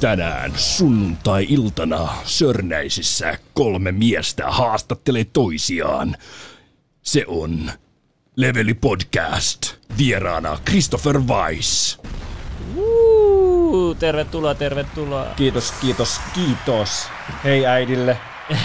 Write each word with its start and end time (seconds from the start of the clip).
Tänään 0.00 0.52
sunnuntai-iltana 0.56 2.08
Sörnäisissä 2.24 3.38
kolme 3.54 3.92
miestä 3.92 4.46
haastattelee 4.46 5.26
toisiaan. 5.32 6.16
Se 7.02 7.24
on 7.26 7.70
Leveli 8.36 8.74
Podcast. 8.74 9.74
Vieraana 9.98 10.58
Christopher 10.68 11.20
Weiss. 11.20 12.00
Uu, 12.76 13.94
tervetuloa, 13.94 14.54
tervetuloa. 14.54 15.26
Kiitos, 15.36 15.72
kiitos, 15.72 16.20
kiitos. 16.34 17.08
Hei 17.44 17.66
äidille. 17.66 18.18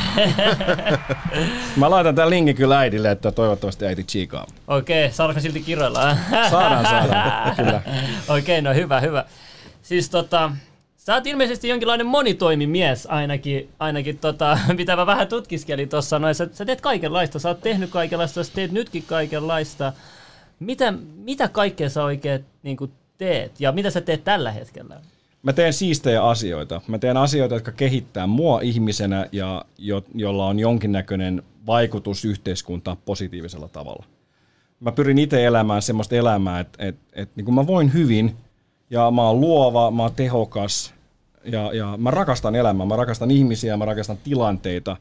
Mä 1.77 1.89
laitan 1.89 2.15
tämän 2.15 2.29
linkin 2.29 2.55
kyllä 2.55 2.79
äidille, 2.79 3.11
että 3.11 3.31
toivottavasti 3.31 3.85
äiti 3.85 4.03
chiikaa. 4.03 4.47
Okei, 4.67 5.11
saadaanko 5.11 5.41
silti 5.41 5.61
kiroilla? 5.61 6.17
Saadaan, 6.49 6.85
saadaan, 6.85 7.55
kyllä. 7.57 7.81
Okei, 8.27 8.61
no 8.61 8.73
hyvä, 8.73 8.99
hyvä. 8.99 9.25
Siis 9.81 10.09
tota, 10.09 10.51
sä 11.05 11.13
oot 11.13 11.27
ilmeisesti 11.27 11.67
jonkinlainen 11.67 12.07
monitoimimies 12.07 13.05
ainakin, 13.05 13.69
ainakin 13.79 14.17
tota, 14.17 14.57
mitä 14.77 14.95
mä 14.95 15.05
vähän 15.05 15.27
tutkiskelin 15.27 15.89
tuossa 15.89 16.19
noin. 16.19 16.35
Sä, 16.35 16.47
sä 16.51 16.65
teet 16.65 16.81
kaikenlaista, 16.81 17.39
sä 17.39 17.49
oot 17.49 17.61
tehnyt 17.61 17.89
kaikenlaista, 17.89 18.43
sä 18.43 18.51
teet 18.55 18.71
nytkin 18.71 19.03
kaikenlaista. 19.03 19.93
Mitä, 20.59 20.93
mitä 21.15 21.47
kaikkea 21.47 21.89
sä 21.89 22.03
oikein 22.03 22.45
niin 22.63 22.77
teet 23.17 23.59
ja 23.59 23.71
mitä 23.71 23.89
sä 23.89 24.01
teet 24.01 24.23
tällä 24.23 24.51
hetkellä? 24.51 25.01
Mä 25.43 25.53
teen 25.53 25.73
siistejä 25.73 26.23
asioita. 26.23 26.81
Mä 26.87 26.99
teen 26.99 27.17
asioita, 27.17 27.55
jotka 27.55 27.71
kehittää 27.71 28.27
mua 28.27 28.61
ihmisenä 28.61 29.25
ja 29.31 29.65
jo, 29.77 30.03
jolla 30.15 30.47
on 30.47 30.59
jonkinnäköinen 30.59 31.43
vaikutus 31.67 32.25
yhteiskuntaan 32.25 32.97
positiivisella 33.05 33.67
tavalla. 33.67 34.05
Mä 34.79 34.91
pyrin 34.91 35.17
itse 35.17 35.45
elämään 35.45 35.81
semmoista 35.81 36.15
elämää, 36.15 36.59
että 36.59 36.85
et, 36.85 36.95
et, 37.13 37.29
niin 37.35 37.53
mä 37.53 37.67
voin 37.67 37.93
hyvin 37.93 38.35
ja 38.91 39.11
mä 39.11 39.27
oon 39.27 39.41
luova, 39.41 39.91
mä 39.91 40.03
oon 40.03 40.15
tehokas 40.15 40.93
ja, 41.43 41.73
ja 41.73 41.97
mä 41.97 42.11
rakastan 42.11 42.55
elämää, 42.55 42.85
mä 42.85 42.95
rakastan 42.95 43.31
ihmisiä, 43.31 43.77
mä 43.77 43.85
rakastan 43.85 44.17
tilanteita. 44.23 44.97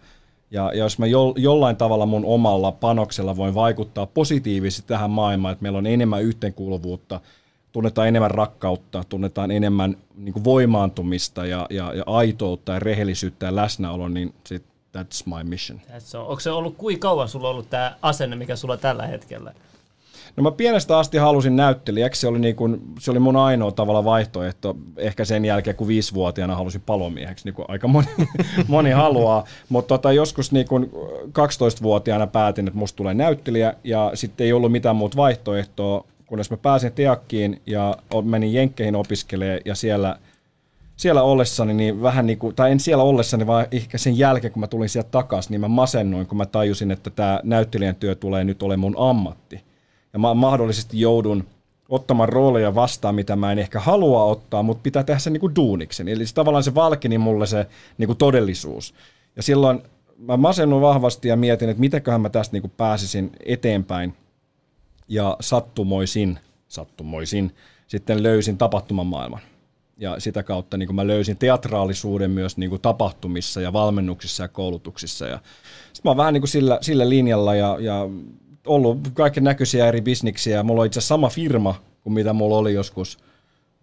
Ja, 0.51 0.73
ja 0.73 0.85
jos 0.85 0.99
mä 0.99 1.07
jo, 1.07 1.35
jollain 1.37 1.77
tavalla 1.77 2.07
mun 2.07 2.25
omalla 2.25 2.73
panoksella 2.73 3.37
voin 3.37 3.55
vaikuttaa 3.55 4.07
positiivisesti 4.07 4.89
tähän 4.89 5.11
maailmaan, 5.11 5.53
että 5.53 5.63
meillä 5.63 5.79
on 5.79 5.87
enemmän 5.87 6.23
yhteenkuuluvuutta– 6.23 7.21
tunnetaan 7.73 8.09
enemmän 8.09 8.31
rakkautta, 8.31 9.05
tunnetaan 9.09 9.51
enemmän 9.51 9.97
niin 10.17 10.45
voimaantumista 10.45 11.47
ja, 11.47 11.67
ja, 11.71 11.95
ja 11.95 12.03
aitoutta 12.07 12.73
ja 12.73 12.79
rehellisyyttä 12.79 13.47
ja 13.47 13.57
läsnäolo, 13.57 14.09
niin 14.09 14.35
sit, 14.47 14.65
that's 14.99 15.37
my 15.37 15.45
mission. 15.45 15.81
That's 15.89 16.19
on. 16.19 16.21
Onko 16.21 16.41
se 16.41 16.51
ollut, 16.51 16.77
kuinka 16.77 17.09
kauan 17.09 17.29
sulla 17.29 17.49
ollut 17.49 17.71
tämä 17.71 17.97
asenne, 18.03 18.37
mikä 18.37 18.57
sulla 18.57 18.77
tällä 18.77 19.07
hetkellä? 19.07 19.53
No 20.37 20.43
mä 20.43 20.51
pienestä 20.51 20.99
asti 20.99 21.19
halusin 21.19 21.57
näyttelijäksi, 21.57 22.21
se 22.21 22.29
oli, 22.29 22.39
niin 22.39 22.57
kuin, 22.57 22.81
se 22.99 23.11
oli 23.11 23.19
mun 23.19 23.37
ainoa 23.37 23.73
tavalla 23.73 24.05
vaihtoehto, 24.05 24.77
ehkä 24.97 25.25
sen 25.25 25.45
jälkeen 25.45 25.77
kun 25.77 25.89
viisivuotiaana 25.89 26.57
halusin 26.57 26.81
palomieheksi, 26.87 27.45
niin 27.45 27.55
kuin 27.55 27.67
aika 27.69 27.89
moni, 27.89 28.07
moni 28.69 28.91
haluaa, 28.91 29.45
mutta 29.69 29.89
tota, 29.89 30.13
joskus 30.13 30.53
niin 30.53 30.69
kuin 30.69 30.91
12-vuotiaana 31.27 32.27
päätin, 32.27 32.69
että 32.69 32.79
musta 32.79 32.97
tulee 32.97 33.15
näyttelijä 33.15 33.75
ja 33.85 34.11
sitten 34.15 34.45
ei 34.45 34.53
ollut 34.53 34.73
mitään 34.73 34.97
muuta 34.97 35.17
vaihtoehtoa, 35.17 36.05
kunnes 36.27 36.51
mä 36.51 36.57
pääsin 36.57 36.93
Teakkiin 36.93 37.63
ja 37.67 37.97
menin 38.25 38.53
Jenkkeihin 38.53 38.97
opiskelemaan 38.97 39.61
ja 39.65 39.75
siellä, 39.75 40.19
siellä 40.97 41.23
ollessani, 41.23 41.75
niin 41.75 42.03
vähän 42.03 42.27
niin 42.27 42.39
kuin, 42.39 42.55
tai 42.55 42.73
en 42.73 42.81
siellä 42.81 43.05
ollessani, 43.05 43.47
vaan 43.47 43.67
ehkä 43.73 43.99
sen 43.99 44.19
jälkeen, 44.19 44.53
kun 44.53 44.61
mä 44.61 44.67
tulin 44.67 44.89
sieltä 44.89 45.11
takaisin, 45.11 45.51
niin 45.51 45.61
mä 45.61 45.69
masennoin, 45.69 46.27
kun 46.27 46.39
mä 46.39 46.47
tajusin, 46.47 46.91
että 46.91 47.11
tämä 47.11 47.41
näyttelijän 47.43 47.97
työ 47.97 48.15
tulee 48.15 48.45
nyt 48.45 48.63
olemaan 48.63 48.81
mun 48.81 49.11
ammatti. 49.11 49.70
Ja 50.13 50.19
mä 50.19 50.35
mahdollisesti 50.35 51.01
joudun 51.01 51.45
ottamaan 51.89 52.29
rooleja 52.29 52.75
vastaan, 52.75 53.15
mitä 53.15 53.37
mä 53.37 53.53
en 53.53 53.59
ehkä 53.59 53.81
halua 53.81 54.25
ottaa, 54.25 54.63
mutta 54.63 54.83
pitää 54.83 55.03
tehdä 55.03 55.19
sen 55.19 55.33
niin 55.33 55.41
kuin 55.41 55.57
duuniksen. 55.57 56.09
Eli 56.09 56.27
se, 56.27 56.35
tavallaan 56.35 56.65
se 56.65 56.75
valkeni 56.75 57.19
mulle 57.19 57.47
se 57.47 57.67
niin 57.99 58.07
kuin 58.07 58.17
todellisuus. 58.17 58.95
Ja 59.37 59.43
silloin 59.43 59.83
mä 60.19 60.37
masennuin 60.37 60.83
vahvasti 60.83 61.29
ja 61.29 61.37
mietin, 61.37 61.69
että 61.69 61.81
mitenköhän 61.81 62.21
mä 62.21 62.29
tästä 62.29 62.53
niin 62.53 62.63
kuin 62.63 62.73
pääsisin 62.77 63.33
eteenpäin– 63.47 64.15
ja 65.11 65.37
sattumoisin, 65.41 66.39
sattumoisin 66.69 67.55
sitten 67.87 68.23
löysin 68.23 68.59
tapahtumamaailman. 68.59 69.41
Ja 69.97 70.21
sitä 70.21 70.43
kautta 70.43 70.77
niin 70.77 70.95
mä 70.95 71.07
löysin 71.07 71.37
teatraalisuuden 71.37 72.31
myös 72.31 72.57
niin 72.57 72.71
kuin 72.71 72.83
tapahtumissa 72.83 73.61
ja 73.61 73.73
valmennuksissa 73.73 74.45
ja 74.45 74.49
koulutuksissa. 74.49 75.27
Ja 75.27 75.39
sitten 75.93 76.09
mä 76.09 76.11
oon 76.11 76.17
vähän 76.17 76.35
niin 76.35 76.41
kuin 76.41 76.49
sillä, 76.49 76.79
sillä 76.81 77.09
linjalla 77.09 77.55
ja, 77.55 77.77
ja 77.81 78.09
ollut 78.67 78.99
kaiken 79.15 79.45
näköisiä 79.45 79.89
eri 79.89 80.01
bisniksiä. 80.01 80.63
Mulla 80.63 80.81
on 80.81 80.87
itse 80.87 81.01
sama 81.01 81.29
firma 81.29 81.75
kuin 82.03 82.13
mitä 82.15 82.33
mulla 82.33 82.57
oli 82.57 82.75
joskus– 82.75 83.19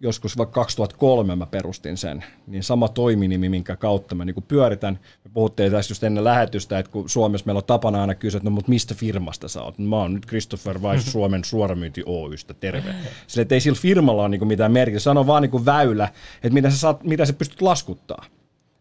joskus 0.00 0.38
vaikka 0.38 0.60
2003 0.60 1.36
mä 1.36 1.46
perustin 1.46 1.96
sen, 1.96 2.24
niin 2.46 2.62
sama 2.62 2.88
toiminimi, 2.88 3.48
minkä 3.48 3.76
kautta 3.76 4.14
mä 4.14 4.24
niin 4.24 4.44
pyöritän. 4.48 4.98
Me 5.24 5.30
puhuttiin 5.34 5.72
tässä 5.72 5.90
just 5.92 6.04
ennen 6.04 6.24
lähetystä, 6.24 6.78
että 6.78 6.92
kun 6.92 7.08
Suomessa 7.08 7.46
meillä 7.46 7.58
on 7.58 7.64
tapana 7.64 8.00
aina 8.00 8.14
kysyä, 8.14 8.38
että 8.38 8.50
no 8.50 8.54
mutta 8.54 8.68
mistä 8.68 8.94
firmasta 8.94 9.48
sä 9.48 9.62
oot? 9.62 9.78
Mä 9.78 9.96
oon 9.96 10.14
nyt 10.14 10.26
Christopher 10.26 10.78
Weiss 10.78 11.12
Suomen 11.12 11.44
suoramyynti 11.44 12.02
Oystä, 12.06 12.54
terve. 12.54 12.94
Sillä 13.26 13.42
että 13.42 13.54
ei 13.54 13.60
sillä 13.60 13.78
firmalla 13.80 14.22
ole 14.22 14.28
niin 14.28 14.46
mitään 14.46 14.72
merkitystä, 14.72 15.04
sano 15.04 15.26
vaan 15.26 15.42
niin 15.42 15.66
väylä, 15.66 16.08
että 16.34 16.54
mitä 16.54 16.70
sä, 16.70 16.78
saat, 16.78 17.04
mitä 17.04 17.26
sä 17.26 17.32
pystyt 17.32 17.62
laskuttaa. 17.62 18.24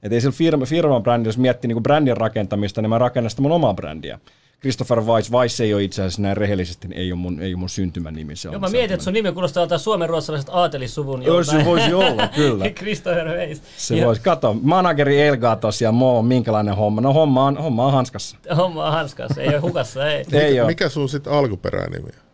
Että 0.03 0.15
ei 0.15 0.21
sillä 0.21 0.35
firma, 0.35 0.65
firman 0.65 1.03
brändi, 1.03 1.29
jos 1.29 1.37
miettii 1.37 1.67
niin 1.67 1.83
brändin 1.83 2.17
rakentamista, 2.17 2.81
niin 2.81 2.89
mä 2.89 2.97
rakennan 2.97 3.29
sitä 3.29 3.41
mun 3.41 3.51
omaa 3.51 3.73
brändiä. 3.73 4.19
Christopher 4.61 5.01
Weiss. 5.01 5.31
Weiss 5.31 5.59
ei 5.59 5.73
ole 5.73 5.83
itse 5.83 6.01
asiassa 6.01 6.21
näin 6.21 6.37
rehellisesti, 6.37 6.87
niin 6.87 6.97
ei 6.97 7.11
ole 7.11 7.19
mun, 7.19 7.41
ei 7.41 7.53
ole 7.53 7.59
mun 7.59 7.69
syntymän 7.69 8.13
nimi. 8.13 8.35
Se 8.35 8.49
Joo, 8.49 8.59
mä 8.59 8.69
mietin, 8.69 8.93
että 8.93 9.03
sun 9.03 9.13
nimi 9.13 9.31
kuulostaa 9.31 9.63
jotain 9.63 9.79
suomen 9.79 10.09
ruotsalaiset 10.09 10.49
aatelissuvun. 10.51 11.23
Joo, 11.23 11.43
se 11.43 11.65
voisi 11.65 11.93
olla, 11.93 12.27
kyllä. 12.27 12.69
Christopher 12.79 13.27
Weiss. 13.27 13.61
Se 13.77 13.95
ja... 13.95 14.05
voisi. 14.05 14.21
Kato, 14.21 14.55
manageri 14.61 15.21
Elgatos 15.21 15.81
ja 15.81 15.91
Mo, 15.91 16.21
minkälainen 16.21 16.75
homma. 16.75 17.01
No 17.01 17.13
homma 17.13 17.45
on, 17.45 17.57
homma 17.57 17.85
on 17.85 17.91
hanskassa. 17.91 18.37
Homma 18.55 18.85
on 18.85 18.91
hanskassa, 18.91 19.41
ei 19.41 19.47
ole 19.47 19.57
hukassa, 19.57 20.11
ei. 20.11 20.25
ei 20.31 20.49
mikä, 20.49 20.63
ole. 20.63 20.71
mikä 20.71 20.89
sun 20.89 21.09
sitten 21.09 21.33
alkuperänimi 21.33 22.09
on? 22.09 22.27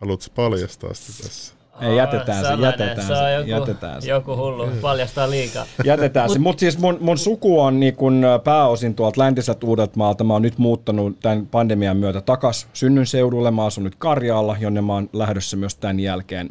Haluatko 0.00 0.26
paljastaa 0.34 0.94
sitä 0.94 1.22
tässä? 1.22 1.55
Ei, 1.80 1.96
jätetään 1.96 2.44
se, 2.44 2.62
jätetään 2.62 3.06
se, 3.06 3.14
se, 3.14 3.32
joku, 3.32 3.50
jätetään 3.50 4.02
se. 4.02 4.08
joku 4.08 4.36
hullu, 4.36 4.68
paljastaa 4.80 5.30
liikaa. 5.30 5.66
Jätetään 5.84 6.30
se, 6.30 6.38
mutta 6.38 6.60
siis 6.60 6.78
mun, 6.78 6.98
mun 7.00 7.18
suku 7.18 7.60
on 7.60 7.80
niin 7.80 7.96
kun 7.96 8.24
pääosin 8.44 8.94
tuolta 8.94 9.20
läntiseltä 9.20 9.66
Uudeltamaalta. 9.66 10.24
Mä 10.24 10.32
oon 10.32 10.42
nyt 10.42 10.58
muuttanut 10.58 11.20
tämän 11.20 11.46
pandemian 11.46 11.96
myötä 11.96 12.20
takas 12.20 12.68
synnyn 12.72 13.06
seudulle. 13.06 13.50
Mä 13.50 13.64
asun 13.64 13.84
nyt 13.84 13.94
Karjaalla, 13.94 14.56
jonne 14.60 14.80
mä 14.80 14.92
oon 14.92 15.10
lähdössä 15.12 15.56
myös 15.56 15.74
tämän 15.74 16.00
jälkeen. 16.00 16.50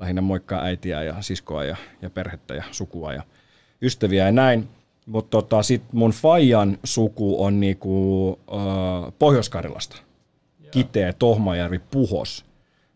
Lähinnä 0.00 0.20
moikkaa 0.20 0.62
äitiä 0.62 1.02
ja 1.02 1.14
siskoa 1.20 1.64
ja, 1.64 1.76
ja 2.02 2.10
perhettä 2.10 2.54
ja 2.54 2.64
sukua 2.70 3.12
ja 3.12 3.22
ystäviä 3.82 4.26
ja 4.26 4.32
näin. 4.32 4.68
Mutta 5.06 5.30
tota, 5.30 5.62
sit 5.62 5.82
mun 5.92 6.10
Fajan 6.10 6.78
suku 6.84 7.44
on 7.44 7.60
niinku, 7.60 8.28
uh, 8.30 9.12
Pohjois-Karjalasta. 9.18 9.96
Kiteä, 10.70 11.12
Tohmajärvi, 11.12 11.78
Puhos 11.78 12.44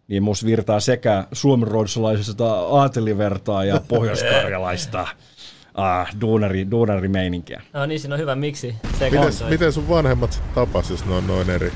niin 0.08 0.22
musta 0.22 0.46
virtaa 0.46 0.80
sekä 0.80 1.24
suomenruotsalaisesta 1.32 2.52
aatelivertaa 2.60 3.64
ja 3.64 3.80
pohjoiskarjalaista 3.88 5.06
ah, 5.74 6.08
duunari, 6.20 6.70
duunarimeininkiä. 6.70 7.62
No 7.72 7.86
niin, 7.86 8.00
siinä 8.00 8.14
on 8.14 8.20
hyvä. 8.20 8.34
Miksi? 8.34 8.74
Se 8.98 9.10
miten, 9.10 9.48
miten 9.50 9.72
sun 9.72 9.88
vanhemmat 9.88 10.42
tapas, 10.54 10.90
jos 10.90 11.06
ne 11.06 11.14
on 11.14 11.26
noin 11.26 11.50
eri? 11.50 11.72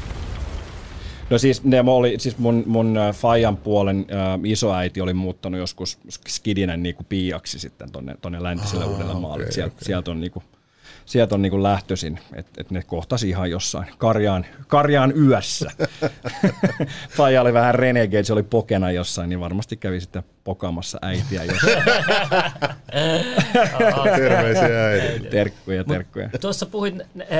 No 1.30 1.38
siis, 1.38 1.64
ne 1.64 1.80
oli, 1.86 2.14
siis 2.18 2.38
mun, 2.38 2.62
mun 2.66 2.96
äh, 2.96 3.14
Fajan 3.14 3.56
puolen 3.56 4.06
äh, 4.12 4.41
isoäiti 4.44 5.00
oli 5.00 5.14
muuttanut 5.14 5.60
joskus 5.60 5.98
skidinen 6.28 6.82
niinku 6.82 7.04
piiaksi 7.08 7.58
sitten 7.58 7.92
tonne, 7.92 8.16
tonne 8.20 8.42
läntiselle 8.42 8.84
ah, 8.84 8.91
uudelle 8.91 9.14
maalle. 9.14 9.42
Okay, 9.42 9.52
sieltä, 9.52 9.74
okay. 9.74 9.84
sieltä 9.84 10.10
on 10.10 10.20
niinku, 10.20 10.42
sieltä 11.05 11.34
on 11.34 11.43
niin 11.43 11.62
lähtöisin, 11.62 12.19
että 12.34 12.61
et 12.61 12.71
ne 12.71 12.83
kohtasi 12.83 13.28
ihan 13.28 13.50
jossain 13.50 13.87
Karjaan, 13.99 14.47
Karjaan 14.66 15.12
yössä. 15.16 15.71
Faija 17.16 17.41
oli 17.41 17.53
vähän 17.53 17.75
renegade, 17.75 18.22
se 18.22 18.33
oli 18.33 18.43
pokena 18.43 18.91
jossain, 18.91 19.28
niin 19.28 19.41
varmasti 19.41 19.77
kävi 19.77 20.00
sitten 20.00 20.22
pokaamassa 20.44 20.99
äitiä 21.03 21.44
jossain. 21.44 21.77
Terveisiä 24.16 24.86
äiti. 24.86 25.28
Terkkuja, 25.30 25.84
terkkuja. 25.84 26.30
Tuossa 26.41 26.66
puhuit 26.66 26.95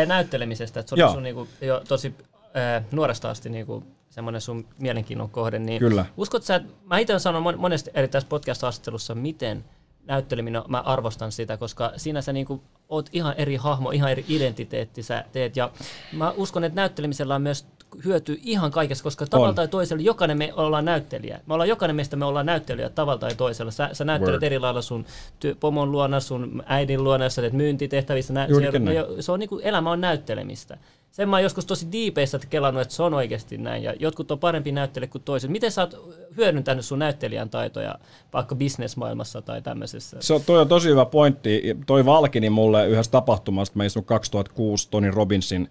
näyttelemisestä, 0.07 0.81
että 0.81 0.91
se 0.91 0.95
oli 0.95 1.01
Joo. 1.01 1.13
sun 1.13 1.23
niinku, 1.23 1.49
jo 1.61 1.83
tosi 1.89 2.15
äh, 2.57 2.85
nuoresta 2.93 3.31
asti 3.31 3.49
niinku, 3.49 3.85
semmoinen 4.11 4.41
sun 4.41 4.67
mielenkiinnon 4.79 5.31
kohde. 5.31 5.59
Niin 5.59 5.79
Kyllä. 5.79 6.05
Uskot 6.17 6.43
sä, 6.43 6.55
että 6.55 6.73
mä 6.87 6.99
itse 6.99 7.13
olen 7.13 7.21
sanonut 7.21 7.57
monesti 7.57 7.91
eri 7.95 8.09
tässä 8.09 8.29
podcast-haastattelussa, 8.29 9.15
miten 9.15 9.65
näytteleminen, 10.07 10.63
mä 10.69 10.81
arvostan 10.81 11.33
sitä, 11.33 11.57
koska 11.57 11.93
siinä 11.97 12.23
sä 12.23 12.33
niinku 12.33 12.63
oot 12.89 13.09
ihan 13.13 13.35
eri 13.39 13.57
hahmo, 13.57 13.91
ihan 13.91 14.11
eri 14.11 14.25
identiteetti 14.29 15.03
sä 15.03 15.25
teet. 15.33 15.57
Ja 15.57 15.71
mä 16.13 16.31
uskon, 16.31 16.65
että 16.65 16.77
näyttelemisellä 16.77 17.35
on 17.35 17.43
myös 17.43 17.67
hyötyy 18.05 18.39
ihan 18.43 18.71
kaikessa, 18.71 19.05
koska 19.05 19.27
tavalla 19.27 19.53
tai 19.53 19.69
toisella 19.69 20.03
jokainen 20.03 20.39
me 20.39 20.53
ollaan 20.57 20.85
näyttelijä. 20.85 21.41
Me 21.47 21.55
ollaan 21.55 21.69
jokainen 21.69 21.97
meistä 21.97 22.17
me 22.17 22.25
ollaan 22.25 22.47
näyttelijä 22.47 22.91
tavalla 22.91 23.19
tai 23.19 23.35
toisella. 23.35 23.73
Sä, 23.73 23.89
sä 23.93 24.05
näyttelet 24.05 24.35
Word. 24.35 24.43
eri 24.43 24.59
lailla 24.59 24.83
sun 24.83 25.05
työ, 25.41 25.55
pomon 25.61 25.93
luona, 25.93 26.21
sun 26.21 26.63
äidin 26.67 27.05
luona, 27.05 27.25
jos 27.25 27.35
sä 27.35 27.43
teet 27.43 27.53
myyntitehtävissä. 27.53 28.33
Nä, 28.33 28.47
se, 28.47 29.23
se 29.23 29.33
on 29.33 29.39
niinku, 29.39 29.59
elämä 29.59 29.91
on 29.91 30.01
näyttelemistä. 30.01 30.79
Sen 31.11 31.29
mä 31.29 31.37
oon 31.37 31.43
joskus 31.43 31.67
tosi 31.67 31.93
diipeissä 31.93 32.41
kelannut, 32.51 32.83
että 32.83 32.95
se 32.95 33.03
on 33.03 33.15
oikeasti 33.15 33.59
näin. 33.59 33.83
Ja 33.83 33.95
jotkut 33.99 34.31
on 34.31 34.39
parempi 34.39 34.73
näyttelijä 34.73 35.09
kuin 35.09 35.23
toiset. 35.23 35.51
Miten 35.51 35.73
sä 35.73 35.81
oot 35.81 36.17
hyödyntänyt 36.37 36.85
sun 36.85 36.99
näyttelijän 36.99 37.51
taitoja 37.51 37.95
vaikka 38.33 38.55
bisnesmaailmassa 38.55 39.43
tai 39.43 39.63
tämmöisessä? 39.63 40.17
Se 40.21 40.35
on, 40.35 40.41
toi 40.47 40.61
on 40.61 40.69
tosi 40.69 40.89
hyvä 40.89 41.05
pointti. 41.05 41.63
Toi 41.87 42.05
valkini 42.05 42.51
mulle 42.51 42.89
yhdessä 42.89 43.13
tapahtumasta. 43.13 43.77
Mä 43.77 43.85
istun 43.85 44.05
2006 44.05 44.89
Tony 44.91 45.11
Robbinsin 45.11 45.69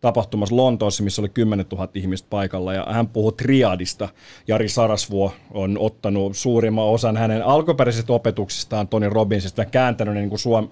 tapahtumassa 0.00 0.56
Lontoossa, 0.56 1.02
missä 1.02 1.22
oli 1.22 1.28
10 1.28 1.66
000 1.72 1.88
ihmistä 1.94 2.26
paikalla, 2.30 2.74
ja 2.74 2.86
hän 2.90 3.08
puhui 3.08 3.32
triadista. 3.32 4.08
Jari 4.48 4.68
Sarasvuo 4.68 5.32
on 5.50 5.78
ottanut 5.78 6.36
suurimman 6.36 6.84
osan 6.84 7.16
hänen 7.16 7.44
alkuperäisestä 7.44 8.12
opetuksistaan 8.12 8.88
Tony 8.88 9.08
Robbinsista 9.08 9.60
ja 9.60 9.64
kääntänyt 9.64 10.14
ne 10.14 10.20
niin 10.20 10.30
kuin 10.30 10.38
suom- 10.38 10.70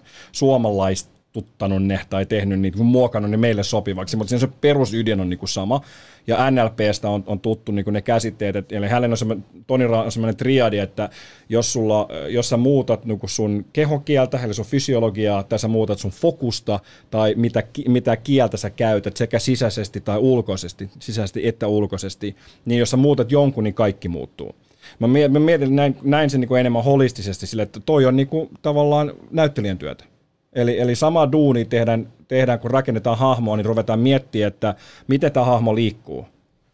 suomalaistuttanut 1.32 1.82
ne 1.82 2.00
tai 2.10 2.26
tehnyt 2.26 2.60
niitä, 2.60 2.78
muokannut 2.78 3.30
ne 3.30 3.36
meille 3.36 3.62
sopivaksi, 3.62 4.16
mutta 4.16 4.28
siinä 4.28 4.40
se 4.40 4.48
perusydin 4.60 5.20
on 5.20 5.30
niin 5.30 5.38
kuin 5.38 5.48
sama. 5.48 5.80
Ja 6.26 6.50
NLPstä 6.50 7.08
on, 7.08 7.24
on 7.26 7.40
tuttu 7.40 7.72
niin 7.72 7.84
kuin 7.84 7.94
ne 7.94 8.02
käsitteet, 8.02 8.56
että, 8.56 8.76
eli 8.76 8.88
hänellä 8.88 9.12
on 9.12 9.16
semmoinen, 9.16 9.44
Tony 9.66 9.86
Ra- 9.86 10.04
on 10.04 10.12
semmoinen 10.12 10.36
triadi, 10.36 10.78
että 10.78 11.10
jos, 11.48 11.72
sulla, 11.72 12.08
jos 12.28 12.48
sä 12.48 12.56
muutat 12.56 13.04
niin 13.04 13.18
kuin 13.18 13.30
sun 13.30 13.64
kehokieltä, 13.72 14.40
eli 14.44 14.54
sun 14.54 14.64
fysiologiaa, 14.64 15.42
tai 15.42 15.58
sä 15.58 15.68
muutat 15.68 15.98
sun 15.98 16.10
fokusta, 16.10 16.80
tai 17.10 17.34
mitä, 17.36 17.62
mitä 17.88 18.16
kieltä 18.16 18.56
sä 18.56 18.70
käytät 18.70 19.16
sekä 19.16 19.38
sisäisesti 19.38 20.00
tai 20.00 20.18
ulkoisesti, 20.18 20.90
sisäisesti 20.98 21.48
että 21.48 21.66
ulkoisesti, 21.66 22.36
niin 22.64 22.78
jos 22.78 22.90
sä 22.90 22.96
muutat 22.96 23.32
jonkun, 23.32 23.64
niin 23.64 23.74
kaikki 23.74 24.08
muuttuu. 24.08 24.54
Mä 24.98 25.38
mietin, 25.38 25.76
näin, 25.76 25.96
näin 26.02 26.30
sen 26.30 26.40
niin 26.40 26.48
kuin 26.48 26.60
enemmän 26.60 26.84
holistisesti 26.84 27.46
sille, 27.46 27.62
että 27.62 27.80
toi 27.80 28.06
on 28.06 28.16
niin 28.16 28.28
kuin 28.28 28.48
tavallaan 28.62 29.12
näyttelijän 29.30 29.78
työtä. 29.78 30.09
Eli, 30.52 30.80
eli 30.80 30.94
sama 30.94 31.32
duuni 31.32 31.64
tehdään, 31.64 32.08
tehdään, 32.28 32.58
kun 32.58 32.70
rakennetaan 32.70 33.18
hahmoa, 33.18 33.56
niin 33.56 33.64
ruvetaan 33.64 33.98
miettimään, 33.98 34.48
että 34.48 34.74
miten 35.08 35.32
tämä 35.32 35.46
hahmo 35.46 35.74
liikkuu. 35.74 36.26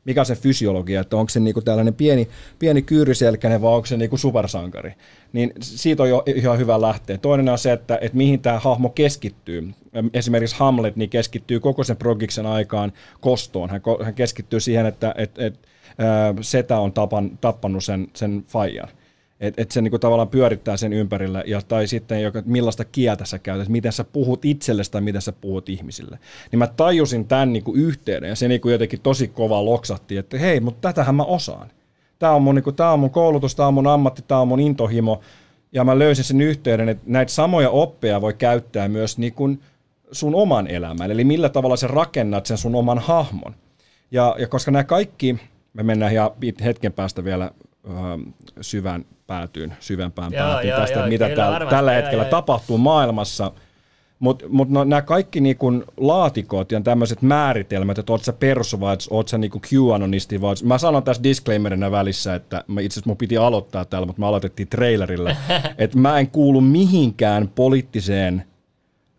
Mikä 0.05 0.21
on 0.21 0.27
se 0.27 0.35
fysiologia, 0.35 1.01
että 1.01 1.17
onko 1.17 1.31
se 1.31 1.41
niinku 1.41 1.63
tällainen 1.63 1.95
pieni, 1.95 2.29
pieni 2.59 2.83
kyyryselkäinen 2.83 3.63
vai 3.63 3.75
onko 3.75 3.87
se 3.87 3.97
niinku 3.97 4.17
supersankari. 4.17 4.95
Niin 5.33 5.53
siitä 5.61 6.03
on 6.03 6.09
jo 6.09 6.23
ihan 6.27 6.59
hyvä 6.59 6.81
lähteä. 6.81 7.19
Toinen 7.19 7.49
on 7.49 7.59
se, 7.59 7.73
että, 7.73 7.99
että 8.01 8.17
mihin 8.17 8.41
tämä 8.41 8.59
hahmo 8.59 8.89
keskittyy. 8.89 9.71
Esimerkiksi 10.15 10.57
Hamlet 10.59 10.97
niin 10.97 11.11
keskittyy 11.11 11.61
koko 11.61 11.85
sen 11.85 11.97
progiksen 11.97 12.47
aikaan 12.47 12.93
kostoon. 13.21 13.71
Hän, 13.71 13.81
hän 14.05 14.15
keskittyy 14.15 14.61
siihen, 14.61 14.87
että 14.87 15.15
et, 15.17 15.39
et, 15.39 15.69
setä 16.41 16.79
on 16.79 16.93
tapan, 16.93 17.39
tappanut 17.41 17.85
sen, 17.85 18.09
sen 18.15 18.45
faijan. 18.49 18.89
Että 19.41 19.63
et 19.63 19.71
se 19.71 19.81
niinku 19.81 19.99
tavallaan 19.99 20.29
pyörittää 20.29 20.77
sen 20.77 20.93
ympärillä, 20.93 21.43
ja, 21.47 21.63
tai 21.69 21.87
sitten 21.87 22.23
joka, 22.23 22.43
millaista 22.47 22.85
kieltä 22.85 23.25
sä 23.25 23.39
käytät, 23.39 23.69
miten 23.69 23.93
sä 23.93 24.05
puhut 24.05 24.45
itsellesi 24.45 24.91
tai 24.91 25.01
miten 25.01 25.23
sä 25.23 25.33
puhut 25.33 25.69
ihmisille. 25.69 26.19
Niin 26.53 26.59
mä 26.59 26.67
tajusin 26.67 27.25
tämän 27.25 27.53
niinku 27.53 27.75
yhteyden, 27.75 28.29
ja 28.29 28.37
se 28.37 28.49
niinku 28.49 28.69
jotenkin 28.69 29.01
tosi 29.01 29.29
kova 29.29 29.65
loksahti, 29.65 30.17
että 30.17 30.39
hei, 30.39 30.61
mutta 30.61 30.89
tätähän 30.89 31.15
mä 31.15 31.23
osaan. 31.23 31.71
Tämä 32.19 32.33
on, 32.33 32.43
mun, 32.43 32.55
niinku, 32.55 32.73
tää 32.73 32.93
on 32.93 33.01
mun 33.01 33.11
koulutus, 33.11 33.55
tämä 33.55 33.67
on 33.67 33.75
mun 33.75 33.87
ammatti, 33.87 34.23
tämä 34.29 34.41
on 34.41 34.49
mun 34.49 34.61
intohimo, 34.61 35.21
ja 35.73 35.85
mä 35.85 35.99
löysin 35.99 36.25
sen 36.25 36.41
yhteyden, 36.41 36.89
että 36.89 37.05
näitä 37.07 37.33
samoja 37.33 37.71
oppeja 37.71 38.21
voi 38.21 38.35
käyttää 38.35 38.89
myös 38.89 39.19
niinku 39.19 39.51
sun 40.13 40.35
oman 40.35 40.67
elämän, 40.67 41.11
eli 41.11 41.25
millä 41.25 41.49
tavalla 41.49 41.77
sä 41.77 41.87
rakennat 41.87 42.47
sen 42.47 42.59
sun 42.59 42.75
oman 42.75 42.99
hahmon. 42.99 43.55
Ja, 44.11 44.37
ja 44.39 44.47
koska 44.49 44.71
nämä 44.71 44.85
kaikki, 44.85 45.37
me 45.73 45.83
mennään 45.83 46.13
ihan 46.13 46.31
hetken 46.65 46.93
päästä 46.93 47.25
vielä 47.25 47.51
ö, 47.87 47.93
syvään 48.61 49.05
päätyyn, 49.27 49.77
syvempään 49.81 50.33
Joo, 50.33 50.47
päätyyn 50.47 50.71
joo, 50.71 50.81
tästä, 50.81 50.99
joo, 50.99 51.09
mitä 51.09 51.29
kyllä 51.29 51.37
täällä, 51.37 51.71
tällä 51.71 51.93
joo, 51.93 52.03
hetkellä 52.03 52.25
joo. 52.25 52.31
tapahtuu 52.31 52.79
maailmassa. 52.79 53.53
Mutta 54.19 54.45
mut 54.49 54.71
no, 54.71 54.85
nämä 54.85 55.03
kaikki 55.03 55.41
niinku 55.41 55.85
laatikot 55.97 56.73
ja 56.73 56.81
tämmöiset 56.81 57.23
määritelmät, 57.23 57.99
että 57.99 58.13
oot 58.13 58.25
sä 58.25 58.33
persu 58.33 58.81
vai 58.81 58.97
oot 59.11 59.29
sä 59.29 59.39
niinku 59.39 59.61
QAnonisti 59.73 60.41
vai 60.41 60.55
mä 60.65 60.79
sanon 60.79 61.03
tässä 61.03 61.23
disclaimerina 61.23 61.91
välissä, 61.91 62.35
että 62.35 62.65
mä 62.67 62.81
itse 62.81 62.95
asiassa 62.95 63.11
mun 63.11 63.17
piti 63.17 63.37
aloittaa 63.37 63.85
täällä, 63.85 64.07
mutta 64.07 64.21
me 64.21 64.27
aloitettiin 64.27 64.69
trailerilla, 64.69 65.31
että 65.79 65.99
mä 65.99 66.19
en 66.19 66.31
kuulu 66.31 66.61
mihinkään 66.61 67.49
poliittiseen 67.55 68.45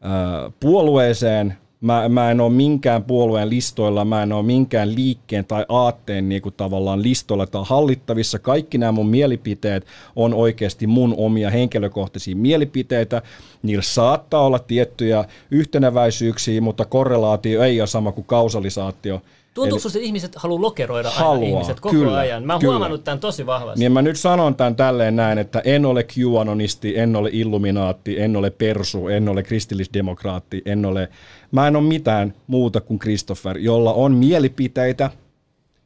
ö, 0.06 0.52
puolueeseen, 0.60 1.58
mä, 1.82 2.10
mä 2.10 2.32
en 2.32 2.42
ole 2.42 2.54
minkään 2.54 3.04
puolueen 3.04 3.50
listoilla, 3.50 4.06
mä 4.06 4.24
en 4.24 4.34
ole 4.34 4.44
minkään 4.44 4.96
liikkeen 4.96 5.46
tai 5.46 5.66
aatteen 5.70 6.30
niin 6.30 6.42
kuin 6.42 6.56
tavallaan 6.58 7.04
listoilla 7.04 7.48
tai 7.48 7.64
hallittavissa. 7.66 8.40
Kaikki 8.40 8.78
nämä 8.78 8.92
mun 8.92 9.10
mielipiteet 9.10 9.86
on 10.16 10.34
oikeasti 10.34 10.88
mun 10.88 11.16
omia 11.18 11.50
henkilökohtaisia 11.50 12.36
mielipiteitä. 12.36 13.22
Niillä 13.64 13.84
saattaa 13.84 14.42
olla 14.42 14.60
tiettyjä 14.60 15.26
yhteneväisyyksiä, 15.52 16.62
mutta 16.62 16.86
korrelaatio 16.86 17.64
ei 17.64 17.82
ole 17.82 17.88
sama 17.88 18.12
kuin 18.12 18.26
kausalisaatio. 18.26 19.22
Tuntuuko 19.58 19.80
sinusta, 19.80 20.00
että 20.00 20.06
ihmiset 20.06 20.36
haluaa 20.36 20.62
lokeroida 20.62 21.10
aina 21.10 21.20
Haluaa, 21.20 21.50
ihmiset 21.50 21.80
koko 21.80 21.96
kyllä, 21.96 22.18
ajan? 22.18 22.44
Mä 22.44 22.54
oon 22.54 22.60
kyllä. 22.60 22.72
huomannut 22.74 23.04
tämän 23.04 23.20
tosi 23.20 23.46
vahvasti. 23.46 23.80
Niin 23.80 23.92
mä 23.92 24.02
nyt 24.02 24.18
sanon 24.20 24.56
tämän 24.56 24.76
tälleen 24.76 25.16
näin, 25.16 25.38
että 25.38 25.62
en 25.66 25.86
ole 25.86 26.06
QAnonisti, 26.18 26.98
en 27.00 27.16
ole 27.16 27.30
illuminaatti, 27.34 28.22
en 28.22 28.36
ole 28.36 28.50
persu, 28.50 29.08
en 29.08 29.30
ole 29.30 29.44
kristillisdemokraatti, 29.44 30.62
en 30.66 30.86
ole... 30.86 31.10
Mä 31.52 31.68
en 31.68 31.76
ole 31.76 31.84
mitään 31.84 32.34
muuta 32.48 32.82
kuin 32.82 33.00
Christopher, 33.00 33.58
jolla 33.58 33.94
on 33.94 34.14
mielipiteitä, 34.14 35.10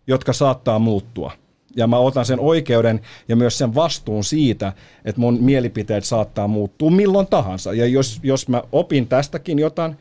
jotka 0.08 0.34
saattaa 0.34 0.80
muuttua. 0.80 1.32
Ja 1.76 1.88
mä 1.88 1.98
otan 1.98 2.26
sen 2.26 2.40
oikeuden 2.40 3.02
ja 3.28 3.36
myös 3.36 3.58
sen 3.58 3.76
vastuun 3.76 4.24
siitä, 4.24 4.74
että 5.06 5.22
mun 5.22 5.38
mielipiteet 5.42 6.04
saattaa 6.04 6.48
muuttua 6.48 6.92
milloin 6.92 7.28
tahansa. 7.28 7.74
Ja 7.74 7.86
jos, 7.86 8.20
jos 8.24 8.48
mä 8.48 8.64
opin 8.72 9.08
tästäkin 9.08 9.60
jotain, 9.60 9.96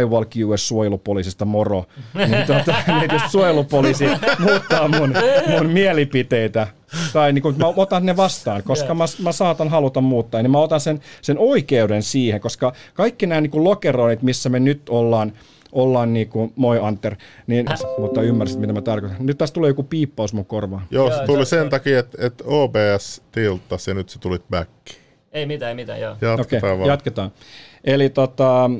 IWAL 0.00 0.24
QS 0.24 0.68
suojelupoliisista 0.68 1.44
moro, 1.44 1.84
niin, 2.14 2.46
tuota, 2.46 2.74
niin 3.00 3.10
jos 3.12 3.32
suojelupoliisi 3.32 4.04
muuttaa 4.38 4.88
mun, 4.88 5.14
mun 5.48 5.66
mielipiteitä, 5.66 6.66
tai 7.12 7.32
niin 7.32 7.42
kun, 7.42 7.54
mä 7.58 7.66
otan 7.76 8.06
ne 8.06 8.16
vastaan, 8.16 8.62
koska 8.62 8.94
mä, 8.94 9.04
mä 9.22 9.32
saatan 9.32 9.68
haluta 9.68 10.00
muuttaa, 10.00 10.42
niin 10.42 10.50
mä 10.50 10.58
otan 10.58 10.80
sen, 10.80 11.00
sen 11.22 11.38
oikeuden 11.38 12.02
siihen, 12.02 12.40
koska 12.40 12.72
kaikki 12.94 13.26
nämä 13.26 13.40
niin 13.40 13.64
lokeroinnit, 13.64 14.22
missä 14.22 14.48
me 14.48 14.60
nyt 14.60 14.88
ollaan, 14.88 15.32
ollaan 15.72 16.12
niin 16.12 16.28
kuin, 16.28 16.52
moi 16.56 16.78
Anter, 16.82 17.16
niin, 17.46 17.66
mutta 17.98 18.22
ymmärsit 18.22 18.60
mitä 18.60 18.72
mä 18.72 18.80
tarkoitan. 18.82 19.26
Nyt 19.26 19.38
tässä 19.38 19.54
tulee 19.54 19.70
joku 19.70 19.82
piippaus 19.82 20.32
mun 20.32 20.44
korvaan. 20.46 20.82
Joo, 20.90 21.10
se 21.10 21.26
tuli 21.26 21.46
se- 21.46 21.48
sen 21.48 21.70
takia, 21.70 21.98
että, 21.98 22.26
että 22.26 22.44
OBS 22.46 23.22
tilttasi 23.32 23.90
ja 23.90 23.94
nyt 23.94 24.08
se 24.08 24.18
tulit 24.18 24.42
back. 24.50 24.70
Ei 25.32 25.46
mitään, 25.46 25.68
ei 25.68 25.74
mitään, 25.74 26.00
joo. 26.00 26.12
Okei, 26.12 26.28
Jatketaan 26.30 26.78
vaan. 26.78 26.88
jatketaan. 26.88 27.30
Eli 27.84 28.08
tota, 28.08 28.70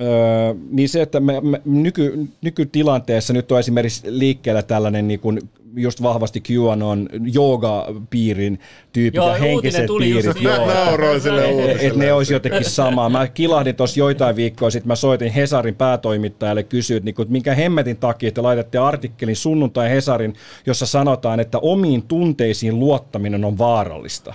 Öö, 0.00 0.54
niin 0.70 0.88
se, 0.88 1.02
että 1.02 1.20
me, 1.20 1.40
me 1.40 1.60
nyky, 1.64 2.28
nykytilanteessa 2.42 3.32
nyt 3.32 3.52
on 3.52 3.58
esimerkiksi 3.58 4.02
liikkeellä 4.06 4.62
tällainen 4.62 5.08
niin 5.08 5.20
kuin 5.20 5.40
just 5.76 6.02
vahvasti 6.02 6.42
QAnon 6.50 7.08
jooga-piirin 7.22 8.58
tyypit 8.92 9.14
Joo, 9.14 9.28
ja 9.28 9.34
henkiset 9.34 9.86
tuli 9.86 10.04
piirit. 10.04 10.40
Joo, 10.40 10.66
nauroin 10.66 11.20
sille 11.20 11.44
että 11.44 11.62
uutiselle. 11.62 12.04
ne 12.04 12.12
olisi 12.12 12.32
jotenkin 12.32 12.64
samaa. 12.64 13.08
Mä 13.08 13.26
kilahdin 13.26 13.76
tuossa 13.76 14.00
joitain 14.00 14.36
viikkoja 14.36 14.70
sitten, 14.70 14.88
mä 14.88 14.96
soitin 14.96 15.32
Hesarin 15.32 15.74
päätoimittajalle 15.74 16.62
kysyin, 16.62 16.96
että, 16.96 17.04
niin 17.04 17.22
että 17.22 17.32
minkä 17.32 17.54
hemmetin 17.54 17.96
takia 17.96 18.32
te 18.32 18.40
laitatte 18.40 18.78
artikkelin 18.78 19.36
sunnuntai 19.36 19.90
Hesarin, 19.90 20.34
jossa 20.66 20.86
sanotaan, 20.86 21.40
että 21.40 21.58
omiin 21.58 22.02
tunteisiin 22.02 22.78
luottaminen 22.78 23.44
on 23.44 23.58
vaarallista. 23.58 24.34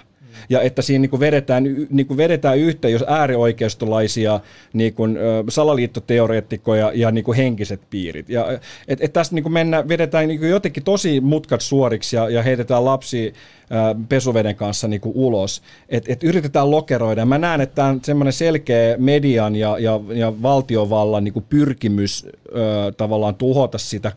Ja 0.49 0.61
että 0.61 0.81
siinä 0.81 1.01
niin 1.01 1.09
kuin 1.09 1.19
vedetään, 1.19 1.63
niin 1.89 2.07
kuin 2.07 2.17
vedetään 2.17 2.57
yhteen, 2.57 2.91
jos 2.91 3.03
äärioikeistolaisia 3.07 4.39
niin 4.73 4.93
kuin, 4.93 5.17
salaliittoteoreettikkoja 5.49 6.91
ja 6.95 7.11
niin 7.11 7.23
kuin 7.23 7.37
henkiset 7.37 7.81
piirit. 7.89 8.29
Ja, 8.29 8.59
et, 8.87 8.99
et 9.01 9.13
tässä 9.13 9.35
niin 9.35 9.43
kuin 9.43 9.53
mennään, 9.53 9.87
vedetään 9.87 10.27
niin 10.27 10.39
kuin 10.39 10.51
jotenkin 10.51 10.83
tosi 10.83 11.21
mutkat 11.21 11.61
suoriksi 11.61 12.15
ja, 12.15 12.29
ja 12.29 12.43
heitetään 12.43 12.85
lapsi 12.85 13.33
pesuveden 14.09 14.55
kanssa 14.55 14.87
niin 14.87 15.01
kuin 15.01 15.15
ulos. 15.15 15.61
Et, 15.89 16.03
et 16.07 16.23
yritetään 16.23 16.71
lokeroida. 16.71 17.25
Mä 17.25 17.37
näen, 17.37 17.61
että 17.61 17.75
tämä 17.75 17.87
on 17.87 17.99
semmoinen 18.03 18.33
selkeä 18.33 18.95
median 18.97 19.55
ja, 19.55 19.79
ja, 19.79 19.99
ja 20.13 20.41
valtiovallan 20.41 21.23
niin 21.23 21.33
kuin 21.33 21.45
pyrkimys 21.49 22.25
ö, 22.25 22.91
tavallaan 22.97 23.35
tuhota 23.35 23.77
sitä 23.77 24.11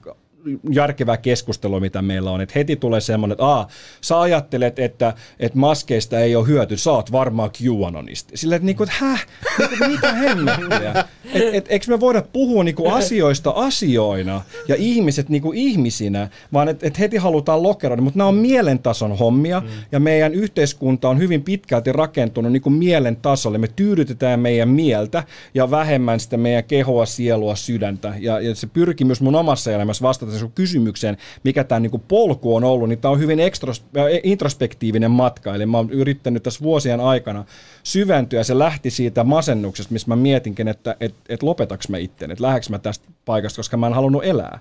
järkevää 0.71 1.17
keskustelua, 1.17 1.81
mitä 1.81 2.03
meillä 2.03 2.31
on. 2.31 2.41
Et 2.41 2.55
heti 2.55 2.77
tulee 2.77 3.01
semmoinen, 3.01 3.33
että 3.33 3.45
Aa, 3.45 3.69
sä 4.01 4.21
ajattelet, 4.21 4.79
että, 4.79 5.15
että 5.41 5.59
maskeista 5.59 6.21
ei 6.21 6.37
ole 6.37 6.47
hyöty, 6.47 6.77
sä 6.77 6.93
oot 6.93 7.13
varmaan 7.13 7.51
QAnonisti. 7.63 8.37
Sillä 8.37 8.57
että, 8.57 8.67
niinku, 8.67 8.83
että 8.83 8.95
häh, 8.99 9.27
niinku, 9.59 9.85
mitä 9.89 10.13
hemmettiä? 10.13 11.05
Et, 11.35 11.55
et, 11.55 11.67
eikö 11.69 11.87
me 11.89 12.01
voida 12.01 12.23
puhua 12.33 12.65
niinku 12.65 12.89
asioista 12.89 13.51
asioina 13.51 14.41
ja 14.69 14.75
ihmiset 14.79 15.29
niinku 15.29 15.53
ihmisinä, 15.55 16.29
vaan 16.53 16.69
että 16.69 16.87
et 16.87 16.99
heti 16.99 17.17
halutaan 17.17 17.63
lokeroida. 17.63 18.03
Mutta 18.03 18.19
nämä 18.19 18.29
on 18.29 18.35
mielentason 18.35 19.19
hommia 19.19 19.61
mm. 19.61 19.69
ja 19.93 20.01
meidän 20.01 20.35
yhteiskunta 20.35 21.09
on 21.09 21.19
hyvin 21.19 21.43
pitkälti 21.43 21.93
rakentunut 21.93 22.53
niinku 22.53 22.71
mielen 22.71 23.17
tasolle. 23.17 23.59
Me 23.59 23.69
tyydytetään 23.77 24.41
meidän 24.41 24.69
mieltä 24.69 25.25
ja 25.55 25.71
vähemmän 25.71 26.21
sitä 26.21 26.37
meidän 26.37 26.65
kehoa, 26.65 27.07
sielua, 27.07 27.57
sydäntä. 27.57 28.15
Ja, 28.19 28.41
ja 28.41 28.55
se 28.55 28.67
pyrkimys 28.67 29.21
mun 29.21 29.35
omassa 29.35 29.73
elämässä 29.73 30.03
vastata 30.03 30.32
sun 30.39 30.53
kysymykseen, 30.53 31.17
mikä 31.45 31.65
tämä 31.65 31.81
niin 31.81 32.03
polku 32.09 32.57
on 32.57 32.65
ollut, 32.65 32.89
niin 32.89 32.99
tämä 32.99 33.13
on 33.13 33.19
hyvin 33.19 33.41
ekstros, 33.41 33.85
äh, 33.97 34.05
introspektiivinen 34.23 35.11
matka. 35.11 35.55
Eli 35.55 35.67
mä 35.67 35.77
oon 35.77 35.91
yrittänyt 35.91 36.43
tässä 36.43 36.63
vuosien 36.63 37.01
aikana 37.01 37.45
syventyä 37.83 38.45
se 38.45 38.59
lähti 38.59 38.91
siitä 38.91 39.25
masennuksesta, 39.25 39.93
missä 39.93 40.09
mä 40.09 40.17
mietinkin, 40.17 40.69
että 40.69 40.97
et, 41.01 41.15
et 41.29 41.43
lopetaks 41.43 41.89
mä 41.89 41.99
itten, 41.99 42.31
että 42.31 42.45
lähdekö 42.45 42.67
mä 42.71 42.79
tästä 42.79 43.09
paikasta, 43.25 43.57
koska 43.57 43.77
mä 43.77 43.87
en 43.87 43.93
halunnut 43.93 44.25
elää. 44.25 44.59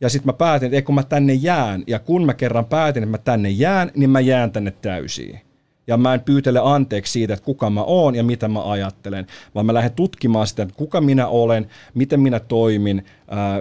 Ja 0.00 0.08
sitten 0.08 0.28
mä 0.28 0.32
päätin, 0.32 0.74
että 0.74 0.86
kun 0.86 0.94
mä 0.94 1.02
tänne 1.02 1.34
jään, 1.34 1.84
ja 1.86 1.98
kun 1.98 2.26
mä 2.26 2.34
kerran 2.34 2.64
päätin, 2.64 3.02
että 3.02 3.10
mä 3.10 3.18
tänne 3.18 3.50
jään, 3.50 3.90
niin 3.94 4.10
mä 4.10 4.20
jään 4.20 4.50
tänne 4.50 4.70
täysiin. 4.70 5.40
Ja 5.86 5.96
mä 5.96 6.14
en 6.14 6.20
pyytele 6.20 6.60
anteeksi 6.62 7.12
siitä, 7.12 7.34
että 7.34 7.44
kuka 7.44 7.70
mä 7.70 7.82
oon 7.82 8.14
ja 8.14 8.24
mitä 8.24 8.48
mä 8.48 8.70
ajattelen, 8.70 9.26
vaan 9.54 9.66
mä 9.66 9.74
lähden 9.74 9.92
tutkimaan 9.92 10.46
sitä, 10.46 10.62
että 10.62 10.74
kuka 10.76 11.00
minä 11.00 11.26
olen, 11.26 11.68
miten 11.94 12.20
minä 12.20 12.40
toimin, 12.40 13.04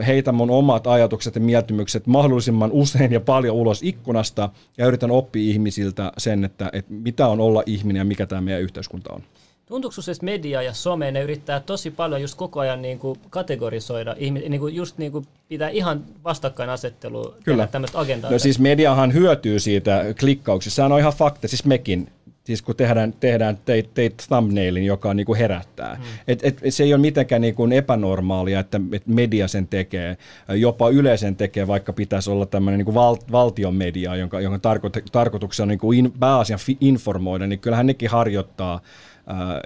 heitän 0.08 0.36
mun 0.36 0.50
omat 0.50 0.88
ajatukset 0.88 1.36
ja 1.36 1.42
mieltymykset 1.42 2.08
mahdollisimman 2.08 2.72
usein 2.72 3.12
ja 3.12 3.20
paljon 3.20 3.56
ulos 3.56 3.84
ikkunasta 3.84 4.50
ja 4.77 4.88
yritän 4.88 5.12
oppia 5.12 5.51
ihmisiltä 5.51 6.12
sen, 6.18 6.44
että, 6.44 6.70
että 6.74 6.94
mitä 6.94 7.27
on 7.27 7.39
olla 7.39 7.63
ihminen 7.65 8.00
ja 8.00 8.06
mikä 8.06 8.25
tämä 8.25 8.42
meidän 8.42 8.62
yhteiskunta 8.62 9.13
on. 9.13 9.24
Tuntuuko 9.65 9.96
että 10.12 10.25
media 10.25 10.62
ja 10.62 10.74
some, 10.74 11.12
ne 11.12 11.22
yrittää 11.22 11.60
tosi 11.60 11.91
paljon 11.91 12.22
just 12.22 12.36
koko 12.36 12.60
ajan 12.60 12.82
niin 12.82 13.00
kuin 13.00 13.20
kategorisoida, 13.29 14.15
niin 14.20 14.60
kuin 14.60 14.75
just 14.75 14.98
niin 14.98 15.12
kuin 15.12 15.27
pitää 15.48 15.70
ihan 15.70 16.03
vastakkainasettelu, 16.24 17.36
Kyllä. 17.43 17.67
tämmöistä 17.67 18.00
agendaa? 18.00 18.32
No 18.32 18.39
siis 18.39 18.60
mediahan 18.60 19.13
hyötyy 19.13 19.60
siitä 19.60 20.05
klikkauksista, 20.20 20.75
sehän 20.75 20.91
on 20.91 21.00
ihan 21.00 21.13
fakta, 21.13 21.48
siis 21.48 21.65
mekin, 21.65 22.08
siis 22.43 22.62
kun 22.62 22.75
tehdään, 22.75 23.13
tehdään 23.20 23.58
teit, 23.65 23.93
teit 23.93 24.24
thumbnailin, 24.27 24.86
joka 24.86 25.13
niin 25.13 25.25
kuin 25.25 25.39
herättää. 25.39 25.96
Hmm. 25.96 26.05
Et, 26.27 26.39
et, 26.43 26.60
se 26.70 26.84
ei 26.84 26.93
ole 26.93 27.01
mitenkään 27.01 27.41
niin 27.41 27.55
kuin 27.55 27.72
epänormaalia, 27.72 28.60
että 28.60 28.82
et 28.91 29.08
media 29.08 29.48
sen 29.48 29.67
tekee, 29.67 30.17
jopa 30.50 30.89
Yle 30.89 31.17
sen 31.17 31.36
tekee, 31.36 31.67
vaikka 31.67 31.93
pitäisi 31.93 32.32
olla 32.32 32.46
tämmöinen 32.46 32.77
niin 32.77 32.86
kuin 32.86 32.96
val, 32.96 33.17
valtion 33.32 33.75
media, 33.75 34.15
jonka, 34.15 34.41
jonka 34.41 34.60
tarkoit, 34.60 34.93
tarkoituksena 35.12 35.63
on 35.63 35.67
niin 35.67 35.79
kuin 35.79 36.00
in, 36.00 36.12
pääasian 36.20 36.60
informoida, 36.82 37.48
niin 37.48 37.60
kyllähän 37.60 37.88
nekin 37.88 38.10
harjoittaa 38.10 38.82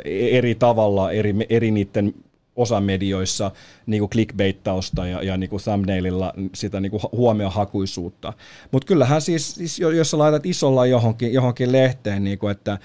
eri 0.05 0.55
tavalla 0.55 1.11
eri, 1.11 1.35
eri 1.49 1.71
niiden 1.71 2.13
osamedioissa 2.55 3.51
niin 3.85 3.99
kuin 4.01 4.09
clickbaittausta 4.09 5.07
ja, 5.07 5.23
ja 5.23 5.37
niin 5.37 5.49
kuin 5.49 5.63
thumbnaililla 5.63 6.33
sitä 6.55 6.79
niin 6.79 6.91
kuin 6.91 7.01
huomiohakuisuutta. 7.11 8.33
Mutta 8.71 8.85
kyllähän 8.85 9.21
siis, 9.21 9.55
siis, 9.55 9.79
jos 9.79 10.11
sä 10.11 10.17
laitat 10.17 10.45
isolla 10.45 10.85
johonkin, 10.85 11.33
johonkin 11.33 11.71
lehteen, 11.71 12.23
niin 12.23 12.39
kuin, 12.39 12.51
että 12.51 12.77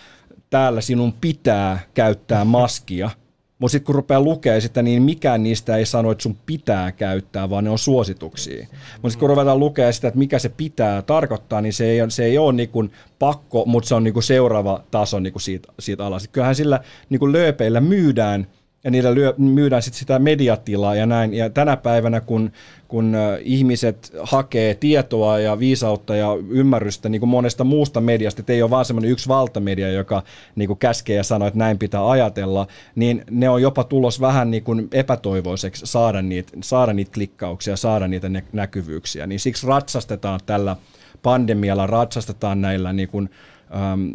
täällä 0.51 0.81
sinun 0.81 1.13
pitää 1.13 1.81
käyttää 1.95 2.45
maskia– 2.45 3.11
mutta 3.63 3.73
sitten 3.73 3.87
kun 3.87 3.95
rupeaa 3.95 4.21
lukea 4.21 4.61
sitä, 4.61 4.83
niin 4.83 5.03
mikään 5.03 5.43
niistä 5.43 5.77
ei 5.77 5.87
sano, 5.87 6.11
että 6.11 6.23
sun 6.23 6.37
pitää 6.47 6.93
käyttää, 6.93 7.51
vaan 7.51 7.65
ne 7.65 7.71
on 7.71 7.79
suosituksia. 7.79 8.67
Mutta 8.93 9.11
sitten 9.11 9.21
kun 9.21 9.29
ruvetaan 9.29 9.59
lukea 9.59 9.93
sitä, 9.93 10.09
että 10.09 10.19
mikä 10.19 10.39
se 10.39 10.49
pitää 10.49 11.03
tarkoittaa, 11.03 11.61
niin 11.61 11.73
se 11.73 11.85
ei, 11.85 12.11
se 12.11 12.25
ei 12.25 12.39
ole 12.39 12.53
niinku 12.53 12.85
pakko, 13.19 13.65
mutta 13.67 13.89
se 13.89 13.95
on 13.95 14.05
niinku 14.05 14.21
seuraava 14.21 14.85
taso 14.91 15.21
niinku 15.21 15.39
siitä, 15.39 15.73
siitä 15.79 16.07
alas. 16.07 16.29
Kyllähän 16.29 16.55
sillä 16.55 16.81
niinku 17.11 17.33
lööpeillä 17.33 17.81
myydään– 17.81 18.47
ja 18.85 18.91
niillä 18.91 19.15
lyö, 19.15 19.35
myydään 19.39 19.83
sit 19.83 19.95
sitä 19.95 20.19
mediatilaa 20.19 20.95
ja 20.95 21.07
näin. 21.07 21.35
Ja 21.35 21.51
tänä 21.51 21.77
päivänä, 21.77 22.21
kun, 22.21 22.53
kun 22.89 23.17
ihmiset 23.41 24.13
hakee 24.23 24.75
tietoa 24.75 25.39
ja 25.39 25.59
viisautta 25.59 26.17
ja 26.17 26.29
ymmärrystä 26.49 27.09
niin 27.09 27.21
kuin 27.21 27.31
monesta 27.31 27.65
muusta 27.65 28.01
mediasta, 28.01 28.43
että 28.43 28.53
ei 28.53 28.63
ole 28.63 28.71
vaan 28.71 28.85
semmoinen 28.85 29.11
yksi 29.11 29.29
valtamedia, 29.29 29.91
joka 29.93 30.23
niin 30.57 30.67
kuin 30.67 30.79
käskee 30.79 31.17
ja 31.17 31.23
sanoo, 31.23 31.49
että 31.49 31.59
näin 31.59 31.79
pitää 31.79 32.11
ajatella, 32.11 32.67
niin 32.95 33.25
ne 33.31 33.49
on 33.49 33.63
jopa 33.63 33.85
tulos 33.85 34.21
vähän 34.21 34.51
niin 34.51 34.65
kuin 34.65 34.89
epätoivoiseksi 34.93 35.87
saada 35.87 36.23
niitä, 36.23 36.53
saada 36.63 36.93
niitä 36.93 37.13
klikkauksia, 37.15 37.77
saada 37.77 38.09
niitä 38.09 38.31
näkyvyyksiä. 38.53 39.27
Niin 39.27 39.41
siksi 39.41 39.67
ratsastetaan 39.67 40.41
tällä 40.47 40.77
pandemialla, 41.23 41.87
ratsastetaan 41.87 42.61
näillä 42.61 42.93
niin 42.93 43.09
kuin, 43.09 43.31
ähm, 43.75 44.09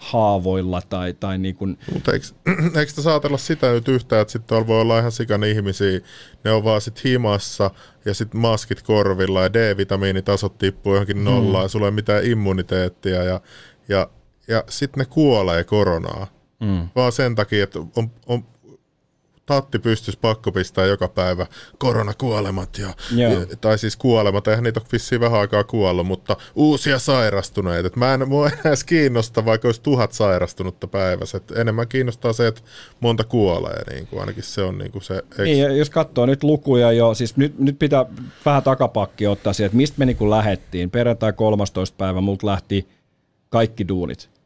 haavoilla 0.00 0.82
tai, 0.88 1.14
tai 1.20 1.38
niin 1.38 1.56
kuin... 1.56 1.78
Mutta 1.92 2.12
eikö, 2.12 2.26
eikö 2.80 2.92
te 2.92 3.02
saatella 3.02 3.38
sitä 3.38 3.72
nyt 3.72 3.88
yhtään, 3.88 4.22
että 4.22 4.32
sitten 4.32 4.66
voi 4.66 4.80
olla 4.80 4.98
ihan 4.98 5.12
sikan 5.12 5.44
ihmisiä, 5.44 6.00
ne 6.44 6.50
on 6.50 6.64
vaan 6.64 6.80
sitten 6.80 7.02
himassa 7.04 7.70
ja 8.04 8.14
sitten 8.14 8.40
maskit 8.40 8.82
korvilla 8.82 9.42
ja 9.42 9.52
D-vitamiinitasot 9.52 10.58
tippuu 10.58 10.92
johonkin 10.92 11.16
hmm. 11.16 11.24
nollaan 11.24 11.62
mm. 11.62 11.64
ja 11.64 11.68
sulla 11.68 11.86
ei 11.86 11.92
mitään 11.92 12.24
immuniteettia 12.24 13.22
ja, 13.22 13.40
ja, 13.88 14.08
ja 14.48 14.64
sitten 14.68 15.00
ne 15.00 15.04
kuolee 15.04 15.64
koronaa. 15.64 16.26
Mm. 16.60 16.88
Vaan 16.96 17.12
sen 17.12 17.34
takia, 17.34 17.64
että 17.64 17.78
on, 17.78 18.10
on 18.26 18.44
tatti 19.50 19.78
pystyisi 19.78 20.18
pakko 20.18 20.52
pistää 20.52 20.86
joka 20.86 21.08
päivä 21.08 21.46
koronakuolemat, 21.78 22.78
ja, 22.78 22.94
yeah. 23.16 23.46
tai 23.60 23.78
siis 23.78 23.96
kuolemat, 23.96 24.48
eihän 24.48 24.64
niitä 24.64 24.80
ole 24.80 24.86
vissiin 24.92 25.20
vähän 25.20 25.40
aikaa 25.40 25.64
kuollut, 25.64 26.06
mutta 26.06 26.36
uusia 26.54 26.98
sairastuneita. 26.98 27.86
Et 27.86 27.96
mä 27.96 28.14
en 28.14 28.28
mua 28.28 28.50
edes 28.64 28.84
kiinnosta, 28.84 29.44
vaikka 29.44 29.68
olisi 29.68 29.82
tuhat 29.82 30.12
sairastunutta 30.12 30.86
päivässä. 30.86 31.36
Et 31.36 31.50
enemmän 31.50 31.88
kiinnostaa 31.88 32.32
se, 32.32 32.46
että 32.46 32.60
monta 33.00 33.24
kuolee, 33.24 33.92
niin 33.92 34.06
kuin 34.06 34.20
ainakin 34.20 34.42
se 34.42 34.62
on 34.62 34.78
niin 34.78 34.92
kuin 34.92 35.02
se. 35.02 35.14
Eks... 35.16 35.38
Niin, 35.38 35.78
jos 35.78 35.90
katsoo 35.90 36.26
nyt 36.26 36.42
lukuja 36.42 36.92
jo, 36.92 37.14
siis 37.14 37.36
nyt, 37.36 37.58
nyt 37.58 37.78
pitää 37.78 38.06
vähän 38.46 38.62
takapakki 38.62 39.26
ottaa 39.26 39.52
siihen, 39.52 39.66
että 39.66 39.76
mistä 39.76 39.98
me 39.98 40.06
niin 40.06 40.30
lähettiin. 40.30 40.90
Perjantai 40.90 41.32
13. 41.32 41.96
päivä 41.96 42.20
multa 42.20 42.46
lähti 42.46 42.88
kaikki 43.48 43.88
duunit 43.88 44.39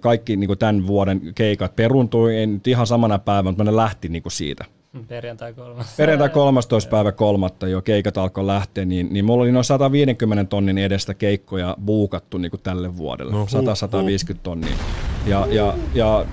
kaikki 0.00 0.36
niin 0.36 0.48
kuin 0.48 0.58
tämän 0.58 0.86
vuoden 0.86 1.20
keikat 1.34 1.76
peruntui, 1.76 2.36
ei 2.36 2.46
nyt 2.46 2.66
ihan 2.66 2.86
samana 2.86 3.18
päivänä, 3.18 3.50
mutta 3.50 3.64
ne 3.64 3.76
lähti 3.76 4.08
niin 4.08 4.22
kuin 4.22 4.32
siitä. 4.32 4.64
Perjantai 5.08 5.54
13. 5.54 5.96
Perjantai 5.96 6.28
13. 6.28 6.90
päivä 6.90 7.12
kolmatta 7.12 7.68
jo 7.68 7.82
keikat 7.82 8.18
alkoi 8.18 8.46
lähteä, 8.46 8.84
niin, 8.84 9.08
niin 9.10 9.24
mulla 9.24 9.42
oli 9.42 9.52
noin 9.52 9.64
150 9.64 10.44
tonnin 10.44 10.78
edestä 10.78 11.14
keikkoja 11.14 11.76
buukattu 11.84 12.38
niin 12.38 12.50
kuin 12.50 12.60
tälle 12.62 12.96
vuodelle. 12.96 13.32
No, 13.32 13.44
100-150 14.34 14.36
tonnia. 14.42 14.74
Ja, 15.26 15.46
ja, 15.50 15.74
ja 15.94 16.26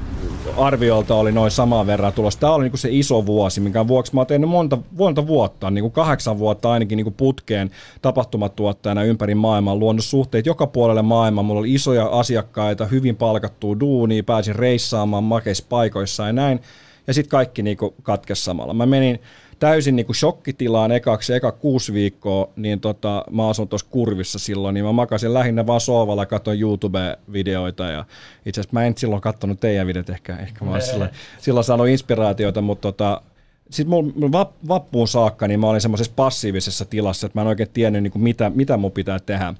arviolta 0.57 1.15
oli 1.15 1.31
noin 1.31 1.51
samaan 1.51 1.87
verran 1.87 2.13
tulos. 2.13 2.37
Tämä 2.37 2.53
oli 2.53 2.63
niin 2.63 2.71
kuin 2.71 2.79
se 2.79 2.89
iso 2.91 3.25
vuosi, 3.25 3.61
minkä 3.61 3.87
vuoksi 3.87 4.13
mä 4.15 4.19
oon 4.19 4.27
tehnyt 4.27 4.49
monta, 4.49 4.77
monta 4.97 5.27
vuotta, 5.27 5.71
niin 5.71 5.81
kuin 5.81 5.91
kahdeksan 5.91 6.39
vuotta 6.39 6.71
ainakin 6.71 6.95
niin 6.95 7.05
kuin 7.05 7.13
putkeen 7.13 7.71
tapahtumatuottajana 8.01 9.03
ympäri 9.03 9.35
maailmaa, 9.35 9.75
luonut 9.75 10.05
suhteet 10.05 10.45
joka 10.45 10.67
puolelle 10.67 11.01
maailmaa. 11.01 11.43
Mulla 11.43 11.59
oli 11.59 11.73
isoja 11.73 12.05
asiakkaita, 12.05 12.85
hyvin 12.85 13.15
palkattua 13.15 13.79
duunia, 13.79 14.23
pääsin 14.23 14.55
reissaamaan 14.55 15.23
makeissa 15.23 15.65
paikoissa 15.69 16.27
ja 16.27 16.33
näin 16.33 16.59
ja 17.07 17.13
sitten 17.13 17.29
kaikki 17.29 17.63
niinku 17.63 17.95
katkesi 18.03 18.43
samalla. 18.43 18.73
Mä 18.73 18.85
menin 18.85 19.19
täysin 19.59 19.95
niinku 19.95 20.13
shokkitilaan 20.13 20.91
ekaksi, 20.91 21.33
eka 21.33 21.51
kuusi 21.51 21.93
viikkoa, 21.93 22.49
niin 22.55 22.79
tota, 22.79 23.23
mä 23.31 23.49
asun 23.49 23.67
tuossa 23.67 23.87
kurvissa 23.91 24.39
silloin, 24.39 24.73
niin 24.73 24.85
mä 24.85 24.91
makasin 24.91 25.33
lähinnä 25.33 25.67
vaan 25.67 25.81
sohvalla, 25.81 26.25
katsoin 26.25 26.59
YouTube-videoita 26.59 27.83
ja 27.83 28.05
itse 28.45 28.61
asiassa 28.61 28.73
mä 28.73 28.85
en 28.85 28.97
silloin 28.97 29.21
katsonut 29.21 29.59
teidän 29.59 29.87
videot, 29.87 30.09
ehkä, 30.09 30.35
ehkä 30.35 30.65
mä 30.65 30.79
silloin, 30.79 31.09
silloin 31.41 31.63
saanut 31.63 31.87
inspiraatioita, 31.87 32.61
mutta 32.61 32.91
tota, 32.91 33.21
sitten 33.69 33.89
mun 33.89 34.31
vappuun 34.67 35.07
saakka 35.07 35.47
niin 35.47 35.59
mä 35.59 35.69
olin 35.69 35.81
semmoisessa 35.81 36.13
passiivisessa 36.15 36.85
tilassa, 36.85 37.27
että 37.27 37.37
mä 37.39 37.41
en 37.41 37.47
oikein 37.47 37.69
tiennyt, 37.73 38.03
niin 38.03 38.11
kuin 38.11 38.23
mitä, 38.23 38.51
mitä 38.55 38.77
mun 38.77 38.91
pitää 38.91 39.19
tehdä. 39.19 39.53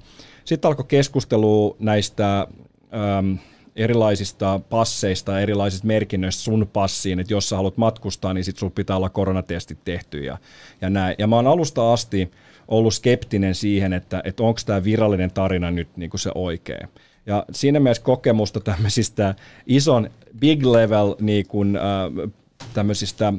Sitten 0.44 0.68
alkoi 0.68 0.84
keskustelu 0.88 1.76
näistä 1.78 2.46
ähm, 2.94 3.34
erilaisista 3.78 4.60
passeista, 4.70 5.40
erilaisista 5.40 5.86
merkinnöistä 5.86 6.42
sun 6.42 6.70
passiin, 6.72 7.20
että 7.20 7.32
jos 7.32 7.48
sä 7.48 7.56
haluat 7.56 7.76
matkustaa, 7.76 8.34
niin 8.34 8.44
sit 8.44 8.58
sun 8.58 8.72
pitää 8.72 8.96
olla 8.96 9.08
koronatestit 9.08 9.78
tehty 9.84 10.24
ja, 10.24 10.38
ja 10.80 10.90
näin. 10.90 11.14
Ja 11.18 11.26
mä 11.26 11.36
oon 11.36 11.46
alusta 11.46 11.92
asti 11.92 12.30
ollut 12.68 12.94
skeptinen 12.94 13.54
siihen, 13.54 13.92
että, 13.92 14.22
että 14.24 14.42
onko 14.42 14.60
tämä 14.66 14.84
virallinen 14.84 15.30
tarina 15.30 15.70
nyt 15.70 15.96
niin 15.96 16.10
kuin 16.10 16.20
se 16.20 16.30
oikea. 16.34 16.88
Ja 17.26 17.44
siinä 17.52 17.80
mielessä 17.80 18.02
kokemusta 18.02 18.60
tämmöisistä 18.60 19.34
ison 19.66 20.10
big 20.40 20.66
level 20.66 21.14
niin 21.20 21.46
kuin, 21.46 21.76
äh, 21.76 22.30
tämmöisistä, 22.74 23.32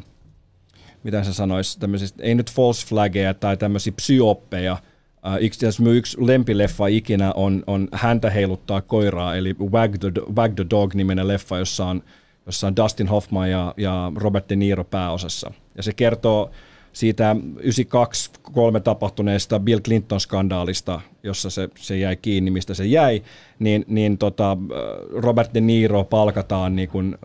mitä 1.03 1.23
sä 1.23 1.33
sanois, 1.33 1.77
tämmöisistä, 1.77 2.23
ei 2.23 2.35
nyt 2.35 2.51
false 2.51 2.87
flageja 2.87 3.33
tai 3.33 3.57
tämmöisiä 3.57 3.93
psyoppeja, 3.95 4.77
Uh, 5.25 5.37
itse 5.39 5.67
asiassa 5.67 5.91
yksi 5.91 6.17
lempileffa 6.19 6.87
ikinä 6.87 7.33
on, 7.35 7.63
on 7.67 7.87
Häntä 7.91 8.29
heiluttaa 8.29 8.81
koiraa, 8.81 9.35
eli 9.35 9.55
Wag 9.71 9.95
the, 9.99 10.11
Wag 10.35 10.55
the 10.55 10.65
Dog-niminen 10.69 11.27
leffa, 11.27 11.57
jossa 11.57 11.85
on, 11.85 12.03
jossa 12.45 12.67
on 12.67 12.75
Dustin 12.75 13.07
Hoffman 13.07 13.51
ja, 13.51 13.73
ja 13.77 14.11
Robert 14.15 14.49
De 14.49 14.55
Niro 14.55 14.83
pääosassa. 14.83 15.51
Ja 15.77 15.83
se 15.83 15.93
kertoo 15.93 16.51
siitä 16.93 17.35
92 17.57 18.31
kolme 18.41 18.79
tapahtuneesta 18.79 19.59
Bill 19.59 19.79
Clinton-skandaalista, 19.79 21.01
jossa 21.23 21.49
se, 21.49 21.69
se 21.77 21.97
jäi 21.97 22.15
kiinni, 22.15 22.51
mistä 22.51 22.73
se 22.73 22.85
jäi, 22.85 23.23
niin, 23.59 23.85
niin 23.87 24.17
tota, 24.17 24.57
Robert 25.13 25.53
De 25.53 25.61
Niro 25.61 26.03
palkataan 26.03 26.75
niin 26.75 26.89
kuin 26.89 27.17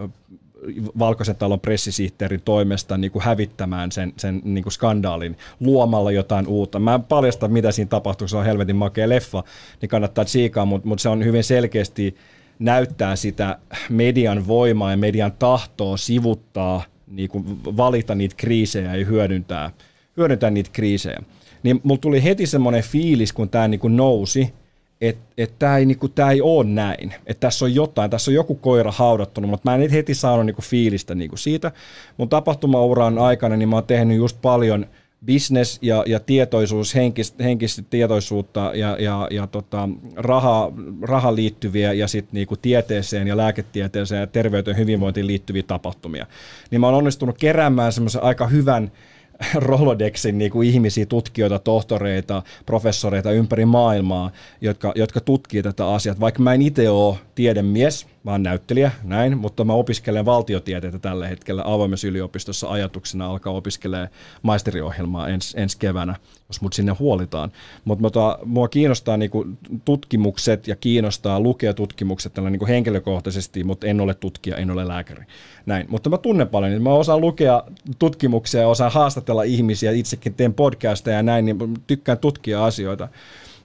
Valkoisen 0.98 1.36
talon 1.36 1.60
pressisihteerin 1.60 2.42
toimesta 2.44 2.98
niin 2.98 3.10
kuin 3.10 3.22
hävittämään 3.22 3.92
sen, 3.92 4.12
sen 4.16 4.40
niin 4.44 4.62
kuin 4.62 4.72
skandaalin 4.72 5.36
luomalla 5.60 6.12
jotain 6.12 6.46
uutta. 6.46 6.78
Mä 6.78 6.94
en 6.94 7.02
paljasta, 7.02 7.48
mitä 7.48 7.72
siinä 7.72 7.88
tapahtuu, 7.88 8.28
se 8.28 8.36
on 8.36 8.44
helvetin 8.44 8.76
makea 8.76 9.08
leffa, 9.08 9.44
niin 9.80 9.88
kannattaa 9.88 10.24
tsiikaa, 10.24 10.64
mutta, 10.64 10.88
mutta 10.88 11.02
se 11.02 11.08
on 11.08 11.24
hyvin 11.24 11.44
selkeästi 11.44 12.16
näyttää 12.58 13.16
sitä 13.16 13.58
median 13.90 14.46
voimaa 14.46 14.90
ja 14.90 14.96
median 14.96 15.32
tahtoa 15.32 15.96
sivuttaa, 15.96 16.82
niin 17.06 17.28
kuin 17.28 17.44
valita 17.64 18.14
niitä 18.14 18.34
kriisejä 18.36 18.96
ja 18.96 19.06
hyödyntää, 19.06 19.70
hyödyntää 20.16 20.50
niitä 20.50 20.70
kriisejä. 20.72 21.22
niin 21.62 21.80
mulla 21.82 22.00
tuli 22.00 22.24
heti 22.24 22.46
semmoinen 22.46 22.82
fiilis, 22.82 23.32
kun 23.32 23.48
tämä 23.48 23.68
niinku 23.68 23.88
nousi, 23.88 24.52
että 25.00 25.24
et 25.38 25.58
tämä 25.58 25.76
ei, 25.78 25.86
niinku, 25.86 26.08
tää 26.08 26.30
ei 26.30 26.40
ole 26.40 26.64
näin, 26.64 27.14
että 27.26 27.40
tässä 27.40 27.64
on 27.64 27.74
jotain, 27.74 28.10
tässä 28.10 28.30
on 28.30 28.34
joku 28.34 28.54
koira 28.54 28.92
haudattunut, 28.92 29.50
mutta 29.50 29.70
mä 29.70 29.76
en 29.76 29.90
heti 29.90 30.14
saanut 30.14 30.46
niinku 30.46 30.62
fiilistä 30.62 31.14
niinku 31.14 31.36
siitä. 31.36 31.72
Mun 32.16 32.28
tapahtumauran 32.28 33.18
aikana 33.18 33.56
niin 33.56 33.68
mä 33.68 33.76
oon 33.76 33.84
tehnyt 33.84 34.16
just 34.16 34.38
paljon 34.42 34.86
business 35.26 35.78
ja, 35.82 36.04
ja 36.06 36.20
tietoisuus, 36.20 36.94
henkistä, 36.94 37.44
henkistä 37.44 37.82
tietoisuutta 37.90 38.70
ja, 38.74 38.96
ja, 39.00 39.28
ja 39.30 39.46
tota, 39.46 39.88
raha, 40.16 40.72
raha 41.02 41.34
liittyviä 41.34 41.92
ja 41.92 42.08
sitten 42.08 42.30
niinku 42.32 42.56
tieteeseen 42.56 43.26
ja 43.26 43.36
lääketieteeseen 43.36 44.20
ja 44.20 44.26
terveyteen 44.26 44.76
hyvinvointiin 44.76 45.26
liittyviä 45.26 45.62
tapahtumia. 45.62 46.26
Niin 46.70 46.80
mä 46.80 46.86
oon 46.86 46.96
onnistunut 46.96 47.38
keräämään 47.38 47.92
semmoisen 47.92 48.22
aika 48.22 48.46
hyvän 48.46 48.92
Rolodexin 49.54 50.38
niin 50.38 50.50
kuin 50.50 50.68
ihmisiä, 50.68 51.06
tutkijoita, 51.06 51.58
tohtoreita, 51.58 52.42
professoreita 52.66 53.30
ympäri 53.32 53.64
maailmaa, 53.64 54.30
jotka, 54.60 54.92
jotka 54.94 55.20
tutkii 55.20 55.62
tätä 55.62 55.88
asiaa. 55.88 56.16
Vaikka 56.20 56.42
mä 56.42 56.54
en 56.54 56.62
itse 56.62 56.90
ole 56.90 57.16
tiedemies, 57.34 58.06
mä 58.24 58.30
oon 58.30 58.42
näyttelijä, 58.42 58.90
näin, 59.02 59.38
mutta 59.38 59.64
mä 59.64 59.72
opiskelen 59.72 60.24
valtiotieteitä 60.24 60.98
tällä 60.98 61.28
hetkellä 61.28 61.62
avoimessa 61.64 62.06
yliopistossa 62.06 62.68
ajatuksena 62.68 63.26
alkaa 63.26 63.52
opiskelemaan 63.52 64.08
maisteriohjelmaa 64.42 65.28
ens, 65.28 65.54
ensi 65.58 65.78
keväänä, 65.78 66.14
jos 66.48 66.60
mut 66.60 66.72
sinne 66.72 66.92
huolitaan. 66.92 67.52
Mutta 67.84 68.02
mutta 68.02 68.38
mua 68.44 68.68
kiinnostaa 68.68 69.16
niinku 69.16 69.46
tutkimukset 69.84 70.68
ja 70.68 70.76
kiinnostaa 70.76 71.40
lukea 71.40 71.74
tutkimukset 71.74 72.34
tällä 72.34 72.50
niinku 72.50 72.66
henkilökohtaisesti, 72.66 73.64
mutta 73.64 73.86
en 73.86 74.00
ole 74.00 74.14
tutkija, 74.14 74.56
en 74.56 74.70
ole 74.70 74.88
lääkäri. 74.88 75.24
Näin. 75.66 75.86
Mutta 75.88 76.10
mä 76.10 76.18
tunnen 76.18 76.48
paljon, 76.48 76.72
niin 76.72 76.82
mä 76.82 76.92
osaan 76.92 77.20
lukea 77.20 77.62
tutkimuksia 77.98 78.60
ja 78.60 78.68
osaan 78.68 78.92
haastatella 78.92 79.42
ihmisiä, 79.42 79.92
itsekin 79.92 80.34
teen 80.34 80.54
podcasteja 80.54 81.16
ja 81.16 81.22
näin, 81.22 81.44
niin 81.44 81.58
tykkään 81.86 82.18
tutkia 82.18 82.64
asioita 82.64 83.08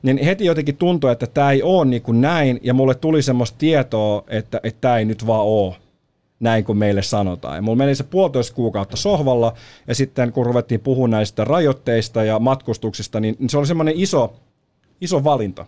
niin 0.04 0.18
heti 0.18 0.46
jotenkin 0.46 0.78
tuntui, 0.78 1.12
että 1.12 1.28
tämä 1.28 1.52
ei 1.52 1.64
ole 1.64 1.86
niin 1.86 2.02
kuin 2.02 2.22
näin, 2.22 2.60
ja 2.64 2.74
mulle 2.74 2.96
tuli 2.96 3.22
semmoista 3.22 3.58
tietoa, 3.58 4.24
että, 4.28 4.60
että 4.64 4.82
tämä 4.82 4.98
ei 4.98 5.06
nyt 5.06 5.28
vaan 5.28 5.46
ole 5.46 5.76
näin 6.40 6.64
kuin 6.64 6.78
meille 6.78 7.02
sanotaan. 7.02 7.56
Ja 7.56 7.62
mulla 7.62 7.78
meni 7.78 7.96
se 7.96 8.04
puolitoista 8.04 8.56
kuukautta 8.56 8.98
sohvalla, 8.98 9.54
ja 9.88 9.96
sitten 9.96 10.32
kun 10.32 10.46
ruvettiin 10.46 10.82
puhumaan 10.82 11.12
näistä 11.12 11.44
rajoitteista 11.44 12.24
ja 12.24 12.40
matkustuksista, 12.40 13.20
niin 13.20 13.36
se 13.50 13.58
oli 13.58 13.68
semmoinen 13.68 13.94
iso, 13.98 14.34
iso 15.02 15.24
valinta. 15.24 15.66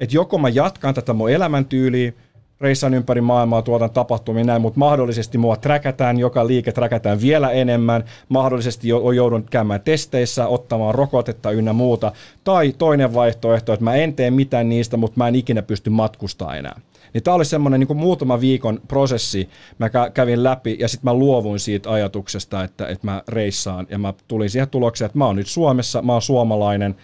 Että 0.00 0.16
joko 0.16 0.38
mä 0.38 0.48
jatkan 0.48 0.94
tätä 0.94 1.12
mun 1.12 1.30
elämäntyyliä, 1.30 2.12
reissaan 2.60 2.94
ympäri 2.94 3.20
maailmaa, 3.20 3.62
tuotan 3.62 3.90
tapahtumia 3.90 4.44
näin, 4.44 4.62
mutta 4.62 4.78
mahdollisesti 4.78 5.38
mua 5.38 5.56
träkätään, 5.56 6.18
joka 6.18 6.46
liike 6.46 6.72
träkätään 6.72 7.20
vielä 7.20 7.50
enemmän, 7.50 8.04
mahdollisesti 8.28 8.88
joudun 8.88 9.44
käymään 9.50 9.80
testeissä, 9.80 10.46
ottamaan 10.46 10.94
rokotetta 10.94 11.50
ynnä 11.50 11.72
muuta, 11.72 12.12
tai 12.44 12.74
toinen 12.78 13.14
vaihtoehto, 13.14 13.72
että 13.72 13.84
mä 13.84 13.94
en 13.94 14.14
tee 14.14 14.30
mitään 14.30 14.68
niistä, 14.68 14.96
mutta 14.96 15.18
mä 15.18 15.28
en 15.28 15.34
ikinä 15.34 15.62
pysty 15.62 15.90
matkustamaan 15.90 16.58
enää. 16.58 16.80
Niin 17.14 17.22
tämä 17.22 17.34
oli 17.34 17.44
semmoinen 17.44 17.80
niin 17.80 17.96
muutama 17.96 18.40
viikon 18.40 18.80
prosessi, 18.88 19.48
mä 19.78 19.90
kävin 20.14 20.44
läpi 20.44 20.76
ja 20.80 20.88
sitten 20.88 21.10
mä 21.10 21.14
luovuin 21.14 21.60
siitä 21.60 21.92
ajatuksesta, 21.92 22.64
että, 22.64 22.86
että 22.86 23.06
mä 23.06 23.22
reissaan 23.28 23.86
ja 23.90 23.98
mä 23.98 24.14
tulin 24.28 24.50
siihen 24.50 24.68
tulokseen, 24.68 25.06
että 25.06 25.18
mä 25.18 25.26
oon 25.26 25.36
nyt 25.36 25.46
Suomessa, 25.46 26.02
mä 26.02 26.12
oon 26.12 26.22
suomalainen, 26.22 26.96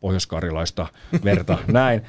pohjoiskarilaista 0.00 0.86
verta, 1.24 1.58
näin. 1.72 2.02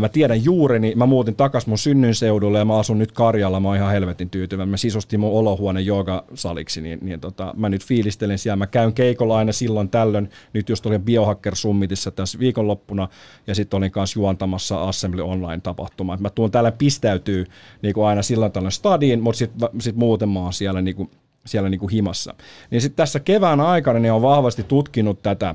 Mä 0.00 0.08
tiedän 0.08 0.44
juureni, 0.44 0.92
mä 0.96 1.06
muutin 1.06 1.36
takas 1.36 1.66
mun 1.66 1.78
synnyinseudulle 1.78 2.58
ja 2.58 2.64
mä 2.64 2.78
asun 2.78 2.98
nyt 2.98 3.12
Karjalla, 3.12 3.60
mä 3.60 3.68
oon 3.68 3.76
ihan 3.76 3.92
helvetin 3.92 4.30
tyytyväinen. 4.30 4.70
Mä 4.70 4.76
sisustin 4.76 5.20
mun 5.20 5.32
olohuone 5.32 5.80
joogasaliksi, 5.80 6.80
niin, 6.80 6.98
niin 7.02 7.20
tota, 7.20 7.54
mä 7.56 7.68
nyt 7.68 7.84
fiilistelen 7.84 8.38
siellä. 8.38 8.56
Mä 8.56 8.66
käyn 8.66 8.92
keikolla 8.92 9.36
aina 9.36 9.52
silloin 9.52 9.88
tällöin. 9.88 10.30
Nyt 10.52 10.68
just 10.68 10.86
olin 10.86 11.02
Biohacker 11.02 11.56
Summitissa 11.56 12.10
tässä 12.10 12.38
viikonloppuna 12.38 13.08
ja 13.46 13.54
sitten 13.54 13.78
olin 13.78 13.90
kanssa 13.90 14.20
juontamassa 14.20 14.88
Assembly 14.88 15.22
Online-tapahtumaa. 15.22 16.16
Mä 16.16 16.30
tuon 16.30 16.50
täällä 16.50 16.72
pistäytyy 16.72 17.44
niin 17.82 17.94
kuin 17.94 18.06
aina 18.06 18.22
silloin 18.22 18.52
tällöin 18.52 18.72
stadiin, 18.72 19.20
mutta 19.20 19.38
sitten 19.38 19.68
sit 19.78 19.96
muuten 19.96 20.28
mä 20.28 20.40
oon 20.40 20.52
siellä, 20.52 20.82
niin 20.82 20.96
kuin, 20.96 21.10
siellä 21.46 21.68
niin 21.68 21.80
kuin 21.80 21.90
himassa. 21.90 22.34
Niin 22.70 22.80
sitten 22.80 22.96
tässä 22.96 23.20
kevään 23.20 23.60
aikana 23.60 23.98
niin 23.98 24.12
on 24.12 24.22
vahvasti 24.22 24.62
tutkinut 24.62 25.22
tätä, 25.22 25.54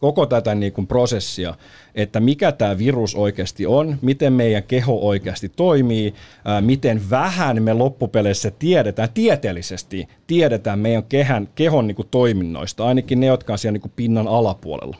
koko 0.00 0.26
tätä 0.26 0.54
niin 0.54 0.72
kuin 0.72 0.86
prosessia, 0.86 1.54
että 1.94 2.20
mikä 2.20 2.52
tämä 2.52 2.78
virus 2.78 3.14
oikeasti 3.14 3.66
on, 3.66 3.98
miten 4.02 4.32
meidän 4.32 4.62
keho 4.62 5.08
oikeasti 5.08 5.48
toimii, 5.48 6.14
ää, 6.44 6.60
miten 6.60 7.10
vähän 7.10 7.62
me 7.62 7.72
loppupeleissä 7.72 8.50
tiedetään, 8.50 9.08
tieteellisesti 9.14 10.08
tiedetään 10.26 10.78
meidän 10.78 11.04
kehän, 11.04 11.48
kehon 11.54 11.86
niin 11.86 11.96
kuin 11.96 12.08
toiminnoista, 12.10 12.86
ainakin 12.86 13.20
ne, 13.20 13.26
jotka 13.26 13.52
on 13.52 13.58
siellä 13.58 13.72
niin 13.72 13.82
kuin 13.82 13.92
pinnan 13.96 14.28
alapuolella. 14.28 14.96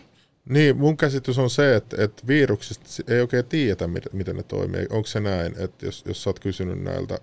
Niin, 0.49 0.77
mun 0.77 0.97
käsitys 0.97 1.39
on 1.39 1.51
se, 1.51 1.77
että, 1.77 2.05
että 2.05 2.27
viruksista 2.27 3.13
ei 3.15 3.21
oikein 3.21 3.45
tiedetä, 3.45 3.89
miten 4.13 4.37
ne 4.37 4.43
toimii. 4.43 4.87
Onko 4.91 5.07
se 5.07 5.21
näin, 5.21 5.55
että 5.59 5.87
jos, 5.87 6.05
jos 6.09 6.23
sä 6.23 6.31
oot 6.31 6.39
kysynyt 6.39 6.83
näiltä, 6.83 7.19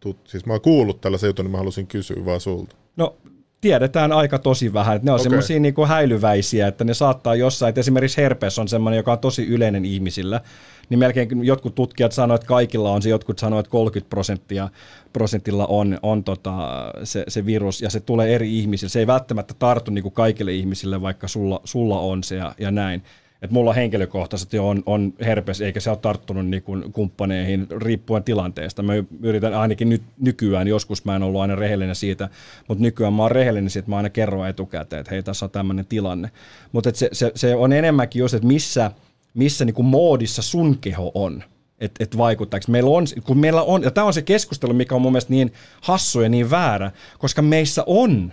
tut, 0.00 0.16
siis 0.24 0.46
mä 0.46 0.52
oon 0.52 0.60
kuullut 0.60 1.00
tällaisen 1.00 1.28
jutun, 1.28 1.44
niin 1.44 1.52
mä 1.52 1.58
halusin 1.58 1.86
kysyä 1.86 2.24
vaan 2.24 2.40
sulta. 2.40 2.76
No 2.96 3.16
tiedetään 3.60 4.12
aika 4.12 4.38
tosi 4.38 4.72
vähän. 4.72 4.96
Että 4.96 5.06
ne 5.06 5.10
on 5.10 5.14
okay. 5.14 5.24
semmoisia 5.24 5.60
niin 5.60 5.74
häilyväisiä, 5.88 6.68
että 6.68 6.84
ne 6.84 6.94
saattaa 6.94 7.34
jossain, 7.34 7.68
että 7.68 7.80
esimerkiksi 7.80 8.16
herpes 8.16 8.58
on 8.58 8.68
semmoinen, 8.68 8.96
joka 8.96 9.12
on 9.12 9.18
tosi 9.18 9.46
yleinen 9.46 9.84
ihmisillä, 9.84 10.40
niin 10.88 10.98
melkein 10.98 11.44
jotkut 11.44 11.74
tutkijat 11.74 12.12
sanoivat, 12.12 12.42
että 12.42 12.48
kaikilla 12.48 12.90
on 12.90 13.02
se, 13.02 13.08
jotkut 13.08 13.38
sanoivat, 13.38 13.66
että 13.66 13.72
30 13.72 14.10
prosenttia 14.10 14.68
prosentilla 15.12 15.66
on, 15.66 15.98
on 16.02 16.24
tota, 16.24 16.68
se, 17.04 17.24
se 17.28 17.46
virus, 17.46 17.82
ja 17.82 17.90
se 17.90 18.00
tulee 18.00 18.34
eri 18.34 18.58
ihmisille. 18.58 18.90
Se 18.90 18.98
ei 18.98 19.06
välttämättä 19.06 19.54
tartu 19.58 19.90
niin 19.90 20.02
kuin 20.02 20.14
kaikille 20.14 20.52
ihmisille, 20.52 21.02
vaikka 21.02 21.28
sulla, 21.28 21.60
sulla 21.64 22.00
on 22.00 22.24
se 22.24 22.36
ja, 22.36 22.54
ja 22.58 22.70
näin 22.70 23.02
että 23.42 23.54
mulla 23.54 23.72
henkilökohtaisesti 23.72 24.58
on, 24.58 24.82
on 24.86 25.12
herpes, 25.20 25.60
eikä 25.60 25.80
se 25.80 25.90
ole 25.90 25.98
tarttunut 26.02 26.46
niin 26.46 26.62
kuin 26.62 26.92
kumppaneihin 26.92 27.66
riippuen 27.82 28.24
tilanteesta. 28.24 28.82
Mä 28.82 28.92
yritän 29.22 29.54
ainakin 29.54 29.88
nyt, 29.88 30.02
nykyään, 30.20 30.68
joskus 30.68 31.04
mä 31.04 31.16
en 31.16 31.22
ollut 31.22 31.40
aina 31.40 31.56
rehellinen 31.56 31.94
siitä, 31.94 32.28
mutta 32.68 32.82
nykyään 32.82 33.12
mä 33.12 33.22
oon 33.22 33.30
rehellinen 33.30 33.70
siitä, 33.70 33.84
että 33.84 33.90
mä 33.90 33.96
aina 33.96 34.10
kerron 34.10 34.48
etukäteen, 34.48 35.00
että 35.00 35.10
hei, 35.10 35.22
tässä 35.22 35.46
on 35.46 35.50
tämmöinen 35.50 35.86
tilanne. 35.86 36.30
Mutta 36.72 36.90
se, 36.94 37.08
se, 37.12 37.32
se, 37.34 37.54
on 37.54 37.72
enemmänkin 37.72 38.20
just, 38.20 38.34
että 38.34 38.48
missä, 38.48 38.90
missä 39.34 39.64
niin 39.64 39.74
kuin 39.74 39.86
moodissa 39.86 40.42
sun 40.42 40.78
keho 40.80 41.12
on 41.14 41.44
että 41.80 42.04
et 42.04 42.18
vaikuttaako. 42.18 42.64
Meillä 42.68 42.90
on, 42.90 43.04
kun 43.24 43.38
meillä 43.38 43.62
on, 43.62 43.82
ja 43.82 43.90
tämä 43.90 44.06
on 44.06 44.14
se 44.14 44.22
keskustelu, 44.22 44.72
mikä 44.72 44.94
on 44.94 45.02
mun 45.02 45.12
mielestä 45.12 45.32
niin 45.32 45.52
hassu 45.80 46.20
ja 46.20 46.28
niin 46.28 46.50
väärä, 46.50 46.90
koska 47.18 47.42
meissä 47.42 47.82
on 47.86 48.32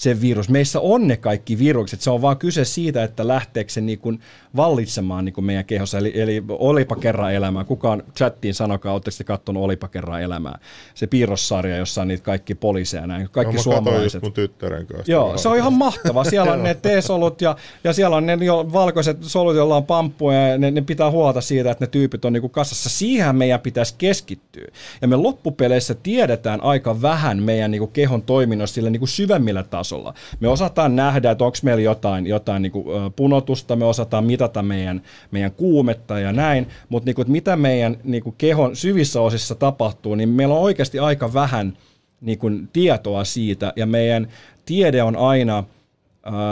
se 0.00 0.20
virus. 0.20 0.48
Meissä 0.48 0.80
on 0.80 1.08
ne 1.08 1.16
kaikki 1.16 1.58
virukset. 1.58 2.00
Se 2.00 2.10
on 2.10 2.22
vaan 2.22 2.36
kyse 2.36 2.64
siitä, 2.64 3.04
että 3.04 3.28
lähteekö 3.28 3.72
se 3.72 3.80
niin 3.80 3.98
kuin 3.98 4.20
vallitsemaan 4.56 5.24
niin 5.24 5.32
kuin 5.32 5.44
meidän 5.44 5.64
kehossa. 5.64 5.98
Eli, 5.98 6.20
eli 6.20 6.44
olipa 6.48 6.96
kerran 6.96 7.34
elämää. 7.34 7.64
Kukaan 7.64 8.02
chattiin 8.16 8.54
sanokaa, 8.54 8.92
oletteko 8.92 9.16
te 9.18 9.24
katsonut 9.24 9.64
olipa 9.64 9.88
kerran 9.88 10.22
elämää. 10.22 10.58
Se 10.94 11.06
piirrossarja, 11.06 11.76
jossa 11.76 12.02
on 12.02 12.08
niitä 12.08 12.24
kaikki 12.24 12.54
poliiseja 12.54 13.06
näin. 13.06 13.28
Kaikki 13.32 13.56
no, 13.56 13.62
suomalaiset. 13.62 14.22
mun 14.22 14.32
tyttären 14.32 14.86
kanssa. 14.86 15.12
Joo, 15.12 15.38
se 15.38 15.48
on 15.48 15.56
ihan 15.56 15.72
mahtava. 15.72 16.24
Siellä 16.24 16.52
on 16.52 16.62
ne 16.62 16.74
T-solut 16.82 17.40
ja, 17.40 17.56
ja 17.84 17.92
siellä 17.92 18.16
on 18.16 18.26
ne 18.26 18.38
jo 18.40 18.72
valkoiset 18.72 19.16
solut, 19.20 19.56
joilla 19.56 19.76
on 19.76 19.86
pamppuja 19.86 20.48
ja 20.48 20.58
ne, 20.58 20.70
ne 20.70 20.80
pitää 20.80 21.10
huolta 21.10 21.40
siitä, 21.40 21.70
että 21.70 21.84
ne 21.84 21.88
tyypit 21.88 22.24
on 22.24 22.32
niin 22.32 22.40
kuin 22.40 22.50
kasassa. 22.50 22.88
Siihen 22.88 23.36
meidän 23.36 23.60
pitäisi 23.60 23.94
keskittyä. 23.98 24.66
Ja 25.02 25.08
me 25.08 25.16
loppupeleissä 25.16 25.94
tiedetään 25.94 26.62
aika 26.62 27.02
vähän 27.02 27.42
meidän 27.42 27.70
niin 27.70 27.80
kuin 27.80 27.92
kehon 27.92 28.22
toiminnosta 28.22 28.74
sillä 28.74 28.90
niin 28.90 29.00
kuin 29.00 29.08
syvemmillä 29.08 29.62
tasolla 29.62 29.89
tasolla. 29.90 30.14
Me 30.40 30.48
osataan 30.48 30.96
nähdä, 30.96 31.30
että 31.30 31.44
onko 31.44 31.56
meillä 31.62 31.82
jotain, 31.82 32.26
jotain 32.26 32.62
niin 32.62 32.72
kuin 32.72 33.12
punotusta, 33.16 33.76
me 33.76 33.84
osataan 33.84 34.24
mitata 34.24 34.62
meidän, 34.62 35.02
meidän 35.30 35.52
kuumetta 35.52 36.18
ja 36.18 36.32
näin, 36.32 36.66
mutta 36.88 37.06
niin 37.06 37.14
kuin, 37.14 37.30
mitä 37.30 37.56
meidän 37.56 37.96
niin 38.04 38.22
kuin 38.22 38.34
kehon 38.38 38.76
syvissä 38.76 39.20
osissa 39.20 39.54
tapahtuu, 39.54 40.14
niin 40.14 40.28
meillä 40.28 40.54
on 40.54 40.60
oikeasti 40.60 40.98
aika 40.98 41.32
vähän 41.32 41.76
niin 42.20 42.38
kuin 42.38 42.68
tietoa 42.72 43.24
siitä, 43.24 43.72
ja 43.76 43.86
meidän 43.86 44.28
tiede 44.64 45.02
on 45.02 45.16
aina 45.16 45.58
äh, 45.58 45.64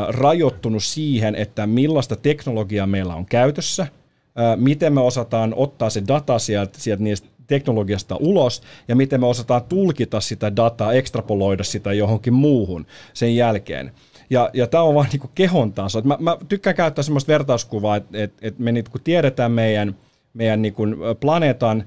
rajoittunut 0.09 0.85
siihen, 0.85 1.35
että 1.35 1.66
millaista 1.66 2.16
teknologiaa 2.16 2.87
meillä 2.87 3.14
on 3.14 3.27
käytössä, 3.27 3.83
äh, 3.83 4.57
miten 4.57 4.92
me 4.92 5.01
osataan 5.01 5.55
ottaa 5.57 5.90
se 5.90 6.03
data 6.09 6.38
sieltä, 6.38 6.79
sieltä 6.79 7.03
niistä 7.03 7.29
teknologiasta 7.48 8.16
ulos 8.20 8.62
ja 8.88 8.96
miten 8.96 9.20
me 9.20 9.26
osataan 9.26 9.62
tulkita 9.64 10.20
sitä 10.20 10.56
dataa, 10.56 10.92
ekstrapoloida 10.92 11.64
sitä 11.64 11.92
johonkin 11.92 12.34
muuhun 12.34 12.87
sen 13.14 13.37
jälkeen. 13.37 13.92
Ja, 14.30 14.50
ja 14.52 14.66
tämä 14.66 14.82
on 14.82 14.94
vaan 14.94 15.08
niin 15.12 15.30
kehon 15.34 15.72
taso. 15.72 16.00
Mä, 16.00 16.16
mä 16.20 16.37
tykkään 16.48 16.76
käyttää 16.76 17.02
sellaista 17.02 17.32
vertauskuvaa, 17.32 17.96
että 17.96 18.18
et, 18.18 18.32
et 18.42 18.58
me 18.58 18.72
niin 18.72 18.84
tiedetään 19.04 19.52
meidän, 19.52 19.96
meidän 20.34 20.62
niin 20.62 20.74
planeetan 21.20 21.84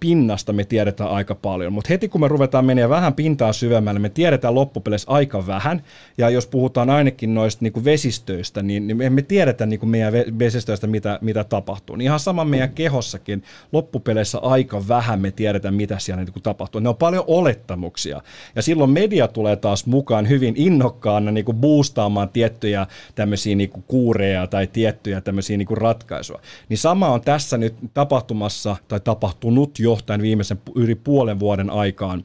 pinnasta 0.00 0.52
me 0.52 0.64
tiedetään 0.64 1.10
aika 1.10 1.34
paljon, 1.34 1.72
mutta 1.72 1.88
heti 1.88 2.08
kun 2.08 2.20
me 2.20 2.28
ruvetaan 2.28 2.64
menemään 2.64 2.90
vähän 2.90 3.14
pintaa 3.14 3.52
syvemmälle, 3.52 4.00
me 4.00 4.08
tiedetään 4.08 4.54
loppupeleissä 4.54 5.10
aika 5.10 5.46
vähän, 5.46 5.82
ja 6.18 6.30
jos 6.30 6.46
puhutaan 6.46 6.90
ainakin 6.90 7.34
noista 7.34 7.64
niin 7.64 7.72
kuin 7.72 7.84
vesistöistä, 7.84 8.62
niin, 8.62 8.86
niin 8.86 8.96
me 8.96 9.06
emme 9.06 9.22
tiedetä 9.22 9.66
niin 9.66 9.80
kuin 9.80 9.90
meidän 9.90 10.12
vesistöistä, 10.38 10.86
mitä, 10.86 11.18
mitä 11.22 11.44
tapahtuu. 11.44 11.96
Niin 11.96 12.04
ihan 12.04 12.20
sama 12.20 12.44
meidän 12.44 12.70
kehossakin, 12.70 13.42
loppupeleissä 13.72 14.38
aika 14.38 14.88
vähän 14.88 15.20
me 15.20 15.30
tiedetään, 15.30 15.74
mitä 15.74 15.98
siellä 15.98 16.24
niin 16.24 16.32
kuin 16.32 16.42
tapahtuu. 16.42 16.80
Ne 16.80 16.88
on 16.88 16.96
paljon 16.96 17.24
olettamuksia, 17.26 18.22
ja 18.56 18.62
silloin 18.62 18.90
media 18.90 19.28
tulee 19.28 19.56
taas 19.56 19.86
mukaan 19.86 20.28
hyvin 20.28 20.54
innokkaana 20.56 21.30
niin 21.30 21.44
kuin 21.44 21.56
boostaamaan 21.56 22.28
tiettyjä 22.28 22.86
tämmöisiä 23.14 23.56
niin 23.56 23.70
kuin 23.70 23.84
kuureja 23.88 24.46
tai 24.46 24.66
tiettyjä 24.66 25.20
tämmöisiä 25.20 25.56
niin 25.56 25.68
kuin 25.68 25.78
ratkaisuja. 25.78 26.40
Niin 26.68 26.78
sama 26.78 27.08
on 27.08 27.20
tässä 27.20 27.58
nyt 27.58 27.74
tapahtumassa, 27.94 28.76
tai 28.88 29.00
tapahtunut 29.08 29.78
jo 29.78 29.98
tämän 30.06 30.22
viimeisen 30.22 30.60
yli 30.74 30.94
puolen 30.94 31.40
vuoden 31.40 31.70
aikaan, 31.70 32.24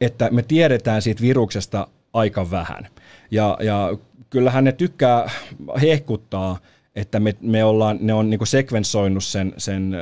että 0.00 0.28
me 0.30 0.42
tiedetään 0.42 1.02
siitä 1.02 1.22
viruksesta 1.22 1.86
aika 2.12 2.50
vähän. 2.50 2.86
Ja, 3.30 3.58
ja 3.62 3.96
kyllähän 4.30 4.64
ne 4.64 4.72
tykkää 4.72 5.30
hehkuttaa, 5.80 6.58
että 6.96 7.20
me, 7.20 7.36
me 7.40 7.64
ollaan, 7.64 7.98
ne 8.00 8.14
on 8.14 8.30
niinku 8.30 8.46
sekvensoinut 8.46 9.24
sen, 9.24 9.52
sen 9.56 9.94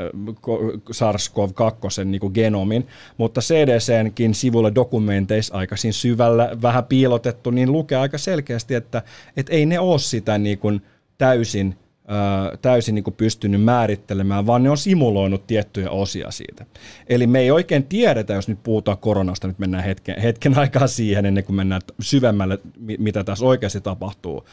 SARS-CoV-2 0.91 2.05
niinku 2.05 2.31
genomin, 2.31 2.87
mutta 3.17 3.41
CDCnkin 3.41 4.35
sivulle 4.35 4.73
dokumenteissa 4.75 5.55
aika 5.55 5.77
syvällä, 5.91 6.51
vähän 6.63 6.85
piilotettu, 6.85 7.51
niin 7.51 7.73
lukee 7.73 7.99
aika 7.99 8.19
selkeästi, 8.19 8.75
että 8.75 9.03
et 9.37 9.47
ei 9.51 9.67
ne 9.67 9.79
ole 9.79 9.99
sitä 9.99 10.39
niinku 10.39 10.69
täysin 11.19 11.77
täysin 12.63 12.95
niin 12.95 13.05
kuin 13.05 13.15
pystynyt 13.15 13.63
määrittelemään, 13.63 14.47
vaan 14.47 14.63
ne 14.63 14.71
on 14.71 14.79
simuloinut 14.79 15.47
tiettyjä 15.47 15.91
osia 15.91 16.31
siitä. 16.31 16.67
Eli 17.07 17.27
me 17.27 17.41
ei 17.41 17.51
oikein 17.51 17.85
tiedetä, 17.85 18.33
jos 18.33 18.49
nyt 18.49 18.63
puhutaan 18.63 18.99
koronasta, 18.99 19.49
nyt 19.49 19.59
mennään 19.59 19.85
hetken, 19.85 20.21
hetken 20.21 20.59
aikaa 20.59 20.87
siihen 20.87 21.27
ennen 21.27 21.45
kuin 21.45 21.57
mennään 21.57 21.83
syvemmälle, 22.01 22.59
mitä 22.99 23.25
tässä 23.25 23.45
oikeasti 23.45 23.81
tapahtuu, 23.81 24.45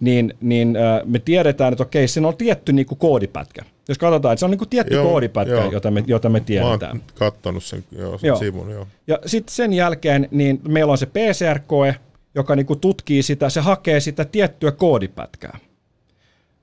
niin, 0.00 0.34
niin 0.40 0.76
me 1.04 1.18
tiedetään, 1.18 1.72
että 1.72 1.82
okei, 1.82 2.08
siinä 2.08 2.28
on 2.28 2.36
tietty 2.36 2.72
niin 2.72 2.86
kuin 2.86 2.98
koodipätkä. 2.98 3.62
Jos 3.88 3.98
katsotaan, 3.98 4.32
että 4.32 4.40
se 4.40 4.44
on 4.44 4.50
niin 4.50 4.58
kuin 4.58 4.68
tietty 4.68 4.94
joo, 4.94 5.10
koodipätkä, 5.10 5.54
joo. 5.54 5.72
Jota, 5.72 5.90
me, 5.90 6.04
jota 6.06 6.28
me 6.28 6.40
tiedetään. 6.40 6.96
Mä 6.96 7.02
oon 7.02 7.12
kattonut 7.14 7.64
sen, 7.64 7.84
joo, 7.92 8.18
sen 8.18 8.28
joo. 8.28 8.38
sivun, 8.38 8.70
joo. 8.70 8.86
Ja 9.06 9.18
sitten 9.26 9.54
sen 9.54 9.72
jälkeen 9.72 10.28
niin 10.30 10.60
meillä 10.68 10.92
on 10.92 10.98
se 10.98 11.06
PCR-koe, 11.06 11.94
joka 12.34 12.56
niin 12.56 12.66
kuin 12.66 12.80
tutkii 12.80 13.22
sitä, 13.22 13.50
se 13.50 13.60
hakee 13.60 14.00
sitä 14.00 14.24
tiettyä 14.24 14.72
koodipätkää 14.72 15.58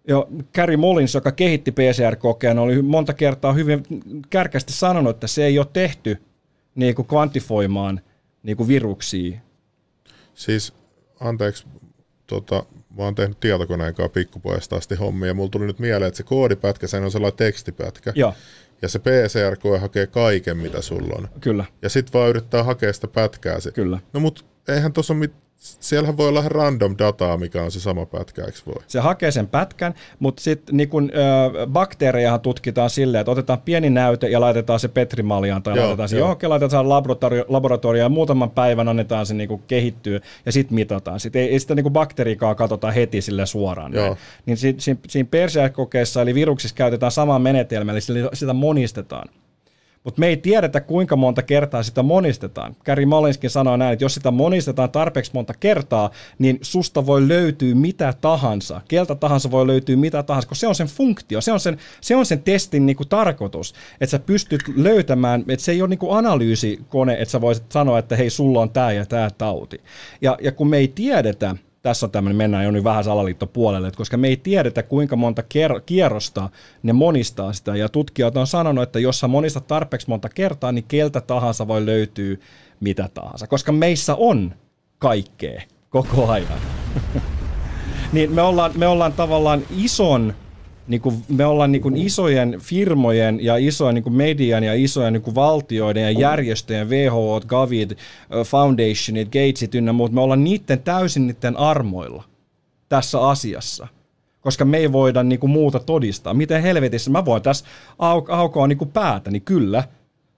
jo 0.07 0.29
Gary 0.55 0.77
Mullins, 0.77 1.13
joka 1.13 1.31
kehitti 1.31 1.71
PCR-kokeen, 1.71 2.59
oli 2.59 2.81
monta 2.81 3.13
kertaa 3.13 3.53
hyvin 3.53 3.83
kärkästi 4.29 4.73
sanonut, 4.73 5.15
että 5.15 5.27
se 5.27 5.45
ei 5.45 5.59
ole 5.59 5.67
tehty 5.73 6.17
niin 6.75 6.95
kuin 6.95 7.07
kvantifioimaan 7.07 8.01
niin 8.43 8.57
kuin 8.57 8.67
viruksia. 8.67 9.39
Siis, 10.33 10.73
anteeksi, 11.19 11.67
tota, 12.27 12.65
mä 12.97 13.03
oon 13.03 13.15
tehnyt 13.15 13.39
tietokoneen 13.39 13.95
kanssa 13.95 14.09
pikkupojasta 14.09 14.75
asti 14.75 14.95
hommia, 14.95 15.27
ja 15.27 15.33
mulla 15.33 15.49
tuli 15.49 15.65
nyt 15.65 15.79
mieleen, 15.79 16.07
että 16.07 16.17
se 16.17 16.23
koodipätkä, 16.23 16.87
se 16.87 16.97
on 16.97 17.11
sellainen 17.11 17.37
tekstipätkä. 17.37 18.13
Joo. 18.15 18.33
Ja 18.81 18.89
se 18.89 18.99
PCR-koe 18.99 19.77
hakee 19.77 20.07
kaiken, 20.07 20.57
mitä 20.57 20.81
sulla 20.81 21.15
on. 21.17 21.29
Kyllä. 21.41 21.65
Ja 21.81 21.89
sit 21.89 22.13
vaan 22.13 22.29
yrittää 22.29 22.63
hakea 22.63 22.93
sitä 22.93 23.07
pätkää. 23.07 23.57
Kyllä. 23.73 23.99
No 24.13 24.19
mut 24.19 24.45
eihän 24.67 24.93
tuossa 24.93 25.13
ole 25.13 25.19
mit, 25.19 25.33
siellähän 25.57 26.17
voi 26.17 26.27
olla 26.27 26.43
random 26.45 26.95
dataa, 26.97 27.37
mikä 27.37 27.63
on 27.63 27.71
se 27.71 27.79
sama 27.79 28.05
pätkä, 28.05 28.43
eikö 28.43 28.57
voi? 28.65 28.83
Se 28.87 28.99
hakee 28.99 29.31
sen 29.31 29.47
pätkän, 29.47 29.93
mutta 30.19 30.43
sitten 30.43 30.77
niin 30.77 30.89
kun, 30.89 31.11
ö, 31.15 31.67
bakteerejahan 31.67 32.41
tutkitaan 32.41 32.89
silleen, 32.89 33.19
että 33.19 33.31
otetaan 33.31 33.61
pieni 33.61 33.89
näyte 33.89 34.27
ja 34.27 34.41
laitetaan 34.41 34.79
se 34.79 34.87
petrimaljaan 34.87 35.63
tai 35.63 35.75
joo, 35.75 35.83
laitetaan 35.83 36.09
se 36.09 36.17
johonkin, 36.17 36.49
laitetaan 36.49 36.89
laboratorio, 36.89 37.45
laboratorioon 37.47 38.05
ja 38.05 38.09
muutaman 38.09 38.51
päivän 38.51 38.87
annetaan 38.87 39.25
se 39.25 39.33
niin 39.33 39.63
kehittyä 39.67 40.19
ja 40.45 40.51
sitten 40.51 40.75
mitataan. 40.75 41.19
Sitten 41.19 41.41
ei, 41.41 41.49
ei 41.49 41.59
sitä 41.59 41.75
niin 41.75 41.93
bakteerikaa 41.93 42.55
katsota 42.55 42.91
heti 42.91 43.21
sille 43.21 43.45
suoraan. 43.45 43.93
Joo. 43.93 44.17
Niin 44.45 44.57
si, 44.57 44.75
si, 44.77 44.97
siinä 45.07 45.27
persekokeessa 45.31 46.21
eli 46.21 46.35
viruksissa 46.35 46.75
käytetään 46.75 47.11
samaa 47.11 47.39
menetelmää, 47.39 47.93
eli 47.93 48.01
sitä 48.33 48.53
monistetaan 48.53 49.29
mutta 50.05 50.19
me 50.19 50.27
ei 50.27 50.37
tiedetä, 50.37 50.81
kuinka 50.81 51.15
monta 51.15 51.41
kertaa 51.41 51.83
sitä 51.83 52.03
monistetaan. 52.03 52.75
Gary 52.85 53.05
Mullinskin 53.05 53.49
sanoi 53.49 53.77
näin, 53.77 53.93
että 53.93 54.05
jos 54.05 54.13
sitä 54.13 54.31
monistetaan 54.31 54.91
tarpeeksi 54.91 55.31
monta 55.33 55.53
kertaa, 55.59 56.11
niin 56.39 56.59
susta 56.61 57.05
voi 57.05 57.27
löytyä 57.27 57.75
mitä 57.75 58.13
tahansa. 58.21 58.81
Keltä 58.87 59.15
tahansa 59.15 59.51
voi 59.51 59.67
löytyä 59.67 59.95
mitä 59.95 60.23
tahansa, 60.23 60.49
koska 60.49 60.59
se 60.59 60.67
on 60.67 60.75
sen 60.75 60.87
funktio, 60.87 61.41
se 61.41 61.51
on 61.51 61.59
sen, 61.59 61.77
se 62.01 62.15
on 62.15 62.25
sen 62.25 62.43
testin 62.43 62.85
niinku 62.85 63.05
tarkoitus, 63.05 63.73
että 64.01 64.11
sä 64.11 64.19
pystyt 64.19 64.61
löytämään, 64.75 65.43
että 65.47 65.65
se 65.65 65.71
ei 65.71 65.81
ole 65.81 65.89
niinku 65.89 66.11
analyysikone, 66.11 67.13
että 67.13 67.31
sä 67.31 67.41
voisit 67.41 67.71
sanoa, 67.71 67.99
että 67.99 68.15
hei, 68.15 68.29
sulla 68.29 68.61
on 68.61 68.69
tämä 68.69 68.91
ja 68.91 69.05
tämä 69.05 69.29
tauti. 69.37 69.81
Ja, 70.21 70.37
ja 70.41 70.51
kun 70.51 70.69
me 70.69 70.77
ei 70.77 70.87
tiedetä, 70.87 71.55
tässä 71.85 72.05
on 72.05 72.11
tämmöinen, 72.11 72.37
mennään 72.37 72.63
jo 72.63 72.71
nyt 72.71 72.83
vähän 72.83 73.03
salaliittopuolelle, 73.03 73.87
että 73.87 73.97
koska 73.97 74.17
me 74.17 74.27
ei 74.27 74.37
tiedetä 74.37 74.83
kuinka 74.83 75.15
monta 75.15 75.43
kierrosta 75.85 76.49
ne 76.83 76.93
monistaa 76.93 77.53
sitä, 77.53 77.75
ja 77.75 77.89
tutkijat 77.89 78.37
on 78.37 78.47
sanonut, 78.47 78.83
että 78.83 78.99
jos 78.99 79.19
sä 79.19 79.27
tarpeeksi 79.67 80.09
monta 80.09 80.29
kertaa, 80.29 80.71
niin 80.71 80.85
keltä 80.87 81.21
tahansa 81.21 81.67
voi 81.67 81.85
löytyä 81.85 82.35
mitä 82.79 83.09
tahansa, 83.13 83.47
koska 83.47 83.71
meissä 83.71 84.15
on 84.15 84.55
kaikkea 84.99 85.61
koko 85.89 86.27
ajan. 86.27 86.59
niin 88.13 88.31
me 88.31 88.41
ollaan, 88.41 88.71
me 88.75 88.87
ollaan 88.87 89.13
tavallaan 89.13 89.61
ison 89.77 90.33
niin 90.87 91.01
kuin 91.01 91.15
me 91.27 91.45
ollaan 91.45 91.71
niin 91.71 91.81
kuin 91.81 91.97
isojen 91.97 92.59
firmojen 92.59 93.43
ja 93.43 93.57
isojen 93.57 93.95
niin 93.95 94.03
kuin 94.03 94.13
median 94.13 94.63
ja 94.63 94.73
isojen 94.73 95.13
niin 95.13 95.21
kuin 95.21 95.35
valtioiden 95.35 96.03
ja 96.03 96.11
järjestöjen, 96.11 96.89
WHO, 96.89 97.41
Gavid, 97.47 97.91
Foundationit, 98.45 99.27
Gatesit 99.27 99.75
ynnä 99.75 99.93
muut, 99.93 100.11
me 100.11 100.21
ollaan 100.21 100.43
niiden 100.43 100.79
täysin 100.79 101.27
niiden 101.27 101.57
armoilla 101.57 102.23
tässä 102.89 103.27
asiassa 103.27 103.87
koska 104.45 104.65
me 104.65 104.77
ei 104.77 104.91
voida 104.91 105.23
niin 105.23 105.39
kuin 105.39 105.51
muuta 105.51 105.79
todistaa. 105.79 106.33
Miten 106.33 106.61
helvetissä, 106.61 107.11
mä 107.11 107.25
voin 107.25 107.41
tässä 107.41 107.65
au- 107.91 108.33
aukoa 108.33 108.67
kuin 108.77 108.91
päätä, 108.91 109.31
niin 109.31 109.41
kyllä, 109.41 109.83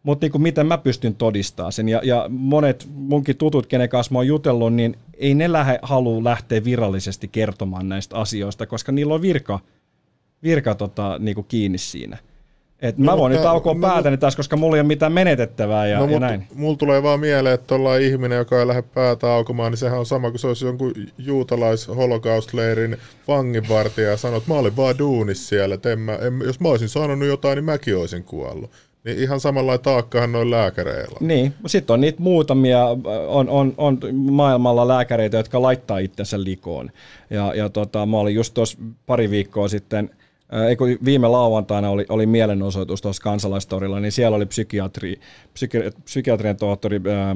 mutta 0.04 0.26
niin 0.26 0.32
kuin 0.32 0.42
miten 0.42 0.68
mä 0.68 0.78
pystyn 0.78 1.16
todistamaan 1.16 1.72
sen. 1.72 1.90
Ja, 1.90 2.02
ja 2.04 2.26
monet 2.30 2.88
munkin 2.96 3.38
tutut, 3.38 3.66
kenen 3.66 3.90
kanssa 3.90 4.14
mä 4.14 4.20
oon 4.20 4.28
jutellut, 4.28 4.74
niin 4.74 4.96
ei 5.18 5.36
ne 5.36 5.52
lähde, 5.52 5.80
halua 5.82 6.24
lähteä 6.24 6.64
virallisesti 6.64 7.28
kertomaan 7.28 7.90
näistä 7.90 8.16
asioista, 8.16 8.66
koska 8.66 8.92
niillä 8.92 9.14
on 9.14 9.22
virka, 9.22 9.60
virka 10.44 10.76
tota, 10.76 11.18
niinku 11.20 11.44
kiinni 11.44 11.78
siinä. 11.78 12.18
Et 12.82 12.98
no, 12.98 13.06
mä 13.06 13.18
voin 13.18 13.32
nyt 13.32 13.46
aukoa 13.46 13.74
no, 13.74 13.80
päätäni 13.80 14.18
taas, 14.18 14.36
koska 14.36 14.58
mulla 14.58 14.76
ei 14.76 14.82
ole 14.82 14.88
mitään 14.88 15.12
menetettävää 15.12 15.88
ja, 15.88 16.00
no, 16.00 16.06
ja 16.06 16.20
näin. 16.20 16.48
Mulla 16.56 16.78
tulee 16.78 17.04
vaan 17.04 17.20
mieleen, 17.20 17.56
että 17.56 17.76
ollaan 17.76 18.02
ihminen, 18.02 18.38
joka 18.38 18.60
ei 18.60 18.68
lähde 18.68 18.82
päätä 18.82 19.34
aukomaan, 19.34 19.72
niin 19.72 19.78
sehän 19.78 20.00
on 20.00 20.06
sama 20.06 20.30
kuin 20.30 20.40
se 20.40 20.48
olisi 20.48 20.66
jonkun 20.66 20.94
juutalais 21.18 21.88
holocaust-leirin 21.88 22.98
vanginvartija 23.28 24.10
ja 24.10 24.18
sanoo, 24.18 24.38
että 24.38 24.54
mä 24.54 24.60
olin 24.60 24.76
vaan 24.76 24.98
duunis 24.98 25.50
siellä, 25.50 25.76
että 25.76 25.92
en 25.92 26.00
mä, 26.00 26.16
en, 26.16 26.42
jos 26.46 26.60
mä 26.60 26.70
olisin 26.70 26.90
sanonut 26.90 27.28
jotain, 27.28 27.56
niin 27.56 27.66
mäkin 27.66 27.98
olisin 27.98 28.24
kuollut. 28.24 28.72
Niin 29.04 29.20
ihan 29.20 29.40
samalla 29.40 29.78
taakkahan 29.78 30.32
noin 30.32 30.52
lääkäreillä. 30.52 31.18
Niin, 31.20 31.54
sitten 31.68 31.94
on 31.94 32.02
niitä 32.02 32.22
muutamia, 32.22 32.86
on, 33.28 33.50
on, 33.50 33.74
on 33.78 34.00
maailmalla 34.14 34.88
lääkäreitä, 34.88 35.38
jotka 35.38 35.62
laittaa 35.62 35.98
itsensä 35.98 36.44
likoon. 36.44 36.92
Ja, 37.30 37.54
ja 37.56 37.70
tota, 37.70 38.06
mä 38.06 38.18
olin 38.18 38.36
just 38.36 38.54
tuossa 38.54 38.78
pari 39.06 39.30
viikkoa 39.30 39.68
sitten– 39.68 40.10
Eikö 40.70 40.86
viime 41.06 41.28
lauantaina 41.28 41.90
oli, 41.90 42.06
oli 42.10 42.26
mielenosoitus 42.26 43.02
tuossa 43.02 43.24
kansalaistorilla, 43.24 44.00
niin 44.00 44.12
siellä 44.12 44.38
oli 44.38 44.46
psykiatri, 44.46 45.20
psyki, 45.54 45.78
psykiatrian 46.04 46.58
tohtori, 46.58 47.02
ää, 47.14 47.36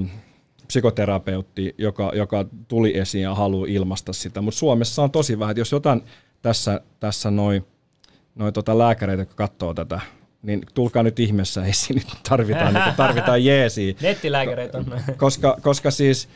psykoterapeutti, 0.67 1.75
joka, 1.77 2.11
joka 2.15 2.45
tuli 2.67 2.97
esiin 2.97 3.23
ja 3.23 3.35
haluaa 3.35 3.67
ilmaista 3.69 4.13
sitä. 4.13 4.41
Mutta 4.41 4.57
Suomessa 4.57 5.03
on 5.03 5.11
tosi 5.11 5.39
vähän, 5.39 5.51
että 5.51 5.61
jos 5.61 5.71
jotain 5.71 6.01
tässä, 6.41 6.81
tässä 6.99 7.31
noin 7.31 7.65
noi 8.35 8.51
tota 8.51 8.77
lääkäreitä, 8.77 9.21
jotka 9.21 9.35
katsoo 9.35 9.73
tätä, 9.73 9.99
niin 10.41 10.61
tulkaa 10.73 11.03
nyt 11.03 11.19
ihmeessä 11.19 11.65
esiin, 11.65 11.95
nyt 11.95 12.23
tarvitaan, 12.29 12.73
niin 12.73 12.95
tarvitaan 12.97 13.45
jeesiä. 13.45 13.93
Nettilääkäreitä 14.01 14.77
on. 14.77 14.85
Koska, 15.17 15.57
koska 15.61 15.91
siis, 15.91 16.29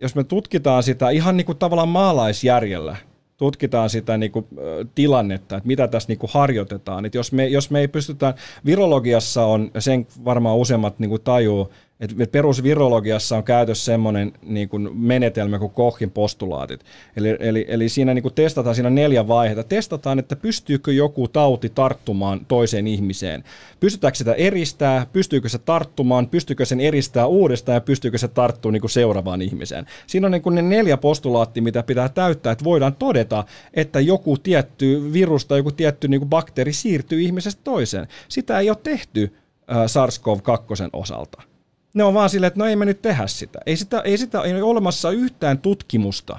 jos 0.00 0.14
me 0.14 0.24
tutkitaan 0.24 0.82
sitä 0.82 1.10
ihan 1.10 1.36
niin 1.36 1.46
kuin 1.46 1.58
tavallaan 1.58 1.88
maalaisjärjellä, 1.88 2.96
tutkitaan 3.36 3.90
sitä 3.90 4.18
niin 4.18 4.32
kuin, 4.32 4.46
tilannetta, 4.94 5.56
että 5.56 5.66
mitä 5.66 5.88
tässä 5.88 6.08
niin 6.08 6.18
kuin 6.18 6.30
harjoitetaan. 6.34 7.04
Että 7.04 7.18
jos, 7.18 7.32
me, 7.32 7.46
jos 7.46 7.70
me 7.70 7.80
ei 7.80 7.88
pystytä, 7.88 8.34
virologiassa 8.64 9.44
on, 9.44 9.70
sen 9.78 10.06
varmaan 10.24 10.56
useimmat 10.56 10.98
niin 10.98 11.10
kuin 11.10 11.22
tajuu, 11.22 11.70
Et 12.04 12.32
perusvirologiassa 12.32 13.36
on 13.36 13.44
käytössä 13.44 13.84
semmoinen 13.84 14.32
niin 14.42 14.68
kuin 14.68 14.96
menetelmä 14.96 15.58
kuin 15.58 15.70
Kochin 15.70 16.10
postulaatit. 16.10 16.80
Eli, 17.16 17.36
eli, 17.40 17.64
eli 17.68 17.88
siinä 17.88 18.14
niin 18.14 18.22
kuin 18.22 18.34
testataan 18.34 18.74
siinä 18.74 18.90
neljä 18.90 19.28
vaiheita. 19.28 19.64
Testataan, 19.64 20.18
että 20.18 20.36
pystyykö 20.36 20.92
joku 20.92 21.28
tauti 21.28 21.68
tarttumaan 21.68 22.46
toiseen 22.48 22.86
ihmiseen. 22.86 23.44
Pystytäänkö 23.80 24.16
sitä 24.16 24.32
eristää, 24.32 25.06
pystyykö 25.12 25.48
se 25.48 25.58
tarttumaan, 25.58 26.28
pystyykö 26.28 26.64
sen 26.64 26.80
eristää 26.80 27.26
uudestaan 27.26 27.74
ja 27.74 27.80
pystyykö 27.80 28.18
se 28.18 28.28
tarttua 28.28 28.72
niin 28.72 28.80
kuin 28.80 28.90
seuraavaan 28.90 29.42
ihmiseen. 29.42 29.86
Siinä 30.06 30.26
on 30.26 30.30
niin 30.30 30.42
kuin 30.42 30.54
ne 30.54 30.62
neljä 30.62 30.96
postulaattia, 30.96 31.62
mitä 31.62 31.82
pitää 31.82 32.08
täyttää, 32.08 32.52
että 32.52 32.64
voidaan 32.64 32.94
todeta, 32.94 33.44
että 33.74 34.00
joku 34.00 34.38
tietty 34.38 35.12
virus 35.12 35.46
tai 35.46 35.58
joku 35.58 35.72
tietty 35.72 36.08
niin 36.08 36.20
kuin 36.20 36.30
bakteeri 36.30 36.72
siirtyy 36.72 37.20
ihmisestä 37.20 37.60
toiseen. 37.64 38.08
Sitä 38.28 38.58
ei 38.58 38.70
ole 38.70 38.78
tehty 38.82 39.34
äh, 39.70 39.76
SARS-CoV-2 39.76 40.88
osalta. 40.92 41.53
Ne 41.94 42.04
on 42.04 42.14
vaan 42.14 42.30
silleen, 42.30 42.48
että 42.48 42.60
no 42.60 42.66
ei 42.66 42.76
me 42.76 42.84
nyt 42.84 43.02
tehdä 43.02 43.26
sitä. 43.26 43.58
Ei 43.66 43.76
sitä, 43.76 44.00
ei 44.00 44.18
sitä 44.18 44.40
ei 44.40 44.54
ole 44.54 44.62
olemassa 44.62 45.10
yhtään 45.10 45.58
tutkimusta, 45.58 46.38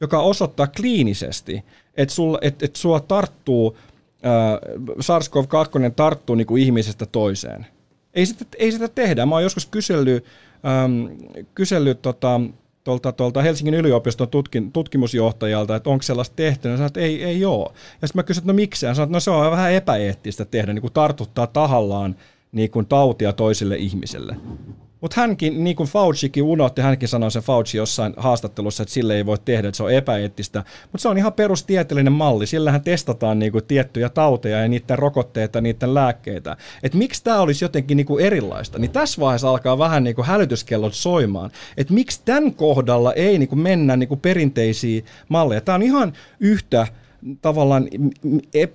joka 0.00 0.20
osoittaa 0.20 0.66
kliinisesti, 0.66 1.64
että, 1.94 2.14
sulla, 2.14 2.38
että, 2.42 2.66
että 2.66 2.78
sua 2.78 3.00
tarttuu, 3.00 3.78
äh, 4.26 4.82
SARS-CoV-2 5.00 5.92
tarttuu 5.96 6.36
niin 6.36 6.46
kuin 6.46 6.62
ihmisestä 6.62 7.06
toiseen. 7.06 7.66
Ei 8.14 8.26
sitä, 8.26 8.44
ei 8.58 8.72
sitä 8.72 8.88
tehdä. 8.88 9.26
Mä 9.26 9.34
oon 9.34 9.42
joskus 9.42 9.66
kysellyt, 9.66 10.24
ähm, 10.66 11.06
kysellyt 11.54 12.02
tota, 12.02 12.40
tuolta, 12.84 13.12
tuolta 13.12 13.42
Helsingin 13.42 13.74
yliopiston 13.74 14.28
tutkin, 14.28 14.72
tutkimusjohtajalta, 14.72 15.76
että 15.76 15.90
onko 15.90 16.02
sellaista 16.02 16.36
tehty, 16.36 16.68
ja 16.68 16.76
sanoin, 16.76 16.86
että 16.86 17.00
ei, 17.00 17.24
ei 17.24 17.44
ole. 17.44 17.70
Ja 18.02 18.08
sitten 18.08 18.18
mä 18.18 18.22
kysyin, 18.22 18.42
että 18.42 18.52
no 18.52 18.56
miksi? 18.56 18.86
Ja 18.86 18.94
sanoin, 18.94 19.06
että 19.06 19.16
no 19.16 19.20
se 19.20 19.30
on 19.30 19.50
vähän 19.50 19.72
epäeettistä 19.72 20.44
tehdä, 20.44 20.72
niin 20.72 20.80
kuin 20.80 20.92
tartuttaa 20.92 21.46
tahallaan 21.46 22.16
niin 22.52 22.70
kuin 22.70 22.86
tautia 22.86 23.32
toiselle 23.32 23.76
ihmiselle. 23.76 24.36
Mutta 25.02 25.20
hänkin, 25.20 25.64
niin 25.64 25.76
kuin 25.76 25.88
Faucikin 25.88 26.42
unohti, 26.42 26.80
hänkin 26.80 27.08
sanoi 27.08 27.30
se 27.30 27.40
Fauci 27.40 27.76
jossain 27.76 28.14
haastattelussa, 28.16 28.82
että 28.82 28.92
sille 28.92 29.16
ei 29.16 29.26
voi 29.26 29.38
tehdä, 29.44 29.68
että 29.68 29.76
se 29.76 29.82
on 29.82 29.92
epäeettistä. 29.92 30.64
Mutta 30.92 31.02
se 31.02 31.08
on 31.08 31.18
ihan 31.18 31.32
perustieteellinen 31.32 32.12
malli. 32.12 32.46
Sillähän 32.46 32.82
testataan 32.82 33.38
niin 33.38 33.52
kuin 33.52 33.64
tiettyjä 33.64 34.08
tauteja 34.08 34.60
ja 34.60 34.68
niiden 34.68 34.98
rokotteita 34.98 35.58
ja 35.58 35.62
niiden 35.62 35.94
lääkkeitä. 35.94 36.56
Että 36.82 36.98
miksi 36.98 37.24
tämä 37.24 37.40
olisi 37.40 37.64
jotenkin 37.64 37.96
niin 37.96 38.06
kuin 38.06 38.24
erilaista? 38.24 38.78
Niin 38.78 38.90
tässä 38.90 39.20
vaiheessa 39.20 39.50
alkaa 39.50 39.78
vähän 39.78 40.04
niin 40.04 40.16
kuin 40.16 40.26
hälytyskellot 40.26 40.94
soimaan. 40.94 41.50
Että 41.76 41.94
miksi 41.94 42.20
tämän 42.24 42.54
kohdalla 42.54 43.12
ei 43.12 43.38
niin 43.38 43.48
kuin 43.48 43.60
mennä 43.60 43.96
niin 43.96 44.08
kuin 44.08 44.20
perinteisiin 44.20 45.04
malleja. 45.28 45.60
Tämä 45.60 45.76
on 45.76 45.82
ihan 45.82 46.12
yhtä 46.40 46.86
tavallaan 47.42 47.88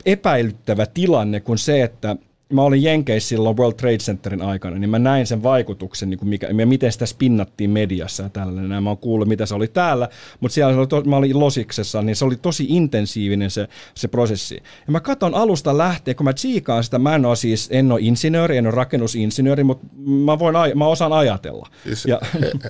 epäilyttävä 0.05 0.85
tilanne 0.85 1.39
kuin 1.39 1.57
se, 1.57 1.83
että 1.83 2.15
mä 2.53 2.61
olin 2.61 2.83
Jenkeissä 2.83 3.29
silloin 3.29 3.57
World 3.57 3.75
Trade 3.75 3.97
Centerin 3.97 4.41
aikana, 4.41 4.77
niin 4.77 4.89
mä 4.89 4.99
näin 4.99 5.27
sen 5.27 5.43
vaikutuksen, 5.43 6.09
niin 6.09 6.17
kuin 6.17 6.29
mikä, 6.29 6.47
miten 6.65 6.91
sitä 6.91 7.05
spinnattiin 7.05 7.69
mediassa 7.69 8.23
ja 8.23 8.29
tällainen. 8.29 8.83
Mä 8.83 8.89
oon 8.89 8.97
kuullut, 8.97 9.27
mitä 9.27 9.45
se 9.45 9.55
oli 9.55 9.67
täällä, 9.67 10.09
mutta 10.39 10.55
siellä 10.55 10.79
oli 10.79 10.87
to, 10.87 11.03
mä 11.03 11.15
olin 11.15 11.39
Losiksessa, 11.39 12.01
niin 12.01 12.15
se 12.15 12.25
oli 12.25 12.35
tosi 12.35 12.65
intensiivinen 12.69 13.51
se, 13.51 13.67
se 13.95 14.07
prosessi. 14.07 14.55
Ja 14.87 14.91
mä 14.91 14.99
katson 14.99 15.35
alusta 15.35 15.77
lähtien, 15.77 16.17
kun 16.17 16.23
mä 16.23 16.33
tsiikaan 16.33 16.83
sitä, 16.83 16.99
mä 16.99 17.15
en 17.15 17.25
ole 17.25 17.35
siis, 17.35 17.69
en 17.71 17.91
ole 17.91 17.99
insinööri, 18.03 18.57
en 18.57 18.67
ole 18.67 18.75
rakennusinsinööri, 18.75 19.63
mutta 19.63 19.85
mä, 20.25 20.39
voin, 20.39 20.55
mä 20.75 20.87
osaan 20.87 21.13
ajatella. 21.13 21.69
Siis, 21.83 22.05
ja, 22.05 22.21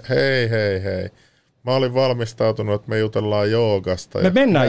hei, 0.09 0.49
hei, 0.49 0.83
hei. 0.83 1.09
Mä 1.67 1.75
olin 1.75 1.93
valmistautunut, 1.93 2.75
että 2.75 2.89
me 2.89 2.99
jutellaan 2.99 3.51
joogasta 3.51 4.19
me 4.19 4.25
ja 4.25 4.31
mennään 4.31 4.67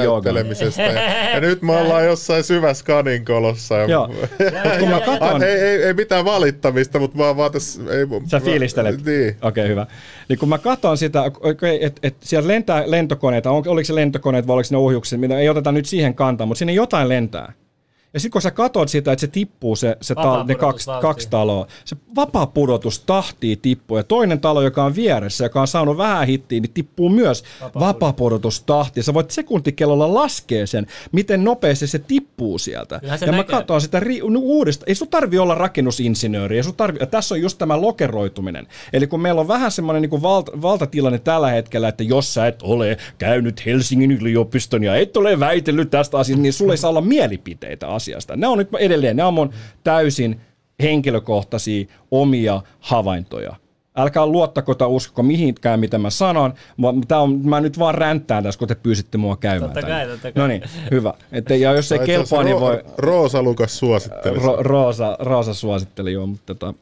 Ja, 0.79 1.33
ja 1.35 1.41
nyt 1.41 1.63
me 1.63 1.77
ollaan 1.77 2.05
jossain 2.05 2.45
syvässä 2.45 2.85
kaninkolossa. 2.85 3.75
Ja 3.75 3.85
Joo. 3.85 4.09
kun 4.81 4.89
mä 4.89 5.01
katon... 5.01 5.43
ei, 5.43 5.61
ei, 5.61 5.83
ei, 5.83 5.95
mitään 5.95 6.25
valittamista, 6.25 6.99
mutta 6.99 7.19
mä 7.19 7.37
vaan 7.37 7.53
tässä... 7.53 7.83
Ei, 7.83 8.07
Sä 8.27 8.41
fiilistelet? 8.41 9.05
Niin. 9.05 9.29
Okei, 9.29 9.37
okay, 9.43 9.69
hyvä. 9.69 9.87
Niin 10.29 10.39
kun 10.39 10.49
mä 10.49 10.59
katon 10.59 10.99
sitä, 10.99 11.23
okay, 11.23 11.79
että 11.81 12.01
et 12.03 12.17
siellä 12.21 12.49
lentää 12.49 12.83
lentokoneita, 12.87 13.51
on, 13.51 13.69
oliko 13.69 13.87
se 13.87 13.95
lentokoneet 13.95 14.47
vai 14.47 14.55
oliko 14.55 14.69
ne 14.71 14.77
ohjukset, 14.77 15.21
mitä 15.21 15.39
ei 15.39 15.49
oteta 15.49 15.73
nyt 15.73 15.87
siihen 15.87 16.15
kantaa, 16.15 16.47
mutta 16.47 16.59
sinne 16.59 16.73
jotain 16.73 17.09
lentää. 17.09 17.53
Ja 18.15 18.21
sitten 18.21 18.31
kun 18.31 18.43
sä 18.43 18.51
katot 18.51 18.89
sitä, 18.89 19.13
että 19.13 19.21
se 19.21 19.27
tippuu 19.27 19.77
se, 19.77 19.97
se 20.01 20.15
tal, 20.15 20.45
ne 20.45 20.55
kaksi, 20.55 20.91
kaksi 21.01 21.29
taloa, 21.31 21.67
se 21.85 21.97
vapaa 22.17 22.47
pudotus-tahti 22.47 23.57
tippuu. 23.57 23.97
Ja 23.97 24.05
toinen 24.05 24.41
talo, 24.41 24.63
joka 24.63 24.85
on 24.85 24.95
vieressä, 24.95 25.45
joka 25.45 25.61
on 25.61 25.69
saanut 25.69 25.97
vähän 25.97 26.27
hittiä, 26.27 26.61
niin 26.61 26.73
tippuu 26.73 27.09
myös 27.09 27.45
vapaa 27.81 28.13
pudotus-tahti. 28.13 29.03
Sä 29.03 29.15
voit 29.15 29.31
sekuntikellolla 29.31 30.15
laskea 30.15 30.67
sen, 30.67 30.87
miten 31.13 31.45
nopeasti 31.45 31.87
se 31.87 31.99
tippuu 31.99 32.28
sieltä. 32.59 33.01
se 33.03 33.27
ja 33.27 33.33
näkee. 33.33 33.37
mä 33.37 33.45
katson 33.45 33.81
sitä 33.81 34.01
ri- 34.01 34.31
no, 34.31 34.41
uudesta. 34.41 34.85
Ei 34.89 34.95
sun 34.95 35.09
tarvi 35.09 35.39
olla 35.39 35.55
rakennusinsinööri. 35.55 36.57
Ei 36.57 36.63
sun 36.63 36.77
tarvi, 36.77 36.99
ja 37.01 37.07
tässä 37.07 37.35
on 37.35 37.41
just 37.41 37.59
tämä 37.59 37.81
lokeroituminen. 37.81 38.67
Eli 38.93 39.07
kun 39.07 39.21
meillä 39.21 39.41
on 39.41 39.49
vähän 39.49 39.71
semmoinen 39.71 40.03
niin 40.03 40.23
valta, 40.23 40.53
valtatilanne 40.63 41.19
tällä 41.19 41.51
hetkellä, 41.51 41.89
että 41.89 42.05
jos 42.05 42.35
sä 42.35 42.47
et 42.47 42.63
ole 42.63 42.97
käynyt 43.19 43.67
Helsingin 43.67 44.11
yliopiston 44.11 44.85
ja 44.85 44.97
et 44.97 45.17
ole 45.17 45.41
väitellyt 45.41 45.91
tästä 45.91 46.19
asiasta, 46.19 46.43
niin 46.43 46.53
sulla 46.53 46.73
ei 46.73 46.79
saa 46.79 46.91
olla 46.91 47.01
mielipiteitä 47.01 47.89
asiasta. 47.89 48.37
Nämä 48.37 48.53
on 48.53 48.59
nyt 48.59 48.69
edelleen, 48.79 49.17
nämä 49.17 49.27
on 49.27 49.35
mun 49.35 49.53
täysin 49.85 50.41
henkilökohtaisia 50.83 51.87
omia 52.11 52.63
havaintoja. 52.81 53.57
Älkää 53.99 54.27
luottako 54.27 54.75
tai 54.75 54.89
uskoko 54.89 55.23
mihinkään, 55.23 55.81
mitä 55.81 55.99
mä 55.99 56.11
sanon. 56.11 56.55
Mä, 56.77 56.89
tää 57.09 57.21
on, 57.21 57.41
mä 57.45 57.61
nyt 57.61 57.79
vaan 57.79 57.95
ränttään 57.95 58.45
tässä, 58.45 58.59
kun 58.59 58.69
te 58.69 58.75
pyysitte 58.75 59.19
mua 59.19 59.37
käymään 59.37 59.73
Totta 59.73 59.89
kai, 59.89 60.07
totta 60.07 60.33
kai. 60.33 60.43
No 60.43 60.47
niin, 60.47 60.63
hyvä. 60.91 61.15
Et, 61.33 61.51
ja 61.51 61.73
jos 61.73 61.93
ei 61.93 61.99
kelpaa, 61.99 62.45
niin 62.45 62.61
voi... 62.61 62.85
Roosa 62.99 63.43
Lukas 63.43 63.79
suositteli. 63.79 64.39
Ro- 64.39 64.57
Roosa, 64.63 65.17
Roosa 65.21 65.55
suositteli 65.55 66.13
joo, 66.13 66.27
mutta 66.27 66.55
tota, 66.55 66.75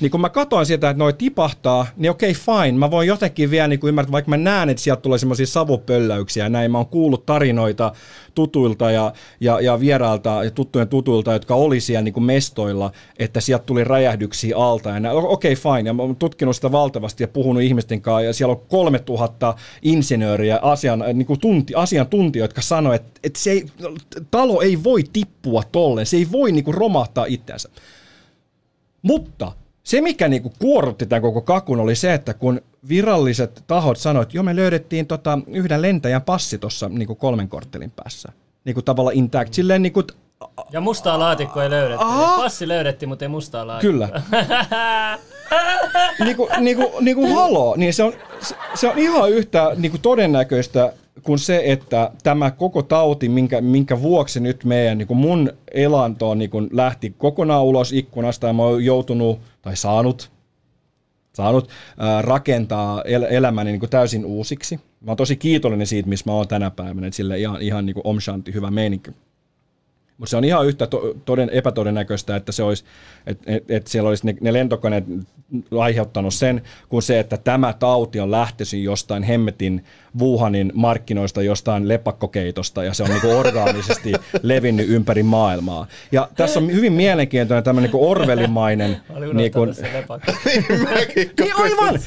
niin 0.00 0.10
kun 0.10 0.20
mä 0.20 0.28
katsoin 0.28 0.66
sieltä, 0.66 0.90
että 0.90 0.98
noi 0.98 1.12
tipahtaa, 1.12 1.86
niin 1.96 2.10
okei, 2.10 2.34
fine. 2.34 2.72
Mä 2.72 2.90
voin 2.90 3.08
jotenkin 3.08 3.50
vielä 3.50 3.68
niin 3.68 3.80
ymmärtää, 3.84 4.12
vaikka 4.12 4.28
mä 4.28 4.36
näen, 4.36 4.68
että 4.68 4.82
sieltä 4.82 5.02
tulee 5.02 5.18
semmoisia 5.18 5.46
savupölläyksiä 5.46 6.44
ja 6.44 6.48
näin. 6.48 6.70
Mä 6.70 6.78
oon 6.78 6.86
kuullut 6.86 7.26
tarinoita 7.26 7.92
tutuilta 8.34 8.90
ja, 8.90 9.12
ja, 9.40 9.60
ja 9.60 9.80
vierailta 9.80 10.44
ja 10.44 10.50
tuttujen 10.50 10.88
tutuilta, 10.88 11.32
jotka 11.32 11.54
oli 11.54 11.80
siellä 11.80 12.02
niin 12.02 12.22
mestoilla, 12.22 12.92
että 13.18 13.40
sieltä 13.40 13.64
tuli 13.64 13.84
räjähdyksiä 13.84 14.56
alta. 14.56 14.90
Ja 14.90 15.12
okei, 15.12 15.56
fine. 15.56 15.88
Ja 15.88 15.94
mä 15.94 16.02
oon 16.02 16.16
tutkinut 16.16 16.56
sitä 16.56 16.72
valtavasti 16.72 17.24
ja 17.24 17.28
puhunut 17.28 17.62
ihmisten 17.62 18.00
kanssa. 18.00 18.22
Ja 18.22 18.32
siellä 18.32 18.52
on 18.52 18.62
3000 18.68 19.54
insinööriä, 19.82 20.58
asian, 20.62 21.04
niin 21.12 21.26
kuin 21.26 21.40
tunti, 21.40 21.74
asiantuntijoita, 21.74 22.50
jotka 22.50 22.62
sanoo, 22.62 22.92
että, 22.92 23.10
että 23.24 23.38
se 23.38 23.50
ei, 23.50 23.66
talo 24.30 24.62
ei 24.62 24.84
voi 24.84 25.02
tippua 25.12 25.62
tolleen. 25.72 26.06
Se 26.06 26.16
ei 26.16 26.26
voi 26.32 26.52
niin 26.52 26.64
kuin 26.64 26.74
romahtaa 26.74 27.24
itseänsä. 27.24 27.68
Mutta 29.02 29.52
se, 29.90 30.00
mikä 30.00 30.28
niinku 30.28 30.52
kuorutti 30.58 31.06
tämän 31.06 31.22
koko 31.22 31.40
kakun, 31.40 31.80
oli 31.80 31.94
se, 31.94 32.14
että 32.14 32.34
kun 32.34 32.60
viralliset 32.88 33.64
tahot 33.66 33.96
sanoivat, 33.96 34.28
että 34.28 34.36
joo, 34.36 34.44
me 34.44 34.56
löydettiin 34.56 35.06
tota 35.06 35.38
yhden 35.46 35.82
lentäjän 35.82 36.22
passi 36.22 36.58
tuossa 36.58 36.88
niinku 36.88 37.14
kolmen 37.14 37.48
korttelin 37.48 37.90
päässä. 37.90 38.32
Niinku 38.64 38.82
tavallaan 38.82 39.16
intact. 39.16 39.54
Silleen 39.54 39.82
niinku, 39.82 40.02
Ja 40.72 40.80
mustaa 40.80 41.18
laatikkoa 41.18 41.62
ei 41.62 41.70
löydetty. 41.70 42.04
Aha. 42.04 42.42
Passi 42.42 42.68
löydettiin, 42.68 43.08
mutta 43.08 43.24
ei 43.24 43.28
mustaa 43.28 43.66
laatikkoa. 43.66 43.92
kyllä. 43.92 44.22
niinku, 46.24 46.48
niinku, 46.58 46.92
niinku 47.00 47.34
halo, 47.34 47.74
niin 47.76 47.94
se 47.94 48.02
on, 48.02 48.12
se, 48.40 48.54
se 48.74 48.88
on 48.88 48.98
ihan 48.98 49.30
yhtä 49.30 49.70
niinku 49.76 49.98
todennäköistä 49.98 50.92
kuin 51.22 51.38
se, 51.38 51.62
että 51.64 52.10
tämä 52.22 52.50
koko 52.50 52.82
tauti, 52.82 53.28
minkä, 53.28 53.60
minkä 53.60 54.02
vuoksi 54.02 54.40
nyt 54.40 54.64
meidän 54.64 54.98
niin 54.98 55.16
mun 55.16 55.52
elanto 55.74 56.34
niin 56.34 56.50
lähti 56.72 57.14
kokonaan 57.18 57.64
ulos 57.64 57.92
ikkunasta 57.92 58.46
ja 58.46 58.52
mä 58.52 58.62
oon 58.62 58.84
joutunut 58.84 59.40
tai 59.62 59.76
saanut 59.76 60.30
saanut 61.32 61.70
ää, 61.98 62.22
rakentaa 62.22 63.02
el- 63.02 63.26
elämäni 63.30 63.70
niin 63.70 63.80
kuin 63.80 63.90
täysin 63.90 64.24
uusiksi. 64.24 64.76
Mä 64.76 65.10
oon 65.10 65.16
tosi 65.16 65.36
kiitollinen 65.36 65.86
siitä, 65.86 66.08
missä 66.08 66.30
mä 66.30 66.34
oon 66.34 66.48
tänä 66.48 66.70
päivänä, 66.70 67.06
että 67.06 67.16
sille 67.16 67.38
ihan, 67.38 67.62
ihan 67.62 67.86
niin 67.86 67.94
kuin 67.94 68.06
omshanti, 68.06 68.54
hyvä 68.54 68.70
meininki. 68.70 69.10
Mutta 70.18 70.30
se 70.30 70.36
on 70.36 70.44
ihan 70.44 70.66
yhtä 70.66 70.86
to- 70.86 71.14
toden, 71.24 71.50
epätodennäköistä, 71.50 72.36
että 72.36 72.52
se 72.52 72.62
olisi, 72.62 72.84
että 73.26 73.52
et, 73.52 73.70
et 73.70 73.86
siellä 73.86 74.08
olisi 74.08 74.26
ne, 74.26 74.34
ne 74.40 74.52
lentokoneet 74.52 75.04
aiheuttanut 75.78 76.34
sen, 76.34 76.62
kuin 76.88 77.02
se, 77.02 77.20
että 77.20 77.36
tämä 77.36 77.72
tauti 77.72 78.20
on 78.20 78.30
lähtöisin 78.30 78.84
jostain 78.84 79.22
hemmetin 79.22 79.84
Wuhanin 80.18 80.72
markkinoista, 80.74 81.42
jostain 81.42 81.88
lepakkokeitosta, 81.88 82.84
ja 82.84 82.94
se 82.94 83.02
on 83.02 83.08
niinku 83.08 83.30
orgaanisesti 83.30 84.12
levinnyt 84.42 84.88
ympäri 84.88 85.22
maailmaa. 85.22 85.86
Ja 86.12 86.28
tässä 86.36 86.60
on 86.60 86.72
hyvin 86.72 86.92
mielenkiintoinen 86.92 87.64
tämmöinen 87.64 87.90
niinku 87.90 88.10
orvelimainen... 88.10 88.96
Niinku, 89.32 89.60
unohtanut 89.60 89.76
sen 89.76 89.92
lepakon. 89.92 90.34
Mäkin 90.94 91.30
niin 91.40 91.56
aivan! 91.56 92.00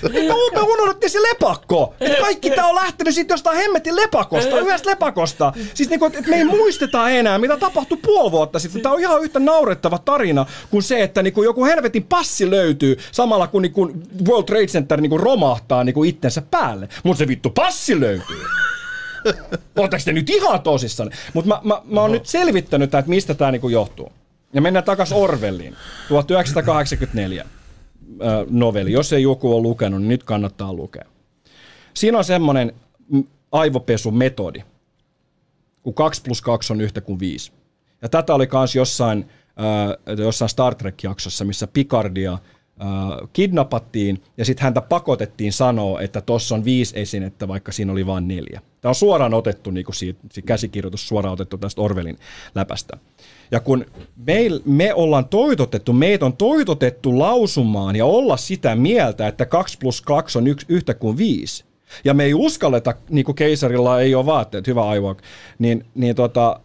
Me 0.54 0.62
unohdettiin 0.62 1.10
se 1.10 1.22
lepakko! 1.22 1.94
Et 2.00 2.20
kaikki 2.20 2.50
tää 2.50 2.68
on 2.68 2.76
lähtenyt 2.76 3.16
siitä 3.16 3.34
jostain 3.34 3.58
hemmetin 3.58 3.96
lepakosta, 3.96 4.60
yhdestä 4.60 4.90
lepakosta. 4.90 5.54
Siis 5.74 5.90
niinku, 5.90 6.06
että 6.06 6.30
me 6.30 6.36
ei 6.36 6.44
muisteta 6.44 7.10
enää, 7.10 7.38
mitä 7.38 7.58
tapahtui 7.58 7.98
puoli 8.06 8.32
vuotta 8.32 8.60
sitten. 8.60 8.82
Tää 8.82 8.92
on 8.92 9.00
ihan 9.00 9.24
yhtä 9.24 9.40
naurettava 9.40 9.98
tarina 9.98 10.46
kuin 10.72 10.84
se, 10.84 11.04
että 11.04 11.24
niinku 11.24 11.44
joku 11.44 11.66
helvetin 11.66 12.04
passi 12.04 12.50
löytyy 12.50 12.98
samalla 13.12 13.48
kun 13.48 13.62
niinku 13.62 13.92
World 14.28 14.46
Trade 14.46 14.68
Center 14.68 15.02
niinku 15.02 15.18
romahtaa 15.18 15.84
niinku 15.84 16.04
itsensä 16.04 16.42
päälle. 16.52 16.90
Mutta 17.04 17.20
se 17.20 17.28
vittu 17.28 17.50
passi 17.50 17.93
löytyy. 18.00 18.44
Oletteko 19.78 20.04
te 20.06 20.14
nyt 20.14 20.30
ihan 20.30 20.62
tosissaan? 20.62 21.12
Mutta 21.34 21.48
mä, 21.48 21.62
mä, 21.64 21.82
mä 21.86 22.02
oon 22.02 22.12
nyt 22.12 22.26
selvittänyt, 22.26 22.96
että 22.96 23.10
mistä 23.10 23.34
tämä 23.34 23.52
niinku 23.52 23.70
johtuu. 23.70 24.12
Ja 24.54 24.62
mennään 24.62 24.86
takaisin 24.86 25.18
Orwelliin, 25.18 25.76
1984 26.08 27.46
novelli. 28.50 28.92
Jos 28.92 29.14
ei 29.14 29.24
joku 29.24 29.54
ole 29.54 29.62
lukenut, 29.62 30.02
niin 30.02 30.10
nyt 30.10 30.24
kannattaa 30.24 30.74
lukea. 30.74 31.06
Siinä 31.94 32.18
on 32.18 32.24
semmoinen 32.24 32.74
aivopesumetodi, 33.52 34.64
kun 35.84 35.94
2 35.94 36.22
plus 36.22 36.42
2 36.42 36.74
on 36.74 36.82
yhtä 36.82 37.02
kuin 37.02 37.20
5. 37.20 37.52
Ja 38.02 38.10
tätä 38.10 38.36
oli 38.36 38.50
myös 38.54 38.76
jossain, 38.76 39.30
äh, 40.10 40.18
jossain 40.18 40.50
Star 40.50 40.76
Trek-jaksossa, 40.76 41.46
missä 41.46 41.68
Picardia– 41.68 42.38
äh, 42.82 43.30
kidnappattiin 43.34 44.24
ja 44.38 44.46
sitten 44.46 44.64
häntä 44.64 44.82
pakotettiin 44.82 45.54
sanoa, 45.54 46.02
että 46.02 46.22
tuossa 46.22 46.56
on 46.56 46.66
viisi 46.66 47.00
esinettä, 47.00 47.48
vaikka 47.48 47.72
siinä 47.72 47.92
oli 47.92 48.06
vain 48.06 48.28
neljä. 48.28 48.62
Tämä 48.82 48.90
on 48.90 48.96
suoraan 48.96 49.34
otettu, 49.34 49.72
niin 49.72 49.86
kuin 49.86 49.96
siitä, 49.96 50.20
siitä 50.32 50.48
käsikirjoitus 50.48 51.08
suoraan 51.08 51.34
otettu 51.34 51.58
tästä 51.58 51.82
Orwellin 51.82 52.18
läpästä. 52.56 52.98
Ja 53.52 53.60
kun 53.60 53.86
me, 54.26 54.40
me 54.66 54.94
ollaan 54.94 55.26
toitotettu, 55.26 55.94
meitä 55.94 56.26
on 56.26 56.38
toitotettu 56.38 57.20
lausumaan 57.20 57.96
ja 57.96 58.06
olla 58.06 58.38
sitä 58.38 58.76
mieltä, 58.76 59.28
että 59.28 59.46
2 59.46 59.78
plus 59.78 60.02
2 60.02 60.38
on 60.38 60.48
yksi, 60.48 60.66
yhtä 60.70 60.94
kuin 60.94 61.18
5, 61.18 61.66
ja 62.04 62.14
me 62.14 62.24
ei 62.24 62.34
uskalleta, 62.34 62.96
niin 63.10 63.26
kuin 63.26 63.36
keisarilla 63.36 64.02
ei 64.02 64.16
ole 64.16 64.26
vaatteet, 64.26 64.68
hyvä 64.68 64.90
aivo, 64.90 65.16
niin, 65.60 65.86
niin 65.96 66.16
tota, 66.16 66.60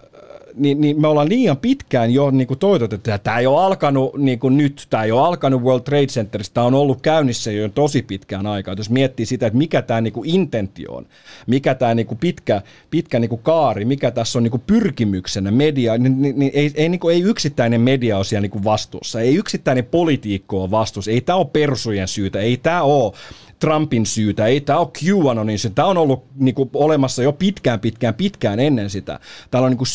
niin, 0.58 0.80
niin 0.80 1.00
me 1.00 1.08
ollaan 1.08 1.28
liian 1.28 1.56
pitkään 1.56 2.14
jo 2.14 2.30
niin 2.30 2.46
kuin 2.46 2.58
toitotettu, 2.58 3.10
että 3.10 3.24
tämä 3.24 3.38
ei 3.38 3.46
ole 3.46 3.64
alkanut 3.64 4.16
niin 4.16 4.38
kuin 4.38 4.56
nyt, 4.56 4.86
tämä 4.90 5.04
ei 5.04 5.12
ole 5.12 5.26
alkanut 5.26 5.62
World 5.62 5.82
Trade 5.82 6.06
Centerista, 6.06 6.54
tämä 6.54 6.66
on 6.66 6.74
ollut 6.74 7.00
käynnissä 7.02 7.52
jo 7.52 7.68
tosi 7.68 8.02
pitkään 8.02 8.46
aikaa. 8.46 8.74
Jos 8.76 8.90
miettii 8.90 9.26
sitä, 9.26 9.46
että 9.46 9.58
mikä 9.58 9.82
tämä 9.82 10.00
niin 10.00 10.12
kuin 10.12 10.30
intentio 10.30 10.92
on, 10.92 11.06
mikä 11.46 11.74
tämä 11.74 11.94
niin 11.94 12.06
kuin 12.06 12.18
pitkä, 12.18 12.62
pitkä 12.90 13.18
niin 13.18 13.28
kuin 13.28 13.42
kaari, 13.42 13.84
mikä 13.84 14.10
tässä 14.10 14.38
on 14.38 14.42
niin 14.42 14.50
kuin 14.50 14.62
pyrkimyksenä 14.66 15.50
media, 15.50 15.98
niin, 15.98 16.22
niin, 16.22 16.38
niin 16.38 16.52
ei, 16.54 16.70
ei, 16.74 16.88
niin 16.88 17.00
kuin, 17.00 17.14
ei 17.14 17.22
yksittäinen 17.22 17.80
media 17.80 18.16
ole 18.16 18.24
siellä 18.24 18.42
niin 18.42 18.50
kuin 18.50 18.64
vastuussa, 18.64 19.20
ei 19.20 19.34
yksittäinen 19.34 19.84
politiikko 19.84 20.62
ole 20.62 20.70
vastuussa, 20.70 21.10
ei 21.10 21.20
tämä 21.20 21.36
ole 21.36 21.46
persujen 21.52 22.08
syytä, 22.08 22.40
ei 22.40 22.56
tämä 22.56 22.82
ole 22.82 23.12
Trumpin 23.58 24.06
syytä, 24.06 24.46
ei 24.46 24.60
tämä 24.60 24.78
ole 24.78 24.88
QAnonin 25.04 25.58
syytä, 25.58 25.74
tämä 25.74 25.88
on 25.88 25.96
ollut 25.96 26.24
niin 26.34 26.54
kuin, 26.54 26.70
olemassa 26.74 27.22
jo 27.22 27.32
pitkään, 27.32 27.80
pitkään, 27.80 28.14
pitkään 28.14 28.60
ennen 28.60 28.90
sitä. 28.90 29.20
Täällä 29.50 29.66
on 29.66 29.70
niin 29.70 29.78
kuin, 29.78 29.88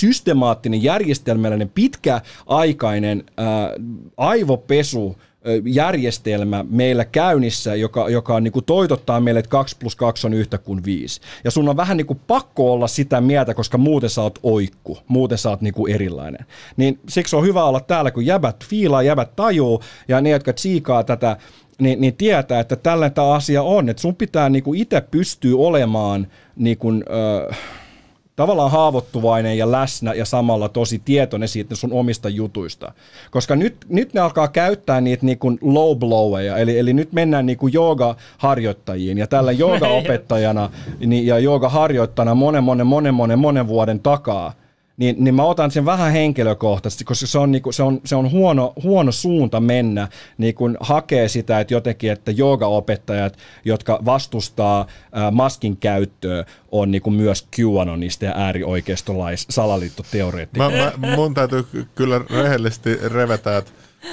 systemaattinen, 0.53 0.83
järjestelmällinen, 0.83 1.69
pitkäaikainen 1.69 3.23
ää, 3.37 3.69
aivopesu, 4.17 5.17
järjestelmä 5.65 6.65
meillä 6.69 7.05
käynnissä, 7.05 7.75
joka, 7.75 8.09
joka 8.09 8.39
niin 8.39 8.51
kuin 8.51 8.65
toitottaa 8.65 9.19
meille, 9.19 9.39
että 9.39 9.49
2 9.49 9.75
plus 9.79 9.95
2 9.95 10.27
on 10.27 10.33
yhtä 10.33 10.57
kuin 10.57 10.85
5. 10.85 11.21
Ja 11.43 11.51
sun 11.51 11.69
on 11.69 11.77
vähän 11.77 11.97
niin 11.97 12.07
kuin 12.07 12.19
pakko 12.27 12.73
olla 12.73 12.87
sitä 12.87 13.21
mieltä, 13.21 13.53
koska 13.53 13.77
muuten 13.77 14.09
sä 14.09 14.21
oot 14.21 14.39
oikku, 14.43 14.97
muuten 15.07 15.37
sä 15.37 15.49
oot 15.49 15.61
niin 15.61 15.73
kuin 15.73 15.93
erilainen. 15.93 16.45
Niin 16.77 16.99
siksi 17.09 17.35
on 17.35 17.43
hyvä 17.43 17.63
olla 17.63 17.79
täällä, 17.79 18.11
kun 18.11 18.25
jäbät 18.25 18.65
fiilaa, 18.65 19.03
jäbät 19.03 19.35
tajuu, 19.35 19.81
ja 20.07 20.21
ne, 20.21 20.29
jotka 20.29 20.53
tsiikaa 20.53 21.03
tätä 21.03 21.37
niin, 21.79 22.01
niin 22.01 22.15
tietää, 22.15 22.59
että 22.59 22.75
tällainen 22.75 23.15
tämä 23.15 23.33
asia 23.33 23.63
on, 23.63 23.89
että 23.89 24.01
sun 24.01 24.15
pitää 24.15 24.49
niinku 24.49 24.73
itse 24.73 25.01
pystyä 25.01 25.57
olemaan 25.57 26.27
niinku, 26.55 26.91
ö, 26.91 27.53
tavallaan 28.35 28.71
haavoittuvainen 28.71 29.57
ja 29.57 29.71
läsnä 29.71 30.13
ja 30.13 30.25
samalla 30.25 30.69
tosi 30.69 31.01
tietoinen 31.05 31.49
siitä 31.49 31.75
sun 31.75 31.93
omista 31.93 32.29
jutuista. 32.29 32.91
Koska 33.31 33.55
nyt, 33.55 33.85
nyt 33.89 34.13
ne 34.13 34.21
alkaa 34.21 34.47
käyttää 34.47 35.01
niitä 35.01 35.25
niinku 35.25 35.57
low 35.61 35.97
bloweja, 35.97 36.57
eli, 36.57 36.79
eli 36.79 36.93
nyt 36.93 37.13
mennään 37.13 37.45
niinku 37.45 37.67
jooga-harjoittajiin 37.67 39.17
ja 39.17 39.27
tällä 39.27 39.51
jooga-opettajana 39.63 40.69
niin, 40.99 41.27
ja 41.27 41.39
jooga-harjoittajana 41.39 42.35
monen, 42.35 42.63
monen, 42.63 42.87
monen, 42.87 43.13
monen, 43.13 43.39
monen 43.39 43.67
vuoden 43.67 43.99
takaa– 43.99 44.53
niin, 44.97 45.15
niin 45.19 45.35
mä 45.35 45.43
otan 45.43 45.71
sen 45.71 45.85
vähän 45.85 46.11
henkilökohtaisesti, 46.11 47.03
koska 47.03 47.27
se 47.27 47.37
on, 47.37 47.51
niinku, 47.51 47.71
se 47.71 47.83
on, 47.83 48.01
se 48.05 48.15
on 48.15 48.31
huono, 48.31 48.73
huono 48.83 49.11
suunta 49.11 49.59
mennä, 49.59 50.07
niin 50.37 50.55
kun 50.55 50.77
hakee 50.79 51.27
sitä, 51.27 51.59
että 51.59 51.73
jotenkin, 51.73 52.11
että 52.11 52.31
joogaopettajat, 52.31 53.37
jotka 53.65 53.99
vastustaa 54.05 54.87
ää, 55.11 55.31
maskin 55.31 55.77
käyttöä, 55.77 56.45
on 56.71 56.91
niinku 56.91 57.11
myös 57.11 57.47
QAnonista 57.59 58.25
ja 58.25 58.33
äärioikeistolais 58.35 59.45
salaliittoteoreettikoja. 59.49 60.91
Mä, 60.97 61.07
mä, 61.07 61.15
mun 61.15 61.33
täytyy 61.33 61.65
kyllä 61.95 62.21
rehellisesti 62.29 62.95
revetä, 62.95 63.57
että, 63.57 63.71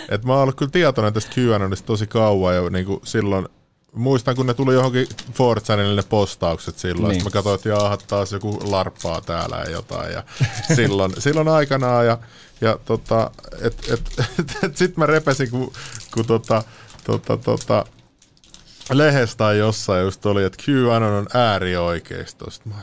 että 0.08 0.26
mä 0.26 0.32
oon 0.32 0.42
ollut 0.42 0.56
kyllä 0.56 0.70
tietoinen 0.70 1.12
tästä 1.12 1.40
QAnonista 1.40 1.86
tosi 1.86 2.06
kauan 2.06 2.56
jo 2.56 2.68
niin 2.68 2.86
kuin 2.86 3.00
silloin 3.04 3.46
muistan, 3.92 4.36
kun 4.36 4.46
ne 4.46 4.54
tuli 4.54 4.74
johonkin 4.74 5.08
Fortsanille 5.32 5.96
ne 5.96 6.02
postaukset 6.08 6.78
silloin. 6.78 7.08
Niin. 7.08 7.14
Sitten 7.14 7.30
mä 7.30 7.34
katsoin, 7.34 7.54
että 7.54 7.68
jaha, 7.68 7.96
taas 7.96 8.32
joku 8.32 8.60
larppaa 8.62 9.20
täällä 9.20 9.56
ja 9.56 9.70
jotain. 9.70 10.12
Ja 10.12 10.24
silloin, 10.76 11.12
silloin 11.18 11.48
aikanaan. 11.48 12.06
Ja, 12.06 12.18
ja 12.60 12.78
tota, 12.84 13.30
et, 13.60 13.90
et, 13.90 14.02
et, 14.38 14.64
et, 14.64 14.76
sitten 14.76 14.98
mä 14.98 15.06
repesin, 15.06 15.50
kun, 15.50 15.72
kun 16.14 16.26
tota, 16.26 16.62
tota, 17.04 17.36
tota, 17.36 17.86
lehdestä 18.92 19.52
jossain 19.52 20.04
just 20.04 20.26
oli, 20.26 20.44
että 20.44 20.62
QAnon 20.68 21.12
on 21.12 21.26
äärioikeisto. 21.34 22.50
Sitten 22.50 22.72
mä 22.72 22.82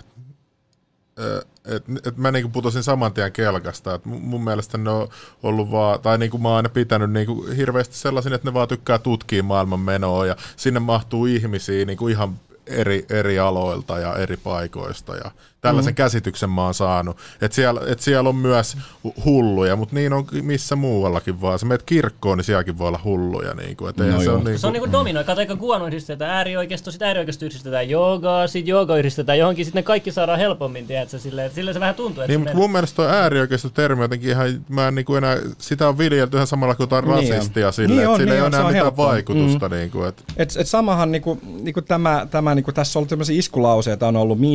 et, 1.67 2.08
et 2.08 2.17
mä 2.17 2.32
niinku 2.32 2.49
putosin 2.49 2.84
saman 2.84 3.13
tien 3.13 3.32
kelkasta. 3.32 3.93
Et 3.93 4.06
mun 4.06 4.43
mielestä 4.43 4.77
ne 4.77 4.89
on 4.89 5.08
ollut 5.43 5.71
vaan, 5.71 5.99
tai 5.99 6.17
niinku 6.17 6.38
mä 6.38 6.47
oon 6.47 6.58
aina 6.58 6.69
pitänyt 6.69 7.12
niinku 7.12 7.45
hirveästi 7.58 7.95
sellaisin, 7.95 8.34
että 8.34 8.47
ne 8.47 8.53
vaan 8.53 8.67
tykkää 8.67 8.99
tutkia 8.99 9.43
maailman 9.43 9.80
menoa 9.80 10.25
ja 10.25 10.36
sinne 10.56 10.80
mahtuu 10.80 11.25
ihmisiä 11.25 11.86
niinku 11.86 12.08
ihan 12.08 12.39
eri, 12.69 13.06
eri 13.10 13.39
aloilta 13.39 13.99
ja 13.99 14.15
eri 14.15 14.38
paikoista. 14.38 15.15
Ja 15.15 15.32
tällaisen 15.62 15.93
mm. 15.93 15.95
käsityksen 15.95 16.49
mä 16.49 16.63
oon 16.63 16.73
saanut. 16.73 17.17
Että 17.41 17.56
siellä, 17.56 17.82
et 17.88 17.99
siellä 17.99 18.30
on 18.30 18.36
myös 18.36 18.77
hulluja, 19.25 19.75
mutta 19.75 19.95
niin 19.95 20.13
on 20.13 20.25
missä 20.41 20.75
muuallakin 20.75 21.41
vaan. 21.41 21.60
Se 21.60 21.65
meet 21.65 21.84
kirkkoon, 21.84 22.38
niin 22.38 22.45
sielläkin 22.45 22.77
voi 22.77 22.88
olla 22.88 22.99
hulluja. 23.03 23.53
Niin 23.53 23.77
kuin, 23.77 23.89
et 23.89 23.97
no 23.97 24.21
se, 24.21 24.30
on 24.30 24.36
niin 24.36 24.43
kuin... 24.43 24.60
se 24.60 24.67
on 24.67 24.73
niin 24.73 24.82
kuin 24.82 24.91
domino. 24.91 25.23
Kato, 25.23 25.41
eikä 25.41 25.56
kuono 25.56 25.88
yhdistetään 25.88 26.32
äärioikeisto, 26.32 26.91
sitten 26.91 27.08
äärioikeisto 27.08 27.45
yhdistetään 27.45 27.89
joogaa, 27.89 28.47
sitten 28.47 28.67
jooga 28.67 28.97
yhdistetään 28.97 29.39
johonkin, 29.39 29.65
sitten 29.65 29.80
ne 29.80 29.84
kaikki 29.84 30.12
saadaan 30.12 30.39
helpommin, 30.39 30.88
tiedätkö, 30.88 31.19
silleen, 31.19 31.51
silleen 31.51 31.73
se 31.73 31.80
vähän 31.80 31.95
tuntuu. 31.95 32.23
Että 32.23 32.32
niin, 32.32 32.39
mutta 32.39 32.56
mun 32.56 32.71
mielestä 32.71 32.95
tuo 32.95 33.06
äärioikeisto 33.06 33.69
termi 33.69 34.01
jotenkin 34.01 34.30
ihan, 34.30 34.65
mä 34.69 34.88
en 34.88 34.95
niin 34.95 35.06
kuin 35.06 35.17
enää, 35.17 35.38
sitä 35.58 35.88
on 35.88 35.97
viljelty 35.97 36.38
ihan 36.38 36.47
samalla 36.47 36.75
kuin 36.75 36.84
jotain 36.84 37.06
niin 37.06 37.34
rasistia 37.34 37.71
silleen, 37.71 37.97
niin 37.97 38.06
että 38.06 38.17
sillä 38.17 38.32
niin 38.32 38.36
ei 38.36 38.41
ole 38.41 38.47
enää 38.47 38.60
mitään 38.60 38.84
helppo. 38.84 39.03
vaikutusta. 39.03 39.69
Mm. 39.69 39.75
Niin 39.75 39.91
kuin, 39.91 40.08
että... 40.10 40.23
Et, 40.38 40.53
et 40.58 40.67
samahan 40.67 41.12
niin 41.12 41.21
kuin, 41.21 41.39
niin 41.63 41.73
kuin 41.73 41.84
tämä, 41.86 42.27
tämä 42.32 42.56
niin 42.58 42.63
kuin 42.63 42.76
tässä 42.76 43.00
on 43.00 43.02
ollut 43.02 43.10
tämmöisiä 43.10 43.39
iskulauseita, 43.39 44.08
on 44.08 44.15
ollut 44.15 44.39
Me 44.39 44.48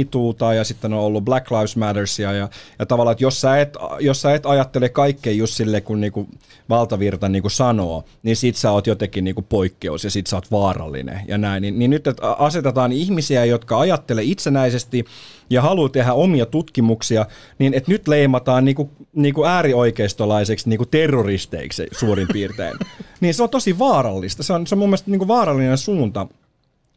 ja 0.57 0.65
sitten 0.65 0.93
on 0.93 1.01
ollut 1.01 1.25
Black 1.25 1.51
Lives 1.51 1.77
Mattersia 1.77 2.33
ja, 2.33 2.49
ja 2.79 2.87
tavallaan, 2.87 3.13
että 3.13 3.25
jos 3.25 3.41
sä 3.41 3.61
et, 3.61 3.77
jos 4.01 4.23
sä 4.23 4.35
et 4.35 4.47
ajattele 4.47 4.89
kaikkea 4.89 5.33
just 5.33 5.55
sille, 5.55 5.81
kun 5.81 6.01
niinku 6.01 6.29
valtavirta 6.69 7.29
niinku 7.29 7.49
sanoo, 7.49 8.05
niin 8.23 8.37
sit 8.37 8.57
sä 8.57 8.71
oot 8.71 8.87
jotenkin 8.87 9.25
niinku 9.25 9.43
poikkeus 9.43 10.05
ja 10.05 10.11
sit 10.11 10.27
sä 10.27 10.37
oot 10.37 10.51
vaarallinen 10.51 11.21
ja 11.29 11.39
näin. 11.39 11.63
Niin, 11.63 11.79
niin 11.79 11.91
nyt 11.91 12.07
että 12.07 12.33
asetetaan 12.33 12.93
ihmisiä, 12.93 13.45
jotka 13.45 13.81
ajattelee 13.81 14.25
itsenäisesti 14.25 15.05
ja 15.51 15.63
haluaa 15.63 15.89
tehdä 15.89 16.13
omia 16.13 16.47
tutkimuksia, 16.47 17.27
niin 17.59 17.75
että 17.75 17.91
nyt 17.91 18.09
leimataan 18.09 18.65
niinku, 18.65 18.91
niinku 19.15 19.45
äärioikeistolaiseksi 19.45 20.69
niinku 20.69 20.87
terroristeiksi 20.87 21.87
suurin 21.93 22.29
piirtein. 22.33 22.79
niin 23.21 23.35
se 23.35 23.43
on 23.43 23.51
tosi 23.51 23.79
vaarallista. 23.79 24.43
Se 24.43 24.53
on, 24.53 24.67
se 24.67 24.75
on 24.75 24.79
mun 24.79 24.89
mielestä 24.89 25.11
niinku 25.11 25.29
vaarallinen 25.29 25.79
suunta. 25.79 26.27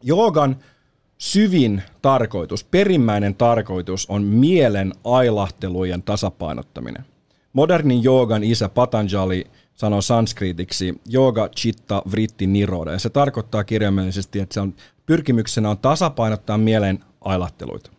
Joogan 0.04 0.56
syvin 1.26 1.84
tarkoitus, 2.02 2.64
perimmäinen 2.64 3.36
tarkoitus 3.36 4.06
on 4.10 4.24
mielen 4.24 4.94
ailahtelujen 5.04 6.04
tasapainottaminen. 6.04 7.06
Modernin 7.54 8.04
joogan 8.04 8.44
isä 8.44 8.70
Patanjali 8.70 9.48
sanoo 9.76 10.02
sanskritiksi 10.02 11.02
yoga 11.14 11.50
chitta 11.50 12.02
vritti 12.12 12.48
niroda, 12.48 12.92
ja 12.92 13.00
se 13.00 13.10
tarkoittaa 13.10 13.64
kirjaimellisesti, 13.64 14.40
että 14.40 14.54
se 14.54 14.60
on, 14.60 14.74
pyrkimyksenä 15.06 15.70
on 15.70 15.78
tasapainottaa 15.78 16.58
mielen 16.58 17.00
ailahteluita. 17.22 17.92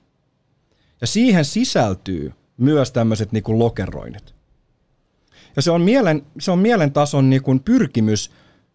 Ja 1.00 1.06
siihen 1.06 1.44
sisältyy 1.44 2.32
myös 2.56 2.92
tämmöiset 2.92 3.32
niin 3.32 3.44
lokeroinnit. 3.48 4.34
Ja 5.56 5.62
se 5.62 5.70
on 5.70 5.80
mielen, 5.80 6.22
se 6.38 6.50
on 6.50 6.58
mielen 6.58 6.92
tason 6.92 7.30
niin 7.30 7.60
pyrkimys 7.64 8.30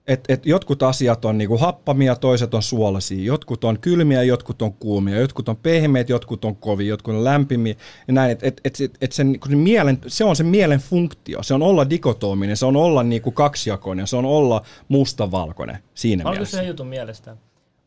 että 0.08 0.34
et 0.34 0.46
jotkut 0.46 0.84
asiat 0.84 1.26
on 1.26 1.38
niinku 1.38 1.58
happamia, 1.58 2.16
toiset 2.16 2.54
on 2.54 2.64
suolaisia, 2.64 3.24
jotkut 3.24 3.64
on 3.64 3.80
kylmiä, 3.80 4.24
jotkut 4.24 4.62
on 4.62 4.74
kuumia, 4.74 5.20
jotkut 5.20 5.50
on 5.50 5.58
pehmeät, 5.58 6.10
jotkut 6.10 6.46
on 6.46 6.56
kovia, 6.56 6.88
jotkut 6.88 7.16
on 7.16 7.24
lämpimiä 7.24 7.76
ja 8.08 8.14
näin. 8.14 8.32
Et, 8.32 8.44
et, 8.44 8.62
et, 8.66 8.98
et 9.02 9.12
sen, 9.12 9.40
se, 9.50 9.56
mielen, 9.56 10.00
se 10.08 10.24
on 10.24 10.36
se 10.36 10.44
mielen 10.44 10.80
funktio, 10.80 11.44
se 11.44 11.54
on 11.54 11.62
olla 11.62 11.90
dikotominen, 11.90 12.58
se 12.58 12.66
on 12.66 12.76
olla 12.76 13.04
niinku 13.04 13.32
kaksijakoinen, 13.32 14.08
se 14.08 14.16
on 14.16 14.26
olla 14.26 14.62
mustavalkoinen 14.88 15.78
siinä 15.96 16.22
Onko 16.24 16.32
mielessä. 16.32 16.58
se 16.58 16.64
jutun 16.64 16.88
mielestä? 16.88 17.38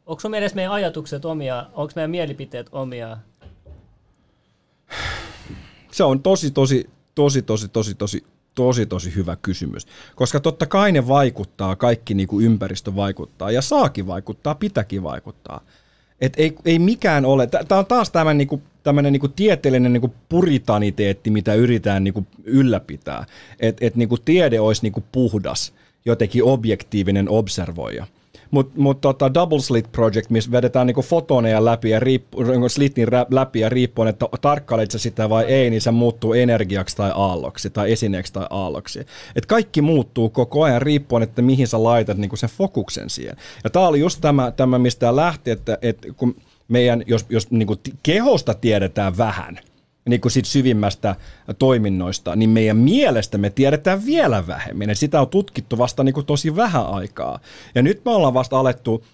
Onko 0.06 0.20
sun 0.20 0.30
mielestä 0.30 0.56
meidän 0.56 0.72
ajatukset 0.72 1.24
omia, 1.24 1.66
onko 1.74 1.92
meidän 1.96 2.10
mielipiteet 2.10 2.66
omia? 2.72 3.16
Se 5.92 6.04
on 6.04 6.22
tosi, 6.22 6.50
tosi, 6.50 6.90
tosi, 7.14 7.42
tosi, 7.42 7.68
tosi, 7.68 7.94
tosi 7.94 8.24
tosi 8.54 8.86
tosi 8.86 9.14
hyvä 9.14 9.36
kysymys, 9.36 9.86
koska 10.14 10.40
totta 10.40 10.66
kai 10.66 10.92
ne 10.92 11.08
vaikuttaa, 11.08 11.76
kaikki 11.76 12.14
niin 12.14 12.28
kuin 12.28 12.46
ympäristö 12.46 12.96
vaikuttaa 12.96 13.50
ja 13.50 13.62
saakin 13.62 14.06
vaikuttaa, 14.06 14.54
pitäkin 14.54 15.02
vaikuttaa. 15.02 15.60
Et 16.20 16.32
ei, 16.36 16.54
ei 16.64 16.78
mikään 16.78 17.24
ole, 17.24 17.46
tämä 17.46 17.78
on 17.78 17.86
taas 17.86 18.10
tämän 18.10 18.38
niin 18.38 18.48
kuin, 18.48 18.62
tämmöinen 18.82 19.12
kuin 19.20 19.32
tieteellinen 19.32 19.92
niin 19.92 20.00
kuin 20.00 20.12
puritaniteetti, 20.28 21.30
mitä 21.30 21.54
yritetään 21.54 22.04
kuin 22.14 22.26
ylläpitää, 22.44 23.26
että 23.60 23.86
et, 23.86 23.96
niin 23.96 24.08
tiede 24.24 24.60
olisi 24.60 24.82
kuin 24.92 25.04
puhdas, 25.12 25.72
jotenkin 26.04 26.44
objektiivinen 26.44 27.28
observoija. 27.28 28.06
Mutta 28.54 28.80
mut 28.80 29.00
tota 29.00 29.34
Double 29.34 29.60
Slit 29.60 29.92
Project, 29.92 30.30
missä 30.30 30.50
vedetään 30.50 30.86
niinku 30.86 31.02
fotoneja 31.02 31.64
läpi 31.64 31.90
ja 31.90 32.00
riippu, 32.00 32.42
niinku 32.42 32.68
slitin 32.68 33.08
läpi 33.30 33.60
ja 33.60 33.68
riippuen, 33.68 34.08
että 34.08 34.26
tarkkailet 34.40 34.90
sä 34.90 34.98
sitä 34.98 35.28
vai 35.30 35.44
ei, 35.44 35.70
niin 35.70 35.80
se 35.80 35.90
muuttuu 35.90 36.32
energiaksi 36.32 36.96
tai 36.96 37.12
aalloksi 37.14 37.70
tai 37.70 37.92
esineeksi 37.92 38.32
tai 38.32 38.46
aalloksi. 38.50 39.06
Et 39.36 39.46
kaikki 39.46 39.82
muuttuu 39.82 40.30
koko 40.30 40.62
ajan 40.62 40.82
riippuen, 40.82 41.22
että 41.22 41.42
mihin 41.42 41.68
sä 41.68 41.82
laitat 41.82 42.18
niinku 42.18 42.36
sen 42.36 42.50
fokuksen 42.50 43.10
siihen. 43.10 43.36
Ja 43.64 43.70
tää 43.70 43.88
oli 43.88 44.00
just 44.00 44.20
tämä, 44.20 44.50
tämä 44.50 44.78
mistä 44.78 45.16
lähti, 45.16 45.50
että, 45.50 45.78
että 45.82 46.08
kun 46.16 46.36
meidän, 46.68 47.02
jos, 47.06 47.26
jos 47.28 47.50
niinku 47.50 47.76
kehosta 48.02 48.54
tiedetään 48.54 49.16
vähän– 49.16 49.58
niin 50.08 50.20
kuin 50.20 50.32
sit 50.32 50.44
syvimmästä 50.44 51.16
toiminnoista, 51.58 52.36
niin 52.36 52.50
meidän 52.50 52.76
mielestä 52.76 53.38
me 53.38 53.50
tiedetään 53.50 54.06
vielä 54.06 54.46
vähemmän. 54.46 54.88
Ja 54.88 54.94
sitä 54.94 55.20
on 55.20 55.28
tutkittu 55.28 55.78
vasta 55.78 56.04
niin 56.04 56.14
kuin 56.14 56.26
tosi 56.26 56.56
vähän 56.56 56.86
aikaa. 56.86 57.40
Ja 57.74 57.82
nyt 57.82 58.04
me 58.04 58.10
ollaan 58.10 58.34
vasta 58.34 58.58
alettu 58.58 59.04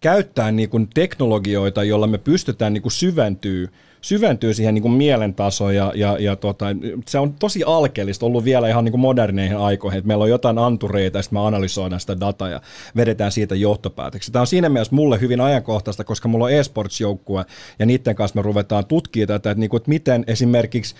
käyttää 0.00 0.52
niin 0.52 0.68
kuin 0.68 0.88
teknologioita, 0.94 1.84
joilla 1.84 2.06
me 2.06 2.18
pystytään 2.18 2.72
niin 2.72 2.82
kuin 2.82 2.92
syventyä 2.92 3.68
syventyy 4.04 4.54
siihen 4.54 4.74
niin 4.74 4.82
kuin 4.82 4.92
mielentasoon 4.92 5.74
ja, 5.74 5.92
ja, 5.94 6.16
ja 6.20 6.36
tota, 6.36 6.66
se 7.08 7.18
on 7.18 7.34
tosi 7.34 7.62
alkeellista 7.66 8.26
ollut 8.26 8.44
vielä 8.44 8.68
ihan 8.68 8.84
niin 8.84 8.92
kuin 8.92 9.00
moderneihin 9.00 9.56
aikoihin, 9.56 9.98
että 9.98 10.08
meillä 10.08 10.22
on 10.22 10.30
jotain 10.30 10.58
antureita 10.58 11.18
ja 11.18 11.22
sitten 11.22 11.38
me 11.38 11.46
analysoidaan 11.46 12.00
sitä 12.00 12.20
dataa 12.20 12.48
ja 12.48 12.60
vedetään 12.96 13.32
siitä 13.32 13.54
johtopäätöksiä. 13.54 14.32
Tämä 14.32 14.40
on 14.40 14.46
siinä 14.46 14.68
mielessä 14.68 14.94
mulle 14.94 15.20
hyvin 15.20 15.40
ajankohtaista, 15.40 16.04
koska 16.04 16.28
mulla 16.28 16.44
on 16.44 16.50
eSports-joukkue 16.50 17.44
ja 17.78 17.86
niiden 17.86 18.14
kanssa 18.14 18.38
me 18.38 18.42
ruvetaan 18.42 18.86
tutkimaan 18.86 19.26
tätä, 19.26 19.50
että, 19.50 19.60
niin 19.60 19.70
kuin, 19.70 19.78
että 19.78 19.88
miten 19.88 20.24
esimerkiksi 20.26 20.94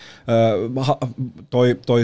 äh, 0.78 0.96
toi, 1.50 1.78
toi 1.86 2.02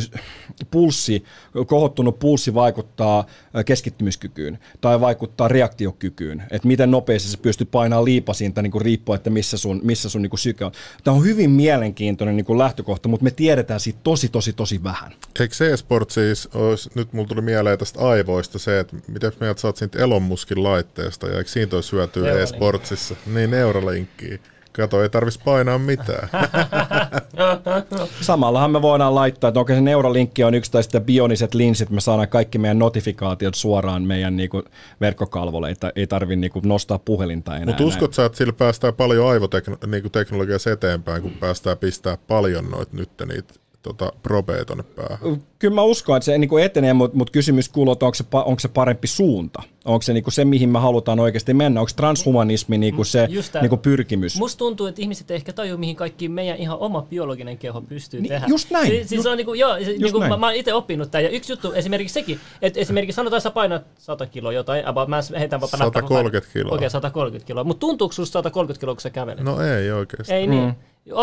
pulssi, 0.70 1.24
kohottunut 1.66 2.18
pulssi 2.18 2.55
vaikuttaa 2.55 3.24
keskittymiskykyyn 3.64 4.59
tai 4.80 5.01
vaikuttaa 5.01 5.48
reaktiokykyyn, 5.48 6.42
että 6.51 6.68
miten 6.68 6.90
nopeasti 6.90 7.28
se 7.28 7.36
pystyy 7.36 7.66
painamaan 7.70 8.05
liipasinta 8.05 8.62
niin 8.62 8.70
kuin 8.70 8.82
riippuen, 8.82 9.16
että 9.16 9.30
missä 9.30 9.57
sun, 9.57 9.80
missä 9.82 10.09
sun 10.09 10.22
niin 10.22 10.30
kuin 10.30 10.40
syke 10.40 10.64
on. 10.64 10.72
Tämä 11.05 11.16
on 11.16 11.24
hyvin 11.24 11.51
mielenkiintoinen 11.51 12.36
niin 12.36 12.45
kuin 12.45 12.59
lähtökohta, 12.59 13.09
mutta 13.09 13.24
me 13.24 13.30
tiedetään 13.30 13.80
siitä 13.80 13.99
tosi, 14.03 14.28
tosi, 14.28 14.53
tosi 14.53 14.82
vähän. 14.82 15.12
Eikö 15.41 15.55
se 15.55 15.76
sport 15.76 16.11
siis, 16.11 16.49
olisi, 16.55 16.91
nyt 16.95 17.12
mulla 17.12 17.28
tuli 17.28 17.43
mieleen 17.43 17.78
tästä 17.78 18.01
aivoista 18.01 18.59
se, 18.59 18.80
että 18.80 18.97
miten 19.09 19.32
sä 19.57 19.68
oot 19.68 19.76
siitä 19.76 19.99
Elon 19.99 20.22
Muskin 20.22 20.62
laitteesta, 20.62 21.26
ja 21.26 21.38
eikö 21.38 21.51
siitä 21.51 21.76
olisi 21.76 21.93
hyötyä 21.93 22.43
e-sportsissa? 22.43 23.16
Niin, 23.26 23.51
Neuralinkkiä. 23.51 24.38
Kato, 24.81 25.03
ei 25.03 25.09
tarvitsisi 25.09 25.45
painaa 25.45 25.78
mitään. 25.78 26.28
Samallahan 28.20 28.70
me 28.70 28.83
voidaan 28.83 29.14
laittaa, 29.14 29.49
että 29.49 29.61
onko 29.61 29.72
se 29.72 29.81
neuralinkki 29.81 30.45
on 30.45 30.55
yksi 30.55 30.72
tai 30.72 30.83
sitten 30.83 31.05
bioniset 31.05 31.55
linssit, 31.55 31.91
me 31.91 32.01
saadaan 32.01 32.28
kaikki 32.28 32.59
meidän 32.59 32.78
notifikaatiot 32.78 33.55
suoraan 33.55 34.03
meidän 34.03 34.37
niinku 34.37 34.62
verkkokalvolle, 35.01 35.68
ei, 35.68 35.74
ei 35.97 36.07
tarvitse 36.07 36.41
niinku 36.41 36.61
nostaa 36.64 36.99
puhelinta 36.99 37.57
enää. 37.57 37.66
Mutta 37.66 37.85
uskot 37.85 38.14
sä, 38.14 38.24
että 38.24 38.39
sillä 38.39 38.53
päästään 38.53 38.95
paljon 38.95 39.28
aivoteknologiassa 39.28 40.70
eteenpäin, 40.70 41.22
kun 41.22 41.33
päästään 41.41 41.78
pistää 41.78 42.18
paljon 42.28 42.70
noita 42.70 42.97
nyt 42.97 43.11
niitä 43.28 43.55
tota, 43.83 44.12
probeja 44.22 44.64
tuonne 44.64 44.83
päähän? 44.83 45.43
Kyllä 45.59 45.74
mä 45.74 45.83
uskon, 45.83 46.16
että 46.16 46.24
se 46.24 46.39
niin 46.39 46.49
kuin 46.49 46.64
etenee, 46.64 46.93
mutta 46.93 47.16
mut 47.16 47.31
kysymys 47.31 47.68
kuuluu, 47.68 47.93
että 47.93 48.07
onko 48.07 48.14
se, 48.14 48.24
onko 48.33 48.61
se 48.61 48.68
parempi 48.68 49.07
suunta? 49.07 49.62
Onko 49.85 50.03
se 50.03 50.12
niin 50.12 50.24
kuin 50.24 50.35
se, 50.35 50.45
mihin 50.45 50.68
me 50.68 50.78
halutaan 50.78 51.20
oikeasti 51.20 51.55
mennä? 51.55 51.81
Onko 51.81 51.91
transhumanismi 51.97 52.78
niin 52.78 52.95
kuin 52.95 53.07
se 53.07 53.28
niin 53.61 53.68
kuin 53.68 53.78
pyrkimys? 53.78 54.39
Musta 54.39 54.59
tuntuu, 54.59 54.87
että 54.87 55.03
ihmiset 55.03 55.31
ehkä 55.31 55.53
tajuu, 55.53 55.78
mihin 55.78 55.97
kaikki 55.97 56.28
meidän 56.28 56.57
ihan 56.57 56.78
oma 56.78 57.03
biologinen 57.03 57.59
keho 57.59 57.81
pystyy 57.81 58.20
niin, 58.20 58.28
tehdä. 58.28 58.47
Just 58.49 58.70
näin. 58.70 58.87
Siis, 58.87 59.09
siis 59.09 59.26
on 59.26 59.37
niin 59.37 59.45
kuin, 59.45 59.61
joo, 59.61 59.76
just 59.76 59.91
niin 59.99 60.12
kuin, 60.12 60.28
mä, 60.28 60.37
mä 60.37 60.47
oon 60.47 60.55
itse 60.55 60.74
oppinut 60.74 61.11
tämän. 61.11 61.24
Ja 61.24 61.31
yksi 61.31 61.53
juttu 61.53 61.72
esimerkiksi 61.72 62.14
sekin, 62.14 62.41
että 62.62 62.81
esimerkiksi 62.81 63.16
sanotaan, 63.16 63.43
sä 63.43 63.51
painat 63.51 63.83
100 63.99 64.26
kiloa 64.26 64.53
jotain, 64.53 64.87
about, 64.87 65.09
mä 65.09 65.20
heitän 65.39 65.61
130 65.61 66.53
kiloa. 66.53 66.74
Okei, 66.74 66.76
okay, 66.76 66.91
130 66.91 67.47
kiloa. 67.47 67.64
Mutta 67.64 67.81
tuntuuko 67.81 68.12
susta 68.12 68.33
130 68.33 68.81
kiloa, 68.81 68.95
kun 68.95 69.01
sä 69.01 69.11
kävelet? 69.11 69.45
No 69.45 69.61
ei 69.61 69.91
oikeasti. 69.91 70.33
Ei 70.33 70.47
niin. 70.47 70.74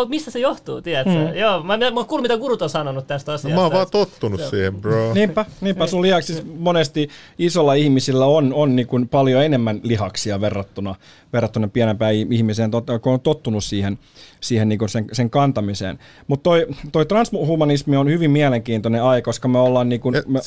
Mistä 0.08 0.32
se 0.32 0.40
johtuu, 0.40 0.82
tiedätkö? 0.82 1.28
Hmm. 1.28 1.36
Joo, 1.36 1.64
mä, 1.64 1.78
mä, 1.78 1.92
mä 1.92 2.04
kuullut, 2.04 2.22
mitä 2.22 2.38
gurut 2.38 2.62
on 2.62 2.70
sanonut 2.70 3.08
tästä 3.08 3.34
asiasta. 3.34 3.50
No, 3.50 3.56
mä 3.56 3.62
oon 3.62 3.74
vaan 3.74 3.88
tottunut 3.92 4.40
Joo. 4.40 4.50
siihen, 4.50 4.76
bro. 4.76 5.14
Niinpä, 5.14 5.46
niinpä 5.62 5.88
sun 5.88 6.02
lihaksi 6.02 6.34
siis 6.34 6.46
monesti 6.58 7.10
isolla 7.40 7.74
ihmisillä 7.74 8.26
on, 8.26 8.54
on 8.54 8.76
niin 8.76 8.88
kuin 8.88 9.10
paljon 9.10 9.44
enemmän 9.44 9.80
lihaksia 9.84 10.42
verrattuna, 10.42 10.96
verrattuna 11.34 11.68
pienempään 11.68 12.14
ihmiseen, 12.14 12.72
kun 13.02 13.14
on 13.14 13.22
tottunut 13.22 13.64
siihen, 13.64 14.00
siihen 14.42 14.70
niin 14.70 14.80
kuin 14.80 14.90
sen, 14.90 15.06
sen 15.12 15.30
kantamiseen. 15.30 16.00
Mutta 16.28 16.44
toi, 16.44 16.68
toi 16.92 17.06
transhumanismi 17.06 17.98
on 17.98 18.10
hyvin 18.10 18.32
mielenkiintoinen 18.32 19.04
aihe, 19.04 19.22
koska 19.22 19.48
me 19.48 19.60
ollaan... 19.60 19.90
Niin 19.90 20.02
kuin, 20.02 20.16
et, 20.16 20.28
me... 20.28 20.40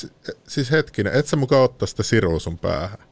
Siis 0.49 0.71
hetkinen, 0.71 1.13
et 1.15 1.27
sä 1.27 1.37
mukaan 1.37 1.65
ottaa 1.65 1.87
sitä 1.87 2.03
sirua 2.03 2.39
sun 2.39 2.59
päähän? 2.59 3.10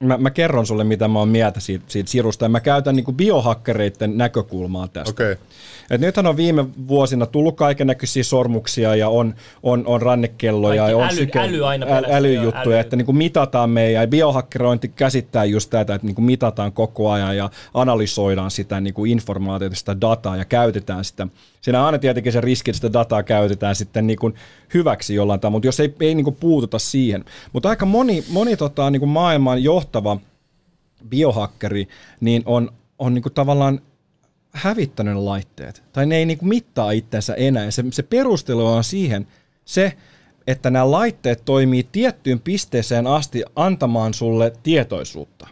Mä, 0.00 0.18
mä 0.18 0.30
kerron 0.30 0.66
sulle, 0.66 0.84
mitä 0.84 1.08
mä 1.08 1.18
oon 1.18 1.28
mieltä 1.28 1.60
siitä, 1.60 1.84
siitä 1.88 2.10
sirusta, 2.10 2.44
ja 2.44 2.48
mä 2.48 2.60
käytän 2.60 2.96
niin 2.96 3.16
biohakkereiden 3.16 4.18
näkökulmaa 4.18 4.88
tästä. 4.88 5.10
Okay. 5.10 5.36
Et 5.90 6.00
nythän 6.00 6.26
on 6.26 6.36
viime 6.36 6.64
vuosina 6.88 7.26
tullut 7.26 7.56
kaiken 7.56 7.86
näköisiä 7.86 8.24
sormuksia 8.24 8.96
ja 8.96 9.08
on, 9.08 9.34
on, 9.62 9.86
on 9.86 10.02
rannekelloja 10.02 10.82
Kaikki 10.82 10.92
ja 10.92 10.96
on 10.96 11.04
äly, 11.04 11.16
syke, 11.16 11.38
äly 11.38 11.66
aina 11.66 11.86
äly, 11.86 12.06
älyjuttuja, 12.10 12.76
äly. 12.76 12.80
että 12.80 12.96
niin 12.96 13.06
kuin 13.06 13.16
mitataan 13.16 13.70
meidän, 13.70 14.02
ja 14.02 14.08
biohakkerointi 14.08 14.88
käsittää 14.88 15.44
just 15.44 15.70
tätä, 15.70 15.94
että 15.94 16.06
niin 16.06 16.14
kuin 16.14 16.24
mitataan 16.24 16.72
koko 16.72 17.10
ajan 17.10 17.36
ja 17.36 17.50
analysoidaan 17.74 18.50
sitä 18.50 18.80
niin 18.80 18.94
kuin 18.94 19.10
informaatiota, 19.10 19.76
sitä 19.76 20.00
dataa 20.00 20.36
ja 20.36 20.44
käytetään 20.44 21.04
sitä. 21.04 21.28
Siinä 21.66 21.80
on 21.80 21.86
aina 21.86 21.98
tietenkin 21.98 22.32
se 22.32 22.40
riski, 22.40 22.70
että 22.70 22.76
sitä 22.76 22.92
dataa 22.92 23.22
käytetään 23.22 23.76
sitten 23.76 24.06
niin 24.06 24.18
kuin 24.18 24.34
hyväksi 24.74 25.14
jollain 25.14 25.40
tavalla, 25.40 25.56
mutta 25.56 25.68
jos 25.68 25.80
ei, 25.80 25.94
ei 26.00 26.14
niin 26.14 26.24
kuin 26.24 26.36
puututa 26.36 26.78
siihen. 26.78 27.24
Mutta 27.52 27.68
aika 27.68 27.86
moni, 27.86 28.24
moni 28.28 28.56
tota, 28.56 28.90
niin 28.90 29.00
kuin 29.00 29.10
maailman 29.10 29.62
johtava 29.62 30.20
biohakkeri 31.08 31.88
niin 32.20 32.42
on, 32.44 32.72
on 32.98 33.14
niin 33.14 33.22
kuin 33.22 33.32
tavallaan 33.32 33.80
hävittänyt 34.52 35.14
ne 35.14 35.20
laitteet. 35.20 35.82
Tai 35.92 36.06
ne 36.06 36.16
ei 36.16 36.26
niin 36.26 36.38
kuin 36.38 36.48
mittaa 36.48 36.90
itseensä 36.90 37.34
enää. 37.34 37.70
Se, 37.70 37.84
se 37.90 38.02
perustelu 38.02 38.66
on 38.66 38.84
siihen 38.84 39.26
se, 39.64 39.96
että 40.46 40.70
nämä 40.70 40.90
laitteet 40.90 41.42
toimii 41.44 41.88
tiettyyn 41.92 42.40
pisteeseen 42.40 43.06
asti 43.06 43.42
antamaan 43.56 44.14
sulle 44.14 44.52
tietoisuutta. 44.62 45.48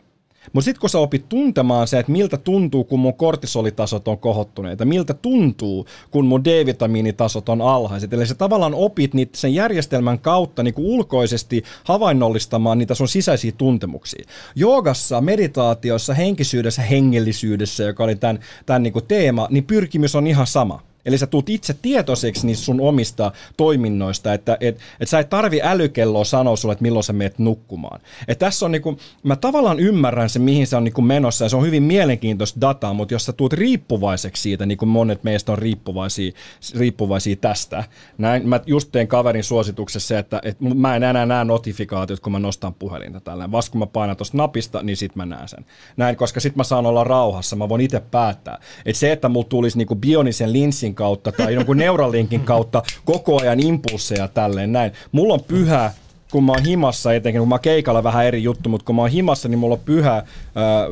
Mutta 0.53 0.65
sitten 0.65 0.81
kun 0.81 0.91
sä 0.91 0.99
opit 0.99 1.29
tuntemaan 1.29 1.89
se, 1.89 1.99
että 1.99 2.13
miltä 2.13 2.37
tuntuu, 2.37 2.85
kun 2.85 3.01
mun 3.01 3.15
kortisolitasot 3.15 4.09
on 4.09 4.19
kohottuneita, 4.19 4.85
miltä 4.85 5.15
tuntuu, 5.15 5.87
kun 6.11 6.27
mun 6.27 6.45
D-vitamiinitasot 6.45 7.49
on 7.49 7.61
alhaiset, 7.61 8.13
eli 8.13 8.27
sä 8.27 8.35
tavallaan 8.35 8.75
opit 8.75 9.15
niitä 9.15 9.39
sen 9.39 9.55
järjestelmän 9.55 10.19
kautta 10.19 10.63
niin 10.63 10.75
kuin 10.75 10.87
ulkoisesti 10.87 11.63
havainnollistamaan 11.85 12.79
niitä 12.79 12.95
sun 12.95 13.09
sisäisiä 13.09 13.53
tuntemuksia. 13.59 14.25
Joogassa, 14.55 15.21
meditaatiossa, 15.21 16.15
henkisyydessä, 16.15 16.83
hengellisyydessä, 16.83 17.85
joka 17.85 18.05
oli 18.05 18.17
tämän, 18.17 18.39
tämän 18.67 18.83
niin 18.83 18.93
kuin 18.93 19.07
teema, 19.07 19.49
niin 19.51 19.65
pyrkimys 19.65 20.15
on 20.15 20.27
ihan 20.27 20.47
sama 20.47 20.94
Eli 21.07 21.19
sä 21.19 21.27
tuut 21.27 21.49
itse 21.49 21.77
tietoiseksi 21.83 22.47
niistä 22.47 22.65
sun 22.65 22.81
omista 22.81 23.33
toiminnoista, 23.57 24.35
että 24.35 24.57
et, 24.61 24.79
et 25.01 25.09
sä 25.09 25.19
et 25.19 25.31
tarvi 25.31 25.61
älykelloa 25.63 26.25
sanoa 26.25 26.57
sulle, 26.57 26.73
että 26.73 26.83
milloin 26.83 27.05
sä 27.05 27.13
meet 27.13 27.39
nukkumaan. 27.39 28.01
Et 28.29 28.39
tässä 28.39 28.67
on 28.67 28.73
niinku, 28.73 28.99
mä 29.23 29.37
tavallaan 29.37 29.81
ymmärrän 29.81 30.29
se, 30.29 30.39
mihin 30.39 30.67
se 30.67 30.77
on 30.77 30.85
niinku 30.85 31.03
menossa, 31.03 31.45
ja 31.45 31.49
se 31.49 31.57
on 31.57 31.67
hyvin 31.67 31.83
mielenkiintoista 31.83 32.61
dataa, 32.61 32.95
mutta 32.95 33.15
jos 33.15 33.27
sä 33.27 33.33
tuut 33.33 33.53
riippuvaiseksi 33.53 34.43
siitä, 34.43 34.67
niin 34.67 34.79
kuin 34.79 34.89
monet 34.89 35.25
meistä 35.25 35.53
on 35.53 35.59
riippuvaisia, 35.59 36.33
riippuvaisia 36.79 37.37
tästä, 37.37 37.85
näin, 38.19 38.49
mä 38.49 38.61
just 38.67 38.89
teen 38.93 39.09
kaverin 39.09 39.45
suosituksessa 39.45 40.09
se, 40.09 40.19
että 40.19 40.41
et 40.45 40.61
mä 40.61 40.97
en 40.97 41.03
enää 41.03 41.27
näe 41.27 41.45
notifikaatiot, 41.45 42.21
kun 42.21 42.33
mä 42.33 42.39
nostan 42.39 42.75
puhelinta 42.75 43.21
tällä. 43.21 43.53
Vasta 43.53 43.73
kun 43.73 43.79
mä 43.79 43.87
painan 43.87 44.17
tuosta 44.17 44.37
napista, 44.37 44.83
niin 44.83 44.97
sit 44.97 45.17
mä 45.17 45.27
näen 45.27 45.49
sen. 45.49 45.67
Näin, 45.97 46.17
koska 46.17 46.41
sit 46.41 46.57
mä 46.57 46.65
saan 46.65 46.87
olla 46.87 47.05
rauhassa, 47.05 47.57
mä 47.57 47.69
voin 47.69 47.81
itse 47.81 48.01
päättää. 48.01 48.59
Et 48.87 48.97
se, 48.97 49.13
että 49.13 49.29
mulla 49.29 49.47
tulisi 49.49 49.79
niinku 49.79 49.95
bionisen 49.95 50.53
linssin 50.53 50.94
kautta 50.95 51.33
tai 51.33 51.55
jonkun 51.55 51.77
Neuralinkin 51.77 52.41
kautta 52.41 52.83
koko 53.05 53.41
ajan 53.43 53.61
impulseja 53.61 54.29
tälleen 54.29 54.73
näin. 54.73 54.93
Mulla 55.13 55.35
on 55.35 55.45
pyhä 55.49 55.93
kun 56.35 56.45
mä 56.45 56.53
oon 56.53 56.65
himassa, 56.65 57.15
etenkin 57.15 57.41
kun 57.41 57.49
mä 57.49 57.59
keikalla 57.59 58.03
vähän 58.05 58.27
eri 58.27 58.43
juttu, 58.43 58.69
mutta 58.69 58.85
kun 58.85 58.97
mä 58.97 59.03
oon 59.03 59.11
himassa, 59.11 59.49
niin 59.49 59.59
mulla 59.59 59.75
on 59.75 59.81
pyhä 59.85 60.17
äh, 60.17 60.25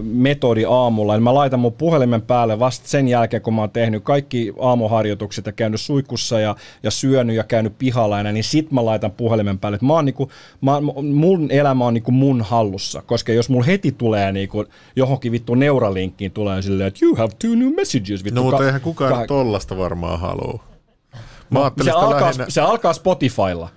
metodi 0.02 0.64
aamulla. 0.64 1.14
Niin 1.14 1.22
mä 1.22 1.34
laitan 1.34 1.60
mun 1.60 1.72
puhelimen 1.72 2.22
päälle 2.22 2.58
vasta 2.58 2.88
sen 2.88 3.08
jälkeen, 3.08 3.42
kun 3.42 3.54
mä 3.54 3.60
oon 3.60 3.70
tehnyt 3.70 4.04
kaikki 4.04 4.52
aamuharjoitukset 4.60 5.46
ja 5.46 5.52
käynyt 5.52 5.80
suikussa 5.80 6.40
ja, 6.40 6.56
ja 6.82 6.90
syönyt 6.90 7.36
ja 7.36 7.44
käynyt 7.44 7.78
pihalla 7.78 8.16
ja 8.16 8.22
näin, 8.22 8.34
niin 8.34 8.44
sit 8.44 8.72
mä 8.72 8.84
laitan 8.84 9.10
puhelimen 9.10 9.58
päälle. 9.58 9.76
Et 9.76 9.82
mä 9.82 9.92
oon 9.92 10.04
niinku, 10.04 10.30
mä, 10.60 10.80
mun 11.14 11.50
elämä 11.50 11.84
on 11.84 11.94
niinku 11.94 12.12
mun 12.12 12.42
hallussa, 12.42 13.02
koska 13.06 13.32
jos 13.32 13.48
mulla 13.48 13.64
heti 13.64 13.92
tulee 13.92 14.32
niinku 14.32 14.64
johonkin 14.96 15.32
vittu 15.32 15.54
neuralinkkiin 15.54 16.32
tulee 16.32 16.62
silleen, 16.62 16.88
että 16.88 17.04
you 17.04 17.16
have 17.16 17.32
two 17.38 17.54
new 17.54 17.74
messages. 17.74 18.24
Vittu, 18.24 18.40
no 18.40 18.44
mutta 18.44 18.58
ka- 18.58 18.66
eihän 18.66 18.80
kukaan 18.80 19.12
ka- 19.14 19.26
tollasta 19.26 19.76
varmaan 19.76 20.20
halua. 20.20 20.64
Mä 21.50 21.58
no, 21.58 21.84
se, 21.84 21.90
alkaa, 21.90 22.20
lähinnä... 22.20 22.44
se 22.48 22.60
alkaa 22.60 22.92
Spotifylla. 22.92 23.68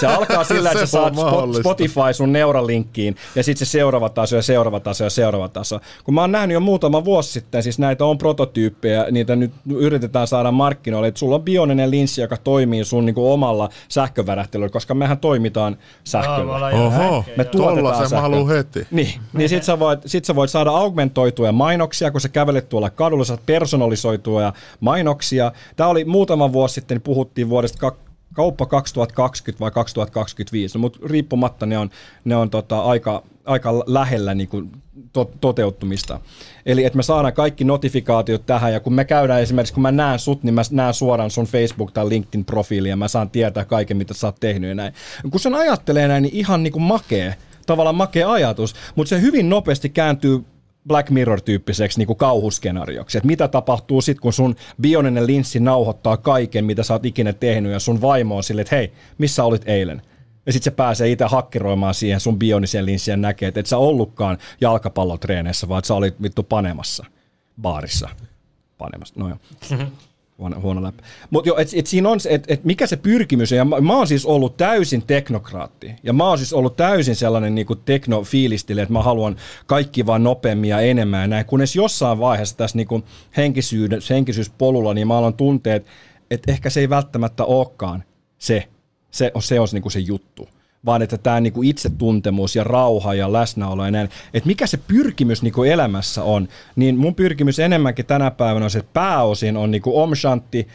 Se 0.00 0.06
alkaa 0.06 0.44
sillä, 0.44 0.70
että 0.70 0.80
Se 0.86 0.86
sä 0.86 0.90
saat 0.90 1.14
mahdollista. 1.14 1.62
Spotify 1.62 2.12
sun 2.12 2.32
neuralinkkiin 2.32 3.16
ja 3.34 3.42
sitten 3.42 3.66
se 3.66 3.70
seuraava 3.70 4.08
taso 4.08 4.36
ja 4.36 4.42
seuraava 4.42 4.80
taso 4.80 5.04
ja 5.04 5.10
seuraava 5.10 5.48
taso. 5.48 5.80
Kun 6.04 6.14
mä 6.14 6.20
oon 6.20 6.32
nähnyt 6.32 6.54
jo 6.54 6.60
muutama 6.60 7.04
vuosi 7.04 7.32
sitten, 7.32 7.62
siis 7.62 7.78
näitä 7.78 8.04
on 8.04 8.18
prototyyppejä, 8.18 9.06
niitä 9.10 9.36
nyt 9.36 9.52
yritetään 9.70 10.26
saada 10.26 10.50
markkinoille, 10.50 11.08
että 11.08 11.18
sulla 11.18 11.34
on 11.34 11.42
bioninen 11.42 11.90
linssi, 11.90 12.20
joka 12.20 12.36
toimii 12.36 12.84
sun 12.84 13.06
niinku 13.06 13.32
omalla 13.32 13.68
sähkövärähtelyllä, 13.88 14.68
koska 14.68 14.94
mehän 14.94 15.18
toimitaan 15.18 15.76
sähköllä. 16.04 16.66
Oho, 16.66 16.90
sähköä, 16.90 17.34
Me 17.36 17.44
tuotetaan 17.44 17.76
Tollasen 17.76 18.16
mä 18.16 18.20
haluan 18.20 18.48
heti. 18.48 18.86
Niin, 18.90 19.20
niin 19.32 19.48
sit 19.48 19.62
sä, 19.62 19.78
voit, 19.78 20.00
sit 20.06 20.24
sä 20.24 20.34
voit 20.34 20.50
saada 20.50 20.70
augmentoituja 20.70 21.52
mainoksia, 21.52 22.10
kun 22.10 22.20
sä 22.20 22.28
kävelet 22.28 22.68
tuolla 22.68 22.90
kadulla, 22.90 23.24
saat 23.24 23.46
personalisoituja 23.46 24.52
mainoksia. 24.80 25.52
Tämä 25.76 25.88
oli 25.88 26.04
muutama 26.04 26.52
vuosi 26.52 26.74
sitten, 26.74 26.94
niin 26.94 27.02
puhuttiin 27.02 27.48
vuodesta 27.48 27.92
kauppa 28.32 28.66
2020 28.66 29.60
vai 29.60 29.70
2025, 29.70 30.78
no, 30.78 30.80
mutta 30.80 30.98
riippumatta 31.04 31.66
ne 31.66 31.78
on, 31.78 31.90
ne 32.24 32.36
on 32.36 32.50
tota, 32.50 32.80
aika, 32.80 33.22
aika 33.44 33.84
lähellä 33.86 34.34
niin 34.34 34.48
kuin, 34.48 34.72
to, 35.12 35.30
toteuttumista. 35.40 36.20
Eli 36.66 36.84
että 36.84 36.96
me 36.96 37.02
saadaan 37.02 37.34
kaikki 37.34 37.64
notifikaatiot 37.64 38.46
tähän, 38.46 38.72
ja 38.72 38.80
kun 38.80 38.94
me 38.94 39.04
käydään 39.04 39.42
esimerkiksi, 39.42 39.74
kun 39.74 39.82
mä 39.82 39.92
näen 39.92 40.18
sut, 40.18 40.42
niin 40.42 40.54
mä 40.54 40.62
näen 40.70 40.94
suoraan 40.94 41.30
sun 41.30 41.46
Facebook- 41.46 41.92
tai 41.92 42.08
LinkedIn-profiili, 42.08 42.88
ja 42.88 42.96
mä 42.96 43.08
saan 43.08 43.30
tietää 43.30 43.64
kaiken, 43.64 43.96
mitä 43.96 44.14
sä 44.14 44.26
oot 44.26 44.40
tehnyt 44.40 44.68
ja 44.68 44.74
näin. 44.74 44.94
Kun 45.30 45.40
sen 45.40 45.54
ajattelee 45.54 46.08
näin, 46.08 46.22
niin 46.22 46.36
ihan 46.36 46.62
niin 46.62 46.72
kuin 46.72 46.82
makee, 46.82 47.34
tavallaan 47.66 47.96
makea 47.96 48.32
ajatus, 48.32 48.74
mutta 48.94 49.08
se 49.08 49.20
hyvin 49.20 49.48
nopeasti 49.48 49.88
kääntyy 49.88 50.44
Black 50.88 51.10
Mirror-tyyppiseksi 51.10 51.98
niin 51.98 52.06
kuin 52.06 52.16
kauhuskenaarioksi. 52.16 53.18
Että 53.18 53.26
mitä 53.26 53.48
tapahtuu 53.48 54.00
sitten, 54.00 54.22
kun 54.22 54.32
sun 54.32 54.56
bioninen 54.80 55.26
linssi 55.26 55.60
nauhoittaa 55.60 56.16
kaiken, 56.16 56.64
mitä 56.64 56.82
sä 56.82 56.94
oot 56.94 57.06
ikinä 57.06 57.32
tehnyt, 57.32 57.72
ja 57.72 57.80
sun 57.80 58.00
vaimo 58.00 58.36
on 58.36 58.44
silleen, 58.44 58.62
että 58.62 58.76
hei, 58.76 58.92
missä 59.18 59.44
olit 59.44 59.62
eilen? 59.66 60.02
Ja 60.46 60.52
sitten 60.52 60.72
se 60.72 60.76
pääsee 60.76 61.10
itse 61.10 61.24
hakkeroimaan 61.24 61.94
siihen 61.94 62.20
sun 62.20 62.38
bioniseen 62.38 62.86
linssiin 62.86 63.12
ja 63.12 63.16
näkee, 63.16 63.48
että 63.48 63.60
et 63.60 63.66
sä 63.66 63.78
ollutkaan 63.78 64.38
jalkapallotreeneissä, 64.60 65.68
vaan 65.68 65.78
että 65.78 65.86
sä 65.86 65.94
olit 65.94 66.22
vittu 66.22 66.42
panemassa 66.42 67.04
baarissa. 67.62 68.08
Panemassa, 68.78 69.14
no 69.16 69.28
joo. 69.28 69.38
Huono, 70.42 70.60
huono 70.60 70.82
läppä. 70.82 71.02
Mutta 71.30 71.48
joo, 71.48 71.58
et, 71.58 71.68
et 71.74 71.86
siinä 71.86 72.08
on 72.08 72.20
se, 72.20 72.28
että 72.30 72.54
et 72.54 72.64
mikä 72.64 72.86
se 72.86 72.96
pyrkimys 72.96 73.52
on. 73.52 73.58
Ja 73.58 73.64
mä, 73.64 73.80
mä 73.80 73.96
oon 73.96 74.06
siis 74.06 74.26
ollut 74.26 74.56
täysin 74.56 75.06
teknokraatti. 75.06 75.94
Ja 76.02 76.12
mä 76.12 76.28
oon 76.28 76.38
siis 76.38 76.52
ollut 76.52 76.76
täysin 76.76 77.16
sellainen 77.16 77.54
niinku 77.54 77.76
teknofiilistille, 77.76 78.82
että 78.82 78.92
mä 78.92 79.02
haluan 79.02 79.36
kaikki 79.66 80.06
vaan 80.06 80.22
nopeammin 80.22 80.70
ja 80.70 80.80
enemmän 80.80 81.20
ja 81.20 81.26
näin. 81.26 81.46
Kunnes 81.46 81.76
jossain 81.76 82.18
vaiheessa 82.18 82.56
tässä 82.56 82.76
niinku 82.76 83.02
henkisyys, 83.36 84.52
niin 84.94 85.06
mä 85.06 85.18
aloin 85.18 85.34
tuntea, 85.34 85.74
että 85.74 85.90
et 86.30 86.42
ehkä 86.48 86.70
se 86.70 86.80
ei 86.80 86.88
välttämättä 86.88 87.44
olekaan 87.44 88.04
se, 88.38 88.68
se 89.10 89.30
on 89.34 89.42
se, 89.42 89.60
on 89.60 89.68
niinku 89.72 89.90
se 89.90 89.98
juttu 89.98 90.48
vaan 90.86 91.02
että 91.02 91.18
tämä 91.18 91.40
niinku 91.40 91.62
itsetuntemus 91.62 92.56
ja 92.56 92.64
rauha 92.64 93.14
ja 93.14 93.32
läsnäolo 93.32 93.84
ja 93.84 93.90
näin, 93.90 94.08
että 94.34 94.46
mikä 94.46 94.66
se 94.66 94.76
pyrkimys 94.76 95.42
niinku 95.42 95.62
elämässä 95.62 96.22
on, 96.22 96.48
niin 96.76 96.96
mun 96.96 97.14
pyrkimys 97.14 97.58
enemmänkin 97.58 98.06
tänä 98.06 98.30
päivänä 98.30 98.64
on 98.64 98.70
se, 98.70 98.78
että 98.78 98.90
pääosin 98.92 99.56
on 99.56 99.70
niinku 99.70 100.00
om 100.00 100.14
shanti, 100.14 100.68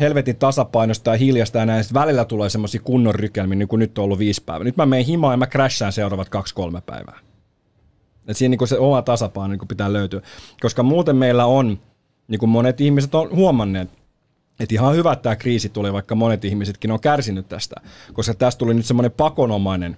helvetin 0.00 0.36
tasapainosta 0.36 1.10
ja 1.10 1.16
hiljasta 1.16 1.58
ja 1.58 1.66
näin, 1.66 1.84
välillä 1.94 2.24
tulee 2.24 2.50
semmoisia 2.50 2.80
kunnon 2.84 3.14
rykelmiä, 3.14 3.58
niin 3.58 3.68
kuin 3.68 3.80
nyt 3.80 3.98
on 3.98 4.04
ollut 4.04 4.18
viisi 4.18 4.42
päivää. 4.44 4.64
Nyt 4.64 4.76
mä 4.76 4.86
menen 4.86 5.06
himaan 5.06 5.32
ja 5.32 5.36
mä 5.36 5.46
crashaan 5.46 5.92
seuraavat 5.92 6.28
kaksi-kolme 6.28 6.80
päivää. 6.80 7.18
Et 8.28 8.36
siinä 8.36 8.50
niinku 8.50 8.66
se 8.66 8.78
oma 8.78 9.02
tasapaino 9.02 9.52
niinku 9.52 9.66
pitää 9.66 9.92
löytyä, 9.92 10.20
koska 10.60 10.82
muuten 10.82 11.16
meillä 11.16 11.46
on, 11.46 11.78
niin 12.28 12.38
kuin 12.38 12.50
monet 12.50 12.80
ihmiset 12.80 13.14
on 13.14 13.30
huomanneet, 13.36 13.90
että 14.62 14.74
ihan 14.74 14.94
hyvä, 14.94 15.12
että 15.12 15.22
tämä 15.22 15.36
kriisi 15.36 15.68
tuli, 15.68 15.92
vaikka 15.92 16.14
monet 16.14 16.44
ihmisetkin 16.44 16.90
on 16.90 17.00
kärsinyt 17.00 17.48
tästä, 17.48 17.76
koska 18.12 18.34
tästä 18.34 18.58
tuli 18.58 18.74
nyt 18.74 18.86
semmoinen 18.86 19.12
pakonomainen, 19.12 19.96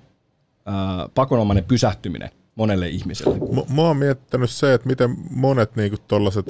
ää, 0.67 1.09
pakonomainen 1.15 1.65
pysähtyminen 1.65 2.31
monelle 2.55 2.89
ihmiselle. 2.89 3.39
M- 3.39 3.75
mä 3.75 3.83
oon 3.83 3.97
miettinyt 3.97 4.51
se, 4.51 4.75
että 4.75 4.89
miten 4.89 5.17
monet 5.31 5.77
niinku 5.77 5.97
tollaset 6.09 6.47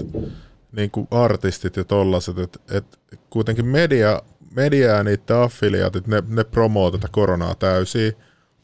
niinku 0.72 1.08
artistit 1.10 1.76
ja 1.76 1.84
tollaset, 1.84 2.38
että 2.38 2.58
et 2.72 3.00
kuitenkin 3.30 3.66
media, 3.66 4.22
media 4.56 4.88
ja 4.88 5.04
niiden 5.04 5.36
affiliaatit, 5.36 6.06
ne, 6.06 6.22
ne 6.28 6.44
promoo 6.44 6.90
tätä 6.90 7.08
koronaa 7.10 7.54
täysin. 7.54 8.12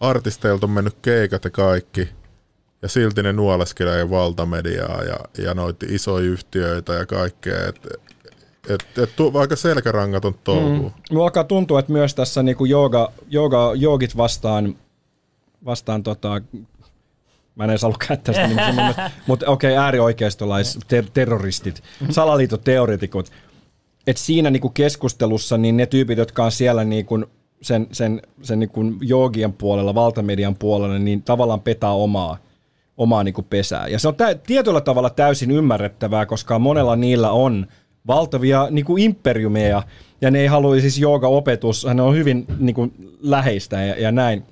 Artisteilta 0.00 0.66
on 0.66 0.70
mennyt 0.70 0.96
keikat 1.02 1.44
ja 1.44 1.50
kaikki, 1.50 2.08
ja 2.82 2.88
silti 2.88 3.22
ne 3.22 3.32
nuoleskelee 3.32 4.10
valtamediaa 4.10 5.04
ja, 5.04 5.44
ja 5.44 5.54
noita 5.54 5.86
isoja 5.88 6.26
yhtiöitä 6.26 6.92
ja 6.92 7.06
kaikkea. 7.06 7.68
Et, 7.68 7.86
et, 8.68 8.98
et, 8.98 9.16
tu, 9.16 9.32
aika 9.34 9.56
selkärangaton 9.56 10.34
touhu. 10.44 10.68
Mm. 10.68 10.90
Mulla 11.10 11.24
alkaa 11.24 11.44
tuntua, 11.44 11.80
että 11.80 11.92
myös 11.92 12.14
tässä 12.14 12.42
niinku 12.42 12.64
jooga, 12.64 13.12
jooga, 13.28 13.72
joogit 13.74 14.16
vastaan, 14.16 14.76
vastaan 15.64 16.02
tota, 16.02 16.42
mä 17.54 17.64
en 17.64 17.70
edes 17.70 17.82
halua 17.82 17.96
käyttää 18.08 18.34
sitä 18.34 18.46
nimeä, 18.48 18.72
mutta, 18.72 19.10
mutta 19.26 19.50
okei, 19.50 19.72
okay, 19.72 19.84
äärioikeistolais, 19.84 20.78
ter- 20.88 21.10
terroristit, 21.14 21.82
salaliittoteoreetikot, 22.10 23.32
että 24.06 24.22
siinä 24.22 24.50
niinku 24.50 24.68
keskustelussa 24.68 25.58
niin 25.58 25.76
ne 25.76 25.86
tyypit, 25.86 26.18
jotka 26.18 26.44
on 26.44 26.52
siellä 26.52 26.84
niinku 26.84 27.24
sen, 27.62 27.86
sen, 27.92 28.22
sen 28.42 28.58
niinku 28.58 28.80
joogien 29.00 29.52
puolella, 29.52 29.94
valtamedian 29.94 30.56
puolella, 30.56 30.98
niin 30.98 31.22
tavallaan 31.22 31.60
petää 31.60 31.92
omaa, 31.92 32.38
omaa 32.96 33.24
niinku 33.24 33.42
pesää. 33.42 33.88
Ja 33.88 33.98
se 33.98 34.08
on 34.08 34.14
tä- 34.14 34.34
tietyllä 34.34 34.80
tavalla 34.80 35.10
täysin 35.10 35.50
ymmärrettävää, 35.50 36.26
koska 36.26 36.58
monella 36.58 36.96
niillä 36.96 37.30
on 37.30 37.66
valtavia 38.06 38.68
niinku 38.70 38.96
imperiumeja, 38.96 39.82
ja 40.20 40.30
ne 40.30 40.40
ei 40.40 40.46
halua 40.46 40.80
siis 40.80 40.98
jooga-opetus, 40.98 41.86
ne 41.94 42.02
on 42.02 42.14
hyvin 42.14 42.46
niinku 42.58 42.92
läheistä 43.20 43.82
ja, 43.82 44.00
ja 44.00 44.12
näin. 44.12 44.44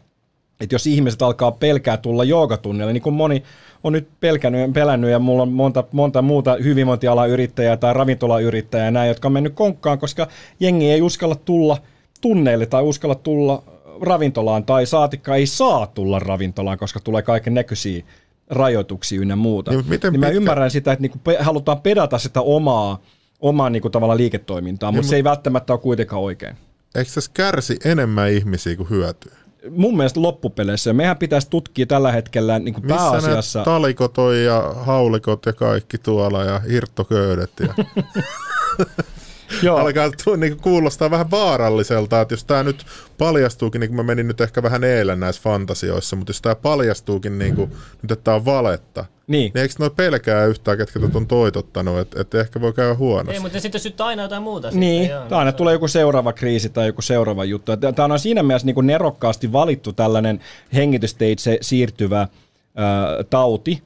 Että 0.60 0.74
jos 0.74 0.86
ihmiset 0.86 1.22
alkaa 1.22 1.52
pelkää 1.52 1.96
tulla 1.96 2.24
joogatunnille, 2.24 2.92
niin 2.92 3.02
kuin 3.02 3.14
moni 3.14 3.42
on 3.84 3.92
nyt 3.92 4.08
pelkännyt, 4.20 4.72
pelännyt 4.72 5.10
ja 5.10 5.18
mulla 5.18 5.42
on 5.42 5.52
monta, 5.52 5.84
monta 5.92 6.22
muuta 6.22 6.56
hyvinvointialan 6.64 7.28
yrittäjää 7.28 7.76
tai 7.76 7.94
ravintolayrittäjää 7.94 8.84
ja 8.84 8.90
näin, 8.90 9.08
jotka 9.08 9.28
on 9.28 9.32
mennyt 9.32 9.54
konkkaan, 9.54 9.98
koska 9.98 10.28
jengi 10.60 10.90
ei 10.90 11.02
uskalla 11.02 11.34
tulla 11.34 11.78
tunneille 12.20 12.66
tai 12.66 12.82
uskalla 12.82 13.14
tulla 13.14 13.62
ravintolaan 14.00 14.64
tai 14.64 14.86
saatikka 14.86 15.36
ei 15.36 15.46
saa 15.46 15.86
tulla 15.86 16.18
ravintolaan, 16.18 16.78
koska 16.78 17.00
tulee 17.00 17.22
kaiken 17.22 17.54
näköisiä 17.54 18.04
rajoituksia 18.50 19.20
ynnä 19.20 19.36
muuta. 19.36 19.70
Niin, 19.70 19.88
miten 19.88 20.12
niin 20.12 20.20
mä 20.20 20.26
pitkä- 20.26 20.36
ymmärrän 20.36 20.70
sitä, 20.70 20.92
että 20.92 21.02
niinku 21.02 21.18
pe- 21.24 21.38
halutaan 21.40 21.80
pedata 21.80 22.18
sitä 22.18 22.40
omaa, 22.40 23.00
omaa 23.40 23.70
niinku 23.70 23.90
tavallaan 23.90 24.18
liiketoimintaa, 24.18 24.92
mutta 24.92 25.02
Niin, 25.02 25.10
se 25.10 25.16
ei 25.16 25.24
välttämättä 25.24 25.72
ole 25.72 25.80
kuitenkaan 25.80 26.22
oikein. 26.22 26.56
Eikö 26.94 27.10
tässä 27.14 27.30
kärsi 27.34 27.76
enemmän 27.84 28.30
ihmisiä 28.30 28.76
kuin 28.76 28.90
hyötyy? 28.90 29.32
Mun 29.70 29.96
mielestä 29.96 30.22
loppupeleissä 30.22 30.92
mehän 30.92 31.16
pitäisi 31.16 31.50
tutkia 31.50 31.86
tällä 31.86 32.12
hetkellä 32.12 32.58
niin 32.58 32.74
kuin 32.74 32.86
Missä 32.86 32.96
pääasiassa... 32.96 33.58
ne 33.58 33.64
talikot 33.64 34.18
on 34.18 34.38
ja 34.38 34.74
haulikot 34.76 35.46
ja 35.46 35.52
kaikki 35.52 35.98
tuolla 35.98 36.44
ja 36.44 36.58
hirttoköydet 36.58 37.50
ja 37.60 37.74
Joo, 39.62 39.76
alkaa 39.76 40.10
tu- 40.24 40.36
niinku 40.36 40.62
kuulostaa 40.62 41.10
vähän 41.10 41.30
vaaralliselta, 41.30 42.20
että 42.20 42.32
jos 42.32 42.44
tämä 42.44 42.62
nyt 42.62 42.86
paljastuukin, 43.18 43.80
niin 43.80 43.88
kuin 43.88 43.96
mä 43.96 44.02
menin 44.02 44.28
nyt 44.28 44.40
ehkä 44.40 44.62
vähän 44.62 44.84
eilen 44.84 45.20
näissä 45.20 45.42
fantasioissa, 45.42 46.16
mutta 46.16 46.30
jos 46.30 46.42
tämä 46.42 46.54
paljastuukin 46.54 47.38
niin 47.38 47.54
kuin, 47.54 47.70
nyt, 48.02 48.10
että 48.10 48.24
tämä 48.24 48.34
on 48.34 48.44
valetta, 48.44 49.04
niin. 49.26 49.52
niin 49.54 49.62
eikö 49.62 49.74
noi 49.78 49.90
pelkää 49.90 50.46
yhtään, 50.46 50.78
ketkä 50.78 51.00
tätä 51.00 51.18
on 51.18 51.26
toitottanut, 51.26 51.98
että, 51.98 52.20
että 52.20 52.40
ehkä 52.40 52.60
voi 52.60 52.72
käydä 52.72 52.90
Ei, 52.90 52.96
huonosti. 52.96 53.40
mutta 53.40 53.60
sitten 53.60 53.80
syttää 53.80 54.06
aina 54.06 54.22
jotain 54.22 54.42
muuta. 54.42 54.70
Niin, 54.70 55.02
sitten, 55.02 55.16
joo. 55.16 55.28
tai 55.28 55.38
aina 55.38 55.52
tulee 55.52 55.72
joku 55.72 55.88
seuraava 55.88 56.32
kriisi 56.32 56.68
tai 56.68 56.86
joku 56.86 57.02
seuraava 57.02 57.44
juttu. 57.44 57.72
Tämä 57.76 58.14
on 58.14 58.18
siinä 58.18 58.42
mielessä 58.42 58.66
niin 58.66 58.74
kuin 58.74 58.86
nerokkaasti 58.86 59.52
valittu 59.52 59.92
tällainen 59.92 60.40
hengitysteitse 60.74 61.58
siirtyvä 61.60 62.18
ää, 62.18 63.24
tauti, 63.30 63.82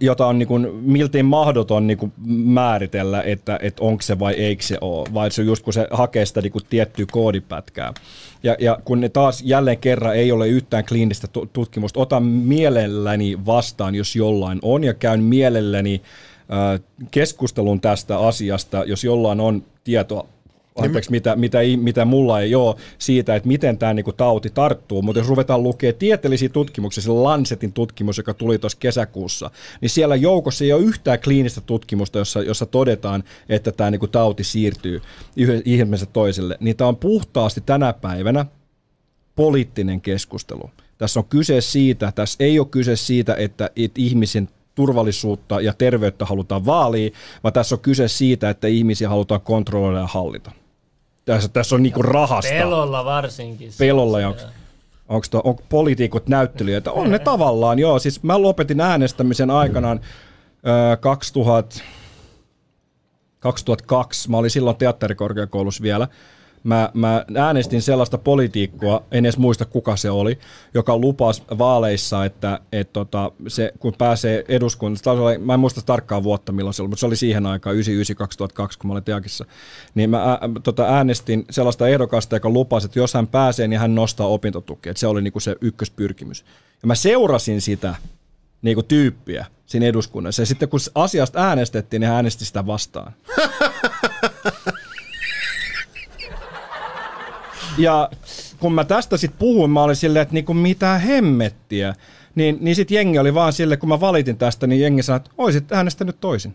jota 0.00 0.26
on 0.26 0.38
niin 0.38 0.48
kuin 0.48 0.68
miltei 0.74 1.22
mahdoton 1.22 1.86
niin 1.86 1.98
kuin 1.98 2.12
määritellä, 2.26 3.22
että, 3.22 3.58
että 3.62 3.84
onko 3.84 4.02
se 4.02 4.18
vai 4.18 4.34
eikö 4.34 4.62
se 4.62 4.78
ole, 4.80 5.08
vai 5.14 5.30
se 5.30 5.40
on 5.40 5.46
just 5.46 5.64
kun 5.64 5.72
se 5.72 5.86
hakee 5.90 6.26
sitä 6.26 6.40
niin 6.40 6.52
kuin 6.52 6.64
tiettyä 6.70 7.06
koodipätkää. 7.12 7.92
Ja, 8.42 8.56
ja 8.58 8.78
kun 8.84 9.00
ne 9.00 9.08
taas 9.08 9.42
jälleen 9.42 9.78
kerran 9.78 10.16
ei 10.16 10.32
ole 10.32 10.48
yhtään 10.48 10.84
kliinistä 10.84 11.26
tu- 11.26 11.46
tutkimusta, 11.52 12.00
otan 12.00 12.22
mielelläni 12.22 13.46
vastaan, 13.46 13.94
jos 13.94 14.16
jollain 14.16 14.58
on, 14.62 14.84
ja 14.84 14.94
käyn 14.94 15.22
mielelläni 15.22 16.02
ää, 16.48 16.78
keskustelun 17.10 17.80
tästä 17.80 18.18
asiasta, 18.18 18.84
jos 18.84 19.04
jollain 19.04 19.40
on 19.40 19.62
tietoa 19.84 20.26
anteeksi, 20.76 21.10
mitä, 21.10 21.36
mitä, 21.36 21.58
mitä 21.76 22.04
mulla 22.04 22.40
ei 22.40 22.54
ole 22.54 22.76
siitä, 22.98 23.36
että 23.36 23.48
miten 23.48 23.78
tämä 23.78 23.94
niinku 23.94 24.12
tauti 24.12 24.50
tarttuu, 24.50 25.02
mutta 25.02 25.20
jos 25.20 25.28
ruvetaan 25.28 25.62
lukemaan 25.62 25.98
tieteellisiä 25.98 26.48
tutkimuksia, 26.48 27.02
se 27.02 27.10
Lancetin 27.10 27.72
tutkimus, 27.72 28.18
joka 28.18 28.34
tuli 28.34 28.58
tuossa 28.58 28.78
kesäkuussa, 28.78 29.50
niin 29.80 29.90
siellä 29.90 30.16
joukossa 30.16 30.64
ei 30.64 30.72
ole 30.72 30.82
yhtään 30.82 31.20
kliinistä 31.20 31.60
tutkimusta, 31.60 32.18
jossa, 32.18 32.42
jossa 32.42 32.66
todetaan, 32.66 33.24
että 33.48 33.72
tämä 33.72 33.90
niinku 33.90 34.08
tauti 34.08 34.44
siirtyy 34.44 35.02
ihmisestä 35.64 36.12
toiselle, 36.12 36.56
niin 36.60 36.76
tämä 36.76 36.88
on 36.88 36.96
puhtaasti 36.96 37.60
tänä 37.60 37.92
päivänä 37.92 38.46
poliittinen 39.36 40.00
keskustelu. 40.00 40.70
Tässä 40.98 41.20
on 41.20 41.26
kyse 41.26 41.60
siitä, 41.60 42.12
tässä 42.12 42.36
ei 42.40 42.58
ole 42.58 42.68
kyse 42.70 42.96
siitä, 42.96 43.34
että, 43.34 43.70
että 43.76 44.00
ihmisen 44.00 44.48
turvallisuutta 44.74 45.60
ja 45.60 45.72
terveyttä 45.72 46.24
halutaan 46.24 46.66
vaalia, 46.66 47.10
vaan 47.44 47.52
tässä 47.52 47.74
on 47.74 47.80
kyse 47.80 48.08
siitä, 48.08 48.50
että 48.50 48.68
ihmisiä 48.68 49.08
halutaan 49.08 49.40
kontrolloida 49.40 49.98
ja 49.98 50.06
hallita. 50.06 50.52
Tässä, 51.30 51.48
tässä 51.48 51.74
on 51.74 51.82
niinku 51.82 52.02
rahasta. 52.02 52.52
Pelolla 52.52 53.04
varsinkin. 53.04 53.70
Pelolla 53.78 54.20
ja 54.20 54.34
onko 55.08 55.26
on 55.44 55.56
poliitikot 55.68 56.28
näyttelijöitä? 56.28 56.92
On 56.92 57.10
ne 57.10 57.18
tavallaan, 57.18 57.78
joo. 57.78 57.98
Siis 57.98 58.22
mä 58.22 58.42
lopetin 58.42 58.80
äänestämisen 58.80 59.50
aikanaan 59.50 60.00
ö, 60.92 60.96
2000, 60.96 61.82
2002. 63.40 64.30
Mä 64.30 64.36
olin 64.36 64.50
silloin 64.50 64.76
teatterikorkeakoulussa 64.76 65.82
vielä. 65.82 66.08
Mä, 66.64 66.90
mä 66.94 67.24
äänestin 67.36 67.82
sellaista 67.82 68.18
politiikkoa, 68.18 69.02
en 69.12 69.26
edes 69.26 69.38
muista 69.38 69.64
kuka 69.64 69.96
se 69.96 70.10
oli, 70.10 70.38
joka 70.74 70.98
lupasi 70.98 71.42
vaaleissa, 71.58 72.24
että 72.24 72.60
et 72.72 72.92
tota, 72.92 73.32
se, 73.48 73.72
kun 73.78 73.94
pääsee 73.98 74.44
eduskuntaan, 74.48 75.18
mä 75.40 75.54
en 75.54 75.60
muista 75.60 75.82
tarkkaan 75.82 76.22
vuotta 76.22 76.52
milloin 76.52 76.74
se 76.74 76.82
oli, 76.82 76.88
mutta 76.88 77.00
se 77.00 77.06
oli 77.06 77.16
siihen 77.16 77.46
aikaan, 77.46 77.76
99-2002, 77.76 77.78
kun 78.78 78.88
mä 78.88 78.92
olin 78.92 79.04
teakissa, 79.04 79.44
niin 79.94 80.10
mä 80.10 80.22
ää, 80.22 80.38
tota, 80.62 80.84
äänestin 80.84 81.44
sellaista 81.50 81.88
ehdokasta, 81.88 82.36
joka 82.36 82.50
lupasi, 82.50 82.86
että 82.86 82.98
jos 82.98 83.14
hän 83.14 83.26
pääsee, 83.26 83.68
niin 83.68 83.80
hän 83.80 83.94
nostaa 83.94 84.26
opintotukea. 84.26 84.92
Se 84.96 85.06
oli 85.06 85.22
niinku 85.22 85.40
se 85.40 85.56
ykköspyrkimys. 85.60 86.44
Ja 86.82 86.86
mä 86.86 86.94
seurasin 86.94 87.60
sitä 87.60 87.94
niinku 88.62 88.82
tyyppiä 88.82 89.46
siinä 89.66 89.86
eduskunnassa. 89.86 90.42
Ja 90.42 90.46
sitten 90.46 90.68
kun 90.68 90.80
asiasta 90.94 91.48
äänestettiin, 91.48 92.00
niin 92.00 92.08
hän 92.08 92.16
äänesti 92.16 92.44
sitä 92.44 92.66
vastaan. 92.66 93.12
Ja 97.82 98.10
kun 98.58 98.72
mä 98.74 98.84
tästä 98.84 99.16
sitten 99.16 99.38
puhuin, 99.38 99.70
mä 99.70 99.82
olin 99.82 99.96
silleen, 99.96 100.22
että 100.22 100.34
niinku 100.34 100.54
mitä 100.54 100.98
hemmettiä. 100.98 101.94
Niin, 102.34 102.58
niin 102.60 102.76
sitten 102.76 102.94
jengi 102.94 103.18
oli 103.18 103.34
vaan 103.34 103.52
sille, 103.52 103.76
kun 103.76 103.88
mä 103.88 104.00
valitin 104.00 104.36
tästä, 104.36 104.66
niin 104.66 104.80
jengi 104.80 105.02
sanoi, 105.02 105.16
että 105.16 105.30
oisit 105.38 105.72
äänestänyt 105.72 106.20
toisin. 106.20 106.54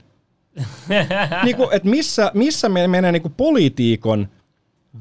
niinku, 1.44 1.70
että 1.72 1.90
missä, 1.90 2.32
missä 2.34 2.70
meillä 2.70 2.88
menee 2.88 3.12
niinku 3.12 3.32
politiikon 3.38 4.28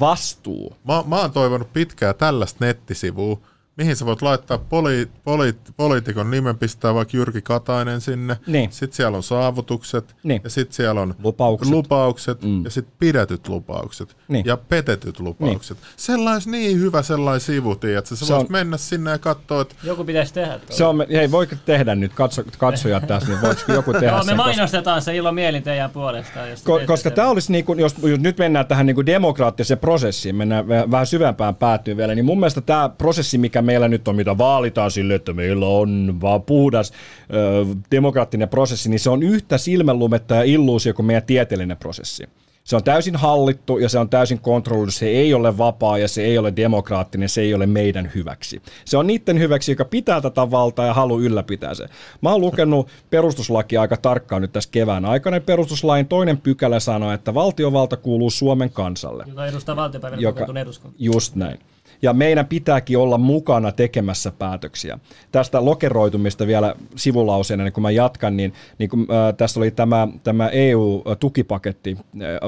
vastuu? 0.00 0.76
Mä, 0.84 1.04
mä 1.06 1.20
oon 1.20 1.32
toivonut 1.32 1.72
pitkään 1.72 2.14
tällaista 2.14 2.64
nettisivua, 2.64 3.40
mihin 3.76 3.96
sä 3.96 4.06
voit 4.06 4.22
laittaa 4.22 4.58
poli, 4.58 5.08
poli, 5.24 5.54
poliitikon 5.76 6.30
nimen, 6.30 6.58
pistää 6.58 6.94
vaikka 6.94 7.16
Jyrki 7.16 7.42
Katainen 7.42 8.00
sinne. 8.00 8.36
Niin. 8.46 8.72
Sitten 8.72 8.96
siellä 8.96 9.16
on 9.16 9.22
saavutukset. 9.22 10.16
Niin. 10.22 10.40
Ja 10.44 10.50
sitten 10.50 10.74
siellä 10.76 11.00
on 11.00 11.14
Lupaukset. 11.22 11.72
lupaukset 11.74 12.42
mm. 12.42 12.64
ja 12.64 12.70
sitten 12.70 12.94
pidetyt 12.98 13.48
lupaukset. 13.48 14.16
Niin. 14.28 14.46
Ja 14.46 14.56
petetyt 14.56 15.20
lupaukset. 15.20 15.76
Niin. 15.78 15.86
Sellais 15.96 16.46
niin 16.46 16.80
hyvä 16.80 17.02
sellainen 17.02 17.40
sivu, 17.40 17.72
että 17.72 17.86
sä 18.04 18.16
Se 18.26 18.32
voisit 18.32 18.46
on- 18.48 18.52
mennä 18.52 18.76
sinne 18.76 19.10
ja 19.10 19.18
katsoa, 19.18 19.60
että 19.60 19.74
Joku 19.84 20.04
pitäisi 20.04 20.34
tehdä 20.34 20.58
tuo. 20.58 20.76
Se 20.76 20.84
on, 20.84 21.06
hei, 21.12 21.30
voiko 21.30 21.54
tehdä 21.66 21.94
nyt, 21.94 22.14
katso, 22.14 22.42
katsojat 22.58 23.06
tässä, 23.06 23.28
niin 23.28 23.42
voiko 23.42 23.60
joku 23.72 23.92
tehdä 23.92 24.06
Joo, 24.06 24.18
me 24.18 24.24
sen? 24.24 24.36
koska- 24.36 24.44
mainostetaan 24.50 25.02
se 25.02 25.16
ilo 25.16 25.32
mielin 25.32 25.62
teidän 25.62 25.90
puolestaan. 25.90 26.50
Jos 26.50 26.62
te 26.62 26.70
Ko- 26.72 26.86
koska 26.86 27.10
tämä 27.10 27.28
olisi, 27.28 27.52
niin 27.52 27.64
kuin, 27.64 27.78
jos, 27.80 27.94
jos 28.02 28.20
nyt 28.20 28.38
mennään 28.38 28.66
tähän 28.66 28.86
niin 28.86 28.94
kuin 28.94 29.06
demokraattiseen 29.06 29.78
prosessiin, 29.78 30.36
mennään 30.36 30.64
vä- 30.64 30.90
vähän 30.90 31.06
syvempään 31.06 31.54
päätyyn 31.54 31.96
vielä, 31.96 32.14
niin 32.14 32.24
mun 32.24 32.40
mielestä 32.40 32.60
tämä 32.60 32.88
prosessi, 32.88 33.38
mikä 33.38 33.62
meillä 33.64 33.88
nyt 33.88 34.08
on, 34.08 34.16
mitä 34.16 34.38
vaalitaan 34.38 34.90
sille, 34.90 35.14
että 35.14 35.32
meillä 35.32 35.66
on 35.66 36.18
vaan 36.20 36.42
puhdas 36.42 36.92
ö, 37.34 37.66
demokraattinen 37.90 38.48
prosessi, 38.48 38.88
niin 38.90 39.00
se 39.00 39.10
on 39.10 39.22
yhtä 39.22 39.58
silmänlumetta 39.58 40.34
ja 40.34 40.42
illuusio 40.42 40.94
kuin 40.94 41.06
meidän 41.06 41.22
tieteellinen 41.26 41.76
prosessi. 41.76 42.24
Se 42.64 42.76
on 42.76 42.84
täysin 42.84 43.16
hallittu 43.16 43.78
ja 43.78 43.88
se 43.88 43.98
on 43.98 44.08
täysin 44.08 44.38
kontrolloitu. 44.38 44.90
Se 44.90 45.06
ei 45.06 45.34
ole 45.34 45.58
vapaa 45.58 45.98
ja 45.98 46.08
se 46.08 46.24
ei 46.24 46.38
ole 46.38 46.52
demokraattinen, 46.56 47.28
se 47.28 47.40
ei 47.40 47.54
ole 47.54 47.66
meidän 47.66 48.10
hyväksi. 48.14 48.62
Se 48.84 48.96
on 48.96 49.06
niiden 49.06 49.38
hyväksi, 49.38 49.72
joka 49.72 49.84
pitää 49.84 50.20
tätä 50.20 50.50
valtaa 50.50 50.86
ja 50.86 50.94
haluaa 50.94 51.20
ylläpitää 51.20 51.74
se. 51.74 51.86
Mä 52.20 52.32
oon 52.32 52.40
lukenut 52.40 52.88
perustuslakia 53.10 53.80
aika 53.80 53.96
tarkkaan 53.96 54.42
nyt 54.42 54.52
tässä 54.52 54.70
kevään 54.72 55.04
aikana. 55.04 55.40
Perustuslain 55.40 56.06
toinen 56.06 56.38
pykälä 56.38 56.80
sanoo, 56.80 57.12
että 57.12 57.34
valtiovalta 57.34 57.96
kuuluu 57.96 58.30
Suomen 58.30 58.70
kansalle. 58.70 59.24
Joka 59.26 59.46
edustaa 59.46 59.76
valtiopäivän 59.76 60.20
Joka, 60.20 60.46
eduskunta. 60.60 60.96
just 60.98 61.34
näin. 61.34 61.58
Ja 62.04 62.12
meidän 62.12 62.46
pitääkin 62.46 62.98
olla 62.98 63.18
mukana 63.18 63.72
tekemässä 63.72 64.32
päätöksiä. 64.38 64.98
Tästä 65.32 65.64
lokeroitumista 65.64 66.46
vielä 66.46 66.74
sivulauseena, 66.96 67.64
niin 67.64 67.72
kun 67.72 67.82
mä 67.82 67.90
jatkan, 67.90 68.36
niin, 68.36 68.52
niin 68.78 68.90
kun, 68.90 69.00
äh, 69.00 69.34
tässä 69.36 69.60
oli 69.60 69.70
tämä, 69.70 70.08
tämä 70.24 70.48
EU-tukipaketti. 70.48 71.96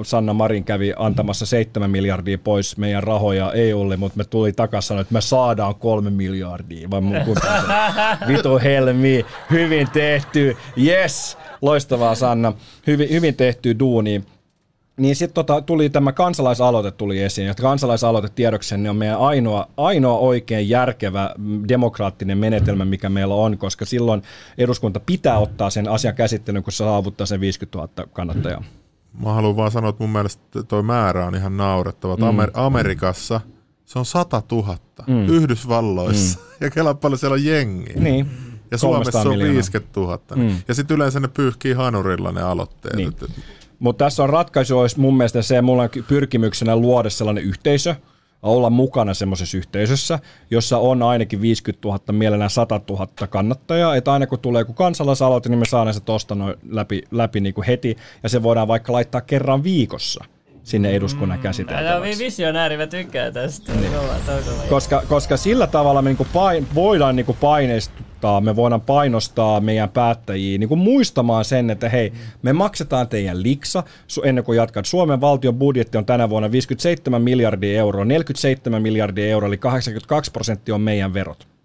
Sanna 0.03 0.33
Marin 0.33 0.65
kävi 0.65 0.93
antamassa 0.97 1.47
7 1.47 1.91
miljardia 1.91 2.39
pois 2.39 2.77
meidän 2.77 3.03
rahoja 3.03 3.53
EUlle, 3.53 3.97
mutta 3.97 4.17
me 4.17 4.25
tuli 4.25 4.53
takaisin 4.53 4.89
sanoa, 4.89 5.01
että 5.01 5.15
me 5.15 5.21
saadaan 5.21 5.75
kolme 5.75 6.11
miljardia. 6.11 6.91
Vai 6.91 7.01
mun 7.01 7.17
Vitu 8.29 8.59
helmi, 8.59 9.27
hyvin 9.51 9.89
tehty, 9.93 10.57
yes, 10.85 11.39
loistavaa 11.63 12.15
Sanna, 12.15 12.53
hyvin, 12.87 13.11
hyvin 13.11 13.35
tehty 13.35 13.79
duuni. 13.79 14.23
Niin 14.97 15.17
sitten 15.17 15.35
tota, 15.35 15.61
tuli 15.61 15.91
tämä 15.91 16.13
kansalaisaloite 16.13 16.91
tuli 16.91 17.23
esiin, 17.23 17.47
ja 17.47 17.55
kansalaisaloite 17.55 18.29
tiedoksenne 18.29 18.83
niin 18.83 18.91
on 18.91 18.97
meidän 18.97 19.19
ainoa, 19.19 19.67
ainoa 19.77 20.19
oikein 20.19 20.69
järkevä 20.69 21.35
mm, 21.39 21.63
demokraattinen 21.69 22.39
menetelmä, 22.39 22.85
mikä 22.85 23.09
meillä 23.09 23.35
on, 23.35 23.59
koska 23.59 23.85
silloin 23.85 24.23
eduskunta 24.59 25.01
pitää 25.01 25.39
ottaa 25.39 25.71
sen 25.71 25.89
asian 25.89 26.15
käsittelyyn, 26.15 26.65
kun 26.65 26.73
se 26.73 26.77
saavuttaa 26.77 27.27
sen 27.27 27.41
50 27.41 27.79
000 27.79 28.13
kannattajaa. 28.13 28.65
mä 29.25 29.33
haluan 29.33 29.57
vaan 29.57 29.71
sanoa, 29.71 29.91
että 29.91 30.03
mun 30.03 30.13
mielestä 30.13 30.63
toi 30.63 30.83
määrä 30.83 31.27
on 31.27 31.35
ihan 31.35 31.57
naurettava. 31.57 32.17
Mm. 32.17 32.23
Amer- 32.23 32.51
Amerikassa 32.55 33.41
se 33.85 33.99
on 33.99 34.07
100 34.07 34.43
000, 34.53 34.77
mm. 35.07 35.27
Yhdysvalloissa, 35.27 36.39
mm. 36.39 36.45
ja 36.65 36.71
kela 36.71 36.95
paljon 36.95 37.19
siellä 37.19 37.35
on 37.35 37.45
jengiä. 37.45 37.97
Niin. 37.97 38.27
Ja 38.71 38.79
Suomessa 38.79 39.13
300 39.13 39.21
on 39.21 39.29
miljoonaa. 39.29 39.55
50 39.55 40.01
000. 40.01 40.21
Mm. 40.37 40.57
Ja 40.69 40.75
sitten 40.75 40.95
yleensä 40.95 41.21
ne 41.21 41.29
pyyhkii 41.29 41.73
hanurilla 41.73 42.33
ne 42.33 42.43
aloitteet. 42.43 42.97
Niin. 42.97 43.13
Mutta 43.79 44.05
tässä 44.05 44.23
on 44.23 44.31
ratkaisu, 44.31 44.79
olisi 44.79 45.01
mun 45.01 45.17
mielestä 45.17 45.43
se, 45.43 45.63
mulla 45.63 45.83
on 45.83 45.89
pyrkimyksenä 46.09 46.77
luoda 46.77 47.11
sellainen 47.11 47.45
yhteisö, 47.45 47.95
olla 48.43 48.71
mukana 48.71 49.15
semmoisessa 49.15 49.57
yhteisössä, 49.57 50.19
jossa 50.51 50.79
on 50.79 51.03
ainakin 51.03 51.41
50 51.41 51.89
000, 51.89 52.01
mielellään 52.13 52.51
100 52.51 52.81
000 52.91 53.09
kannattajaa, 53.31 53.97
että 53.97 54.13
aina 54.13 54.27
kun 54.27 54.39
tulee 54.39 54.61
joku 54.61 54.73
kansalaisaloite, 54.73 55.49
niin 55.49 55.59
me 55.59 55.65
saadaan 55.65 55.95
se 55.95 56.35
noin 56.35 56.55
läpi, 56.71 57.03
läpi 57.11 57.41
niin 57.41 57.55
kuin 57.55 57.67
heti, 57.67 57.97
ja 58.23 58.29
se 58.29 58.43
voidaan 58.43 58.69
vaikka 58.69 58.93
laittaa 58.93 59.21
kerran 59.21 59.63
viikossa 59.63 60.25
sinne 60.67 60.91
eduskunnan 60.91 61.39
Tämä 61.39 61.39
on 61.39 61.43
käsiteltäväksi. 61.43 62.25
visionääri, 62.25 62.77
mä 62.77 62.87
tykkään 62.87 63.33
tästä. 63.33 63.73
Niin. 63.73 63.93
Koska, 64.69 65.03
koska 65.09 65.37
sillä 65.37 65.67
tavalla 65.67 66.03
me 66.03 66.11
niinku 66.11 66.27
pain, 66.33 66.67
voidaan 66.75 67.17
niinku 67.17 67.37
paineistuttaa, 67.41 68.41
me 68.41 68.57
voidaan 68.57 68.81
painostaa 68.81 69.61
meidän 69.61 69.89
päättäjiä 69.89 70.59
niinku 70.59 70.77
muistamaan 70.77 71.45
sen, 71.45 71.71
että 71.71 71.89
hei, 71.89 72.13
me 72.43 72.53
maksetaan 72.53 73.09
teidän 73.09 73.43
liksa, 73.43 73.83
su- 74.09 74.27
ennen 74.29 74.45
kuin 74.45 74.57
jatkat. 74.57 74.87
Suomen 74.87 75.21
valtion 75.21 75.55
budjetti 75.55 75.99
on 75.99 76.07
tänä 76.07 76.29
vuonna 76.29 76.53
57 76.53 77.23
miljardia 77.23 77.79
euroa, 77.79 78.05
47 78.05 78.83
miljardia 78.83 79.27
euroa, 79.27 79.49
eli 79.49 79.59
82 79.59 80.31
prosenttia 80.31 80.75
on 80.75 80.81
meidän 80.81 81.15
verot. 81.15 81.56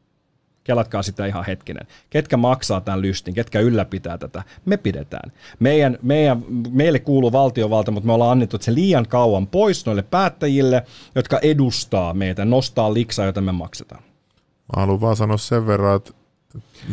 Kelatkaa 0.63 1.03
sitä 1.03 1.25
ihan 1.25 1.45
hetkinen. 1.45 1.87
Ketkä 2.09 2.37
maksaa 2.37 2.81
tämän 2.81 3.01
lystin, 3.01 3.33
ketkä 3.33 3.59
ylläpitää 3.59 4.17
tätä? 4.17 4.43
Me 4.65 4.77
pidetään. 4.77 5.31
Meidän, 5.59 5.97
meidän, 6.01 6.45
meille 6.69 6.99
kuuluu 6.99 7.31
valtiovalta, 7.31 7.91
mutta 7.91 8.07
me 8.07 8.13
ollaan 8.13 8.31
annettu 8.31 8.57
se 8.59 8.73
liian 8.73 9.07
kauan 9.07 9.47
pois 9.47 9.85
noille 9.85 10.01
päättäjille, 10.01 10.83
jotka 11.15 11.39
edustaa 11.39 12.13
meitä, 12.13 12.45
nostaa 12.45 12.93
liksaa, 12.93 13.25
jota 13.25 13.41
me 13.41 13.51
maksetaan. 13.51 14.03
Mä 14.75 14.81
haluan 14.81 15.01
vaan 15.01 15.15
sanoa 15.15 15.37
sen 15.37 15.67
verran, 15.67 15.95
että 15.95 16.13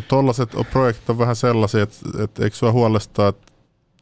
tollaset 0.08 0.50
projektit 0.72 1.10
on 1.10 1.18
vähän 1.18 1.36
sellaisia, 1.36 1.82
että, 1.82 1.96
että 2.24 2.44
eikö 2.44 2.56
sua 2.56 2.72
huolestaa, 2.72 3.28
että 3.28 3.52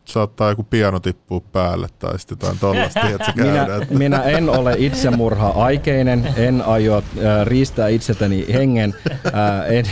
saattaa 0.09 0.51
joku 0.51 0.63
piano 0.63 1.01
tippua 1.01 1.41
päälle 1.41 1.89
tai 1.99 2.19
sitten 2.19 2.37
jotain 2.37 2.59
tollasta, 2.59 3.09
että 3.09 3.33
se 3.37 3.43
Minä, 3.43 3.67
minä 3.91 4.23
en 4.23 4.49
ole 4.51 4.75
itsemurha 4.79 5.49
aikeinen, 5.49 6.29
en 6.37 6.63
aio 6.63 6.97
äh, 6.97 7.47
riistää 7.47 7.89
itseltäni 7.89 8.47
hengen, 8.53 8.95
äh, 9.27 9.73
en, 9.73 9.85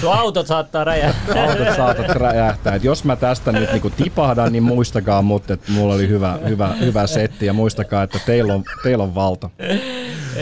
Sun 0.00 0.12
autot 0.12 0.46
saattaa 0.46 0.84
räjähtää. 0.84 1.48
autot 1.48 1.76
saatat 1.76 2.08
räjähtää. 2.08 2.74
Et 2.74 2.84
jos 2.84 3.04
mä 3.04 3.16
tästä 3.16 3.52
nyt 3.52 3.70
niinku 3.72 3.90
tipahdan, 3.90 4.52
niin 4.52 4.62
muistakaa 4.62 5.22
mut, 5.22 5.50
että 5.50 5.72
mulla 5.72 5.94
oli 5.94 6.08
hyvä, 6.08 6.38
hyvä, 6.48 6.68
hyvä 6.80 7.06
setti 7.06 7.46
ja 7.46 7.52
muistakaa, 7.52 8.02
että 8.02 8.18
teillä 8.26 8.54
on, 8.54 8.64
teillä 8.82 9.04
on 9.04 9.14
valta. 9.14 9.50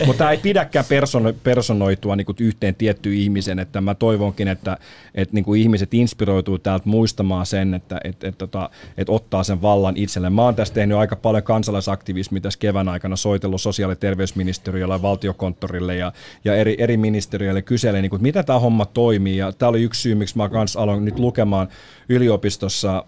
Mutta 0.05 0.17
tämä 0.17 0.31
ei 0.31 0.37
pidäkään 0.37 0.85
persono, 0.89 1.33
personoitua 1.43 2.15
niinku 2.15 2.33
yhteen 2.39 2.75
tiettyyn 2.75 3.17
ihmisen, 3.17 3.59
että 3.59 3.81
mä 3.81 3.95
toivonkin, 3.95 4.47
että 4.47 4.77
et 5.15 5.33
niinku 5.33 5.53
ihmiset 5.53 5.93
inspiroituu 5.93 6.59
täältä 6.59 6.89
muistamaan 6.89 7.45
sen, 7.45 7.73
että 7.73 7.99
et, 8.03 8.23
et, 8.23 8.37
tota, 8.37 8.69
et 8.97 9.00
ottaa 9.09 9.43
sen 9.43 9.61
vallan 9.61 9.97
itselleen. 9.97 10.33
Mä 10.33 10.41
oon 10.41 10.55
tässä 10.55 10.73
tehnyt 10.73 10.97
aika 10.97 11.15
paljon 11.15 11.43
kansalaisaktivismia 11.43 12.41
tässä 12.41 12.59
kevään 12.59 12.89
aikana, 12.89 13.15
soitellut 13.15 13.61
sosiaali- 13.61 13.91
ja 13.91 13.95
terveysministeriölle 13.95 15.01
valtiokonttorille 15.01 15.95
ja, 15.95 16.11
ja 16.45 16.55
eri, 16.55 16.75
eri 16.79 16.97
ministeriöille 16.97 17.61
kyselee, 17.61 18.01
niinku, 18.01 18.15
että 18.15 18.23
miten 18.23 18.45
tämä 18.45 18.59
homma 18.59 18.85
toimii. 18.85 19.37
Ja 19.37 19.51
tämä 19.51 19.69
oli 19.69 19.83
yksi 19.83 20.01
syy, 20.01 20.15
miksi 20.15 20.37
mä 20.37 20.49
kans 20.49 20.75
aloin 20.77 21.05
nyt 21.05 21.19
lukemaan 21.19 21.67
yliopistossa 22.09 23.05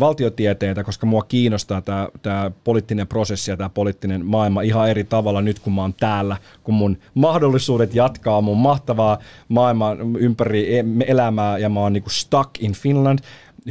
valtiotieteitä, 0.00 0.84
koska 0.84 1.06
mua 1.06 1.22
kiinnostaa 1.22 1.82
tämä, 1.82 2.08
tämä 2.22 2.50
poliittinen 2.64 3.06
prosessi 3.06 3.50
ja 3.50 3.56
tämä 3.56 3.68
poliittinen 3.68 4.26
maailma 4.26 4.62
ihan 4.62 4.90
eri 4.90 5.04
tavalla 5.04 5.42
nyt, 5.42 5.58
kun 5.58 5.72
mä 5.72 5.80
oon 5.80 5.94
täällä, 5.94 6.36
kun 6.64 6.74
mun 6.74 6.98
mahdollisuudet 7.14 7.94
jatkaa 7.94 8.40
mun 8.40 8.58
mahtavaa 8.58 9.18
maailmaa 9.48 9.96
ympäri 10.18 10.78
e- 10.78 10.84
elämää 11.06 11.58
ja 11.58 11.68
mä 11.68 11.80
oon 11.80 11.92
niinku 11.92 12.10
stuck 12.10 12.50
in 12.60 12.72
Finland, 12.72 13.18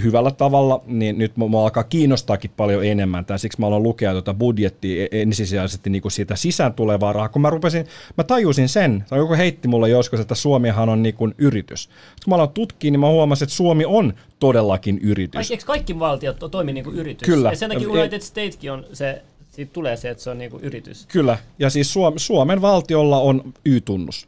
hyvällä 0.03 0.31
tavalla, 0.31 0.81
niin 0.87 1.17
nyt 1.17 1.37
mua 1.37 1.63
alkaa 1.63 1.83
kiinnostaakin 1.83 2.51
paljon 2.57 2.85
enemmän. 2.85 3.25
Tää, 3.25 3.37
siksi 3.37 3.59
mä 3.59 3.67
aloin 3.67 3.83
lukea 3.83 4.11
tuota 4.11 4.33
budjettia 4.33 5.03
e- 5.03 5.21
ensisijaisesti 5.21 5.89
niin 5.89 6.01
kuin 6.01 6.11
siitä 6.11 6.35
sisään 6.35 6.73
tulevaa 6.73 7.13
rahaa. 7.13 7.29
Kun 7.29 7.41
mä 7.41 7.49
rupesin, 7.49 7.85
mä 8.17 8.23
tajusin 8.23 8.69
sen, 8.69 9.05
tai 9.09 9.19
joku 9.19 9.33
heitti 9.33 9.67
mulle 9.67 9.89
joskus, 9.89 10.19
että 10.19 10.35
Suomihan 10.35 10.89
on 10.89 11.03
niin 11.03 11.15
kuin 11.15 11.35
yritys. 11.37 11.89
Kun 12.25 12.31
mä 12.31 12.35
aloin 12.35 12.49
tutkia, 12.49 12.91
niin 12.91 12.99
mä 12.99 13.09
huomasin, 13.09 13.45
että 13.45 13.55
Suomi 13.55 13.85
on 13.85 14.13
todellakin 14.39 14.99
yritys. 15.03 15.51
Eikö 15.51 15.65
kaikki 15.65 15.99
valtiot 15.99 16.39
to- 16.39 16.49
toimi 16.49 16.73
niin 16.73 16.83
kuin 16.83 16.95
yritys? 16.95 17.25
Kyllä. 17.25 17.49
Ja 17.49 17.55
sen 17.55 17.69
takia 17.69 17.89
United 17.89 18.21
Stateskin 18.21 18.71
on 18.71 18.85
se, 18.93 19.21
siitä 19.51 19.73
tulee 19.73 19.97
se, 19.97 20.09
että 20.09 20.23
se 20.23 20.29
on 20.29 20.37
niin 20.37 20.51
kuin 20.51 20.63
yritys. 20.63 21.05
Kyllä, 21.05 21.37
ja 21.59 21.69
siis 21.69 21.93
Suom- 21.93 22.13
Suomen 22.17 22.61
valtiolla 22.61 23.19
on 23.19 23.53
Y-tunnus. 23.65 24.27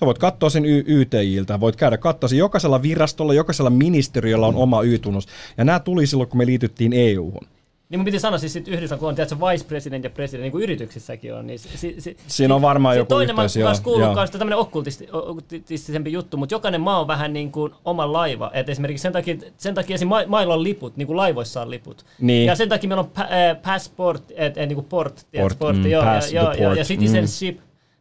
Sä 0.00 0.06
voit 0.06 0.18
katsoa 0.18 0.50
sen 0.50 0.64
y- 0.64 0.84
YTIltä, 0.86 1.60
voit 1.60 1.76
käydä 1.76 1.98
katsoa 1.98 2.28
sen. 2.28 2.38
Jokaisella 2.38 2.82
virastolla, 2.82 3.34
jokaisella 3.34 3.70
ministeriöllä 3.70 4.46
on 4.46 4.54
oma 4.54 4.82
Y-tunnus. 4.82 5.28
Ja 5.58 5.64
nämä 5.64 5.80
tuli 5.80 6.06
silloin, 6.06 6.28
kun 6.28 6.38
me 6.38 6.46
liityttiin 6.46 6.92
EU-hun. 6.92 7.46
Niin 7.88 7.98
mun 8.00 8.04
piti 8.04 8.18
sanoa 8.18 8.38
siis 8.38 8.56
yhdessä, 8.56 8.96
kun 8.96 9.08
on 9.08 9.14
tiedätkö, 9.14 9.36
vice 9.40 9.64
president 9.64 10.04
ja 10.04 10.10
president, 10.10 10.42
niin 10.42 10.52
kuin 10.52 10.62
yrityksissäkin 10.62 11.34
on. 11.34 11.46
Niin 11.46 11.58
si, 11.58 11.68
si, 11.74 11.94
si, 11.98 12.16
Siinä 12.26 12.54
on 12.54 12.62
varmaan 12.62 12.96
joku 12.96 13.08
toinen 13.08 13.34
yhteys, 13.36 13.56
mä 13.56 13.72
joo, 13.86 14.00
joo. 14.00 14.14
kanssa 14.14 14.38
tämmöinen 14.38 14.58
okkultisti, 14.58 15.08
okkultistisempi 15.12 16.12
juttu, 16.12 16.36
mutta 16.36 16.54
jokainen 16.54 16.80
maa 16.80 17.00
on 17.00 17.06
vähän 17.08 17.32
niin 17.32 17.52
kuin 17.52 17.72
oma 17.84 18.12
laiva. 18.12 18.50
Et 18.54 18.68
esimerkiksi 18.68 19.02
sen 19.02 19.12
takia, 19.12 19.36
sen 19.56 19.74
takia 19.74 19.94
esim. 19.94 20.08
ma- 20.08 20.26
mailla 20.26 20.54
on 20.54 20.62
liput, 20.62 20.96
niin 20.96 21.06
kuin 21.06 21.16
laivoissa 21.16 21.62
on 21.62 21.70
liput. 21.70 22.04
Niin. 22.20 22.46
Ja 22.46 22.54
sen 22.54 22.68
takia 22.68 22.88
meillä 22.88 23.02
on 23.02 23.10
pa- 23.18 23.32
äh, 23.32 23.62
passport, 23.62 24.22
et, 24.36 24.58
et, 24.58 24.68
niin 24.68 24.76
kuin 24.76 24.86
port, 24.86 25.14
tiedätkö, 25.14 25.40
Port, 25.40 25.58
portti, 25.58 25.82
mm, 25.84 25.90
joo, 25.90 26.04
ja, 26.04 26.20
joo, 26.32 26.52
ja, 26.52 26.58
port, 26.66 26.78
ja 26.78 26.84
citizenship, 26.84 27.58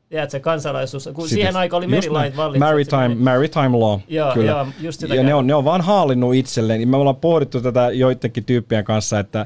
tiedätkö, 0.09 0.39
kansalaisuus, 0.39 1.09
kun 1.13 1.29
siihen 1.29 1.55
aikaan 1.55 1.77
oli 1.77 1.87
merilait 1.87 2.37
vallitsi. 2.37 2.59
Maritime, 2.59 3.15
maritime 3.15 3.77
law, 3.77 3.99
Joo, 4.07 4.33
kyllä. 4.33 4.51
joo, 4.51 4.67
just 4.79 5.01
ja 5.01 5.23
ne 5.23 5.33
on, 5.33 5.47
ne 5.47 5.53
on 5.53 5.65
vaan 5.65 5.81
haalinnut 5.81 6.35
itselleen. 6.35 6.89
Me 6.89 6.97
ollaan 6.97 7.15
pohdittu 7.15 7.61
tätä 7.61 7.91
joidenkin 7.91 8.45
tyyppien 8.45 8.83
kanssa, 8.83 9.19
että 9.19 9.45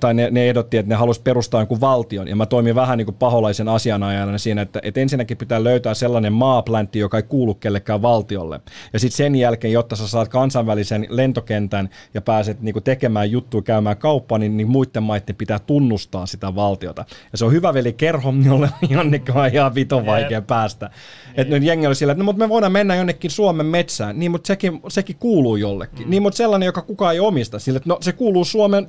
tai 0.00 0.14
ne, 0.14 0.30
ne 0.30 0.48
ehdotti, 0.48 0.76
että 0.76 0.88
ne 0.88 0.94
halusi 0.94 1.20
perustaa 1.22 1.60
jonkun 1.60 1.80
valtion, 1.80 2.28
ja 2.28 2.36
mä 2.36 2.46
toimin 2.46 2.74
vähän 2.74 2.98
niin 2.98 3.06
kuin 3.06 3.16
paholaisen 3.16 3.68
asianajana 3.68 4.38
siinä, 4.38 4.62
että, 4.62 4.80
että 4.82 5.00
ensinnäkin 5.00 5.36
pitää 5.36 5.64
löytää 5.64 5.94
sellainen 5.94 6.32
maapläntti, 6.32 6.98
joka 6.98 7.16
ei 7.16 7.22
kuulu 7.22 7.54
kellekään 7.54 8.02
valtiolle. 8.02 8.60
Ja 8.92 8.98
sitten 8.98 9.16
sen 9.16 9.34
jälkeen, 9.34 9.72
jotta 9.72 9.96
sä 9.96 10.08
saat 10.08 10.28
kansainvälisen 10.28 11.06
lentokentän 11.08 11.88
ja 12.14 12.20
pääset 12.20 12.60
niin 12.60 12.72
kuin 12.72 12.82
tekemään 12.82 13.30
juttuja, 13.30 13.62
käymään 13.62 13.96
kauppaa, 13.96 14.38
niin, 14.38 14.56
niin 14.56 14.68
muiden 14.68 15.02
maiden 15.02 15.36
pitää 15.36 15.58
tunnustaa 15.58 16.26
sitä 16.26 16.54
valtiota. 16.54 17.04
Ja 17.32 17.38
se 17.38 17.44
on 17.44 17.52
hyvä 17.52 17.74
veli 17.74 17.92
kerho, 17.92 18.34
jolle 18.48 18.68
jonnekin 18.88 19.36
on 19.36 19.46
ihan 19.52 19.74
viton 19.74 20.06
vaikea 20.06 20.42
päästä. 20.42 20.90
Että 21.34 21.54
nyt 21.54 21.62
jengi 21.62 21.86
oli 21.86 21.94
sillä, 21.94 22.12
että 22.12 22.18
no, 22.18 22.24
mutta 22.24 22.44
me 22.44 22.48
voidaan 22.48 22.72
mennä 22.72 22.94
jonnekin 22.94 23.30
Suomen 23.30 23.66
metsään, 23.66 24.18
niin 24.18 24.30
mutta 24.30 24.46
sekin, 24.46 24.80
sekin 24.88 25.16
kuuluu 25.16 25.56
jollekin. 25.56 26.06
Mm. 26.06 26.10
Niin 26.10 26.22
mutta 26.22 26.36
sellainen, 26.36 26.66
joka 26.66 26.82
kukaan 26.82 27.14
ei 27.14 27.20
omista, 27.20 27.58
sillä 27.58 27.76
että 27.76 27.88
no 27.88 27.98
se 28.00 28.12
kuuluu 28.12 28.44
Suomen 28.44 28.88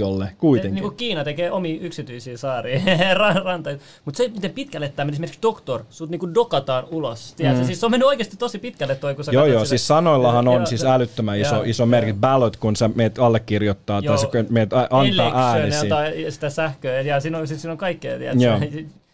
valtiolle 0.00 0.28
kuitenkin. 0.38 0.74
Niin 0.74 0.82
kuin 0.82 0.96
Kiina 0.96 1.24
tekee 1.24 1.50
omia 1.50 1.78
yksityisiä 1.80 2.36
saaria, 2.36 2.80
ra- 3.14 3.44
rantoja. 3.44 3.76
Mutta 4.04 4.18
se, 4.18 4.28
miten 4.28 4.50
pitkälle 4.50 4.88
tämä 4.88 5.04
meni, 5.04 5.14
esimerkiksi 5.14 5.42
doktor, 5.42 5.84
sut 5.90 6.10
niinku 6.10 6.34
dokataan 6.34 6.84
ulos. 6.90 7.34
Tiedätkö? 7.36 7.64
Siis 7.64 7.80
se 7.80 7.86
on 7.86 7.90
mennyt 7.90 8.08
oikeasti 8.08 8.36
tosi 8.36 8.58
pitkälle 8.58 8.94
toi, 8.94 9.14
kun 9.14 9.24
sä 9.24 9.32
Joo, 9.32 9.46
joo, 9.46 9.58
sitä. 9.58 9.68
siis 9.68 9.86
sanoillahan 9.86 10.48
on 10.48 10.54
Joo, 10.54 10.66
siis 10.66 10.82
joo. 10.82 10.92
älyttömän 10.92 11.38
iso, 11.40 11.54
Joo, 11.54 11.64
iso 11.66 11.86
merkitys. 11.86 12.20
Ballot, 12.20 12.56
kun 12.56 12.76
sä 12.76 12.90
meet 12.94 13.18
allekirjoittaa 13.18 14.02
tai 14.02 14.18
sä 14.18 14.26
meet 14.50 14.72
antaa 14.72 15.04
Election 15.04 15.36
äänesi. 15.42 15.88
tai 15.88 16.26
sitä 16.28 16.50
sähköä, 16.50 17.00
ja 17.00 17.20
siinä 17.20 17.38
on, 17.38 17.48
siis 17.48 17.62
siinä 17.62 17.72
on 17.72 17.78
kaikkea, 17.78 18.18
tiedätkö? 18.18 18.44
Joo. 18.44 18.60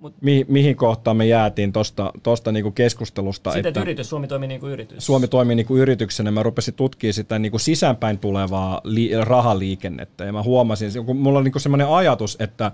Mut, 0.00 0.12
mut 0.12 0.22
Mi- 0.22 0.46
mihin 0.48 0.76
kohtaan 0.76 1.16
me 1.16 1.26
jäätiin 1.26 1.72
tuosta 1.72 2.12
tosta 2.22 2.52
niinku 2.52 2.70
keskustelusta, 2.70 3.50
sitten, 3.50 3.68
että 3.68 3.68
että 3.68 3.80
yritys, 3.80 4.08
Suomi 4.08 4.28
toimii 4.28 4.48
niin 4.48 4.60
kuin 4.60 4.72
yritys. 4.72 5.06
Suomi 5.06 5.28
toimii 5.28 5.56
niinku 5.56 5.76
yrityksenä. 5.76 6.30
Mä 6.30 6.42
rupesin 6.42 6.74
tutkimaan 6.74 7.14
sitä 7.14 7.38
niinku 7.38 7.58
sisäänpäin 7.58 8.18
tulevaa 8.18 8.80
li- 8.84 9.10
rahaliikennettä 9.24 10.24
ja 10.24 10.32
mä 10.32 10.42
huomasin, 10.42 11.04
kun 11.06 11.16
mulla 11.16 11.38
on 11.38 11.44
niinku 11.44 11.58
semmoinen 11.58 11.88
ajatus, 11.88 12.36
että, 12.40 12.72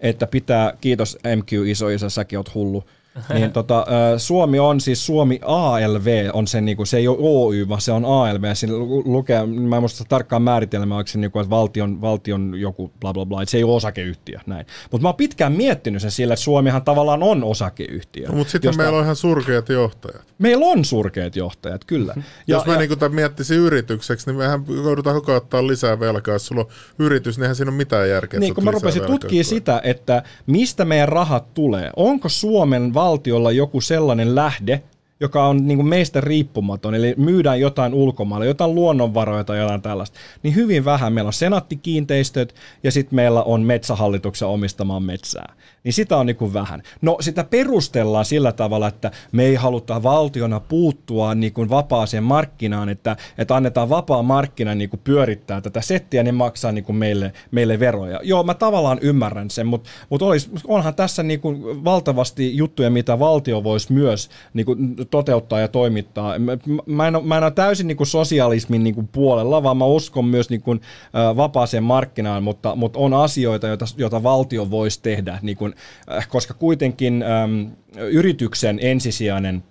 että 0.00 0.26
pitää, 0.26 0.76
kiitos 0.80 1.18
MQ 1.36 1.52
isoisä, 1.66 2.10
säkin 2.10 2.38
oot 2.38 2.54
hullu, 2.54 2.84
niin 3.34 3.52
tota, 3.58 3.86
Suomi 4.18 4.58
on 4.58 4.80
siis 4.80 5.06
Suomi 5.06 5.38
ALV, 5.44 6.30
on 6.32 6.46
se, 6.46 6.60
niinku, 6.60 6.84
se 6.84 6.96
ei 6.96 7.08
ole 7.08 7.16
Oy, 7.20 7.68
vaan 7.68 7.80
se 7.80 7.92
on 7.92 8.04
ALV. 8.04 8.44
Ja 8.44 8.54
Siinä 8.54 8.76
lu- 8.76 9.02
lukee, 9.06 9.46
mä 9.46 9.76
en 9.76 9.82
muista 9.82 10.04
tarkkaan 10.08 10.42
määritelmää, 10.42 10.98
onko 10.98 11.08
se 11.08 11.18
niinku, 11.18 11.38
että 11.38 11.50
valtion, 11.50 12.00
valtion 12.00 12.54
joku 12.56 12.92
bla 13.00 13.12
bla 13.12 13.26
bla, 13.26 13.42
että 13.42 13.50
se 13.50 13.56
ei 13.56 13.64
ole 13.64 13.74
osakeyhtiö. 13.74 14.38
näin. 14.46 14.66
Mutta 14.90 15.02
mä 15.02 15.08
oon 15.08 15.16
pitkään 15.16 15.52
miettinyt 15.52 16.02
sen 16.02 16.10
sillä, 16.10 16.34
että 16.34 16.44
Suomihan 16.44 16.82
tavallaan 16.82 17.22
on 17.22 17.44
osakeyhtiö. 17.44 18.28
No, 18.28 18.34
mutta 18.34 18.50
sitten 18.50 18.68
josta- 18.68 18.82
meillä 18.82 18.98
on 18.98 19.04
ihan 19.04 19.16
surkeat 19.16 19.68
johtajat. 19.68 20.24
Meillä 20.38 20.66
on 20.66 20.84
surkeat 20.84 21.36
johtajat, 21.36 21.84
kyllä. 21.84 22.14
Ja, 22.16 22.22
Jos 22.46 22.66
mä 22.66 22.76
niin 22.76 22.98
tämän 22.98 23.14
miettisin 23.14 23.58
yritykseksi, 23.58 24.26
niin 24.26 24.36
mehän 24.36 24.64
joudutaan 24.84 25.16
koko 25.16 25.34
ottaa 25.34 25.66
lisää 25.66 26.00
velkaa. 26.00 26.34
Jos 26.34 26.46
sulla 26.46 26.60
on 26.60 26.66
yritys, 26.98 27.36
niin 27.36 27.42
eihän 27.42 27.56
siinä 27.56 27.70
ole 27.70 27.76
mitään 27.76 28.08
järkeä. 28.08 28.40
Niin, 28.40 28.54
kun 28.54 28.64
mä 28.64 28.70
rupesin 28.70 29.02
tutkimaan 29.02 29.44
sitä, 29.44 29.80
että 29.84 30.22
mistä 30.46 30.84
meidän 30.84 31.08
rahat 31.08 31.54
tulee. 31.54 31.90
Onko 31.96 32.28
Suomen 32.28 32.94
valtiolla 33.04 33.52
joku 33.52 33.80
sellainen 33.80 34.34
lähde, 34.34 34.82
joka 35.20 35.46
on 35.46 35.66
niin 35.66 35.78
kuin 35.78 35.88
meistä 35.88 36.20
riippumaton, 36.20 36.94
eli 36.94 37.14
myydään 37.16 37.60
jotain 37.60 37.94
ulkomailla, 37.94 38.46
jotain 38.46 38.74
luonnonvaroja 38.74 39.44
tai 39.44 39.58
jotain 39.58 39.82
tällaista, 39.82 40.18
niin 40.42 40.54
hyvin 40.54 40.84
vähän. 40.84 41.12
Meillä 41.12 41.28
on 41.28 41.32
senaattikiinteistöt 41.32 42.54
ja 42.82 42.92
sitten 42.92 43.16
meillä 43.16 43.42
on 43.42 43.62
metsähallituksen 43.62 44.48
omistamaan 44.48 45.02
metsää. 45.02 45.54
Niin 45.84 45.92
sitä 45.92 46.16
on 46.16 46.26
niin 46.26 46.36
kuin 46.36 46.54
vähän. 46.54 46.82
No 47.02 47.16
sitä 47.20 47.44
perustellaan 47.44 48.24
sillä 48.24 48.52
tavalla, 48.52 48.88
että 48.88 49.10
me 49.32 49.44
ei 49.44 49.54
haluta 49.54 50.02
valtiona 50.02 50.60
puuttua 50.60 51.34
niin 51.34 51.52
kuin 51.52 51.70
vapaaseen 51.70 52.22
markkinaan, 52.22 52.88
että, 52.88 53.16
että 53.38 53.56
annetaan 53.56 53.88
vapaa 53.88 54.22
markkina 54.22 54.74
niin 54.74 54.90
kuin 54.90 55.00
pyörittää 55.04 55.60
tätä 55.60 55.80
settiä, 55.80 56.22
niin 56.22 56.34
maksaa 56.34 56.72
niin 56.72 56.84
kuin 56.84 56.96
meille, 56.96 57.32
meille 57.50 57.80
veroja. 57.80 58.20
Joo, 58.22 58.42
mä 58.42 58.54
tavallaan 58.54 58.98
ymmärrän 59.02 59.50
sen, 59.50 59.66
mutta, 59.66 59.90
mutta 60.10 60.26
olisi, 60.26 60.50
onhan 60.66 60.94
tässä 60.94 61.22
niin 61.22 61.40
kuin 61.40 61.84
valtavasti 61.84 62.56
juttuja, 62.56 62.90
mitä 62.90 63.18
valtio 63.18 63.64
voisi 63.64 63.92
myös 63.92 64.30
niin 64.54 64.66
kuin 64.66 65.03
toteuttaa 65.10 65.60
ja 65.60 65.68
toimittaa. 65.68 66.38
Mä, 66.86 67.08
en, 67.08 67.14
mä 67.22 67.36
en 67.36 67.44
ole 67.44 67.50
täysin 67.50 67.86
niin 67.86 67.96
kuin 67.96 68.06
sosialismin 68.06 68.84
niin 68.84 68.94
kuin 68.94 69.08
puolella, 69.08 69.62
vaan 69.62 69.76
mä 69.76 69.84
uskon 69.84 70.24
myös 70.24 70.50
niin 70.50 70.62
kuin, 70.62 70.80
äh, 71.04 71.36
vapaaseen 71.36 71.84
markkinaan, 71.84 72.42
mutta, 72.42 72.76
mutta 72.76 72.98
on 72.98 73.14
asioita, 73.14 73.66
joita, 73.66 73.84
joita 73.96 74.22
valtio 74.22 74.70
voisi 74.70 75.02
tehdä, 75.02 75.38
niin 75.42 75.56
kuin, 75.56 75.74
äh, 76.16 76.28
koska 76.28 76.54
kuitenkin 76.54 77.22
ähm, 77.22 77.66
yrityksen 77.96 78.78
ensisijainen 78.82 79.64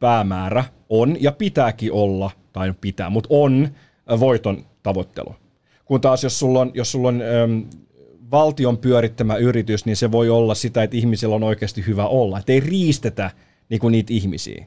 päämäärä 0.00 0.64
on 0.88 1.16
ja 1.20 1.32
pitääkin 1.32 1.92
olla, 1.92 2.30
tai 2.52 2.74
pitää, 2.80 3.10
mutta 3.10 3.28
on 3.30 3.68
äh, 4.12 4.20
voiton 4.20 4.64
tavoittelu. 4.82 5.34
Kun 5.84 6.00
taas 6.00 6.24
jos 6.24 6.38
sulla 6.38 6.60
on, 6.60 6.70
jos 6.74 6.92
sulla 6.92 7.08
on 7.08 7.22
ähm, 7.22 7.60
valtion 8.30 8.78
pyörittämä 8.78 9.36
yritys, 9.36 9.86
niin 9.86 9.96
se 9.96 10.12
voi 10.12 10.30
olla 10.30 10.54
sitä, 10.54 10.82
että 10.82 10.96
ihmisillä 10.96 11.34
on 11.34 11.42
oikeasti 11.42 11.86
hyvä 11.86 12.06
olla. 12.06 12.38
Että 12.38 12.52
ei 12.52 12.60
riistetä 12.60 13.30
niin 13.70 13.80
kuin 13.80 13.92
niitä 13.92 14.12
ihmisiä. 14.12 14.66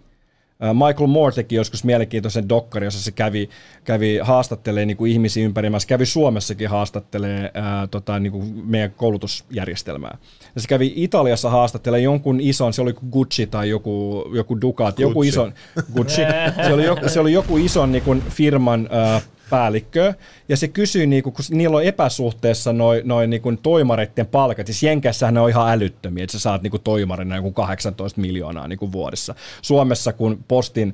Michael 0.74 1.08
Moore 1.08 1.36
teki 1.36 1.56
joskus 1.56 1.84
mielenkiintoisen 1.84 2.50
dokkari, 2.50 2.88
jossa 2.88 3.04
se 3.04 3.12
kävi, 3.12 3.50
kävi 3.84 4.20
haastattelee 4.22 4.86
niin 4.86 4.98
kuin 4.98 5.12
ihmisiä 5.12 5.46
ympäri 5.46 5.70
maailmassa. 5.70 5.88
Kävi 5.88 6.06
Suomessakin 6.06 6.70
haastattelee 6.70 7.52
ää, 7.54 7.88
tota, 7.88 8.20
niin 8.20 8.32
kuin 8.32 8.62
meidän 8.66 8.92
koulutusjärjestelmää. 8.92 10.18
Ja 10.56 10.62
se 10.62 10.68
kävi 10.68 10.94
Italiassa 10.96 11.50
haastattelee 11.50 12.00
jonkun 12.00 12.40
ison, 12.42 12.74
se 12.74 12.82
oli 12.82 12.94
Gucci 13.12 13.48
tai 13.48 13.70
joku, 13.70 14.24
joku 14.34 14.62
Ducati, 14.62 15.02
joku 15.02 15.14
Gucci. 15.14 15.30
ison, 15.30 15.54
Gucci. 15.96 16.22
Se 16.68 16.74
oli 16.74 16.86
joku, 16.86 17.10
se 17.10 17.20
oli 17.20 17.34
joku 17.34 17.58
ison 17.58 17.92
niin 17.92 18.04
kuin 18.04 18.24
firman 18.30 18.88
ää, 18.92 19.22
päällikkö, 19.54 20.14
ja 20.50 20.58
se 20.58 20.68
kysyi, 20.68 21.08
niinku, 21.08 21.32
kun 21.32 21.46
niillä 21.50 21.78
on 21.78 21.84
epäsuhteessa 21.84 22.74
noin 22.74 23.02
noi, 23.04 23.28
niinku 23.28 23.54
toimareiden 23.64 24.26
palkat, 24.26 24.68
siis 24.68 24.84
Jenkässähän 24.84 25.34
ne 25.34 25.40
on 25.40 25.50
ihan 25.50 25.72
älyttömiä, 25.72 26.24
että 26.24 26.32
sä 26.32 26.40
saat 26.40 26.62
niinku 26.62 26.80
toimarina 26.80 27.36
joku 27.36 27.52
18 27.52 28.22
miljoonaa 28.22 28.68
niinku 28.68 28.92
vuodessa. 28.92 29.36
Suomessa, 29.62 30.14
kun 30.14 30.44
postin 30.48 30.94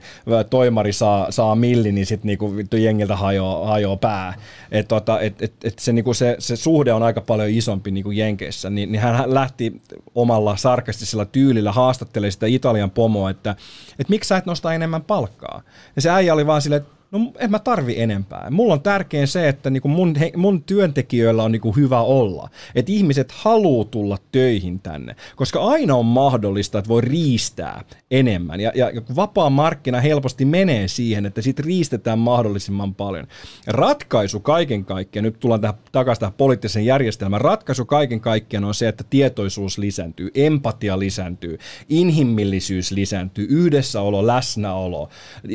toimari 0.50 0.94
saa, 0.94 1.32
saa 1.32 1.56
milli, 1.56 1.92
niin 1.92 2.06
sitten 2.06 2.28
niinku, 2.28 2.54
jengiltä 2.78 3.16
hajoaa, 3.16 3.68
hajoaa 3.68 3.98
pää. 3.98 4.34
Et, 4.72 4.88
tota, 4.88 5.20
et, 5.20 5.42
et, 5.42 5.54
et 5.64 5.80
se, 5.80 5.94
niinku 5.94 6.14
se, 6.14 6.36
se, 6.40 6.56
suhde 6.56 6.94
on 6.94 7.04
aika 7.04 7.22
paljon 7.22 7.50
isompi 7.50 7.92
niinku 7.92 8.12
Jenkeissä, 8.12 8.70
niin, 8.70 8.92
niin 8.92 9.02
hän 9.02 9.34
lähti 9.34 9.82
omalla 10.16 10.58
sarkastisella 10.58 11.26
tyylillä 11.26 11.72
haastattelemaan 11.72 12.32
sitä 12.32 12.46
Italian 12.48 12.92
pomoa, 12.92 13.30
että 13.30 13.56
et 14.00 14.10
miksi 14.10 14.28
sä 14.28 14.38
et 14.38 14.46
nosta 14.46 14.74
enemmän 14.74 15.02
palkkaa? 15.02 15.62
Ja 15.96 16.02
se 16.02 16.10
äijä 16.10 16.34
oli 16.34 16.48
vaan 16.48 16.62
silleen, 16.62 16.82
että 16.82 16.99
no 17.12 17.32
en 17.40 17.52
mä 17.52 17.60
tarvi 17.60 18.02
enempää. 18.02 18.48
Mulla 18.52 18.74
on 18.74 18.82
tärkein 18.82 19.28
se, 19.28 19.50
että 19.50 19.70
niinku 19.70 19.88
mun, 19.88 20.16
he, 20.16 20.32
mun 20.36 20.64
työntekijöillä 20.64 21.44
on 21.44 21.52
niinku 21.52 21.72
hyvä 21.72 22.02
olla. 22.02 22.50
Että 22.76 22.92
ihmiset 22.92 23.32
haluu 23.32 23.86
tulla 23.86 24.18
töihin 24.32 24.80
tänne. 24.80 25.16
Koska 25.36 25.60
aina 25.60 25.96
on 25.96 26.06
mahdollista, 26.06 26.80
että 26.80 26.90
voi 26.90 27.02
riistää 27.02 27.84
enemmän. 28.12 28.60
Ja, 28.60 28.72
ja 28.76 28.92
vapaa 29.16 29.50
markkina 29.50 30.02
helposti 30.02 30.46
menee 30.46 30.88
siihen, 30.88 31.26
että 31.26 31.42
sit 31.42 31.60
riistetään 31.60 32.20
mahdollisimman 32.20 32.96
paljon. 32.96 33.28
Ratkaisu 33.68 34.40
kaiken 34.40 34.86
kaikkiaan, 34.86 35.24
nyt 35.24 35.40
tullaan 35.40 35.62
tähän, 35.62 35.78
takaisin 35.92 36.20
tähän 36.20 36.34
poliittisen 36.34 36.86
järjestelmään, 36.86 37.42
ratkaisu 37.42 37.86
kaiken 37.86 38.20
kaikkiaan 38.20 38.64
on 38.64 38.74
se, 38.74 38.88
että 38.88 39.04
tietoisuus 39.10 39.78
lisääntyy, 39.78 40.32
empatia 40.36 41.00
lisääntyy, 41.00 41.58
inhimillisyys 41.90 42.92
lisääntyy, 42.92 43.48
yhdessäolo, 43.50 44.28
läsnäolo 44.28 45.10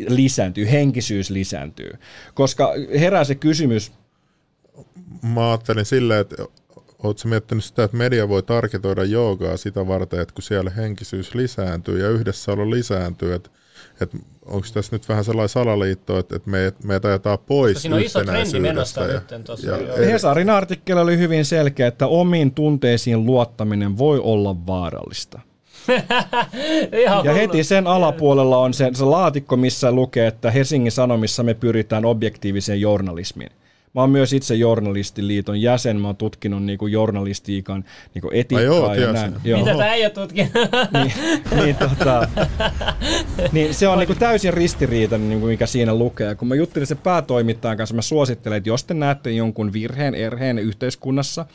lisääntyy, 0.08 0.70
henkisyys 0.70 1.30
lisääntyy 1.30 1.43
lisääntyy. 1.44 1.92
Koska 2.34 2.72
herää 3.00 3.24
se 3.24 3.34
kysymys, 3.34 3.92
Mä 5.22 5.50
ajattelin 5.50 5.84
silleen, 5.84 6.20
että 6.20 6.36
Oletko 7.04 7.28
miettinyt 7.28 7.64
sitä, 7.64 7.84
että 7.84 7.96
media 7.96 8.28
voi 8.28 8.42
tarketoida 8.42 9.04
joogaa 9.04 9.56
sitä 9.56 9.86
varten, 9.88 10.20
että 10.20 10.34
kun 10.34 10.42
siellä 10.42 10.70
henkisyys 10.70 11.34
lisääntyy 11.34 12.00
ja 12.00 12.10
yhdessäolo 12.10 12.70
lisääntyy, 12.70 13.34
että, 13.34 13.50
että 14.00 14.18
onko 14.44 14.66
tässä 14.74 14.96
nyt 14.96 15.08
vähän 15.08 15.24
sellainen 15.24 15.48
salaliitto, 15.48 16.18
että, 16.18 16.36
että 16.36 16.50
me, 16.50 16.72
meitä 16.84 17.08
ajetaan 17.08 17.38
pois 17.38 17.82
Siinä 17.82 17.96
on 17.96 18.02
iso 18.02 18.24
trendi 18.24 18.60
menossa 18.60 19.00
ja, 19.00 19.20
nyt 19.30 19.44
tuossa. 19.44 19.70
ja, 19.70 20.06
Hesarin 20.06 20.50
artikkeli 20.50 21.00
oli 21.00 21.18
hyvin 21.18 21.44
selkeä, 21.44 21.86
että 21.86 22.06
omiin 22.06 22.54
tunteisiin 22.54 23.26
luottaminen 23.26 23.98
voi 23.98 24.18
olla 24.18 24.66
vaarallista. 24.66 25.40
Ihan 27.02 27.24
Ja 27.24 27.32
hullu. 27.32 27.34
heti 27.34 27.64
sen 27.64 27.86
alapuolella 27.86 28.58
on 28.58 28.74
se, 28.74 28.90
se 28.94 29.04
laatikko, 29.04 29.56
missä 29.56 29.92
lukee, 29.92 30.26
että 30.26 30.50
Helsingin 30.50 30.92
Sanomissa 30.92 31.42
me 31.42 31.54
pyritään 31.54 32.04
objektiiviseen 32.04 32.80
journalismiin. 32.80 33.50
Mä 33.94 34.00
oon 34.00 34.10
myös 34.10 34.32
itse 34.32 34.54
Journalistiliiton 34.54 35.60
jäsen, 35.60 36.00
mä 36.00 36.08
oon 36.08 36.16
tutkinut 36.16 36.64
niinku 36.64 36.86
journalistiikan 36.86 37.84
niinku 38.14 38.30
etiikkaa 38.32 38.76
Ai 38.76 38.80
oot 38.80 38.96
ja 38.96 39.12
näin. 39.12 39.34
Joo. 39.44 39.58
Mitä 39.58 39.74
tää 39.76 39.94
ei 39.94 40.04
ole 40.04 40.10
tutkinut? 40.10 40.52
niin, 40.92 41.12
niin, 41.56 41.76
tota, 41.76 42.28
niin 43.52 43.74
se 43.74 43.88
on 43.88 43.98
niinku 43.98 44.14
täysin 44.14 44.54
ristiriitainen, 44.54 45.28
niinku 45.28 45.46
mikä 45.46 45.66
siinä 45.66 45.94
lukee. 45.94 46.34
Kun 46.34 46.48
mä 46.48 46.54
juttelin 46.54 46.86
sen 46.86 46.96
päätoimittajan 46.96 47.76
kanssa, 47.76 47.94
mä 47.94 48.02
suosittelen, 48.02 48.56
että 48.56 48.68
jos 48.68 48.84
te 48.84 48.94
näette 48.94 49.30
jonkun 49.30 49.72
virheen, 49.72 50.14
erheen 50.14 50.58
yhteiskunnassa, 50.58 51.46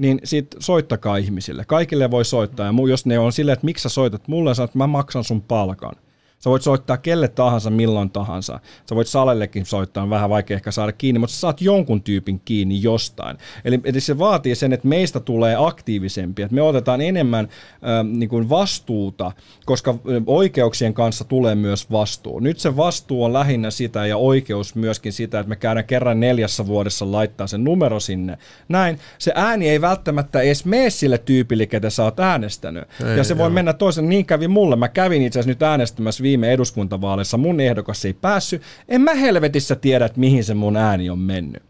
niin 0.00 0.20
sit 0.24 0.56
soittakaa 0.58 1.16
ihmisille. 1.16 1.64
Kaikille 1.64 2.10
voi 2.10 2.24
soittaa. 2.24 2.66
Ja 2.66 2.72
jos 2.88 3.06
ne 3.06 3.18
on 3.18 3.32
silleen, 3.32 3.52
että 3.52 3.64
miksi 3.64 3.82
sä 3.82 3.88
soitat 3.88 4.28
mulle, 4.28 4.54
sä, 4.54 4.64
että 4.64 4.78
mä 4.78 4.86
maksan 4.86 5.24
sun 5.24 5.42
palkan. 5.42 5.94
Sä 6.40 6.50
voit 6.50 6.62
soittaa 6.62 6.96
kelle 6.96 7.28
tahansa, 7.28 7.70
milloin 7.70 8.10
tahansa. 8.10 8.60
Sä 8.88 8.94
voit 8.94 9.06
Salellekin 9.06 9.66
soittaa, 9.66 10.02
on 10.02 10.10
vähän 10.10 10.30
vaikea 10.30 10.54
ehkä 10.54 10.70
saada 10.70 10.92
kiinni, 10.92 11.18
mutta 11.18 11.34
sä 11.34 11.40
saat 11.40 11.60
jonkun 11.60 12.02
tyypin 12.02 12.40
kiinni 12.44 12.82
jostain. 12.82 13.38
Eli, 13.64 13.80
eli 13.84 14.00
se 14.00 14.18
vaatii 14.18 14.54
sen, 14.54 14.72
että 14.72 14.88
meistä 14.88 15.20
tulee 15.20 15.56
aktiivisempia, 15.58 16.44
että 16.44 16.54
me 16.54 16.62
otetaan 16.62 17.00
enemmän 17.00 17.48
ähm, 17.48 18.18
niin 18.18 18.28
kuin 18.28 18.48
vastuuta, 18.48 19.32
koska 19.66 19.94
ö, 20.08 20.20
oikeuksien 20.26 20.94
kanssa 20.94 21.24
tulee 21.24 21.54
myös 21.54 21.90
vastuu. 21.90 22.40
Nyt 22.40 22.58
se 22.58 22.76
vastuu 22.76 23.24
on 23.24 23.32
lähinnä 23.32 23.70
sitä 23.70 24.06
ja 24.06 24.16
oikeus 24.16 24.74
myöskin 24.74 25.12
sitä, 25.12 25.40
että 25.40 25.48
me 25.48 25.56
käydään 25.56 25.86
kerran 25.86 26.20
neljässä 26.20 26.66
vuodessa 26.66 27.12
laittaa 27.12 27.46
sen 27.46 27.64
numero 27.64 28.00
sinne. 28.00 28.38
Näin. 28.68 28.98
Se 29.18 29.32
ääni 29.34 29.68
ei 29.68 29.80
välttämättä 29.80 30.40
edes 30.40 30.64
mene 30.64 30.90
sille 30.90 31.18
tyypille, 31.18 31.66
ketä 31.66 31.90
sä 31.90 32.04
oot 32.04 32.20
äänestänyt. 32.20 32.84
Ei, 33.04 33.16
ja 33.16 33.24
se 33.24 33.38
voi 33.38 33.44
joo. 33.44 33.50
mennä 33.50 33.72
toisen. 33.72 34.08
Niin 34.08 34.26
kävi 34.26 34.48
mulle. 34.48 34.76
Mä 34.76 34.88
kävin 34.88 35.22
itse 35.22 35.38
asiassa 35.38 35.50
nyt 35.50 35.62
äänestämässä 35.62 36.22
viime 36.30 36.52
eduskuntavaaleissa. 36.52 37.36
Mun 37.36 37.60
ehdokas 37.60 38.04
ei 38.04 38.12
päässyt. 38.12 38.62
En 38.88 39.00
mä 39.00 39.14
helvetissä 39.14 39.76
tiedä, 39.76 40.04
että 40.04 40.20
mihin 40.20 40.44
se 40.44 40.54
mun 40.54 40.76
ääni 40.76 41.10
on 41.10 41.18
mennyt. 41.18 41.62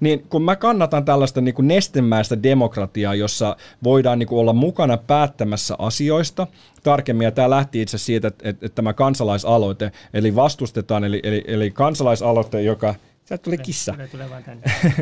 Niin 0.00 0.22
kun 0.28 0.42
mä 0.42 0.56
kannatan 0.56 1.04
tällaista 1.04 1.40
niin 1.40 1.54
kuin 1.54 1.68
nestemäistä 1.68 2.42
demokratiaa, 2.42 3.14
jossa 3.14 3.56
voidaan 3.84 4.18
niin 4.18 4.26
kuin 4.26 4.38
olla 4.38 4.52
mukana 4.52 4.96
päättämässä 4.96 5.74
asioista, 5.78 6.46
tarkemmin, 6.82 7.24
ja 7.24 7.30
tämä 7.30 7.50
lähti 7.50 7.82
itse 7.82 7.98
siitä, 7.98 8.28
että, 8.28 8.48
että, 8.48 8.66
että 8.66 8.76
tämä 8.76 8.92
kansalaisaloite, 8.92 9.92
eli 10.14 10.34
vastustetaan, 10.34 11.04
eli, 11.04 11.20
eli, 11.22 11.44
eli 11.46 11.70
kansalaisaloite, 11.70 12.62
joka... 12.62 12.94
Sieltä 13.26 13.42
tuli 13.42 13.58
kissa 13.58 13.94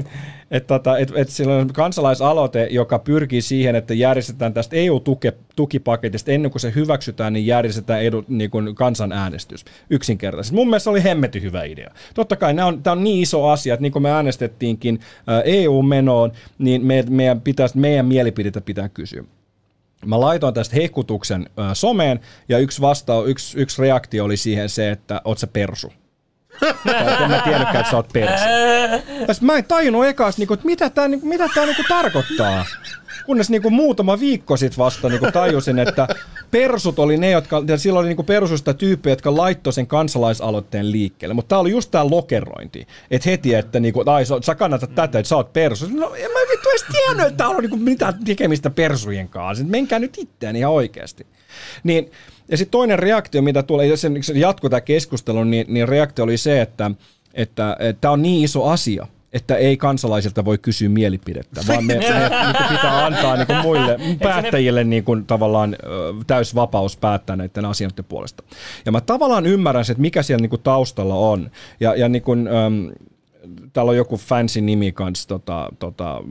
että 0.51 0.67
tota, 0.67 0.99
et, 0.99 1.13
et 1.15 1.29
sillä 1.29 1.57
on 1.57 1.73
kansalaisaloite, 1.73 2.69
joka 2.71 2.99
pyrkii 2.99 3.43
siihen, 3.43 3.77
että 3.77 3.95
järjestetään 3.95 4.55
tästä 4.55 4.77
EU-tukipaketista 4.77 6.31
ennen 6.31 6.51
kuin 6.51 6.61
se 6.61 6.73
hyväksytään, 6.75 7.33
niin 7.33 7.47
järjestetään 7.47 8.03
edu, 8.03 8.25
niin 8.29 8.51
kuin 8.51 8.75
kansanäänestys 8.75 9.65
yksinkertaisesti. 9.91 10.55
Mun 10.55 10.67
mielestä 10.69 10.85
se 10.85 10.91
oli 10.91 11.05
hemmetin 11.05 11.43
hyvä 11.43 11.65
idea. 11.65 11.91
Totta 12.15 12.37
kai 12.37 12.55
tämä 12.55 12.67
on, 12.67 12.83
tää 12.83 12.93
on 12.93 13.05
niin 13.05 13.23
iso 13.23 13.49
asia, 13.49 13.75
että 13.75 13.83
niin 13.83 13.93
kuin 13.93 14.03
me 14.03 14.11
äänestettiinkin 14.11 15.01
ää, 15.27 15.43
EU-menoon, 15.43 16.33
niin 16.59 16.87
me, 16.87 17.05
meidän, 17.09 17.41
pitäisi, 17.41 17.79
meidän 17.79 18.07
mielipidettä 18.07 18.61
pitää 18.61 18.89
kysyä. 18.89 19.25
Mä 20.07 20.21
laitoin 20.21 20.55
tästä 20.55 20.77
hehkutuksen 20.77 21.51
someen, 21.73 22.21
ja 22.49 22.59
yksi 22.59 22.81
vastaus, 22.81 23.29
yksi, 23.29 23.61
yksi 23.61 23.83
reaktio 23.83 24.25
oli 24.25 24.37
siihen 24.37 24.69
se, 24.69 24.91
että 24.91 25.21
oot 25.25 25.39
sä 25.39 25.47
persu. 25.47 25.93
Tai 26.61 27.23
en 27.23 27.31
mä 27.31 27.41
tiennytkään, 27.45 27.81
että 27.81 27.91
sä 27.91 27.97
oot 27.97 28.09
persu. 28.13 28.45
Ja 29.29 29.35
mä 29.41 29.57
en 29.57 29.65
tajunnut 29.65 30.07
ekaas, 30.07 30.39
niinku, 30.39 30.55
että 30.55 30.67
mitä 30.67 30.91
tämä 30.91 31.09
niinku, 31.09 31.27
mitä 31.27 31.49
tää, 31.55 31.67
niinku, 31.67 31.83
tarkoittaa. 31.89 32.67
Kunnes 33.27 33.51
niinku, 33.51 33.71
muutama 33.71 34.21
viikko 34.21 34.57
sitten 34.57 34.79
vasta 34.79 35.09
niinku, 35.09 35.31
tajusin, 35.33 35.79
että 35.79 36.09
persut 36.51 36.99
oli 36.99 37.17
ne, 37.17 37.31
jotka, 37.31 37.63
ja 37.69 37.79
silloin 37.79 38.03
oli 38.03 38.09
niinku, 38.09 38.23
persuista 38.23 38.75
tyyppejä, 38.75 39.13
jotka 39.13 39.37
laittoi 39.37 39.73
sen 39.73 39.87
kansalaisaloitteen 39.87 40.93
liikkeelle. 40.93 41.35
Mutta 41.35 41.49
tämä 41.49 41.61
oli 41.61 41.71
just 41.71 41.91
tämä 41.91 42.11
lokerointi. 42.11 42.87
Että 43.11 43.31
heti, 43.31 43.55
että 43.55 43.81
niinku, 43.81 44.05
ai, 44.07 44.25
sä, 44.43 44.55
kannatat 44.55 44.95
tätä, 44.95 45.19
että 45.19 45.29
sä 45.29 45.37
oot 45.37 45.53
persu. 45.53 45.87
No 45.87 46.15
en 46.15 46.31
mä 46.31 46.39
vittu 46.51 46.69
edes 46.71 46.85
tiennyt, 46.93 47.27
että 47.27 47.37
täällä 47.37 47.57
on 47.57 47.63
niinku, 47.63 47.77
mitään 47.77 48.25
tekemistä 48.25 48.71
persujen 48.71 49.29
kanssa. 49.29 49.65
Menkää 49.65 49.99
nyt 49.99 50.19
itseään 50.19 50.57
ihan 50.57 50.73
oikeasti. 50.73 51.27
Niin, 51.85 52.11
ja 52.49 52.57
sitten 52.57 52.71
toinen 52.71 52.99
reaktio, 52.99 53.43
mitä 53.43 53.63
tulee, 53.63 53.97
se 53.97 54.11
jatkuu 54.35 54.71
tämä 54.71 54.81
keskustelu, 54.81 55.45
niin, 55.45 55.67
niin 55.69 55.89
reaktio 55.89 56.25
oli 56.25 56.37
se, 56.37 56.61
että 56.61 56.91
että 57.35 57.77
tämä 58.01 58.13
on 58.13 58.23
niin 58.23 58.45
iso 58.45 58.65
asia, 58.65 59.07
että 59.33 59.57
ei 59.57 59.77
kansalaisilta 59.77 60.45
voi 60.45 60.59
kysyä 60.59 60.89
mielipidettä, 60.89 61.61
vaan 61.69 61.85
me, 61.85 61.95
me 61.95 62.01
niin 62.01 62.69
pitää 62.69 63.07
antaa 63.07 63.37
niin 63.37 63.63
muille 63.63 63.99
päättäjille 64.23 64.85
niin 64.85 65.05
kuin, 65.05 65.27
tavallaan 65.27 65.77
ö, 65.85 66.15
täys 66.27 66.55
vapaus 66.55 66.97
päättää 66.97 67.37
näiden 67.37 67.65
asioiden 67.65 68.05
puolesta. 68.05 68.43
Ja 68.87 68.93
mä 68.93 69.01
tavallaan 69.01 69.47
ymmärrän 69.47 69.85
se, 69.85 69.93
että 69.93 70.01
mikä 70.01 70.23
siellä 70.23 70.43
niin 70.43 70.51
kuin, 70.51 70.63
taustalla 70.63 71.15
on. 71.15 71.51
Ja, 71.81 71.95
ja 71.95 72.09
niin 72.09 72.23
kuin, 72.23 72.49
äm, 72.49 72.91
täällä 73.73 73.91
on 73.91 73.97
joku 73.97 74.17
fancy 74.17 74.61
nimi 74.61 74.93
kanssa 74.93 75.29
tota, 75.29 75.69
tota, 75.79 76.23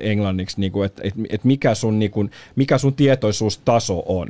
englanniksi, 0.00 0.60
niin 0.60 0.72
kuin, 0.72 0.86
että 0.86 1.02
et, 1.04 1.14
et 1.30 1.44
mikä, 1.44 1.74
sun, 1.74 1.98
niin 1.98 2.10
kuin, 2.10 2.30
mikä 2.56 2.78
sun 2.78 2.94
tietoisuustaso 2.94 4.02
on. 4.06 4.28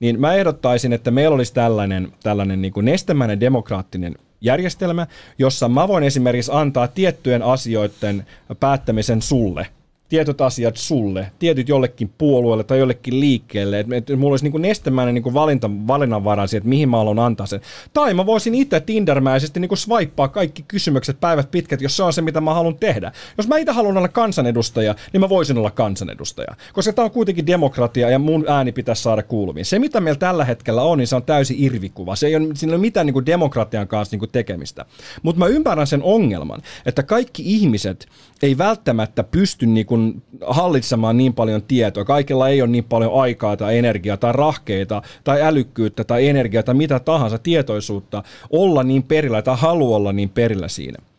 Niin 0.00 0.20
mä 0.20 0.34
ehdottaisin, 0.34 0.92
että 0.92 1.10
meillä 1.10 1.34
olisi 1.34 1.54
tällainen, 1.54 2.12
tällainen 2.22 2.62
niin 2.62 2.72
kuin 2.72 2.84
nestemäinen 2.84 3.40
demokraattinen 3.40 4.14
järjestelmä, 4.40 5.06
jossa 5.38 5.68
mä 5.68 5.88
voin 5.88 6.04
esimerkiksi 6.04 6.50
antaa 6.54 6.88
tiettyjen 6.88 7.42
asioiden 7.42 8.26
päättämisen 8.60 9.22
sulle, 9.22 9.66
tietyt 10.10 10.40
asiat 10.40 10.76
sulle, 10.76 11.32
tietyt 11.38 11.68
jollekin 11.68 12.10
puolueelle 12.18 12.64
tai 12.64 12.78
jollekin 12.78 13.20
liikkeelle, 13.20 13.80
että 13.80 13.96
et, 13.96 14.08
mulla 14.18 14.32
olisi 14.32 14.44
niinku 14.44 14.58
nestemäinen 14.58 15.14
niinku 15.14 15.34
valinta, 15.34 15.70
valinnanvara 15.86 16.46
siihen, 16.46 16.58
että 16.58 16.68
mihin 16.68 16.88
mä 16.88 16.96
haluan 16.96 17.18
antaa 17.18 17.46
sen. 17.46 17.60
Tai 17.92 18.14
mä 18.14 18.26
voisin 18.26 18.54
itse 18.54 18.80
Tindermäisesti 18.80 19.60
niinku 19.60 19.76
swipea 19.76 20.28
kaikki 20.28 20.64
kysymykset 20.68 21.20
päivät 21.20 21.50
pitkät, 21.50 21.80
jos 21.80 21.96
se 21.96 22.02
on 22.02 22.12
se, 22.12 22.22
mitä 22.22 22.40
mä 22.40 22.54
haluan 22.54 22.76
tehdä. 22.76 23.12
Jos 23.38 23.48
mä 23.48 23.58
itse 23.58 23.72
haluan 23.72 23.96
olla 23.96 24.08
kansanedustaja, 24.08 24.94
niin 25.12 25.20
mä 25.20 25.28
voisin 25.28 25.58
olla 25.58 25.70
kansanedustaja. 25.70 26.56
Koska 26.72 26.92
tämä 26.92 27.04
on 27.04 27.10
kuitenkin 27.10 27.46
demokratia 27.46 28.10
ja 28.10 28.18
mun 28.18 28.44
ääni 28.48 28.72
pitäisi 28.72 29.02
saada 29.02 29.22
kuuluviin. 29.22 29.64
Se, 29.64 29.78
mitä 29.78 30.00
meillä 30.00 30.18
tällä 30.18 30.44
hetkellä 30.44 30.82
on, 30.82 30.98
niin 30.98 31.08
se 31.08 31.16
on 31.16 31.22
täysin 31.22 31.56
irvikuva. 31.60 32.16
Se 32.16 32.26
ei 32.26 32.36
ole, 32.36 32.48
siinä 32.54 32.72
ei 32.72 32.76
ole 32.76 32.80
mitään 32.80 33.06
niinku 33.06 33.26
demokratian 33.26 33.88
kanssa 33.88 34.14
niinku 34.14 34.26
tekemistä. 34.26 34.84
Mutta 35.22 35.38
mä 35.38 35.46
ymmärrän 35.46 35.86
sen 35.86 36.02
ongelman, 36.02 36.62
että 36.86 37.02
kaikki 37.02 37.42
ihmiset 37.46 38.08
ei 38.42 38.58
välttämättä 38.58 39.24
pysty 39.24 39.66
niinku 39.66 39.99
hallitsemaan 40.46 41.16
niin 41.16 41.34
paljon 41.34 41.62
tietoa. 41.62 42.04
Kaikilla 42.04 42.48
ei 42.48 42.62
ole 42.62 42.70
niin 42.70 42.84
paljon 42.84 43.20
aikaa 43.22 43.56
tai 43.56 43.78
energiaa 43.78 44.16
tai 44.16 44.32
rahkeita 44.32 45.02
tai 45.24 45.42
älykkyyttä 45.42 46.04
tai 46.04 46.28
energiaa 46.28 46.62
tai 46.62 46.74
mitä 46.74 46.98
tahansa 47.00 47.38
tietoisuutta 47.38 48.22
olla 48.50 48.82
niin 48.82 49.02
perillä 49.02 49.42
tai 49.42 49.56
halua 49.58 49.96
olla 49.96 50.12
niin 50.12 50.28
perillä 50.28 50.68
siinä. 50.68 51.09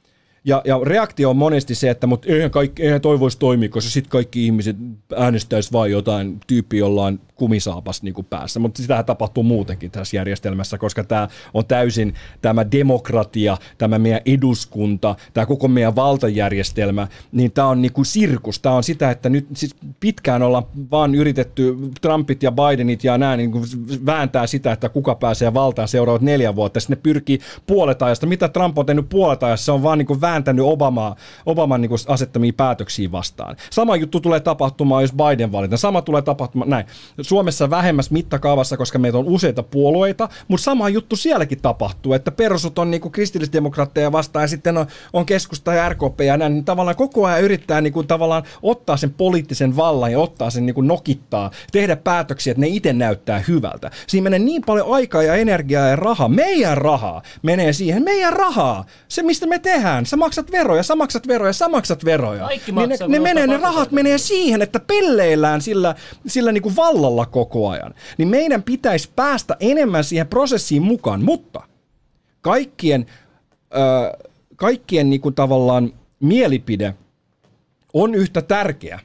Ja, 0.45 0.61
ja 0.65 0.79
reaktio 0.83 1.29
on 1.29 1.37
monesti 1.37 1.75
se, 1.75 1.89
että 1.89 2.07
mutta 2.07 2.27
eihän, 2.31 2.51
kaikki, 2.51 2.83
eihän 2.83 3.01
toi 3.01 3.19
voisi 3.19 3.39
toimia, 3.39 3.69
koska 3.69 3.89
sitten 3.89 4.11
kaikki 4.11 4.45
ihmiset 4.45 4.75
äänestäisi 5.15 5.71
vain 5.71 5.91
jotain 5.91 6.39
tyyppi, 6.47 6.77
jolla 6.77 7.05
on 7.05 7.19
kumisaapas 7.35 8.03
niin 8.03 8.13
kuin 8.13 8.27
päässä. 8.29 8.59
Mutta 8.59 8.81
sitähän 8.81 9.05
tapahtuu 9.05 9.43
muutenkin 9.43 9.91
tässä 9.91 10.17
järjestelmässä, 10.17 10.77
koska 10.77 11.03
tämä 11.03 11.27
on 11.53 11.65
täysin 11.65 12.13
tämä 12.41 12.71
demokratia, 12.71 13.57
tämä 13.77 13.99
meidän 13.99 14.21
eduskunta, 14.25 15.15
tämä 15.33 15.45
koko 15.45 15.67
meidän 15.67 15.95
valtajärjestelmä, 15.95 17.07
niin 17.31 17.51
tämä 17.51 17.67
on 17.67 17.81
niin 17.81 17.93
kuin 17.93 18.05
sirkus. 18.05 18.59
Tämä 18.59 18.75
on 18.75 18.83
sitä, 18.83 19.11
että 19.11 19.29
nyt 19.29 19.47
siis 19.53 19.75
pitkään 19.99 20.41
ollaan 20.41 20.65
vaan 20.91 21.15
yritetty 21.15 21.77
Trumpit 22.01 22.43
ja 22.43 22.51
Bidenit 22.51 23.03
ja 23.03 23.17
nämä 23.17 23.37
niin 23.37 23.51
kuin 23.51 23.63
vääntää 24.05 24.47
sitä, 24.47 24.71
että 24.71 24.89
kuka 24.89 25.15
pääsee 25.15 25.53
valtaan 25.53 25.87
seuraavat 25.87 26.21
neljä 26.21 26.55
vuotta. 26.55 26.79
Sitten 26.79 26.97
ne 26.97 27.01
pyrkii 27.03 27.39
puolet 27.67 28.01
ajasta. 28.01 28.25
Mitä 28.25 28.49
Trump 28.49 28.77
on 28.77 28.85
tehnyt 28.85 29.09
puolet 29.09 29.43
ajassa? 29.43 29.65
Se 29.65 29.71
on 29.71 29.83
vaan 29.83 29.97
niin 29.97 30.05
kuin 30.05 30.21
vääntänyt 30.32 30.65
Obamaa, 30.65 31.15
Obaman 31.45 31.82
niin 31.82 31.89
kuin 31.89 31.99
asettamia 32.07 32.53
päätöksiä 32.57 33.11
vastaan. 33.11 33.55
Sama 33.69 33.95
juttu 33.95 34.19
tulee 34.19 34.39
tapahtumaan, 34.39 35.03
jos 35.03 35.13
Biden 35.13 35.51
valitaan. 35.51 35.77
Sama 35.77 36.01
tulee 36.01 36.21
tapahtumaan 36.21 36.69
näin. 36.69 36.86
Suomessa 37.21 37.69
vähemmässä 37.69 38.13
mittakaavassa, 38.13 38.77
koska 38.77 38.99
meitä 38.99 39.17
on 39.17 39.27
useita 39.27 39.63
puolueita, 39.63 40.29
mutta 40.47 40.63
sama 40.63 40.89
juttu 40.89 41.15
sielläkin 41.15 41.61
tapahtuu, 41.61 42.13
että 42.13 42.32
perusut 42.32 42.79
on 42.79 42.91
niin 42.91 43.01
kuin 43.01 43.11
kristillisdemokraatteja 43.11 44.11
vastaan 44.11 44.43
ja 44.43 44.47
sitten 44.47 44.77
on, 44.77 44.86
on 45.13 45.25
keskusta 45.25 45.73
ja 45.73 45.89
RKP 45.89 46.21
ja 46.21 46.38
näin, 46.38 46.53
niin 46.53 46.65
tavallaan 46.65 46.95
koko 46.95 47.25
ajan 47.25 47.41
yrittää 47.41 47.82
niin 47.82 47.93
kuin 47.93 48.07
tavallaan 48.07 48.43
ottaa 48.61 48.97
sen 48.97 49.13
poliittisen 49.13 49.75
vallan 49.75 50.11
ja 50.11 50.19
ottaa 50.19 50.49
sen 50.49 50.65
niin 50.65 50.73
kuin 50.75 50.88
nokittaa, 50.88 51.51
tehdä 51.71 51.95
päätöksiä, 51.95 52.51
että 52.51 52.61
ne 52.61 52.67
itse 52.67 52.93
näyttää 52.93 53.43
hyvältä. 53.47 53.91
Siinä 54.07 54.23
menee 54.23 54.39
niin 54.39 54.61
paljon 54.65 54.95
aikaa 54.95 55.23
ja 55.23 55.36
energiaa 55.36 55.88
ja 55.88 55.95
rahaa, 55.95 56.29
meidän 56.29 56.77
rahaa 56.77 57.21
menee 57.41 57.73
siihen, 57.73 58.03
meidän 58.03 58.34
rahaa, 58.34 58.86
se 59.07 59.23
mistä 59.23 59.47
me 59.47 59.59
tehdään, 59.59 60.05
sä 60.05 60.17
maksat 60.22 60.51
veroja, 60.51 60.84
sä 60.84 60.95
maksat 60.95 61.28
veroja, 61.28 61.53
sä 61.53 61.69
maksat 61.69 62.05
veroja. 62.05 62.45
Kaikki 62.45 62.72
niin 62.72 62.76
ne, 62.76 62.88
maksaa, 62.88 63.07
ne, 63.07 63.19
menee, 63.19 63.47
ne 63.47 63.57
rahat 63.57 63.91
menee 63.91 64.17
siihen, 64.17 64.61
että 64.61 64.80
pelleillään 64.80 65.61
sillä, 65.61 65.95
sillä 66.28 66.51
niin 66.51 66.61
kuin 66.61 66.76
vallalla 66.76 67.26
koko 67.26 67.69
ajan. 67.69 67.93
Niin 68.17 68.28
meidän 68.28 68.63
pitäisi 68.63 69.09
päästä 69.15 69.57
enemmän 69.59 70.03
siihen 70.03 70.28
prosessiin 70.28 70.82
mukaan, 70.82 71.24
mutta 71.24 71.61
kaikkien, 72.41 73.05
ö, 73.74 74.28
kaikkien 74.55 75.09
niin 75.09 75.22
kuin 75.22 75.36
tavallaan 75.36 75.93
mielipide 76.19 76.95
on 77.93 78.15
yhtä 78.15 78.41
tärkeä, 78.41 78.99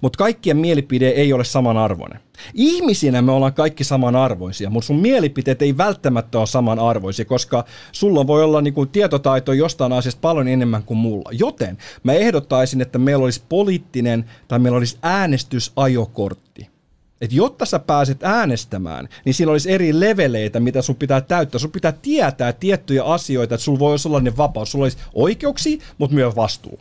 mutta 0.00 0.16
kaikkien 0.16 0.56
mielipide 0.56 1.08
ei 1.08 1.32
ole 1.32 1.44
samanarvoinen. 1.44 2.20
Ihmisinä 2.54 3.22
me 3.22 3.32
ollaan 3.32 3.54
kaikki 3.54 3.84
samanarvoisia, 3.84 4.70
mutta 4.70 4.86
sun 4.86 5.00
mielipiteet 5.00 5.62
ei 5.62 5.76
välttämättä 5.76 6.38
ole 6.38 6.46
samanarvoisia, 6.46 7.24
koska 7.24 7.64
sulla 7.92 8.26
voi 8.26 8.44
olla 8.44 8.60
niin 8.60 8.74
kuin 8.74 8.88
tietotaito 8.88 9.52
jostain 9.52 9.92
asiasta 9.92 10.20
paljon 10.20 10.48
enemmän 10.48 10.82
kuin 10.82 10.98
mulla. 10.98 11.30
Joten 11.32 11.78
mä 12.02 12.12
ehdottaisin, 12.12 12.80
että 12.80 12.98
meillä 12.98 13.24
olisi 13.24 13.42
poliittinen 13.48 14.24
tai 14.48 14.58
meillä 14.58 14.78
olisi 14.78 14.98
äänestysajokortti. 15.02 16.72
Et 17.20 17.32
jotta 17.32 17.66
sä 17.66 17.78
pääset 17.78 18.22
äänestämään, 18.22 19.08
niin 19.24 19.34
siinä 19.34 19.52
olisi 19.52 19.72
eri 19.72 20.00
leveleitä, 20.00 20.60
mitä 20.60 20.82
sun 20.82 20.96
pitää 20.96 21.20
täyttää. 21.20 21.58
Sun 21.58 21.70
pitää 21.70 21.92
tietää 21.92 22.52
tiettyjä 22.52 23.04
asioita, 23.04 23.54
että 23.54 23.64
sulla 23.64 23.78
voi 23.78 23.88
olla 23.88 23.98
sellainen 23.98 24.36
vapaus. 24.36 24.70
Sulla 24.72 24.84
olisi 24.84 24.98
oikeuksia, 25.14 25.78
mutta 25.98 26.14
myös 26.14 26.36
vastuu. 26.36 26.78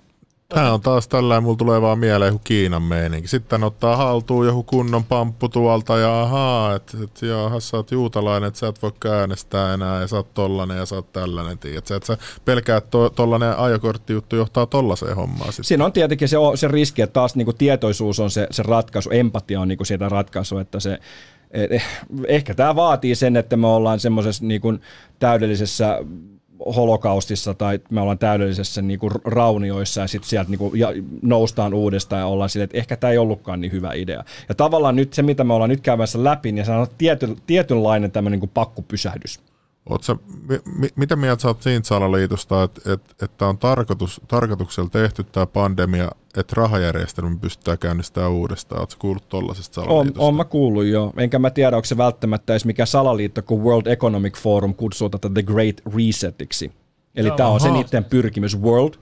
Tämä 0.53 0.73
on 0.73 0.81
taas 0.81 1.07
tällainen, 1.07 1.43
mulla 1.43 1.57
tulee 1.57 1.81
vaan 1.81 1.99
mieleen 1.99 2.29
joku 2.29 2.41
Kiinan 2.43 2.81
meininki. 2.81 3.27
Sitten 3.27 3.63
ottaa 3.63 3.95
haltuun 3.95 4.45
joku 4.45 4.63
kunnon 4.63 5.03
pamppu 5.03 5.49
tuolta 5.49 5.97
ja 5.97 6.21
ahaa, 6.21 6.75
että 6.75 6.97
et, 7.03 7.21
jaha, 7.21 7.59
sä 7.59 7.77
oot 7.77 7.91
juutalainen, 7.91 8.47
että 8.47 8.59
sä 8.59 8.67
et 8.67 8.81
voi 8.81 8.91
äänestää 9.11 9.73
enää 9.73 10.01
ja 10.01 10.07
sä 10.07 10.15
oot 10.15 10.33
tollanen 10.33 10.77
ja 10.77 10.85
sä 10.85 10.95
oot 10.95 11.13
tällainen, 11.13 11.57
tiedät 11.57 11.87
sä, 11.87 11.95
että 11.95 12.07
sä 12.07 12.17
pelkäät 12.45 12.89
to, 12.89 13.09
tollanen 13.09 13.57
ajokorttijuttu 13.57 14.35
johtaa 14.35 14.65
tollaiseen 14.65 15.15
hommaan 15.15 15.53
sitten. 15.53 15.65
Siinä 15.65 15.85
on 15.85 15.93
tietenkin 15.93 16.29
se, 16.29 16.37
se 16.55 16.67
riski, 16.67 17.01
että 17.01 17.13
taas 17.13 17.35
niinku 17.35 17.53
tietoisuus 17.53 18.19
on 18.19 18.31
se, 18.31 18.47
se 18.51 18.63
ratkaisu, 18.63 19.09
empatia 19.13 19.61
on 19.61 19.67
niinku 19.67 19.85
siitä 19.85 20.09
ratkaisu, 20.09 20.57
että 20.57 20.79
se, 20.79 20.99
eh, 21.51 21.83
ehkä 22.27 22.53
tämä 22.53 22.75
vaatii 22.75 23.15
sen, 23.15 23.37
että 23.37 23.57
me 23.57 23.67
ollaan 23.67 23.99
semmoisessa 23.99 24.45
niinku 24.45 24.73
täydellisessä 25.19 25.99
holokaustissa 26.76 27.53
tai 27.53 27.80
me 27.89 28.01
ollaan 28.01 28.18
täydellisessä 28.18 28.82
niinku 28.82 29.09
raunioissa 29.26 30.01
ja 30.01 30.07
sitten 30.07 30.30
sieltä 30.30 30.49
niinku 30.49 30.72
ja 30.76 30.88
noustaan 31.22 31.74
uudestaan 31.74 32.20
ja 32.20 32.26
ollaan 32.26 32.49
silleen, 32.49 32.64
että 32.66 32.78
ehkä 32.78 32.97
tämä 32.97 33.12
ei 33.12 33.18
ollutkaan 33.18 33.62
niin 33.62 33.72
hyvä 33.72 33.93
idea. 33.93 34.24
Ja 34.49 34.55
tavallaan 34.55 34.95
nyt 34.95 35.14
se, 35.14 35.22
mitä 35.22 35.43
me 35.43 35.53
ollaan 35.53 35.70
nyt 35.70 35.82
käymässä 35.82 36.24
läpi, 36.24 36.51
niin 36.51 36.66
se 36.66 36.72
on 36.72 36.88
tiety, 36.97 37.38
tietynlainen 37.47 38.12
tämmöinen 38.12 38.39
niinku 38.39 38.51
pakkopysähdys. 38.53 39.39
Sä, 40.01 40.15
mi, 40.49 40.59
mi, 40.77 40.88
mitä 40.95 41.15
mieltä 41.15 41.41
sä 41.41 41.47
oot 41.47 41.61
siitä 41.61 41.88
salaliitosta, 41.88 42.63
että 42.63 42.93
et, 42.93 43.01
et 43.21 43.38
tää 43.38 43.47
on 43.47 43.57
tarkoitus, 43.57 44.21
tarkoituksella 44.27 44.89
tehty 44.89 45.23
tämä 45.23 45.45
pandemia, 45.45 46.11
että 46.38 46.53
rahajärjestelmä 46.57 47.38
pystytään 47.41 47.77
käynnistämään 47.77 48.32
uudestaan? 48.32 48.82
Oletko 48.82 48.95
kuullut 48.99 49.29
tollaisesta 49.29 49.82
On, 49.82 49.88
salaliitosta? 49.88 50.27
on 50.27 50.36
mä 50.36 50.45
kuullut 50.45 50.86
jo. 50.86 51.13
Enkä 51.17 51.39
mä 51.39 51.49
tiedä, 51.49 51.75
onko 51.75 51.86
se 51.86 51.97
välttämättä 51.97 52.53
edes 52.53 52.65
mikä 52.65 52.86
salaliitto, 52.86 53.41
kun 53.41 53.63
World 53.63 53.86
Economic 53.86 54.38
Forum 54.38 54.75
kutsuu 54.75 55.09
tätä 55.09 55.29
The 55.29 55.43
Great 55.43 55.82
Resetiksi. 55.95 56.71
Eli 57.15 57.27
Joo. 57.27 57.38
tämä 57.38 57.49
on 57.49 57.59
se 57.59 57.71
niiden 57.71 58.03
pyrkimys. 58.03 58.61
World 58.61 58.93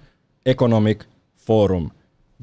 Economic 0.46 1.04
Forum 1.36 1.90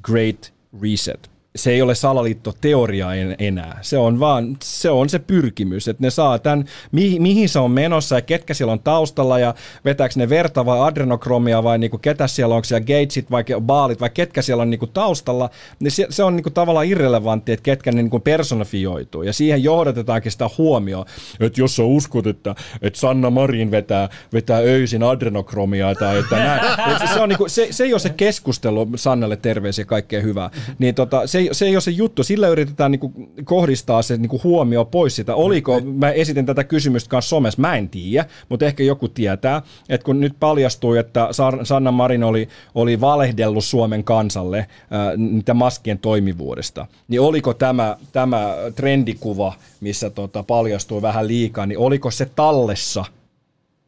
Great 0.02 0.54
Reset. 0.82 1.35
Se 1.56 1.70
ei 1.70 1.82
ole 1.82 1.94
salaliittoteoria 1.94 3.14
en, 3.14 3.36
enää. 3.38 3.78
Se 3.82 3.98
on 3.98 4.20
vaan 4.20 4.56
se, 4.64 4.90
on 4.90 5.08
se 5.08 5.18
pyrkimys, 5.18 5.88
että 5.88 6.02
ne 6.02 6.10
saa 6.10 6.38
tämän, 6.38 6.64
mihin, 6.92 7.22
mihin 7.22 7.48
se 7.48 7.58
on 7.58 7.70
menossa 7.70 8.14
ja 8.14 8.22
ketkä 8.22 8.54
siellä 8.54 8.72
on 8.72 8.80
taustalla 8.80 9.38
ja 9.38 9.54
vetääkö 9.84 10.14
ne 10.16 10.28
verta 10.28 10.66
vai 10.66 10.80
adrenokromia 10.80 11.62
vai 11.62 11.78
niinku 11.78 11.98
ketä 11.98 12.26
siellä 12.26 12.52
on, 12.52 12.56
onko 12.56 12.64
siellä 12.64 12.86
Gatesit 12.86 13.30
vai 13.30 13.44
Baalit 13.60 14.00
vai 14.00 14.10
ketkä 14.10 14.42
siellä 14.42 14.62
on 14.62 14.70
niinku 14.70 14.86
taustalla, 14.86 15.50
niin 15.80 15.90
se, 15.90 16.06
se 16.10 16.24
on 16.24 16.36
niinku 16.36 16.50
tavallaan 16.50 16.86
irrelevantti, 16.86 17.52
että 17.52 17.62
ketkä 17.62 17.92
ne 17.92 18.02
niinku 18.02 18.20
personifioituu 18.20 19.22
ja 19.22 19.32
siihen 19.32 19.62
johdatetaankin 19.62 20.32
sitä 20.32 20.50
huomioon, 20.58 21.06
että 21.40 21.60
jos 21.60 21.76
sä 21.76 21.82
uskot, 21.82 22.26
että, 22.26 22.54
että 22.82 22.98
Sanna 22.98 23.30
Marin 23.30 23.70
vetää, 23.70 24.08
vetää 24.32 24.58
öisin 24.58 25.02
adrenokromiaa 25.02 25.94
tai 25.94 26.18
että 26.18 26.36
näin, 26.36 26.92
Et 26.92 26.98
se, 26.98 27.14
se, 27.14 27.20
on 27.20 27.28
niinku, 27.28 27.48
se, 27.48 27.68
se 27.70 27.84
ei 27.84 27.92
ole 27.92 28.00
se 28.00 28.10
keskustelu, 28.10 28.88
Sannalle 28.96 29.36
terveisiä 29.36 29.84
kaikkea 29.84 30.20
hyvää, 30.20 30.50
niin 30.78 30.94
tota, 30.94 31.26
se, 31.26 31.45
ei, 31.46 31.54
se 31.54 31.64
ei 31.66 31.74
ole 31.74 31.80
se 31.80 31.90
juttu, 31.90 32.22
sillä 32.22 32.48
yritetään 32.48 32.90
niinku 32.90 33.12
kohdistaa 33.44 34.02
se 34.02 34.16
niinku 34.16 34.40
huomio 34.44 34.84
pois 34.84 35.16
sitä. 35.16 35.34
Oliko, 35.34 35.80
mä 35.80 36.10
esitin 36.10 36.46
tätä 36.46 36.64
kysymystä 36.64 37.10
kanssa 37.10 37.28
somessa, 37.28 37.60
mä 37.60 37.76
en 37.76 37.88
tiedä, 37.88 38.26
mutta 38.48 38.64
ehkä 38.64 38.82
joku 38.82 39.08
tietää, 39.08 39.62
että 39.88 40.04
kun 40.04 40.20
nyt 40.20 40.34
paljastui, 40.40 40.98
että 40.98 41.28
Sanna 41.62 41.92
Marin 41.92 42.24
oli, 42.24 42.48
oli 42.74 43.00
valehdellut 43.00 43.64
Suomen 43.64 44.04
kansalle 44.04 44.66
ää, 44.90 45.16
niitä 45.16 45.54
maskien 45.54 45.98
toimivuudesta, 45.98 46.86
niin 47.08 47.20
oliko 47.20 47.54
tämä, 47.54 47.96
tämä 48.12 48.54
trendikuva, 48.74 49.52
missä 49.80 50.10
tota, 50.10 50.42
paljastui 50.42 51.02
vähän 51.02 51.28
liikaa, 51.28 51.66
niin 51.66 51.78
oliko 51.78 52.10
se 52.10 52.26
tallessa 52.36 53.04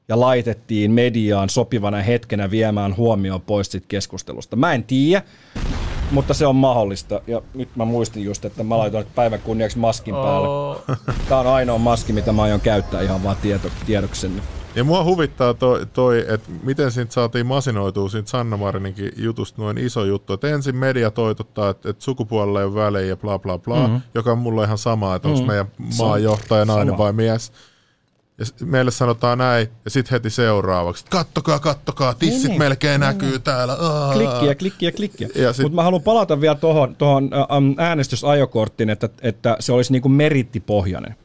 ja 0.09 0.21
laitettiin 0.21 0.91
mediaan 0.93 1.51
sopivana 1.51 2.03
hetkenä 2.03 2.51
viemään 2.51 2.97
huomioon 2.97 3.41
pois 3.41 3.71
siitä 3.73 3.87
keskustelusta. 3.89 4.57
Mä 4.57 4.73
en 4.75 4.85
tiedä, 4.85 5.23
mutta 6.11 6.35
se 6.35 6.47
on 6.47 6.57
mahdollista. 6.57 7.21
Ja 7.27 7.43
nyt 7.55 7.77
mä 7.77 7.85
muistin 7.85 8.25
just, 8.25 8.45
että 8.45 8.65
mä 8.65 8.79
laitoin 8.79 9.07
päivän 9.15 9.41
kunniaksi 9.41 9.79
maskin 9.79 10.15
päälle. 10.15 10.79
Tää 11.29 11.39
on 11.39 11.47
ainoa 11.47 11.79
maski, 11.79 12.13
mitä 12.13 12.33
mä 12.33 12.43
aion 12.43 12.61
käyttää 12.61 13.03
ihan 13.03 13.23
vaan 13.25 13.37
tieto, 13.43 13.69
tiedoksenne. 13.87 14.43
Ja 14.75 14.85
mua 14.85 15.05
huvittaa 15.05 15.55
toi, 15.55 15.87
toi 15.93 16.25
että 16.29 16.51
miten 16.63 16.91
siitä 16.93 17.13
saatiin 17.13 17.47
masinoitua 17.47 18.09
siitä 18.09 18.31
Sanna 18.31 18.57
Marininkin 18.57 19.13
jutusta 19.17 19.63
noin 19.63 19.79
iso 19.79 20.05
juttu. 20.05 20.33
Että 20.33 20.49
ensin 20.49 20.77
media 20.77 21.11
toitottaa, 21.11 21.71
että, 21.71 21.91
että 21.91 22.05
sukupuolella 22.05 22.61
ei 22.61 22.67
ole 22.67 22.75
väliä 22.75 23.01
ja 23.01 23.17
bla 23.17 23.39
bla 23.39 23.59
bla, 23.59 23.81
mm-hmm. 23.81 24.01
joka 24.15 24.33
on 24.33 24.39
mulle 24.39 24.65
ihan 24.65 24.79
sama, 24.79 25.15
että 25.15 25.29
onko 25.29 25.41
Mhm. 25.41 25.47
meidän 25.49 25.67
maanjohtaja 25.99 26.65
nainen 26.65 26.87
sama. 26.95 26.99
vai 26.99 27.13
mies. 27.13 27.53
Ja 28.39 28.45
meille 28.67 28.91
sanotaan 28.91 29.39
näin, 29.39 29.69
ja 29.85 29.91
sitten 29.91 30.11
heti 30.11 30.31
seuraavaksi, 30.31 31.05
kattokaa, 31.11 31.59
kattokaa, 31.59 32.15
tissit 32.15 32.43
Niin, 32.43 32.49
niin. 32.49 32.59
melkein 32.59 33.01
näkyy 33.01 33.39
täällä. 33.39 33.77
Aa. 33.81 34.13
Klikkiä, 34.13 34.55
klikkiä, 34.55 34.93
klikkiä. 34.93 35.29
Mutta 35.63 35.75
mä 35.75 35.83
haluan 35.83 36.03
palata 36.03 36.41
vielä 36.41 36.55
tuohon 36.55 36.97
tohon, 36.97 37.31
äänestysajokorttiin, 37.79 38.91
että, 38.91 39.09
että 39.23 39.57
se 39.61 39.73
olisi 39.73 39.93
niinku 39.93 40.09
merittipohjainen. 40.09 41.17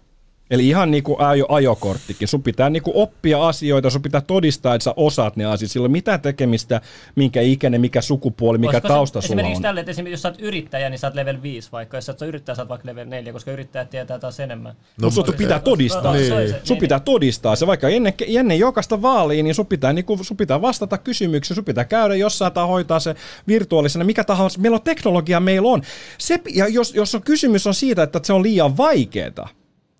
Eli 0.53 0.67
ihan 0.67 0.91
niin 0.91 1.03
kuin 1.03 1.19
ajo, 1.19 1.45
ajokorttikin. 1.49 2.27
Sun 2.27 2.43
pitää 2.43 2.69
niin 2.69 2.83
kuin 2.83 2.95
oppia 2.95 3.47
asioita, 3.47 3.89
sun 3.89 4.01
pitää 4.01 4.21
todistaa, 4.21 4.75
että 4.75 4.83
sä 4.83 4.93
osaat 4.95 5.35
ne 5.35 5.45
asiat. 5.45 5.71
Sillä 5.71 5.87
mitään 5.87 6.21
tekemistä, 6.21 6.81
minkä 7.15 7.41
ikäinen, 7.41 7.81
mikä 7.81 8.01
sukupuoli, 8.01 8.57
mikä 8.57 8.69
olisiko 8.69 8.87
se 8.87 8.93
tausta 8.93 9.21
sulla 9.21 9.25
Esimerkiksi 9.25 9.57
on. 9.57 9.61
tälle, 9.61 9.79
että 9.79 9.91
esimerkiksi 9.91 10.13
jos 10.13 10.21
sä 10.21 10.27
oot 10.29 10.41
yrittäjä, 10.41 10.89
niin 10.89 10.99
sä 10.99 11.07
oot 11.07 11.15
level 11.15 11.41
5 11.41 11.69
vaikka. 11.71 11.97
Jos 11.97 12.05
sä 12.05 12.11
oot 12.11 12.21
yrittäjä, 12.21 12.55
sä 12.55 12.61
oot 12.61 12.69
vaikka 12.69 12.87
level 12.87 13.07
4, 13.07 13.33
koska 13.33 13.51
yrittäjät 13.51 13.89
tietää 13.89 14.19
taas 14.19 14.39
enemmän. 14.39 14.75
No, 15.01 15.09
sun 15.09 15.19
mutta- 15.25 15.37
pitää 15.37 15.59
todistaa. 15.59 16.13
Niin. 16.13 16.37
Niin. 16.37 16.55
Sun 16.63 16.77
pitää 16.77 16.99
todistaa 16.99 17.55
se, 17.55 17.67
vaikka 17.67 17.89
ennen, 17.89 18.13
ennen 18.27 18.59
jokaista 18.59 19.01
vaalia, 19.01 19.43
niin 19.43 19.55
sun 19.55 19.65
pitää, 19.65 19.93
niin 19.93 20.05
sun 20.21 20.37
pitää 20.37 20.61
vastata 20.61 20.97
kysymyksiin, 20.97 21.55
sun 21.55 21.65
pitää 21.65 21.85
käydä 21.85 22.15
jossain 22.15 22.53
tai 22.53 22.67
hoitaa 22.67 22.99
se 22.99 23.15
virtuaalisena, 23.47 24.05
mikä 24.05 24.23
tahansa. 24.23 24.59
Meillä 24.59 24.75
on 24.75 24.81
teknologia, 24.81 25.39
meillä 25.39 25.69
on. 25.69 25.81
Se, 26.17 26.39
ja 26.53 26.67
jos, 26.67 26.95
jos 26.95 27.15
on 27.15 27.21
kysymys 27.21 27.67
on 27.67 27.73
siitä, 27.73 28.03
että 28.03 28.19
se 28.23 28.33
on 28.33 28.43
liian 28.43 28.77
vaikeaa 28.77 29.49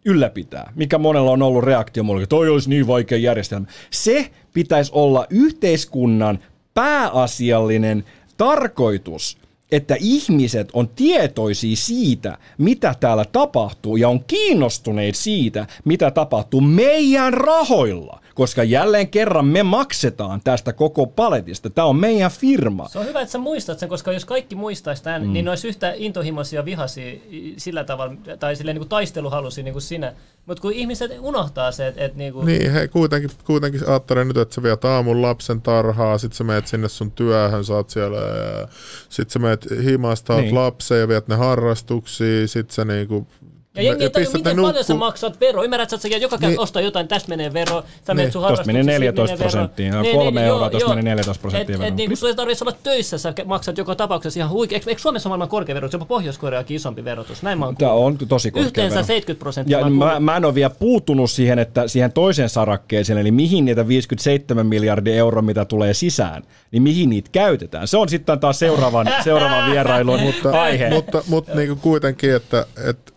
ylläpitää, 0.06 0.72
mikä 0.76 0.98
monella 0.98 1.32
on 1.32 1.42
ollut 1.42 1.64
reaktio 1.64 2.04
mulle, 2.04 2.26
toi 2.26 2.50
olisi 2.50 2.70
niin 2.70 2.88
vaikea 2.88 3.18
järjestelmä. 3.18 3.66
Se 3.90 4.32
pitäisi 4.54 4.92
olla 4.96 5.28
yhteiskunnan 5.30 6.40
pääasiallinen 6.74 8.04
tarkoitus, 8.38 9.38
että 9.72 9.96
ihmiset 10.00 10.70
on 10.74 10.88
tietoisia 10.88 11.76
siitä, 11.76 12.38
mitä 12.58 12.96
täällä 13.00 13.26
tapahtuu 13.26 13.98
ja 13.98 14.10
on 14.10 14.24
kiinnostuneet 14.24 15.16
siitä, 15.16 15.68
mitä 15.86 16.12
tapahtuu 16.12 16.62
meidän 16.62 17.34
rahoilla. 17.34 18.23
Koska 18.34 18.64
jälleen 18.64 19.08
kerran 19.08 19.46
me 19.46 19.64
maksetaan 19.64 20.42
tästä 20.44 20.74
koko 20.74 21.06
paletista. 21.06 21.70
Tämä 21.70 21.88
on 21.88 21.96
meidän 21.96 22.32
firma. 22.32 22.88
Se 22.88 23.00
on 23.00 23.06
hyvä, 23.06 23.22
että 23.22 23.32
sä 23.32 23.38
muistat 23.38 23.80
sen, 23.80 23.90
koska 23.90 24.12
jos 24.12 24.26
kaikki 24.26 24.56
muistaisi 24.56 25.04
tämän, 25.04 25.26
mm. 25.26 25.34
niin 25.34 25.46
ne 25.46 25.52
olisi 25.52 25.68
yhtä 25.68 25.94
intohimoisia 25.96 26.66
vihaisia 26.66 27.20
sillä 27.58 27.84
tavalla, 27.84 28.16
tai 28.40 28.56
silleen 28.56 28.76
niin 28.76 28.82
kuin 28.82 28.90
taisteluhalusia 28.90 29.64
niin 29.64 29.74
kuin 29.74 29.82
sinä. 29.82 30.14
Mutta 30.46 30.62
kun 30.62 30.74
ihmiset 30.74 31.12
unohtaa 31.20 31.72
se, 31.72 31.88
että 31.88 32.06
et 32.06 32.16
niinku... 32.16 32.42
Niin, 32.42 32.72
he 32.72 32.88
kuitenkin, 32.88 33.32
kuitenkin 33.46 33.90
ajattelee 33.90 34.26
nyt, 34.26 34.38
että 34.38 34.56
sä 34.56 34.64
viet 34.64 34.86
aamun 34.86 35.22
lapsen 35.22 35.62
tarhaa, 35.62 36.18
sit 36.18 36.34
sä 36.34 36.44
meet 36.44 36.68
sinne 36.68 36.90
sun 36.90 37.12
työhön, 37.12 37.66
sä 37.66 37.74
oot 37.74 37.90
siellä, 37.90 38.18
ja 38.18 38.68
sit 39.10 39.30
sä 39.30 39.40
meet 39.40 39.68
himasta, 39.84 40.38
niin. 40.38 40.56
lapsen 40.56 41.00
ja 41.00 41.08
viet 41.08 41.28
ne 41.28 41.36
harrastuksiin, 41.36 42.48
sit 42.48 42.72
sä 42.72 42.86
niinku 42.86 43.28
ja 43.76 43.84
jengi 43.84 44.04
ei 44.04 44.10
tajua, 44.10 44.32
miten 44.34 44.56
nukku... 44.56 44.70
paljon 44.70 44.84
sä 44.84 44.94
maksat 44.94 45.40
vero. 45.40 45.64
Ymmärrät, 45.64 45.94
että 45.94 46.10
sä 46.10 46.18
joka 46.18 46.38
kerta 46.38 46.48
niin. 46.48 46.60
ostaa 46.60 46.82
jotain, 46.82 47.08
tästä 47.08 47.30
menee 47.30 47.54
vero, 47.54 47.84
sä 48.08 48.14
menet 48.14 48.26
niin. 48.26 48.32
sun 48.32 48.48
Tuosta 48.48 48.66
menee 48.66 48.84
14 48.84 49.38
prosenttia, 49.38 50.02
niin, 50.02 50.16
kolme 50.16 50.40
niin, 50.40 50.48
euroa, 50.48 50.70
tuosta 50.70 50.90
menee 50.90 51.04
14 51.04 51.42
prosenttia 51.42 51.80
vero. 51.80 51.88
Et, 51.88 51.96
niin, 51.96 52.10
kun 52.10 52.18
sulla 52.18 52.30
ei 52.30 52.36
tarvitse 52.36 52.64
olla 52.64 52.78
töissä, 52.84 53.18
sä 53.18 53.34
maksat 53.46 53.78
joka 53.78 53.96
tapauksessa 53.96 54.40
ihan 54.40 54.50
huikea. 54.50 54.76
Eikö, 54.76 54.90
eikö 54.90 55.02
Suomessa 55.02 55.30
maailman 55.30 55.50
korkea 55.50 55.76
verotus, 55.76 55.94
jopa 55.94 56.06
Pohjois-Koreakin 56.06 56.76
isompi 56.76 57.04
verotus? 57.04 57.44
Näin 57.44 57.60
mä 57.60 57.66
oon 57.66 57.76
Tämä 57.76 57.92
on 57.92 58.18
tosi 58.18 58.52
korkea 58.52 58.68
Yhteensä 58.68 58.96
vero. 58.96 59.06
70 59.06 59.40
prosenttia. 59.40 59.80
Ja 59.80 59.90
mä, 59.90 60.20
mä, 60.20 60.38
en 60.38 60.46
ole 60.46 60.56
vielä 60.56 60.76
puuttunut 60.80 61.32
siihen, 61.32 61.60
että 61.60 61.88
siihen 61.88 62.12
toiseen 62.12 62.50
sarakkeeseen, 62.50 63.20
eli 63.20 63.32
mihin 63.32 63.66
niitä 63.66 63.88
57 63.88 64.66
miljardia 64.66 65.16
euroa, 65.16 65.42
mitä 65.42 65.66
tulee 65.66 65.94
sisään, 65.94 66.44
niin 66.72 66.84
mihin 66.84 67.10
niitä 67.10 67.30
käytetään. 67.32 67.88
Se 67.88 67.98
on 67.98 68.10
sitten 68.10 68.40
taas 68.40 68.60
seuraavan, 68.60 69.08
seuraavan 69.24 69.72
vierailun 69.72 70.20
mutta, 70.20 70.62
aihe. 70.62 70.90
Mutta, 70.90 71.24
mutta 71.28 71.56
niin 71.56 71.78
kuitenkin, 71.78 72.36
että, 72.36 72.66
että 72.90 73.13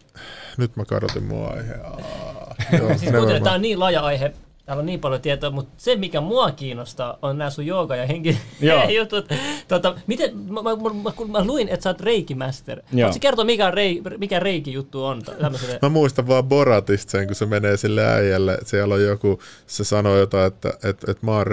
nyt 0.59 0.76
mä 0.76 0.84
kadotin 0.84 1.24
mun 1.24 1.48
aiheen. 1.48 1.80
siis 2.98 3.12
tämä 3.42 3.54
on 3.54 3.62
niin 3.62 3.80
laaja 3.80 4.00
aihe, 4.00 4.32
täällä 4.66 4.80
on 4.80 4.86
niin 4.86 5.00
paljon 5.00 5.20
tietoa, 5.20 5.50
mutta 5.50 5.72
se 5.76 5.96
mikä 5.96 6.20
mua 6.20 6.50
kiinnostaa 6.50 7.18
on 7.22 7.38
nämä 7.38 7.50
sun 7.50 7.66
jooga 7.66 7.96
ja 7.96 8.07
henki 8.07 8.38
jutut. 8.98 9.28
Tota, 9.68 9.94
miten, 10.07 10.36
mä, 10.36 10.62
mä, 10.62 10.70
mä, 11.02 11.12
kun 11.16 11.30
mä 11.30 11.44
luin, 11.44 11.68
että 11.68 11.84
sä 11.84 11.90
oot 11.90 12.00
reikimaster. 12.00 12.82
Voitko 12.96 13.18
kertoa, 13.20 13.44
mikä, 13.44 13.70
rei, 13.70 14.02
mikä 14.18 14.40
reiki 14.40 14.72
juttu 14.72 15.04
on? 15.04 15.22
Tämmöiselle? 15.22 15.78
Mä 15.82 15.88
muistan 15.88 16.28
vaan 16.28 16.44
Boratista 16.44 17.11
sen, 17.11 17.26
kun 17.26 17.36
se 17.36 17.46
menee 17.46 17.76
sille 17.76 18.07
äijälle. 18.07 18.59
Siellä 18.64 18.94
on 18.94 19.02
joku, 19.02 19.40
se 19.66 19.84
sanoo 19.84 20.16
jotain, 20.16 20.46
että, 20.46 20.68
että, 20.68 21.11
että 21.11 21.26
mä 21.26 21.32
oon 21.32 21.46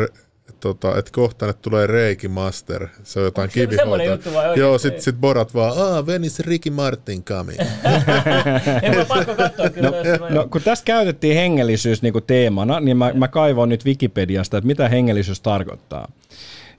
tota, 0.59 0.97
että 0.97 1.11
kohta 1.11 1.47
ne 1.47 1.53
tulee 1.53 1.87
Reiki 1.87 2.27
Master. 2.27 2.87
Se 3.03 3.19
on 3.19 3.25
jotain 3.25 3.49
kivihoitoa. 3.49 4.55
Joo, 4.55 4.77
sit, 4.77 5.01
sit 5.01 5.15
Borat 5.15 5.53
vaan, 5.53 5.77
aah, 5.77 6.05
venis 6.05 6.39
Ricky 6.39 6.69
Martin 6.69 7.23
kami. 7.23 7.53
en 8.81 9.05
pakko 9.07 9.35
katsoa 9.35 9.69
kyllä. 9.69 9.91
No, 10.19 10.29
no, 10.29 10.47
kun 10.47 10.61
tässä 10.61 10.85
käytettiin 10.85 11.35
hengellisyys 11.35 12.01
niin 12.01 12.13
kuin 12.13 12.23
teemana, 12.27 12.79
niin 12.79 12.97
mä, 12.97 13.11
mä 13.13 13.27
kaivoin 13.27 13.69
nyt 13.69 13.85
Wikipediasta, 13.85 14.57
että 14.57 14.67
mitä 14.67 14.89
hengellisyys 14.89 15.41
tarkoittaa. 15.41 16.07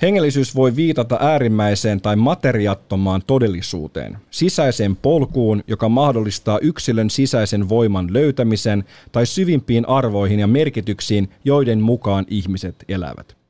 Hengellisyys 0.03 0.55
voi 0.55 0.77
viitata 0.77 1.19
äärimmäiseen 1.21 2.01
tai 2.01 2.17
materiattomaan 2.17 3.23
todellisuuteen, 3.27 4.19
sisäiseen 4.31 4.97
polkuun, 4.97 5.65
joka 5.67 5.89
mahdollistaa 5.89 6.59
yksilön 6.59 7.11
sisäisen 7.11 7.69
voiman 7.69 8.13
löytämisen 8.13 8.85
tai 9.13 9.27
syvimpiin 9.27 9.89
arvoihin 9.89 10.41
ja 10.41 10.47
merkityksiin, 10.47 11.29
joiden 11.45 11.81
mukaan 11.81 12.25
ihmiset 12.29 12.85
elävät. 12.89 13.44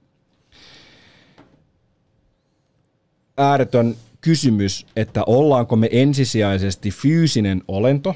Ääretön 3.37 3.97
kysymys, 4.21 4.87
että 4.97 5.25
ollaanko 5.27 5.77
me 5.77 5.89
ensisijaisesti 5.93 6.91
fyysinen 6.91 7.63
olento, 7.69 8.15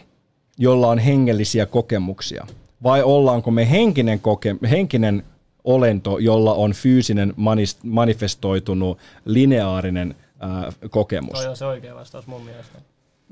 jolla 0.58 0.88
on 0.88 0.98
hengellisiä 0.98 1.66
kokemuksia, 1.66 2.46
vai 2.82 3.02
ollaanko 3.02 3.50
me 3.50 3.70
henkinen, 3.70 4.20
koke- 4.20 4.68
henkinen 4.68 5.22
olento, 5.64 6.18
jolla 6.18 6.54
on 6.54 6.72
fyysinen 6.72 7.34
manifestoitunut 7.82 8.98
lineaarinen 9.24 10.14
ää, 10.40 10.72
kokemus. 10.90 11.42
Se 11.42 11.48
on 11.48 11.56
se 11.56 11.64
oikea 11.64 11.94
vastaus 11.94 12.26
mun 12.26 12.42
mielestä. 12.44 12.78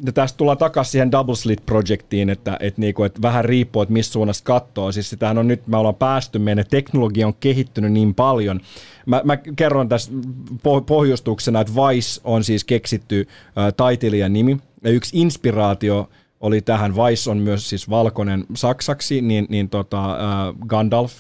Ja 0.05 0.13
tästä 0.13 0.37
tullaan 0.37 0.59
takaisin 0.59 0.93
siihen 0.93 1.13
Double 1.13 1.37
Slit 1.37 1.67
Projectiin, 1.67 2.31
että, 2.31 2.57
että, 2.61 2.81
niinku, 2.81 3.05
että 3.05 3.23
vähän 3.23 3.45
riippuu, 3.45 3.83
että 3.83 3.93
missä 3.93 4.13
suunnasta 4.13 4.45
katsoo. 4.45 4.93
Siis 4.93 5.11
sitähän 5.11 5.39
on 5.39 5.49
nyt, 5.49 5.67
me 5.67 5.77
ollaan 5.77 5.95
päästy, 5.95 6.39
meidän 6.39 6.65
teknologia 6.71 7.27
on 7.27 7.35
kehittynyt 7.35 7.93
niin 7.93 8.15
paljon, 8.15 8.61
Mä, 9.07 9.21
mä 9.25 9.37
kerron 9.37 9.89
tässä 9.89 10.13
pohjustuksena, 10.87 11.61
että 11.61 11.73
Vice 11.73 12.21
on 12.25 12.45
siis 12.45 12.65
keksitty 12.65 13.29
äh, 13.59 13.73
taiteilijan 13.77 14.33
nimi. 14.33 14.57
Ja 14.85 14.91
yksi 14.91 15.21
inspiraatio 15.21 16.11
oli 16.41 16.61
tähän, 16.61 16.95
Vice 16.97 17.31
on 17.31 17.39
myös 17.39 17.69
siis 17.69 17.91
valkoinen 17.91 18.47
saksaksi, 18.55 19.21
niin, 19.21 19.47
niin 19.49 19.69
tota, 19.69 20.13
äh, 20.13 20.55
Gandalf, 20.67 21.13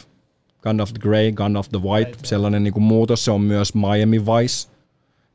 Gandalf 0.62 0.92
the 0.92 0.98
Grey, 0.98 1.32
Gandalf 1.32 1.68
the 1.68 1.82
White, 1.82 2.18
sellainen 2.22 2.64
niin 2.64 2.72
kuin 2.72 2.82
muutos. 2.82 3.24
Se 3.24 3.30
on 3.30 3.40
myös 3.40 3.74
Miami 3.74 4.26
Vice 4.26 4.68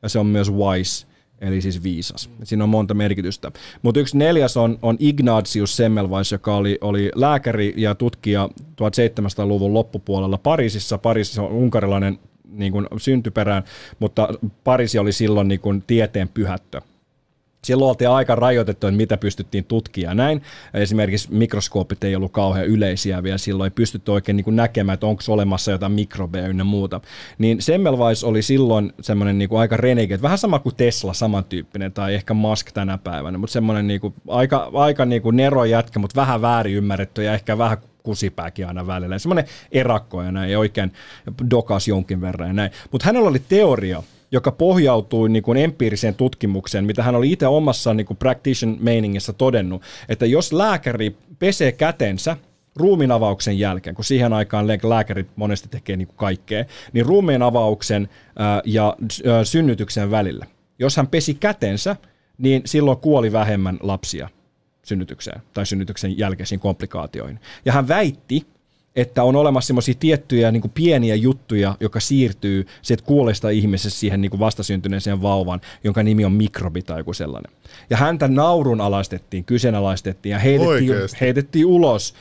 ja 0.02 0.10
se 0.10 0.20
on 0.20 0.26
myös 0.26 0.52
Wise 0.52 1.08
eli 1.42 1.62
siis 1.62 1.84
viisas. 1.84 2.30
Siinä 2.44 2.64
on 2.64 2.70
monta 2.70 2.94
merkitystä. 2.94 3.52
Mutta 3.82 4.00
yksi 4.00 4.18
neljäs 4.18 4.58
on, 4.58 4.80
on 4.82 4.98
Ignatius 5.00 5.78
Semmelweis, 5.78 6.32
joka 6.32 6.56
oli, 6.56 6.78
oli 6.82 7.12
lääkäri 7.16 7.74
ja 7.78 7.96
tutkija 7.96 8.50
1700-luvun 8.60 9.74
loppupuolella 9.74 10.38
Pariisissa. 10.38 10.98
Pariisissa 10.98 11.42
on 11.42 11.52
unkarilainen 11.52 12.20
niin 12.52 12.72
kuin 12.72 12.88
syntyperään, 12.98 13.64
mutta 14.00 14.30
Pariisi 14.64 15.00
oli 15.00 15.12
silloin 15.12 15.48
niin 15.48 15.60
kuin 15.60 15.84
tieteen 15.88 16.30
pyhättö. 16.30 16.82
Silloin 17.64 17.90
oltiin 17.90 18.10
aika 18.10 18.36
rajoitettu, 18.36 18.88
että 18.88 18.98
mitä 18.98 19.18
pystyttiin 19.18 19.66
tutkia 19.66 20.14
näin. 20.14 20.42
Esimerkiksi 20.74 21.28
mikroskoopit 21.32 22.04
ei 22.04 22.16
ollut 22.16 22.32
kauhean 22.32 22.68
yleisiä 22.68 23.24
vielä 23.24 23.38
silloin, 23.38 23.68
ei 23.68 23.76
pystytty 23.76 24.12
oikein 24.12 24.36
niin 24.36 24.44
kuin 24.44 24.56
näkemään, 24.56 24.94
että 24.94 25.06
onko 25.06 25.24
olemassa 25.28 25.72
jotain 25.72 25.92
mikrobeja 25.92 26.48
ynnä 26.48 26.64
muuta. 26.64 27.02
Niin 27.38 27.62
Semmelweis 27.62 28.24
oli 28.24 28.42
silloin 28.42 28.94
semmoinen 29.02 29.38
niin 29.38 29.50
kuin 29.50 29.60
aika 29.60 29.78
renegade, 29.78 30.22
vähän 30.22 30.38
sama 30.38 30.60
kuin 30.60 30.76
Tesla 30.76 31.14
samantyyppinen, 31.14 31.92
tai 31.92 32.16
ehkä 32.16 32.34
Musk 32.34 32.72
tänä 32.72 32.98
päivänä, 32.98 33.38
mutta 33.38 33.54
semmoinen 33.54 33.88
niin 33.88 34.02
kuin 34.02 34.14
aika, 34.28 34.72
aika 34.74 35.06
niin 35.06 35.22
kuin 35.22 35.36
nero 35.36 35.66
jätkä, 35.66 36.00
mutta 36.00 36.22
vähän 36.22 36.42
väärin 36.42 36.76
ymmärretty 36.76 37.24
ja 37.24 37.34
ehkä 37.34 37.58
vähän 37.58 37.78
kusipääkin 38.04 38.68
aina 38.68 38.88
välillä. 38.88 39.20
Semmoinen 39.20 39.46
erakko 39.72 40.24
ja 40.24 40.32
näin, 40.32 40.52
ja 40.52 40.60
oikein 40.60 40.92
dokas 41.52 41.88
jonkin 41.88 42.22
verran 42.22 42.50
ja 42.50 42.54
näin. 42.54 42.72
Mutta 42.92 43.06
hänellä 43.06 43.30
oli 43.30 43.42
teoria, 43.50 44.04
joka 44.32 44.52
pohjautui 44.52 45.30
niin 45.30 45.44
kuin 45.44 45.58
empiiriseen 45.58 46.16
tutkimukseen, 46.16 46.86
mitä 46.86 47.04
hän 47.04 47.16
oli 47.16 47.32
itse 47.32 47.48
omassa 47.48 47.94
niin 47.94 48.06
kuin 48.06 48.18
practitioner-meiningissä 48.18 49.34
todennut, 49.34 49.82
että 50.10 50.26
jos 50.26 50.54
lääkäri 50.54 51.16
pesee 51.40 51.72
kätensä 51.72 52.38
ruumiinavauksen 52.76 53.60
jälkeen, 53.60 53.96
kun 53.96 54.06
siihen 54.06 54.34
aikaan 54.34 54.68
lääkärit 54.68 55.28
monesti 55.36 55.70
tekee 55.70 55.98
niin 55.98 56.08
kuin 56.08 56.18
kaikkea, 56.18 56.66
niin 56.94 57.06
ruumiinavauksen 57.06 58.10
ää, 58.36 58.62
ja 58.66 58.98
synnytyksen 59.44 60.12
välillä, 60.12 60.46
jos 60.80 60.98
hän 60.98 61.08
pesi 61.08 61.34
kätensä, 61.34 61.96
niin 62.38 62.62
silloin 62.66 62.98
kuoli 62.98 63.32
vähemmän 63.32 63.80
lapsia 63.82 64.30
synnytykseen 64.84 65.42
tai 65.54 65.66
synnytyksen 65.66 66.18
jälkeisiin 66.18 66.60
komplikaatioihin. 66.60 67.40
Ja 67.66 67.74
hän 67.74 67.88
väitti, 67.88 68.46
että 68.96 69.24
on 69.24 69.36
olemassa 69.36 69.68
semmoisia 69.68 69.96
tiettyjä 70.00 70.52
niin 70.52 70.62
kuin 70.62 70.72
pieniä 70.72 71.16
juttuja, 71.16 71.76
joka 71.80 72.00
siirtyy 72.00 72.68
sieltä 72.82 73.04
kuolesta 73.04 73.50
ihmisestä 73.50 74.00
siihen 74.00 74.22
niin 74.22 74.30
kuin 74.30 74.40
vastasyntyneeseen 74.40 75.22
vauvan, 75.22 75.62
jonka 75.84 76.04
nimi 76.04 76.26
on 76.26 76.32
mikrobi 76.32 76.82
tai 76.82 77.00
joku 77.00 77.14
sellainen. 77.14 77.52
Ja 77.90 77.98
häntä 77.98 78.28
naurun 78.28 78.82
alaistettiin, 78.82 79.44
kyseenalaistettiin 79.44 80.32
ja 80.32 80.40
heitettiin, 80.40 80.92
heitettiin 81.22 81.66
ulos 81.66 82.14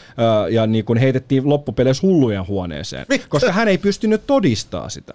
ja 0.50 0.66
niin 0.66 0.84
kuin 0.84 0.98
heitettiin 0.98 1.48
loppupeleissä 1.48 2.06
hullujen 2.06 2.46
huoneeseen, 2.46 3.06
Mitä? 3.08 3.24
koska 3.28 3.52
hän 3.52 3.68
ei 3.68 3.78
pystynyt 3.78 4.26
todistaa 4.26 4.88
sitä. 4.88 5.14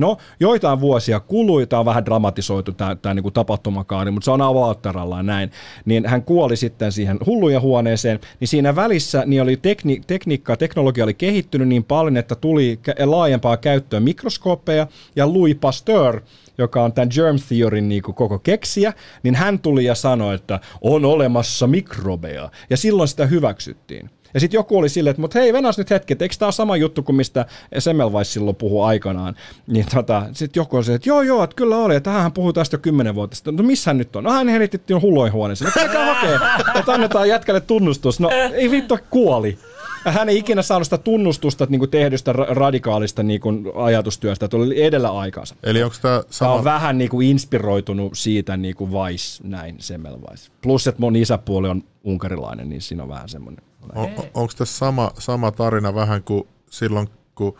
No, 0.00 0.16
joitain 0.40 0.80
vuosia 0.80 1.20
kului, 1.20 1.66
tämä 1.66 1.80
on 1.80 1.86
vähän 1.86 2.04
dramatisoitu 2.04 2.72
tämä, 2.72 2.94
tämä 2.94 3.14
niin 3.14 3.32
tapahtumakaari, 3.32 4.10
mutta 4.10 4.24
se 4.24 4.30
on 4.30 4.42
avauttarallaan 4.42 5.26
näin. 5.26 5.50
Niin 5.84 6.06
hän 6.06 6.22
kuoli 6.22 6.56
sitten 6.56 6.92
siihen 6.92 7.18
hullujen 7.26 7.60
huoneeseen, 7.60 8.20
niin 8.40 8.48
siinä 8.48 8.76
välissä 8.76 9.22
niin 9.26 9.42
oli 9.42 9.56
tekni, 9.56 10.00
tekniikka, 10.06 10.56
teknologia 10.56 11.04
oli 11.04 11.14
kehittynyt 11.14 11.68
niin 11.68 11.84
paljon, 11.84 12.16
että 12.16 12.34
tuli 12.34 12.80
laajempaa 13.04 13.56
käyttöön 13.56 14.02
mikroskooppeja, 14.02 14.86
ja 15.16 15.32
Louis 15.32 15.56
Pasteur, 15.60 16.20
joka 16.58 16.82
on 16.82 16.92
tämän 16.92 17.08
germ 17.14 17.36
theorin 17.48 17.88
niin 17.88 18.02
kuin 18.02 18.14
koko 18.14 18.38
keksiä, 18.38 18.92
niin 19.22 19.34
hän 19.34 19.58
tuli 19.58 19.84
ja 19.84 19.94
sanoi, 19.94 20.34
että 20.34 20.60
on 20.80 21.04
olemassa 21.04 21.66
mikrobeja, 21.66 22.50
ja 22.70 22.76
silloin 22.76 23.08
sitä 23.08 23.26
hyväksyttiin. 23.26 24.10
Ja 24.34 24.40
sitten 24.40 24.58
joku 24.58 24.78
oli 24.78 24.88
silleen, 24.88 25.10
että 25.10 25.20
mutta 25.20 25.38
hei, 25.38 25.52
venäs 25.52 25.78
nyt 25.78 25.90
hetki, 25.90 26.16
eikö 26.20 26.34
tämä 26.38 26.46
ole 26.46 26.52
sama 26.52 26.76
juttu 26.76 27.02
kuin 27.02 27.16
mistä 27.16 27.46
Semmelweis 27.78 28.32
silloin 28.32 28.56
puhui 28.56 28.86
aikanaan. 28.86 29.34
Niin 29.66 29.86
tota, 29.94 30.26
sitten 30.32 30.60
joku 30.60 30.76
oli 30.76 30.84
silleen, 30.84 30.96
että 30.96 31.08
joo 31.08 31.22
joo, 31.22 31.44
että 31.44 31.56
kyllä 31.56 31.76
oli, 31.76 31.94
että 31.94 32.10
hän 32.10 32.32
puhui 32.32 32.52
tästä 32.52 32.74
jo 32.74 32.78
kymmenen 32.78 33.14
vuotta 33.14 33.36
sitten. 33.36 33.56
No 33.56 33.62
missä 33.62 33.94
nyt 33.94 34.16
on? 34.16 34.24
No 34.24 34.32
hän 34.32 34.48
helitettiin 34.48 35.02
hulloin 35.02 35.32
huoneeseen. 35.32 35.72
No 35.76 35.80
käykää 35.80 36.14
hakee, 36.14 36.38
että 36.78 36.92
annetaan 36.92 37.28
jätkälle 37.28 37.60
tunnustus. 37.60 38.20
No 38.20 38.30
ei 38.52 38.70
vittu, 38.70 38.98
kuoli. 39.10 39.58
Ja 40.04 40.12
hän 40.12 40.28
ei 40.28 40.38
ikinä 40.38 40.62
saanut 40.62 40.86
sitä 40.86 40.98
tunnustusta 40.98 41.66
niin 41.68 41.78
kuin 41.78 41.90
tehdystä 41.90 42.32
radikaalista 42.32 43.22
niin 43.22 43.40
kuin 43.40 43.66
ajatustyöstä, 43.74 44.44
että 44.44 44.56
oli 44.56 44.84
edellä 44.84 45.10
aikaansa. 45.10 45.54
Eli 45.62 45.82
onko 45.82 45.96
tämä 46.02 46.22
sama... 46.30 46.48
Tämä 46.48 46.58
on 46.58 46.64
vähän 46.64 46.98
niin 46.98 47.10
kuin 47.10 47.28
inspiroitunut 47.28 48.18
siitä 48.18 48.56
niin 48.56 48.74
kuin 48.74 48.92
Weiss, 48.92 49.40
näin 49.44 49.76
Semmelweis. 49.78 50.52
Plus, 50.62 50.86
että 50.86 51.00
mun 51.00 51.16
isäpuoli 51.16 51.68
on 51.68 51.82
unkarilainen, 52.04 52.68
niin 52.68 52.82
siinä 52.82 53.02
on 53.02 53.08
vähän 53.08 53.28
semmoinen. 53.28 53.64
On, 53.94 54.08
onko 54.34 54.52
tässä 54.58 54.78
sama, 54.78 55.10
sama 55.18 55.50
tarina 55.52 55.94
vähän 55.94 56.22
kuin 56.22 56.48
silloin, 56.70 57.08
kun 57.34 57.56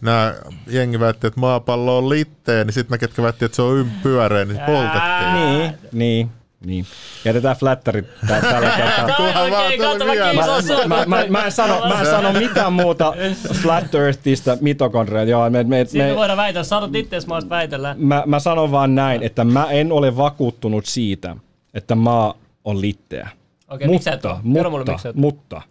nämä 0.00 0.34
jengi 0.66 1.00
väitti, 1.00 1.26
että 1.26 1.40
maapallo 1.40 1.98
on 1.98 2.08
litteen, 2.08 2.66
niin 2.66 2.74
sitten 2.74 2.94
ne, 2.94 2.98
ketkä 2.98 3.22
väitti, 3.22 3.44
että 3.44 3.56
se 3.56 3.62
on 3.62 3.76
ympyöreä, 3.76 4.44
niin 4.44 4.60
poltettiin. 4.66 5.34
Niin, 5.34 5.74
niin. 5.92 6.30
Niin. 6.66 6.86
Jätetään 7.24 7.56
flatteri 7.56 8.02
tä- 8.02 8.40
tällä 8.40 8.70
kertaa. 8.76 9.16
Kunhan 9.16 9.50
vaan 9.50 9.98
tuli 9.98 10.10
vielä. 10.10 10.30
kiitos. 10.30 10.86
Mä, 10.86 11.04
mä, 11.06 11.24
mä, 11.28 11.44
en 11.44 11.52
sano, 11.52 11.88
mä 11.88 12.00
en 12.00 12.06
sano 12.06 12.32
mitään 12.32 12.72
muuta 12.72 13.14
Flat 13.62 13.94
Earthista 13.94 14.58
mitokondria. 14.60 15.24
Joo, 15.24 15.50
me, 15.50 15.64
me, 15.64 15.84
Sitten 15.84 16.02
me 16.06 16.10
me, 16.10 16.16
voidaan 16.16 16.36
väitellä, 16.36 16.64
sanot 16.64 16.94
itse, 16.94 17.16
mä 17.26 17.40
väitellä. 17.48 17.94
mä, 17.98 18.22
mä 18.26 18.40
sanon 18.40 18.72
vaan 18.72 18.94
näin, 18.94 19.22
että 19.22 19.44
mä 19.44 19.64
en 19.70 19.92
ole 19.92 20.16
vakuuttunut 20.16 20.86
siitä, 20.86 21.36
että 21.74 21.94
maa 21.94 22.34
on 22.64 22.80
litteä. 22.80 23.28
Okei, 23.70 23.88
mutta, 23.88 24.40
mulle, 24.42 24.70
mutta, 24.70 24.92
et 24.92 25.06
oo. 25.06 25.12
mutta 25.14 25.62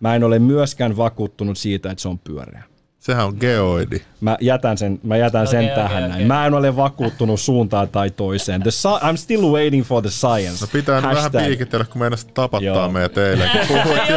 mä 0.00 0.14
en 0.14 0.24
ole 0.24 0.38
myöskään 0.38 0.96
vakuuttunut 0.96 1.58
siitä, 1.58 1.90
että 1.90 2.02
se 2.02 2.08
on 2.08 2.18
pyöreä. 2.18 2.62
Sehän 2.98 3.26
on 3.26 3.36
geoidi. 3.40 4.02
Mä 4.20 4.36
jätän 4.40 4.78
sen, 4.78 5.00
mä 5.02 5.16
jätän 5.16 5.46
sen 5.46 5.58
Okei, 5.58 5.72
okei, 5.72 5.82
tähän 5.84 6.02
okei. 6.04 6.08
näin. 6.08 6.26
Mä 6.26 6.46
en 6.46 6.54
ole 6.54 6.76
vakuuttunut 6.76 7.40
suuntaan 7.40 7.88
tai 7.88 8.10
toiseen. 8.10 8.62
The 8.62 8.70
si- 8.70 8.88
I'm 8.88 9.16
still 9.16 9.42
waiting 9.52 9.84
for 9.84 10.02
the 10.02 10.10
science. 10.10 10.64
No 10.64 10.68
pitää 10.72 10.94
nyt 10.96 11.04
vähän 11.04 11.16
Hashtag. 11.22 11.44
piikitellä, 11.46 11.84
kun 11.84 12.00
meinasit 12.00 12.34
tapattaa 12.34 12.66
Joo. 12.74 12.88
meidät 12.88 13.18
eilen. 13.18 13.50
Puhuit 13.68 14.08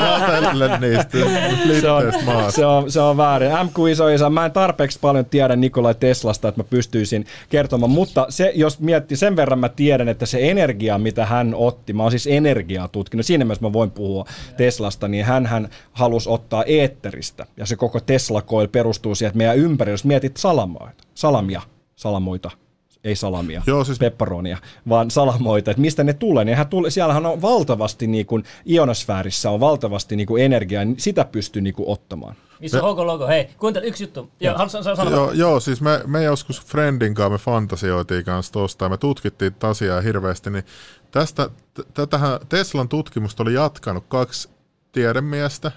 niistä 0.82 1.82
se 1.82 1.89
on, 1.91 2.14
maasta. 2.26 2.52
se, 2.52 2.66
on, 2.66 2.91
se 2.91 2.99
on 3.02 3.18
väärin. 3.18 3.52
MQ 3.52 3.76
isoisa, 3.91 4.30
mä 4.30 4.45
en 4.45 4.52
tarpeeksi 4.52 4.99
paljon 5.02 5.26
tiedä 5.26 5.56
Nikolai 5.56 5.95
Teslasta, 5.95 6.47
että 6.47 6.60
mä 6.60 6.64
pystyisin 6.70 7.26
kertomaan, 7.49 7.91
mutta 7.91 8.26
se, 8.30 8.52
jos 8.56 8.80
miettii, 8.80 9.18
sen 9.18 9.36
verran 9.36 9.60
mä 9.60 9.69
tiedän, 9.69 10.10
että 10.10 10.26
se 10.26 10.49
energia, 10.52 10.98
mitä 10.98 11.26
hän 11.26 11.53
otti, 11.56 11.94
mä 11.94 12.03
oon 12.03 12.11
siis 12.11 12.28
energiaa 12.28 12.88
tutkinut, 12.88 13.26
siinä 13.26 13.45
mielessä 13.45 13.65
mä 13.65 13.73
voin 13.73 13.91
puhua 13.91 14.26
Teslasta, 14.57 15.07
niin 15.07 15.26
hän, 15.26 15.45
hän 15.45 15.69
halusi 15.91 16.30
ottaa 16.30 16.64
eetteristä, 16.64 17.45
ja 17.57 17.65
se 17.65 17.76
koko 17.76 17.99
Tesla 17.99 18.41
Coil 18.41 18.68
perustuu 18.68 19.15
siihen, 19.15 19.30
että 19.30 19.38
meidän 19.38 19.57
ympärillä, 19.91 19.93
jos 19.93 20.05
mietit 20.05 20.38
salamoita, 20.38 21.03
salamia, 21.13 21.61
salamoita, 21.95 22.51
ei 23.03 23.15
salamia, 23.15 23.61
Joo, 23.68 23.84
siis- 23.84 23.99
pepperonia, 23.99 24.57
vaan 24.89 25.11
salamoita, 25.11 25.72
että 25.72 25.81
mistä 25.81 26.03
ne 26.03 26.13
tulee. 26.13 26.45
Niin 26.45 26.68
tule, 26.69 26.89
siellähän 26.89 27.26
on 27.26 27.41
valtavasti, 27.41 28.07
niin 28.07 28.26
kuin, 28.26 28.43
ionosfäärissä 28.65 29.49
on 29.49 29.59
valtavasti 29.59 30.15
niin 30.15 30.27
kuin 30.27 30.43
energiaa, 30.43 30.85
niin 30.85 30.99
sitä 30.99 31.26
pystyy 31.26 31.61
niin 31.61 31.73
kuin, 31.73 31.89
ottamaan. 31.89 32.35
Missä 32.59 32.77
on 32.77 32.84
Hoko 32.84 33.07
Logo? 33.07 33.27
Hei, 33.27 33.49
kuuntele 33.57 33.85
yksi 33.85 34.03
juttu. 34.03 34.30
Joo, 34.39 34.57
haluatko 34.57 34.84
sanoa? 34.84 35.11
Joo, 35.11 35.31
joo, 35.31 35.59
siis 35.59 35.81
me, 35.81 36.01
me 36.07 36.23
joskus 36.23 36.61
Friendin 36.61 37.13
kanssa 37.13 37.30
me 37.30 37.38
fantasioitiin 37.38 38.26
kanssa 38.26 38.53
tosta 38.53 38.85
ja 38.85 38.89
me 38.89 38.97
tutkittiin 38.97 39.53
tätä 39.53 39.68
asiaa 39.68 40.01
hirveästi, 40.01 40.49
niin 40.49 40.63
tästä, 41.11 41.49
t- 41.73 41.93
tätähän 41.93 42.39
Teslan 42.49 42.89
tutkimusta 42.89 43.43
oli 43.43 43.53
jatkanut 43.53 44.03
kaksi 44.07 44.49
tiedemiestä, 44.91 45.72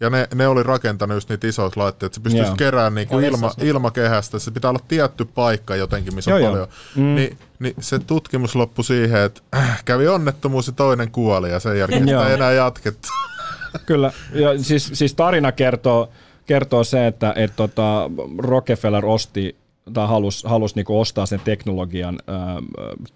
ja 0.00 0.10
ne, 0.10 0.28
ne 0.34 0.48
oli 0.48 0.62
rakentanut 0.62 1.14
just 1.16 1.28
niitä 1.28 1.46
isoita 1.46 1.80
laitteita, 1.80 2.06
että 2.06 2.14
se 2.14 2.22
pystyisi 2.22 2.48
Joo. 2.48 2.56
keräämään 2.56 2.94
niinku 2.94 3.18
Joo, 3.18 3.30
ilma, 3.30 3.52
ilmakehästä. 3.62 4.38
Se 4.38 4.50
pitää 4.50 4.70
olla 4.70 4.84
tietty 4.88 5.24
paikka 5.24 5.76
jotenkin, 5.76 6.14
missä 6.14 6.30
Joo, 6.30 6.36
on 6.36 6.42
joo. 6.42 6.52
paljon. 6.52 6.68
Mm. 6.96 7.14
Ni, 7.14 7.36
niin 7.58 7.74
se 7.80 7.98
tutkimus 7.98 8.56
loppui 8.56 8.84
siihen, 8.84 9.22
että 9.22 9.40
äh, 9.56 9.84
kävi 9.84 10.08
onnettomuus 10.08 10.66
ja 10.66 10.72
toinen 10.72 11.10
kuoli, 11.10 11.50
ja 11.50 11.60
sen 11.60 11.78
jälkeen 11.78 12.08
sitä 12.08 12.28
ei 12.28 12.34
enää 12.34 12.52
jatkettu. 12.52 13.08
Kyllä, 13.86 14.12
ja 14.32 14.62
siis, 14.62 14.90
siis 14.92 15.14
tarina 15.14 15.52
kertoo, 15.52 16.08
kertoo 16.46 16.84
se, 16.84 17.06
että 17.06 17.32
et 17.36 17.52
tota, 17.56 18.10
Rockefeller 18.38 19.06
osti 19.06 19.56
tai 19.92 20.08
halusi 20.08 20.48
halus 20.48 20.74
niinku 20.74 21.00
ostaa 21.00 21.26
sen 21.26 21.40
teknologian 21.40 22.18
ää, 22.26 22.36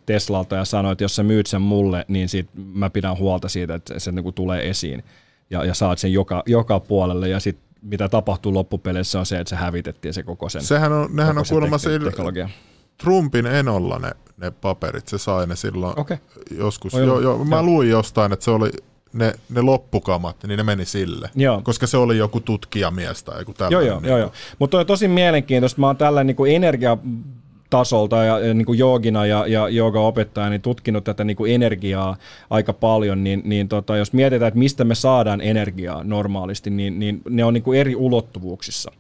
Teslalta 0.07 0.57
ja 0.57 0.65
sanoi, 0.65 0.93
että 0.93 1.05
jos 1.05 1.17
sä 1.17 1.23
myyt 1.23 1.47
sen 1.47 1.63
mulle, 1.63 2.05
niin 2.09 2.29
sit 2.29 2.49
mä 2.75 2.91
pidän 2.91 3.19
huolta 3.19 3.49
siitä, 3.49 3.75
että 3.75 3.99
se 3.99 4.13
niinku 4.13 4.33
tulee 4.33 4.69
esiin 4.69 5.05
ja, 5.51 5.65
ja 5.65 5.75
saat 5.75 5.99
sen 5.99 6.13
joka, 6.13 6.43
joka 6.47 6.81
puolelle 6.81 7.29
ja 7.29 7.41
sitten 7.41 7.69
mitä 7.83 8.09
tapahtuu 8.09 8.55
loppupeleissä 8.55 9.19
on 9.19 9.27
se, 9.27 9.39
että 9.39 9.51
se 9.51 9.57
hävitettiin 9.57 10.15
se 10.15 10.23
koko 10.23 10.49
sen, 10.49 10.63
Sehän 10.63 10.93
on, 10.93 11.17
nehän 11.17 11.39
on 11.39 11.45
kuulemma 11.49 11.79
sillä, 11.79 12.11
teknologia. 12.11 12.49
Trumpin 12.99 13.47
enolla 13.47 13.99
ne, 13.99 14.11
ne 14.37 14.51
paperit, 14.51 15.09
se 15.09 15.19
sai 15.19 15.47
ne 15.47 15.57
silloin 15.57 16.01
Okei. 16.01 16.17
joskus. 16.59 16.93
Jo, 16.93 16.99
joo. 17.05 17.21
jo, 17.21 17.45
mä 17.45 17.57
Joo. 17.57 17.63
luin 17.63 17.91
jostain, 17.91 18.33
että 18.33 18.45
se 18.45 18.51
oli 18.51 18.71
ne, 19.13 19.35
ne 19.51 19.63
loppukamat, 19.63 20.37
niin 20.47 20.57
ne 20.57 20.63
meni 20.63 20.85
sille. 20.85 21.31
Joo. 21.35 21.61
Koska 21.65 21.87
se 21.87 21.97
oli 21.97 22.19
joku 22.19 22.41
tutkijamies 22.41 23.25
tai 23.25 23.39
joku 23.39 23.51
Joo, 23.51 23.69
tällainen. 23.69 23.87
joo, 23.87 24.01
niin 24.01 24.09
joo, 24.09 24.19
joo. 24.19 24.33
Mutta 24.59 24.79
on 24.79 24.87
tosi 24.87 25.09
mielenkiintoista. 25.09 25.81
Mä 25.81 25.87
oon 25.87 25.97
tällä 25.97 26.25
niin 26.25 26.37
kuin 26.37 26.53
energiatasolta 27.69 28.25
ja, 28.25 28.39
ja 28.39 28.55
niin 28.55 28.67
kuin 28.67 28.79
joogina 28.79 29.27
ja, 29.27 29.47
ja 29.47 29.69
joogaopettaja 29.69 30.51
niin 30.51 30.63
tutkinut 30.63 31.05
tätä 31.05 31.25
niin 31.25 31.37
kuin 31.37 31.55
energiaa 31.55 32.17
aika 32.51 32.73
paljon, 32.73 33.25
niin, 33.25 33.43
niin 33.45 33.69
tota, 33.69 33.97
jos 33.97 34.13
mietitään, 34.13 34.49
että 34.49 34.59
mistä 34.59 34.85
me 34.85 34.95
saadaan 34.95 35.41
energiaa 35.41 36.05
normaalisti, 36.05 36.71
niin, 36.71 36.99
niin 36.99 37.21
ne 37.29 37.45
on 37.45 37.55
niin 37.55 37.63
kuin 37.63 37.79
eri 37.81 37.97
ulottuvuuksissa. 37.97 38.91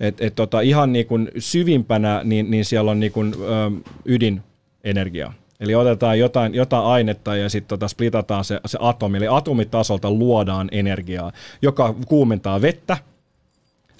Et, 0.00 0.20
et 0.20 0.34
tota, 0.34 0.60
ihan 0.60 0.92
niin 0.92 1.06
kuin 1.06 1.30
syvimpänä, 1.38 2.20
niin, 2.24 2.50
niin 2.50 2.64
siellä 2.64 2.90
on 2.90 3.00
niin 3.00 3.12
kuin, 3.12 3.34
ö, 3.34 3.70
ydinenergia. 4.04 5.32
Eli 5.60 5.74
otetaan 5.74 6.18
jotain, 6.18 6.54
jotain 6.54 6.84
ainetta 6.84 7.36
ja 7.36 7.48
sitten 7.48 7.68
tota 7.68 7.88
splitataan 7.88 8.44
se, 8.44 8.60
se 8.66 8.78
atomi. 8.80 9.16
Eli 9.16 9.28
atomitasolta 9.28 10.10
luodaan 10.10 10.68
energiaa, 10.72 11.32
joka 11.62 11.94
kuumentaa 12.06 12.60
vettä. 12.60 12.96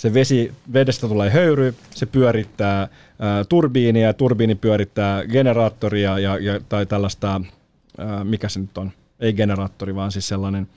Se 0.05 0.15
vesi, 0.15 0.53
vedestä 0.73 1.09
tulee 1.09 1.31
höyry, 1.31 1.75
se 1.91 2.07
pyörittää 2.07 2.89
ää, 3.19 3.45
turbiinia, 3.45 4.07
ja 4.07 4.13
turbiini 4.13 4.55
pyörittää 4.55 5.25
generaattoria 5.27 6.19
ja, 6.19 6.39
ja, 6.39 6.61
tai 6.69 6.87
tällaista, 6.87 7.41
ää, 7.99 8.25
mikä 8.25 8.49
se 8.49 8.61
nyt 8.61 8.79
on, 8.79 8.91
ei 9.21 9.33
generaattori, 9.33 9.95
vaan 9.95 10.13
siis 10.13 10.29
sellainen, 10.29 10.69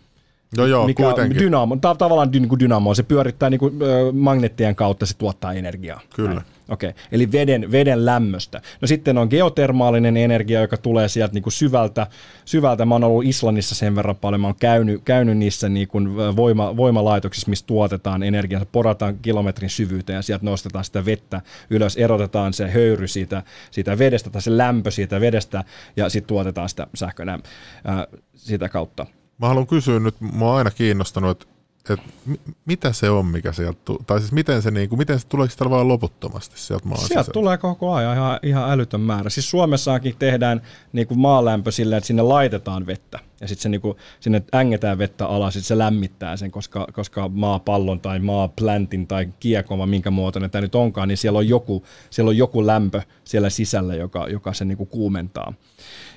Joo, 0.57 0.65
joo, 0.65 0.85
mikä 0.85 1.03
kuitenkin. 1.03 1.39
dynamo, 1.39 1.75
ta- 1.81 1.95
tavallaan 1.95 2.33
dy, 2.33 2.39
niin 2.39 2.49
kuin 2.49 2.59
dynamo, 2.59 2.93
se 2.93 3.03
pyörittää 3.03 3.49
niin 3.49 3.59
kuin, 3.59 3.81
ö, 3.81 4.11
magneettien 4.11 4.75
kautta, 4.75 5.05
se 5.05 5.17
tuottaa 5.17 5.53
energiaa. 5.53 6.01
Kyllä. 6.15 6.33
Näin. 6.33 6.45
Okei, 6.69 6.89
okay. 6.89 7.01
eli 7.11 7.31
veden, 7.31 7.71
veden 7.71 8.05
lämmöstä. 8.05 8.61
No 8.81 8.87
sitten 8.87 9.17
on 9.17 9.27
geotermaalinen 9.29 10.17
energia, 10.17 10.61
joka 10.61 10.77
tulee 10.77 11.07
sieltä 11.07 11.33
niin 11.33 11.43
kuin 11.43 11.53
syvältä, 11.53 12.07
syvältä. 12.45 12.85
Mä 12.85 12.95
oon 12.95 13.03
ollut 13.03 13.25
Islannissa 13.25 13.75
sen 13.75 13.95
verran 13.95 14.15
paljon, 14.15 14.41
mä 14.41 14.47
oon 14.47 14.55
käynyt, 14.59 15.01
käynyt 15.05 15.37
niissä 15.37 15.69
niin 15.69 15.87
kuin 15.87 16.15
voima, 16.15 16.77
voimalaitoksissa, 16.77 17.49
missä 17.49 17.65
tuotetaan 17.67 18.23
energiaa. 18.23 18.65
Porataan 18.71 19.17
kilometrin 19.21 19.69
syvyyteen 19.69 20.15
ja 20.15 20.21
sieltä 20.21 20.45
nostetaan 20.45 20.85
sitä 20.85 21.05
vettä 21.05 21.41
ylös, 21.69 21.97
erotetaan 21.97 22.53
se 22.53 22.67
höyry 22.67 23.07
siitä, 23.07 23.43
siitä 23.71 23.97
vedestä 23.97 24.29
tai 24.29 24.41
se 24.41 24.57
lämpö 24.57 24.91
siitä 24.91 25.21
vedestä 25.21 25.63
ja 25.95 26.09
sitten 26.09 26.27
tuotetaan 26.27 26.69
sitä 26.69 26.87
sähköä 26.95 27.39
ää, 27.85 28.07
sitä 28.35 28.69
kautta. 28.69 29.05
Mä 29.37 29.47
haluan 29.47 29.67
kysyä 29.67 29.99
nyt, 29.99 30.15
mua 30.21 30.51
on 30.51 30.57
aina 30.57 30.71
kiinnostanut, 30.71 31.31
että 31.31 31.56
et, 31.93 31.99
mi, 32.25 32.39
mitä 32.65 32.93
se 32.93 33.09
on, 33.09 33.25
mikä 33.25 33.51
sieltä 33.51 33.79
tu- 33.85 34.03
Tai 34.07 34.19
siis 34.19 34.31
miten 34.31 34.61
se, 34.61 34.71
niinku, 34.71 34.95
miten 34.95 35.19
se 35.19 35.27
tuleeko 35.27 35.51
sitä 35.51 35.69
vaan 35.69 35.87
loputtomasti 35.87 36.59
sieltä 36.59 36.87
maan 36.87 37.07
Sieltä 37.07 37.31
tulee 37.31 37.57
koko 37.57 37.93
ajan 37.93 38.15
ihan, 38.15 38.39
ihan 38.43 38.71
älytön 38.71 39.01
määrä. 39.01 39.29
Siis 39.29 39.49
Suomessakin 39.49 40.15
tehdään 40.19 40.61
niin 40.93 41.07
kuin 41.07 41.19
maalämpö 41.19 41.71
sillä, 41.71 41.97
että 41.97 42.07
sinne 42.07 42.21
laitetaan 42.21 42.85
vettä. 42.85 43.19
Ja 43.41 43.47
sitten 43.47 43.63
se 43.63 43.69
niin 43.69 43.81
kuin, 43.81 43.97
sinne 44.19 44.43
ängetään 44.55 44.97
vettä 44.97 45.25
alas, 45.25 45.53
sitten 45.53 45.67
se 45.67 45.77
lämmittää 45.77 46.37
sen, 46.37 46.51
koska, 46.51 46.87
koska 46.93 47.27
maapallon 47.27 47.99
tai 47.99 48.19
maaplantin 48.19 49.07
tai 49.07 49.29
kiekon, 49.39 49.79
vai 49.79 49.87
minkä 49.87 50.11
muotoinen 50.11 50.49
tämä 50.49 50.61
nyt 50.61 50.75
onkaan, 50.75 51.07
niin 51.07 51.17
siellä 51.17 51.39
on 51.39 51.47
joku, 51.47 51.83
siellä 52.09 52.29
on 52.29 52.37
joku 52.37 52.67
lämpö 52.67 53.01
siellä 53.23 53.49
sisällä, 53.49 53.95
joka, 53.95 54.27
joka 54.29 54.53
se 54.53 54.65
niin 54.65 54.77
kuin 54.77 54.89
kuumentaa. 54.89 55.53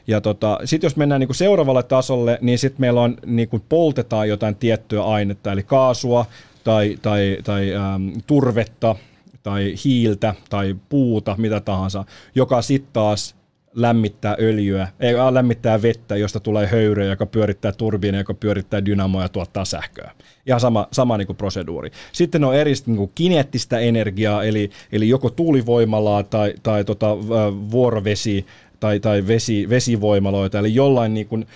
Ja 0.06 0.20
tota, 0.20 0.58
sitten 0.64 0.86
jos 0.86 0.96
mennään 0.96 1.20
niinku 1.20 1.34
seuraavalle 1.34 1.82
tasolle, 1.82 2.38
niin 2.40 2.58
sitten 2.58 2.80
meillä 2.80 3.00
on, 3.00 3.16
niinku 3.26 3.60
poltetaan 3.68 4.28
jotain 4.28 4.56
tiettyä 4.56 5.02
ainetta, 5.02 5.52
eli 5.52 5.62
kaasua 5.62 6.26
tai, 6.64 6.98
tai, 7.02 7.38
tai 7.44 7.74
ähm, 7.74 8.08
turvetta 8.26 8.96
tai 9.42 9.74
hiiltä 9.84 10.34
tai 10.50 10.76
puuta, 10.88 11.34
mitä 11.38 11.60
tahansa, 11.60 12.04
joka 12.34 12.62
sitten 12.62 12.92
taas 12.92 13.34
lämmittää 13.74 14.36
öljyä, 14.40 14.88
ei 15.00 15.14
äh, 15.14 15.32
lämmittää 15.32 15.82
vettä, 15.82 16.16
josta 16.16 16.40
tulee 16.40 16.66
höyryä, 16.66 17.04
joka 17.04 17.26
pyörittää 17.26 17.72
turbiinia, 17.72 18.20
joka 18.20 18.34
pyörittää 18.34 18.84
dynamoa 18.84 19.22
ja 19.22 19.28
tuottaa 19.28 19.64
sähköä. 19.64 20.10
Ihan 20.46 20.60
sama, 20.60 20.88
sama 20.92 21.16
niin 21.16 21.26
kuin 21.26 21.36
proseduuri. 21.36 21.90
Sitten 22.12 22.44
on 22.44 22.54
eri 22.54 22.72
niin 22.86 22.96
kuin 22.96 23.10
kineettistä 23.14 23.78
energiaa, 23.78 24.44
eli, 24.44 24.70
eli 24.92 25.08
joko 25.08 25.30
tuulivoimalaa 25.30 26.22
tai, 26.22 26.54
tai 26.62 26.84
tota, 26.84 27.16
vuorovesi 27.70 28.46
tai, 28.80 29.00
tai 29.00 29.26
vesi, 29.26 29.68
vesivoimaloita, 29.68 30.58
eli 30.58 30.74
jollain 30.74 31.14
niin 31.14 31.26
kuin 31.26 31.46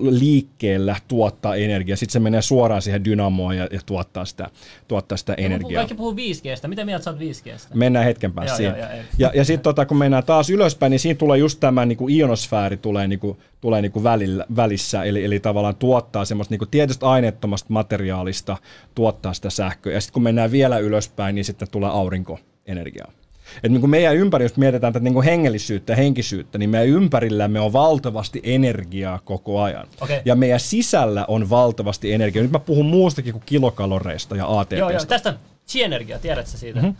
liikkeellä 0.00 0.96
tuottaa 1.08 1.56
energiaa. 1.56 1.96
Sitten 1.96 2.12
se 2.12 2.20
menee 2.20 2.42
suoraan 2.42 2.82
siihen 2.82 3.04
dynamoon 3.04 3.56
ja, 3.56 3.68
ja 3.70 3.80
tuottaa 3.86 4.24
sitä, 4.24 4.50
tuottaa 4.88 5.18
sitä 5.18 5.34
energiaa. 5.34 5.80
Kaikki 5.80 5.94
puhuu 5.94 6.12
5Gstä. 6.12 6.68
Mitä 6.68 6.84
mieltä 6.84 7.04
sä 7.04 7.10
oot 7.10 7.20
5Gstä? 7.20 7.74
Mennään 7.74 8.04
hetken 8.04 8.32
päästä 8.32 8.62
Joo, 8.62 8.74
siihen. 8.74 8.78
joo, 8.78 8.88
joo, 8.90 9.04
ja 9.18 9.30
ja 9.34 9.44
sitten 9.44 9.62
tota, 9.62 9.86
kun 9.86 9.96
mennään 9.96 10.24
taas 10.24 10.50
ylöspäin, 10.50 10.90
niin 10.90 11.00
siinä 11.00 11.18
tulee 11.18 11.38
just 11.38 11.60
tämä 11.60 11.86
niin 11.86 11.98
kuin 11.98 12.14
ionosfääri 12.14 12.76
tulee, 12.76 13.08
niin 13.08 13.18
kuin, 13.18 13.38
tulee 13.60 13.82
niin 13.82 13.92
kuin 13.92 14.02
välillä, 14.04 14.46
välissä, 14.56 15.04
eli, 15.04 15.24
eli 15.24 15.40
tavallaan 15.40 15.76
tuottaa 15.76 16.24
semmoista 16.24 16.52
niin 16.52 16.58
kuin 16.58 16.70
tietystä 16.70 17.06
aineettomasta 17.06 17.72
materiaalista, 17.72 18.56
tuottaa 18.94 19.34
sitä 19.34 19.50
sähköä. 19.50 19.92
Ja 19.92 20.00
sitten 20.00 20.12
kun 20.12 20.22
mennään 20.22 20.50
vielä 20.52 20.78
ylöspäin, 20.78 21.34
niin 21.34 21.44
sitten 21.44 21.70
tulee 21.70 21.90
aurinkoenergiaa. 21.90 23.12
Et 23.62 23.72
niin 23.72 23.80
kun 23.80 23.90
meidän 23.90 24.16
ympärillä, 24.16 24.44
jos 24.44 24.56
mietitään 24.56 24.92
tätä 24.92 25.04
niin 25.04 25.14
kuin 25.14 25.24
hengellisyyttä 25.24 25.92
ja 25.92 25.96
henkisyyttä, 25.96 26.58
niin 26.58 26.70
meidän 26.70 26.88
ympärillämme 26.88 27.60
on 27.60 27.72
valtavasti 27.72 28.40
energiaa 28.44 29.20
koko 29.24 29.62
ajan. 29.62 29.86
Okei. 30.00 30.20
Ja 30.24 30.34
meidän 30.34 30.60
sisällä 30.60 31.24
on 31.28 31.50
valtavasti 31.50 32.12
energiaa. 32.12 32.42
Nyt 32.42 32.52
mä 32.52 32.58
puhun 32.58 32.86
muustakin 32.86 33.32
kuin 33.32 33.42
kilokaloreista 33.46 34.36
ja 34.36 34.58
ATPstä. 34.58 34.76
Joo, 34.76 34.90
joo, 34.90 35.04
tästä 35.04 35.34
chi-energia, 35.68 36.18
tiedät 36.18 36.46
sä 36.46 36.58
siitä? 36.58 36.80
Mm-hmm. 36.80 36.96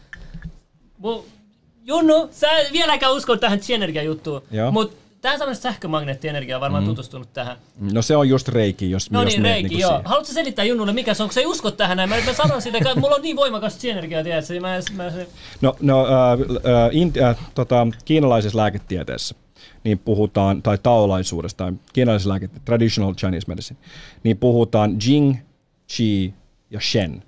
Mu, 0.99 1.23
Junnu, 1.85 2.29
sä 2.33 2.49
vieläkään 2.73 3.13
usko 3.13 3.37
tähän 3.37 3.59
chi-energia-juttuun, 3.59 4.43
mutta 4.73 4.97
tämä 5.25 5.39
tämmöistä 5.39 5.63
sähkömagneettienergiaa 5.63 6.57
on 6.57 6.61
varmaan 6.61 6.83
mm-hmm. 6.83 6.91
tutustunut 6.95 7.33
tähän. 7.33 7.57
No 7.93 8.03
se 8.03 8.17
on 8.17 8.29
just 8.29 8.49
reiki, 8.49 8.91
jos, 8.91 9.11
No 9.11 9.23
jos 9.23 9.33
niin, 9.33 9.43
Reiki, 9.43 9.69
niinku 9.69 9.81
joo. 9.81 9.91
siihen. 9.91 10.07
Haluatko 10.07 10.33
selittää 10.33 10.65
Junnulle, 10.65 10.93
mikä 10.93 11.15
se 11.15 11.23
on, 11.23 11.29
kun 11.29 11.35
sä 11.35 11.41
ei 11.41 11.47
usko 11.47 11.71
tähän 11.71 11.97
näin? 11.97 12.09
Mä, 12.09 12.17
mä 12.27 12.33
sanon 12.33 12.63
sitä, 12.63 12.79
että 12.79 13.01
mulla 13.01 13.15
on 13.15 13.23
niin 13.23 13.37
voimakas 13.37 13.79
chi-energiaa, 13.79 14.23
tiedätkö? 14.23 14.61
Mä, 14.61 14.79
mä, 14.97 15.11
se, 15.11 15.27
No, 15.61 15.77
no 15.81 16.07
äh, 16.07 16.13
äh, 16.33 16.89
inti, 16.93 17.23
äh, 17.23 17.37
tota, 17.55 17.87
kiinalaisessa 18.05 18.59
lääketieteessä 18.59 19.35
niin 19.85 19.99
puhutaan, 19.99 20.63
tai 20.63 20.79
taolaisuudessa, 20.83 21.57
tai 21.57 21.73
kiinalaisessa 21.93 22.31
lääketieteessä, 22.31 22.65
traditional 22.65 23.15
Chinese 23.15 23.49
medicine, 23.49 23.81
niin 24.23 24.39
puhutaan 24.39 24.97
Jing, 25.07 25.37
Qi 25.97 26.35
ja 26.71 26.81
Shen. 26.81 27.23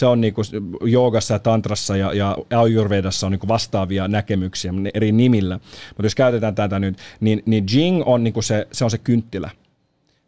Se 0.00 0.06
on 0.06 0.20
niinku 0.20 0.42
joogassa 0.84 1.34
ja 1.34 1.38
tantrassa 1.38 1.96
ja, 1.96 2.12
ja 2.12 2.36
ayurvedassa 2.56 3.26
on 3.26 3.32
niinku 3.32 3.48
vastaavia 3.48 4.08
näkemyksiä 4.08 4.72
eri 4.94 5.12
nimillä. 5.12 5.60
Mutta 5.88 6.02
jos 6.02 6.14
käytetään 6.14 6.54
tätä 6.54 6.78
nyt, 6.78 6.98
niin, 7.20 7.42
niin 7.46 7.64
Jing 7.72 8.02
on, 8.06 8.24
niinku 8.24 8.42
se, 8.42 8.66
se 8.72 8.84
on 8.84 8.90
se 8.90 8.98
kynttilä. 8.98 9.50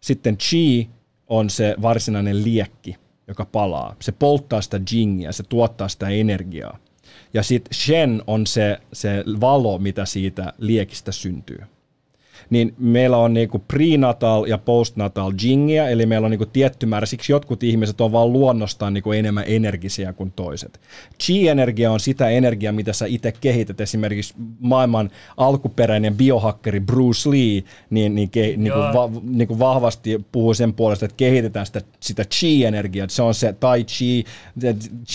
Sitten 0.01 0.39
Qi 0.51 0.89
on 1.27 1.51
se 1.51 1.75
varsinainen 1.83 2.45
liekki, 2.45 2.97
joka 3.29 3.45
palaa. 3.45 3.97
Se 4.01 4.13
polttaa 4.13 4.61
sitä 4.61 4.81
jingia, 4.93 5.33
se 5.33 5.43
tuottaa 5.43 5.89
sitä 5.89 6.09
energiaa. 6.09 6.79
Ja 7.35 7.43
sitten 7.43 7.75
Shen 7.75 8.23
on 8.27 8.47
se, 8.47 8.79
se 8.93 9.25
valo, 9.41 9.79
mitä 9.79 10.05
siitä 10.05 10.53
liekistä 10.59 11.13
syntyy. 11.13 11.59
Niin 12.53 12.75
meillä 12.79 13.17
on 13.17 13.35
niinku 13.35 13.59
prenatal 13.59 14.45
ja 14.45 14.59
postnatal 14.59 15.33
jingia, 15.43 15.89
eli 15.89 16.07
meillä 16.07 16.25
on 16.25 16.31
niinku 16.31 16.47
tietty 16.47 16.87
määrä, 16.87 17.07
siksi 17.07 17.33
jotkut 17.33 17.63
ihmiset 17.63 18.01
on 18.01 18.13
vaan 18.13 18.33
luonnostaan 18.33 18.95
niinku 18.95 19.13
enemmän 19.13 19.45
energisiä 19.47 20.13
kuin 20.13 20.33
toiset. 20.37 20.81
Chi-energia 21.23 21.93
on 21.93 22.01
sitä 22.01 22.29
energiaa, 22.29 22.73
mitä 22.73 22.93
sä 22.93 23.07
itse 23.07 23.33
kehität. 23.33 23.81
Esimerkiksi 23.81 24.35
maailman 24.61 25.11
alkuperäinen 25.37 26.17
biohakkeri 26.17 26.81
Bruce 26.81 27.31
Lee 27.31 27.63
niin, 27.91 28.15
niin, 28.15 28.31
ke, 28.31 28.43
niinku, 28.57 28.79
Joo. 28.79 28.95
va, 28.95 29.11
niinku 29.23 29.59
vahvasti 29.59 30.25
puhuu 30.33 30.55
sen 30.55 30.75
puolesta, 30.75 31.05
että 31.05 31.17
kehitetään 31.17 31.67
sitä, 31.67 31.81
sitä 32.01 32.25
chi-energiaa. 32.25 33.09
Se 33.11 33.23
on 33.23 33.35
se 33.35 33.53
tai 33.53 33.85
chi, 33.85 34.25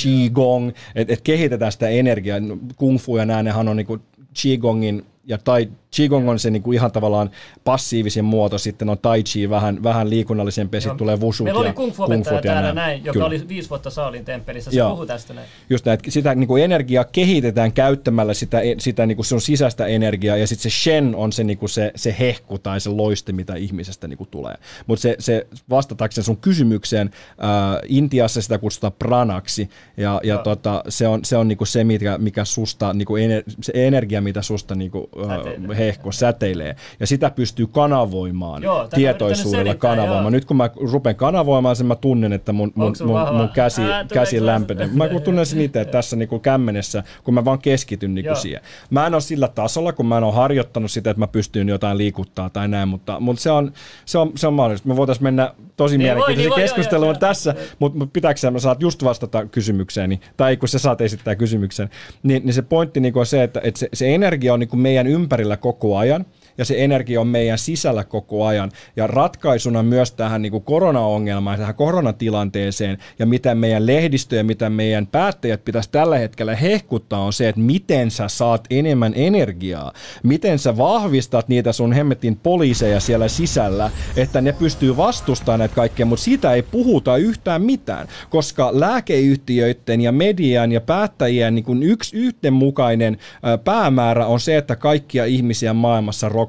qigong, 0.04 0.72
että 0.96 1.14
et 1.14 1.22
kehitetään 1.22 1.72
sitä 1.72 1.90
energiaa. 1.90 2.40
Kung 2.76 3.00
fu 3.00 3.18
ja 3.18 3.26
nämä, 3.26 3.44
nehän 3.44 3.68
on 3.68 3.78
niinku 3.78 3.98
qigongin 4.42 5.06
ja 5.28 5.38
tai 5.38 5.70
Qigong 5.96 6.30
on 6.30 6.40
se 6.40 6.50
niinku 6.50 6.72
ihan 6.72 6.92
tavallaan 6.92 7.30
passiivisin 7.64 8.26
muoto, 8.26 8.58
sitten 8.58 8.90
on 8.90 8.98
Tai 8.98 9.24
Chi 9.24 9.50
vähän, 9.50 9.84
vähän 9.84 10.10
liikunnallisempi, 10.10 10.78
ja 10.78 10.82
sitten 10.82 10.98
tulee 10.98 11.16
Wushut 11.16 11.46
Meillä 11.46 11.60
oli 11.60 11.74
kung 11.74 11.96
kungfut 11.96 12.36
ja 12.36 12.42
täällä 12.42 12.62
nämä. 12.62 12.74
näin, 12.74 13.06
joka 13.06 13.14
Kyllä. 13.14 13.26
oli 13.26 13.48
viisi 13.48 13.70
vuotta 13.70 13.90
Saalin 13.90 14.26
temppelissä. 14.26 14.72
Se 14.72 14.82
puhuu 14.90 15.06
tästä 15.06 15.34
näin. 15.34 15.48
Just 15.70 15.86
näin, 15.86 15.94
että 15.94 16.12
sitä 16.12 16.36
niin 16.36 16.48
kuin 16.48 16.64
energiaa 16.64 17.04
kehitetään 17.04 17.72
käyttämällä 17.72 18.34
sitä, 18.34 18.62
sitä 18.78 19.06
niin 19.06 19.16
kuin 19.16 19.26
sun 19.26 19.42
sisäistä 19.42 19.86
energiaa, 19.86 20.38
ja 20.38 20.48
sitten 20.48 20.72
se 20.72 20.76
shen 20.76 21.16
on 21.16 21.32
se, 21.32 21.44
niin 21.44 21.58
kuin 21.58 21.70
se, 21.70 21.92
se 21.96 22.16
hehku 22.20 22.60
tai 22.60 22.80
se 22.80 22.90
loiste, 22.90 23.32
mitä 23.32 23.56
ihmisestä 23.56 24.08
niin 24.08 24.18
kuin 24.18 24.30
tulee. 24.30 24.56
Mutta 24.88 25.02
se, 25.02 25.16
se 25.20 25.48
vastatakseni 25.70 26.26
sun 26.26 26.38
kysymykseen, 26.38 27.10
ää, 27.38 27.80
Intiassa 27.88 28.42
sitä 28.42 28.58
kutsutaan 28.58 28.94
pranaksi, 29.00 29.70
ja, 29.98 30.22
ja 30.24 30.34
Joo. 30.34 30.44
tota, 30.44 30.84
se 30.90 31.08
on, 31.08 31.26
se, 31.26 31.38
on 31.38 31.48
niin 31.48 31.58
kuin 31.58 31.68
se, 31.68 31.84
mikä, 31.84 32.18
mikä 32.18 32.46
susta, 32.46 32.94
niin 32.94 33.06
kuin 33.06 33.24
ener, 33.24 33.44
se 33.62 33.72
energia, 33.76 34.22
mitä 34.22 34.42
susta 34.42 34.76
niin 34.76 34.92
kuin, 34.92 35.06
ää, 35.30 35.38
Hehku 35.78 36.12
säteilee, 36.12 36.76
ja 37.00 37.08
sitä 37.08 37.30
pystyy 37.30 37.68
kanavoimaan 37.68 38.64
Joo, 38.64 38.88
tietoisuudella 38.88 39.76
kanavoimaan. 39.76 40.24
joo. 40.24 40.30
Nyt 40.30 40.46
kun 40.46 40.58
mä 40.58 40.70
rupean 40.92 41.16
kanavoimaan 41.16 41.76
sen, 41.76 41.88
mä 41.88 41.96
tunnen, 41.96 42.34
että 42.34 42.54
mun, 42.54 42.72
mun, 42.76 42.96
mun, 43.06 43.36
mun 43.36 43.50
käsi, 43.50 43.82
Ää, 43.82 44.06
käsi 44.14 44.46
lämpenee. 44.46 44.90
Mä 44.94 45.08
kun 45.08 45.22
tunnen 45.22 45.46
sen 45.46 45.62
itse 45.62 45.86
tässä 45.86 46.16
niin 46.16 46.30
kuin 46.30 46.42
kämmenessä, 46.42 47.04
kun 47.24 47.34
mä 47.34 47.46
vaan 47.46 47.60
keskityn 47.60 48.16
niin 48.16 48.26
kuin 48.26 48.30
Joo. 48.30 48.36
siihen. 48.42 48.62
Mä 48.90 49.08
en 49.08 49.14
ole 49.14 49.22
sillä 49.22 49.48
tasolla, 49.48 49.94
kun 49.94 50.06
mä 50.06 50.18
en 50.18 50.24
ole 50.24 50.34
harjoittanut 50.34 50.92
sitä, 50.92 51.10
että 51.10 51.20
mä 51.20 51.28
pystyn 51.28 51.70
jotain 51.70 51.98
liikuttaa 51.98 52.50
tai 52.50 52.68
näin, 52.68 52.88
mutta, 52.88 53.20
mutta 53.20 53.42
se, 53.42 53.52
on, 53.52 53.72
se, 54.06 54.18
on, 54.18 54.32
se 54.36 54.48
on 54.48 54.54
mahdollista. 54.54 54.88
Me 54.88 54.96
voitaisiin 54.96 55.24
mennä 55.24 55.54
tosi 55.78 55.98
Niin 55.98 56.16
niin 56.16 56.18
voi, 56.18 56.44
joo, 56.44 56.56
keskusteluun 56.56 57.08
joo, 57.08 57.20
tässä, 57.20 57.56
mutta 57.80 58.08
pitääkö 58.14 58.40
sä, 58.40 58.52
mä 58.52 58.60
saat 58.60 58.82
just 58.82 59.04
vastata 59.04 59.46
kysymykseeni, 59.46 60.20
tai 60.38 60.58
kun 60.58 60.70
sä 60.70 60.80
saat 60.80 61.02
esittää 61.02 61.36
kysymyksen, 61.36 61.90
niin, 62.24 62.46
niin 62.46 62.54
se 62.54 62.62
pointti 62.62 63.00
niin 63.00 63.14
kuin 63.14 63.22
on 63.22 63.26
se, 63.26 63.44
että, 63.44 63.62
että 63.64 63.80
se, 63.80 63.90
se 63.94 64.16
energia 64.16 64.54
on 64.54 64.60
niin 64.60 64.70
kuin 64.70 64.80
meidän 64.80 65.08
ympärillä 65.08 65.58
kogu 65.74 65.98
ajan. 65.98 66.26
Ja 66.58 66.66
se 66.66 66.76
energia 66.84 67.22
on 67.22 67.28
meidän 67.28 67.58
sisällä 67.58 68.04
koko 68.04 68.46
ajan. 68.46 68.72
Ja 68.96 69.08
ratkaisuna 69.08 69.84
myös 69.84 70.12
tähän 70.12 70.42
niin 70.42 70.52
kuin 70.52 70.64
koronaongelmaan, 70.64 71.60
tähän 71.60 71.76
koronatilanteeseen, 71.76 72.98
ja 73.20 73.26
mitä 73.26 73.56
meidän 73.56 73.86
lehdistö 73.86 74.36
ja 74.36 74.44
mitä 74.44 74.70
meidän 74.70 75.08
päättäjät 75.08 75.66
pitäisi 75.66 75.92
tällä 75.92 76.18
hetkellä 76.18 76.56
hehkuttaa, 76.56 77.22
on 77.22 77.34
se, 77.34 77.50
että 77.50 77.62
miten 77.62 78.12
sä 78.12 78.28
saat 78.28 78.68
enemmän 78.70 79.14
energiaa. 79.16 79.94
Miten 80.24 80.60
sä 80.60 80.78
vahvistat 80.78 81.48
niitä 81.48 81.72
sun 81.72 81.94
hemmetin 81.94 82.36
poliiseja 82.36 83.00
siellä 83.00 83.28
sisällä, 83.28 83.92
että 84.16 84.42
ne 84.42 84.54
pystyy 84.54 84.98
vastustamaan 84.98 85.60
näitä 85.60 85.76
kaikkea, 85.76 86.06
mutta 86.06 86.24
siitä 86.24 86.54
ei 86.54 86.62
puhuta 86.62 87.18
yhtään 87.18 87.62
mitään, 87.62 88.08
koska 88.30 88.70
lääkeyhtiöiden 88.74 90.02
ja 90.02 90.12
median 90.12 90.72
ja 90.72 90.82
päättäjien 90.82 91.56
niin 91.56 91.66
kuin 91.66 91.84
yksi 91.84 92.18
yhdenmukainen 92.18 93.18
ö, 93.54 93.58
päämäärä 93.58 94.26
on 94.26 94.40
se, 94.40 94.58
että 94.58 94.76
kaikkia 94.76 95.26
ihmisiä 95.26 95.74
maailmassa 95.74 96.30
rokotetaan, 96.30 96.47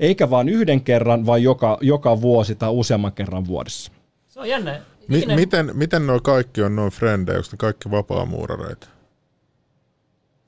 eikä 0.00 0.30
vain 0.30 0.48
yhden 0.48 0.80
kerran, 0.80 1.26
vaan 1.26 1.42
joka, 1.42 1.78
joka 1.80 2.20
vuosi 2.20 2.54
tai 2.54 2.70
useamman 2.70 3.12
kerran 3.12 3.46
vuodessa. 3.46 3.92
Se 4.28 4.40
on 4.40 4.48
jännä. 4.48 4.80
Mi- 5.08 5.26
miten, 5.34 5.70
miten 5.74 6.06
nuo 6.06 6.20
kaikki 6.20 6.62
on 6.62 6.76
noin 6.76 6.92
frendejä, 6.92 7.38
onko 7.38 7.48
ne 7.52 7.56
kaikki 7.56 7.90
vapaamuurareita? 7.90 8.88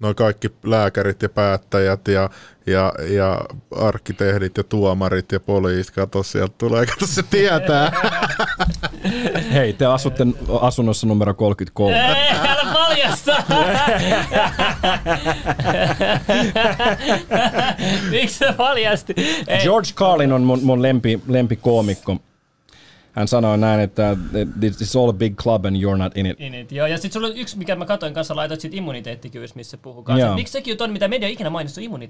Noin 0.01 0.15
kaikki 0.15 0.49
lääkärit 0.65 1.23
ja 1.23 1.29
päättäjät 1.29 2.09
ja, 2.09 2.31
ja, 2.67 2.93
ja 3.09 3.41
arkkitehdit 3.77 4.57
ja 4.57 4.65
tuomarit 4.65 5.33
ja 5.33 5.41
poliisit, 5.41 5.95
kato 5.95 6.23
sieltä 6.23 6.55
tulee, 6.59 6.87
kato 6.87 7.07
se 7.07 7.23
tietää. 7.23 7.93
Hei, 9.53 9.73
te 9.73 9.87
asutte 9.87 10.27
asunnossa 10.61 11.07
numero 11.07 11.35
33. 11.35 11.97
Ei, 11.97 12.31
älä 12.31 12.73
paljasta! 12.73 13.37
Miksi 18.11 18.39
se 18.39 18.53
paljasti? 18.53 19.15
Ei. 19.49 19.61
George 19.61 19.91
Carlin 19.95 20.33
on 20.33 20.43
mun, 20.43 20.61
mun 20.63 20.83
lempi, 20.83 21.21
lempikoomikko. 21.29 22.17
Hän 23.19 23.29
sanoi 23.29 23.59
näin, 23.59 23.81
että 23.81 24.17
it's 24.61 25.01
all 25.01 25.11
a 25.11 25.13
big 25.13 25.37
club 25.37 25.65
and 25.65 25.77
you're 25.77 25.97
not 25.97 26.17
in 26.17 26.27
it. 26.27 26.39
Niin, 26.39 26.53
niin, 26.53 26.67
joo. 26.71 26.87
Ja 26.87 26.97
sitten 26.97 27.13
sulla 27.13 27.27
on 27.27 27.37
yksi, 27.37 27.59
mikä 27.59 27.77
mä 27.77 27.87
katoin 27.87 28.15
kanssa, 28.15 28.37
laitoit 28.37 28.61
siitä 28.61 28.77
immuniteettikyvystä, 28.77 29.57
missä 29.57 29.77
puhuu 29.77 30.03
kanssa. 30.03 30.35
Miksi 30.35 30.53
sekin 30.53 30.77
on 30.83 30.91
mitä 30.93 31.09
media 31.09 31.29
ikinä? 31.29 31.51
Se 31.67 31.81
on, 31.81 32.01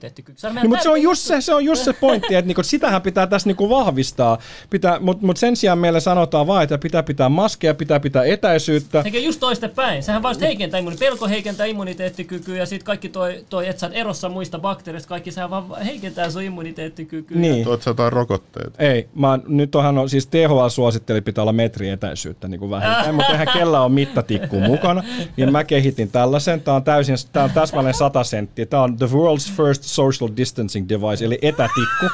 No, 0.43 0.55
meidän 0.55 0.69
mutta 0.69 0.83
se 0.83 0.89
on 0.89 1.03
just 1.03 1.23
se, 1.23 1.41
se, 1.41 1.55
on 1.55 1.65
just 1.65 1.85
se 1.85 1.93
pointti, 1.93 2.35
että 2.35 2.47
niinku, 2.47 2.63
sitähän 2.63 3.03
pitää 3.03 3.27
tässä 3.27 3.49
niinku 3.49 3.69
vahvistaa. 3.69 4.39
Pitää, 4.71 4.99
Mutta 5.01 5.27
mut 5.27 5.37
sen 5.37 5.57
sijaan 5.57 5.79
meille 5.79 6.01
sanotaan 6.01 6.47
vaan, 6.47 6.63
että 6.63 6.79
pitää 6.79 7.03
pitää 7.03 7.29
maskeja, 7.29 7.75
pitää 7.75 8.01
pitää 8.01 8.25
etäisyyttä. 8.25 9.03
Sekin 9.03 9.21
on 9.21 9.25
just 9.25 9.41
toistepäin. 9.41 10.03
Sehän 10.03 10.23
vaan 10.23 10.37
heikentää 10.41 10.79
immuniteettikykyä. 10.79 11.11
Pelko 11.11 11.29
heikentää 11.29 11.67
immuniteettikykyä 11.67 12.57
ja 12.57 12.67
sitten 12.67 12.87
kaikki 12.87 13.09
toi, 13.09 13.45
toi, 13.51 13.69
että 13.69 13.81
sä 13.81 13.87
oot 13.87 13.97
erossa 13.97 14.29
muista 14.29 14.59
bakteereista, 14.59 15.09
kaikki 15.09 15.31
sehän 15.31 15.51
vaan 15.51 15.83
heikentää 15.85 16.31
sun 16.31 16.43
immuniteettikykyä. 16.43 17.39
Niin. 17.39 17.65
Tuot 17.65 17.83
sä 17.83 17.91
jotain 17.91 18.13
rokotteita. 18.13 18.83
Ei, 18.83 19.09
mä, 19.15 19.39
nyt 19.47 19.75
onhan 19.75 19.99
on, 19.99 20.11
siis 20.11 20.27
THL 20.27 20.69
suositteli 20.99 21.21
pitää 21.21 21.43
olla 21.43 21.53
metri 21.53 21.89
etäisyyttä 21.89 22.49
niin 22.49 22.59
kuin 22.59 22.71
vähintään, 22.71 23.15
mutta 23.15 23.33
eihän 23.33 23.49
kellä 23.53 23.81
ole 23.81 23.93
mittatikku 23.93 24.61
mukana. 24.61 25.03
Ja 25.37 25.51
mä 25.51 25.65
kehitin 25.65 26.11
tällaisen, 26.11 26.61
tää 26.61 26.75
on 26.75 26.85
täysin, 26.85 27.17
tää 27.33 27.45
on 27.45 27.51
täsmälleen 27.51 27.95
100 27.95 28.25
senttiä. 28.25 28.67
Tää 28.67 28.83
on 28.83 28.97
the 28.97 29.07
world's 29.07 29.53
first 29.57 29.83
social 29.83 30.31
distancing 30.37 30.89
device, 30.89 31.25
eli 31.25 31.39
etätikku. 31.43 32.07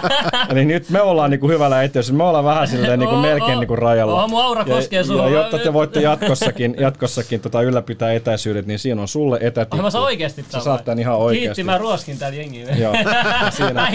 eli 0.50 0.64
nyt 0.64 0.90
me 0.90 1.00
ollaan 1.00 1.30
niin 1.30 1.40
kuin 1.40 1.52
hyvällä 1.52 1.82
etäisyydellä, 1.82 2.24
me 2.24 2.28
ollaan 2.28 2.44
vähän 2.44 2.68
silleen 2.68 2.98
niin 2.98 3.08
kuin 3.08 3.20
melkein 3.20 3.58
niin 3.58 3.68
kuin 3.68 3.78
rajalla. 3.78 4.22
Oo, 4.22 4.28
mun 4.28 4.42
aura 4.42 4.64
koskee 4.64 5.00
ja, 5.00 5.28
ja 5.28 5.28
jotta 5.28 5.58
te 5.58 5.72
voitte 5.72 6.00
jatkossakin, 6.00 6.76
jatkossakin 6.78 7.40
tota 7.40 7.62
ylläpitää 7.62 8.12
etäisyydet, 8.12 8.66
niin 8.66 8.78
siinä 8.78 9.00
on 9.00 9.08
sulle 9.08 9.38
etätikku. 9.40 9.76
Oh, 9.76 9.82
mä 9.82 9.90
saan 9.90 10.04
oikeesti 10.04 10.44
Sä 10.48 10.60
saat 10.60 10.84
tän 10.84 10.98
ihan 10.98 11.16
oikeesti. 11.16 11.46
Kiitti, 11.46 11.64
mä 11.64 11.78
ruoskin 11.78 12.18
täällä 12.18 12.38
jengiä. 12.38 12.76
Joo. 12.82 12.92
Siinä, 13.56 13.88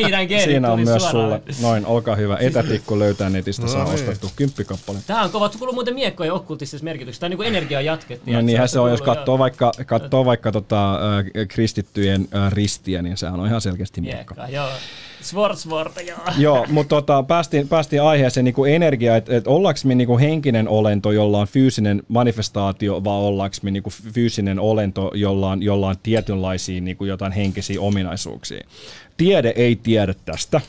siinä 0.44 0.72
on 0.72 0.80
tuli 0.80 0.86
myös 0.86 1.10
suoraan. 1.10 1.42
sulle. 1.50 1.68
Noin, 1.68 1.86
olkaa 1.86 2.16
hyvä. 2.16 2.38
Etätikku 2.38 3.00
löytää 3.00 3.30
netistä, 3.30 3.68
saa 3.68 3.82
No 3.84 3.98
niin. 4.40 4.46
ostettua 4.46 4.64
kymppikappale. 4.64 5.00
Tää 5.08 5.24
on 5.24 5.32
kova, 5.32 5.50
se 5.50 5.58
kuuluu 5.58 5.74
muuten 5.74 5.94
miekkojen 5.94 6.34
okkultistisessa 6.34 6.84
merkityksessä. 6.84 7.20
Tää 7.20 7.28
on 7.28 7.32
niinku 7.32 7.44
energiaa 7.44 7.82
jatkettiin. 7.82 8.36
No 8.36 8.42
niinhän 8.42 8.70
se 8.70 8.80
on, 8.80 8.92
jos 8.92 9.02
katsoo 9.02 9.40
vaikka, 9.40 9.72
katsoo 9.86 10.26
vaikka 10.26 10.52
tota, 10.52 10.94
äh, 10.94 11.48
kristittyjen 11.48 12.28
äh, 12.36 12.52
ristiä, 12.52 13.02
niin 13.02 13.18
sehän 13.18 13.40
on 13.40 13.48
ihan 13.48 13.62
selkeästi 13.62 14.02
miekka. 14.02 14.36
Miekka, 14.36 14.56
joo. 14.56 14.70
Svort, 15.22 15.58
joo. 16.08 16.20
Joo, 16.38 16.66
mutta 16.70 16.96
tota, 16.96 17.24
päästiin, 17.24 17.68
päästiin 17.68 18.02
aiheeseen 18.02 18.44
niin 18.44 18.68
energia, 18.68 19.16
että 19.16 19.36
et 19.36 19.48
ollaanko 19.48 19.80
me 19.84 19.96
niin 19.96 20.20
henkinen 20.20 20.68
olento, 20.68 21.12
jolla 21.12 21.40
on 21.40 21.48
fyysinen 21.48 22.04
manifestaatio, 22.08 23.04
vai 23.04 23.14
ollaanko 23.14 23.58
me 23.62 23.72
niin 23.72 23.84
fyysinen 24.14 24.60
olento, 24.60 25.12
jolla 25.14 25.50
on, 25.50 25.64
jolla 25.64 25.88
on 25.88 25.96
tietynlaisia 26.04 26.82
niin 26.82 26.98
jotain 27.08 27.32
henkisiä 27.32 27.82
ominaisuuksia. 27.82 28.68
Tiede 29.18 29.54
ei 29.56 29.76
tiedä 29.76 30.14
tästä. 30.26 30.62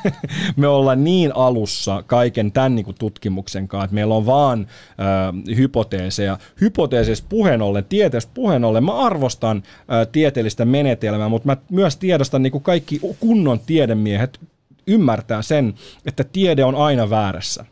me 0.56 0.68
ollaan 0.68 1.04
niin 1.04 1.36
alussa 1.36 2.02
kaiken 2.06 2.52
tämän 2.52 2.74
niin 2.74 2.94
tutkimuksen 2.98 3.68
kanssa, 3.68 3.84
että 3.84 3.94
meillä 3.94 4.14
on 4.14 4.26
vaan 4.26 4.60
äh, 4.60 5.56
hypoteeseja. 5.56 6.38
Hypoteeseista 6.60 7.26
puheen 7.28 7.62
ollen, 7.62 7.84
tieteestä 7.84 8.30
puheen 8.34 8.64
ollen, 8.64 8.84
mä 8.84 8.92
arvostan 8.92 9.56
äh, 9.56 10.08
tieteellistä 10.12 10.64
menetelmää, 10.64 11.28
mutta 11.28 11.46
mä 11.46 11.56
myös 11.70 11.96
tiedostan 11.96 12.42
niin 12.42 12.52
kuin 12.52 12.64
kaikki 12.64 13.00
kunnon 13.20 13.60
tiedemiehet 13.60 14.40
ymmärtää 14.86 15.42
sen, 15.42 15.74
että 16.06 16.24
tiede 16.24 16.64
on 16.64 16.74
aina 16.74 17.10
väärässä 17.10 17.64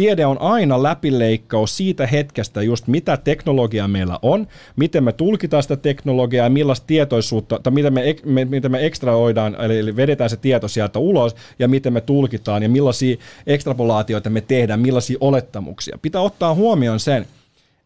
tiede 0.00 0.26
on 0.26 0.40
aina 0.40 0.82
läpileikkaus 0.82 1.76
siitä 1.76 2.06
hetkestä 2.06 2.62
just 2.62 2.86
mitä 2.86 3.16
teknologiaa 3.16 3.88
meillä 3.88 4.18
on, 4.22 4.46
miten 4.76 5.04
me 5.04 5.12
tulkitaan 5.12 5.62
sitä 5.62 5.76
teknologiaa 5.76 6.46
ja 6.46 6.50
millaista 6.50 6.86
tietoisuutta, 6.86 7.60
tai 7.62 7.72
miten 7.72 7.92
me, 7.92 8.16
me, 8.24 8.44
miten 8.44 8.70
me 8.70 8.86
ekstraoidaan, 8.86 9.56
eli 9.72 9.96
vedetään 9.96 10.30
se 10.30 10.36
tieto 10.36 10.68
sieltä 10.68 10.98
ulos 10.98 11.36
ja 11.58 11.68
miten 11.68 11.92
me 11.92 12.00
tulkitaan 12.00 12.62
ja 12.62 12.68
millaisia 12.68 13.16
ekstrapolaatioita 13.46 14.30
me 14.30 14.40
tehdään, 14.40 14.80
millaisia 14.80 15.18
olettamuksia. 15.20 15.98
Pitää 16.02 16.20
ottaa 16.20 16.54
huomioon 16.54 17.00
sen, 17.00 17.26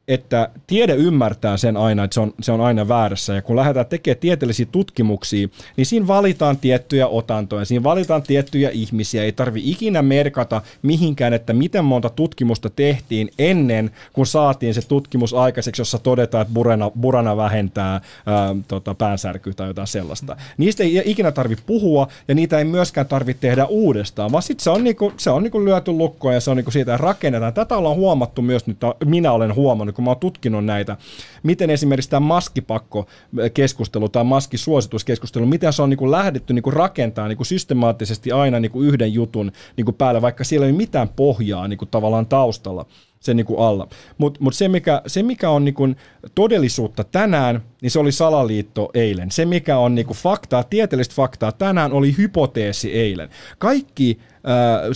että 0.08 0.48
tiede 0.66 0.94
ymmärtää 0.94 1.56
sen 1.56 1.76
aina, 1.76 2.04
että 2.04 2.14
se 2.14 2.20
on, 2.20 2.32
se 2.40 2.52
on 2.52 2.60
aina 2.60 2.88
väärässä. 2.88 3.34
Ja 3.34 3.42
kun 3.42 3.56
lähdetään 3.56 3.86
tekemään 3.86 4.20
tieteellisiä 4.20 4.66
tutkimuksia, 4.72 5.48
niin 5.76 5.86
siinä 5.86 6.06
valitaan 6.06 6.56
tiettyjä 6.56 7.06
otantoja, 7.06 7.64
siinä 7.64 7.82
valitaan 7.82 8.22
tiettyjä 8.22 8.70
ihmisiä. 8.70 9.24
Ei 9.24 9.32
tarvi 9.32 9.70
ikinä 9.70 10.02
merkata 10.02 10.62
mihinkään, 10.82 11.32
että 11.32 11.52
miten 11.52 11.84
monta 11.84 12.08
tutkimusta 12.08 12.70
tehtiin 12.70 13.30
ennen 13.38 13.90
kuin 14.12 14.26
saatiin 14.26 14.74
se 14.74 14.88
tutkimus 14.88 15.34
aikaiseksi, 15.34 15.80
jossa 15.80 15.98
todetaan, 15.98 16.42
että 16.42 16.54
burana, 16.54 16.90
burana 16.90 17.36
vähentää 17.36 18.00
ää, 18.26 18.56
tota, 18.68 18.94
päänsärkyä 18.94 19.52
tai 19.52 19.66
jotain 19.66 19.88
sellaista. 19.88 20.36
Niistä 20.58 20.82
ei 20.82 21.02
ikinä 21.04 21.32
tarvi 21.32 21.56
puhua 21.66 22.08
ja 22.28 22.34
niitä 22.34 22.58
ei 22.58 22.64
myöskään 22.64 23.06
tarvitse 23.06 23.40
tehdä 23.40 23.66
uudestaan, 23.66 24.32
vaan 24.32 24.42
sitten 24.42 24.64
se 24.64 24.70
on, 24.70 24.84
niinku, 24.84 25.12
se 25.16 25.30
on 25.30 25.42
niinku 25.42 25.64
lyöty 25.64 25.92
lukkoon 25.92 26.34
ja 26.34 26.40
se 26.40 26.50
on 26.50 26.56
niinku 26.56 26.70
siitä 26.70 26.96
rakennetaan. 26.96 27.54
Tätä 27.54 27.76
ollaan 27.76 27.96
huomattu 27.96 28.42
myös 28.42 28.66
nyt, 28.66 28.78
minä 29.04 29.32
olen 29.32 29.54
huomannut, 29.54 29.93
kun 29.94 30.04
mä 30.04 30.10
oon 30.10 30.20
tutkinut 30.20 30.64
näitä, 30.64 30.96
miten 31.42 31.70
esimerkiksi 31.70 32.10
tämä 32.10 32.26
maskipakko-keskustelu 32.26 34.08
tai 34.08 34.24
maskisuosituskeskustelu, 34.24 35.46
miten 35.46 35.72
se 35.72 35.82
on 35.82 35.90
niin 35.90 35.98
kuin 35.98 36.10
lähdetty 36.10 36.54
niin 36.54 36.62
kuin 36.62 36.74
rakentaa 36.74 37.28
niin 37.28 37.36
kuin 37.36 37.46
systemaattisesti 37.46 38.32
aina 38.32 38.60
niin 38.60 38.72
kuin 38.72 38.88
yhden 38.88 39.14
jutun 39.14 39.52
niin 39.76 39.84
kuin 39.84 39.94
päälle, 39.94 40.22
vaikka 40.22 40.44
siellä 40.44 40.66
ei 40.66 40.72
ole 40.72 40.76
mitään 40.76 41.08
pohjaa 41.08 41.68
niin 41.68 41.78
kuin 41.78 41.88
tavallaan 41.88 42.26
taustalla 42.26 42.86
sen 43.24 43.36
niin 43.36 43.46
kuin 43.46 43.60
alla. 43.60 43.88
Mutta 44.18 44.40
mut 44.42 44.54
se, 44.54 44.68
mikä, 44.68 45.02
se, 45.06 45.22
mikä 45.22 45.50
on 45.50 45.64
niin 45.64 45.74
kuin 45.74 45.96
todellisuutta 46.34 47.04
tänään, 47.04 47.62
niin 47.82 47.90
se 47.90 47.98
oli 47.98 48.12
salaliitto 48.12 48.90
eilen. 48.94 49.30
Se, 49.30 49.44
mikä 49.44 49.78
on 49.78 49.94
niin 49.94 50.06
kuin 50.06 50.16
faktaa, 50.16 50.62
tieteellistä 50.62 51.14
faktaa 51.14 51.52
tänään, 51.52 51.92
oli 51.92 52.14
hypoteesi 52.18 52.92
eilen. 52.92 53.28
Kaikki 53.58 54.18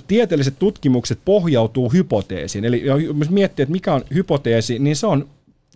tieteelliset 0.06 0.58
tutkimukset 0.58 1.18
pohjautuu 1.24 1.88
hypoteesiin. 1.88 2.64
Eli 2.64 2.82
jos 3.18 3.30
miettii, 3.30 3.62
että 3.62 3.72
mikä 3.72 3.94
on 3.94 4.04
hypoteesi, 4.14 4.78
niin 4.78 4.96
se 4.96 5.06
on, 5.06 5.28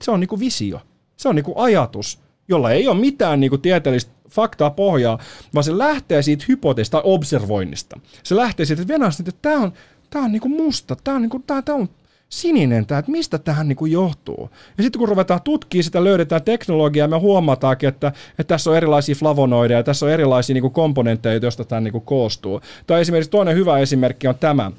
se 0.02 0.10
on 0.10 0.20
niin 0.20 0.28
kuin 0.28 0.40
visio. 0.40 0.80
Se 1.16 1.28
on 1.28 1.34
niin 1.34 1.44
kuin 1.44 1.58
ajatus, 1.58 2.18
jolla 2.48 2.70
ei 2.70 2.88
ole 2.88 3.00
mitään 3.00 3.40
niin 3.40 3.50
kuin 3.50 3.62
tieteellistä 3.62 4.12
faktaa 4.30 4.70
pohjaa, 4.70 5.18
vaan 5.54 5.64
se 5.64 5.78
lähtee 5.78 6.22
siitä 6.22 6.44
hypoteesista 6.48 6.98
tai 6.98 7.02
observoinnista. 7.04 8.00
Se 8.22 8.36
lähtee 8.36 8.66
siitä, 8.66 8.82
että 8.82 8.94
Venäjä, 8.94 9.10
että 9.20 9.32
tämä 9.42 9.60
on, 9.60 9.72
tämä 10.10 10.24
on 10.24 10.32
niin 10.32 10.42
kuin 10.42 10.52
musta, 10.52 10.96
tämä 11.04 11.14
on, 11.14 11.22
niin 11.22 11.30
kuin, 11.30 11.42
tämä, 11.42 11.62
tämä 11.62 11.78
on 11.78 11.88
sininen 12.32 12.86
tämä, 12.86 12.98
että 12.98 13.12
mistä 13.12 13.38
tähän 13.38 13.68
niin 13.68 13.76
kuin 13.76 13.92
johtuu. 13.92 14.50
Ja 14.76 14.82
sitten 14.82 14.98
kun 14.98 15.08
ruvetaan 15.08 15.42
tutkimaan 15.42 15.84
sitä, 15.84 16.04
löydetään 16.04 16.42
teknologiaa, 16.42 17.08
me 17.08 17.18
huomataankin, 17.18 17.88
että, 17.88 18.12
että 18.38 18.44
tässä 18.44 18.70
on 18.70 18.76
erilaisia 18.76 19.14
flavonoideja, 19.14 19.82
tässä 19.82 20.06
on 20.06 20.12
erilaisia 20.12 20.54
niin 20.54 20.62
kuin 20.62 20.72
komponentteja, 20.72 21.40
joista 21.42 21.64
tämä 21.64 21.80
niin 21.80 21.92
kuin 21.92 22.04
koostuu. 22.04 22.60
Tai 22.86 23.00
esimerkiksi 23.00 23.30
toinen 23.30 23.56
hyvä 23.56 23.78
esimerkki 23.78 24.28
on 24.28 24.34
tämä. 24.34 24.72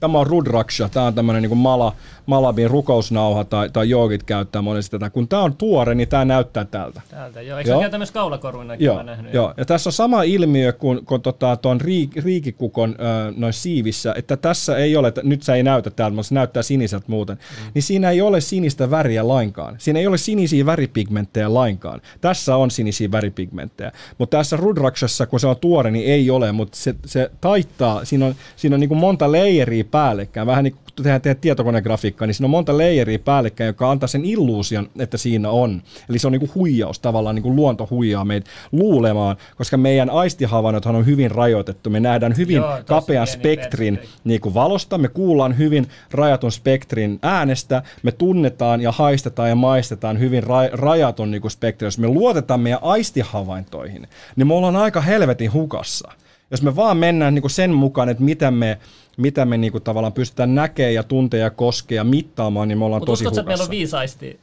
Tämä 0.00 0.18
on 0.18 0.26
Rudraksha, 0.26 0.88
tämä 0.88 1.06
on 1.06 1.14
tämmöinen 1.14 1.42
niin 1.42 1.58
mala, 1.58 1.92
Malabin 2.26 2.70
rukousnauha 2.70 3.44
tai, 3.44 3.70
tai 3.70 3.90
joogit 3.90 4.22
käyttää 4.22 4.62
monesti 4.62 4.90
tätä. 4.98 5.10
Kun 5.10 5.28
tämä 5.28 5.42
on 5.42 5.56
tuore, 5.56 5.94
niin 5.94 6.08
tämä 6.08 6.24
näyttää 6.24 6.64
tältä. 6.64 7.00
Täältä, 7.10 7.42
joo. 7.42 7.58
Eikö 7.58 7.70
joo. 7.70 7.82
se 7.82 7.88
tämmöistä 7.88 8.14
kaulakorvina 8.14 8.74
joo, 8.74 9.02
nähnyt? 9.02 9.34
Joo, 9.34 9.54
ja 9.56 9.64
tässä 9.64 9.88
on 9.88 9.92
sama 9.92 10.22
ilmiö 10.22 10.72
kuin, 10.72 11.06
kuin 11.06 11.22
tota, 11.22 11.56
tuon 11.56 11.80
riik, 11.80 12.16
riikikukon 12.16 12.90
äh, 12.90 13.34
noin 13.36 13.52
siivissä, 13.52 14.14
että 14.16 14.36
tässä 14.36 14.76
ei 14.76 14.96
ole, 14.96 15.12
nyt 15.22 15.42
se 15.42 15.54
ei 15.54 15.62
näytä 15.62 15.90
täältä, 15.90 16.14
mutta 16.14 16.28
se 16.28 16.34
näyttää 16.34 16.62
siniseltä 16.62 17.04
muuten, 17.08 17.36
mm. 17.36 17.70
niin 17.74 17.82
siinä 17.82 18.10
ei 18.10 18.20
ole 18.20 18.40
sinistä 18.40 18.90
väriä 18.90 19.28
lainkaan. 19.28 19.74
Siinä 19.78 19.98
ei 20.00 20.06
ole 20.06 20.18
sinisiä 20.18 20.66
väripigmenttejä 20.66 21.54
lainkaan. 21.54 22.00
Tässä 22.20 22.56
on 22.56 22.70
sinisiä 22.70 23.12
väripigmenttejä. 23.12 23.92
Mutta 24.18 24.36
tässä 24.36 24.56
Rudrakshassa, 24.56 25.26
kun 25.26 25.40
se 25.40 25.46
on 25.46 25.56
tuore, 25.56 25.90
niin 25.90 26.12
ei 26.12 26.30
ole, 26.30 26.52
mutta 26.52 26.76
se, 26.76 26.94
se 27.06 27.30
taittaa, 27.40 28.04
siinä 28.04 28.26
on, 28.26 28.34
siinä 28.56 28.74
on 28.74 28.80
niin 28.80 28.88
kuin 28.88 28.98
monta 28.98 29.32
leijeriä 29.32 29.84
päällekkäin, 29.90 30.46
vähän 30.46 30.64
niin 30.64 30.72
kuin 30.72 30.82
tehdään, 30.96 31.20
tehdään 31.20 31.40
tietokonegrafiikkaa, 31.40 32.26
niin 32.26 32.34
siinä 32.34 32.46
on 32.46 32.50
monta 32.50 32.78
layeria 32.78 33.18
päällekkäin, 33.18 33.66
joka 33.66 33.90
antaa 33.90 34.06
sen 34.06 34.24
illuusion, 34.24 34.90
että 34.98 35.16
siinä 35.16 35.50
on. 35.50 35.82
Eli 36.08 36.18
se 36.18 36.26
on 36.26 36.32
niin 36.32 36.40
kuin 36.40 36.54
huijaus, 36.54 36.98
tavallaan 36.98 37.34
niin 37.34 37.42
kuin 37.42 37.56
luonto 37.56 37.88
huijaa 37.90 38.24
meitä 38.24 38.50
luulemaan, 38.72 39.36
koska 39.56 39.76
meidän 39.76 40.10
aistihavainnothan 40.10 40.96
on 40.96 41.06
hyvin 41.06 41.30
rajoitettu. 41.30 41.90
Me 41.90 42.00
nähdään 42.00 42.36
hyvin 42.36 42.56
Joo, 42.56 42.78
kapean 42.86 43.26
spektrin 43.26 43.98
niin 44.24 44.40
kuin 44.40 44.54
valosta, 44.54 44.98
me 44.98 45.08
kuullaan 45.08 45.58
hyvin 45.58 45.86
rajatun 46.10 46.52
spektrin 46.52 47.18
äänestä, 47.22 47.82
me 48.02 48.12
tunnetaan 48.12 48.80
ja 48.80 48.92
haistetaan 48.92 49.48
ja 49.48 49.54
maistetaan 49.54 50.18
hyvin 50.18 50.42
ra- 50.42 50.72
rajatun 50.72 51.30
niin 51.30 51.42
kuin 51.42 51.50
spektrin. 51.50 51.86
Jos 51.86 51.98
me 51.98 52.08
luotetaan 52.08 52.60
meidän 52.60 52.82
aistihavaintoihin, 52.82 54.08
niin 54.36 54.46
me 54.46 54.54
ollaan 54.54 54.76
aika 54.76 55.00
helvetin 55.00 55.52
hukassa. 55.52 56.12
Jos 56.50 56.62
me 56.62 56.76
vaan 56.76 56.96
mennään 56.96 57.34
niin 57.34 57.42
kuin 57.42 57.50
sen 57.50 57.74
mukaan, 57.74 58.08
että 58.08 58.24
mitä 58.24 58.50
me 58.50 58.78
mitä 59.20 59.44
me 59.44 59.56
niinku 59.56 59.80
tavallaan 59.80 60.12
pystytään 60.12 60.54
näkemään 60.54 60.94
ja 60.94 61.02
tuntea 61.02 61.40
ja 61.40 61.50
koskea 61.50 61.96
ja 61.96 62.04
mittaamaan, 62.04 62.68
niin 62.68 62.78
me 62.78 62.84
ollaan 62.84 63.00
Mut 63.00 63.06
tosi 63.06 63.24
hukassa. 63.24 63.40
että 63.40 63.48
meillä 63.48 63.64
on 63.64 63.70
viisi 63.70 63.96
aistia? 63.96 64.34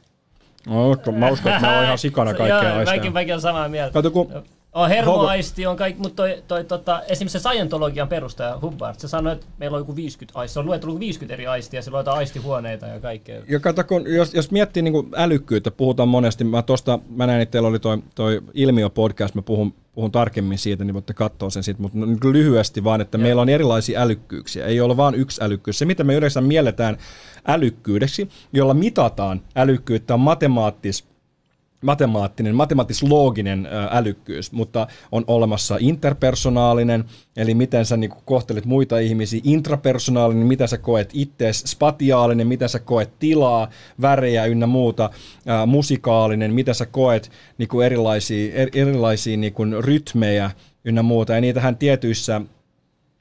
No, 0.66 0.96
mä 1.12 1.30
uskon, 1.30 1.52
että 1.52 1.62
meillä 1.62 1.78
on 1.78 1.84
ihan 1.84 1.98
sikana 1.98 2.34
kaikkea 2.38 2.76
aisteja. 2.76 2.96
Mäkin, 2.96 3.12
mäkin 3.12 3.34
on 3.34 3.40
samaa 3.40 3.68
mieltä. 3.68 3.92
Kato, 3.92 4.10
kun 4.10 4.32
on 4.72 4.88
hermoaisti, 4.88 5.66
on 5.66 5.76
kaikki, 5.76 6.02
mutta 6.02 6.16
toi, 6.16 6.42
toi, 6.48 6.64
tota, 6.64 7.02
esimerkiksi 7.02 7.38
se 7.38 7.48
Scientologian 7.48 8.08
perustaja 8.08 8.58
Hubbard, 8.62 8.96
se 8.98 9.08
sanoi, 9.08 9.32
että 9.32 9.46
meillä 9.58 9.74
on 9.74 9.80
joku 9.80 9.96
50 9.96 10.38
aistia, 10.38 10.54
se 10.54 10.60
on 10.60 10.66
luetellut 10.66 11.00
50 11.00 11.34
eri 11.34 11.46
aistia, 11.46 11.82
se 11.82 11.90
luetaan 11.90 12.16
aistihuoneita 12.16 12.86
ja 12.86 13.00
kaikkea. 13.00 13.42
Ja 13.48 13.60
kato, 13.60 13.84
kun, 13.84 14.04
jos, 14.14 14.34
jos 14.34 14.50
miettii 14.50 14.82
niin 14.82 15.08
älykkyyttä, 15.16 15.70
puhutaan 15.70 16.08
monesti, 16.08 16.44
mä, 16.44 16.62
tosta, 16.62 16.98
mä 17.08 17.26
näin, 17.26 17.40
että 17.40 17.52
teillä 17.52 17.68
oli 17.68 17.78
toi, 17.78 17.98
toi 18.14 18.42
ilmiö-podcast, 18.54 19.34
mä 19.34 19.42
puhun, 19.42 19.74
puhun 19.92 20.12
tarkemmin 20.12 20.58
siitä, 20.58 20.84
niin 20.84 20.94
voitte 20.94 21.14
katsoa 21.14 21.50
sen 21.50 21.62
siitä, 21.62 21.82
mutta 21.82 21.98
niin 21.98 22.18
lyhyesti 22.22 22.84
vaan, 22.84 23.00
että 23.00 23.18
ja. 23.18 23.22
meillä 23.22 23.42
on 23.42 23.48
erilaisia 23.48 24.00
älykkyyksiä, 24.00 24.66
ei 24.66 24.80
ole 24.80 24.96
vain 24.96 25.14
yksi 25.14 25.44
älykkyys. 25.44 25.78
Se, 25.78 25.84
mitä 25.84 26.04
me 26.04 26.14
yleensä 26.14 26.40
mielletään 26.40 26.96
älykkyydeksi, 27.46 28.28
jolla 28.52 28.74
mitataan 28.74 29.42
älykkyyttä, 29.56 30.14
on 30.14 30.20
matemaattis 30.20 31.04
matemaattinen, 31.80 32.54
matemaattis-looginen 32.54 33.68
älykkyys, 33.90 34.52
mutta 34.52 34.86
on 35.12 35.24
olemassa 35.26 35.76
interpersonaalinen, 35.80 37.04
eli 37.36 37.54
miten 37.54 37.86
sä 37.86 37.96
niin 37.96 38.12
kohtelet 38.24 38.64
muita 38.64 38.98
ihmisiä, 38.98 39.40
intrapersonaalinen, 39.44 40.46
mitä 40.46 40.66
sä 40.66 40.78
koet 40.78 41.10
itse, 41.12 41.52
spatiaalinen, 41.52 42.46
mitä 42.46 42.68
sä 42.68 42.78
koet 42.78 43.18
tilaa, 43.18 43.68
värejä 44.00 44.44
ynnä 44.44 44.66
muuta, 44.66 45.10
ää, 45.46 45.66
musikaalinen, 45.66 46.54
mitä 46.54 46.74
sä 46.74 46.86
koet 46.86 47.30
niin 47.58 47.68
kuin 47.68 47.86
erilaisia, 47.86 48.54
er, 48.54 48.68
erilaisia 48.74 49.36
niin 49.36 49.52
kuin 49.52 49.84
rytmejä 49.84 50.50
ynnä 50.84 51.02
muuta, 51.02 51.32
ja 51.32 51.40
niitähän 51.40 51.76
tietyissä 51.76 52.40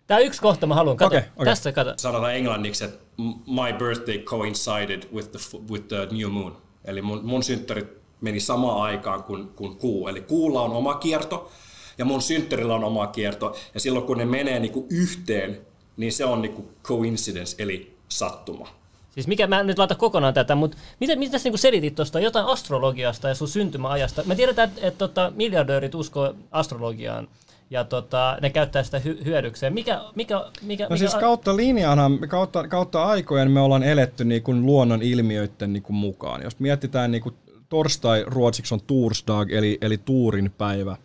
Tämä 0.08 0.20
yksi 0.20 0.42
kohta 0.42 0.68
mä 0.68 0.76
haluan, 0.76 0.98
kato, 0.98 1.18
okay, 1.18 1.30
okay. 1.36 1.46
tässä 1.46 1.72
kato. 1.72 1.94
Sanotaan 1.98 2.36
englanniksi, 2.36 2.84
että 2.86 3.06
my 3.48 3.78
birthday 3.78 4.18
coincided 4.18 5.04
with 5.14 5.32
the, 5.32 5.40
with 5.72 5.88
the 5.88 6.08
new 6.12 6.30
moon. 6.30 6.58
Eli 6.86 7.02
mun, 7.02 7.26
mun 7.26 7.44
synttärit 7.44 7.88
meni 8.22 8.40
samaan 8.40 8.82
aikaan 8.82 9.24
kuin, 9.24 9.48
kuin 9.48 9.76
kuu. 9.76 10.08
Eli 10.08 10.22
kuulla 10.22 10.62
on 10.62 10.72
oma 10.72 10.96
kierto 10.96 11.52
ja 11.98 12.06
mun 12.06 12.22
synttärillä 12.22 12.76
on 12.76 12.84
oma 12.84 13.08
kierto. 13.08 13.56
Ja 13.74 13.80
silloin 13.80 14.06
kun 14.06 14.18
ne 14.18 14.26
menee 14.26 14.60
niin 14.60 14.72
kuin 14.72 14.86
yhteen, 14.90 15.62
niin 15.98 16.14
se 16.14 16.26
on 16.26 16.42
niin 16.42 16.54
kuin 16.54 16.68
coincidence, 16.84 17.64
eli 17.64 17.98
sattuma. 18.10 18.68
Siis 19.12 19.28
mikä, 19.28 19.48
mä 19.48 19.60
en 19.60 19.68
nyt 19.68 19.78
laita 19.78 19.96
kokonaan 19.96 20.34
tätä, 20.34 20.56
mutta 20.56 20.78
miten, 21.00 21.20
miten 21.20 21.40
sä 21.40 21.50
niin 21.50 21.60
selitit 21.60 21.96
tuosta 21.96 22.20
jotain 22.20 22.46
astrologiasta 22.46 23.28
ja 23.28 23.36
sun 23.36 23.48
syntymäajasta? 23.48 24.24
Me 24.26 24.36
tiedetään, 24.36 24.70
että, 24.70 24.88
että, 24.88 25.06
että 25.06 25.32
miljardöörit 25.36 25.96
uskoo 25.96 26.34
astrologiaan 26.52 27.28
ja 27.70 27.84
tota, 27.84 28.38
ne 28.42 28.50
käyttää 28.50 28.84
sitä 28.84 29.00
hy- 29.00 29.26
hyödykseen. 29.26 29.74
Mikä, 29.74 30.02
mikä, 30.16 30.44
mikä, 30.62 30.84
no 30.84 30.90
mikä 30.90 30.98
siis 30.98 31.16
kautta 31.16 31.58
linjana, 31.58 32.12
kautta, 32.28 32.68
kautta 32.68 33.04
aikojen 33.04 33.52
me 33.52 33.60
ollaan 33.60 33.84
eletty 33.84 34.26
niin 34.26 34.44
kuin 34.44 34.66
luonnon 34.66 35.02
ilmiöiden 35.02 35.74
niin 35.74 35.84
kuin 35.84 35.96
mukaan. 35.96 36.44
Jos 36.44 36.60
mietitään 36.60 37.12
niin 37.12 37.22
kuin 37.22 37.36
torstai 37.70 38.24
ruotsiksi 38.28 38.74
on 38.74 38.82
Tursdag, 38.88 39.52
eli, 39.52 39.78
eli 39.82 39.98
Tuurin 39.98 40.52
päivä. 40.58 40.98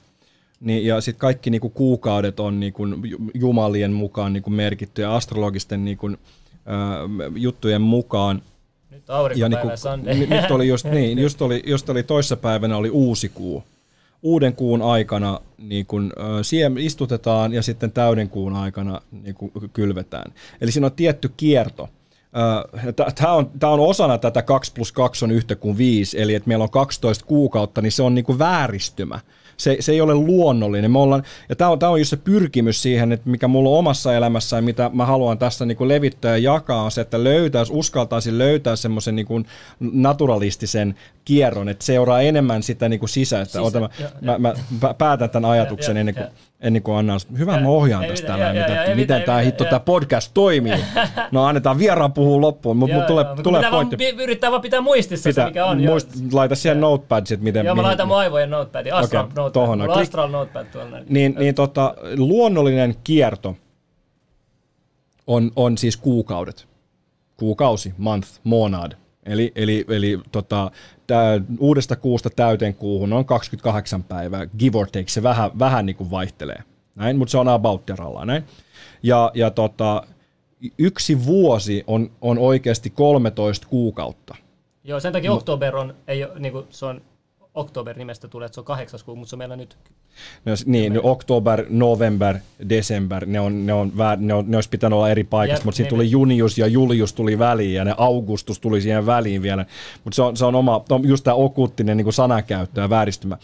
Niin, 0.60 0.86
ja 0.86 1.00
sitten 1.00 1.20
kaikki 1.20 1.50
niinku 1.50 1.70
kuukaudet 1.70 2.40
on 2.40 2.60
niinku 2.60 2.82
jumalien 3.34 3.92
mukaan 3.92 4.32
niinku 4.32 4.50
merkitty 4.50 5.02
ja 5.02 5.16
astrologisten 5.16 5.84
niinku, 5.84 6.08
äh, 6.08 6.16
juttujen 7.36 7.82
mukaan. 7.82 8.42
Nyt 8.90 9.04
ja 9.36 9.48
niinku, 9.48 9.68
nyt 10.30 10.50
oli 10.50 10.68
just, 10.68 10.84
niin, 10.94 11.18
just 11.18 11.42
oli, 11.42 11.62
just 11.66 11.88
oli 11.88 12.02
toissapäivänä 12.02 12.76
oli 12.76 12.90
uusi 12.90 13.28
kuu. 13.28 13.64
uuden 14.22 14.54
kuun 14.54 14.82
aikana 14.82 15.40
niin 15.58 15.86
kun, 15.86 16.12
ö, 16.18 16.44
siem, 16.44 16.76
istutetaan 16.76 17.52
ja 17.52 17.62
sitten 17.62 17.92
täyden 17.92 18.28
kuun 18.28 18.56
aikana 18.56 19.00
niin 19.22 19.34
kun, 19.34 19.52
kylvetään. 19.72 20.32
Eli 20.60 20.72
siinä 20.72 20.86
on 20.86 20.92
tietty 20.92 21.30
kierto. 21.36 21.88
Tämä 23.14 23.32
on, 23.32 23.50
tää 23.58 23.70
on 23.70 23.80
osana 23.80 24.18
tätä 24.18 24.42
2 24.42 24.72
plus 24.72 24.92
2 24.92 25.24
on 25.24 25.30
yhtä 25.30 25.56
kuin 25.56 25.78
5, 25.78 26.20
eli 26.20 26.34
että 26.34 26.48
meillä 26.48 26.62
on 26.62 26.70
12 26.70 27.24
kuukautta, 27.24 27.82
niin 27.82 27.92
se 27.92 28.02
on 28.02 28.14
niin 28.14 28.24
kuin 28.24 28.38
vääristymä 28.38 29.20
se, 29.62 29.76
se 29.80 29.92
ei 29.92 30.00
ole 30.00 30.14
luonnollinen. 30.14 30.90
Me 30.90 30.98
ollaan, 30.98 31.22
ja 31.48 31.56
tämä 31.56 31.70
on, 31.70 31.78
tämä 31.78 31.92
on 31.92 32.00
just 32.00 32.10
se 32.10 32.16
pyrkimys 32.16 32.82
siihen, 32.82 33.12
että 33.12 33.30
mikä 33.30 33.48
mulla 33.48 33.70
on 33.70 33.78
omassa 33.78 34.14
elämässä 34.14 34.56
ja 34.56 34.62
mitä 34.62 34.90
mä 34.94 35.06
haluan 35.06 35.38
tässä 35.38 35.66
niin 35.66 35.76
kuin 35.76 35.88
levittää 35.88 36.36
ja 36.36 36.52
jakaa, 36.52 36.82
on 36.82 36.90
se, 36.90 37.00
että 37.00 37.24
löytäisi, 37.24 37.72
uskaltaisi 37.72 38.38
löytää 38.38 38.76
semmoisen 38.76 39.16
niin 39.16 39.26
kuin 39.26 39.46
naturalistisen 39.80 40.94
kierron, 41.24 41.68
että 41.68 41.84
seuraa 41.84 42.20
enemmän 42.20 42.62
sitä 42.62 42.88
niin 42.88 43.00
kuin 43.00 43.08
sisäistä. 43.08 43.52
Sisä, 43.52 43.62
Ota, 43.62 43.80
mä, 43.80 44.38
mä, 44.38 44.54
mä, 44.82 44.94
päätän 44.94 45.30
tämän 45.30 45.50
ajatuksen 45.50 45.96
ja, 45.96 46.00
ennen 46.00 46.14
kuin, 46.14 46.26
ennen 46.60 46.82
kuin 46.82 46.96
annan. 46.96 47.20
Hyvä, 47.38 47.60
mä 47.60 47.68
ohjaan 47.68 48.04
tästä 48.04 48.26
tällä, 48.26 48.52
miten, 48.52 48.96
miten 48.96 49.22
tämä 49.22 49.38
hitto, 49.38 49.64
tämä 49.64 49.80
podcast 49.80 50.30
toimii. 50.34 50.72
No 51.32 51.44
annetaan 51.44 51.78
vieraan 51.78 52.12
puhua 52.12 52.40
loppuun, 52.40 52.76
mutta 52.76 52.96
mut 52.96 53.06
tulee, 53.06 53.24
tulee 53.42 53.70
pointti. 53.70 53.96
Vaan, 53.98 54.20
yrittää 54.20 54.50
vaan 54.50 54.62
pitää 54.62 54.80
muistissa 54.80 55.30
pitää, 55.30 55.44
se, 55.44 55.50
mikä 55.50 55.66
on. 55.66 55.82
Muist, 55.82 56.08
laita 56.32 56.54
siihen 56.54 56.80
notepad, 56.80 57.18
että 57.18 57.44
miten... 57.44 57.66
Joo, 57.66 57.74
mä 57.74 57.82
laitan 57.82 58.08
mun 58.08 58.16
aivojen 58.16 58.50
notepadin, 58.50 58.94
Astral 58.94 59.24
okay, 59.24 59.34
notepad. 59.36 59.52
Tohon, 59.52 59.78
Mulla 59.78 59.94
Astral 59.94 60.28
notepad 60.28 60.66
tuolla. 60.66 60.98
Niin, 61.08 61.34
niin 61.38 61.54
tota, 61.54 61.94
luonnollinen 62.16 62.94
kierto 63.04 63.56
on, 65.26 65.50
on 65.56 65.78
siis 65.78 65.96
kuukaudet. 65.96 66.68
Kuukausi, 67.36 67.94
month, 67.98 68.28
monad. 68.44 68.92
Eli, 69.26 69.52
eli, 69.54 69.84
eli 69.88 70.20
tota, 70.32 70.70
tää, 71.06 71.40
uudesta 71.58 71.96
kuusta 71.96 72.30
täyteen 72.30 72.74
kuuhun 72.74 73.12
on 73.12 73.24
28 73.24 74.02
päivää, 74.02 74.46
give 74.58 74.78
or 74.78 74.86
take, 74.86 75.08
se 75.08 75.22
vähän, 75.22 75.58
vähän 75.58 75.86
niin 75.86 75.96
kuin 75.96 76.10
vaihtelee. 76.10 76.62
Näin, 76.94 77.18
mutta 77.18 77.32
se 77.32 77.38
on 77.38 77.48
about 77.48 77.82
näin. 78.24 78.44
Ja, 79.02 79.30
ja 79.34 79.50
tota, 79.50 80.02
yksi 80.78 81.26
vuosi 81.26 81.84
on, 81.86 82.10
on 82.20 82.38
oikeasti 82.38 82.90
13 82.90 83.66
kuukautta. 83.68 84.34
Joo, 84.84 85.00
sen 85.00 85.12
takia 85.12 85.32
oktober 85.32 85.76
on, 85.76 85.94
ei, 86.08 86.26
niin 86.38 86.52
kuin, 86.52 86.66
se 86.70 86.86
on 86.86 87.00
oktober 87.54 87.98
nimestä 87.98 88.28
tulee, 88.28 88.46
että 88.46 88.54
se 88.54 88.60
on 88.60 88.64
kahdeksas 88.64 89.02
kuu, 89.02 89.16
mutta 89.16 89.30
se 89.30 89.36
on 89.36 89.38
meillä 89.38 89.56
nyt 89.56 89.76
No, 90.44 90.52
niin, 90.66 90.94
no, 90.94 91.00
oktober, 91.04 91.66
november, 91.70 92.38
desember, 92.68 93.26
ne, 93.26 93.40
on, 93.40 93.66
ne, 93.66 93.72
on, 93.72 93.92
ne, 94.18 94.34
on, 94.34 94.44
ne 94.50 94.56
olisi 94.56 94.68
pitänyt 94.68 94.96
olla 94.96 95.10
eri 95.10 95.24
paikassa, 95.24 95.64
mutta 95.64 95.76
sitten 95.76 95.90
tuli 95.90 96.10
Junius 96.10 96.58
ja 96.58 96.66
Julius 96.66 97.12
tuli 97.12 97.38
väliin 97.38 97.74
ja 97.74 97.84
ne 97.84 97.94
Augustus 97.96 98.60
tuli 98.60 98.80
siihen 98.80 99.06
väliin 99.06 99.42
vielä. 99.42 99.66
Mutta 100.04 100.14
se 100.14 100.22
on, 100.22 100.36
se 100.36 100.44
on 100.44 100.54
oma, 100.54 100.84
just 101.02 101.24
tämä 101.24 101.34
okuuttinen 101.34 101.96
niin 101.96 102.12
sanakäyttö 102.12 102.80
ja 102.80 102.90
vääristymä. 102.90 103.38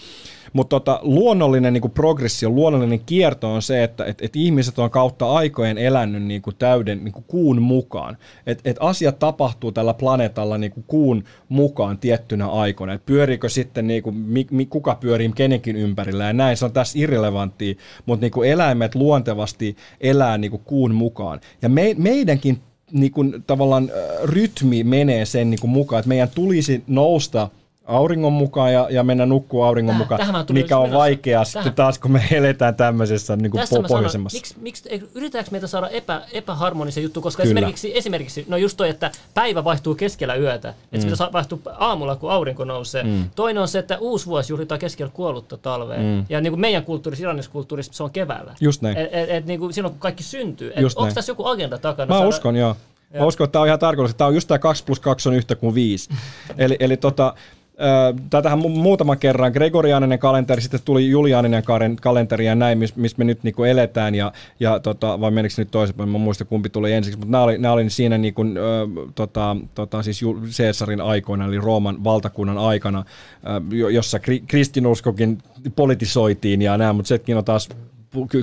Mutta 0.59 0.81
tota, 0.81 1.01
luonnollinen 1.03 1.73
niin 1.73 1.91
progressio, 1.91 2.51
luonnollinen 2.51 3.01
kierto 3.01 3.55
on 3.55 3.63
se, 3.63 3.85
että 3.85 4.05
et, 4.05 4.23
et 4.23 4.37
ihmiset 4.37 4.79
on 4.79 4.91
kautta 4.91 5.33
aikojen 5.33 5.79
elänyt 5.79 6.23
niin 6.23 6.43
kuin 6.43 6.57
täyden 6.57 7.05
niin 7.05 7.13
kuin 7.13 7.25
kuun 7.29 7.63
mukaan. 7.63 8.17
Että 8.47 8.71
et 8.71 8.77
asiat 8.81 9.19
tapahtuu 9.19 9.73
tällä 9.73 9.95
planeetalla 9.95 10.59
niin 10.59 10.73
kuin 10.73 10.85
kuun 10.87 11.25
mukaan 11.49 11.99
tiettynä 11.99 12.47
aikoina. 12.47 12.93
Et 12.93 13.07
pyöriikö 13.07 13.49
sitten, 13.49 13.87
niin 13.87 14.03
kuin, 14.03 14.17
mi, 14.17 14.47
mi, 14.51 14.67
kuka 14.67 14.95
pyörii 14.95 15.33
kenenkin 15.35 15.77
ympärillä 15.77 16.25
ja 16.25 16.33
näin, 16.33 16.57
se 16.57 16.65
on 16.65 16.73
tässä 16.73 16.99
irrelevanttia, 16.99 17.75
mutta 18.07 18.25
niin 18.25 18.33
kuin 18.33 18.51
eläimet 18.51 18.95
luontevasti 18.95 19.77
elää 20.01 20.39
niin 20.39 20.51
kuin 20.51 20.63
kuun 20.65 20.95
mukaan. 20.95 21.41
Ja 21.63 21.69
me, 21.69 21.95
meidänkin 21.99 22.61
niin 22.93 23.13
kuin, 23.13 23.45
tavallaan 23.47 23.91
rytmi 24.23 24.85
menee 24.85 25.25
sen 25.25 25.51
niin 25.51 25.61
kuin 25.61 25.71
mukaan, 25.71 26.01
että 26.01 26.09
meidän 26.09 26.31
tulisi 26.35 26.85
nousta 26.87 27.49
auringon 27.89 28.33
mukaan 28.33 28.73
ja, 28.73 28.87
ja 28.91 29.03
mennä 29.03 29.27
nukkua 29.27 29.67
auringon 29.67 29.95
Täh, 29.95 29.99
mukaan, 29.99 30.47
mikä 30.53 30.79
on 30.79 30.93
vaikeaa 30.93 31.45
sitten 31.45 31.75
taas, 31.75 31.99
kun 31.99 32.13
me 32.13 32.23
eletään 32.31 32.75
tämmöisessä 32.75 33.37
niin 33.37 33.51
kuin 33.51 33.63
po- 33.63 33.89
pohjoisemmassa. 33.89 34.37
Miksi, 34.37 34.55
miksi, 34.61 35.09
yritetäänkö 35.15 35.51
meitä 35.51 35.67
saada 35.67 35.89
epä, 35.89 36.23
epäharmonisen 36.33 37.03
juttu, 37.03 37.21
koska 37.21 37.43
esimerkiksi, 37.43 37.99
esimerkiksi, 37.99 38.45
no 38.49 38.57
just 38.57 38.77
toi, 38.77 38.89
että 38.89 39.11
päivä 39.35 39.65
vaihtuu 39.65 39.95
keskellä 39.95 40.35
yötä, 40.35 40.75
että 40.93 41.07
mm. 41.07 41.15
se 41.15 41.25
vaihtuu 41.33 41.63
aamulla, 41.79 42.17
kun 42.17 42.31
aurinko 42.31 42.65
nousee. 42.65 43.03
Mm. 43.03 43.31
Toinen 43.35 43.63
on 43.63 43.69
se, 43.69 43.79
että 43.79 43.99
uusi 43.99 44.27
vuosi 44.27 44.53
juhlitaan 44.53 44.79
keskellä 44.79 45.13
kuollutta 45.15 45.57
talvea. 45.57 45.99
Mm. 45.99 46.25
Ja 46.29 46.41
niin 46.41 46.53
kuin 46.53 46.61
meidän 46.61 46.85
kulttuurissa, 46.85 47.23
iranisessa 47.23 47.53
kulttuurissa, 47.53 47.93
se 47.93 48.03
on 48.03 48.11
keväällä. 48.11 48.55
Just 48.61 48.83
näin. 48.83 48.97
Et, 48.97 49.09
et, 49.13 49.31
et, 49.31 49.47
niin 49.47 49.61
kuin 49.61 49.73
silloin, 49.73 49.93
kun 49.93 50.01
kaikki 50.01 50.23
syntyy. 50.23 50.73
onko 50.97 51.15
tässä 51.15 51.31
joku 51.31 51.47
agenda 51.47 51.79
takana? 51.79 52.07
Mä 52.07 52.15
saada... 52.15 52.29
uskon, 52.29 52.57
joo. 52.57 52.77
Mä 53.19 53.25
uskon, 53.25 53.45
että 53.45 53.53
tämä 53.53 53.61
on 53.63 53.67
ihan 53.67 53.79
tarkoitus. 53.79 54.15
Tämä 54.15 54.29
on 54.29 54.35
just 54.35 54.49
tämä 54.49 54.59
2 54.59 54.85
plus 54.85 55.01
2 55.01 55.29
on 55.29 55.35
yhtä 55.35 55.55
kuin 55.55 55.75
5. 55.75 56.11
eli, 56.59 56.77
eli 56.81 56.97
tota, 56.97 57.35
Tätähän 58.31 58.59
muutaman 58.59 59.19
kerran. 59.19 59.53
Gregoriaaninen 59.53 60.19
kalenteri, 60.19 60.63
sitten 60.63 60.81
tuli 60.85 61.11
juliaaninen 61.11 61.63
kalenteri 62.01 62.47
ja 62.47 62.55
näin, 62.55 62.79
missä 62.79 63.01
mis 63.01 63.19
me 63.19 63.25
nyt 63.25 63.43
niinku 63.43 63.65
eletään, 63.65 64.15
ja, 64.15 64.33
ja 64.61 64.81
tota, 64.81 65.21
vai 65.21 65.31
menikö 65.31 65.55
nyt 65.59 65.71
toisinpäin, 65.71 66.09
mä 66.09 66.19
muista 66.19 66.45
kumpi 66.45 66.69
tuli 66.69 66.93
ensiksi, 66.93 67.19
mutta 67.19 67.33
nämä 67.33 67.45
oli, 67.45 67.59
nämä 67.59 67.75
oli 67.75 67.91
siinä 67.91 68.19
niinku, 68.19 68.43
ö, 68.43 68.89
tota, 69.15 69.57
tota, 69.75 70.03
siis 70.03 70.25
Caesarin 70.57 71.01
aikoina, 71.01 71.45
eli 71.45 71.59
Rooman 71.59 72.05
valtakunnan 72.05 72.59
aikana, 72.59 73.05
ö, 73.73 73.91
jossa 73.91 74.19
kri, 74.19 74.41
kristinuskokin 74.41 75.39
politisoitiin 75.77 76.63
ja 76.63 76.79
näin, 76.79 76.97
mutta 76.97 77.09
sekin 77.09 77.37
on 77.37 77.45
taas 77.45 77.69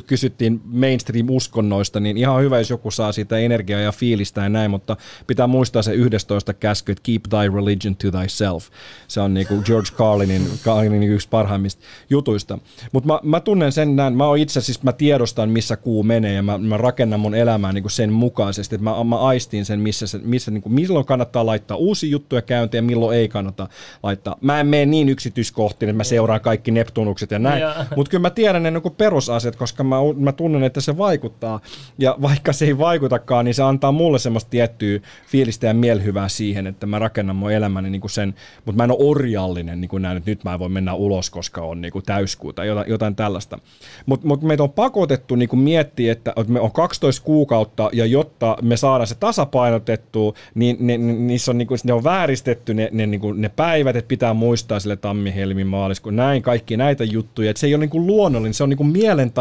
kysyttiin 0.07 0.61
mainstream-uskonnoista, 0.65 1.99
niin 1.99 2.17
ihan 2.17 2.41
hyvä, 2.41 2.57
jos 2.57 2.69
joku 2.69 2.91
saa 2.91 3.11
siitä 3.11 3.37
energiaa 3.37 3.79
ja 3.79 3.91
fiilistä 3.91 4.41
ja 4.41 4.49
näin, 4.49 4.71
mutta 4.71 4.97
pitää 5.27 5.47
muistaa 5.47 5.81
se 5.81 5.93
11 5.93 6.53
käsky, 6.53 6.91
että 6.91 7.01
keep 7.03 7.23
thy 7.29 7.55
religion 7.55 7.95
to 7.95 8.11
thyself. 8.11 8.67
Se 9.07 9.21
on 9.21 9.33
niin 9.33 9.47
kuin 9.47 9.61
George 9.65 9.89
Carlinin, 9.95 10.47
Carlinin 10.63 11.11
yksi 11.11 11.29
parhaimmista 11.29 11.81
jutuista. 12.09 12.57
Mutta 12.91 13.07
mä, 13.07 13.19
mä, 13.23 13.39
tunnen 13.39 13.71
sen 13.71 13.95
näin, 13.95 14.17
mä 14.17 14.27
oon 14.27 14.37
itse 14.37 14.61
siis, 14.61 14.83
mä 14.83 14.93
tiedostan 14.93 15.49
missä 15.49 15.77
kuu 15.77 16.03
menee 16.03 16.33
ja 16.33 16.43
mä, 16.43 16.57
mä 16.57 16.77
rakennan 16.77 17.19
mun 17.19 17.35
elämää 17.35 17.73
niin 17.73 17.83
kuin 17.83 17.91
sen 17.91 18.13
mukaisesti, 18.13 18.75
että 18.75 18.83
mä, 18.83 19.03
mä 19.03 19.17
aistin 19.17 19.65
sen, 19.65 19.79
missä, 19.79 20.07
se, 20.07 20.17
missä 20.17 20.51
niin 20.51 20.61
kuin, 20.61 20.73
milloin 20.73 21.05
kannattaa 21.05 21.45
laittaa 21.45 21.77
uusi 21.77 22.11
juttuja 22.11 22.41
käyntiin 22.41 22.77
ja 22.77 22.83
milloin 22.83 23.17
ei 23.17 23.27
kannata 23.27 23.67
laittaa. 24.03 24.37
Mä 24.41 24.59
en 24.59 24.67
mene 24.67 24.85
niin 24.85 25.09
yksityiskohtiin, 25.09 25.89
että 25.89 25.97
mä 25.97 26.03
seuraan 26.03 26.41
kaikki 26.41 26.71
Neptunukset 26.71 27.31
ja 27.31 27.39
näin, 27.39 27.63
mutta 27.95 28.09
kyllä 28.09 28.21
mä 28.21 28.29
tiedän 28.29 28.63
ne 28.63 28.71
niin 28.71 28.95
perusasiat, 28.97 29.55
asiat, 29.55 29.55
koska 29.65 29.83
mä, 29.83 29.95
mä 30.17 30.31
tunnen, 30.31 30.63
että 30.63 30.81
se 30.81 30.97
vaikuttaa. 30.97 31.59
Ja 31.97 32.15
vaikka 32.21 32.53
se 32.53 32.65
ei 32.65 32.77
vaikutakaan, 32.77 33.45
niin 33.45 33.55
se 33.55 33.63
antaa 33.63 33.91
mulle 33.91 34.19
semmoista 34.19 34.49
tiettyä 34.49 34.99
fiilistä 35.27 35.67
ja 35.67 35.73
mielhyvää 35.73 36.29
siihen, 36.29 36.67
että 36.67 36.85
mä 36.85 36.99
rakennan 36.99 37.35
mun 37.35 37.51
elämäni 37.51 37.89
niin 37.89 38.01
kuin 38.01 38.11
sen, 38.11 38.35
mutta 38.65 38.77
mä 38.77 38.83
en 38.83 38.91
ole 38.91 39.09
orjallinen 39.09 39.81
niin 39.81 39.89
kuin 39.89 40.01
näin, 40.01 40.17
että 40.17 40.31
nyt 40.31 40.43
mä 40.43 40.59
voin 40.59 40.71
mennä 40.71 40.93
ulos, 40.93 41.29
koska 41.29 41.61
on 41.61 41.81
niin 41.81 41.91
kuin 41.91 42.05
täyskuu 42.05 42.53
tai 42.53 42.67
jotain, 42.67 42.89
jotain 42.89 43.15
tällaista. 43.15 43.59
Mutta 44.05 44.27
mut 44.27 44.41
meitä 44.41 44.63
on 44.63 44.71
pakotettu 44.71 45.35
niin 45.35 45.49
kuin 45.49 45.59
miettiä, 45.59 46.11
että, 46.11 46.33
että 46.37 46.53
me 46.53 46.59
on 46.59 46.71
12 46.71 47.25
kuukautta 47.25 47.89
ja 47.93 48.05
jotta 48.05 48.57
me 48.61 48.77
saadaan 48.77 49.07
se 49.07 49.15
tasapainotettua, 49.15 50.33
niin 50.55 50.77
ne, 50.79 50.97
ne, 50.97 51.13
niissä 51.13 51.51
on, 51.51 51.57
niin 51.57 51.67
kuin, 51.67 51.79
ne 51.83 51.93
on 51.93 52.03
vääristetty 52.03 52.73
ne, 52.73 52.89
ne, 52.91 53.05
niin 53.05 53.21
kuin, 53.21 53.41
ne 53.41 53.49
päivät, 53.49 53.95
että 53.95 54.09
pitää 54.09 54.33
muistaa 54.33 54.79
sille 54.79 54.95
tammi, 54.95 55.35
helmi, 55.35 55.63
maaliskuun, 55.63 56.15
näin 56.15 56.41
kaikki 56.41 56.77
näitä 56.77 57.03
juttuja, 57.03 57.49
että 57.49 57.59
se 57.59 57.67
ei 57.67 57.73
ole 57.73 57.81
niin 57.81 57.89
kuin 57.89 58.07
luonnollinen, 58.07 58.53
se 58.53 58.63
on 58.63 58.69
niin 58.69 58.77
kuin 58.77 58.93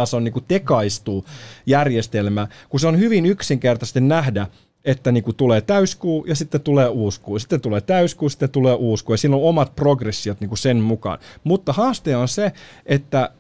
mielentää 0.05 0.15
tason 0.15 0.25
niin 0.25 0.33
kuin 0.33 0.45
tekaistu 0.49 1.25
järjestelmä, 1.67 2.49
kun 2.69 2.81
se 2.81 2.89
on 2.89 2.99
hyvin 2.99 3.27
yksinkertaisesti 3.27 4.01
nähdä, 4.01 4.47
että 4.85 5.13
niin 5.13 5.25
kuin 5.25 5.37
tulee 5.37 5.61
täyskuu 5.61 6.25
ja 6.29 6.35
sitten 6.35 6.61
tulee 6.61 6.89
uuskuu, 6.89 7.39
sitten 7.39 7.61
tulee 7.61 7.81
täyskuu, 7.81 8.29
sitten 8.29 8.51
tulee 8.51 8.75
uuskuu 8.75 9.15
ja 9.15 9.19
siinä 9.19 9.37
on 9.37 9.43
omat 9.43 9.75
progressiot 9.75 10.41
niin 10.41 10.49
kuin 10.49 10.59
sen 10.59 10.77
mukaan. 10.77 11.19
Mutta 11.45 11.73
haaste 11.73 12.17
on 12.17 12.29
se, 12.29 12.53
että, 12.87 13.31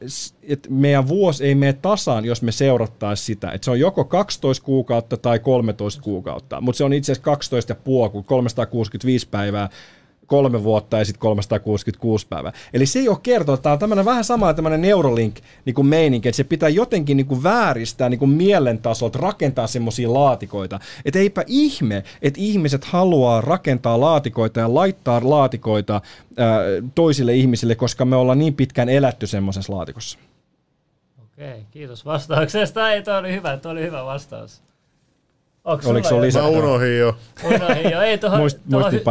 että 0.42 0.70
meidän 0.70 1.08
vuosi 1.08 1.44
ei 1.44 1.54
mene 1.54 1.72
tasaan, 1.72 2.24
jos 2.24 2.42
me 2.42 2.52
seurattaisiin 2.52 3.26
sitä. 3.26 3.50
Että 3.50 3.64
se 3.64 3.70
on 3.70 3.80
joko 3.80 4.04
12 4.04 4.64
kuukautta 4.64 5.16
tai 5.16 5.38
13 5.38 6.02
kuukautta, 6.02 6.60
mutta 6.60 6.76
se 6.78 6.84
on 6.84 6.92
itse 6.92 7.12
asiassa 7.12 7.24
12 7.24 7.74
puoli, 7.74 8.24
365 8.26 9.28
päivää 9.28 9.68
kolme 10.26 10.62
vuotta 10.62 10.98
ja 10.98 11.04
sitten 11.04 11.20
366 11.20 12.26
päivää. 12.26 12.52
Eli 12.72 12.86
se 12.86 12.98
ei 12.98 13.08
ole 13.08 13.18
kertoa, 13.22 13.56
tämä 13.56 13.72
on 13.72 13.78
tämmöinen 13.78 14.04
vähän 14.04 14.24
sama 14.24 14.54
tämmöinen 14.54 14.80
Neurolink 14.80 15.36
niin 15.64 15.74
kuin 15.74 15.86
meininki, 15.86 16.28
että 16.28 16.36
se 16.36 16.44
pitää 16.44 16.68
jotenkin 16.68 17.16
niin 17.16 17.26
kuin 17.26 17.42
vääristää 17.42 18.08
niin 18.08 18.18
kuin 18.18 18.30
mielen 18.30 18.78
tasolta, 18.78 19.18
rakentaa 19.18 19.66
semmoisia 19.66 20.14
laatikoita. 20.14 20.80
Että 21.04 21.18
eipä 21.18 21.44
ihme, 21.46 22.04
että 22.22 22.40
ihmiset 22.40 22.84
haluaa 22.84 23.40
rakentaa 23.40 24.00
laatikoita 24.00 24.60
ja 24.60 24.74
laittaa 24.74 25.20
laatikoita 25.24 26.00
ää, 26.36 26.58
toisille 26.94 27.34
ihmisille, 27.34 27.74
koska 27.74 28.04
me 28.04 28.16
ollaan 28.16 28.38
niin 28.38 28.54
pitkään 28.54 28.88
elätty 28.88 29.26
semmoisessa 29.26 29.72
laatikossa. 29.72 30.18
Okei, 31.22 31.64
kiitos 31.70 32.04
vastauksesta. 32.04 32.90
Ei, 32.90 33.02
toi 33.02 33.18
oli 33.18 33.32
hyvä, 33.32 33.56
toi 33.56 33.72
oli 33.72 33.82
hyvä 33.82 34.04
vastaus. 34.04 34.62
Onko 35.64 35.90
Oliko 35.90 36.08
se 36.08 36.20
lisätä? 36.20 36.44
Mä 36.44 36.50
unohdin 36.50 36.98
jo. 36.98 37.16
Unohdin 37.44 37.90
jo. 37.90 38.00
Ei 38.00 38.18
tuohon 38.18 38.40
Muist, 38.40 38.58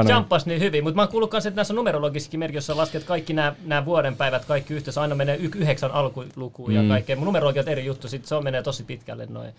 jumppas 0.09 0.45
niin 0.45 0.59
hyvin, 0.59 0.83
mutta 0.83 0.95
mä 0.95 1.01
oon 1.01 1.09
kuullut 1.11 1.29
kanssa, 1.29 1.47
että 1.47 1.55
näissä 1.55 1.73
numerologisissakin 1.73 2.39
merkissä 2.39 2.57
jossa 2.57 2.81
lasket 2.81 3.03
kaikki 3.03 3.33
nämä, 3.33 3.55
nämä 3.65 3.85
vuoden 3.85 4.15
päivät, 4.15 4.45
kaikki 4.45 4.73
yhteensä, 4.73 5.01
aina 5.01 5.15
menee 5.15 5.37
y- 5.37 5.51
yhdeksän 5.55 5.91
alkulukuun 5.91 6.69
mm. 6.69 6.75
ja 6.75 6.87
kaikkea. 6.87 7.15
Mun 7.15 7.25
numerologia 7.25 7.61
on 7.61 7.69
eri 7.69 7.85
juttu, 7.85 8.07
sit 8.07 8.25
se 8.25 8.35
on, 8.35 8.43
menee 8.43 8.63
tosi 8.63 8.83
pitkälle 8.83 9.25
noin 9.25 9.53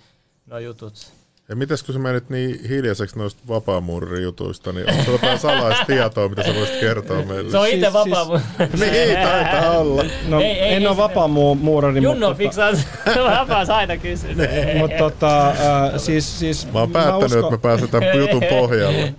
noi 0.47 0.65
jutut. 0.65 1.13
Ja 1.49 1.57
mites 1.57 1.83
kun 1.83 1.93
sä 1.93 1.99
menit 1.99 2.31
niin 2.31 2.69
hiljaiseksi 2.69 3.19
noista 3.19 3.43
vapaamuuririjutuista, 3.49 4.73
niin 4.73 4.91
onko 4.91 5.11
jotain 5.13 5.39
salaista 5.39 5.85
tietoa, 5.85 6.29
mitä 6.29 6.43
sä 6.43 6.55
voisit 6.55 6.81
kertoa 6.81 7.23
meille? 7.23 7.51
Se 7.51 7.59
on 7.59 7.67
itse 7.67 7.81
Siis- 7.81 7.93
vapaa. 7.93 8.41
Niin, 8.81 9.19
taitaa 9.23 9.79
olla. 9.79 10.05
No, 10.29 10.41
Ei, 10.41 10.47
ei, 10.47 10.75
en 10.75 10.83
ei 10.83 10.87
ole 10.87 10.97
se- 10.97 11.03
vapaamuurari, 11.03 12.03
Junno 12.03 12.27
mutta, 12.29 12.35
fiksaa 12.39 12.71
vapaas 13.41 13.71
aina 13.71 13.97
kysyä. 13.97 14.31
mutta 14.79 14.97
tota, 14.99 15.49
äh, 15.51 15.57
siis, 15.97 16.39
siis 16.39 16.73
Mä 16.73 16.79
oon 16.81 16.91
päättänyt, 16.91 17.25
uskon, 17.25 17.39
että 17.45 17.51
me 17.51 17.59
pääsetään 17.59 18.19
jutun 18.19 18.43
pohjalle. 18.51 19.15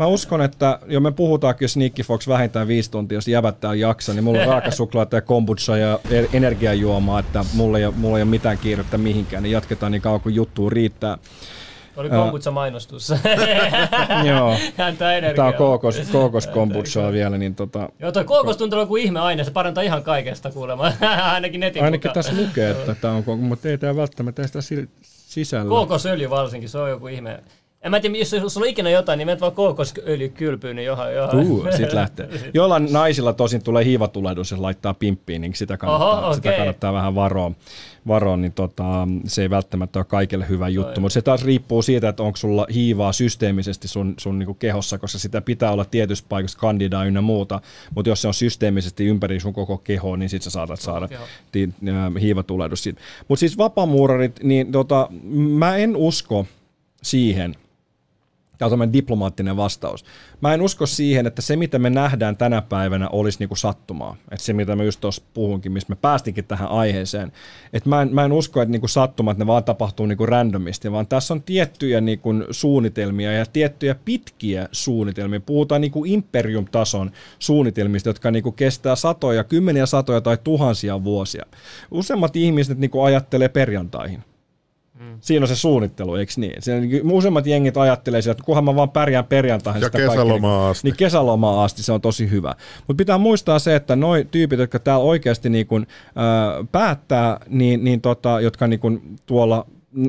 Mä 0.00 0.06
uskon, 0.06 0.42
että 0.42 0.78
jo 0.86 1.00
me 1.00 1.12
puhutaankin 1.12 1.68
Sneaky 1.68 2.02
Fox 2.02 2.28
vähintään 2.28 2.68
viisi 2.68 2.90
tuntia, 2.90 3.16
jos 3.16 3.28
jäbät 3.28 3.60
täällä 3.60 3.76
jaksaa, 3.76 4.14
niin 4.14 4.24
mulla 4.24 4.40
on 4.40 4.46
raakasuklaata 4.48 5.16
ja 5.16 5.22
kombucha 5.22 5.76
ja 5.76 5.98
er- 6.08 6.28
energiajuomaa, 6.32 7.18
että 7.18 7.44
mulla 7.54 7.78
ei, 7.78 7.90
mulla 7.90 8.18
ei 8.18 8.22
ole 8.22 8.30
mitään 8.30 8.58
kiirettä 8.58 8.98
mihinkään, 8.98 9.42
niin 9.42 9.52
jatketaan 9.52 9.92
niin 9.92 10.02
kauan 10.02 10.20
kuin 10.20 10.34
juttu 10.34 10.70
riittää. 10.70 11.18
Oli 11.96 12.10
kombutsa 12.10 12.50
mainostus. 12.50 13.12
Joo. 14.28 14.56
Häntä 14.76 15.12
energiaa. 15.16 15.36
Tää 15.36 15.46
on 15.46 15.54
kookos, 15.54 16.00
kookos 16.12 16.46
kombuchaa 16.46 17.12
vielä, 17.12 17.38
niin 17.38 17.54
tota, 17.54 17.88
Joo, 17.98 18.12
toi 18.12 18.24
kookos 18.24 18.56
tuntuu 18.56 18.76
olevan 18.76 18.88
kuin 18.88 19.02
ihmeaine, 19.02 19.44
se 19.44 19.50
parantaa 19.50 19.82
ihan 19.82 20.02
kaikesta 20.02 20.50
kuulemma. 20.50 20.92
Ainakin 21.32 21.60
netin 21.60 21.84
ainakin 21.84 22.08
mukaan. 22.08 22.24
tässä 22.24 22.42
lukee, 22.42 22.70
että 22.70 22.94
tämä 22.94 23.14
on 23.14 23.24
kookos, 23.24 23.44
mutta 23.44 23.68
ei 23.68 23.78
tämä 23.78 23.96
välttämättä 23.96 24.46
sitä 24.46 24.60
si- 24.60 24.88
sisällä. 25.02 25.68
Kookosöljy 25.68 26.30
varsinkin, 26.30 26.68
se 26.68 26.78
on 26.78 26.90
joku 26.90 27.06
ihme. 27.06 27.42
En 27.82 27.90
mä 27.90 28.00
tiedä, 28.00 28.18
jos 28.18 28.30
sulla 28.30 28.64
on 28.64 28.70
ikinä 28.70 28.90
jotain, 28.90 29.18
niin 29.18 29.26
menet 29.26 29.40
vaan 29.40 29.52
kookosöljy 29.52 30.28
kylpyyn, 30.28 30.76
niin 30.76 30.86
johan, 30.86 31.14
johan. 31.14 31.46
Uu, 31.46 31.66
sit 31.76 31.92
lähtee. 31.92 32.28
Joillain 32.54 32.88
naisilla 32.92 33.32
tosin 33.32 33.62
tulee 33.62 33.84
hiivatulehdus, 33.84 34.50
jos 34.50 34.60
laittaa 34.60 34.94
pimppiin, 34.94 35.40
niin 35.40 35.54
sitä 35.54 35.76
kannattaa, 35.76 36.20
Oho, 36.20 36.34
sitä 36.34 36.48
okei. 36.48 36.58
kannattaa 36.58 36.92
vähän 36.92 37.14
varoa. 37.14 37.52
varoa 38.06 38.36
niin 38.36 38.52
tota, 38.52 39.08
se 39.26 39.42
ei 39.42 39.50
välttämättä 39.50 39.98
ole 39.98 40.04
kaikille 40.04 40.48
hyvä 40.48 40.68
juttu, 40.68 41.00
mutta 41.00 41.12
se 41.12 41.22
taas 41.22 41.44
riippuu 41.44 41.82
siitä, 41.82 42.08
että 42.08 42.22
onko 42.22 42.36
sulla 42.36 42.66
hiivaa 42.74 43.12
systeemisesti 43.12 43.88
sun, 43.88 44.14
sun 44.16 44.38
niinku 44.38 44.54
kehossa, 44.54 44.98
koska 44.98 45.18
sitä 45.18 45.40
pitää 45.40 45.72
olla 45.72 45.84
tietyssä 45.84 46.24
paikassa 46.28 46.58
kandidaa 46.58 47.04
ynnä 47.04 47.20
muuta, 47.20 47.60
mutta 47.94 48.08
jos 48.08 48.22
se 48.22 48.28
on 48.28 48.34
systeemisesti 48.34 49.06
ympäri 49.06 49.40
sun 49.40 49.52
koko 49.52 49.78
kehoa, 49.78 50.16
niin 50.16 50.28
sit 50.28 50.42
sä 50.42 50.50
saatat 50.50 50.80
saada 50.80 51.08
ti, 51.52 51.70
ä, 51.88 52.20
hiivatulehdus. 52.20 52.88
Mutta 53.28 53.40
siis 53.40 53.58
vapaamuurarit, 53.58 54.40
niin 54.42 54.72
tota, 54.72 55.08
mä 55.32 55.76
en 55.76 55.96
usko 55.96 56.46
siihen, 57.02 57.54
Tämä 58.60 58.66
on 58.66 58.70
tämmöinen 58.70 58.92
diplomaattinen 58.92 59.56
vastaus. 59.56 60.04
Mä 60.40 60.54
en 60.54 60.62
usko 60.62 60.86
siihen, 60.86 61.26
että 61.26 61.42
se 61.42 61.56
mitä 61.56 61.78
me 61.78 61.90
nähdään 61.90 62.36
tänä 62.36 62.62
päivänä 62.62 63.08
olisi 63.08 63.38
niinku 63.38 63.56
sattumaa. 63.56 64.16
Että 64.30 64.44
se 64.44 64.52
mitä 64.52 64.76
mä 64.76 64.84
just 64.84 65.00
tuossa 65.00 65.22
puhunkin, 65.34 65.72
mistä 65.72 65.92
me 65.92 65.96
päästinkin 65.96 66.44
tähän 66.44 66.68
aiheeseen. 66.68 67.32
Että 67.72 67.88
mä 67.88 68.02
en, 68.02 68.14
mä 68.14 68.24
en 68.24 68.32
usko, 68.32 68.62
että 68.62 68.72
niinku 68.72 68.88
sattumat 68.88 69.38
ne 69.38 69.46
vaan 69.46 69.64
tapahtuu 69.64 70.06
niinku 70.06 70.26
randomisti, 70.26 70.92
vaan 70.92 71.06
tässä 71.06 71.34
on 71.34 71.42
tiettyjä 71.42 72.00
niinku 72.00 72.30
suunnitelmia 72.50 73.32
ja 73.32 73.46
tiettyjä 73.46 73.94
pitkiä 74.04 74.68
suunnitelmia. 74.72 75.40
Puhutaan 75.40 75.80
niinku 75.80 76.04
imperium-tason 76.04 77.10
suunnitelmista, 77.38 78.08
jotka 78.08 78.30
niinku 78.30 78.52
kestää 78.52 78.96
satoja, 78.96 79.44
kymmeniä 79.44 79.86
satoja 79.86 80.20
tai 80.20 80.38
tuhansia 80.44 81.04
vuosia. 81.04 81.46
Useimmat 81.90 82.36
ihmiset 82.36 82.78
niinku 82.78 83.02
ajattelee 83.02 83.48
perjantaihin. 83.48 84.29
Siinä 85.20 85.44
on 85.44 85.48
se 85.48 85.56
suunnittelu, 85.56 86.14
eikö 86.14 86.32
niin? 86.36 86.62
Siinä 86.62 86.80
niin 86.80 87.12
useimmat 87.12 87.46
jengit 87.46 87.76
ajattelee 87.76 88.22
sitä, 88.22 88.32
että 88.32 88.44
kunhan 88.44 88.64
mä 88.64 88.76
vaan 88.76 88.90
pärjään 88.90 89.24
perjantaihin. 89.24 89.80
Ja 89.80 89.86
sitä 89.86 89.98
kaikki 89.98 90.10
kesälomaa 90.10 90.60
niin, 90.60 90.70
asti. 90.70 90.88
Niin 90.88 90.96
kesälomaa 90.96 91.64
asti 91.64 91.82
se 91.82 91.92
on 91.92 92.00
tosi 92.00 92.30
hyvä. 92.30 92.54
Mutta 92.88 92.98
pitää 92.98 93.18
muistaa 93.18 93.58
se, 93.58 93.76
että 93.76 93.96
noi 93.96 94.26
tyypit, 94.30 94.58
jotka 94.58 94.78
täällä 94.78 95.04
oikeasti 95.04 95.50
niin 95.50 95.66
kun, 95.66 95.86
äh, 96.06 96.68
päättää, 96.72 97.40
niin, 97.48 97.84
niin 97.84 98.00
tota, 98.00 98.40
jotka 98.40 98.66
niin 98.66 98.80
kun 98.80 99.02
tuolla 99.26 99.66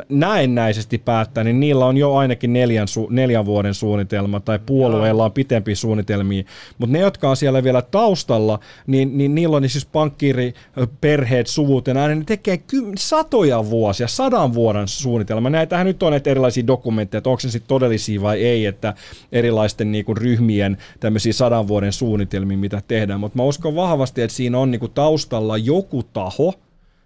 näennäisesti 0.10 0.98
päättää, 0.98 1.44
niin 1.44 1.60
niillä 1.60 1.86
on 1.86 1.98
jo 1.98 2.16
ainakin 2.16 2.54
neljän, 2.54 2.88
su- 2.88 3.08
neljän 3.10 3.46
vuoden 3.46 3.74
suunnitelma 3.74 4.40
tai 4.40 4.60
puolueilla 4.66 5.26
on 5.26 5.32
pitempiä 5.32 5.76
suunnitelmia, 5.76 6.44
mutta 6.78 6.94
ne, 6.94 7.00
jotka 7.00 7.30
on 7.30 7.38
siellä 7.38 7.64
vielä 7.64 7.82
taustalla, 7.82 8.60
niin, 8.88 9.18
niin 9.18 9.36
niillä 9.36 9.58
on 9.58 9.70
siis 9.70 9.86
pankkiri, 9.86 10.54
perheet, 11.02 11.48
suvut 11.48 11.88
ja 11.88 11.94
näin, 11.94 12.10
niin 12.10 12.20
ne 12.20 12.26
tekee 12.26 12.58
ky- 12.58 12.92
satoja 12.98 13.70
vuosia, 13.70 14.08
sadan 14.08 14.54
vuoden 14.54 14.88
suunnitelma. 14.88 15.50
Näitähän 15.50 15.86
nyt 15.86 16.04
on 16.04 16.12
näitä 16.12 16.30
erilaisia 16.30 16.68
dokumentteja, 16.68 17.18
että 17.18 17.30
onko 17.30 17.40
se 17.40 17.52
sitten 17.52 17.68
todellisia 17.68 18.22
vai 18.22 18.44
ei, 18.44 18.66
että 18.66 18.94
erilaisten 19.32 19.92
niinku 19.92 20.14
ryhmien 20.14 20.78
tämmöisiä 21.00 21.34
sadan 21.34 21.68
vuoden 21.68 21.94
suunnitelmia, 21.94 22.58
mitä 22.58 22.82
tehdään, 22.88 23.20
mutta 23.20 23.38
mä 23.38 23.44
uskon 23.44 23.76
vahvasti, 23.76 24.22
että 24.22 24.36
siinä 24.36 24.58
on 24.58 24.72
niinku 24.72 24.88
taustalla 24.88 25.58
joku 25.58 26.04
taho, 26.04 26.54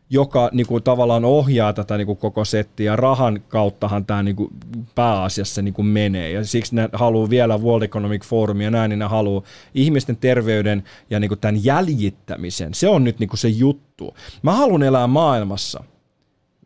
joka 0.09 0.49
niin 0.53 0.67
kuin, 0.67 0.83
tavallaan 0.83 1.25
ohjaa 1.25 1.73
tätä 1.73 1.97
niin 1.97 2.05
kuin, 2.05 2.17
koko 2.17 2.45
settiä. 2.45 2.91
Ja 2.91 2.95
rahan 2.95 3.41
kauttahan 3.47 4.05
tämä 4.05 4.23
niin 4.23 4.35
kuin, 4.35 4.49
pääasiassa 4.95 5.61
niin 5.61 5.73
kuin, 5.73 5.85
menee. 5.85 6.31
Ja 6.31 6.45
siksi 6.45 6.75
ne 6.75 6.89
haluaa 6.93 7.29
vielä 7.29 7.57
World 7.57 7.83
Economic 7.83 8.25
Forum 8.25 8.61
ja 8.61 8.71
näin, 8.71 8.89
niin 8.89 8.99
ne 8.99 9.05
haluaa 9.05 9.43
ihmisten 9.73 10.17
terveyden 10.17 10.83
ja 11.09 11.19
niin 11.19 11.29
kuin, 11.29 11.39
tämän 11.39 11.63
jäljittämisen. 11.63 12.73
Se 12.73 12.87
on 12.87 13.03
nyt 13.03 13.19
niin 13.19 13.29
kuin, 13.29 13.37
se 13.37 13.49
juttu. 13.49 14.15
Mä 14.41 14.53
haluan 14.53 14.83
elää 14.83 15.07
maailmassa, 15.07 15.83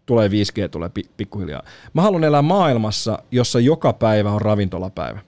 tulee 0.05 0.27
5G, 0.27 0.69
tulee 0.71 0.89
pi- 0.89 1.09
pikkuhiljaa. 1.17 1.63
Mä 1.93 2.01
haluan 2.01 2.23
elää 2.23 2.41
maailmassa, 2.41 3.19
jossa 3.31 3.59
joka 3.59 3.93
päivä 3.93 4.31
on 4.31 4.41
ravintolapäivä. 4.41 5.19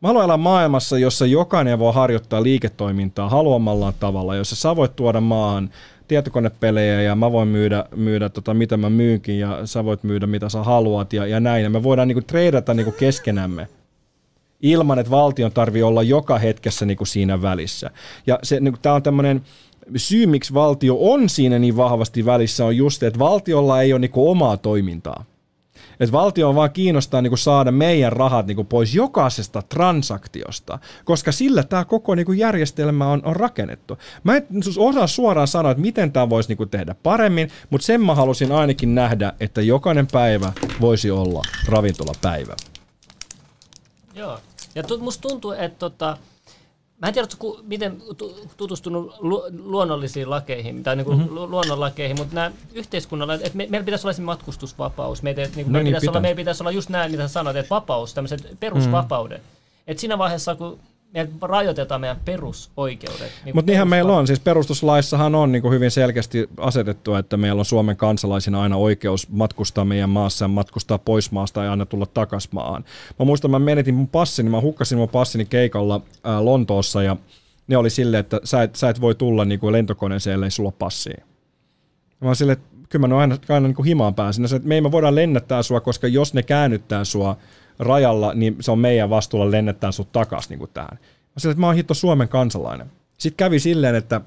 Mä 0.00 0.08
haluan 0.08 0.24
elää 0.24 0.36
maailmassa, 0.36 0.98
jossa 0.98 1.26
jokainen 1.26 1.78
voi 1.78 1.94
harjoittaa 1.94 2.42
liiketoimintaa 2.42 3.28
haluamallaan 3.28 3.94
tavalla, 4.00 4.36
jossa 4.36 4.56
sä 4.56 4.76
voit 4.76 4.96
tuoda 4.96 5.20
maahan 5.20 5.70
tietokonepelejä 6.10 7.02
ja 7.02 7.14
mä 7.14 7.32
voin 7.32 7.48
myydä, 7.48 7.84
myydä 7.96 8.28
tota, 8.28 8.54
mitä 8.54 8.76
mä 8.76 8.90
myynkin 8.90 9.38
ja 9.38 9.66
sä 9.66 9.84
voit 9.84 10.02
myydä 10.02 10.26
mitä 10.26 10.48
sä 10.48 10.62
haluat 10.62 11.12
ja, 11.12 11.26
ja 11.26 11.40
näin. 11.40 11.62
Ja 11.62 11.70
me 11.70 11.82
voidaan 11.82 12.08
niinku 12.08 12.22
treidata 12.26 12.74
niinku 12.74 12.92
keskenämme 12.92 13.68
ilman, 14.62 14.98
että 14.98 15.10
valtion 15.10 15.52
tarvii 15.52 15.82
olla 15.82 16.02
joka 16.02 16.38
hetkessä 16.38 16.86
niinku 16.86 17.04
siinä 17.04 17.42
välissä. 17.42 17.90
Ja 18.26 18.38
se, 18.42 18.60
niinku, 18.60 18.78
tämä 18.82 18.94
on 18.94 19.02
tämmöinen 19.02 19.42
syy, 19.96 20.26
miksi 20.26 20.54
valtio 20.54 20.96
on 21.00 21.28
siinä 21.28 21.58
niin 21.58 21.76
vahvasti 21.76 22.24
välissä, 22.24 22.64
on 22.64 22.76
just, 22.76 23.02
että 23.02 23.18
valtiolla 23.18 23.82
ei 23.82 23.92
ole 23.92 24.00
niinku 24.00 24.30
omaa 24.30 24.56
toimintaa. 24.56 25.24
Että 26.00 26.12
valtio 26.12 26.48
on 26.48 26.54
vaan 26.54 26.70
kiinnostaa 26.70 27.22
niinku 27.22 27.36
saada 27.36 27.72
meidän 27.72 28.12
rahat 28.12 28.46
niinku 28.46 28.64
pois 28.64 28.94
jokaisesta 28.94 29.62
transaktiosta, 29.62 30.78
koska 31.04 31.32
sillä 31.32 31.62
tämä 31.62 31.84
koko 31.84 32.14
niinku 32.14 32.32
järjestelmä 32.32 33.08
on, 33.12 33.22
on 33.24 33.36
rakennettu. 33.36 33.98
Mä 34.24 34.36
en 34.36 34.46
osaa 34.78 35.06
suoraan 35.06 35.48
sanoa, 35.48 35.70
että 35.70 35.80
miten 35.80 36.12
tämä 36.12 36.30
voisi 36.30 36.48
niinku 36.48 36.66
tehdä 36.66 36.94
paremmin, 37.02 37.50
mutta 37.70 37.84
sen 37.84 38.00
mä 38.04 38.14
halusin 38.14 38.52
ainakin 38.52 38.94
nähdä, 38.94 39.32
että 39.40 39.62
jokainen 39.62 40.06
päivä 40.12 40.52
voisi 40.80 41.10
olla 41.10 41.42
ravintolapäivä. 41.66 42.56
Joo. 44.14 44.38
Ja 44.74 44.82
tu, 44.82 44.98
musta 44.98 45.28
tuntuu, 45.28 45.52
että 45.52 45.78
tota, 45.78 46.16
mä 47.00 47.08
en 47.08 47.14
tiedä, 47.14 47.28
ku, 47.38 47.60
miten 47.62 48.02
tu, 48.16 48.48
tutustunut 48.56 49.14
lu, 49.18 49.42
luonnollisiin 49.64 50.30
lakeihin, 50.30 50.82
tai 50.82 50.96
niinku 50.96 51.12
mm-hmm. 51.12 51.34
luonnonlakeihin, 51.34 52.18
mutta 52.18 52.34
nämä 52.34 52.52
yhteiskunnalla, 52.72 53.34
että 53.34 53.50
me, 53.54 53.66
meillä 53.70 53.84
pitäisi 53.84 54.06
olla 54.06 54.12
se 54.12 54.22
matkustusvapaus. 54.22 55.22
Meitä, 55.22 55.42
niinku, 55.42 55.60
No 55.60 55.66
no 55.66 55.72
meillä, 55.72 55.82
niin, 55.82 55.86
pitäisi 55.86 56.08
olla, 56.08 56.20
meillä 56.20 56.36
pitäisi 56.36 56.62
olla 56.62 56.70
just 56.70 56.88
näin, 56.88 57.10
mitä 57.10 57.28
sä 57.28 57.32
sanoit, 57.32 57.56
että 57.56 57.70
vapaus, 57.70 58.14
tämmöiset 58.14 58.56
perusvapauden. 58.60 59.38
Mm. 59.38 59.44
Että 59.86 60.00
siinä 60.00 60.18
vaiheessa, 60.18 60.54
kun 60.54 60.78
me 61.12 61.28
rajoitetaan 61.42 62.00
meidän 62.00 62.20
perusoikeudet. 62.24 63.32
Niin 63.44 63.56
Mutta 63.56 63.70
niinhän 63.70 63.88
meillä 63.88 64.12
on, 64.12 64.26
siis 64.26 64.40
perustuslaissahan 64.40 65.34
on 65.34 65.52
niin 65.52 65.62
kuin 65.62 65.74
hyvin 65.74 65.90
selkeästi 65.90 66.48
asetettu, 66.56 67.14
että 67.14 67.36
meillä 67.36 67.60
on 67.60 67.64
Suomen 67.64 67.96
kansalaisina 67.96 68.62
aina 68.62 68.76
oikeus 68.76 69.28
matkustaa 69.28 69.84
meidän 69.84 70.10
maassa 70.10 70.44
ja 70.44 70.48
matkustaa 70.48 70.98
pois 70.98 71.32
maasta 71.32 71.64
ja 71.64 71.70
aina 71.70 71.86
tulla 71.86 72.06
takas 72.06 72.52
maahan. 72.52 72.84
Mä 73.18 73.24
muistan, 73.24 73.50
mä 73.50 73.58
menetin 73.58 73.94
mun 73.94 74.08
passini, 74.08 74.50
mä 74.50 74.60
hukkasin 74.60 74.98
mun 74.98 75.08
passini 75.08 75.44
keikalla 75.44 76.00
ää, 76.24 76.44
Lontoossa 76.44 77.02
ja 77.02 77.16
ne 77.66 77.76
oli 77.76 77.90
silleen, 77.90 78.20
että 78.20 78.40
sä 78.44 78.62
et, 78.62 78.76
sä 78.76 78.88
et 78.88 79.00
voi 79.00 79.14
tulla 79.14 79.44
niin 79.44 79.60
kuin 79.60 79.72
lentokoneeseen, 79.72 80.34
ellei 80.34 80.50
sulla 80.50 80.72
passia. 80.78 81.24
Mä 82.20 82.28
oon 82.28 82.36
silleen, 82.36 82.58
että 82.58 82.88
kyllä 82.88 83.08
mä 83.08 83.18
aina, 83.18 83.38
aina 83.48 83.66
niin 83.66 83.74
kuin 83.74 83.86
himaan 83.86 84.14
pääsin. 84.14 84.42
Ne 84.42 84.48
sanoivat, 84.48 84.62
että 84.62 84.68
me 84.68 84.74
ei 84.74 84.80
me 84.80 84.92
voida 84.92 85.14
lennättää 85.14 85.62
sua, 85.62 85.80
koska 85.80 86.08
jos 86.08 86.34
ne 86.34 86.42
käännyttää 86.42 87.04
sua 87.04 87.36
rajalla, 87.80 88.34
niin 88.34 88.56
se 88.60 88.70
on 88.70 88.78
meidän 88.78 89.10
vastuulla 89.10 89.50
lennättää 89.50 89.92
sut 89.92 90.12
takas 90.12 90.48
niin 90.48 90.58
kuin 90.58 90.70
tähän. 90.74 90.98
Mä 91.00 91.38
silleen, 91.38 91.52
että 91.52 91.60
mä 91.60 91.66
oon 91.66 91.76
hitto 91.76 91.94
Suomen 91.94 92.28
kansalainen. 92.28 92.86
Sitten 93.18 93.36
kävi 93.36 93.58
silleen, 93.60 93.94
että 93.94 94.20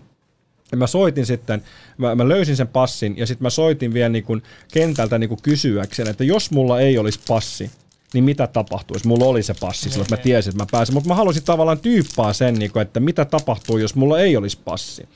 mä 0.76 0.88
soitin 0.88 1.26
sitten, 1.26 1.64
mä, 1.98 2.16
mä 2.16 2.30
löysin 2.30 2.56
sen 2.56 2.68
passin 2.68 3.18
ja 3.18 3.28
sitten 3.28 3.46
mä 3.46 3.50
soitin 3.50 3.94
vielä 3.94 4.10
niin 4.10 4.24
kuin 4.24 4.44
kentältä 4.74 5.18
niin 5.18 5.30
kuin 5.30 5.42
kysyäkseen, 5.44 6.10
että 6.10 6.24
jos 6.24 6.52
mulla 6.52 6.80
ei 6.80 6.98
olisi 6.98 7.20
passi, 7.28 7.72
niin 8.14 8.24
mitä 8.24 8.48
tapahtuisi? 8.48 9.08
Mulla 9.08 9.26
oli 9.26 9.44
se 9.44 9.54
passi 9.60 9.90
silloin, 9.90 10.06
että 10.06 10.16
mä 10.16 10.24
tiesin, 10.24 10.50
että 10.50 10.64
mä 10.64 10.68
pääsen, 10.72 10.94
mutta 10.94 11.10
mä 11.10 11.16
halusin 11.16 11.44
tavallaan 11.44 11.80
tyyppaa 11.80 12.34
sen, 12.34 12.54
niin 12.56 12.72
kuin, 12.72 12.82
että 12.82 13.00
mitä 13.00 13.26
tapahtuu, 13.26 13.78
jos 13.78 13.96
mulla 13.96 14.20
ei 14.20 14.38
olisi 14.38 14.58
passi. 14.66 15.08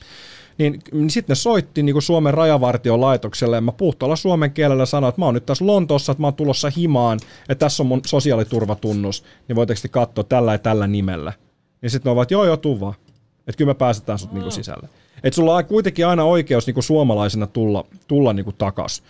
Niin, 0.58 0.80
niin 0.92 1.10
sitten 1.10 1.34
ne 1.34 1.36
soitti 1.36 1.82
niin 1.82 1.92
kuin 1.92 2.02
Suomen 2.02 2.34
rajavartiolaitokselle 2.34 3.56
ja 3.56 3.60
mä 3.60 3.72
puhtaalla 3.72 4.16
suomen 4.16 4.50
kielellä 4.50 4.86
sanoin, 4.86 5.08
että 5.08 5.20
mä 5.20 5.24
oon 5.24 5.34
nyt 5.34 5.46
tässä 5.46 5.66
Lontoossa, 5.66 6.12
että 6.12 6.20
mä 6.20 6.26
oon 6.26 6.34
tulossa 6.34 6.70
himaan, 6.76 7.18
että 7.48 7.64
tässä 7.64 7.82
on 7.82 7.86
mun 7.86 8.00
sosiaaliturvatunnus, 8.06 9.24
niin 9.48 9.56
voitteko 9.56 9.80
te 9.82 9.88
katsoa 9.88 10.24
tällä 10.24 10.52
ja 10.52 10.58
tällä 10.58 10.86
nimellä. 10.86 11.32
Niin 11.82 11.90
sitten 11.90 12.10
ne 12.10 12.12
ovat, 12.12 12.30
joo 12.30 12.44
joo, 12.44 12.56
tuu 12.56 12.80
vaan. 12.80 12.94
Että 13.46 13.58
kyllä 13.58 13.70
me 13.70 13.74
pääsetään 13.74 14.18
sut 14.18 14.32
niinku 14.32 14.50
sisälle. 14.50 14.88
Et 15.24 15.34
sulla 15.34 15.54
on 15.54 15.64
kuitenkin 15.64 16.06
aina 16.06 16.24
oikeus 16.24 16.66
niin 16.66 16.74
kuin 16.74 16.84
suomalaisena 16.84 17.46
tulla, 17.46 17.84
tulla 18.08 18.32
niin 18.32 18.44
kuin 18.44 18.56
takas 18.56 19.02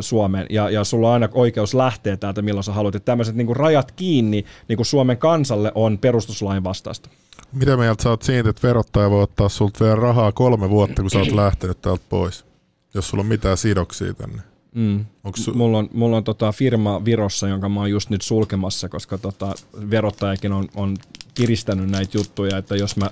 Suomeen, 0.00 0.46
ja, 0.50 0.70
ja 0.70 0.84
sulla 0.84 1.08
on 1.08 1.14
aina 1.14 1.28
oikeus 1.32 1.74
lähteä 1.74 2.16
täältä 2.16 2.42
milloin 2.42 2.64
sä 2.64 2.72
haluat. 2.72 2.94
Että 2.94 3.06
tämmöiset 3.06 3.34
niin 3.34 3.56
rajat 3.56 3.92
kiinni 3.92 4.44
niin 4.68 4.76
kuin 4.76 4.86
Suomen 4.86 5.18
kansalle 5.18 5.72
on 5.74 5.98
perustuslain 5.98 6.64
vastaista. 6.64 7.10
Mitä 7.52 7.76
mieltä 7.76 8.02
sä 8.02 8.10
oot 8.10 8.22
siitä, 8.22 8.50
että 8.50 8.68
verottaja 8.68 9.10
voi 9.10 9.22
ottaa 9.22 9.48
sulta 9.48 9.84
vielä 9.84 9.96
rahaa 9.96 10.32
kolme 10.32 10.70
vuotta, 10.70 11.02
kun 11.02 11.10
sä 11.10 11.18
oot 11.18 11.32
lähtenyt 11.32 11.80
täältä 11.82 12.04
pois, 12.08 12.44
jos 12.94 13.08
sulla 13.08 13.20
on 13.20 13.26
mitään 13.26 13.56
sidoksia 13.56 14.14
tänne? 14.14 14.42
Mm. 14.74 15.04
Onks 15.24 15.48
su- 15.48 15.54
Mulla 15.54 15.78
on, 15.78 15.88
mulla 15.92 16.16
on 16.16 16.24
tota 16.24 16.52
firma 16.52 17.04
Virossa, 17.04 17.48
jonka 17.48 17.68
mä 17.68 17.80
oon 17.80 17.90
just 17.90 18.10
nyt 18.10 18.22
sulkemassa, 18.22 18.88
koska 18.88 19.18
tota, 19.18 19.54
verottajakin 19.90 20.52
on, 20.52 20.68
on 20.74 20.96
kiristänyt 21.34 21.90
näitä 21.90 22.18
juttuja, 22.18 22.58
että 22.58 22.76
jos 22.76 22.96
mä 22.96 23.10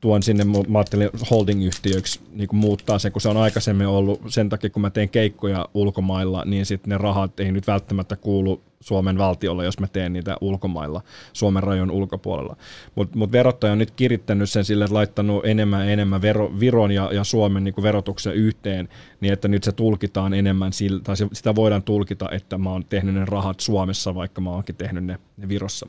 tuon 0.00 0.22
sinne, 0.22 0.44
mä 0.44 0.78
ajattelin 0.78 1.10
holding-yhtiöksi 1.30 2.20
niin 2.32 2.48
kuin 2.48 2.60
muuttaa 2.60 2.98
sen, 2.98 3.12
kun 3.12 3.20
se 3.22 3.28
on 3.28 3.36
aikaisemmin 3.36 3.86
ollut 3.86 4.20
sen 4.28 4.48
takia, 4.48 4.70
kun 4.70 4.82
mä 4.82 4.90
teen 4.90 5.08
keikkoja 5.08 5.68
ulkomailla, 5.74 6.42
niin 6.46 6.66
sitten 6.66 6.90
ne 6.90 6.98
rahat 6.98 7.40
ei 7.40 7.52
nyt 7.52 7.66
välttämättä 7.66 8.16
kuulu 8.16 8.62
Suomen 8.80 9.18
valtiolle, 9.18 9.64
jos 9.64 9.80
mä 9.80 9.86
teen 9.86 10.12
niitä 10.12 10.36
ulkomailla, 10.40 11.02
Suomen 11.32 11.62
rajon 11.62 11.90
ulkopuolella. 11.90 12.56
Mutta 12.94 13.18
mut 13.18 13.32
verottaja 13.32 13.72
on 13.72 13.78
nyt 13.78 13.90
kirittänyt 13.90 14.50
sen 14.50 14.64
sille, 14.64 14.84
että 14.84 14.94
laittanut 14.94 15.46
enemmän 15.46 15.86
ja 15.86 15.92
enemmän 15.92 16.22
vero, 16.22 16.60
Viron 16.60 16.90
ja, 16.90 17.10
ja 17.12 17.24
Suomen 17.24 17.64
niin 17.64 17.74
kuin 17.74 17.82
verotuksen 17.82 18.34
yhteen, 18.34 18.88
niin 19.20 19.32
että 19.32 19.48
nyt 19.48 19.64
se 19.64 19.72
tulkitaan 19.72 20.34
enemmän, 20.34 20.72
sillä, 20.72 21.00
tai 21.04 21.16
sitä 21.32 21.54
voidaan 21.54 21.82
tulkita, 21.82 22.30
että 22.30 22.58
mä 22.58 22.70
oon 22.70 22.84
tehnyt 22.84 23.14
ne 23.14 23.24
rahat 23.24 23.60
Suomessa, 23.60 24.14
vaikka 24.14 24.40
mä 24.40 24.50
oonkin 24.50 24.76
tehnyt 24.76 25.04
ne, 25.04 25.18
ne 25.36 25.48
Virossa. 25.48 25.86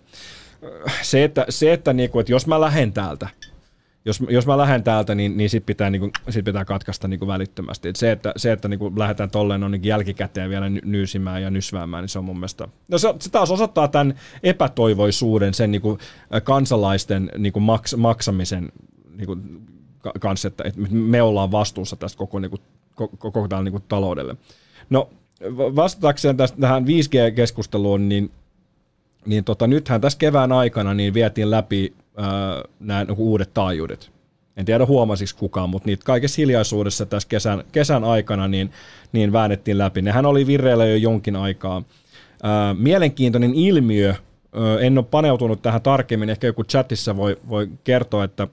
Se, 1.02 1.24
että, 1.24 1.46
se, 1.50 1.74
että, 1.74 1.94
niinku, 1.94 2.20
että 2.20 2.32
jos 2.32 2.48
mä 2.48 2.62
lähden 2.62 2.94
täältä, 2.94 3.30
jos, 4.06 4.24
jos 4.30 4.48
mä 4.48 4.58
lähden 4.58 4.84
täältä, 4.84 5.16
niin, 5.16 5.38
niin 5.38 5.50
sit 5.50 5.66
pitää, 5.66 5.90
niin 5.90 6.12
sit 6.30 6.46
pitää 6.46 6.66
katkaista 6.66 7.08
niin 7.08 7.28
välittömästi. 7.28 7.90
Et 7.90 7.96
se, 7.96 8.12
että, 8.12 8.34
se, 8.38 8.52
että 8.52 8.68
niin 8.68 9.00
lähdetään 9.00 9.30
tolleen 9.30 9.64
on 9.64 9.72
niin 9.72 9.84
jälkikäteen 9.84 10.50
vielä 10.50 10.70
ny- 10.70 10.82
nyysimään 10.84 11.42
ja 11.42 11.50
nysväämään, 11.50 12.04
niin 12.04 12.10
se 12.10 12.20
on 12.20 12.26
mun 12.26 12.38
mielestä... 12.38 12.68
No 12.88 12.98
se, 12.98 13.14
se 13.20 13.30
taas 13.30 13.52
osoittaa 13.52 13.88
tämän 13.88 14.20
epätoivoisuuden, 14.44 15.54
sen 15.54 15.72
niin 15.72 15.82
kuin 15.82 16.00
kansalaisten 16.44 17.32
niin 17.38 17.54
kuin 17.54 17.64
maks, 17.64 17.96
maksamisen 17.96 18.72
niin 19.18 19.28
kuin, 19.28 19.62
ka- 20.00 20.14
kanssa, 20.20 20.48
että, 20.48 20.64
että 20.68 20.82
me 20.90 21.22
ollaan 21.22 21.52
vastuussa 21.52 21.96
tästä 21.96 22.18
koko, 22.18 22.40
niin 22.40 22.50
kuin, 22.50 22.62
koko, 22.96 23.18
koko 23.18 23.62
niin 23.62 23.72
kuin 23.72 23.84
taloudelle. 23.88 24.36
No 24.90 25.10
va- 25.58 25.76
vastatakseen 25.76 26.38
tästä, 26.38 26.62
tähän 26.62 26.86
5G-keskusteluun, 26.86 28.10
niin 28.10 28.32
niin 29.26 29.44
tota, 29.44 29.68
nythän 29.68 30.02
tässä 30.02 30.20
kevään 30.20 30.52
aikana 30.52 30.94
niin 30.94 31.14
vietiin 31.14 31.52
läpi 31.52 31.94
nämä 32.80 33.04
niinku 33.04 33.32
uudet 33.32 33.54
taajuudet. 33.54 34.12
En 34.58 34.66
tiedä 34.66 34.86
huomasiko 34.86 35.40
kukaan, 35.40 35.70
mutta 35.70 35.86
niitä 35.86 36.06
kaikessa 36.06 36.42
hiljaisuudessa 36.42 37.06
tässä 37.06 37.30
kesän, 37.30 37.64
kesän 37.72 38.04
aikana 38.04 38.48
niin, 38.48 38.72
niin 39.12 39.34
väännettiin 39.34 39.78
läpi. 39.78 40.02
Nehän 40.02 40.26
oli 40.26 40.48
vireillä 40.48 40.86
jo 40.86 40.96
jonkin 40.96 41.36
aikaa. 41.36 41.84
Ää, 42.44 42.74
mielenkiintoinen 42.74 43.54
ilmiö, 43.54 44.10
ää, 44.10 44.80
en 44.80 44.98
ole 44.98 45.06
paneutunut 45.12 45.62
tähän 45.62 45.82
tarkemmin, 45.82 46.30
ehkä 46.30 46.48
joku 46.48 46.64
chatissa 46.64 47.18
voi, 47.18 47.38
voi 47.50 47.70
kertoa, 47.84 48.24
että 48.24 48.48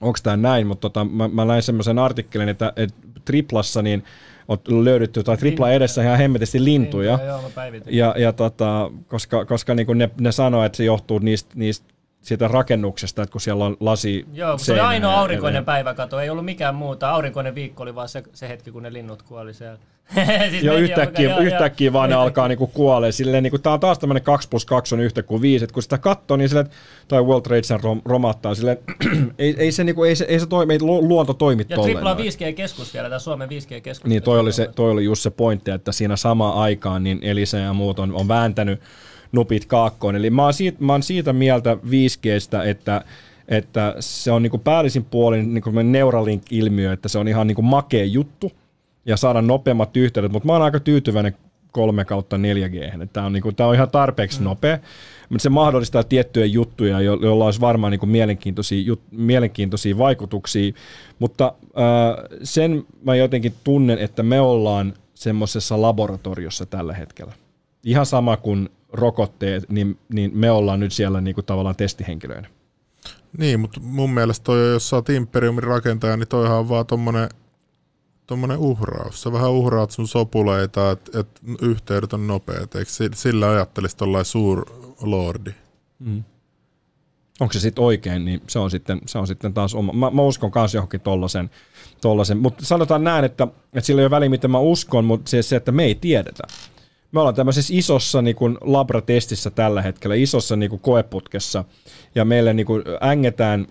onko 0.00 0.18
tämä 0.22 0.36
näin, 0.36 0.66
mutta 0.66 0.80
tota, 0.80 1.04
mä, 1.04 1.28
mä 1.28 1.44
näin 1.44 1.62
semmoisen 1.62 1.98
artikkelin, 1.98 2.48
että, 2.48 2.72
että 2.76 2.96
triplassa 3.24 3.82
niin 3.82 4.04
on 4.48 4.84
löydetty, 4.84 5.22
tai 5.22 5.36
tripla 5.36 5.70
edessä 5.70 6.02
ihan 6.02 6.18
hemmetisti 6.18 6.64
lintuja. 6.64 7.18
Joo, 7.26 7.42
mä 7.42 7.50
päivitin. 7.54 7.96
Ja, 7.96 8.14
ja 8.18 8.32
tota, 8.32 8.90
koska, 9.06 9.44
koska 9.44 9.74
niin 9.74 9.98
ne, 9.98 10.10
ne 10.20 10.32
sanoo, 10.32 10.64
että 10.64 10.76
se 10.76 10.84
johtuu 10.84 11.18
niistä, 11.18 11.52
niistä 11.54 11.86
siitä 12.20 12.48
rakennuksesta, 12.48 13.22
että 13.22 13.32
kun 13.32 13.40
siellä 13.40 13.64
on 13.64 13.76
lasi 13.80 14.26
Joo, 14.32 14.58
se 14.58 14.72
oli 14.72 14.80
ainoa 14.80 15.12
ja- 15.12 15.18
aurinkoinen 15.20 15.64
päivä, 15.64 15.94
kato, 15.94 16.20
ei 16.20 16.30
ollut 16.30 16.44
mikään 16.44 16.74
muuta. 16.74 17.10
Aurinkoinen 17.10 17.54
viikko 17.54 17.82
oli 17.82 17.94
vaan 17.94 18.08
se, 18.08 18.22
se 18.32 18.48
hetki, 18.48 18.70
kun 18.72 18.82
ne 18.82 18.92
linnut 18.92 19.22
kuoli 19.22 19.54
siellä. 19.54 19.78
siis 20.50 20.62
Joo, 20.62 20.76
yhtäkkiä, 20.76 21.30
joo, 21.30 21.38
yhtäkkiä 21.40 21.86
joo. 21.86 21.92
vaan 21.92 22.10
ne 22.10 22.14
alkaa 22.24 22.48
niinku 22.48 22.66
kuolee. 22.66 23.12
Silleen, 23.12 23.42
niinku, 23.42 23.58
tää 23.58 23.72
on 23.72 23.80
taas 23.80 23.98
tämmönen 23.98 24.22
2 24.22 24.48
plus 24.48 24.64
2 24.64 24.94
on 24.94 25.00
yhtä 25.00 25.22
kuin 25.22 25.42
5. 25.42 25.64
Et 25.64 25.72
kun 25.72 25.82
sitä 25.82 25.98
katsoo, 25.98 26.36
niin 26.36 26.48
silleen, 26.48 26.70
tai 27.08 27.22
World 27.22 27.42
Trade 27.42 27.62
Center 27.62 27.84
rom, 27.84 28.02
romahtaa. 28.04 28.54
Silleen, 28.54 28.78
ei, 29.38 29.54
ei, 29.58 29.72
se, 29.72 29.84
niinku, 29.84 30.04
ei, 30.04 30.16
se, 30.16 30.24
ei 30.24 30.40
se 30.40 30.46
toimi, 30.46 30.72
ei 30.72 30.80
lu- 30.82 31.08
luonto 31.08 31.34
toimi 31.34 31.66
Ja 31.68 31.76
tolleen. 31.76 31.96
Tripla 31.96 32.14
noin. 32.14 32.26
5G-keskus 32.28 32.94
vielä, 32.94 33.08
tämä 33.08 33.18
Suomen 33.18 33.48
5G-keskus. 33.48 34.08
Niin 34.08 34.22
toi 34.22 34.38
oli, 34.38 34.52
se, 34.52 34.68
toi 34.74 34.90
oli 34.90 35.04
just 35.04 35.22
se 35.22 35.30
pointti, 35.30 35.70
että 35.70 35.92
siinä 35.92 36.16
samaan 36.16 36.54
aikaan 36.54 37.04
niin 37.04 37.18
Elisa 37.22 37.56
ja 37.56 37.72
muut 37.72 37.98
on, 37.98 38.12
on 38.12 38.28
vääntänyt 38.28 38.80
nupit 39.32 39.64
kaakkoon. 39.64 40.16
Eli 40.16 40.30
mä 40.30 40.42
oon 40.44 40.54
siitä, 40.54 40.84
mä 40.84 40.92
oon 40.92 41.02
siitä 41.02 41.32
mieltä 41.32 41.74
5Gstä, 41.74 42.66
että 42.66 43.04
että 43.48 43.94
se 44.00 44.32
on 44.32 44.42
niinku 44.42 44.58
päällisin 44.58 45.04
puolin 45.04 45.54
niinku 45.54 45.70
Neuralink-ilmiö, 45.70 46.92
että 46.92 47.08
se 47.08 47.18
on 47.18 47.28
ihan 47.28 47.46
niinku 47.46 47.62
makea 47.62 48.04
juttu 48.04 48.52
ja 49.06 49.16
saada 49.16 49.42
nopeammat 49.42 49.96
yhteydet, 49.96 50.32
mutta 50.32 50.46
mä 50.46 50.52
oon 50.52 50.62
aika 50.62 50.80
tyytyväinen 50.80 51.34
3 51.72 52.04
kautta 52.04 52.36
4G. 52.36 53.06
Tämä 53.12 53.26
on, 53.26 53.32
niinku, 53.32 53.52
tää 53.52 53.66
on 53.66 53.74
ihan 53.74 53.90
tarpeeksi 53.90 54.38
mm. 54.38 54.44
nopea, 54.44 54.78
mutta 55.28 55.42
se 55.42 55.48
mahdollistaa 55.48 56.04
tiettyjä 56.04 56.46
juttuja, 56.46 57.00
jo- 57.00 57.18
joilla 57.22 57.44
olisi 57.44 57.60
varmaan 57.60 57.90
niinku 57.90 58.06
mielenkiintoisia, 58.06 58.82
jut, 58.82 59.00
mielenkiintoisia 59.10 59.98
vaikutuksia, 59.98 60.72
mutta 61.18 61.52
äh, 61.64 62.24
sen 62.42 62.84
mä 63.04 63.14
jotenkin 63.14 63.54
tunnen, 63.64 63.98
että 63.98 64.22
me 64.22 64.40
ollaan 64.40 64.94
semmoisessa 65.14 65.82
laboratoriossa 65.82 66.66
tällä 66.66 66.94
hetkellä. 66.94 67.32
Ihan 67.84 68.06
sama 68.06 68.36
kuin 68.36 68.68
rokotteet, 68.92 69.68
niin, 69.68 69.98
niin 70.12 70.30
me 70.34 70.50
ollaan 70.50 70.80
nyt 70.80 70.92
siellä 70.92 71.20
niinku 71.20 71.42
tavallaan 71.42 71.76
testihenkilöinä. 71.76 72.48
Niin, 73.38 73.60
mutta 73.60 73.80
mun 73.80 74.10
mielestä 74.10 74.44
toi, 74.44 74.72
jos 74.72 74.88
sä 74.88 74.96
oot 74.96 75.08
Imperiumin 75.08 75.62
rakentaja, 75.62 76.16
niin 76.16 76.28
toihan 76.28 76.58
on 76.58 76.68
vaan 76.68 76.86
tommonen, 76.86 77.28
tommonen 78.26 78.58
uhraus. 78.58 79.22
Sä 79.22 79.32
vähän 79.32 79.50
uhraat 79.50 79.90
sun 79.90 80.08
sopuleita, 80.08 80.90
että 80.90 81.20
et 81.20 81.40
yhteydet 81.62 82.12
on 82.12 82.26
nopeat. 82.26 82.74
Eikö 82.74 82.90
si- 82.90 83.10
sillä 83.14 83.50
ajattelisi 83.50 83.96
tollain 83.96 84.24
suurlordi? 84.24 85.50
onko 87.40 87.52
se 87.52 87.60
sitten 87.60 87.84
oikein, 87.84 88.24
niin 88.24 88.42
se 88.46 88.58
on 88.58 88.70
sitten, 88.70 89.00
se 89.06 89.18
on 89.18 89.26
sitten 89.26 89.54
taas 89.54 89.74
oma. 89.74 89.92
Mä, 89.92 90.10
mä 90.10 90.22
uskon 90.22 90.52
myös 90.54 90.74
johonkin 90.74 91.00
tollasen, 91.00 91.50
tollasen. 92.00 92.38
mutta 92.38 92.64
sanotaan 92.64 93.04
näin, 93.04 93.24
että, 93.24 93.44
että 93.44 93.80
sillä 93.80 94.00
ei 94.00 94.04
ole 94.04 94.10
väliä, 94.10 94.28
mitä 94.28 94.48
mä 94.48 94.58
uskon, 94.58 95.04
mutta 95.04 95.30
se, 95.30 95.42
se, 95.42 95.56
että 95.56 95.72
me 95.72 95.84
ei 95.84 95.94
tiedetä. 95.94 96.42
Me 97.12 97.20
ollaan 97.20 97.34
tämmöisessä 97.34 97.74
isossa 97.76 98.22
niin 98.22 98.36
kuin 98.36 98.58
labratestissä 98.60 99.50
tällä 99.50 99.82
hetkellä, 99.82 100.14
isossa 100.14 100.56
niin 100.56 100.70
kuin 100.70 100.80
koeputkessa, 100.80 101.64
ja 102.14 102.24
meille 102.24 102.54
niin 102.54 102.66
kuin 102.66 102.82
ängetään 103.02 103.66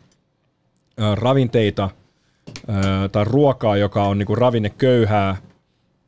ravinteita 1.16 1.90
tai 3.12 3.26
ruokaa, 3.26 3.78
joka 3.78 4.04
on 4.04 4.18
niin 4.18 4.28
kuin 4.28 4.38
ravinneköyhää, 4.38 5.38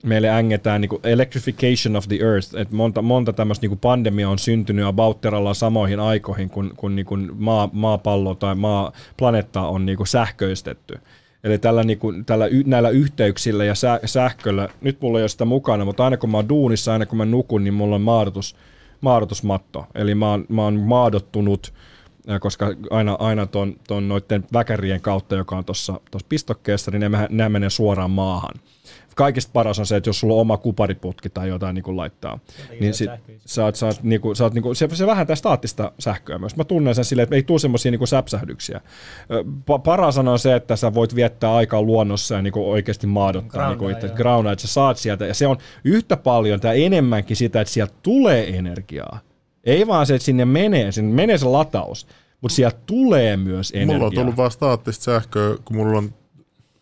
meille 0.04 0.30
ängetään 0.30 0.82
niin 0.82 1.00
electrification 1.04 1.96
of 1.96 2.08
the 2.08 2.16
earth, 2.16 2.56
että 2.58 2.76
monta, 2.76 3.02
monta 3.02 3.34
tämmöistä 3.34 3.68
niin 3.68 3.80
pandemia 3.80 4.30
on 4.30 4.40
syntynyt 4.40 4.86
about 4.86 5.22
terallaan 5.22 5.56
samoihin 5.56 6.00
aikoihin, 6.00 6.50
kun, 6.50 6.74
kun 6.78 6.96
niin 6.96 7.06
kuin 7.06 7.32
maa, 7.36 7.70
maapallo 7.74 8.36
tai 8.36 8.56
maa, 8.56 8.92
planeetta 9.18 9.62
on 9.62 9.86
niin 9.86 9.98
kuin 9.98 10.08
sähköistetty. 10.08 11.00
Eli 11.44 11.58
tällä, 11.58 11.84
niin 11.84 12.00
kuin, 12.00 12.26
tällä, 12.26 12.46
näillä 12.66 12.90
yhteyksillä 12.90 13.66
ja 13.66 13.76
sä, 13.76 14.00
sähköllä, 14.06 14.70
nyt 14.82 15.02
mulla 15.02 15.20
ei 15.20 15.24
ole 15.24 15.30
sitä 15.30 15.46
mukana, 15.46 15.86
mutta 15.86 16.04
aina 16.04 16.18
kun 16.18 16.30
mä 16.30 16.38
oon 16.38 16.50
duunissa, 16.50 16.94
aina 16.94 17.06
kun 17.06 17.18
mä 17.18 17.26
nukun, 17.26 17.64
niin 17.64 17.74
mulla 17.74 17.96
on 17.96 18.02
maadotus, 18.02 18.56
maadotusmatto. 19.02 19.86
Eli 19.96 20.16
mä 20.16 20.30
oon, 20.32 20.46
mä 20.50 20.64
oon 20.64 20.80
maadottunut, 20.80 21.74
koska 22.40 22.74
aina, 22.90 23.16
aina 23.20 23.46
ton, 23.46 23.76
ton 23.88 24.08
noiden 24.08 24.44
väkärien 24.54 25.02
kautta, 25.02 25.36
joka 25.36 25.58
on 25.58 25.66
tuossa 25.66 26.00
pistokkeessa, 26.30 26.92
niin 26.92 27.00
ne, 27.00 27.10
mä- 27.10 27.28
nämä 27.30 27.50
menee 27.50 27.70
suoraan 27.70 28.12
maahan. 28.12 28.56
Kaikista 29.16 29.50
paras 29.54 29.80
on 29.80 29.86
se, 29.86 29.96
että 29.96 30.10
jos 30.10 30.20
sulla 30.20 30.34
on 30.34 30.40
oma 30.40 30.58
kupariputki 30.58 31.30
tai 31.30 31.48
jotain 31.50 31.76
niin 31.76 31.84
kuin 31.84 31.98
laittaa, 31.98 32.40
niin 32.80 32.94
sit, 32.94 33.10
sä 33.46 33.66
oot, 33.66 33.76
sä 33.76 33.86
oot, 33.86 34.04
niin 34.04 34.22
kuin, 34.22 34.36
sä 34.36 34.44
oot 34.44 34.54
niin 34.54 34.64
kuin, 34.64 34.76
se, 34.76 34.88
se 34.94 35.08
vähentää 35.08 35.36
staattista 35.36 35.92
sähköä 36.00 36.38
myös. 36.38 36.56
Mä 36.56 36.64
tunnen 36.64 36.96
sen 36.96 37.06
silleen, 37.06 37.24
että 37.24 37.36
ei 37.36 37.44
tule 37.44 37.60
semmoisia 37.60 37.92
niin 37.92 38.08
säpsähdyksiä. 38.08 38.82
Pa- 39.72 39.80
paras 39.84 40.18
on 40.18 40.40
se, 40.40 40.56
että 40.56 40.76
sä 40.76 40.94
voit 40.94 41.16
viettää 41.16 41.56
aikaa 41.56 41.82
luonnossa 41.82 42.36
ja 42.36 42.42
niin 42.42 42.54
kuin 42.54 42.66
oikeasti 42.66 43.08
maadottaa 43.08 43.70
niin 43.70 43.80
kuin 43.80 43.96
itse, 43.96 44.10
groundaa, 44.10 44.54
että 44.54 44.68
sä 44.68 44.74
saat 44.74 44.98
sieltä. 44.98 45.26
Ja 45.26 45.34
se 45.34 45.48
on 45.48 45.58
yhtä 45.84 46.18
paljon 46.18 46.60
tai 46.60 46.84
enemmänkin 46.84 47.36
sitä, 47.36 47.62
että 47.62 47.74
sieltä 47.74 47.94
tulee 48.04 48.58
energiaa. 48.58 49.20
Ei 49.64 49.88
vaan 49.88 50.06
se, 50.06 50.16
että 50.16 50.26
sinne 50.26 50.46
menee, 50.46 50.92
sinne 50.92 51.16
menee 51.16 51.38
se 51.38 51.46
lataus, 51.46 52.08
mutta 52.42 52.56
sieltä 52.56 52.78
tulee 52.86 53.38
myös 53.38 53.72
energiaa. 53.76 53.96
Mulla 53.96 54.08
on 54.08 54.16
tullut 54.16 54.38
vaan 54.38 54.52
staattista 54.52 55.04
sähköä, 55.04 55.58
kun 55.66 55.78
mulla 55.78 55.98
on 55.98 56.14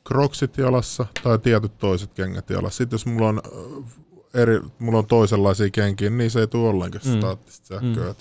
kroksit 0.04 0.58
jalassa 0.58 1.06
tai 1.24 1.40
tietyt 1.40 1.78
toiset 1.78 2.14
kengät 2.14 2.50
jalassa. 2.50 2.78
Sitten 2.78 2.96
jos 2.98 3.06
mulla 3.06 3.30
on, 3.30 3.42
äh, 3.46 4.42
eri, 4.42 4.62
mulla 4.80 4.98
on 4.98 5.06
toisenlaisia 5.06 5.70
kenkiä, 5.70 6.10
niin 6.10 6.32
se 6.32 6.40
ei 6.40 6.48
tule 6.48 6.70
ollenkaan 6.70 7.04
mm. 7.06 7.18
staattista 7.18 7.68
sähköä. 7.68 8.04
Mm. 8.04 8.16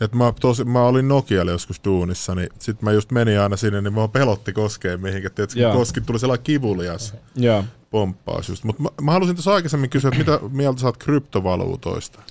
Et, 0.00 0.14
mä, 0.14 0.32
tosi, 0.40 0.64
mä 0.64 0.82
olin 0.82 1.08
Nokialla 1.08 1.52
joskus 1.52 1.80
duunissa, 1.84 2.34
niin 2.34 2.48
sit 2.58 2.82
mä 2.82 2.92
just 2.92 3.10
menin 3.10 3.40
aina 3.40 3.56
sinne, 3.56 3.80
niin 3.80 3.94
mä 3.94 4.08
pelotti 4.08 4.52
koskee 4.52 4.96
mihinkä. 4.96 5.30
Tiedätkö, 5.30 5.60
Joo. 5.60 5.70
kun 5.70 5.80
koski 5.80 6.00
tuli 6.00 6.18
sellainen 6.18 6.44
kivulias 6.44 7.14
Joo. 7.36 7.64
pomppaus 7.90 8.48
just. 8.48 8.64
Mutta 8.64 8.82
mä, 8.82 8.88
mä, 9.02 9.12
halusin 9.12 9.36
tuossa 9.36 9.54
aikaisemmin 9.54 9.90
kysyä, 9.90 10.08
että 10.08 10.18
mitä 10.18 10.40
mieltä 10.50 10.80
sä 10.80 10.86
oot 10.86 10.96
kryptovaluutoista? 10.96 12.22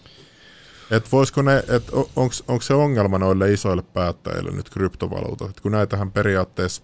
Et 0.91 1.11
voisiko 1.11 1.41
ne, 1.41 1.57
et 1.57 1.89
onko 2.47 2.61
se 2.61 2.73
ongelma 2.73 3.17
noille 3.17 3.51
isoille 3.51 3.83
päättäjille 3.93 4.51
nyt 4.51 4.69
kryptovaluutat? 4.69 5.49
Et 5.49 5.59
kun 5.59 5.71
näitähän 5.71 6.11
periaatteessa, 6.11 6.83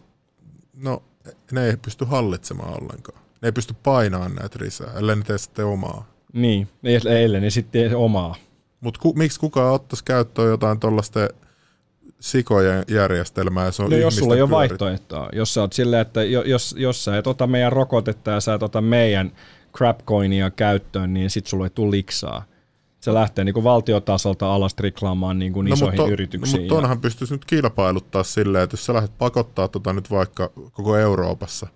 no 0.73 1.03
ne 1.51 1.67
ei 1.67 1.77
pysty 1.77 2.05
hallitsemaan 2.05 2.83
ollenkaan. 2.83 3.19
Ne 3.41 3.47
ei 3.47 3.51
pysty 3.51 3.75
painamaan 3.83 4.35
näitä 4.35 4.59
risää, 4.59 4.93
ellei 4.97 5.15
ne 5.15 5.23
tee 5.23 5.37
sitten 5.37 5.65
omaa. 5.65 6.07
Niin, 6.33 6.67
eilen 7.09 7.41
ne 7.41 7.49
sitten 7.49 7.95
omaa. 7.95 8.35
Mutta 8.81 8.99
ku, 8.99 9.13
miksi 9.13 9.39
kukaan 9.39 9.73
ottaisi 9.73 10.03
käyttöön 10.03 10.49
jotain 10.49 10.79
tuollaista 10.79 11.19
sikojen 12.19 12.83
järjestelmää, 12.87 13.65
ja 13.65 13.71
se 13.71 13.83
on 13.83 13.89
no 13.89 13.97
jos 13.97 14.15
sulla 14.15 14.35
ei 14.35 14.41
ole 14.41 14.49
vaihtoehtoa, 14.49 15.29
jos 15.33 15.53
sä 15.53 15.61
oot 15.61 15.73
silleen, 15.73 16.01
että 16.01 16.23
jo- 16.23 16.43
jos, 16.43 16.75
jos 16.77 17.03
sä 17.03 17.17
et 17.17 17.27
ota 17.27 17.47
meidän 17.47 17.71
rokotetta 17.71 18.31
ja 18.31 18.39
sä 18.39 18.53
et 18.53 18.63
ota 18.63 18.81
meidän 18.81 19.31
crapcoinia 19.77 20.49
käyttöön, 20.51 21.13
niin 21.13 21.29
sit 21.29 21.47
sulla 21.47 21.65
ei 21.65 21.69
tule 21.69 21.91
liksaa. 21.91 22.43
Se 22.99 23.13
lähtee 23.13 23.45
niin 23.45 23.53
kuin 23.53 23.63
valtiotasolta 23.63 24.53
alas 24.53 24.75
triklaamaan 24.75 25.39
niin 25.39 25.53
kuin 25.53 25.67
isoihin 25.67 25.97
to- 25.97 26.07
yrityksiin. 26.07 26.53
No, 26.53 26.61
mutta 26.61 26.75
tuonhan 26.75 27.01
pystyisi 27.01 27.33
nyt 27.33 27.45
kilpailuttaa 27.45 28.23
silleen, 28.23 28.63
että 28.63 28.73
jos 28.73 28.85
sä 28.85 28.93
lähdet 28.93 29.17
pakottaa 29.17 29.67
tota 29.67 29.93
nyt 29.93 30.11
vaikka 30.11 30.49
koko 30.71 30.97
Euroopassa, 30.97 31.67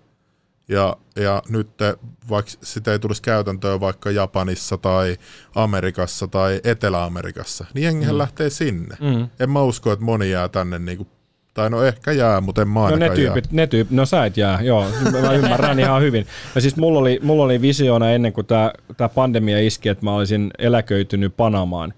ja, 0.68 0.96
ja 1.16 1.42
nyt 1.48 1.76
te, 1.76 1.96
vaikka 2.30 2.52
sitä 2.62 2.92
ei 2.92 2.98
tulisi 2.98 3.22
käytäntöön 3.22 3.80
vaikka 3.80 4.10
Japanissa 4.10 4.78
tai 4.78 5.16
Amerikassa 5.54 6.28
tai 6.28 6.60
Etelä-Amerikassa, 6.64 7.64
niin 7.74 7.84
jengihän 7.84 8.14
mm. 8.14 8.18
lähtee 8.18 8.50
sinne. 8.50 8.96
Mm. 9.00 9.28
En 9.40 9.50
mä 9.50 9.62
usko, 9.62 9.92
että 9.92 10.04
moni 10.04 10.30
jää 10.30 10.48
tänne, 10.48 10.78
niin 10.78 10.96
kuin, 10.96 11.08
tai 11.54 11.70
no 11.70 11.82
ehkä 11.82 12.12
jää, 12.12 12.40
mutta 12.40 12.62
en 12.62 12.68
mä 12.68 12.90
No 12.90 12.96
ne 12.96 13.10
tyypit, 13.10 13.52
ne 13.52 13.66
tyypit, 13.66 13.96
no 13.96 14.06
sä 14.06 14.24
et 14.24 14.36
jää, 14.36 14.62
joo, 14.62 14.86
mä 15.22 15.32
ymmärrän 15.32 15.80
ihan 15.80 16.02
hyvin. 16.02 16.26
Ja 16.54 16.60
siis 16.60 16.76
mulla 16.76 16.98
oli, 16.98 17.20
mulla 17.22 17.44
oli 17.44 17.60
visiona 17.60 18.10
ennen 18.10 18.32
kuin 18.32 18.46
tämä 18.46 18.72
tää 18.96 19.08
pandemia 19.08 19.60
iski, 19.60 19.88
että 19.88 20.04
mä 20.04 20.14
olisin 20.14 20.50
eläköitynyt 20.58 21.36
Panamaan 21.36 21.94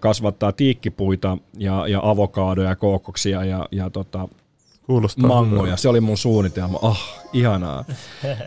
kasvattaa 0.00 0.52
tiikkipuita 0.52 1.38
ja, 1.58 1.88
ja 1.88 2.00
avokaadoja 2.02 2.68
ja 2.68 2.76
kookoksia 2.76 3.44
ja, 3.44 3.68
ja 3.72 3.90
tota, 3.90 4.18
jää. 4.18 4.28
Kuulostaa 4.86 5.28
mangoja. 5.28 5.62
hyvältä. 5.62 5.76
Se 5.76 5.88
oli 5.88 6.00
mun 6.00 6.18
suunnitelma. 6.18 6.78
Ah, 6.82 7.22
ihanaa. 7.32 7.84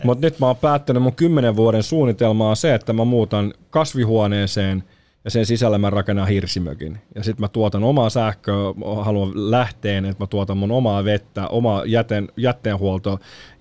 Mutta 0.04 0.26
nyt 0.26 0.40
mä 0.40 0.46
oon 0.46 0.56
päättänyt 0.56 1.02
mun 1.02 1.14
kymmenen 1.14 1.56
vuoden 1.56 1.82
suunnitelmaa 1.82 2.54
se, 2.54 2.74
että 2.74 2.92
mä 2.92 3.04
muutan 3.04 3.54
kasvihuoneeseen 3.70 4.84
ja 5.26 5.30
sen 5.30 5.46
sisällä 5.46 5.78
mä 5.78 5.90
rakennan 5.90 6.28
hirsimökin. 6.28 6.98
Ja 7.14 7.24
sitten 7.24 7.44
mä 7.44 7.48
tuotan 7.48 7.84
omaa 7.84 8.10
sähköä, 8.10 8.54
haluan 9.02 9.50
lähteen, 9.50 10.04
että 10.04 10.22
mä 10.22 10.26
tuotan 10.26 10.58
mun 10.58 10.70
omaa 10.70 11.04
vettä, 11.04 11.48
omaa 11.48 11.82
jäten, 11.84 12.28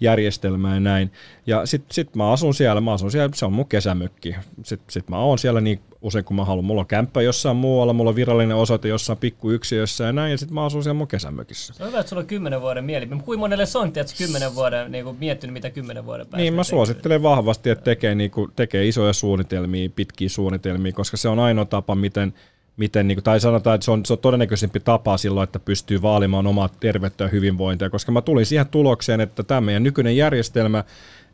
jätteenhuoltojärjestelmää 0.06 0.74
ja 0.74 0.80
näin. 0.80 1.12
Ja 1.48 1.66
sitten 1.66 1.94
sit 1.94 2.16
mä 2.16 2.32
asun 2.32 2.54
siellä, 2.54 2.82
mä 2.82 2.94
asun 2.94 3.12
siellä, 3.12 3.30
se 3.36 3.46
on 3.46 3.54
mun 3.54 3.68
kesämökki. 3.68 4.36
Sitten 4.64 4.92
sit 4.92 5.10
mä 5.10 5.18
oon 5.18 5.40
siellä 5.40 5.62
niin 5.62 5.80
usein 6.02 6.26
kuin 6.26 6.36
mä 6.36 6.46
haluan. 6.46 6.66
Mulla 6.66 6.82
on 6.82 6.88
kämppä 6.88 7.22
jossain 7.22 7.58
muualla, 7.58 7.94
mulla 7.94 8.10
on 8.10 8.16
virallinen 8.16 8.58
osoite 8.58 8.88
jossain 8.88 9.18
pikkuyksiössä 9.18 10.04
ja 10.04 10.12
näin, 10.12 10.32
ja 10.32 10.38
sitten 10.38 10.54
mä 10.54 10.66
asun 10.66 10.84
siellä 10.84 10.98
mun 10.98 11.08
kesämökissä. 11.08 11.74
Se 11.74 11.84
on 11.84 11.90
hyvä, 11.90 12.00
että 12.00 12.10
sulla 12.10 12.22
on 12.22 12.28
kymmenen 12.28 12.62
vuoden 12.62 12.86
mieli. 12.86 13.08
Kuinka 13.08 13.38
monelle 13.38 13.66
se 13.66 13.78
on, 13.78 13.88
että 13.88 14.14
kymmenen 14.18 14.56
vuoden, 14.56 14.92
niin 14.92 15.06
kuin 15.06 15.18
miettinyt, 15.20 15.54
mitä 15.54 15.70
kymmenen 15.70 16.06
vuoden 16.06 16.26
päästä 16.26 16.38
Niin, 16.38 16.54
mä 16.54 16.64
tekee? 16.64 16.70
suosittelen 16.70 17.24
vahvasti, 17.24 17.70
että 17.70 17.84
tekee, 17.84 18.16
niinku, 18.16 18.48
tekee 18.56 18.88
isoja 18.88 19.14
suunnitelmia, 19.14 19.90
pitkiä 19.96 20.30
suunnitelmia, 20.30 20.92
koska 20.92 21.18
se 21.18 21.30
on 21.30 21.40
ainoa 21.40 21.66
tapa, 21.66 21.96
miten, 21.96 22.34
miten 22.78 23.08
niinku, 23.08 23.22
tai 23.22 23.40
sanotaan, 23.40 23.76
että 23.76 23.86
se 23.86 23.92
on, 23.92 24.06
se 24.06 24.14
on 24.14 24.20
todennäköisempi 24.20 24.80
tapa 24.80 25.18
silloin, 25.18 25.44
että 25.44 25.60
pystyy 25.60 26.02
vaalimaan 26.02 26.48
omaa 26.48 26.70
terveyttä 26.80 27.24
ja 27.24 27.28
hyvinvointia, 27.28 27.90
koska 27.90 28.12
mä 28.12 28.22
tulin 28.22 28.46
siihen 28.46 28.68
tulokseen, 28.68 29.22
että 29.22 29.44
tämä 29.44 29.62
meidän 29.62 29.84
nykyinen 29.84 30.18
järjestelmä 30.18 30.84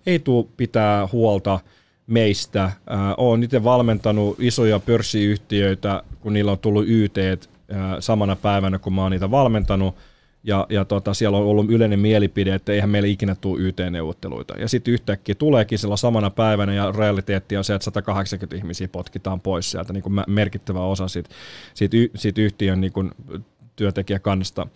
ei 0.06 0.20
tule 0.20 0.46
pitää 0.58 1.08
huolta 1.12 1.60
meistä. 2.08 2.64
Äh, 2.64 2.74
olen 3.18 3.44
itse 3.44 3.64
valmentanut 3.64 4.36
isoja 4.40 4.80
pörssiyhtiöitä, 4.80 6.04
kun 6.20 6.34
niillä 6.34 6.52
on 6.52 6.60
tullut 6.60 6.86
YT 6.88 7.18
äh, 7.18 7.38
samana 8.00 8.36
päivänä, 8.36 8.80
kun 8.80 8.94
mä 8.94 9.02
oon 9.02 9.12
niitä 9.12 9.32
valmentanut, 9.32 9.96
ja, 10.44 10.68
ja 10.70 10.86
tota, 10.86 11.14
siellä 11.14 11.38
on 11.38 11.46
ollut 11.46 11.70
yleinen 11.70 12.00
mielipide, 12.00 12.56
että 12.56 12.72
eihän 12.72 12.90
meillä 12.90 13.08
ikinä 13.08 13.36
tule 13.36 13.62
YT-neuvotteluita. 13.62 14.54
Ja 14.60 14.68
sitten 14.68 14.94
yhtäkkiä 14.94 15.36
tuleekin 15.36 15.80
sillä 15.80 15.98
samana 15.98 16.30
päivänä, 16.30 16.74
ja 16.74 16.92
realiteetti 16.92 17.58
on 17.58 17.64
se, 17.64 17.76
että 17.76 17.86
180 17.86 18.56
ihmisiä 18.56 18.88
potkitaan 18.88 19.42
pois 19.42 19.72
sieltä, 19.72 19.94
niin 19.94 20.04
kuin 20.04 20.24
merkittävä 20.28 20.86
osa 20.86 21.08
siitä, 21.08 21.30
siitä, 21.74 21.98
y, 21.98 22.10
siitä 22.16 22.42
yhtiön 22.42 22.82
niin 22.82 22.94
kuin 22.94 23.12
työntekijäkannasta. 23.76 24.68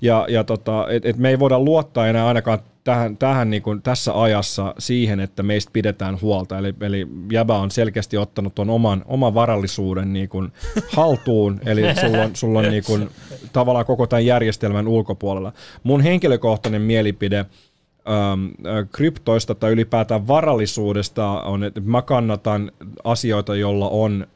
Ja, 0.00 0.26
ja 0.28 0.44
tota, 0.44 0.86
et, 0.90 1.06
et 1.06 1.16
me 1.16 1.30
ei 1.30 1.38
voida 1.38 1.58
luottaa 1.58 2.06
enää 2.08 2.26
ainakaan 2.26 2.58
tähän, 2.84 3.16
tähän 3.16 3.50
niin 3.50 3.62
kuin 3.62 3.82
tässä 3.82 4.20
ajassa 4.22 4.74
siihen, 4.78 5.20
että 5.20 5.42
meistä 5.42 5.70
pidetään 5.72 6.20
huolta. 6.20 6.58
Eli, 6.58 6.74
eli 6.80 7.06
Jäbä 7.32 7.58
on 7.58 7.70
selkeästi 7.70 8.16
ottanut 8.16 8.54
tuon 8.54 8.70
oman, 8.70 9.04
oman 9.06 9.34
varallisuuden 9.34 10.12
niin 10.12 10.28
kuin 10.28 10.52
haltuun, 10.92 11.60
eli 11.66 11.82
sulla 12.00 12.22
on, 12.22 12.36
sulla 12.36 12.58
on 12.58 12.70
niin 12.70 12.84
kuin, 12.86 13.10
tavallaan 13.52 13.86
koko 13.86 14.06
tämän 14.06 14.26
järjestelmän 14.26 14.88
ulkopuolella. 14.88 15.52
Mun 15.82 16.00
henkilökohtainen 16.00 16.82
mielipide 16.82 17.38
ähm, 17.38 18.46
äh, 18.46 18.88
kryptoista 18.92 19.54
tai 19.54 19.72
ylipäätään 19.72 20.26
varallisuudesta 20.26 21.28
on, 21.28 21.64
että 21.64 21.80
mä 21.84 22.02
kannatan 22.02 22.72
asioita, 23.04 23.56
joilla 23.56 23.88
on 23.88 24.26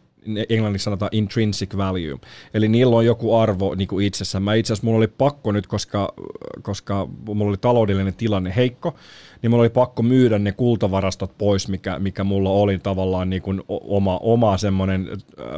englanniksi 0.48 0.84
sanotaan 0.84 1.08
intrinsic 1.12 1.76
value. 1.76 2.18
Eli 2.54 2.68
niillä 2.68 2.96
on 2.96 3.06
joku 3.06 3.34
arvo 3.34 3.74
niin 3.74 3.88
kuin 3.88 4.06
itsessään. 4.06 4.42
Mä 4.42 4.54
itse 4.54 4.72
asiassa 4.72 4.86
mulla 4.86 4.98
oli 4.98 5.06
pakko 5.06 5.52
nyt, 5.52 5.66
koska, 5.66 6.12
koska 6.62 7.08
mulla 7.26 7.48
oli 7.48 7.56
taloudellinen 7.56 8.14
tilanne 8.14 8.52
heikko, 8.56 8.94
niin 9.42 9.50
mulla 9.50 9.62
oli 9.62 9.70
pakko 9.70 10.02
myydä 10.02 10.38
ne 10.38 10.52
kultavarastot 10.52 11.38
pois, 11.38 11.68
mikä, 11.68 11.98
mikä 11.98 12.24
mulla 12.24 12.50
oli 12.50 12.78
tavallaan 12.78 13.30
niin 13.30 13.42
kuin 13.42 13.62
oma, 13.68 14.18
oma 14.22 14.58
semmoinen 14.58 15.08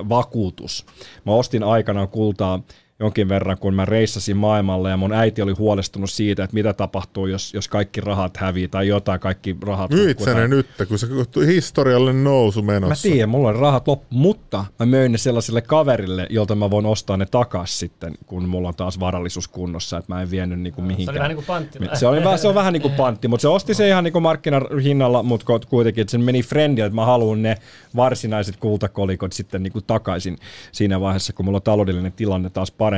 vakuutus. 0.08 0.86
Mä 1.26 1.32
ostin 1.32 1.62
aikanaan 1.62 2.08
kultaa 2.08 2.62
jonkin 3.00 3.28
verran, 3.28 3.58
kun 3.58 3.74
mä 3.74 3.84
reissasin 3.84 4.36
maailmalle 4.36 4.90
ja 4.90 4.96
mun 4.96 5.12
äiti 5.12 5.42
oli 5.42 5.52
huolestunut 5.52 6.10
siitä, 6.10 6.44
että 6.44 6.54
mitä 6.54 6.72
tapahtuu, 6.72 7.26
jos, 7.26 7.54
jos 7.54 7.68
kaikki 7.68 8.00
rahat 8.00 8.36
hävii 8.36 8.68
tai 8.68 8.88
jotain, 8.88 9.20
kaikki 9.20 9.56
rahat 9.62 9.90
Myit 9.90 10.18
sä 10.20 10.34
ne 10.34 10.48
nyt, 10.48 10.66
kun 10.88 10.98
se 10.98 11.06
historiallinen 11.46 12.24
nousu 12.24 12.62
Mä 12.62 12.72
menossa. 12.72 13.08
tiedän, 13.08 13.28
mulla 13.28 13.48
on 13.48 13.56
rahat 13.56 13.88
loppu, 13.88 14.06
mutta 14.10 14.64
mä 14.78 14.86
möin 14.86 15.12
ne 15.12 15.18
sellaiselle 15.18 15.62
kaverille, 15.62 16.26
jolta 16.30 16.54
mä 16.54 16.70
voin 16.70 16.86
ostaa 16.86 17.16
ne 17.16 17.26
takas 17.26 17.78
sitten, 17.78 18.14
kun 18.26 18.48
mulla 18.48 18.68
on 18.68 18.74
taas 18.74 19.00
varallisuus 19.00 19.48
kunnossa, 19.48 19.98
että 19.98 20.14
mä 20.14 20.22
en 20.22 20.30
vienyt 20.30 20.60
niinku 20.60 20.82
mihinkään. 20.82 21.14
vähän 21.14 21.28
niin 21.28 21.36
kuin 21.36 21.46
pantti. 21.46 21.78
Se, 21.94 22.06
oli, 22.06 22.24
vähän- 22.24 22.38
se 22.38 22.48
on 22.48 22.54
vähän 22.54 22.72
niin 22.72 22.82
kuin 22.82 22.94
pantti, 22.94 23.28
mutta 23.28 23.42
se 23.42 23.48
osti 23.48 23.74
se 23.74 23.88
ihan 23.88 24.04
niin 24.04 24.12
kuin 24.12 24.22
markkinahinnalla, 24.22 25.22
mutta 25.22 25.46
kuitenkin, 25.68 26.02
että 26.02 26.10
se 26.10 26.18
meni 26.18 26.42
friendille, 26.42 26.86
että 26.86 26.94
mä 26.94 27.04
haluan 27.06 27.42
ne 27.42 27.56
varsinaiset 27.96 28.56
kultakolikot 28.56 29.32
sitten 29.32 29.62
niin 29.62 29.72
kuin 29.72 29.84
takaisin 29.86 30.38
siinä 30.72 31.00
vaiheessa, 31.00 31.32
kun 31.32 31.44
mulla 31.44 31.56
on 31.58 31.62
taloudellinen 31.62 32.12
tilanne 32.12 32.50
taas 32.50 32.70
parempi. 32.70 32.89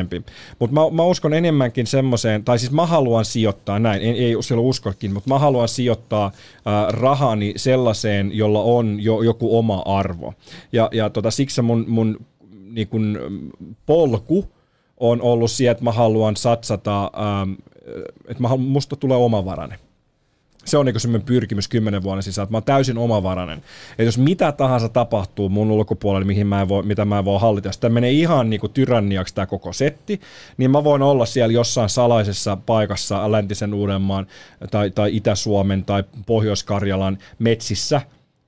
Mutta 0.58 0.74
mä, 0.74 0.80
mä 0.90 1.02
uskon 1.02 1.34
enemmänkin 1.34 1.86
semmoiseen, 1.86 2.44
tai 2.44 2.58
siis 2.58 2.72
mä 2.72 2.86
haluan 2.86 3.24
sijoittaa 3.24 3.78
näin, 3.78 4.02
ei, 4.02 4.24
ei 4.24 4.42
silloin 4.42 4.68
uskokin, 4.68 5.12
mutta 5.12 5.30
mä 5.30 5.38
haluan 5.38 5.68
sijoittaa 5.68 6.26
äh, 6.26 6.32
rahani 6.88 7.52
sellaiseen, 7.56 8.30
jolla 8.34 8.62
on 8.62 9.00
jo 9.00 9.22
joku 9.22 9.58
oma 9.58 9.82
arvo. 9.86 10.34
Ja, 10.72 10.88
ja 10.92 11.10
tota, 11.10 11.30
siksi 11.30 11.62
mun, 11.62 11.84
mun 11.88 12.18
niin 12.70 12.88
kuin, 12.88 13.18
polku 13.86 14.48
on 14.96 15.22
ollut 15.22 15.50
siihen, 15.50 15.72
että 15.72 15.84
mä 15.84 15.92
haluan 15.92 16.36
satsata, 16.36 17.04
ähm, 17.04 17.52
että 18.28 18.42
mä 18.42 18.56
musta 18.56 18.96
tulee 18.96 19.16
omavarainen. 19.16 19.78
Se 20.64 20.78
on 20.78 20.86
niin 20.86 21.00
semmoinen 21.00 21.26
pyrkimys 21.26 21.68
kymmenen 21.68 22.02
vuoden 22.02 22.22
sisään, 22.22 22.44
että 22.44 22.52
mä 22.52 22.56
oon 22.56 22.64
täysin 22.64 22.98
omavarainen. 22.98 23.62
Ja 23.98 24.04
jos 24.04 24.18
mitä 24.18 24.52
tahansa 24.52 24.88
tapahtuu 24.88 25.48
mun 25.48 25.70
ulkopuolella, 25.70 26.26
mihin 26.26 26.46
mä 26.46 26.60
en 26.60 26.68
voi, 26.68 26.82
mitä 26.82 27.04
mä 27.04 27.18
en 27.18 27.24
voi 27.24 27.40
hallita, 27.40 27.68
jos 27.68 27.78
tämä 27.78 27.94
menee 27.94 28.10
ihan 28.10 28.50
niin 28.50 28.60
kuin 28.60 28.72
tyranniaksi 28.72 29.34
tämä 29.34 29.46
koko 29.46 29.72
setti, 29.72 30.20
niin 30.56 30.70
mä 30.70 30.84
voin 30.84 31.02
olla 31.02 31.26
siellä 31.26 31.52
jossain 31.52 31.88
salaisessa 31.88 32.56
paikassa 32.56 33.32
läntisen 33.32 33.74
Uudenmaan 33.74 34.26
tai, 34.70 34.90
tai 34.90 35.16
Itä-Suomen 35.16 35.84
tai 35.84 36.04
Pohjois-Karjalan 36.26 37.18
metsissä, 37.38 38.00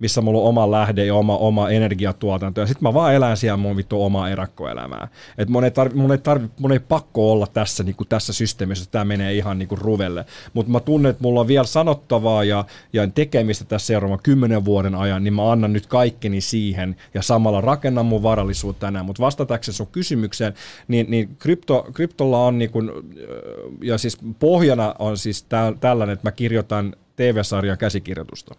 missä 0.05 0.21
mulla 0.21 0.41
on 0.41 0.49
oma 0.49 0.71
lähde 0.71 1.07
ja 1.07 1.15
oma, 1.15 1.37
oma 1.37 1.71
energiatuotanto, 1.71 2.61
ja 2.61 2.67
sitten 2.67 2.89
mä 2.89 2.95
vaan 2.95 3.15
elän 3.15 3.37
siellä 3.37 3.57
mun 3.57 3.77
vittu 3.77 4.05
omaa 4.05 4.31
erakkoelämää. 4.31 5.09
Et 5.39 5.49
mun, 5.49 5.65
ei 5.65 5.71
tarvi, 5.71 5.95
mun, 5.95 6.13
ei 6.13 6.19
tarvi, 6.19 6.49
mun 6.61 6.73
ei 6.73 6.79
pakko 6.79 7.33
olla 7.33 7.47
tässä, 7.47 7.83
niin 7.83 7.97
kuin 7.97 8.09
tässä 8.09 8.33
systeemissä, 8.33 8.83
että 8.83 8.93
tämä 8.93 9.05
menee 9.05 9.35
ihan 9.35 9.59
niin 9.59 9.69
kuin 9.69 9.81
ruvelle. 9.81 10.25
Mutta 10.53 10.73
mä 10.73 10.81
tunnen, 10.81 11.11
että 11.11 11.23
mulla 11.23 11.41
on 11.41 11.49
vielä 11.49 11.67
sanottavaa 11.67 12.45
ja, 12.45 12.65
ja 12.93 13.09
tekemistä 13.09 13.65
tässä 13.65 13.87
seuraavan 13.87 14.19
kymmenen 14.23 14.65
vuoden 14.65 14.95
ajan, 14.95 15.25
niin 15.25 15.35
mä 15.35 15.53
annan 15.53 15.73
nyt 15.73 15.87
kaikkeni 15.87 16.41
siihen 16.41 16.97
ja 17.15 17.23
samalla 17.23 17.61
rakennan 17.61 18.07
mun 18.07 18.23
varallisuutta 18.23 18.87
tänään. 18.87 19.07
Mutta 19.07 19.23
vastatakseni 19.23 19.77
sun 19.77 19.87
kysymykseen, 19.87 20.55
niin, 20.89 21.07
niin 21.11 21.37
krypto, 21.39 21.87
kryptolla 21.93 22.45
on 22.45 22.59
niin 22.59 22.71
kuin, 22.71 22.91
ja 23.83 23.99
siis 23.99 24.19
pohjana 24.39 24.95
on 24.99 25.19
siis 25.19 25.43
tä, 25.43 25.73
tällainen, 25.81 26.13
että 26.13 26.27
mä 26.27 26.33
kirjoitan 26.33 26.97
TV-sarjan 27.17 27.79
käsikirjoitusta. 27.79 28.55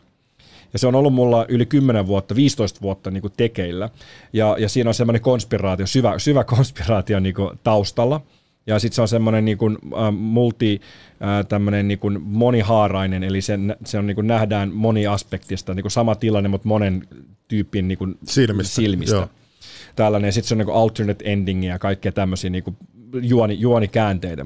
Ja 0.75 0.79
se 0.79 0.87
on 0.87 0.95
ollut 0.95 1.13
mulla 1.13 1.45
yli 1.49 1.65
10 1.65 2.07
vuotta, 2.07 2.35
15 2.35 2.81
vuotta 2.81 3.11
niin 3.11 3.21
kuin 3.21 3.33
tekeillä. 3.37 3.89
Ja, 4.33 4.55
ja 4.59 4.69
siinä 4.69 4.89
on 4.89 4.93
semmoinen 4.93 5.21
konspiraatio, 5.21 5.87
syvä, 5.87 6.19
syvä 6.19 6.43
konspiraatio 6.55 7.19
niin 7.19 7.35
kuin 7.35 7.59
taustalla. 7.63 8.21
Ja 8.67 8.79
sitten 8.79 8.95
se 8.95 9.01
on 9.01 9.07
semmoinen 9.07 9.45
niin 9.45 9.57
kuin, 9.57 9.77
äh, 9.97 10.13
multi, 10.13 10.81
äh, 11.21 11.45
tämmöinen 11.45 11.87
niin 11.87 11.99
kuin 11.99 12.21
monihaarainen, 12.21 13.23
eli 13.23 13.41
se, 13.41 13.59
se 13.85 13.97
on 13.97 14.07
niin 14.07 14.15
kuin 14.15 14.27
nähdään 14.27 14.73
moni 14.73 15.07
aspektista, 15.07 15.73
niin 15.73 15.83
kuin 15.83 15.91
sama 15.91 16.15
tilanne, 16.15 16.49
mutta 16.49 16.67
monen 16.67 17.07
tyypin 17.47 17.87
niin 17.87 17.97
kuin 17.97 18.17
Silmistä, 18.23 18.75
silmistä. 18.75 19.15
joo. 19.15 19.29
Tällainen, 19.95 20.27
ja 20.27 20.31
sitten 20.31 20.47
se 20.47 20.53
on 20.53 20.57
niin 20.57 20.65
kuin 20.65 20.77
alternate 20.77 21.31
ending 21.31 21.67
ja 21.67 21.79
kaikkea 21.79 22.11
tämmöisiä 22.11 22.49
niin 22.49 22.63
kuin 22.63 22.77
juoni, 23.21 23.59
juonikäänteitä. 23.59 24.45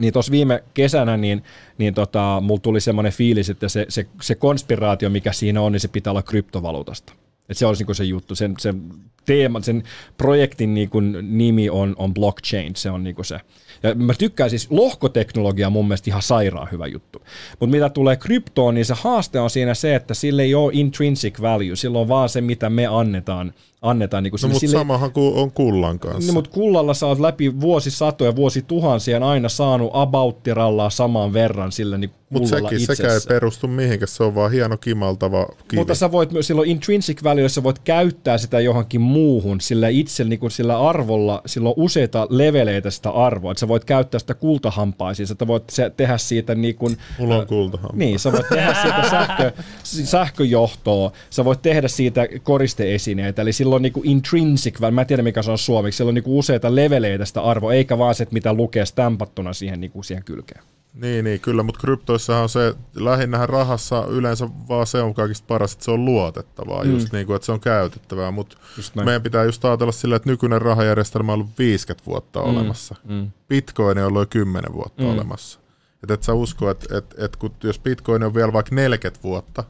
Niin 0.00 0.12
tuossa 0.12 0.32
viime 0.32 0.64
kesänä 0.74 1.16
niin, 1.16 1.42
niin 1.78 1.94
tota, 1.94 2.42
mulla 2.44 2.60
tuli 2.60 2.80
semmoinen 2.80 3.12
fiilis, 3.12 3.50
että 3.50 3.68
se, 3.68 3.86
se, 3.88 4.06
se 4.20 4.34
konspiraatio, 4.34 5.10
mikä 5.10 5.32
siinä 5.32 5.60
on, 5.60 5.72
niin 5.72 5.80
se 5.80 5.88
pitää 5.88 6.10
olla 6.10 6.22
kryptovaluutasta. 6.22 7.12
Et 7.48 7.56
se 7.56 7.66
olisi 7.66 7.84
niin 7.84 7.94
se 7.94 8.04
juttu. 8.04 8.34
Sen, 8.34 8.54
sen 8.58 8.82
teema, 9.24 9.60
sen 9.60 9.82
projektin 10.18 10.74
niin 10.74 10.90
kuin 10.90 11.16
nimi 11.38 11.70
on, 11.70 11.94
on 11.98 12.14
blockchain, 12.14 12.76
se 12.76 12.90
on 12.90 13.04
niin 13.04 13.14
kuin 13.14 13.26
se. 13.26 13.40
Ja 13.82 13.94
mä 13.94 14.14
tykkään 14.18 14.50
siis, 14.50 14.70
lohkoteknologia 14.70 15.70
mun 15.70 15.88
mielestä 15.88 16.10
ihan 16.10 16.22
sairaan 16.22 16.68
hyvä 16.72 16.86
juttu. 16.86 17.22
Mutta 17.60 17.70
mitä 17.76 17.88
tulee 17.88 18.16
kryptoon, 18.16 18.74
niin 18.74 18.84
se 18.84 18.94
haaste 18.96 19.40
on 19.40 19.50
siinä 19.50 19.74
se, 19.74 19.94
että 19.94 20.14
sille 20.14 20.42
ei 20.42 20.54
ole 20.54 20.72
intrinsic 20.74 21.40
value, 21.40 21.76
sillä 21.76 21.98
on 21.98 22.08
vaan 22.08 22.28
se, 22.28 22.40
mitä 22.40 22.70
me 22.70 22.86
annetaan 22.86 23.52
annetaan. 23.82 24.22
Niin 24.22 24.30
kuin 24.30 24.40
No, 24.42 24.48
mutta 24.48 24.60
sille, 24.60 24.78
samahan 24.78 25.12
kuin 25.12 25.34
on 25.34 25.50
kullan 25.52 25.98
kanssa. 25.98 26.20
niin, 26.20 26.34
mutta 26.34 26.50
kullalla 26.50 26.94
sä 26.94 27.06
oot 27.06 27.20
läpi 27.20 27.60
vuosisatoja, 27.60 28.36
vuosituhansia 28.36 29.26
aina 29.26 29.48
saanut 29.48 29.90
abouttirallaa 29.92 30.90
saman 30.90 31.32
verran 31.32 31.72
sillä 31.72 31.98
niin 31.98 32.10
Mutta 32.30 32.48
sekin, 32.48 32.80
itsessään. 32.80 32.96
sekä 32.96 33.12
ei 33.12 33.20
perustu 33.28 33.68
mihinkään, 33.68 34.08
se 34.08 34.22
on 34.22 34.34
vaan 34.34 34.52
hieno 34.52 34.76
kimaltava 34.76 35.46
kivi. 35.68 35.80
Mutta 35.80 35.94
sä 35.94 36.12
voit 36.12 36.32
myös 36.32 36.46
silloin 36.46 36.70
intrinsic 36.70 37.22
value, 37.22 37.48
sä 37.48 37.62
voit 37.62 37.78
käyttää 37.78 38.38
sitä 38.38 38.60
johonkin 38.60 39.00
muuhun, 39.00 39.60
sillä 39.60 39.88
itse 39.88 40.24
niin 40.24 40.38
kuin 40.38 40.50
sillä 40.50 40.88
arvolla, 40.88 41.42
sillä 41.46 41.68
on 41.68 41.74
useita 41.76 42.26
leveleitä 42.30 42.90
sitä 42.90 43.10
arvoa, 43.10 43.52
että 43.52 43.60
sä 43.60 43.68
voit 43.68 43.84
käyttää 43.84 44.18
sitä 44.18 44.34
kultahampaisiin, 44.34 45.26
sä 45.26 45.34
voit 45.46 45.70
se, 45.70 45.90
tehdä 45.96 46.18
siitä 46.18 46.54
niin 46.54 46.74
kuin, 46.74 46.96
Mulla 47.18 47.36
on 47.36 47.46
kultahan. 47.46 47.90
niin, 47.94 48.18
sä 48.18 48.32
voit 48.32 48.48
tehdä 48.48 48.74
siitä 48.82 49.10
sähkö, 49.10 49.52
sähköjohtoa, 49.82 51.12
sä 51.30 51.44
voit 51.44 51.62
tehdä 51.62 51.88
siitä 51.88 52.28
koristeesineitä, 52.42 53.42
eli 53.42 53.52
silloin 53.52 53.82
niin 53.82 53.92
intrinsic 54.04 54.80
value, 54.80 54.90
mä 54.90 55.00
en 55.00 55.06
tiedä 55.06 55.22
mikä 55.22 55.42
se 55.42 55.50
on 55.50 55.58
suomeksi, 55.58 55.96
sillä 55.96 56.08
on 56.08 56.14
niin 56.14 56.24
useita 56.26 56.74
leveleitä 56.74 57.24
sitä 57.24 57.40
arvoa, 57.40 57.72
eikä 57.72 57.98
vaan 57.98 58.14
se, 58.14 58.22
että 58.22 58.32
mitä 58.32 58.52
lukee 58.52 58.86
stampattuna 58.86 59.52
siihen, 59.52 59.80
niin 59.80 59.90
kuin 59.90 60.04
siihen 60.04 60.24
kylkeen. 60.24 60.62
Niin, 60.96 61.24
niin, 61.24 61.40
kyllä, 61.40 61.62
mutta 61.62 61.80
kryptoissahan 61.80 62.42
on 62.42 62.48
se, 62.48 62.74
lähinnähän 62.94 63.48
rahassa 63.48 64.06
yleensä 64.06 64.48
vaan 64.68 64.86
se 64.86 65.02
on 65.02 65.14
kaikista 65.14 65.46
paras, 65.46 65.72
että 65.72 65.84
se 65.84 65.90
on 65.90 66.04
luotettavaa, 66.04 66.84
mm. 66.84 66.90
just 66.90 67.12
niin 67.12 67.26
kuin, 67.26 67.36
että 67.36 67.46
se 67.46 67.52
on 67.52 67.60
käytettävää, 67.60 68.30
mutta 68.30 68.56
meidän 69.04 69.22
pitää 69.22 69.44
just 69.44 69.64
ajatella 69.64 69.92
sillä, 69.92 70.16
että 70.16 70.30
nykyinen 70.30 70.62
rahajärjestelmä 70.62 71.32
on 71.32 71.38
ollut 71.38 71.58
50 71.58 72.06
vuotta 72.06 72.40
mm. 72.40 72.46
olemassa. 72.46 72.94
Mm. 73.04 73.30
Bitcoin 73.48 73.98
on 73.98 74.04
ollut 74.04 74.22
jo 74.22 74.26
10 74.26 74.72
vuotta 74.72 75.02
mm. 75.02 75.08
olemassa. 75.08 75.60
Että 76.02 76.14
et 76.14 76.22
sä 76.22 76.34
usko, 76.34 76.70
että 76.70 76.98
et, 76.98 77.14
et 77.18 77.36
kun, 77.36 77.52
jos 77.62 77.78
Bitcoin 77.78 78.22
on 78.22 78.34
vielä 78.34 78.52
vaikka 78.52 78.74
40 78.74 79.22
vuotta, 79.22 79.64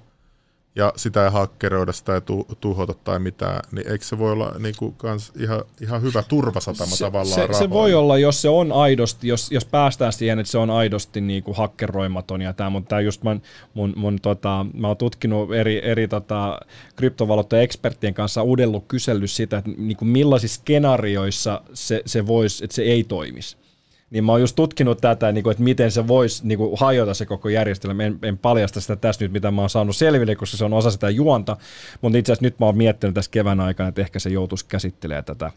ja 0.77 0.93
sitä 0.97 1.24
ei 1.24 1.31
hakkeroida, 1.31 1.93
sitä 1.93 2.15
ei 2.15 2.20
tu, 2.20 2.47
tuhota 2.61 2.94
tai 3.05 3.19
mitään, 3.19 3.61
niin 3.73 3.93
eikö 3.93 4.05
se 4.05 4.19
voi 4.19 4.32
olla 4.32 4.55
niin 4.59 4.74
kuin 4.78 4.94
kans 4.97 5.32
ihan, 5.40 5.62
ihan 5.81 6.03
hyvä 6.03 6.23
turvasatama 6.23 6.97
se, 6.97 7.05
tavallaan 7.05 7.55
se, 7.55 7.59
se 7.59 7.70
voi 7.70 7.94
olla, 7.94 8.19
jos 8.19 8.43
se 8.43 8.48
on 8.48 8.73
aidosti, 8.73 9.28
jos, 9.28 9.53
jos 9.53 9.65
päästään 9.65 10.12
siihen, 10.12 10.39
että 10.39 10.51
se 10.51 10.59
on 10.59 10.70
aidosti 10.70 11.20
niin 11.20 11.43
kuin 11.43 11.57
hakkeroimaton 11.57 12.43
ja 12.43 12.53
tämä, 12.53 12.70
mutta 12.70 12.89
tämä 12.89 13.01
just 13.01 13.23
mun, 13.23 13.43
mun, 13.74 13.93
mun 13.97 14.20
tota, 14.20 14.66
mä 14.74 14.89
oon 14.89 14.97
tutkinut 14.97 15.55
eri, 15.55 15.81
eri 15.85 16.09
tota, 16.09 16.61
kryptovaluutta 16.97 17.61
eksperttien 17.61 18.15
kanssa 18.15 18.43
uudellut 18.43 18.85
kysellyt 18.89 19.31
sitä, 19.31 19.59
että 19.59 19.70
niin 19.77 19.97
kuin 19.97 20.09
millaisissa 20.09 20.61
skenaarioissa 20.61 21.62
se, 21.74 22.03
se 22.07 22.27
voisi, 22.27 22.65
että 22.65 22.74
se 22.74 22.82
ei 22.82 23.05
toimisi. 23.05 23.57
Niin 24.10 24.24
mä 24.24 24.32
oon 24.32 24.40
just 24.40 24.56
tutkinut 24.56 24.98
tätä, 25.00 25.32
niin 25.32 25.44
kuin, 25.44 25.50
että 25.50 25.62
miten 25.62 25.90
se 25.90 26.08
voisi 26.08 26.46
niin 26.46 26.58
kuin, 26.58 26.78
hajota 26.80 27.14
se 27.14 27.26
koko 27.26 27.48
järjestelmä. 27.48 28.02
En, 28.02 28.18
en 28.22 28.38
paljasta 28.38 28.80
sitä 28.80 28.96
tässä 28.96 29.24
nyt, 29.24 29.32
mitä 29.32 29.50
mä 29.50 29.60
oon 29.62 29.70
saanut 29.70 29.96
selville, 29.96 30.36
koska 30.36 30.56
se 30.56 30.64
on 30.64 30.72
osa 30.72 30.90
sitä 30.90 31.10
juonta. 31.10 31.56
Mutta 32.00 32.18
itse 32.18 32.32
asiassa 32.32 32.46
nyt 32.46 32.58
mä 32.58 32.66
oon 32.66 32.76
miettinyt 32.76 33.14
tässä 33.14 33.30
kevään 33.30 33.60
aikana, 33.60 33.88
että 33.88 34.00
ehkä 34.00 34.18
se 34.18 34.30
joutuisi 34.30 34.66
käsittelemään 34.68 35.24
tätä 35.24 35.50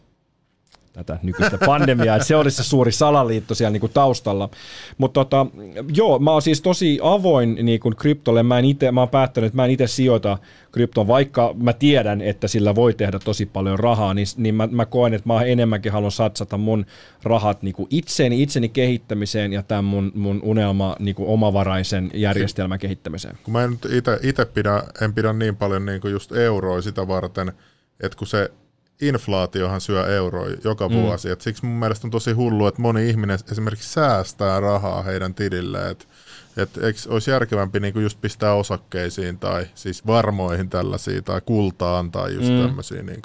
tätä 1.04 1.20
nykyistä 1.24 1.58
pandemiaa, 1.66 2.16
että 2.16 2.28
se 2.28 2.36
olisi 2.36 2.58
se 2.58 2.64
suuri 2.64 2.92
salaliitto 2.92 3.56
siellä 3.56 3.72
niin 3.72 3.82
kuin 3.82 3.94
taustalla. 3.94 4.50
Mutta 4.98 5.14
tota, 5.20 5.46
joo, 5.94 6.20
mä 6.20 6.32
oon 6.32 6.42
siis 6.42 6.62
tosi 6.62 7.00
avoin 7.02 7.58
niin 7.62 7.80
kuin 7.80 7.96
kryptolle. 7.96 8.44
Mä, 8.44 8.60
en 8.60 8.66
ite, 8.66 8.92
mä 8.92 9.02
oon 9.02 9.10
päättänyt, 9.10 9.48
että 9.48 9.56
mä 9.56 9.66
en 9.66 9.72
itse 9.72 9.88
sijoita 9.88 10.38
kryptoon, 10.72 11.08
vaikka 11.08 11.56
mä 11.58 11.74
tiedän, 11.74 12.22
että 12.22 12.48
sillä 12.48 12.76
voi 12.76 12.94
tehdä 12.94 13.20
tosi 13.20 13.46
paljon 13.46 13.80
rahaa, 13.80 14.14
niin, 14.14 14.28
niin 14.38 14.56
mä, 14.56 14.68
mä 14.72 14.86
koen, 14.86 15.14
että 15.14 15.28
mä 15.28 15.42
enemmänkin 15.42 15.92
haluan 15.92 16.12
satsata 16.12 16.58
mun 16.58 16.86
rahat 17.24 17.64
niin 17.64 17.74
kuin 17.74 17.88
itseeni, 17.90 18.44
itseni 18.44 18.70
kehittämiseen 18.70 19.54
ja 19.54 19.64
tämän 19.64 19.86
mun, 19.86 20.12
mun 20.16 20.40
unelma 20.44 20.96
niin 21.00 21.16
kuin 21.16 21.30
omavaraisen 21.30 22.12
järjestelmän 22.14 22.80
kehittämiseen. 22.80 23.38
kun 23.44 23.52
mä 23.52 23.64
en 23.64 23.80
itse 24.22 24.46
pidä, 24.46 24.84
en 25.02 25.14
pidä 25.14 25.34
niin 25.34 25.56
paljon 25.56 25.86
niin 25.86 26.02
kuin 26.02 26.12
just 26.12 26.32
euroa 26.32 26.82
sitä 26.82 27.08
varten, 27.08 27.52
että 28.00 28.18
kun 28.18 28.28
se 28.28 28.52
inflaatiohan 29.02 29.82
syö 29.82 30.06
euroja 30.16 30.58
joka 30.64 30.90
Mm. 30.90 30.96
vuosi. 30.96 31.30
Et 31.30 31.42
siksi 31.42 31.66
mun 31.66 31.80
mielestä 31.80 32.08
on 32.08 32.12
tosi 32.12 32.32
hullu, 32.32 32.68
että 32.68 32.82
moni 32.82 33.10
ihminen 33.10 33.40
esimerkiksi 33.52 33.90
säästää 33.90 34.60
rahaa 34.60 35.04
heidän 35.04 35.36
tililleen. 35.36 35.92
Et, 35.92 36.08
et 36.58 36.78
eikö 36.78 37.00
olisi 37.08 37.32
järkevämpi 37.32 37.80
niin 37.80 38.02
just 38.02 38.22
pistää 38.22 38.54
osakkeisiin 38.54 39.40
tai 39.40 39.68
siis 39.76 40.08
varmoihin 40.08 40.70
tällaisia 40.70 41.22
tai 41.22 41.42
kultaan 41.46 42.12
tai 42.12 42.34
just 42.34 42.50
mm. 42.50 42.62
tämmöisiä 42.62 43.04
niin 43.04 43.22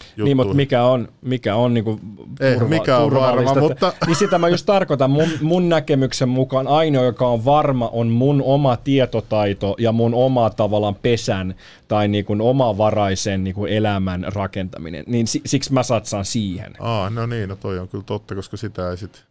juttuja. 0.00 0.24
Niin, 0.24 0.36
mutta 0.36 0.54
mikä 0.54 0.84
on, 0.84 1.08
mikä 1.22 1.56
on 1.56 1.74
niinku 1.74 2.00
Eihän 2.40 2.68
mikään 2.68 3.02
ole 3.02 3.10
turvallista, 3.10 3.54
varma, 3.54 3.72
että- 3.72 3.86
mutta- 3.86 4.06
Niin 4.06 4.16
sitä 4.16 4.38
mä 4.38 4.48
just 4.48 4.66
tarkoitan. 4.66 5.10
Mun, 5.10 5.28
mun 5.42 5.68
näkemyksen 5.68 6.28
mukaan 6.28 6.66
ainoa, 6.68 7.04
joka 7.04 7.28
on 7.28 7.44
varma, 7.44 7.88
on 7.92 8.08
mun 8.08 8.42
oma 8.42 8.76
tietotaito 8.76 9.74
ja 9.78 9.92
mun 9.92 10.14
oma 10.14 10.50
tavallaan 10.50 10.94
pesän 10.94 11.54
tai 11.88 12.08
niinku 12.08 12.36
omavaraisen 12.40 13.44
niinku 13.44 13.66
elämän 13.66 14.24
rakentaminen. 14.34 15.04
Niin 15.06 15.26
si, 15.26 15.40
siksi 15.46 15.72
mä 15.72 15.82
satsaan 15.82 16.24
siihen. 16.24 16.72
Aa, 16.80 17.10
no 17.10 17.26
niin, 17.26 17.48
no 17.48 17.56
toi 17.56 17.78
on 17.78 17.88
kyllä 17.88 18.04
totta, 18.04 18.34
koska 18.34 18.56
sitä 18.56 18.90
ei 18.90 18.96
sit 18.96 19.24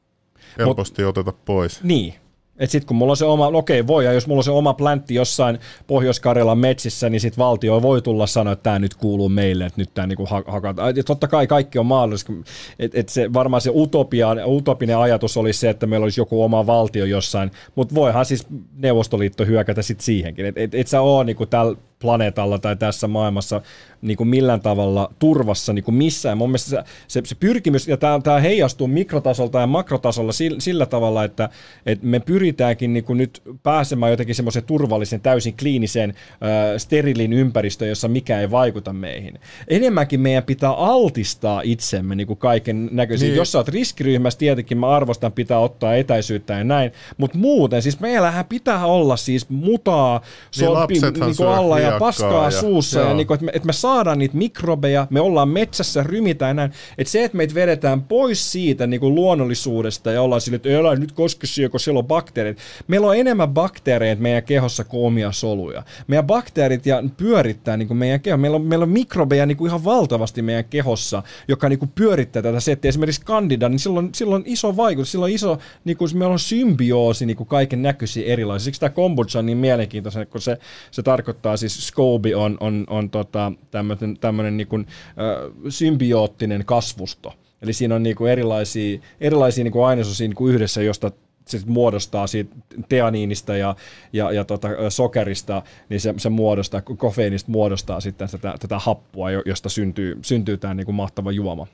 helposti 0.58 1.04
oteta 1.04 1.34
pois. 1.46 1.84
Niin. 1.84 2.14
Et 2.58 2.70
sit 2.70 2.86
kun 2.86 2.98
mulla 2.98 3.12
on 3.12 3.18
se 3.18 3.26
oma, 3.26 3.52
no 3.52 3.58
okei 3.58 3.88
voi, 3.88 4.06
ja 4.06 4.14
jos 4.14 4.28
mulla 4.28 4.40
on 4.40 4.44
se 4.44 4.52
oma 4.52 4.74
pläntti 4.74 5.16
jossain 5.16 5.60
Pohjois-Karjalan 5.88 6.58
metsissä, 6.58 7.10
niin 7.10 7.22
sit 7.22 7.38
valtio 7.38 7.82
voi 7.82 8.02
tulla 8.02 8.28
sanoa, 8.28 8.54
että 8.54 8.64
tämä 8.64 8.80
nyt 8.80 8.96
kuuluu 8.96 9.30
meille, 9.30 9.66
että 9.66 9.82
nyt 9.82 9.94
tämä 9.94 10.08
niinku 10.08 10.26
ha- 10.26 10.44
hakataan. 10.48 10.96
Ja 10.96 11.04
totta 11.04 11.28
kai 11.28 11.48
kaikki 11.48 11.80
on 11.80 11.86
mahdollista. 11.86 12.34
Et, 12.80 12.96
et 12.96 13.10
se, 13.10 13.34
varmaan 13.34 13.62
se 13.62 13.72
utopia, 13.74 14.28
utopinen 14.46 14.98
ajatus 14.98 15.38
olisi 15.38 15.60
se, 15.60 15.70
että 15.70 15.88
meillä 15.88 16.04
olisi 16.04 16.22
joku 16.22 16.44
oma 16.44 16.68
valtio 16.68 17.06
jossain, 17.06 17.52
mutta 17.76 17.96
voihan 17.96 18.26
siis 18.26 18.48
Neuvostoliitto 18.78 19.46
hyökätä 19.46 19.82
sit 19.82 20.02
siihenkin. 20.02 20.46
Et, 20.46 20.58
et, 20.58 20.76
et 20.76 20.88
sä 20.88 21.02
oo 21.02 21.24
niinku 21.24 21.46
tällä 21.46 21.78
planeetalla 22.04 22.60
tai 22.60 22.76
tässä 22.76 23.08
maailmassa 23.08 23.62
niin 24.04 24.18
kuin 24.18 24.28
millään 24.28 24.62
tavalla 24.62 25.12
turvassa 25.20 25.74
niin 25.74 25.84
kuin 25.84 25.96
missään. 25.96 26.38
Mun 26.38 26.50
mielestä 26.50 26.70
se, 26.70 26.84
se, 27.08 27.22
se 27.26 27.36
pyrkimys, 27.36 27.88
ja 27.88 27.98
tämä, 27.98 28.20
tämä 28.24 28.40
heijastuu 28.40 28.88
mikrotasolta 28.88 29.60
ja 29.60 29.68
makrotasolla 29.68 30.32
sillä, 30.32 30.60
sillä 30.60 30.86
tavalla, 30.86 31.24
että, 31.24 31.50
että 31.86 32.06
me 32.06 32.20
pyritäänkin 32.20 32.94
niin 32.94 33.04
kuin 33.04 33.18
nyt 33.18 33.42
pääsemään 33.64 34.12
jotenkin 34.12 34.36
semmoisen 34.36 34.64
turvallisen, 34.64 35.22
täysin 35.22 35.58
kliiniseen, 35.58 36.10
äh, 36.10 36.48
sterilin 36.78 37.34
ympäristöön, 37.34 37.90
jossa 37.90 38.08
mikä 38.08 38.40
ei 38.40 38.52
vaikuta 38.52 38.94
meihin. 38.94 39.40
Enemmänkin 39.68 40.20
meidän 40.20 40.44
pitää 40.44 40.72
altistaa 40.72 41.62
itsemme 41.64 42.16
niin 42.16 42.28
kuin 42.28 42.40
kaiken 42.40 42.90
näköisiin. 42.92 43.30
Niin. 43.30 43.38
Jos 43.38 43.52
sä 43.52 43.58
oot 43.58 43.68
riskiryhmässä, 43.68 44.40
tietenkin 44.40 44.78
mä 44.78 44.90
arvostan, 44.90 45.32
pitää 45.32 45.60
ottaa 45.60 45.96
etäisyyttä 45.96 46.54
ja 46.54 46.64
näin, 46.64 46.92
mutta 47.18 47.38
muuten, 47.38 47.82
siis 47.82 48.00
meillähän 48.00 48.46
pitää 48.46 48.86
olla 48.86 49.18
siis 49.18 49.50
mutaa, 49.50 50.22
Niin 50.60 50.74
lapsethan 50.74 51.28
niin 51.28 51.36
syö 51.36 51.50
alla 51.50 51.80
ja 51.80 51.93
hiekkaa 51.94 52.08
paskaa 52.08 52.46
ja- 52.46 52.52
suussa 52.52 53.00
ja, 53.00 53.14
niin 53.14 53.28
kuin, 53.28 53.36
että, 53.36 53.46
me, 53.46 53.52
että 53.56 53.66
me 53.66 53.74
saadaan 53.74 54.20
niitä 54.20 54.38
mikrobeja, 54.38 55.08
me 55.10 55.22
ollaan 55.22 55.50
metsässä, 55.50 56.04
rymitään 56.04 56.56
näin. 56.56 56.72
Että 56.98 57.12
se, 57.12 57.24
että 57.24 57.38
meitä 57.38 57.56
vedetään 57.56 58.02
pois 58.02 58.52
siitä 58.52 58.88
niin 58.88 59.00
kuin 59.00 59.16
luonnollisuudesta 59.16 60.12
ja 60.12 60.22
ollaan 60.22 60.42
sille, 60.42 60.56
että 60.56 60.80
älä 60.80 60.96
nyt 60.96 61.12
koske 61.12 61.48
siihen, 61.48 61.72
kun 61.72 61.80
siellä 61.80 62.00
on 62.00 62.06
bakteerit. 62.08 62.58
Meillä 62.88 63.08
on 63.08 63.18
enemmän 63.18 63.50
bakteereita 63.50 64.22
meidän 64.22 64.44
kehossa 64.44 64.84
kuin 64.84 65.08
omia 65.08 65.32
soluja. 65.32 65.84
Meidän 66.08 66.28
bakteerit 66.28 66.86
ja 66.86 67.04
pyörittää 67.18 67.78
niin 67.78 67.88
kuin 67.88 67.98
meidän 67.98 68.22
keho. 68.22 68.38
Meillä 68.38 68.56
on, 68.56 68.62
meillä 68.62 68.84
on 68.84 68.90
mikrobeja 68.90 69.46
niin 69.46 69.58
kuin 69.58 69.70
ihan 69.70 69.84
valtavasti 69.84 70.42
meidän 70.42 70.66
kehossa, 70.66 71.24
joka 71.48 71.70
niin 71.70 71.80
kuin 71.80 71.92
pyörittää 71.96 72.42
tätä 72.42 72.60
settiä. 72.60 72.90
Esimerkiksi 72.90 73.22
kandida, 73.26 73.70
niin 73.70 73.80
silloin, 73.80 74.10
silloin 74.16 74.42
on 74.42 74.44
iso 74.46 74.78
vaikutus. 74.78 75.12
Silloin 75.12 75.32
on 75.32 75.36
iso, 75.36 75.58
niin 75.86 75.98
kuin, 75.98 76.18
meillä 76.18 76.34
on 76.34 76.40
symbioosi 76.40 77.26
niin 77.26 77.38
kuin 77.38 77.48
kaiken 77.48 77.82
näköisiä 77.82 78.26
erilaisia. 78.26 78.66
Siksi 78.66 78.80
tämä 78.80 78.90
kombucha 78.90 79.40
on 79.40 79.46
niin 79.46 79.58
mielenkiintoinen, 79.58 80.28
kun 80.28 80.42
se, 80.42 80.58
se 80.92 81.04
tarkoittaa 81.04 81.58
siis 81.58 81.73
SCOBY 81.82 82.34
on, 82.34 82.58
on, 82.60 82.84
on 82.90 83.10
tota, 83.10 83.52
tämmöinen, 83.72 84.18
tämmöinen 84.20 84.58
niin 84.58 84.68
kuin, 84.68 84.88
äh, 85.08 85.54
symbioottinen 85.70 86.66
kasvusto. 86.66 87.34
Eli 87.62 87.74
siinä 87.74 87.96
on 87.96 88.04
niin 88.04 88.16
kuin 88.16 88.32
erilaisia, 88.32 89.00
erilaisia 89.22 89.64
niin 89.64 89.72
kuin 89.72 89.86
ainesosia 89.86 90.28
niin 90.28 90.36
kuin 90.36 90.54
yhdessä, 90.54 90.82
josta 90.82 91.12
se 91.48 91.60
sit 91.60 91.68
muodostaa 91.68 92.28
siitä 92.28 92.56
teaniinista 92.90 93.58
ja, 93.58 93.76
ja, 94.14 94.32
ja 94.32 94.46
tota, 94.46 94.68
sokerista, 94.90 95.62
niin 95.90 96.02
se, 96.02 96.14
se 96.18 96.30
muodostaa, 96.30 96.82
kofeiinista 96.82 97.52
muodostaa 97.52 98.00
sitten 98.00 98.30
tätä, 98.32 98.56
tätä 98.60 98.80
happua, 98.80 99.32
jo- 99.32 99.44
josta 99.46 99.70
syntyy, 99.70 100.20
syntyy 100.22 100.58
tämä 100.58 100.74
niin 100.74 100.86
kuin 100.86 100.96
mahtava 100.96 101.32
juoma 101.32 101.68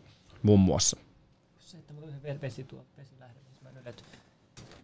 muun 0.44 0.60
muassa. 0.60 0.98
Se, 1.60 1.78
että 1.78 1.94
mulla 1.94 2.08
on 2.08 2.14
yhden 2.24 2.42
vesi 2.42 2.64
tuo 2.64 2.80
vesi 2.98 3.12
lähdevesi. 3.20 3.56
Mä 3.64 3.70
nyt. 3.86 4.04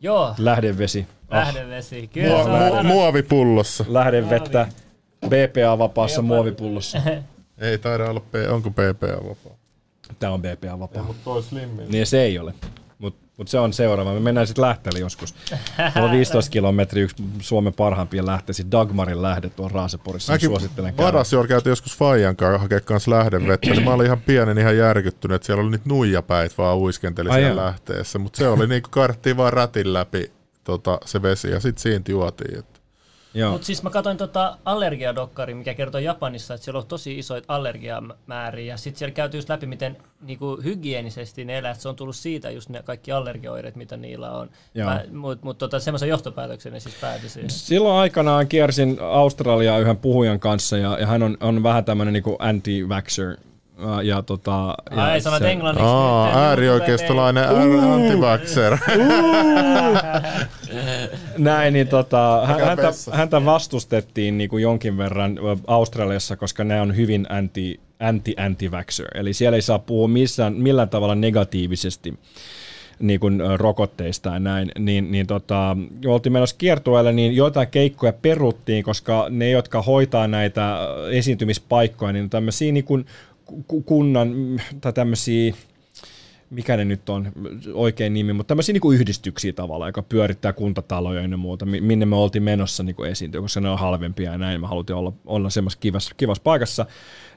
Joo, 0.02 0.36
Lähdevesi. 0.38 1.08
Ah, 1.30 1.38
lähdevesi. 1.46 2.08
Kyllä 2.08 2.30
Mua, 2.30 2.44
se 2.44 2.50
on 2.74 2.86
muovipullossa. 2.86 3.86
lähdevettä 3.88 4.68
BPA-vapaassa 5.26 6.22
muovipullossa. 6.22 7.02
Ei 7.58 7.78
taida 7.78 8.10
olla, 8.10 8.22
onko 8.50 8.72
PPA 8.72 9.30
vapaa? 9.30 9.58
Tämä 10.20 10.34
on 10.34 10.42
BPA-vapaa. 10.42 11.04
Mutta 11.04 11.22
toi 11.24 11.44
slimmin. 11.44 11.90
Niin 11.90 12.08
se 12.08 12.22
ei 12.22 12.40
ole. 12.40 12.54
Mut 13.00 13.18
Mutta 13.38 13.52
se 13.52 13.60
on 13.60 13.74
seuraava. 13.74 14.14
Me 14.14 14.20
mennään 14.20 14.48
sitten 14.48 14.62
lähteelle 14.62 15.00
joskus. 15.00 15.36
Mulla 15.96 16.08
on 16.08 16.12
15 16.12 16.52
kilometriä 16.52 17.04
yksi 17.04 17.24
Suomen 17.40 17.74
parhaimpia 17.74 18.26
lähteisi. 18.26 18.72
Dagmarin 18.72 19.22
lähde 19.22 19.50
tuon 19.50 19.72
Raaseporissa. 19.72 20.34
Mäkin 20.34 20.50
suosittelen 20.50 20.94
käydä. 20.94 21.48
Käytiin 21.48 21.72
joskus 21.72 21.98
Fajan 21.98 22.36
kanssa 22.36 22.58
hakea 22.58 22.82
kanssa 22.82 23.12
lähdevettä, 23.12 23.70
niin 23.70 23.84
mä 23.84 23.94
olin 23.94 24.06
ihan 24.06 24.22
pienen 24.22 24.58
ihan 24.58 24.78
järkyttynyt, 24.78 25.36
että 25.36 25.46
siellä 25.46 25.62
oli 25.62 25.72
niitä 25.72 25.90
nuijapäit 25.90 26.58
vaan 26.58 26.78
uiskenteli 26.78 27.30
Ai 27.30 27.40
siellä 27.40 27.66
lähteessä, 27.66 28.20
mutta 28.20 28.38
se 28.38 28.48
oli 28.48 28.68
niinku 28.68 28.90
karttiin 28.92 29.38
vaan 29.38 29.54
ratin 29.54 29.94
läpi 29.94 30.32
tota, 30.64 31.00
se 31.06 31.22
vesi 31.22 31.52
ja 31.52 31.60
sitten 31.60 31.82
siitä 31.82 32.12
juotiin. 32.12 32.60
Että. 32.60 32.75
Mutta 33.52 33.66
siis 33.66 33.84
mä 33.84 33.90
katsoin 33.90 34.18
tota 34.18 34.58
allergiadokkari, 34.66 35.54
mikä 35.54 35.74
kertoo 35.74 36.00
Japanissa, 36.00 36.54
että 36.54 36.64
siellä 36.64 36.80
on 36.80 36.88
tosi 36.88 37.20
isoit 37.20 37.44
allergiamääriä. 37.48 38.74
Ja 38.74 38.78
sitten 38.78 39.00
siellä 39.00 39.14
käytiin 39.14 39.38
just 39.38 39.50
läpi, 39.50 39.66
miten 39.66 39.98
niinku, 40.22 40.60
hygienisesti 40.64 41.46
ne 41.46 41.58
elää. 41.58 41.74
Se 41.74 41.90
on 41.90 41.96
tullut 41.96 42.16
siitä 42.16 42.50
just 42.50 42.70
ne 42.70 42.84
kaikki 42.84 43.12
allergioireet, 43.12 43.76
mitä 43.76 43.98
niillä 43.98 44.32
on. 44.32 44.50
Mutta 45.12 45.46
mut, 45.46 45.58
tota, 45.58 45.80
semmoisen 45.80 46.10
johtopäätöksen 46.10 46.74
ne 46.74 46.80
siis 46.80 46.96
päätyi 47.02 47.30
siihen. 47.30 47.50
Silloin 47.50 47.96
aikanaan 47.96 48.48
kiersin 48.48 48.98
Australiaa 49.02 49.80
yhden 49.80 49.98
puhujan 49.98 50.40
kanssa 50.40 50.78
ja, 50.78 50.98
ja 51.00 51.08
hän 51.08 51.24
on, 51.24 51.38
on 51.40 51.64
vähän 51.64 51.86
tämmöinen 51.86 52.14
niinku 52.14 52.36
anti-vaxxer. 52.40 53.38
Ja, 53.80 54.02
ja 54.02 54.22
tota, 54.22 54.76
ja 54.96 55.04
Ai, 55.04 55.22
sanot 55.22 55.40
se- 55.40 55.52
englanniksi. 55.52 55.90
Aa, 55.90 56.48
äärioikeistolainen 56.48 57.44
ää- 57.44 57.94
antivaxer. 57.94 58.78
Näin, 61.38 61.74
niin 61.74 61.88
tota, 61.88 62.42
häntä, 62.66 62.92
häntä 63.12 63.46
vastustettiin 63.46 64.38
niin 64.38 64.50
kuin 64.50 64.64
jonkin 64.64 64.98
verran 64.98 65.40
Australiassa, 65.68 66.36
koska 66.36 66.64
ne 66.64 66.82
on 66.82 66.96
hyvin 66.96 67.26
anti, 67.30 67.80
anti-anti-vaxxer. 68.00 69.08
Eli 69.16 69.34
siellä 69.34 69.56
ei 69.56 69.62
saa 69.62 69.80
puhua 69.80 70.08
missään, 70.08 70.54
millään 70.54 70.90
tavalla 70.90 71.16
negatiivisesti 71.16 72.20
niin 73.00 73.20
kuin 73.20 73.42
rokotteista 73.58 74.30
ja 74.30 74.40
näin, 74.40 74.72
niin, 74.80 75.12
niin 75.12 75.28
tota, 75.28 75.78
jo 76.02 76.14
oltiin 76.14 76.34
menossa 76.34 76.56
kiertueelle, 76.58 77.14
niin 77.14 77.36
joitain 77.36 77.68
keikkoja 77.68 78.14
peruttiin, 78.14 78.84
koska 78.84 79.26
ne, 79.30 79.50
jotka 79.50 79.82
hoitaa 79.82 80.28
näitä 80.28 80.78
esiintymispaikkoja, 81.12 82.14
niin 82.14 82.30
tämmöisiä 82.30 82.72
niin 82.72 82.84
kuin 82.84 83.06
ku- 83.06 83.10
kunnan, 83.86 84.62
tai 84.82 84.94
tämmöisiä 84.94 85.54
mikä 86.50 86.78
ne 86.78 86.86
nyt 86.86 87.10
on 87.10 87.32
oikein 87.74 88.14
nimi, 88.14 88.34
mutta 88.34 88.48
tämmöisiä 88.48 88.74
niin 88.74 88.82
kuin 88.82 89.00
yhdistyksiä 89.00 89.54
tavallaan, 89.54 89.90
joka 89.90 90.02
pyörittää 90.04 90.54
kuntataloja 90.54 91.22
ja 91.22 91.38
muuta, 91.38 91.66
mi- 91.66 91.82
minne 91.82 92.06
me 92.06 92.16
oltiin 92.16 92.44
menossa 92.44 92.84
niin 92.84 92.96
kuin 92.96 93.12
esiintyä, 93.12 93.42
koska 93.42 93.62
ne 93.62 93.70
on 93.70 93.80
halvempia 93.80 94.32
ja 94.32 94.38
näin, 94.38 94.62
me 94.62 94.68
haluttiin 94.68 94.98
olla, 94.98 95.14
olla 95.26 95.50
semmoisessa 95.50 95.80
kivassa, 95.80 96.16
kivassa 96.18 96.44
paikassa, 96.44 96.86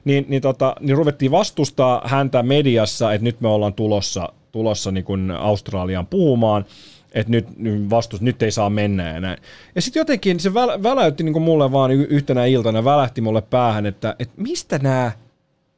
niin, 0.05 0.25
niin, 0.27 0.41
tota, 0.41 0.75
niin 0.79 0.97
ruvettiin 0.97 1.31
vastustaa 1.31 2.01
häntä 2.05 2.43
mediassa, 2.43 3.13
että 3.13 3.23
nyt 3.23 3.41
me 3.41 3.47
ollaan 3.47 3.73
tulossa, 3.73 4.29
tulossa 4.51 4.91
niin 4.91 5.03
kuin 5.05 5.31
Australiaan 5.31 6.07
puhumaan, 6.07 6.65
että 7.11 7.31
nyt, 7.31 7.47
vastus, 7.89 8.21
nyt 8.21 8.43
ei 8.43 8.51
saa 8.51 8.69
mennä 8.69 9.13
ja 9.13 9.19
näin. 9.19 9.37
Ja 9.75 9.81
sitten 9.81 10.01
jotenkin 10.01 10.39
se 10.39 10.53
väl, 10.53 10.83
väläytti 10.83 11.23
niin 11.23 11.33
kuin 11.33 11.43
mulle 11.43 11.71
vaan 11.71 11.91
yhtenä 11.91 12.45
iltana, 12.45 12.83
välähti 12.83 13.21
mulle 13.21 13.41
päähän, 13.41 13.85
että, 13.85 14.15
että 14.19 14.33
mistä 14.37 14.77
nämä 14.77 15.11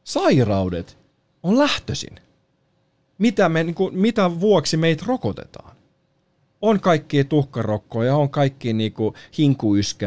sairaudet 0.03 0.97
on 1.43 1.57
lähtöisin 1.57 2.19
mitä, 3.21 3.49
me, 3.49 3.63
niin 3.63 3.75
kuin, 3.75 3.97
mitä 3.97 4.39
vuoksi 4.39 4.77
meitä 4.77 5.03
rokotetaan. 5.07 5.75
On 6.61 6.79
kaikkia 6.79 7.23
tuhkarokkoja, 7.23 8.15
on 8.15 8.29
kaikki 8.29 8.73
niin 8.73 8.93
kuin, 8.93 9.15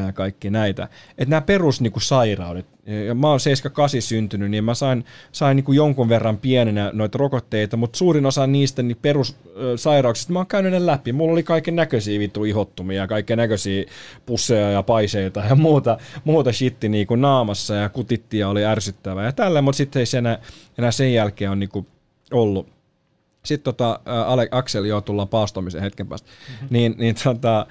ja 0.06 0.12
kaikki 0.12 0.50
näitä. 0.50 0.88
Että 1.18 1.30
nämä 1.30 1.40
perus 1.40 1.80
niin 1.80 1.92
kuin, 1.92 2.02
sairaudet, 2.02 2.66
ja 2.86 3.15
mä 3.15 3.31
oon 3.31 3.40
78 3.40 4.02
syntynyt, 4.02 4.51
niin 4.51 4.65
mä 4.65 4.74
sain, 4.74 5.05
sain 5.32 5.56
niin 5.56 5.65
kuin 5.65 5.77
jonkun 5.77 6.09
verran 6.09 6.39
pienenä 6.39 6.90
noita 6.93 7.19
rokotteita, 7.19 7.77
mutta 7.77 7.97
suurin 7.97 8.27
osa 8.27 8.47
niistä 8.47 8.82
niin 8.82 8.97
perussairauksista 9.02 10.32
mä 10.32 10.39
oon 10.39 10.47
käynyt 10.47 10.73
ne 10.73 10.86
läpi. 10.86 11.12
Mulla 11.12 11.32
oli 11.32 11.43
kaiken 11.43 11.77
näköisiä 11.77 12.19
vittu 12.19 12.44
ihottumia 12.44 13.02
ja 13.02 13.06
kaiken 13.06 13.39
näköisiä 13.39 13.85
pusseja 14.27 14.70
ja 14.70 14.82
paiseita 14.82 15.40
ja 15.40 15.55
muuta, 15.55 15.98
muuta 16.24 16.52
shitti 16.52 16.89
niin 16.89 17.06
kuin 17.06 17.20
naamassa 17.20 17.74
ja 17.74 17.89
kutittia 17.89 18.48
oli 18.48 18.65
ärsyttävää 18.65 19.24
ja 19.24 19.32
tällä, 19.32 19.62
mutta 19.62 19.77
sitten 19.77 20.01
ei 20.01 20.06
se 20.06 20.19
enää, 20.19 20.39
enää 20.78 20.90
sen 20.90 21.15
jälkeen 21.15 21.51
on 21.51 21.59
niin 21.59 21.70
kuin 21.70 21.86
ollut 22.32 22.74
sitten 23.44 23.65
tota, 23.65 24.01
ää, 24.06 24.27
Ale, 24.27 24.48
Akseli, 24.51 24.89
joo, 24.89 25.01
tullaan 25.01 25.28
paastomiseen 25.28 25.85
hetken 25.85 26.06
päästä, 26.06 26.31
mm-hmm. 26.31 26.69
niin, 26.70 26.94
niin, 26.98 27.15
tota, 27.24 27.66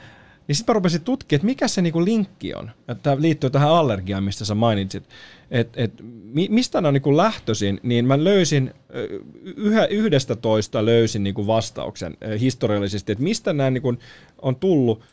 niin 0.48 0.56
sitten 0.56 0.74
mä 0.74 0.76
rupesin 0.76 1.02
tutkimaan, 1.02 1.38
että 1.38 1.46
mikä 1.46 1.68
se 1.68 1.82
niinku 1.82 2.06
linkki 2.06 2.54
on. 2.54 2.72
Tämä 3.04 3.16
liittyy 3.20 3.50
tähän 3.50 3.70
allergiaan, 3.70 4.24
mistä 4.24 4.46
sä 4.46 4.56
mainitsit. 4.56 5.04
Että 5.52 5.84
et, 5.84 5.94
mi, 6.24 6.48
mistä 6.52 6.82
ne 6.82 6.88
on 6.88 6.94
niinku 6.94 7.18
lähtöisin, 7.18 7.80
niin 7.84 8.06
mä 8.06 8.24
löysin, 8.24 8.74
yhä, 9.58 9.86
yhdestä 9.86 10.36
toista 10.36 10.86
löysin 10.86 11.24
niinku 11.24 11.48
vastauksen 11.48 12.18
historiallisesti, 12.40 13.12
että 13.12 13.24
mistä 13.24 13.54
nämä 13.54 13.70
niinku 13.70 13.94
on 14.42 14.56
tullut 14.56 15.04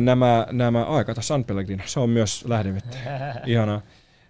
nämä, 0.00 0.46
nämä 0.52 0.84
ai 0.84 1.04
kato 1.04 1.22
San 1.22 1.44
Pellegrino, 1.44 1.82
se 1.86 2.00
on 2.00 2.10
myös 2.10 2.44
lähdevettä, 2.48 2.96
ihanaa. 3.46 3.80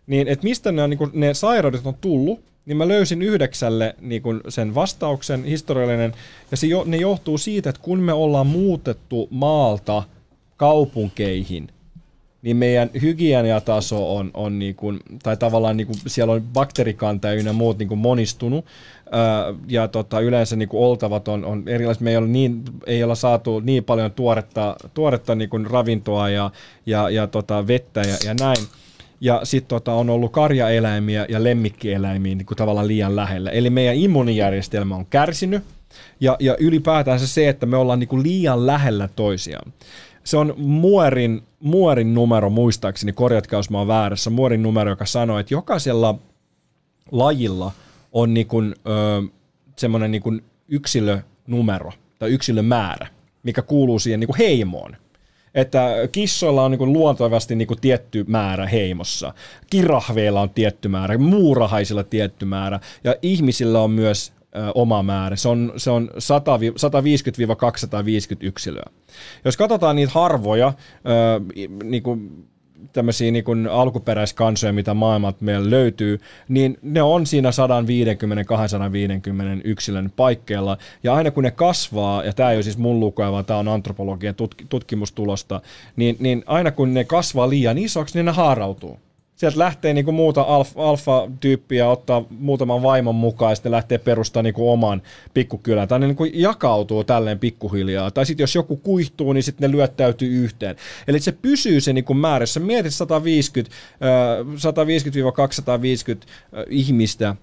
Niin, 0.07 0.29
että 0.29 0.45
mistä 0.45 0.73
nämä, 0.73 0.89
niinku, 0.89 1.11
ne 1.13 1.35
sairaudet 1.35 1.87
on 1.87 1.95
tullut, 1.95 2.45
niin 2.67 2.77
mä 2.77 2.89
löysin 2.89 3.23
yhdeksälle 3.23 3.95
niin 4.01 4.23
kun 4.23 4.41
sen 4.49 4.75
vastauksen, 4.75 5.45
historiallinen, 5.45 6.13
ja 6.51 6.57
se 6.57 6.67
jo, 6.67 6.85
ne 6.87 6.97
johtuu 6.97 7.39
siitä, 7.39 7.71
että 7.71 7.83
kun 7.83 8.01
me 8.01 8.13
ollaan 8.13 8.47
muutettu 8.47 9.29
maalta 9.31 10.03
kaupunkeihin, 10.63 11.69
niin 12.43 12.57
meidän 12.57 12.91
hygieniataso 13.03 14.17
on, 14.17 14.31
on 14.35 14.59
niin 14.59 14.75
kuin, 14.75 15.01
tai 15.23 15.37
tavallaan 15.37 15.77
niin 15.77 15.87
kuin 15.87 15.97
siellä 16.07 16.33
on 16.33 16.43
bakteerikanta 16.53 17.29
ja 17.29 17.53
muut 17.53 17.79
niin 17.79 17.89
kuin 17.89 17.99
monistunut, 17.99 18.65
ja 19.69 19.89
tota, 19.89 20.21
yleensä 20.21 20.57
niin 20.57 20.69
kuin 20.69 20.85
oltavat 20.85 21.29
on, 21.29 21.45
on 21.45 21.63
erilaiset, 21.67 22.01
me 22.01 22.11
ei 22.11 22.17
ole, 22.17 22.27
niin, 22.27 22.63
ei 22.87 23.05
olla 23.05 23.15
saatu 23.15 23.61
niin 23.61 23.85
paljon 23.85 24.13
tuoretta, 24.13 24.77
tuoretta 24.95 25.35
niin 25.35 25.51
kuin 25.51 25.67
ravintoa 25.67 26.29
ja, 26.29 26.51
ja, 26.87 27.11
ja 27.11 27.27
tota, 27.27 27.67
vettä 27.67 28.01
ja, 28.01 28.17
ja 28.25 28.35
näin, 28.41 28.67
ja 29.21 29.41
sitten 29.45 29.69
tota, 29.69 29.93
on 29.93 30.11
ollut 30.11 30.33
karjaeläimiä 30.33 31.27
ja 31.29 31.45
lemmikkieläimiä 31.45 32.35
niin 32.35 32.47
kuin 32.47 32.59
tavallaan 32.59 32.89
liian 32.89 33.17
lähellä. 33.17 33.51
Eli 33.51 33.71
meidän 33.71 33.97
immuunijärjestelmä 33.97 34.97
on 34.97 35.07
kärsinyt, 35.07 35.63
ja, 36.21 36.37
ja 36.41 36.57
ylipäätään 36.61 37.21
se, 37.21 37.49
että 37.49 37.67
me 37.67 37.77
ollaan 37.77 37.99
niin 37.99 38.09
kuin 38.09 38.23
liian 38.23 38.67
lähellä 38.67 39.09
toisiaan. 39.17 39.73
Se 40.25 40.37
on 40.37 40.55
Muorin, 40.57 41.43
Muorin 41.61 42.15
numero, 42.15 42.51
muistaakseni, 42.51 43.13
korjatkaa 43.13 43.59
jos 43.59 43.71
mä 43.71 43.79
oon 43.79 43.89
väärässä, 43.89 44.31
Muorin 44.31 44.63
numero, 44.63 44.91
joka 44.91 45.07
sanoo, 45.07 45.39
että 45.39 45.55
jokaisella 45.55 46.19
lajilla 47.13 47.73
on 48.13 48.35
niin 48.35 48.47
kuin, 48.47 48.75
ö, 48.87 49.23
semmoinen 49.77 50.11
niin 50.11 50.23
kuin 50.23 50.45
yksilönumero 50.69 51.93
tai 52.19 52.31
yksilömäärä, 52.31 53.07
mikä 53.43 53.63
kuuluu 53.63 53.99
siihen 53.99 54.21
niin 54.21 54.29
kuin 54.29 54.39
heimoon. 54.39 54.97
Että 55.55 55.89
kissoilla 56.13 56.65
on 56.65 56.71
niin 56.71 56.79
kuin 56.79 56.93
luontevasti 56.93 57.55
niin 57.55 57.69
tietty 57.81 58.25
määrä 58.29 58.67
heimossa, 58.67 59.35
kirahveilla 59.71 60.41
on 60.41 60.51
tietty 60.51 60.89
määrä, 60.89 61.19
muurahaisilla 61.19 62.05
tietty 62.05 62.45
määrä 62.45 62.81
ja 63.05 63.15
ihmisillä 63.23 63.81
on 63.81 63.91
myös 63.91 64.33
oma 64.75 65.03
määrä. 65.03 65.37
Se 65.37 65.49
on, 65.49 65.73
se 65.77 65.91
on 65.91 66.11
100 66.19 66.61
vi- 66.61 66.71
150-250 66.71 66.75
yksilöä. 68.41 68.91
Jos 69.45 69.57
katsotaan 69.57 69.97
niitä 69.97 70.13
harvoja, 70.13 70.73
niin 71.85 72.03
kuin 72.03 72.47
tämmöisiä 72.93 73.31
niin 73.31 73.45
kuin 73.45 73.67
alkuperäiskansoja, 73.67 74.73
mitä 74.73 74.95
maailmalta 74.95 75.45
meillä 75.45 75.71
löytyy, 75.71 76.21
niin 76.49 76.79
ne 76.83 77.03
on 77.03 77.27
siinä 77.27 77.51
150-250 77.51 77.53
yksilön 79.65 80.13
paikkeilla. 80.17 80.79
Ja 81.03 81.15
aina 81.15 81.31
kun 81.31 81.43
ne 81.43 81.51
kasvaa, 81.51 82.25
ja 82.25 82.33
tämä 82.33 82.51
ei 82.51 82.57
ole 82.57 82.63
siis 82.63 82.79
mun 82.79 83.01
lukua, 83.01 83.33
vaan 83.33 83.45
tämä 83.45 83.59
on 83.59 83.69
antropologian 83.69 84.35
tutk- 84.43 84.67
tutkimustulosta, 84.69 85.61
niin, 85.97 86.17
niin 86.19 86.45
aina 86.47 86.71
kun 86.71 86.95
ne 86.95 87.05
kasvaa 87.05 87.49
liian 87.49 87.79
isoksi, 87.79 88.19
niin 88.19 88.27
ne 88.27 88.33
haarautuu. 88.33 88.99
Sieltä 89.43 89.59
lähtee 89.59 89.95
niinku 89.95 90.13
muuta 90.13 90.43
alf- 90.43 90.81
alfa-tyyppiä 90.81 91.89
ottaa 91.89 92.25
muutaman 92.31 92.83
vaimon 92.83 93.15
mukaan 93.15 93.53
ja 93.53 93.55
sitten 93.55 93.73
lähtee 93.73 93.99
perustamaan 93.99 94.45
niinku 94.45 94.71
oman 94.71 95.03
pikkukylän. 95.35 95.89
Tai 95.89 96.01
ne 96.01 96.07
niinku 96.07 96.25
jakautuu 96.25 97.05
tälleen 97.05 97.39
pikkuhiljaa. 97.39 98.11
Tai 98.11 98.27
sitten 98.27 98.43
jos 98.43 98.55
joku 98.55 98.77
kuihtuu, 98.77 99.33
niin 99.33 99.43
sitten 99.43 99.71
ne 99.71 99.77
lyöttäytyy 99.77 100.45
yhteen. 100.45 100.77
Eli 101.09 101.21
se 101.21 101.33
pysyy 101.33 101.81
se 101.81 101.93
niinku 101.93 102.15
määrä. 102.15 102.43
Jos 102.43 102.55
sä 102.55 102.61
mietit 102.61 102.95
150, 102.95 103.75
ö, 104.03 104.45
150-250 104.45 106.27
ö, 106.57 106.67
ihmistä, 106.71 107.37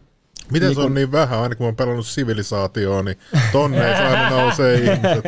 Miten 0.52 0.76
se 0.76 0.82
on 0.82 0.94
niin 0.94 1.12
vähän, 1.12 1.40
aina 1.40 1.56
kun 1.56 1.64
mä 1.64 1.68
oon 1.68 1.76
pelannut 1.76 2.08
sivilisaatioon, 2.08 3.06
niin 3.06 3.18
tonneissa 3.52 4.08
aina 4.08 4.30
nousee 4.30 4.76
ihmiset. 4.76 5.24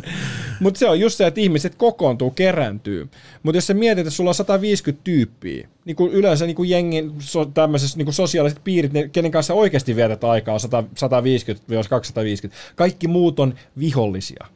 Mutta 0.60 0.78
se 0.78 0.88
on 0.88 1.00
just 1.00 1.16
se, 1.16 1.26
että 1.26 1.40
ihmiset 1.40 1.74
kokoontuu, 1.74 2.30
kerääntyy. 2.30 3.08
Mutta 3.42 3.56
jos 3.56 3.66
sä 3.66 3.74
mietit, 3.74 4.06
että 4.06 4.16
sulla 4.16 4.30
on 4.30 4.34
150 4.34 5.04
tyyppiä, 5.04 5.68
niin 5.84 5.96
kuin 5.96 6.12
yleensä 6.12 6.46
niin 6.46 6.56
kuin 6.56 6.70
jengin 6.70 7.14
so, 7.18 7.44
tämmöiset 7.44 7.96
niin 7.96 8.06
kuin 8.06 8.14
sosiaaliset 8.14 8.60
piirit, 8.64 8.92
ne, 8.92 9.08
kenen 9.08 9.30
kanssa 9.30 9.54
oikeasti 9.54 9.96
vietät 9.96 10.24
aikaa, 10.24 10.54
on 10.54 10.60
100 10.60 10.82
150-250. 10.82 12.50
Kaikki 12.76 13.08
muut 13.08 13.40
on 13.40 13.54
vihollisia. 13.78 14.46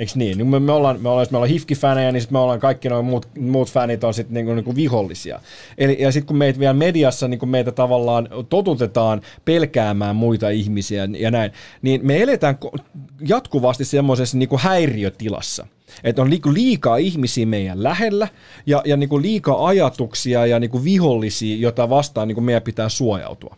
Eikö 0.00 0.12
niin? 0.14 0.38
niin 0.38 0.46
me, 0.46 0.60
me, 0.60 0.72
ollaan, 0.72 1.00
me 1.02 1.08
ollaan, 1.08 1.22
jos 1.22 1.30
me 1.30 1.36
ollaan 1.36 1.50
hifki-fänejä, 1.50 2.12
niin 2.12 2.20
sit 2.20 2.30
me 2.30 2.38
ollaan 2.38 2.60
kaikki 2.60 2.88
nuo 2.88 3.02
muut, 3.02 3.28
muut 3.38 3.70
fanit 3.70 4.04
on 4.04 4.14
sitten 4.14 4.34
niinku, 4.34 4.54
niinku 4.54 4.76
vihollisia. 4.76 5.40
Eli, 5.78 5.96
ja 6.00 6.12
sitten 6.12 6.26
kun 6.26 6.36
meitä 6.36 6.58
vielä 6.58 6.74
mediassa 6.74 7.28
niinku 7.28 7.46
meitä 7.46 7.72
tavallaan 7.72 8.28
totutetaan 8.48 9.20
pelkäämään 9.44 10.16
muita 10.16 10.48
ihmisiä 10.48 11.08
ja 11.18 11.30
näin, 11.30 11.52
niin 11.82 12.00
me 12.04 12.22
eletään 12.22 12.58
jatkuvasti 13.28 13.84
semmoisessa 13.84 14.36
niinku 14.36 14.58
häiriötilassa. 14.58 15.66
Että 16.04 16.22
on 16.22 16.30
niinku 16.30 16.54
liikaa 16.54 16.96
ihmisiä 16.96 17.46
meidän 17.46 17.82
lähellä 17.82 18.28
ja, 18.66 18.82
ja 18.84 18.96
niinku 18.96 19.22
liikaa 19.22 19.66
ajatuksia 19.66 20.46
ja 20.46 20.60
niinku 20.60 20.84
vihollisia, 20.84 21.56
jota 21.56 21.90
vastaan 21.90 22.28
niinku 22.28 22.40
meidän 22.40 22.62
pitää 22.62 22.88
suojautua. 22.88 23.56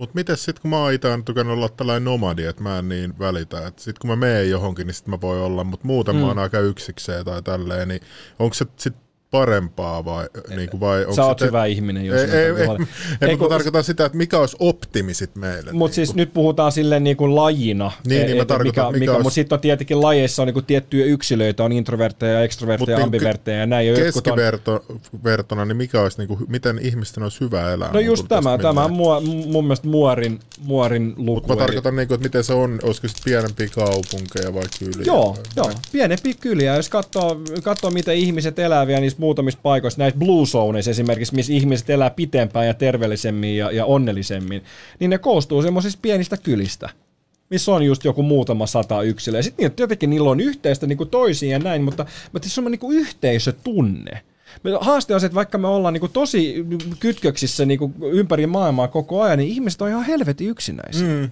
Mutta 0.00 0.14
miten 0.14 0.36
sitten, 0.36 0.62
kun 0.62 0.70
mä 0.70 0.78
oon 0.78 0.92
itse 0.92 1.08
tykännyt 1.24 1.56
olla 1.56 1.68
tällainen 1.68 2.04
nomadi, 2.04 2.44
että 2.44 2.62
mä 2.62 2.78
en 2.78 2.88
niin 2.88 3.18
välitä, 3.18 3.66
että 3.66 3.82
sitten 3.82 4.00
kun 4.00 4.10
mä 4.10 4.16
menen 4.16 4.50
johonkin, 4.50 4.86
niin 4.86 4.94
sitten 4.94 5.10
mä 5.14 5.20
voi 5.20 5.42
olla, 5.42 5.64
mutta 5.64 5.86
muuten 5.86 6.14
mm. 6.14 6.20
mä 6.20 6.26
oon 6.26 6.38
aika 6.38 6.58
yksikseen 6.58 7.24
tai 7.24 7.42
tälleen, 7.42 7.88
niin 7.88 8.00
onko 8.38 8.54
se 8.54 8.66
sitten 8.76 9.02
parempaa 9.30 10.04
vai, 10.04 10.26
niin 10.56 10.70
kuin, 10.70 10.80
vai 10.80 11.06
Sä 11.16 11.24
oot 11.24 11.36
te... 11.36 11.46
hyvä 11.46 11.64
ihminen, 11.64 12.06
jos 12.06 12.20
ei, 12.20 12.30
ei, 12.30 12.46
ei, 12.46 13.28
ei, 13.30 13.36
kun... 13.36 13.48
tarkoitan 13.48 13.84
sitä, 13.84 14.04
että 14.04 14.18
mikä 14.18 14.38
olisi 14.38 14.56
optimi 14.58 15.14
sit 15.14 15.36
meille. 15.36 15.72
Mutta 15.72 15.90
niin 15.96 16.06
siis 16.06 16.14
nyt 16.14 16.32
puhutaan 16.32 16.72
silleen 16.72 17.04
niin 17.04 17.16
kuin 17.16 17.34
lajina. 17.34 17.92
Niin, 18.06 18.26
niin 18.26 18.36
mä 18.36 18.44
tarkoitan, 18.44 18.86
mikä, 18.86 18.98
mikä, 18.98 19.12
olisi... 19.12 19.22
Mutta 19.22 19.34
sitten 19.34 19.56
on 19.56 19.60
tietenkin 19.60 20.00
lajeissa 20.00 20.42
on 20.42 20.46
niin 20.46 20.54
kuin 20.54 20.64
tiettyjä 20.64 21.06
yksilöitä, 21.06 21.64
on 21.64 21.72
introvertteja, 21.72 22.42
extrovertteja, 22.42 22.98
Mut 22.98 23.04
ambivertteja 23.04 23.58
ja 23.58 23.66
näin. 23.66 23.94
Keskivertona, 23.94 25.62
on... 25.62 25.68
niin 25.68 25.76
mikä 25.76 26.00
olisi, 26.00 26.18
niin 26.18 26.28
kuin, 26.28 26.40
miten 26.48 26.78
ihmisten 26.82 27.22
olisi 27.22 27.40
hyvä 27.40 27.72
elää? 27.72 27.92
No 27.92 28.00
just 28.00 28.26
tämä, 28.28 28.58
tämä 28.58 28.84
on 28.84 28.92
mua, 28.92 29.20
mun 29.20 29.64
mielestä 29.64 29.88
muorin, 29.88 30.40
muorin 30.58 31.14
luku. 31.16 31.24
Mutta 31.24 31.54
mä 31.54 31.56
tarkoitan, 31.56 31.96
niin 31.96 32.08
kuin, 32.08 32.14
että 32.14 32.26
miten 32.26 32.44
se 32.44 32.52
on, 32.52 32.78
olisiko 32.82 33.08
sitten 33.08 33.24
pienempiä 33.24 33.68
kaupunkeja 33.74 34.54
vai 34.54 34.64
kyliä? 34.78 35.04
Joo, 35.04 35.36
joo, 35.56 35.70
pienempiä 35.92 36.34
kyliä. 36.40 36.76
Jos 36.76 36.88
katsoo, 36.88 37.40
katsoo 37.62 37.90
miten 37.90 38.16
ihmiset 38.16 38.58
eläviä 38.58 39.00
niissä 39.00 39.19
muutamissa 39.20 39.60
paikoissa, 39.62 39.98
näissä 39.98 40.18
blue 40.18 40.46
zones 40.46 40.88
esimerkiksi, 40.88 41.34
missä 41.34 41.52
ihmiset 41.52 41.90
elää 41.90 42.10
pitempään 42.10 42.66
ja 42.66 42.74
terveellisemmin 42.74 43.56
ja, 43.56 43.70
ja 43.70 43.84
onnellisemmin, 43.84 44.62
niin 45.00 45.10
ne 45.10 45.18
koostuu 45.18 45.62
semmoisista 45.62 45.98
pienistä 46.02 46.36
kylistä 46.36 46.88
missä 47.50 47.72
on 47.72 47.82
just 47.82 48.04
joku 48.04 48.22
muutama 48.22 48.66
sata 48.66 49.02
yksilöä. 49.02 49.42
Sitten 49.42 49.66
niin, 49.66 49.74
jotenkin 49.78 50.10
niillä 50.10 50.30
on 50.30 50.40
yhteistä 50.40 50.86
niin 50.86 50.98
kuin 50.98 51.10
toisiin 51.10 51.52
ja 51.52 51.58
näin, 51.58 51.82
mutta, 51.82 52.06
mutta 52.32 52.48
se 52.48 52.60
on 52.60 52.70
niin 52.70 52.78
kuin 52.78 52.98
yhteisötunne. 52.98 54.22
Haaste 54.80 55.14
on 55.14 55.20
se, 55.20 55.26
että 55.26 55.34
vaikka 55.34 55.58
me 55.58 55.68
ollaan 55.68 55.94
niin 55.94 56.00
kuin 56.00 56.12
tosi 56.12 56.66
kytköksissä 57.00 57.64
niin 57.64 57.78
kuin 57.78 57.94
ympäri 58.02 58.46
maailmaa 58.46 58.88
koko 58.88 59.22
ajan, 59.22 59.38
niin 59.38 59.50
ihmiset 59.50 59.82
on 59.82 59.88
ihan 59.88 60.04
helvetin 60.04 60.48
yksinäisiä. 60.48 61.08
Mm 61.08 61.30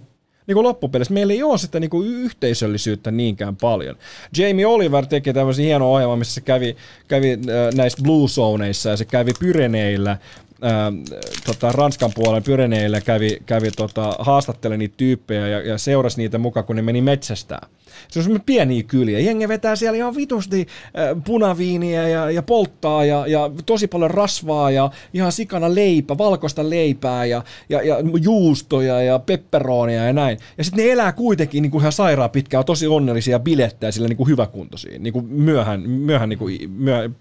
niin 0.49 0.55
kuin 0.55 0.65
loppupeleissä 0.65 1.15
meillä 1.15 1.33
ei 1.33 1.43
ole 1.43 1.59
sitä 1.59 1.81
niin 1.81 1.91
kuin 1.91 2.09
yhteisöllisyyttä 2.09 3.11
niinkään 3.11 3.57
paljon. 3.57 3.97
Jamie 4.37 4.67
Oliver 4.67 5.07
teki 5.07 5.33
tämmöisen 5.33 5.65
hienon 5.65 5.89
ohjelman, 5.89 6.19
missä 6.19 6.35
se 6.35 6.41
kävi, 6.41 6.77
kävi 7.09 7.33
äh, 7.33 7.75
näissä 7.75 8.03
Blue 8.03 8.29
Zoneissa 8.29 8.91
ja 8.91 8.97
se 8.97 9.05
kävi 9.05 9.33
Pyreneillä 9.41 10.19
äh, 10.65 11.19
tota, 11.47 11.73
Ranskan 11.73 12.11
puolen 12.15 12.43
Pyreneillä 12.43 13.01
kävi, 13.01 13.39
kävi 13.47 13.71
tota, 13.71 14.17
haastattelemaan 14.19 14.79
niitä 14.79 14.95
tyyppejä 14.97 15.49
ja, 15.49 15.61
ja 15.61 15.79
seurasi 15.79 16.19
niitä 16.19 16.39
mukaan, 16.39 16.67
kun 16.67 16.77
ne 16.77 16.83
meni 16.83 17.03
metsästään. 17.03 17.69
Se 18.09 18.19
on 18.19 18.23
semmoinen 18.23 18.47
pieniä 18.47 18.83
kyliä. 18.83 19.19
Jengi 19.19 19.49
vetää 19.49 19.77
siellä 19.77 19.97
ihan 19.97 20.17
vitusti 20.17 20.61
äh, 20.61 21.23
punaviiniä 21.25 22.09
ja, 22.09 22.31
ja 22.31 22.43
polttaa 22.43 23.05
ja, 23.05 23.27
ja 23.27 23.51
tosi 23.67 23.87
paljon 23.87 24.11
rasvaa 24.11 24.71
ja 24.71 24.91
ihan 25.15 25.33
sikana 25.33 25.75
leipä, 25.75 26.19
valkoista 26.19 26.71
leipää 26.71 27.25
ja, 27.25 27.43
ja, 27.69 27.83
ja 27.83 27.97
juustoja 28.23 29.03
ja 29.03 29.19
pepperonia 29.19 30.05
ja 30.05 30.13
näin. 30.13 30.39
Ja 30.59 30.65
sitten 30.65 30.85
ne 30.85 30.93
elää 30.93 31.13
kuitenkin 31.13 31.63
niin 31.63 31.71
kuin 31.71 31.81
ihan 31.81 31.93
sairaan 31.93 32.31
pitkään, 32.31 32.65
tosi 32.65 32.87
onnellisia 32.87 33.39
bilettää 33.39 33.91
sillä 33.91 34.09
niin 34.09 34.17
kuin 34.17 34.29
hyväkuntoisia, 34.29 34.99
niin 34.99 35.13
kuin 35.13 35.27
myöhään, 35.27 35.81
myöhään 35.81 36.29
niin 36.29 36.39
kuin, 36.39 36.71
myöhään, 36.71 37.17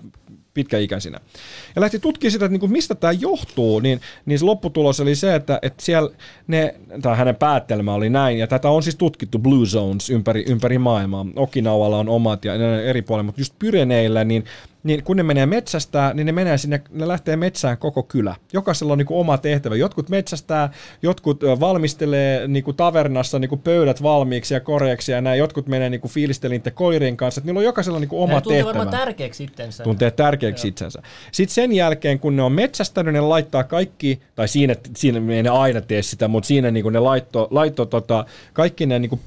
pitkäikäisinä. 0.57 1.19
Ja 1.75 1.81
lähti 1.81 1.99
tutkimaan 1.99 2.31
sitä, 2.31 2.45
että 2.45 2.53
niin 2.53 2.59
kuin 2.59 2.71
mistä 2.71 2.95
tämä 2.95 3.13
johtuu, 3.13 3.79
niin, 3.79 4.01
niin 4.25 4.39
se 4.39 4.45
lopputulos 4.45 4.99
oli 4.99 5.15
se, 5.15 5.35
että, 5.35 5.59
että 5.61 5.83
siellä 5.83 6.09
ne, 6.47 6.75
tai 7.01 7.17
hänen 7.17 7.35
päättelmä 7.35 7.93
oli 7.93 8.09
näin, 8.09 8.37
ja 8.37 8.47
tätä 8.47 8.69
on 8.69 8.83
siis 8.83 8.95
tutkittu 8.95 9.39
Blue 9.39 9.65
Zones 9.65 10.09
ympäri, 10.09 10.45
ympäri 10.47 10.77
maailmaa. 10.77 11.25
Okinawalla 11.35 11.97
on 11.97 12.09
omat 12.09 12.45
ja 12.45 12.53
eri 12.81 13.01
puolilla, 13.01 13.23
mutta 13.23 13.41
just 13.41 13.53
Pyreneillä, 13.59 14.23
niin 14.23 14.45
niin 14.87 15.03
kun 15.03 15.17
ne 15.17 15.23
menee 15.23 15.45
metsästää, 15.45 16.13
niin 16.13 16.25
ne 16.25 16.31
menee 16.31 16.57
sinne, 16.57 16.81
ne 16.91 17.07
lähtee 17.07 17.35
metsään 17.35 17.77
koko 17.77 18.03
kylä. 18.03 18.35
Jokaisella 18.53 18.93
on 18.93 18.97
niin 18.97 19.05
kuin 19.05 19.19
oma 19.19 19.37
tehtävä. 19.37 19.75
Jotkut 19.75 20.09
metsästää, 20.09 20.69
jotkut 21.01 21.41
valmistelee 21.59 22.47
niin 22.47 22.63
kuin 22.63 22.77
tavernassa 22.77 23.39
niin 23.39 23.49
kuin 23.49 23.61
pöydät 23.61 24.03
valmiiksi 24.03 24.53
ja 24.53 24.59
koreeksi 24.59 25.11
ja 25.11 25.21
näin. 25.21 25.39
Jotkut 25.39 25.67
menee 25.67 25.89
niin 25.89 26.01
kuin 26.01 26.11
fiilistelin 26.11 26.61
koirien 26.73 27.17
kanssa. 27.17 27.39
Että 27.39 27.47
niillä 27.47 27.59
on 27.59 27.65
jokaisella 27.65 27.99
niin 27.99 28.09
kuin 28.09 28.21
oma 28.21 28.41
tuntee 28.41 28.57
tehtävä. 28.57 28.77
varmaan 28.77 28.99
tärkeäksi 28.99 29.43
itsensä. 29.43 29.83
Tuntee 29.83 30.11
tärkeäksi 30.11 30.67
Joo. 30.67 30.69
itsensä. 30.69 31.01
Sitten 31.31 31.53
sen 31.53 31.71
jälkeen, 31.71 32.19
kun 32.19 32.35
ne 32.35 32.41
on 32.41 32.51
metsästänyt, 32.51 33.13
ne 33.13 33.21
laittaa 33.21 33.63
kaikki, 33.63 34.19
tai 34.35 34.47
siinä, 34.47 34.75
siinä 34.95 35.33
ei 35.33 35.43
ne 35.43 35.49
aina 35.49 35.81
tee 35.81 36.01
sitä, 36.01 36.27
mutta 36.27 36.47
siinä 36.47 36.71
niin 36.71 36.83
kuin 36.83 36.93
ne 36.93 36.99
laitto, 36.99 37.47
laitto 37.51 37.85
tota, 37.85 38.25
kaikki 38.53 38.85
ne 38.85 38.99
niin 38.99 39.09
kuin 39.09 39.21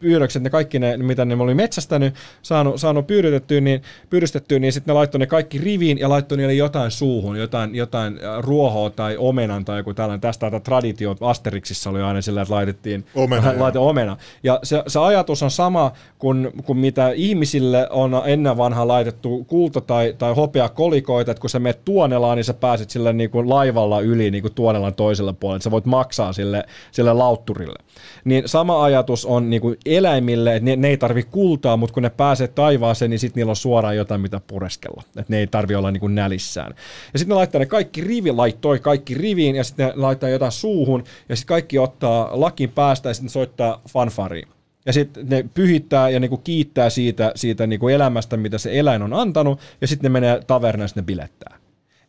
pyydökset, 0.00 0.42
ne 0.42 0.50
kaikki 0.50 0.78
ne, 0.78 0.96
mitä 0.96 1.24
ne 1.24 1.34
oli 1.34 1.54
metsästänyt, 1.54 2.14
saanut, 2.42 2.80
saanut 2.80 3.06
pyydystettyä, 3.06 3.60
niin, 3.60 3.82
pyydystettyä, 4.10 4.58
niin 4.58 4.72
sitten 4.72 4.92
ne 4.92 4.96
laittoi 4.96 5.18
ne 5.18 5.26
kaikki 5.26 5.58
riviin 5.58 5.98
ja 5.98 6.08
laittoi 6.08 6.38
niille 6.38 6.54
jotain 6.54 6.90
suuhun, 6.90 7.36
jotain, 7.36 7.74
jotain 7.74 8.20
ruohoa 8.40 8.90
tai 8.90 9.16
omenan 9.16 9.64
tai 9.64 9.78
joku 9.78 9.94
tällainen. 9.94 10.20
Tästä 10.20 10.50
tätä 10.50 10.60
traditio 10.60 11.16
Asteriksissa 11.20 11.90
oli 11.90 12.02
aina 12.02 12.22
sillä, 12.22 12.42
että 12.42 12.54
laitettiin 12.54 13.04
omena. 13.14 13.54
Laite 13.62 13.78
omena. 13.78 14.16
Ja 14.42 14.60
se, 14.62 14.82
se, 14.86 14.98
ajatus 14.98 15.42
on 15.42 15.50
sama 15.50 15.92
kuin, 16.18 16.52
kuin 16.66 16.78
mitä 16.78 17.10
ihmisille 17.10 17.88
on 17.90 18.22
ennen 18.26 18.56
vanha 18.56 18.88
laitettu 18.88 19.44
kulta- 19.44 19.80
tai, 19.80 20.14
tai 20.18 20.34
hopea 20.34 20.68
kolikoita, 20.68 21.30
että 21.30 21.40
kun 21.40 21.50
sä 21.50 21.58
menet 21.58 21.84
Tuonelaan, 21.84 22.36
niin 22.36 22.44
sä 22.44 22.54
pääset 22.54 22.90
sille 22.90 23.12
niin 23.12 23.30
kuin 23.30 23.48
laivalla 23.48 24.00
yli 24.00 24.30
niin 24.30 24.42
kuin 24.42 24.54
Tuonelan 24.54 24.94
toiselle 24.94 25.32
puolelle, 25.32 25.56
että 25.56 25.64
sä 25.64 25.70
voit 25.70 25.86
maksaa 25.86 26.32
sille, 26.32 26.64
sille 26.92 27.12
lautturille. 27.12 27.78
Niin 28.24 28.48
sama 28.48 28.84
ajatus 28.84 29.26
on 29.26 29.37
on 29.38 29.50
niin 29.50 29.62
kuin 29.62 29.76
eläimille, 29.86 30.56
että 30.56 30.64
ne, 30.64 30.76
ne 30.76 30.88
ei 30.88 30.96
tarvi 30.96 31.22
kultaa, 31.22 31.76
mutta 31.76 31.94
kun 31.94 32.02
ne 32.02 32.10
pääsee 32.10 32.48
taivaaseen, 32.48 33.10
niin 33.10 33.18
sitten 33.18 33.40
niillä 33.40 33.50
on 33.50 33.56
suoraan 33.56 33.96
jotain, 33.96 34.20
mitä 34.20 34.40
pureskella. 34.46 35.02
Että 35.06 35.24
ne 35.28 35.38
ei 35.38 35.46
tarvi 35.46 35.74
olla 35.74 35.90
niin 35.90 36.00
kuin 36.00 36.14
nälissään. 36.14 36.74
Ja 37.12 37.18
sitten 37.18 37.34
ne 37.34 37.38
laittaa 37.38 37.58
ne 37.58 37.66
kaikki 37.66 38.00
rivi, 38.00 38.32
laittoi 38.32 38.78
kaikki 38.78 39.14
riviin, 39.14 39.56
ja 39.56 39.64
sitten 39.64 39.86
ne 39.86 39.92
laittaa 39.96 40.28
jotain 40.28 40.52
suuhun, 40.52 41.04
ja 41.28 41.36
sitten 41.36 41.48
kaikki 41.48 41.78
ottaa 41.78 42.30
lakin 42.32 42.70
päästä, 42.70 43.08
ja 43.08 43.14
sitten 43.14 43.30
soittaa 43.30 43.82
fanfariin. 43.88 44.48
Ja 44.86 44.92
sitten 44.92 45.28
ne 45.28 45.44
pyhittää 45.54 46.10
ja 46.10 46.20
niinku 46.20 46.36
kiittää 46.36 46.90
siitä, 46.90 47.32
siitä 47.36 47.66
niinku 47.66 47.88
elämästä, 47.88 48.36
mitä 48.36 48.58
se 48.58 48.78
eläin 48.78 49.02
on 49.02 49.12
antanut, 49.12 49.60
ja 49.80 49.86
sitten 49.86 50.12
ne 50.12 50.20
menee 50.20 50.40
tavernaan 50.46 50.84
ja 50.84 50.88
sitten 50.88 51.02
ne 51.02 51.06
bilettää. 51.06 51.58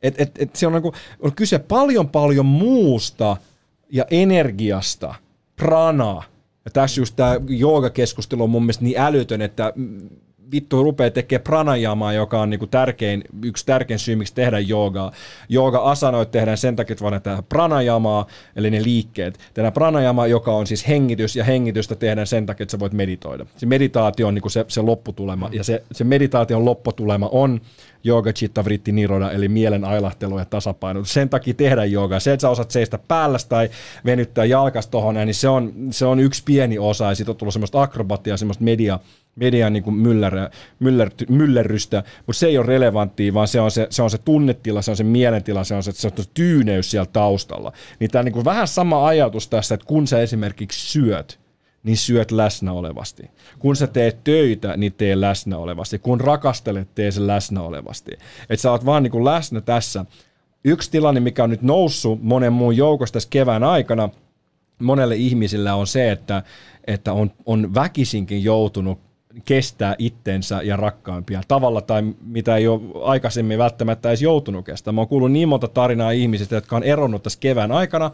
Et, 0.04 0.22
et, 0.22 0.32
et 0.40 0.56
se 0.56 0.68
on, 0.68 0.74
niinku, 0.74 0.94
on 1.20 1.36
kyse 1.36 1.60
paljon 1.60 2.10
paljon 2.10 2.46
muusta 2.46 3.38
ja 3.90 4.06
energiasta, 4.12 5.16
pranaa, 5.56 6.24
ja 6.66 6.72
tässä 6.72 7.02
just 7.02 7.16
tämä 7.16 7.36
joogakeskustelu 7.48 8.44
on 8.44 8.50
mun 8.50 8.64
mielestä 8.64 8.84
niin 8.84 9.00
älytön, 9.00 9.42
että 9.42 9.74
vittu 10.52 10.84
rupeaa 10.84 11.10
tekemään 11.10 11.44
pranajamaa, 11.44 12.14
joka 12.14 12.42
on 12.42 12.50
niinku 12.50 12.68
tärkein, 12.68 13.24
yksi 13.44 13.66
tärkein 13.66 14.00
syy, 14.00 14.16
miksi 14.16 14.36
tehdään 14.36 14.68
joogaa. 14.68 15.12
Jooga-asanoit 15.50 16.32
tehdään 16.32 16.58
sen 16.58 16.76
takia, 16.76 16.94
että 16.94 17.20
tehdään 17.20 17.44
pranajamaa, 17.44 18.28
eli 18.56 18.72
ne 18.72 18.84
liikkeet. 18.84 19.40
Tehdään 19.54 19.74
pranajamaa, 19.74 20.28
joka 20.28 20.54
on 20.54 20.68
siis 20.68 20.88
hengitys, 20.88 21.36
ja 21.36 21.44
hengitystä 21.44 21.96
tehdään 21.96 22.28
sen 22.28 22.46
takia, 22.46 22.64
että 22.64 22.72
sä 22.72 22.80
voit 22.80 22.94
meditoida. 22.94 23.46
Se 23.58 23.66
meditaatio 23.66 24.28
on 24.28 24.34
niinku 24.34 24.50
se, 24.50 24.66
se 24.68 24.82
lopputulema, 24.82 25.50
ja 25.52 25.64
se, 25.64 25.84
se 25.92 26.04
meditaation 26.04 26.66
lopputulema 26.66 27.30
on 27.32 27.62
Yoga 28.06 28.34
Chitta 28.34 28.66
Vritti 28.66 28.92
Niroda, 28.92 29.32
eli 29.32 29.48
mielen 29.48 29.86
ailahtelu 29.86 30.40
ja 30.40 30.46
tasapaino. 30.46 31.04
Sen 31.04 31.30
takia 31.30 31.54
tehdään 31.54 31.92
joogaa. 31.92 32.20
Se, 32.20 32.34
että 32.34 32.42
sä 32.42 32.50
osaat 32.50 32.72
seistä 32.72 33.00
päällä 33.08 33.38
tai 33.50 33.70
venyttää 34.06 34.46
jalkas 34.46 34.88
tohon, 34.88 35.16
niin 35.16 35.34
se 35.34 35.50
on, 35.50 35.74
se 35.92 36.06
on 36.06 36.20
yksi 36.20 36.44
pieni 36.46 36.80
osa, 36.80 37.06
ja 37.06 37.16
sitten 37.16 37.34
on 37.34 37.38
tullut 37.38 37.54
semmoista 37.54 37.82
akrobatiaa, 37.82 38.38
semmoista 38.38 38.64
media, 38.64 39.00
median 39.36 39.74
niin 39.74 39.94
myller, 39.94 40.36
myller, 40.80 41.10
myllerrystä, 41.30 42.04
mutta 42.28 42.40
se 42.40 42.48
ei 42.48 42.58
ole 42.58 42.66
relevanttia, 42.66 43.34
vaan 43.34 43.48
se 43.48 43.62
on 43.62 43.72
se, 43.72 43.88
se 43.90 44.02
on 44.02 44.10
se 44.10 44.18
tunnetila, 44.18 44.82
se 44.82 44.92
on 44.92 44.98
se 44.98 45.04
mielentila, 45.04 45.64
se 45.64 45.76
on 45.76 45.84
se, 45.84 45.92
se, 45.92 46.08
on 46.08 46.24
se 46.24 46.30
tyyneys 46.34 46.92
siellä 46.92 47.10
taustalla. 47.14 47.72
Niin 48.00 48.12
tämä 48.12 48.20
on 48.20 48.26
niin 48.26 48.46
vähän 48.46 48.68
sama 48.68 49.08
ajatus 49.08 49.48
tässä, 49.48 49.76
että 49.76 49.88
kun 49.88 50.08
sä 50.08 50.22
esimerkiksi 50.22 50.92
syöt, 50.92 51.40
niin 51.84 51.98
syöt 51.98 52.32
läsnä 52.32 52.74
olevasti. 52.74 53.24
Kun 53.60 53.76
sä 53.76 53.88
teet 53.88 54.24
töitä, 54.24 54.78
niin 54.78 54.94
tee 54.94 55.22
läsnä 55.22 55.58
olevasti. 55.58 56.00
Kun 56.00 56.22
rakastelet, 56.22 56.96
tee 56.96 57.12
se 57.12 57.28
läsnä 57.28 57.62
olevasti. 57.62 58.12
Että 58.50 58.62
sä 58.62 58.72
oot 58.72 58.86
vaan 58.86 59.04
niin 59.04 59.26
läsnä 59.26 59.62
tässä. 59.62 60.06
Yksi 60.64 60.92
tilanne, 60.92 61.20
mikä 61.20 61.44
on 61.44 61.50
nyt 61.50 61.62
noussut 61.62 62.24
monen 62.24 62.54
muun 62.54 62.78
joukosta 62.78 63.14
tässä 63.14 63.30
kevään 63.30 63.64
aikana, 63.64 64.10
monelle 64.80 65.16
ihmisille 65.16 65.72
on 65.72 65.88
se, 65.88 66.12
että, 66.12 66.44
että 66.88 67.14
on, 67.14 67.32
on 67.46 67.74
väkisinkin 67.76 68.44
joutunut 68.44 69.09
kestää 69.46 69.96
itsensä 69.98 70.62
ja 70.64 70.78
rakkaimpia 70.78 71.42
tavalla 71.48 71.82
tai 71.82 72.04
mitä 72.26 72.56
ei 72.56 72.68
ole 72.68 72.82
aikaisemmin 73.04 73.58
välttämättä 73.58 74.10
edes 74.10 74.22
joutunut 74.22 74.66
kestämään. 74.66 74.96
Mä 74.96 75.02
oon 75.02 75.08
kuullut 75.08 75.32
niin 75.32 75.50
monta 75.50 75.68
tarinaa 75.68 76.12
ihmisistä, 76.12 76.56
jotka 76.56 76.76
on 76.76 76.84
eronnut 76.84 77.24
tässä 77.24 77.40
kevään 77.40 77.72
aikana, 77.72 78.12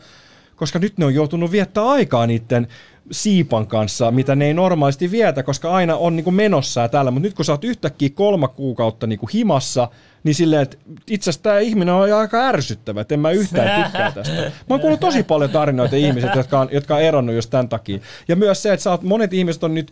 koska 0.56 0.80
nyt 0.80 0.98
ne 0.98 1.06
on 1.06 1.14
joutunut 1.14 1.52
viettää 1.52 1.90
aikaa 1.90 2.28
niiden 2.28 2.68
siipan 3.12 3.68
kanssa, 3.68 4.12
mitä 4.12 4.36
ne 4.36 4.46
ei 4.46 4.54
normaalisti 4.54 5.12
vietä, 5.12 5.44
koska 5.44 5.72
aina 5.72 5.96
on 5.96 6.16
niin 6.16 6.24
kuin 6.24 6.34
menossa 6.34 6.82
ja 6.82 6.90
täällä. 6.90 7.12
Mutta 7.12 7.28
nyt 7.28 7.34
kun 7.34 7.46
sä 7.46 7.54
oot 7.54 7.64
yhtäkkiä 7.64 8.10
kolme 8.10 8.48
kuukautta 8.48 9.08
niin 9.08 9.20
kuin 9.20 9.30
himassa, 9.34 9.90
niin 10.26 10.36
silleen, 10.36 10.62
että 10.62 10.78
itse 11.08 11.30
asiassa 11.30 11.44
tämä 11.44 11.60
ihminen 11.60 11.94
on 11.94 12.14
aika 12.14 12.48
ärsyttävä, 12.48 13.02
että 13.02 13.14
en 13.14 13.20
mä 13.20 13.32
yhtään 13.32 13.84
tykkää 13.84 14.12
tästä. 14.12 14.34
Mä 14.34 14.52
oon 14.70 14.80
kuullut 14.80 15.00
tosi 15.00 15.24
paljon 15.24 15.50
tarinoita 15.50 15.96
ihmiset, 15.96 16.36
jotka 16.36 16.60
on, 16.60 16.70
jotka 16.72 16.96
on 16.96 17.02
eronnut 17.02 17.36
just 17.36 17.50
tämän 17.50 17.70
takia. 17.70 18.00
Ja 18.28 18.36
myös 18.36 18.64
se, 18.64 18.74
että 18.74 18.84
sä 18.84 18.92
oot, 18.92 19.04
monet 19.04 19.34
ihmiset 19.34 19.64
on 19.64 19.74
nyt 19.74 19.92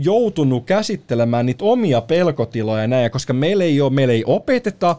joutunut 0.00 0.64
käsittelemään 0.66 1.46
niitä 1.46 1.64
omia 1.64 2.00
pelkotiloja 2.00 2.82
ja 2.82 2.88
näin, 2.88 3.10
koska 3.10 3.32
meillä 3.32 3.64
ei 3.64 3.80
ole, 3.80 3.92
meillä 3.92 4.14
ei 4.14 4.24
opeteta, 4.26 4.96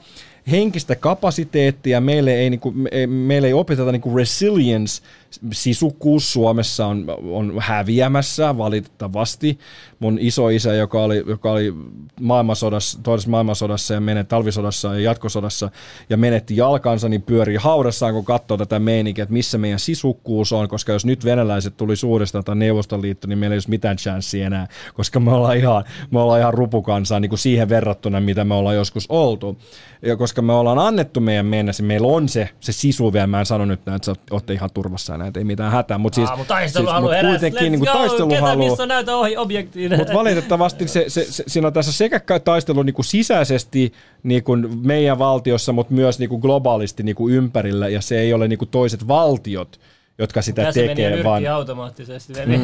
henkistä 0.51 0.95
kapasiteettia, 0.95 2.01
meille 2.01 2.33
ei, 2.33 2.49
niin 2.49 2.59
kuin, 2.59 2.75
meille 3.07 3.47
ei 3.47 3.53
opeteta 3.53 3.91
niin 3.91 4.01
kuin 4.01 4.15
resilience, 4.15 5.03
sisukkuus 5.51 6.33
Suomessa 6.33 6.85
on, 6.85 7.05
on 7.31 7.53
häviämässä 7.59 8.57
valitettavasti. 8.57 9.59
Mun 9.99 10.17
isoisä, 10.21 10.73
joka 10.73 11.03
oli, 11.03 11.23
joka 11.27 11.51
oli 11.51 11.73
maailmansodassa, 12.21 12.99
toisessa 13.03 13.29
maailmansodassa 13.29 13.93
ja 13.93 14.01
menetti 14.01 14.29
talvisodassa 14.29 14.93
ja 14.93 14.99
jatkosodassa 14.99 15.71
ja 16.09 16.17
menetti 16.17 16.57
jalkansa, 16.57 17.09
niin 17.09 17.21
pyörii 17.21 17.55
haudassaan, 17.55 18.13
kun 18.13 18.25
katsoo 18.25 18.57
tätä 18.57 18.79
meininkiä, 18.79 19.23
että 19.23 19.33
missä 19.33 19.57
meidän 19.57 19.79
sisukkuus 19.79 20.53
on, 20.53 20.67
koska 20.67 20.91
jos 20.91 21.05
nyt 21.05 21.25
venäläiset 21.25 21.77
tuli 21.77 21.95
suuresta 21.95 22.43
tai 22.43 22.55
Neuvostoliitto, 22.55 23.27
niin 23.27 23.39
meillä 23.39 23.53
ei 23.53 23.55
olisi 23.55 23.69
mitään 23.69 23.97
chanssiä 23.97 24.47
enää, 24.47 24.67
koska 24.93 25.19
me 25.19 25.31
ollaan 25.31 25.57
ihan, 25.57 25.83
me 26.11 26.19
ollaan 26.19 26.39
ihan 26.39 26.53
rupukansaa 26.53 27.19
niin 27.19 27.29
kuin 27.29 27.39
siihen 27.39 27.69
verrattuna, 27.69 28.21
mitä 28.21 28.43
me 28.43 28.53
ollaan 28.53 28.75
joskus 28.75 29.05
oltu. 29.09 29.57
Ja 30.01 30.17
koska 30.17 30.41
me 30.41 30.53
ollaan 30.53 30.79
annettu 30.79 31.19
meidän 31.19 31.45
mennä, 31.45 31.71
meillä 31.81 32.07
on 32.07 32.29
se, 32.29 32.49
se 32.59 32.71
sisu 32.71 33.13
vielä, 33.13 33.27
mä 33.27 33.39
en 33.39 33.45
sano 33.45 33.65
nyt, 33.65 33.79
että 33.87 34.15
olette 34.31 34.53
ihan 34.53 34.69
turvassa 34.73 35.16
näitä, 35.17 35.39
ei 35.39 35.43
mitään 35.43 35.71
hätää. 35.71 35.97
Mutta 35.97 36.15
siis, 36.15 36.29
mut 36.37 36.47
taisteluhalu 36.47 37.09
siis, 37.09 37.21
mut 37.21 37.31
kuitenkin 37.31 37.71
niin 37.71 37.85
taisteluhalu. 37.85 38.63
Ketä 38.63 38.69
missä 38.69 38.85
näytä 38.85 39.15
ohi 39.15 39.37
objektiin. 39.37 39.97
Mutta 39.97 40.13
valitettavasti 40.13 40.87
se, 40.87 41.05
se, 41.07 41.25
se, 41.29 41.43
siinä 41.47 41.67
on 41.67 41.73
tässä 41.73 41.91
sekä 41.91 42.21
taistelu 42.43 42.83
niin 42.83 42.93
kuin 42.93 43.05
sisäisesti 43.05 43.93
niin 44.23 44.43
kuin 44.43 44.79
meidän 44.87 45.19
valtiossa, 45.19 45.73
mutta 45.73 45.93
myös 45.93 46.19
niin 46.19 46.29
kuin 46.29 46.41
globaalisti 46.41 47.03
niin 47.03 47.15
kuin 47.15 47.33
ympärillä, 47.33 47.89
ja 47.89 48.01
se 48.01 48.19
ei 48.19 48.33
ole 48.33 48.47
niin 48.47 48.59
kuin 48.59 48.69
toiset 48.69 49.07
valtiot, 49.07 49.79
jotka 50.17 50.41
sitä 50.41 50.63
Tässä 50.63 50.81
tekee. 50.81 51.09
Meni 51.09 51.23
vaan 51.23 51.47
automaattisesti. 51.47 52.33
Mm. 52.33 52.63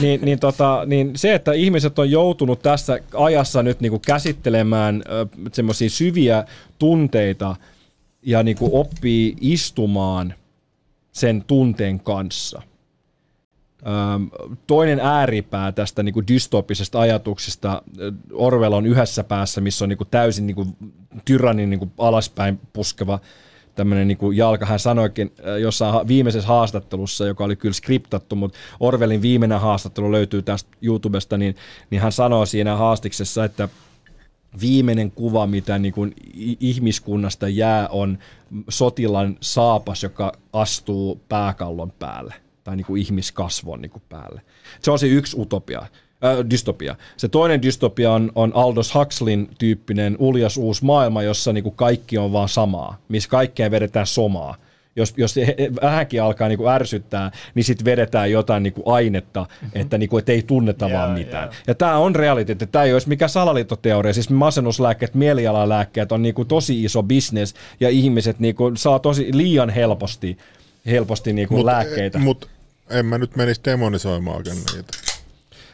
niin, 0.00 0.20
niin, 0.22 0.38
tota, 0.38 0.82
niin 0.86 1.12
se, 1.16 1.34
että 1.34 1.52
ihmiset 1.52 1.98
on 1.98 2.10
joutunut 2.10 2.62
tässä 2.62 2.98
ajassa 3.14 3.62
nyt 3.62 3.80
niin 3.80 3.90
kuin 3.90 4.02
käsittelemään 4.06 5.02
semmoisia 5.52 5.90
syviä 5.90 6.44
tunteita 6.78 7.56
ja 8.22 8.42
niin 8.42 8.56
kuin 8.56 8.70
oppii 8.74 9.36
istumaan 9.40 10.34
sen 11.12 11.44
tunteen 11.46 12.00
kanssa. 12.00 12.62
toinen 14.66 15.00
ääripää 15.00 15.72
tästä 15.72 16.02
niin 16.02 16.12
kuin 16.12 16.28
dystopisesta 16.28 17.00
ajatuksesta, 17.00 17.82
Orwell 18.32 18.72
on 18.72 18.86
yhdessä 18.86 19.24
päässä, 19.24 19.60
missä 19.60 19.84
on 19.84 19.88
niin 19.88 19.96
kuin 19.96 20.08
täysin 20.10 20.46
niin 20.46 20.54
kuin 20.54 20.76
tyrannin 21.24 21.70
niin 21.70 21.78
kuin 21.78 21.92
alaspäin 21.98 22.60
puskeva 22.72 23.18
tämmöinen 23.74 24.08
niin 24.08 24.18
kuin 24.18 24.36
jalka. 24.36 24.66
Hän 24.66 24.78
sanoikin 24.78 25.32
jossain 25.60 26.08
viimeisessä 26.08 26.48
haastattelussa, 26.48 27.26
joka 27.26 27.44
oli 27.44 27.56
kyllä 27.56 27.72
skriptattu, 27.72 28.36
mutta 28.36 28.58
Orwellin 28.80 29.22
viimeinen 29.22 29.60
haastattelu 29.60 30.12
löytyy 30.12 30.42
tästä 30.42 30.70
YouTubesta, 30.82 31.38
niin, 31.38 31.56
niin 31.90 32.02
hän 32.02 32.12
sanoi 32.12 32.46
siinä 32.46 32.76
haastiksessa, 32.76 33.44
että 33.44 33.68
viimeinen 34.60 35.10
kuva, 35.10 35.46
mitä 35.46 35.78
niin 35.78 35.94
kuin 35.94 36.14
ihmiskunnasta 36.60 37.48
jää, 37.48 37.88
on 37.88 38.18
sotilan 38.68 39.36
saapas, 39.40 40.02
joka 40.02 40.32
astuu 40.52 41.20
pääkallon 41.28 41.92
päälle 41.98 42.34
tai 42.64 42.76
niin 42.76 42.86
kuin 42.86 43.02
ihmiskasvon 43.02 43.82
niin 43.82 43.90
kuin 43.90 44.02
päälle. 44.08 44.42
Se 44.82 44.90
on 44.90 44.98
se 44.98 45.06
yksi 45.06 45.40
utopia, 45.40 45.78
äh, 45.80 46.50
dystopia. 46.50 46.96
Se 47.16 47.28
toinen 47.28 47.62
dystopia 47.62 48.12
on, 48.12 48.32
on 48.34 48.52
Aldous 48.54 48.94
Huxleyn 48.94 49.48
tyyppinen 49.58 50.16
uljas 50.18 50.56
uusi 50.56 50.84
maailma, 50.84 51.22
jossa 51.22 51.52
niin 51.52 51.64
kuin 51.64 51.76
kaikki 51.76 52.18
on 52.18 52.32
vaan 52.32 52.48
samaa, 52.48 52.96
missä 53.08 53.28
kaikkea 53.28 53.70
vedetään 53.70 54.06
somaa– 54.06 54.56
jos, 54.96 55.14
jos 55.16 55.34
se 55.34 55.56
vähänkin 55.82 56.22
alkaa 56.22 56.48
niin 56.48 56.58
kuin 56.58 56.72
ärsyttää, 56.72 57.30
niin 57.54 57.64
sitten 57.64 57.84
vedetään 57.84 58.30
jotain 58.30 58.62
niin 58.62 58.72
kuin 58.72 58.82
ainetta, 58.86 59.40
mm-hmm. 59.40 59.80
että, 59.80 59.98
niin 59.98 60.08
kuin, 60.08 60.18
että 60.18 60.32
ei 60.32 60.42
tunneta 60.42 60.88
yeah, 60.88 61.00
vaan 61.00 61.18
mitään. 61.18 61.44
Yeah. 61.44 61.62
Ja 61.66 61.74
tämä 61.74 61.96
on 61.96 62.16
realiteetti, 62.16 62.66
tämä 62.66 62.84
ei 62.84 62.92
olisi 62.92 63.08
mikä 63.08 63.28
salaliittoteoria, 63.28 64.12
siis 64.12 64.30
masennuslääkkeet, 64.30 65.14
mielialalääkkeet 65.14 66.12
on 66.12 66.22
niin 66.22 66.34
kuin 66.34 66.48
tosi 66.48 66.84
iso 66.84 67.02
bisnes, 67.02 67.54
ja 67.80 67.88
ihmiset 67.88 68.40
niin 68.40 68.54
kuin 68.54 68.76
saa 68.76 68.98
tosi 68.98 69.28
liian 69.32 69.70
helposti, 69.70 70.38
helposti 70.86 71.32
niin 71.32 71.48
kuin 71.48 71.58
mut, 71.58 71.66
lääkkeitä. 71.66 72.18
Mutta 72.18 72.46
en 72.90 73.06
mä 73.06 73.18
nyt 73.18 73.36
menisi 73.36 73.60
demonisoimaan 73.64 74.42
niitä 74.42 75.09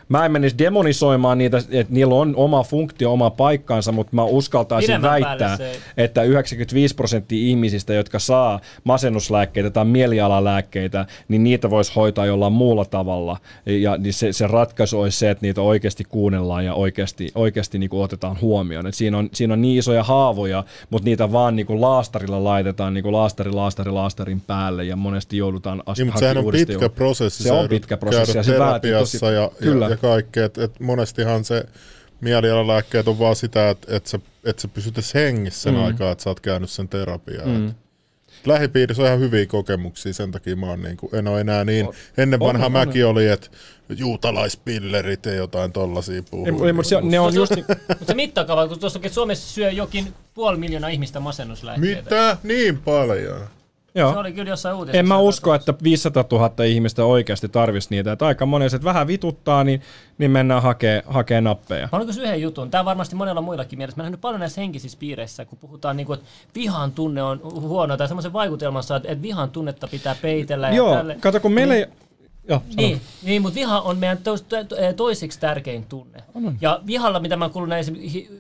mä 0.09 0.25
en 0.25 0.33
menisi 0.33 0.59
demonisoimaan 0.59 1.39
niitä, 1.39 1.59
että 1.71 1.93
niillä 1.93 2.15
on 2.15 2.37
oma 2.37 2.63
funktio, 2.63 3.13
oma 3.13 3.31
paikkaansa, 3.31 3.93
mutta 3.93 4.17
mä 4.17 4.25
uskaltaisin 4.25 4.87
Pidemmän 4.87 5.11
väittää, 5.11 5.59
että 5.97 6.23
95 6.23 6.95
prosenttia 6.95 7.49
ihmisistä, 7.49 7.95
jotka 7.95 8.19
saa 8.19 8.61
masennuslääkkeitä 8.85 9.71
tai 9.71 9.85
mielialalääkkeitä, 9.85 11.07
niin 11.29 11.45
niitä 11.45 11.71
voisi 11.71 11.93
hoitaa 11.97 12.27
jollain 12.27 12.53
muulla 12.53 12.85
tavalla. 12.85 13.37
Ja 13.67 13.97
niin 13.97 14.13
se, 14.13 14.33
se 14.33 14.47
ratkaisu 14.47 15.01
olisi 15.01 15.19
se, 15.19 15.31
että 15.31 15.47
niitä 15.47 15.63
oikeasti 15.63 16.05
kuunnellaan 16.05 16.65
ja 16.65 16.75
oikeasti, 16.75 17.29
oikeasti 17.35 17.79
niin 17.79 17.91
kuin 17.91 18.03
otetaan 18.03 18.41
huomioon. 18.41 18.87
Et 18.87 18.95
siinä, 18.95 19.19
on, 19.19 19.29
siinä 19.33 19.55
on 19.55 19.63
niin 19.63 19.79
isoja 19.79 20.03
haavoja, 20.03 20.65
mutta 20.91 21.05
niitä 21.05 21.33
vaan 21.33 21.57
niin 21.57 21.67
kuin 21.67 21.81
laastarilla 21.81 22.45
laitetaan 22.45 22.95
niin 22.95 23.03
kuin 23.03 23.13
laastari, 23.13 23.53
laastari, 23.53 23.91
laastarin 23.91 24.41
päälle 24.41 24.85
ja 24.85 24.97
monesti 24.97 25.37
joudutaan 25.37 25.83
asti 25.87 26.05
niin, 26.05 26.19
sehän 26.19 26.39
on 26.39 26.53
pitkä 26.53 26.89
prosessi. 26.89 27.43
Se 27.43 27.53
on 27.53 27.69
pitkä 27.69 27.97
prosessi. 27.97 28.39
Ja 28.39 28.43
se 28.43 28.59
vaatii 28.59 28.93
tosi, 28.93 29.19
ja, 29.35 29.51
kyllä. 29.63 29.89
Ja 29.89 29.96
ja 29.97 30.01
kaikkea. 30.01 30.45
Et, 30.45 30.59
et 30.59 30.81
monestihan 30.81 31.45
se 31.45 31.65
mielialalääkkeet 32.21 33.09
on 33.09 33.19
vaan 33.19 33.37
sitä, 33.37 33.71
että 33.71 33.97
et 33.97 34.07
sä, 34.07 34.19
et 34.45 34.59
sä 34.59 34.69
pysyt 34.69 35.15
hengissä 35.15 35.63
sen 35.63 35.75
mm. 35.75 35.85
aikaa, 35.85 36.13
että 36.13 36.25
sä 36.25 36.31
oot 36.31 36.41
käynyt 36.41 36.71
sen 36.71 36.89
terapiaan. 36.89 37.51
Mm. 37.51 37.75
lähipiirissä 38.47 39.03
on 39.03 39.07
ihan 39.07 39.21
hyviä 39.21 39.47
kokemuksia, 39.47 40.13
sen 40.13 40.33
takia 40.33 40.57
mä 40.57 40.67
oon 40.67 40.83
niin 40.83 40.97
kuin, 40.97 41.15
en 41.15 41.29
ole 41.29 41.41
enää 41.41 41.65
niin, 41.65 41.87
on, 41.87 41.95
ennen 42.17 42.41
vanha 42.41 42.67
on, 42.67 42.73
mäkin 42.73 43.05
on. 43.05 43.11
oli, 43.11 43.27
että 43.29 43.49
juutalaispillerit 43.97 45.27
ja 45.27 45.35
jotain 45.35 45.73
tollasia 45.73 46.23
puhuu. 46.31 46.65
Ei, 46.65 46.73
mutta 46.73 46.89
se, 46.89 47.01
ne 47.01 47.21
on 47.21 47.35
just... 47.35 47.53
mutta 47.89 48.05
se 48.07 48.15
mittakaava, 48.15 48.69
kun 48.69 48.81
tuossa 48.81 49.01
Suomessa 49.11 49.55
syö 49.55 49.71
jokin 49.71 50.15
puoli 50.35 50.59
miljoonaa 50.59 50.91
ihmistä 50.91 51.21
masennuslääkkeitä. 51.21 52.03
Mitä? 52.03 52.37
Niin 52.43 52.79
paljon? 52.79 53.49
Joo. 53.97 54.13
Se 54.13 54.19
oli 54.19 54.33
kyllä 54.33 54.51
jossain 54.51 54.77
uutisessa. 54.77 54.99
En 54.99 55.09
mä 55.09 55.19
usko, 55.19 55.55
että 55.55 55.75
500 55.83 56.25
000 56.33 56.65
ihmistä 56.65 57.05
oikeasti 57.05 57.49
tarvisi 57.49 57.89
niitä. 57.91 58.13
Että 58.13 58.27
aika 58.27 58.47
monet, 58.47 58.75
että 58.75 58.85
vähän 58.85 59.07
vituttaa, 59.07 59.65
niin, 59.65 59.83
niin 60.19 60.31
mennään 60.31 60.63
hakee, 60.63 61.03
hakee 61.07 61.41
nappeja. 61.41 61.89
Mä 61.93 61.99
olen 61.99 62.09
yhden 62.09 62.43
jutun. 62.43 62.71
Tämä 62.71 62.81
on 62.81 62.85
varmasti 62.85 63.17
monella 63.17 63.41
muillakin 63.41 63.79
mielessä. 63.79 63.97
Mä 63.97 64.03
nähnyt 64.03 64.21
paljon 64.21 64.41
näissä 64.41 64.61
henkisissä 64.61 64.99
piireissä, 64.99 65.45
kun 65.45 65.59
puhutaan, 65.59 65.97
niin 65.97 66.07
kuin, 66.07 66.19
että 66.19 66.31
vihan 66.55 66.93
tunne 66.93 67.23
on 67.23 67.41
huono, 67.43 67.97
tai 67.97 68.09
semmoisen 68.09 68.33
vaikutelmassa, 68.33 68.97
että 68.97 69.23
vihan 69.23 69.51
tunnetta 69.51 69.89
pitää 69.89 70.17
peitellä. 70.23 70.71
Joo, 70.71 70.91
ja 70.91 70.97
tälle. 70.97 71.17
kato, 71.21 71.41
kun 71.41 71.53
meillä 71.53 71.75
niin, 71.75 71.87
Joo, 72.49 72.63
niin, 72.77 73.01
niin, 73.23 73.43
mutta 73.43 73.55
viha 73.55 73.81
on 73.81 73.99
meidän 73.99 74.19
tois, 74.19 74.43
to, 74.43 74.57
toiseksi 74.97 75.41
tärkein 75.41 75.85
tunne. 75.85 76.23
On, 76.35 76.47
on. 76.47 76.57
Ja 76.61 76.81
vihalla, 76.87 77.21
mitä 77.21 77.37
mä 77.37 77.49
kuulun 77.49 77.69
näin 77.69 77.85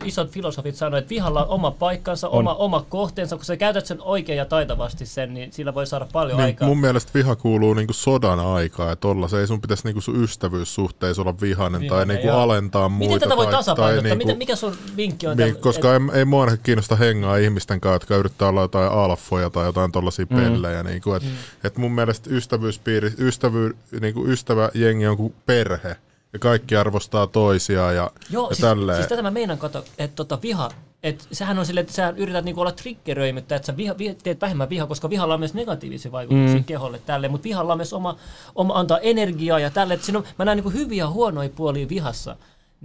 isot 0.04 0.30
filosofit 0.30 0.76
sanoivat, 0.76 1.02
että 1.02 1.10
vihalla 1.10 1.44
on 1.44 1.50
oma 1.50 1.70
paikkansa, 1.70 2.28
on. 2.28 2.38
oma, 2.38 2.54
oma 2.54 2.84
kohteensa. 2.88 3.36
Kun 3.36 3.44
sä 3.44 3.56
käytät 3.56 3.86
sen 3.86 4.02
oikein 4.02 4.36
ja 4.36 4.44
taitavasti 4.44 5.06
sen, 5.06 5.34
niin 5.34 5.52
sillä 5.52 5.74
voi 5.74 5.86
saada 5.86 6.06
paljon 6.12 6.36
niin, 6.36 6.44
aikaa. 6.44 6.68
Mun 6.68 6.80
mielestä 6.80 7.10
viha 7.14 7.36
kuuluu 7.36 7.74
niinku 7.74 7.92
sodan 7.92 8.40
aikaa, 8.40 8.92
että 8.92 9.08
olla 9.08 9.28
se 9.28 9.40
ei 9.40 9.46
sun 9.46 9.60
pitäisi 9.60 9.84
niinku 9.84 10.00
sun 10.00 10.22
ystävyyssuhteissa 10.22 11.22
olla 11.22 11.34
vihainen, 11.40 11.80
vihainen 11.80 12.16
tai 12.16 12.16
niinku 12.16 12.38
alentaa 12.38 12.88
muita. 12.88 13.14
Miten 13.14 13.28
tätä 13.28 13.36
voi 13.36 13.46
tasapainottaa? 13.46 14.14
Niinku, 14.14 14.34
mikä 14.34 14.56
sun 14.56 14.76
vinkki 14.96 15.26
on? 15.26 15.36
Niin, 15.36 15.48
tämän, 15.48 15.62
koska 15.62 15.94
et... 15.94 16.02
ei, 16.02 16.18
ei 16.18 16.24
mua 16.24 16.46
kiinnosta 16.62 16.96
hengaa 16.96 17.36
ihmisten 17.36 17.80
kanssa, 17.80 17.94
jotka 17.94 18.16
yrittää 18.16 18.48
olla 18.48 18.62
jotain 18.62 18.92
alfoja 18.92 19.50
tai 19.50 19.66
jotain 19.66 19.92
tollaisia 19.92 20.26
mm. 20.30 20.36
pellejä. 20.36 20.82
Niinku, 20.82 21.12
et, 21.12 21.22
mm. 21.22 21.28
et 21.64 21.76
mun 21.76 21.92
mielestä 21.92 22.30
ystävyyspiiri, 22.30 23.12
ystävy, 23.18 23.76
niinku 24.00 24.26
ystävä 24.26 24.70
jengi 24.74 25.06
on 25.06 25.16
kuin 25.16 25.34
perhe 25.46 25.96
ja 26.32 26.38
kaikki 26.38 26.76
arvostaa 26.76 27.26
toisiaan 27.26 27.96
ja, 27.96 28.10
Joo, 28.30 28.48
ja 28.48 28.54
siis, 28.54 28.68
tälleen. 28.68 28.96
siis 28.96 29.08
tätä 29.08 29.22
mä 29.22 29.30
meinaan 29.30 29.58
kato, 29.58 29.84
että 29.98 30.16
tota 30.16 30.38
viha, 30.42 30.70
että 31.02 31.24
sehän 31.32 31.58
on 31.58 31.66
silleen, 31.66 31.82
että 31.82 31.94
sä 31.94 32.14
yrität 32.16 32.44
niinku 32.44 32.60
olla 32.60 32.72
triggeröimättä, 32.72 33.56
että 33.56 33.66
sä 33.66 33.76
viha, 33.76 33.98
viha, 33.98 34.14
teet 34.22 34.40
vähemmän 34.40 34.68
vihaa, 34.68 34.86
koska 34.86 35.10
vihalla 35.10 35.34
on 35.34 35.40
myös 35.40 35.54
negatiivisia 35.54 36.12
vaikutuksia 36.12 36.58
mm. 36.58 36.64
keholle 36.64 36.98
tälle, 37.06 37.28
mutta 37.28 37.44
vihalla 37.44 37.72
on 37.72 37.78
myös 37.78 37.92
oma, 37.92 38.16
oma 38.54 38.74
antaa 38.74 38.98
energiaa 38.98 39.58
ja 39.58 39.70
tälle, 39.70 39.94
että 39.94 40.06
siinä 40.06 40.18
on, 40.18 40.24
mä 40.38 40.44
näen 40.44 40.56
niinku 40.56 40.70
hyviä 40.70 41.04
ja 41.04 41.10
huonoja 41.10 41.48
puolia 41.48 41.88
vihassa. 41.88 42.36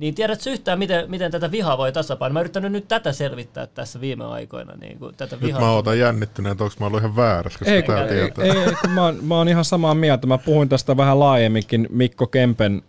Niin 0.01 0.15
tiedätkö 0.15 0.49
yhtään, 0.49 0.79
miten, 0.79 1.09
miten 1.09 1.31
tätä 1.31 1.51
vihaa 1.51 1.77
voi 1.77 1.91
tasapainoa? 1.91 2.33
Mä 2.33 2.39
oon 2.39 2.43
yrittänyt 2.43 2.71
nyt 2.71 2.87
tätä 2.87 3.11
selvittää 3.11 3.67
tässä 3.67 4.01
viime 4.01 4.25
aikoina. 4.25 4.75
Niin 4.75 4.99
kuin, 4.99 5.15
tätä 5.15 5.37
nyt 5.41 5.51
mä 5.51 5.71
ootan 5.71 5.99
jännittyneen, 5.99 6.51
että 6.51 6.63
onko 6.63 6.75
mä 6.79 6.85
ollut 6.85 6.99
ihan 6.99 7.15
väärässä, 7.15 7.59
koska 7.59 7.71
ei, 7.71 7.83
tää 7.83 8.05
ei, 8.05 8.19
ei, 8.19 8.31
ei, 8.49 8.89
mä, 8.93 9.05
oon, 9.05 9.19
mä 9.23 9.37
oon 9.37 9.49
ihan 9.49 9.65
samaa 9.65 9.95
mieltä. 9.95 10.27
Mä 10.27 10.37
puhuin 10.37 10.69
tästä 10.69 10.97
vähän 10.97 11.19
laajemminkin 11.19 11.87
Mikko 11.89 12.27
Kempen 12.27 12.81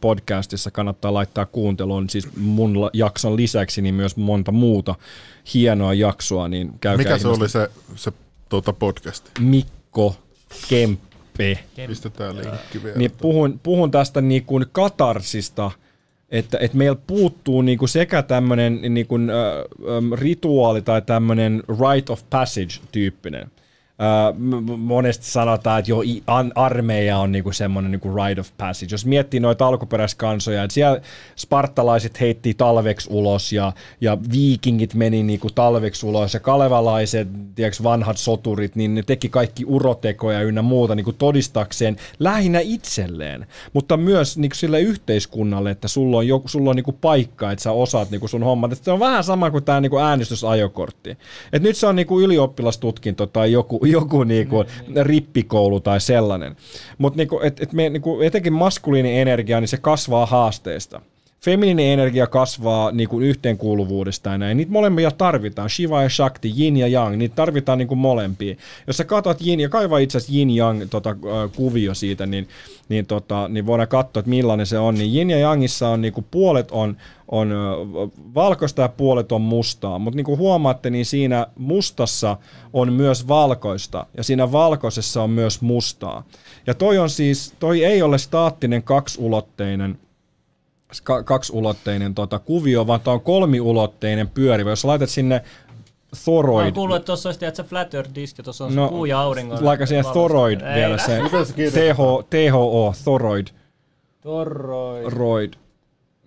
podcastissa 0.00 0.70
kannattaa 0.70 1.14
laittaa 1.14 1.46
kuunteluun, 1.46 2.10
siis 2.10 2.36
mun 2.36 2.90
jakson 2.92 3.36
lisäksi 3.36 3.82
niin 3.82 3.94
myös 3.94 4.16
monta 4.16 4.52
muuta 4.52 4.94
hienoa 5.54 5.94
jaksoa, 5.94 6.48
niin 6.48 6.70
käykää 6.80 6.96
Mikä 6.96 7.18
se 7.18 7.28
oli 7.28 7.48
se, 7.48 7.70
se 7.96 8.12
tuota 8.48 8.72
podcast? 8.72 9.30
Mikko 9.40 9.80
Mikko 9.90 10.16
Kemppe. 10.68 11.58
Pistetään 11.86 12.36
linkki 12.36 12.82
vielä. 12.82 12.98
Niin 12.98 13.10
puhun, 13.10 13.60
puhun 13.62 13.90
tästä 13.90 14.20
niin 14.20 14.44
kuin 14.44 14.66
katarsista, 14.72 15.70
että, 16.30 16.58
että 16.60 16.76
meillä 16.76 16.98
puuttuu 17.06 17.62
niin 17.62 17.78
kuin 17.78 17.88
sekä 17.88 18.22
tämmöinen 18.22 18.80
niin 18.88 19.06
kuin, 19.06 19.30
äh, 19.30 20.20
rituaali 20.20 20.82
tai 20.82 21.02
tämmöinen 21.02 21.62
rite 21.68 22.12
of 22.12 22.22
passage 22.30 22.80
tyyppinen. 22.92 23.50
Monesti 24.76 25.26
sanotaan, 25.26 25.78
että 25.78 25.90
jo 25.90 26.00
armeija 26.54 27.18
on 27.18 27.32
niinku 27.32 27.52
semmoinen 27.52 27.90
niinku 27.90 28.14
rite 28.14 28.40
of 28.40 28.50
passage. 28.58 28.94
Jos 28.94 29.06
miettii 29.06 29.40
noita 29.40 29.66
alkuperäiskansoja, 29.66 30.64
että 30.64 30.74
siellä 30.74 31.00
spartalaiset 31.36 32.20
heitti 32.20 32.54
talveksi 32.54 33.08
ulos 33.12 33.52
ja, 33.52 33.72
ja 34.00 34.18
viikingit 34.32 34.94
meni 34.94 35.22
niinku 35.22 35.48
talveksi 35.54 36.06
ulos 36.06 36.34
ja 36.34 36.40
kalevalaiset, 36.40 37.28
tiedätkö, 37.54 37.82
vanhat 37.82 38.16
soturit, 38.16 38.76
niin 38.76 38.94
ne 38.94 39.02
teki 39.02 39.28
kaikki 39.28 39.64
urotekoja 39.64 40.42
ynnä 40.42 40.62
muuta 40.62 40.94
niinku 40.94 41.12
todistakseen 41.12 41.96
lähinnä 42.18 42.60
itselleen, 42.60 43.46
mutta 43.72 43.96
myös 43.96 44.38
niinku 44.38 44.56
sille 44.56 44.80
yhteiskunnalle, 44.80 45.70
että 45.70 45.88
sulla 45.88 46.16
on, 46.16 46.28
joku, 46.28 46.48
sulla 46.48 46.70
on 46.70 46.76
niinku 46.76 46.92
paikka, 46.92 47.50
että 47.50 47.62
sä 47.62 47.72
osaat 47.72 48.10
niinku 48.10 48.28
sun 48.28 48.42
hommat. 48.42 48.72
Et 48.72 48.84
se 48.84 48.90
on 48.90 49.00
vähän 49.00 49.24
sama 49.24 49.50
kuin 49.50 49.64
tämä 49.64 49.80
niinku 49.80 49.98
äänestysajokortti. 49.98 51.18
Et 51.52 51.62
nyt 51.62 51.76
se 51.76 51.86
on 51.86 51.96
niinku 51.96 52.20
ylioppilastutkinto 52.20 53.26
tai 53.26 53.52
joku, 53.52 53.80
joku 53.90 54.24
niinku 54.24 54.64
niin, 54.86 55.06
rippikoulu 55.06 55.80
tai 55.80 56.00
sellainen. 56.00 56.56
Mutta 56.98 57.16
niinku, 57.16 57.40
et, 57.42 57.60
et 57.60 57.72
niinku, 57.72 58.20
etenkin 58.20 58.52
maskuliini 58.52 59.20
energia, 59.20 59.60
niin 59.60 59.68
se 59.68 59.76
kasvaa 59.76 60.26
haasteesta. 60.26 61.00
Feminiininen 61.44 61.92
energia 61.92 62.26
kasvaa 62.26 62.92
niin 62.92 63.08
kuin 63.08 63.24
yhteenkuuluvuudesta 63.24 64.30
ja 64.30 64.38
näin. 64.38 64.56
Niitä 64.56 64.72
molempia 64.72 65.10
tarvitaan. 65.10 65.70
Shiva 65.70 66.02
ja 66.02 66.08
Shakti, 66.08 66.52
Yin 66.58 66.76
ja 66.76 66.86
Yang, 66.86 67.16
niitä 67.16 67.34
tarvitaan 67.34 67.78
niin 67.78 67.88
kuin 67.88 67.98
molempia. 67.98 68.56
Jos 68.86 68.96
sä 68.96 69.04
katsot 69.04 69.46
Yin 69.46 69.60
ja 69.60 69.68
kaivaa 69.68 69.98
itse 69.98 70.18
asiassa 70.18 70.38
Yin 70.38 70.56
Yang 70.56 70.82
tota, 70.90 71.16
kuvio 71.56 71.94
siitä, 71.94 72.26
niin, 72.26 72.48
niin, 72.88 73.06
tota, 73.06 73.48
niin 73.48 73.66
voidaan 73.66 73.88
katsoa, 73.88 74.20
että 74.20 74.30
millainen 74.30 74.66
se 74.66 74.78
on. 74.78 74.94
Niin 74.94 75.16
Yin 75.16 75.30
ja 75.30 75.38
Yangissa 75.38 75.88
on 75.88 76.00
niin 76.00 76.12
kuin 76.12 76.26
puolet 76.30 76.70
on, 76.70 76.96
on 77.28 77.50
valkoista 78.34 78.82
ja 78.82 78.88
puolet 78.88 79.32
on 79.32 79.40
mustaa. 79.40 79.98
Mutta 79.98 80.16
niin 80.16 80.24
kuin 80.24 80.38
huomaatte, 80.38 80.90
niin 80.90 81.06
siinä 81.06 81.46
mustassa 81.58 82.36
on 82.72 82.92
myös 82.92 83.28
valkoista 83.28 84.06
ja 84.16 84.22
siinä 84.22 84.52
valkoisessa 84.52 85.22
on 85.22 85.30
myös 85.30 85.60
mustaa. 85.60 86.24
Ja 86.66 86.74
toi 86.74 86.98
on 86.98 87.10
siis, 87.10 87.54
toi 87.60 87.84
ei 87.84 88.02
ole 88.02 88.18
staattinen 88.18 88.82
kaksulotteinen 88.82 89.98
kaksulotteinen 91.24 92.14
tota, 92.14 92.38
kuvio, 92.38 92.86
vaan 92.86 93.00
tämä 93.00 93.14
on 93.14 93.20
kolmiulotteinen 93.20 94.28
pyörivä. 94.28 94.70
Jos 94.70 94.84
laitat 94.84 95.10
sinne 95.10 95.42
Thoroid. 96.24 96.66
Mä 96.66 96.72
kuullut, 96.72 96.96
että 96.96 97.06
tuossa 97.06 97.28
olisi 97.28 97.46
että 97.46 97.62
flat 97.62 97.94
earth 97.94 98.14
disk 98.14 98.38
ja 98.38 98.44
tuossa 98.44 98.64
on 98.64 98.74
no, 98.74 98.88
kuu 98.88 99.04
ja 99.04 99.20
auringon. 99.20 99.64
Laika 99.64 99.86
siihen 99.86 100.04
Thoroid 100.04 100.60
ei, 100.60 100.74
vielä 100.74 100.98
se. 100.98 101.20
TH, 101.70 101.98
THO, 102.30 102.94
Thoroid. 103.04 103.46
Thoroid. 104.22 105.52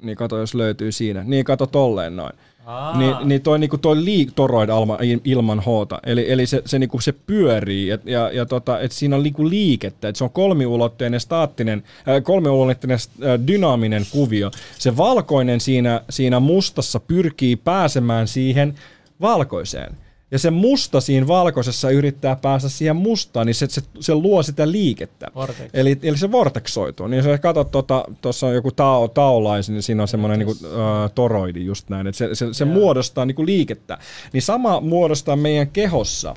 Niin 0.02 0.18
kato, 0.18 0.38
jos 0.38 0.53
löytyy 0.53 0.91
siinä. 0.91 1.23
Niin 1.23 1.45
kato 1.45 1.65
tolleen 1.65 2.15
noin. 2.15 2.34
Niin, 2.98 3.15
niin 3.23 3.41
toi, 3.41 3.60
niinku 3.60 3.77
toi 3.77 4.06
liik 4.06 4.31
toroid 4.35 4.69
alma, 4.69 4.98
ilman 5.23 5.60
hoota, 5.60 5.99
eli, 6.06 6.31
eli 6.31 6.45
se, 6.45 6.61
se, 6.65 6.80
niinku, 6.80 6.99
se 6.99 7.11
pyörii 7.11 7.88
ja, 7.88 7.98
ja, 8.06 8.31
ja 8.31 8.45
tota, 8.45 8.80
et 8.80 8.91
siinä 8.91 9.15
on 9.15 9.23
niinku 9.23 9.49
liikettä, 9.49 10.07
että 10.07 10.18
se 10.18 10.23
on 10.23 10.30
kolmiulotteinen 10.30 11.19
staattinen, 11.19 11.84
äh, 12.07 12.23
kolmiulotteinen 12.23 12.98
äh, 12.98 13.48
dynaaminen 13.48 14.06
kuvio. 14.11 14.52
Se 14.77 14.98
valkoinen 14.98 15.60
siinä, 15.60 16.02
siinä 16.10 16.40
mustassa 16.40 16.99
pyrkii 16.99 17.56
pääsemään 17.56 18.27
siihen 18.27 18.76
valkoiseen 19.22 19.98
ja 20.34 20.40
se 20.40 20.52
musta 20.52 21.02
siinä 21.02 21.28
valkoisessa 21.28 21.90
yrittää 21.90 22.36
päästä 22.36 22.70
siihen 22.70 22.96
mustaan, 22.96 23.46
niin 23.46 23.56
se, 23.56 23.68
se, 23.70 23.82
se 24.00 24.16
luo 24.16 24.44
sitä 24.44 24.72
liikettä. 24.72 25.28
Eli, 25.74 26.00
eli 26.04 26.18
se 26.18 26.32
vorteksoituu. 26.32 27.08
Niin 27.08 27.18
jos 27.18 27.26
sä 27.26 27.38
katsot, 27.38 27.72
tuossa 27.72 28.12
tota, 28.22 28.48
on 28.48 28.54
joku 28.54 28.72
tao, 28.72 29.08
taolaisi, 29.08 29.72
niin 29.72 29.84
siinä 29.84 30.02
on 30.02 30.08
semmoinen 30.08 30.40
niin 30.40 30.58
toroidi 31.16 31.66
just 31.66 31.90
näin, 31.90 32.08
että 32.08 32.18
se, 32.18 32.36
se, 32.36 32.54
se 32.54 32.66
muodostaa 32.66 33.26
niin 33.26 33.36
kuin 33.36 33.46
liikettä. 33.46 33.98
Niin 34.34 34.42
sama 34.42 34.82
muodostaa 34.82 35.36
meidän 35.36 35.68
kehossa. 35.68 36.36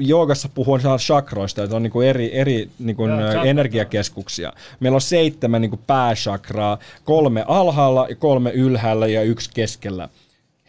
Joogassa 0.00 0.48
puhun 0.48 0.80
chakroista, 0.98 1.62
että 1.62 1.76
on 1.76 1.82
niin 1.82 1.90
kuin 1.90 2.08
eri, 2.08 2.38
eri 2.38 2.70
niin 2.78 2.96
kuin 2.96 3.10
Joo, 3.10 3.44
energiakeskuksia. 3.44 4.52
Meillä 4.80 4.96
on 4.96 5.00
seitsemän 5.00 5.60
niin 5.60 5.70
kuin 5.70 5.82
päächakraa, 5.86 6.78
kolme 7.04 7.44
alhaalla, 7.46 8.08
kolme 8.18 8.50
ylhäällä 8.50 9.06
ja 9.06 9.22
yksi 9.22 9.50
keskellä. 9.54 10.08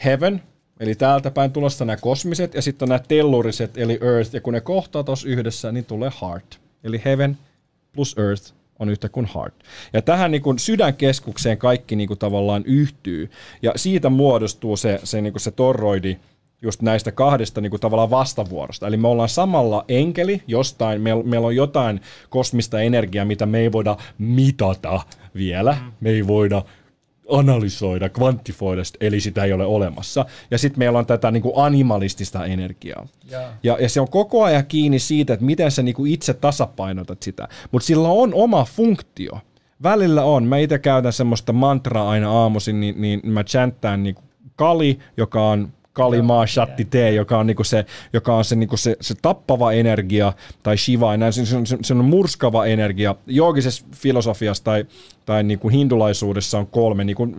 Heaven, 0.05 0.41
Eli 0.79 0.95
täältä 0.95 1.31
päin 1.31 1.51
tulossa 1.51 1.85
nämä 1.85 1.97
kosmiset 1.97 2.53
ja 2.53 2.61
sitten 2.61 2.89
nämä 2.89 2.99
telluriset 3.07 3.77
eli 3.77 3.99
Earth, 4.01 4.33
ja 4.35 4.41
kun 4.41 4.53
ne 4.53 4.61
kohtaa 4.61 5.03
tuossa 5.03 5.27
yhdessä, 5.27 5.71
niin 5.71 5.85
tulee 5.85 6.11
Heart. 6.21 6.59
Eli 6.83 7.01
Heaven 7.05 7.37
plus 7.93 8.15
Earth 8.17 8.53
on 8.79 8.89
yhtä 8.89 9.09
kuin 9.09 9.29
Heart. 9.35 9.55
Ja 9.93 10.01
tähän 10.01 10.31
niin 10.31 10.41
kuin 10.41 10.59
sydänkeskukseen 10.59 11.57
kaikki 11.57 11.95
niin 11.95 12.07
kuin 12.07 12.19
tavallaan 12.19 12.63
yhtyy, 12.65 13.29
ja 13.61 13.71
siitä 13.75 14.09
muodostuu 14.09 14.77
se, 14.77 14.99
se, 15.03 15.21
niin 15.21 15.33
kuin 15.33 15.41
se 15.41 15.51
torroidi, 15.51 16.17
just 16.61 16.81
näistä 16.81 17.11
kahdesta 17.11 17.61
niin 17.61 17.69
kuin 17.69 17.79
tavallaan 17.79 18.09
vastavuorosta. 18.09 18.87
Eli 18.87 18.97
me 18.97 19.07
ollaan 19.07 19.29
samalla 19.29 19.85
enkeli 19.87 20.41
jostain, 20.47 21.01
meillä, 21.01 21.23
meillä 21.23 21.47
on 21.47 21.55
jotain 21.55 22.01
kosmista 22.29 22.81
energiaa, 22.81 23.25
mitä 23.25 23.45
me 23.45 23.59
ei 23.59 23.71
voida 23.71 23.97
mitata 24.17 25.01
vielä. 25.35 25.77
Mm. 25.81 25.91
Me 26.01 26.09
ei 26.09 26.27
voida 26.27 26.63
analysoida, 27.29 28.09
kvanttifoida, 28.09 28.81
eli 29.01 29.19
sitä 29.19 29.43
ei 29.43 29.53
ole 29.53 29.65
olemassa. 29.65 30.25
Ja 30.51 30.57
sitten 30.57 30.79
meillä 30.79 30.99
on 30.99 31.05
tätä 31.05 31.31
niin 31.31 31.43
kuin 31.43 31.53
animalistista 31.55 32.45
energiaa. 32.45 33.07
Ja, 33.63 33.77
ja 33.81 33.89
se 33.89 34.01
on 34.01 34.09
koko 34.09 34.43
ajan 34.43 34.65
kiinni 34.65 34.99
siitä, 34.99 35.33
että 35.33 35.45
miten 35.45 35.71
sä 35.71 35.83
niin 35.83 35.95
kuin 35.95 36.11
itse 36.11 36.33
tasapainotat 36.33 37.23
sitä. 37.23 37.47
Mutta 37.71 37.85
sillä 37.85 38.07
on 38.07 38.33
oma 38.33 38.65
funktio. 38.65 39.39
Välillä 39.83 40.23
on. 40.23 40.43
Mä 40.43 40.57
itse 40.57 40.79
käytän 40.79 41.13
semmoista 41.13 41.53
mantraa 41.53 42.09
aina 42.09 42.31
aamuisin, 42.31 42.79
niin, 42.79 43.01
niin 43.01 43.21
mä 43.23 43.43
chanttään 43.43 44.03
niin 44.03 44.15
Kali, 44.55 44.99
joka 45.17 45.49
on 45.49 45.73
Kalimaa 45.95 46.47
Shatti 46.47 46.85
T, 46.85 46.93
joka 47.15 47.37
on, 47.37 47.47
niinku 47.47 47.63
se, 47.63 47.85
joka 48.13 48.35
on 48.35 48.45
se, 48.45 48.55
niinku 48.55 48.77
se, 48.77 48.97
se 49.01 49.15
tappava 49.21 49.71
energia, 49.71 50.33
tai 50.63 50.77
Shiva, 50.77 51.17
näin, 51.17 51.33
se, 51.33 51.45
se, 51.45 51.77
se 51.81 51.93
on 51.93 52.05
murskava 52.05 52.65
energia. 52.65 53.15
Joogisessa 53.27 53.85
filosofiassa 53.95 54.63
tai 54.63 54.85
tai 55.25 55.43
niin 55.43 55.59
kuin 55.59 55.71
hindulaisuudessa 55.71 56.59
on 56.59 56.67
kolme, 56.67 57.03
niin 57.03 57.15
kuin 57.15 57.35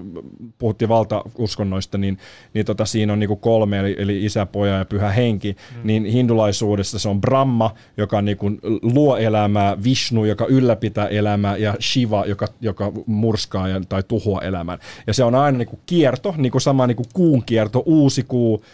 puhuttiin 0.58 0.88
valtauskonnoista, 0.88 1.98
niin, 1.98 2.18
niin 2.54 2.66
tota, 2.66 2.84
siinä 2.84 3.12
on 3.12 3.20
niin 3.20 3.28
kuin 3.28 3.40
kolme, 3.40 3.78
eli, 3.78 3.96
eli 3.98 4.24
isä, 4.24 4.46
poja 4.46 4.78
ja 4.78 4.84
pyhä 4.84 5.10
henki, 5.10 5.52
mm. 5.52 5.80
niin 5.84 6.04
hindulaisuudessa 6.04 6.98
se 6.98 7.08
on 7.08 7.20
Brahma, 7.20 7.74
joka 7.96 8.22
niin 8.22 8.36
kuin 8.36 8.58
luo 8.82 9.16
elämää, 9.16 9.82
Vishnu, 9.84 10.24
joka 10.24 10.46
ylläpitää 10.48 11.08
elämää, 11.08 11.56
ja 11.56 11.74
Shiva, 11.80 12.24
joka, 12.26 12.46
joka 12.60 12.92
murskaa 13.06 13.68
ja, 13.68 13.80
tai 13.88 14.02
tuhoaa 14.08 14.42
elämän. 14.42 14.78
Ja 15.06 15.14
se 15.14 15.24
on 15.24 15.34
aina 15.34 15.58
niin 15.58 15.68
kuin 15.68 15.80
kierto, 15.86 16.34
niin 16.36 16.52
kuin 16.52 16.62
sama 16.62 16.86
niin 16.86 16.96
kuin 16.96 17.08
kuun 17.12 17.42
kierto, 17.44 17.82
uusi 17.86 18.22
kuu, 18.22 18.64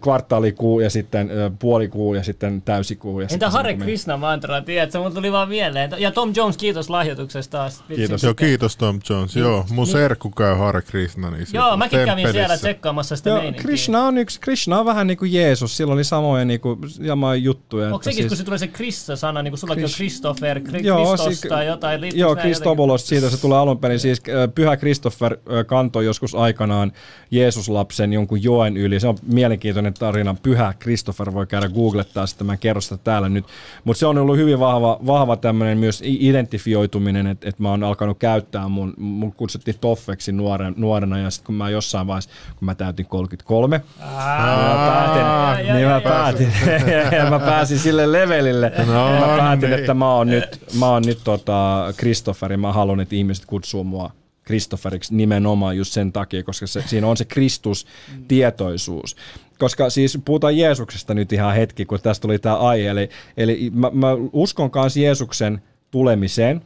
kvartaalikuu 0.00 0.80
ja 0.80 0.90
sitten 0.90 1.30
puolikuu 1.58 2.14
ja 2.14 2.22
sitten 2.22 2.62
täysikuu. 2.62 3.20
Ja 3.20 3.28
Entä 3.30 3.50
Hare 3.50 3.74
Krishna 3.74 4.16
mantra, 4.16 4.60
tiedätkö? 4.60 4.98
Mun 4.98 5.14
tuli 5.14 5.32
vaan 5.32 5.48
mieleen. 5.48 5.90
Ja 5.98 6.10
Tom 6.10 6.32
Jones, 6.36 6.56
kiitos 6.56 6.90
lahjoituksesta 6.90 7.58
taas. 7.58 7.84
Kiitos. 7.96 8.22
Joo, 8.22 8.34
kiitos 8.34 8.76
Tom 8.76 9.00
Jones. 9.10 9.34
Niin, 9.34 9.42
Joo, 9.42 9.64
mun 9.70 9.84
niin. 9.84 9.92
serkku 9.92 10.30
käy 10.30 10.54
Hare 10.54 10.82
Krishna. 10.82 11.30
Niin 11.30 11.46
Joo, 11.52 11.76
mäkin 11.76 12.04
kävin 12.04 12.32
siellä 12.32 12.56
tsekkaamassa 12.56 13.16
sitä 13.16 13.30
Joo, 13.30 13.42
Krishna 13.56 14.04
on, 14.04 14.18
yksi, 14.18 14.40
Krishna 14.40 14.78
on 14.80 14.86
vähän 14.86 15.06
niin 15.06 15.18
kuin 15.18 15.32
Jeesus. 15.32 15.76
Sillä 15.76 15.94
oli 15.94 16.04
samoja 16.04 16.44
niin 16.44 16.60
kuin, 16.60 16.78
samoja 16.90 17.34
juttuja. 17.34 17.86
Onko 17.86 18.02
sekin, 18.02 18.16
siis... 18.16 18.28
kun 18.28 18.36
se 18.36 18.44
tulee 18.44 18.58
se 18.58 18.66
Krista-sana, 18.66 19.42
niin 19.42 19.52
kuin 19.52 19.58
sullakin 19.58 19.84
Chris... 19.84 19.94
on 19.94 19.96
Christopher, 19.96 20.60
Kristos 20.60 21.24
siis, 21.24 21.40
tai 21.40 21.66
jotain? 21.66 22.00
Joo, 22.14 22.36
Kristobolos, 22.36 23.08
siitä 23.08 23.30
se 23.30 23.40
tulee 23.40 23.58
alun 23.58 23.78
perin. 23.78 24.00
Siis 24.00 24.22
Pyhä 24.54 24.76
Christopher 24.76 25.36
kantoi 25.66 26.04
joskus 26.04 26.34
aikanaan 26.34 26.92
Jeesus-lapsen 27.30 28.12
jonkun 28.12 28.42
joen 28.42 28.76
yli. 28.76 29.00
Se 29.00 29.08
on 29.08 29.18
mielenkiintoinen 29.48 29.94
tarina. 29.94 30.36
Pyhä 30.42 30.74
Christopher 30.80 31.32
voi 31.32 31.46
käydä 31.46 31.68
googlettaa 31.68 32.26
sitä, 32.26 32.44
mä 32.44 32.56
kerro 32.56 32.80
sitä 32.80 32.96
täällä 32.96 33.28
nyt. 33.28 33.44
Mutta 33.84 33.98
se 33.98 34.06
on 34.06 34.18
ollut 34.18 34.36
hyvin 34.36 34.60
vahva, 34.60 34.98
vahva 35.06 35.36
tämmöinen 35.36 35.78
myös 35.78 36.02
identifioituminen, 36.04 37.26
että 37.26 37.48
et 37.48 37.58
mä 37.58 37.70
oon 37.70 37.84
alkanut 37.84 38.18
käyttää 38.18 38.68
mun, 38.68 38.94
mun 38.96 39.32
kutsuttiin 39.32 39.78
Toffeksi 39.80 40.32
nuoren, 40.32 40.74
nuorena 40.76 41.18
ja 41.18 41.30
sitten 41.30 41.46
kun 41.46 41.54
mä 41.54 41.70
jossain 41.70 42.06
vaiheessa, 42.06 42.30
kun 42.58 42.66
mä 42.66 42.74
täytin 42.74 43.06
33, 43.06 43.80
mä 44.00 44.74
päätin, 44.86 45.74
niin 45.74 45.88
mä 45.88 46.00
päätin, 46.00 46.52
ja 47.18 47.30
mä 47.30 47.38
pääsin 47.38 47.78
sille 47.78 48.12
levelille, 48.12 48.72
no, 48.86 49.20
mä 49.20 49.36
päätin, 49.38 49.70
niin. 49.70 49.80
että 49.80 49.94
mä 49.94 50.14
oon 50.14 50.26
nyt, 50.26 50.60
mä 50.78 50.88
oon 50.88 51.02
nyt 51.06 51.20
tota 51.24 51.86
Christopher 51.98 52.52
ja 52.52 52.58
mä 52.58 52.72
haluan, 52.72 53.00
että 53.00 53.16
ihmiset 53.16 53.46
kutsuu 53.46 53.84
mua 53.84 54.10
Kristofferiksi 54.48 55.14
nimenomaan 55.14 55.76
just 55.76 55.92
sen 55.92 56.12
takia, 56.12 56.42
koska 56.42 56.66
se, 56.66 56.82
siinä 56.86 57.06
on 57.06 57.16
se 57.16 57.24
Kristus-tietoisuus. 57.24 59.16
Koska 59.58 59.90
siis 59.90 60.18
puhutaan 60.24 60.56
Jeesuksesta 60.56 61.14
nyt 61.14 61.32
ihan 61.32 61.54
hetki, 61.54 61.84
kun 61.84 62.00
tästä 62.00 62.22
tuli 62.22 62.38
tämä 62.38 62.56
aihe. 62.56 62.88
Eli, 62.88 63.10
eli 63.36 63.70
mä, 63.74 63.90
mä 63.92 64.08
uskon 64.32 64.70
myös 64.74 64.96
Jeesuksen 64.96 65.62
tulemiseen. 65.90 66.62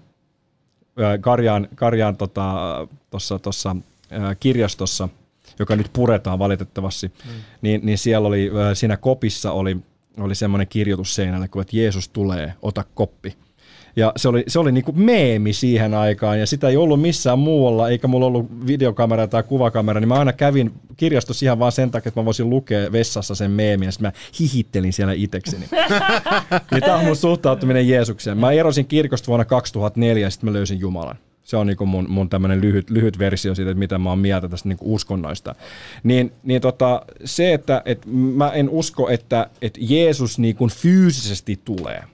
Karjaan, 1.21 1.69
Karjaan 1.75 2.17
tuossa 2.17 2.89
tota, 3.11 3.39
tossa, 3.43 3.77
kirjastossa, 4.41 5.09
joka 5.59 5.77
nyt 5.77 5.91
puretaan 5.93 6.39
valitettavasti, 6.39 7.09
mm. 7.09 7.31
niin, 7.63 7.81
niin 7.85 7.99
siellä 7.99 8.29
oli, 8.29 8.51
siinä 8.75 8.97
kopissa 8.97 9.53
oli 9.53 9.77
oli 10.21 10.35
semmoinen 10.35 10.69
kirjoitus 10.69 11.15
seinällä, 11.15 11.49
kun 11.49 11.63
että 11.63 11.77
Jeesus 11.77 12.09
tulee, 12.09 12.55
ota 12.63 12.85
koppi. 12.95 13.37
Ja 13.97 14.13
se 14.17 14.29
oli, 14.29 14.45
se 14.49 14.59
oli 14.59 14.73
niin 14.73 14.85
kuin 14.85 15.01
meemi 15.01 15.53
siihen 15.53 15.95
aikaan, 15.95 16.41
ja 16.41 16.47
sitä 16.47 16.69
ei 16.69 16.77
ollut 16.77 17.01
missään 17.01 17.39
muualla, 17.39 17.89
eikä 17.89 18.09
mulla 18.09 18.27
ollut 18.27 18.67
videokamera 18.67 19.27
tai 19.27 19.43
kuvakamera, 19.43 20.01
niin 20.01 20.09
mä 20.09 20.15
aina 20.15 20.33
kävin 20.33 20.73
kirjastossa 20.97 21.47
ihan 21.47 21.59
vaan 21.59 21.73
sen 21.73 21.91
takia, 21.91 22.09
että 22.09 22.21
mä 22.21 22.25
voisin 22.25 22.51
lukea 22.51 22.93
vessassa 22.93 23.35
sen 23.35 23.51
meemiä, 23.51 23.89
ja 23.89 23.93
mä 24.01 24.13
hihittelin 24.41 24.93
siellä 24.93 25.13
itekseni. 25.13 25.67
niin 26.71 26.83
tämä 26.83 26.97
on 26.97 27.05
mun 27.05 27.17
suhtautuminen 27.17 27.89
Jeesukseen. 27.89 28.39
Mä 28.39 28.53
erosin 28.53 28.87
kirkosta 28.87 29.27
vuonna 29.27 29.45
2004, 29.45 30.27
ja 30.27 30.31
sitten 30.31 30.51
mä 30.51 30.53
löysin 30.53 30.81
Jumalan. 30.81 31.17
Se 31.45 31.57
on 31.57 31.67
niinku 31.67 31.87
mun, 31.87 32.07
mun 32.11 32.29
tämmöinen 32.29 32.61
lyhyt, 32.61 32.91
lyhyt 32.91 33.19
versio 33.19 33.55
siitä, 33.55 33.71
että 33.71 33.79
mitä 33.79 33.99
mä 33.99 34.09
oon 34.09 34.19
mieltä 34.19 34.49
tästä 34.49 34.69
niinku 34.69 34.95
uskonnoista. 34.95 35.55
Niin, 36.03 36.33
niin 36.43 36.61
tota, 36.61 37.03
se, 37.25 37.55
että 37.55 37.83
et 37.85 38.07
mä 38.07 38.51
en 38.51 38.69
usko, 38.69 39.09
että 39.09 39.47
et 39.63 39.79
Jeesus 39.81 40.39
niinku 40.39 40.69
fyysisesti 40.69 41.61
tulee 41.65 42.05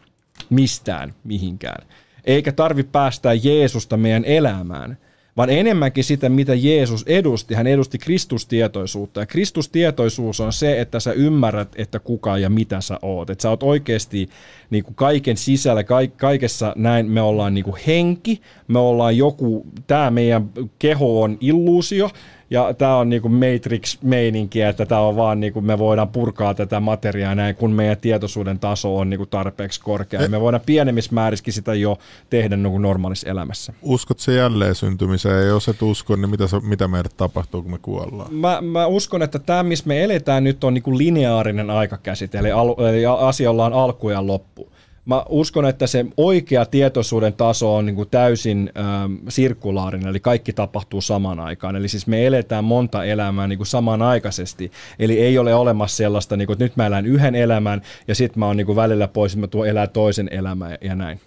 mistään 0.50 1.14
mihinkään. 1.24 1.86
Eikä 2.24 2.52
tarvi 2.52 2.82
päästää 2.82 3.34
Jeesusta 3.34 3.96
meidän 3.96 4.24
elämään, 4.24 4.98
vaan 5.38 5.50
enemmänkin 5.50 6.04
sitä, 6.04 6.28
mitä 6.28 6.54
Jeesus 6.54 7.04
edusti. 7.06 7.54
Hän 7.54 7.66
edusti 7.66 7.98
Kristustietoisuutta. 7.98 9.20
Ja 9.20 9.26
Kristustietoisuus 9.26 10.40
on 10.40 10.52
se, 10.52 10.80
että 10.80 11.00
sä 11.00 11.12
ymmärrät, 11.12 11.68
että 11.76 11.98
kuka 11.98 12.38
ja 12.38 12.50
mitä 12.50 12.80
sä 12.80 12.98
oot. 13.02 13.30
Että 13.30 13.42
sä 13.42 13.50
oot 13.50 13.62
oikeasti 13.62 14.28
niin 14.70 14.84
kuin 14.84 14.94
kaiken 14.94 15.36
sisällä, 15.36 15.84
kaikessa 16.16 16.72
näin 16.76 17.10
me 17.10 17.20
ollaan 17.20 17.54
niin 17.54 17.64
kuin 17.64 17.80
henki, 17.86 18.40
me 18.68 18.78
ollaan 18.78 19.16
joku, 19.16 19.66
tämä 19.86 20.10
meidän 20.10 20.50
keho 20.78 21.22
on 21.22 21.38
illuusio, 21.40 22.10
ja 22.50 22.74
tämä 22.74 22.96
on 22.96 23.08
niinku 23.08 23.28
Matrix-meininkiä, 23.28 24.68
että 24.68 24.86
tämä 24.86 25.00
on 25.00 25.16
vaan 25.16 25.40
niinku, 25.40 25.60
me 25.60 25.78
voidaan 25.78 26.08
purkaa 26.08 26.54
tätä 26.54 26.80
materiaa 26.80 27.34
näin, 27.34 27.56
kun 27.56 27.72
meidän 27.72 27.96
tietoisuuden 27.96 28.58
taso 28.58 28.96
on 28.96 29.10
niinku 29.10 29.26
tarpeeksi 29.26 29.80
korkea. 29.80 30.22
Ja 30.22 30.28
me 30.28 30.40
voidaan 30.40 30.62
pienemmissä 30.66 31.14
määrissäkin 31.14 31.54
sitä 31.54 31.74
jo 31.74 31.98
tehdä 32.30 32.56
niinku 32.56 32.78
normaalissa 32.78 33.28
elämässä. 33.28 33.72
Uskot 33.82 34.18
se 34.18 34.34
jälleen 34.34 34.74
syntymiseen, 34.74 35.36
ja 35.36 35.42
jos 35.42 35.68
et 35.68 35.82
usko, 35.82 36.16
niin 36.16 36.30
mitä, 36.30 36.44
mitä 36.62 36.88
meidät 36.88 37.16
tapahtuu, 37.16 37.62
kun 37.62 37.70
me 37.70 37.78
kuollaan? 37.82 38.34
Mä, 38.34 38.60
mä 38.60 38.86
uskon, 38.86 39.22
että 39.22 39.38
tämä, 39.38 39.62
missä 39.62 39.84
me 39.88 40.04
eletään 40.04 40.44
nyt, 40.44 40.64
on 40.64 40.74
niinku 40.74 40.98
lineaarinen 40.98 41.70
aikakäsite, 41.70 42.38
eli, 42.38 42.52
al, 42.52 42.74
eli 42.88 43.06
asioilla 43.06 43.66
on 43.66 43.72
alku 43.72 44.10
ja 44.10 44.26
loppu 44.26 44.67
mä 45.08 45.24
uskon, 45.28 45.66
että 45.66 45.86
se 45.86 46.06
oikea 46.16 46.66
tietoisuuden 46.66 47.32
taso 47.32 47.76
on 47.76 47.86
niin 47.86 47.96
kuin 47.96 48.08
täysin 48.08 48.72
ähm, 48.78 49.14
sirkulaarinen, 49.28 50.08
eli 50.08 50.20
kaikki 50.20 50.52
tapahtuu 50.52 51.00
samaan 51.00 51.40
aikaan. 51.40 51.76
Eli 51.76 51.88
siis 51.88 52.06
me 52.06 52.26
eletään 52.26 52.64
monta 52.64 53.04
elämää 53.04 53.46
niin 53.46 53.58
kuin 53.58 53.66
samanaikaisesti. 53.66 54.72
Eli 54.98 55.20
ei 55.20 55.38
ole 55.38 55.54
olemassa 55.54 55.96
sellaista, 55.96 56.36
niin 56.36 56.46
kuin, 56.46 56.54
että 56.54 56.64
nyt 56.64 56.76
mä 56.76 56.86
elän 56.86 57.06
yhden 57.06 57.34
elämän 57.34 57.82
ja 58.08 58.14
sitten 58.14 58.38
mä 58.38 58.46
oon 58.46 58.56
niin 58.56 58.76
välillä 58.76 59.08
pois, 59.08 59.32
että 59.32 59.40
mä 59.40 59.46
tuon 59.46 59.68
elää 59.68 59.86
toisen 59.86 60.28
elämän 60.32 60.78
ja 60.80 60.94
näin. 60.94 61.20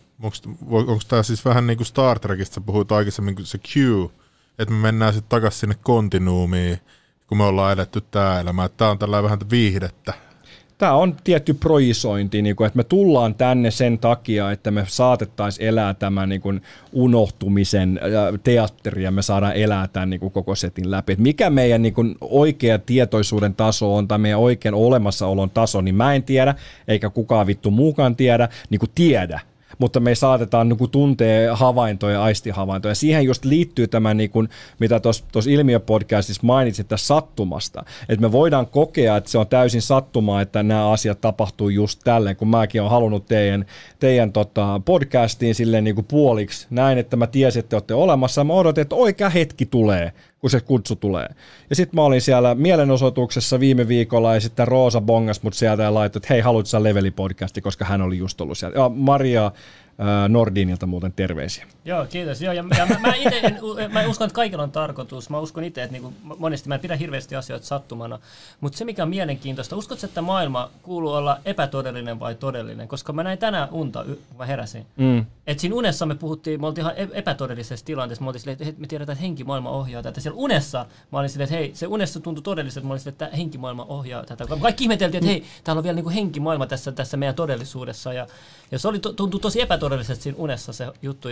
Onko 0.64 1.00
tämä 1.08 1.24
siis 1.24 1.46
vähän 1.46 1.68
niin 1.68 1.78
kuin 1.78 1.88
Star 1.88 2.20
Trekista, 2.20 2.54
sä 2.54 2.62
puhuit 2.62 2.92
aikaisemmin 2.92 3.36
se 3.44 3.58
Q, 3.58 3.78
että 4.60 4.74
me 4.74 4.82
mennään 4.82 5.14
sitten 5.14 5.30
takaisin 5.30 5.60
sinne 5.60 5.76
kontinuumiin, 5.84 6.80
kun 7.28 7.38
me 7.38 7.44
ollaan 7.44 7.74
eletty 7.74 8.02
tämä 8.02 8.40
elämä. 8.40 8.70
Tämä 8.70 8.92
on 8.92 9.00
tällainen 9.00 9.24
vähän 9.24 9.40
viihdettä 9.52 10.14
tämä 10.82 10.94
on 10.94 11.16
tietty 11.24 11.54
projisointi, 11.54 12.42
niin 12.42 12.56
kuin, 12.56 12.68
että 12.68 12.78
me 12.78 12.84
tullaan 12.84 13.36
tänne 13.36 13.72
sen 13.72 13.98
takia, 13.98 14.52
että 14.52 14.72
me 14.72 14.86
saatettaisiin 14.88 15.68
elää 15.68 15.94
tämän 15.94 16.30
niin 16.30 16.42
kuin, 16.42 16.62
unohtumisen 16.94 18.00
teatteri 18.44 19.04
ja 19.04 19.12
me 19.12 19.22
saadaan 19.22 19.56
elää 19.56 19.88
tämän 19.88 20.10
niin 20.10 20.20
kuin, 20.20 20.32
koko 20.32 20.56
setin 20.56 20.92
läpi. 20.92 21.14
Että 21.14 21.24
mikä 21.24 21.50
meidän 21.50 21.82
niin 21.82 21.94
kuin, 21.94 22.16
oikea 22.22 22.80
tietoisuuden 22.80 23.56
taso 23.56 23.96
on 23.96 24.08
tai 24.08 24.18
meidän 24.18 24.40
oikean 24.40 24.76
olemassaolon 24.76 25.50
taso, 25.50 25.82
niin 25.82 25.96
mä 25.96 26.14
en 26.14 26.24
tiedä, 26.24 26.56
eikä 26.88 27.10
kukaan 27.10 27.48
vittu 27.48 27.72
muukaan 27.72 28.16
tiedä, 28.16 28.50
niin 28.70 28.80
kuin 28.80 28.92
tiedä 28.96 29.40
mutta 29.80 30.00
me 30.00 30.16
saatetaan 30.16 30.70
niin 30.70 30.92
tuntea 30.92 31.56
havaintoja, 31.56 32.24
aistihavaintoja. 32.24 32.96
Siihen 32.96 33.26
just 33.26 33.46
liittyy 33.46 33.88
tämä, 33.88 34.14
niin 34.14 34.30
kuin, 34.30 34.50
mitä 34.80 35.00
tuossa 35.00 35.52
ilmiöpodcastissa 35.52 36.42
mainitsit 36.46 36.88
tästä 36.88 37.08
sattumasta. 37.08 37.84
Että 38.10 38.22
me 38.22 38.32
voidaan 38.32 38.68
kokea, 38.68 39.18
että 39.18 39.30
se 39.30 39.38
on 39.38 39.48
täysin 39.48 39.82
sattumaa, 39.82 40.42
että 40.42 40.64
nämä 40.64 40.92
asiat 40.92 41.22
tapahtuu 41.22 41.70
just 41.70 42.02
tälleen, 42.04 42.36
kun 42.36 42.48
mäkin 42.48 42.82
olen 42.82 42.92
halunnut 42.92 43.26
teidän, 43.26 43.66
teidän 44.00 44.32
tota, 44.32 44.82
podcastiin 44.86 45.56
silleen 45.56 45.84
niin 45.84 45.96
kuin 45.96 46.06
puoliksi 46.06 46.68
näin, 46.70 46.98
että 46.98 47.16
mä 47.16 47.28
tiesin, 47.28 47.60
että 47.60 47.70
te 47.70 47.76
olette 47.76 47.94
olemassa. 47.94 48.44
Mä 48.44 48.54
odotin, 48.54 48.82
että 48.82 48.96
oikea 48.96 49.30
hetki 49.30 49.66
tulee 49.66 50.12
kun 50.42 50.50
se 50.50 50.62
kutsu 50.62 50.96
tulee. 50.96 51.30
Ja 51.70 51.76
sitten 51.76 51.96
mä 51.96 52.04
olin 52.04 52.22
siellä 52.22 52.56
mielenosoituksessa 52.56 53.60
viime 53.60 53.88
viikolla 53.88 54.34
ja 54.34 54.40
sitten 54.40 54.68
Roosa 54.68 55.02
bongas 55.02 55.44
mut 55.44 55.54
sieltä 55.54 55.84
ja 55.84 55.94
laittoi, 55.94 56.20
että 56.20 56.34
hei, 56.34 56.42
haluatko 56.42 56.66
sä 56.66 56.84
Leveli-podcasti, 56.84 57.62
koska 57.62 57.86
hän 57.86 58.02
oli 58.02 58.18
just 58.18 58.42
ollut 58.42 58.58
siellä. 58.58 58.80
Ja 58.80 58.90
Maria 58.90 59.52
Nordinilta 60.30 60.86
muuten 60.86 61.14
terveisiä. 61.14 61.66
Joo, 61.86 62.06
kiitos. 62.06 62.42
Joo, 62.42 62.54
ja, 62.54 62.64
ja 62.78 62.86
mä, 62.86 63.00
mä, 63.00 63.14
ite 63.16 63.40
en, 63.40 63.60
mä 63.92 64.08
uskon, 64.08 64.26
että 64.26 64.36
kaikilla 64.36 64.64
on 64.64 64.72
tarkoitus. 64.72 65.30
Mä 65.30 65.40
uskon 65.40 65.64
itse, 65.64 65.84
että 65.84 65.92
niinku, 65.92 66.14
monesti 66.38 66.70
mä 66.70 66.76
en 66.76 66.82
pidä 66.82 66.96
hirveästi 66.96 67.36
asioita 67.36 67.66
sattumana. 67.66 68.20
Mutta 68.62 68.78
se, 68.78 68.86
mikä 68.86 69.04
on 69.04 69.10
mielenkiintoista, 69.10 69.76
uskotko, 69.76 70.06
että 70.06 70.22
maailma 70.22 70.70
kuuluu 70.82 71.12
olla 71.12 71.38
epätodellinen 71.46 72.20
vai 72.20 72.36
todellinen? 72.36 72.88
Koska 72.88 73.14
mä 73.14 73.24
näin 73.24 73.38
tänään 73.38 73.68
unta, 73.72 74.04
kun 74.04 74.38
mä 74.38 74.46
heräsin. 74.46 74.86
Mm. 74.98 75.26
Et 75.48 75.60
siinä 75.60 75.76
unessa 75.76 76.06
me 76.06 76.16
puhuttiin, 76.16 76.62
me 76.62 76.68
oltiin 76.68 76.86
ihan 76.86 76.94
e- 76.98 77.20
epätodellisessa 77.20 77.86
tilanteessa. 77.86 78.24
Me 78.24 78.28
oltiin 78.28 78.42
silleen, 78.42 78.58
että 78.62 78.82
me 78.82 78.88
tiedetään, 78.88 79.14
että 79.14 79.22
henkimaailma 79.22 79.70
ohjaa 79.70 80.04
tätä. 80.04 80.22
Siellä 80.22 80.38
unessa 80.38 80.86
mä 81.12 81.20
olin 81.20 81.30
silleen, 81.30 81.44
että 81.44 81.56
hei, 81.56 81.72
se 81.74 81.88
unessa 81.88 82.20
tuntui 82.20 82.44
todelliselta. 82.44 82.88
Mä 82.88 82.94
olin 82.94 83.00
silleen, 83.00 83.14
että 83.14 83.38
henkimaailma 83.38 83.86
ohjaa 83.86 84.26
tätä. 84.26 84.46
Kaikki 84.62 84.84
ihmeteltiin, 84.84 85.24
että 85.24 85.32
hei, 85.32 85.44
täällä 85.64 85.80
on 85.80 85.84
vielä 85.84 85.96
niinku 85.96 86.10
henkimaailma 86.10 86.68
tässä, 86.68 86.92
tässä 86.92 87.18
meidän 87.18 87.36
todellisuudessa. 87.36 88.14
Ja, 88.14 88.28
ja 88.72 88.80
se 88.80 88.88
oli, 88.88 89.00
tuntui 89.00 89.40
tosi 89.40 89.62
epätodellisesti 89.62 90.24
siinä 90.24 90.40
unessa 90.40 90.74
se 90.74 90.88
juttu. 91.02 91.30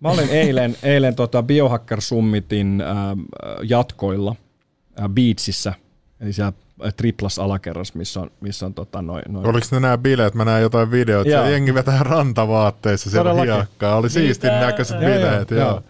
Mä 0.00 0.08
olin 0.08 0.28
eilen, 0.28 0.76
eilen 0.82 1.14
tota 1.14 1.42
Biohacker 1.42 2.00
Summitin 2.00 2.80
äh, 2.80 2.86
jatkoilla 3.62 4.36
äh, 5.00 5.08
Beatsissä, 5.08 5.74
eli 6.20 6.32
siellä 6.32 6.52
triplas 6.96 7.38
alakerras, 7.38 7.94
missä 7.94 8.20
on, 8.20 8.30
missä 8.40 8.66
on 8.66 8.74
tota 8.74 9.02
noin. 9.02 9.22
Noi. 9.28 9.44
Oliko 9.44 9.66
ne 9.70 9.80
nämä 9.80 9.98
bileet? 9.98 10.34
Mä 10.34 10.44
näin 10.44 10.62
jotain 10.62 10.90
videoita, 10.90 11.30
ja 11.30 11.48
jengi 11.48 11.74
vetää 11.74 12.02
rantavaatteissa 12.02 13.10
siellä 13.10 13.30
Todellakin. 13.30 13.54
hiekkaa. 13.54 13.96
Oli 13.96 14.10
siistin 14.10 14.50
näköiset 14.50 14.98
bileet, 14.98 15.50
joo. 15.50 15.60
joo. 15.60 15.82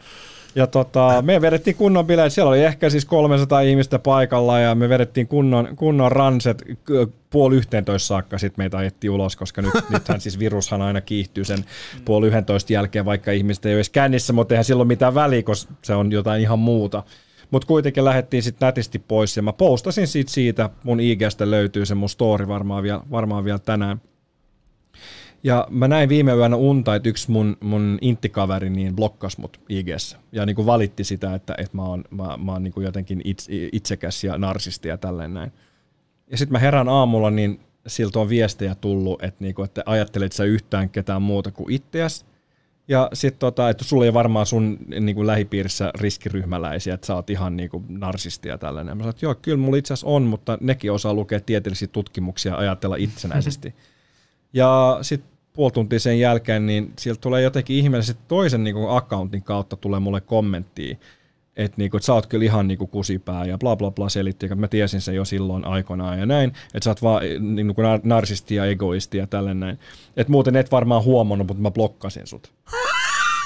Ja 0.54 0.66
tota, 0.66 1.22
me 1.22 1.40
vedettiin 1.40 1.76
kunnon 1.76 2.06
bileet. 2.06 2.32
Siellä 2.32 2.48
oli 2.48 2.64
ehkä 2.64 2.90
siis 2.90 3.04
300 3.04 3.60
ihmistä 3.60 3.98
paikalla 3.98 4.58
ja 4.58 4.74
me 4.74 4.88
vedettiin 4.88 5.26
kunnon, 5.26 5.76
kunnon 5.76 6.12
ranset 6.12 6.64
puoli 7.30 7.56
yhteentoista 7.56 8.06
saakka. 8.06 8.38
Sitten 8.38 8.62
meitä 8.62 8.78
ajettiin 8.78 9.10
ulos, 9.10 9.36
koska 9.36 9.62
nyt, 9.62 9.72
nythän 9.92 10.20
siis 10.20 10.38
virushan 10.38 10.82
aina 10.82 11.00
kiihtyy 11.00 11.44
sen 11.44 11.64
puoli 12.04 12.26
yhteentoista 12.26 12.72
jälkeen, 12.72 13.04
vaikka 13.04 13.32
ihmiset 13.32 13.66
ei 13.66 13.70
ole 13.70 13.76
edes 13.76 13.90
kännissä, 13.90 14.32
mutta 14.32 14.54
eihän 14.54 14.64
silloin 14.64 14.88
mitään 14.88 15.14
väliä, 15.14 15.42
koska 15.42 15.72
se 15.82 15.94
on 15.94 16.12
jotain 16.12 16.42
ihan 16.42 16.58
muuta. 16.58 17.02
Mutta 17.54 17.66
kuitenkin 17.66 18.04
lähdettiin 18.04 18.42
sitten 18.42 18.66
nätisti 18.66 18.98
pois 18.98 19.36
ja 19.36 19.42
mä 19.42 19.52
postasin 19.52 20.06
siitä, 20.06 20.32
siitä 20.32 20.70
mun 20.82 21.00
IGstä 21.00 21.50
löytyy 21.50 21.86
se 21.86 21.94
mun 21.94 22.08
story 22.08 22.48
varmaan 22.48 22.82
vielä, 22.82 23.00
varmaan 23.10 23.44
vielä 23.44 23.58
tänään. 23.58 24.00
Ja 25.44 25.66
mä 25.70 25.88
näin 25.88 26.08
viime 26.08 26.32
yönä 26.32 26.56
unta, 26.56 26.94
että 26.94 27.08
yksi 27.08 27.30
mun, 27.30 27.56
mun 27.60 27.98
inttikaveri 28.00 28.70
niin 28.70 28.96
blokkas 28.96 29.38
mut 29.38 29.60
IGssä. 29.68 30.18
Ja 30.32 30.46
niin 30.46 30.56
kuin 30.56 30.66
valitti 30.66 31.04
sitä, 31.04 31.34
että, 31.34 31.54
että 31.58 31.76
mä 31.76 31.84
oon, 31.84 32.04
mä, 32.10 32.36
mä 32.44 32.52
oon 32.52 32.62
niin 32.62 32.72
kuin 32.72 32.84
jotenkin 32.84 33.20
itse, 33.24 33.52
itsekäs 33.72 34.24
ja 34.24 34.38
narsisti 34.38 34.88
ja 34.88 34.98
tälleen 34.98 35.34
näin. 35.34 35.52
Ja 36.30 36.38
sitten 36.38 36.52
mä 36.52 36.58
herään 36.58 36.88
aamulla, 36.88 37.30
niin 37.30 37.60
siltä 37.86 38.18
on 38.20 38.28
viestejä 38.28 38.74
tullut, 38.74 39.22
että, 39.22 39.44
niinku, 39.44 39.62
että 39.62 39.82
ajattelet 39.86 40.32
sä 40.32 40.44
yhtään 40.44 40.90
ketään 40.90 41.22
muuta 41.22 41.50
kuin 41.50 41.72
itseäsi. 41.72 42.24
Ja 42.88 43.08
sitten 43.12 43.38
tota, 43.38 43.70
että 43.70 43.84
sulla 43.84 44.04
ei 44.04 44.14
varmaan 44.14 44.46
sun 44.46 44.78
niin 45.00 45.14
kuin 45.14 45.26
lähipiirissä 45.26 45.90
riskiryhmäläisiä, 46.00 46.94
että 46.94 47.06
sä 47.06 47.14
oot 47.14 47.30
ihan 47.30 47.56
niin 47.56 47.70
kuin 47.70 47.84
narsisti 47.88 48.48
ja 48.48 48.58
tällainen. 48.58 48.96
Mä 48.96 49.02
sanoin, 49.02 49.14
että 49.14 49.26
joo, 49.26 49.34
kyllä 49.34 49.58
mulla 49.58 49.76
itse 49.76 49.94
asiassa 49.94 50.06
on, 50.06 50.22
mutta 50.22 50.58
nekin 50.60 50.92
osaa 50.92 51.14
lukea 51.14 51.40
tieteellisiä 51.40 51.88
tutkimuksia 51.88 52.52
ja 52.52 52.58
ajatella 52.58 52.96
itsenäisesti. 52.96 53.74
ja 54.52 54.98
sitten 55.02 55.30
puoli 55.52 55.72
tuntia 55.72 56.00
sen 56.00 56.20
jälkeen, 56.20 56.66
niin 56.66 56.92
sieltä 56.98 57.20
tulee 57.20 57.42
jotenkin 57.42 57.76
ihmeellisesti 57.76 58.22
toisen 58.28 58.64
niin 58.64 58.74
kuin 58.74 58.96
accountin 58.96 59.42
kautta 59.42 59.76
tulee 59.76 60.00
mulle 60.00 60.20
kommenttia, 60.20 60.96
että 61.56 61.74
niinku, 61.76 61.96
et 61.96 62.02
sä 62.02 62.14
oot 62.14 62.26
kyllä 62.26 62.44
ihan 62.44 62.68
niinku 62.68 62.86
kusipää 62.86 63.44
ja 63.44 63.58
bla 63.58 63.76
bla 63.76 63.90
bla 63.90 64.08
selitti, 64.08 64.46
että 64.46 64.54
mä 64.54 64.68
tiesin 64.68 65.00
sen 65.00 65.14
jo 65.14 65.24
silloin 65.24 65.64
aikoinaan 65.64 66.18
ja 66.18 66.26
näin, 66.26 66.52
että 66.74 66.84
sä 66.84 66.90
oot 66.90 67.02
vaan 67.02 67.22
niinku 67.40 67.82
narsisti 68.02 68.54
ja 68.54 68.66
egoisti 68.66 69.18
ja 69.18 69.26
tällainen 69.26 69.60
näin. 69.60 69.78
Että 70.16 70.30
muuten 70.30 70.56
et 70.56 70.70
varmaan 70.72 71.04
huomannut, 71.04 71.48
mutta 71.48 71.62
mä 71.62 71.70
blokkasin 71.70 72.26
sut. 72.26 72.52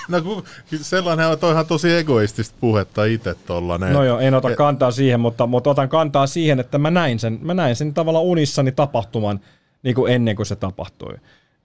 No 0.09 0.43
sellainen 0.80 1.26
on 1.26 1.52
ihan 1.52 1.66
tosi 1.66 1.93
egoistista 1.93 2.56
puhetta 2.60 3.05
itse 3.05 3.35
tollanen. 3.47 3.93
No 3.93 4.05
joo, 4.05 4.18
en 4.18 4.35
ota 4.35 4.56
kantaa 4.56 4.90
siihen, 4.90 5.20
mutta, 5.20 5.47
mutta 5.47 5.70
otan 5.70 5.89
kantaa 5.89 6.26
siihen, 6.26 6.60
että 6.60 6.78
mä 6.78 6.90
näin 6.90 7.18
sen, 7.18 7.39
mä 7.43 7.55
näin 7.55 7.76
sen 7.76 7.94
tavallaan 7.94 8.24
unissani 8.24 8.72
tapahtuman 8.72 9.40
niin 9.82 9.94
kuin 9.94 10.12
ennen 10.12 10.36
kuin 10.36 10.47
se 10.47 10.56
tapahtui 10.56 11.14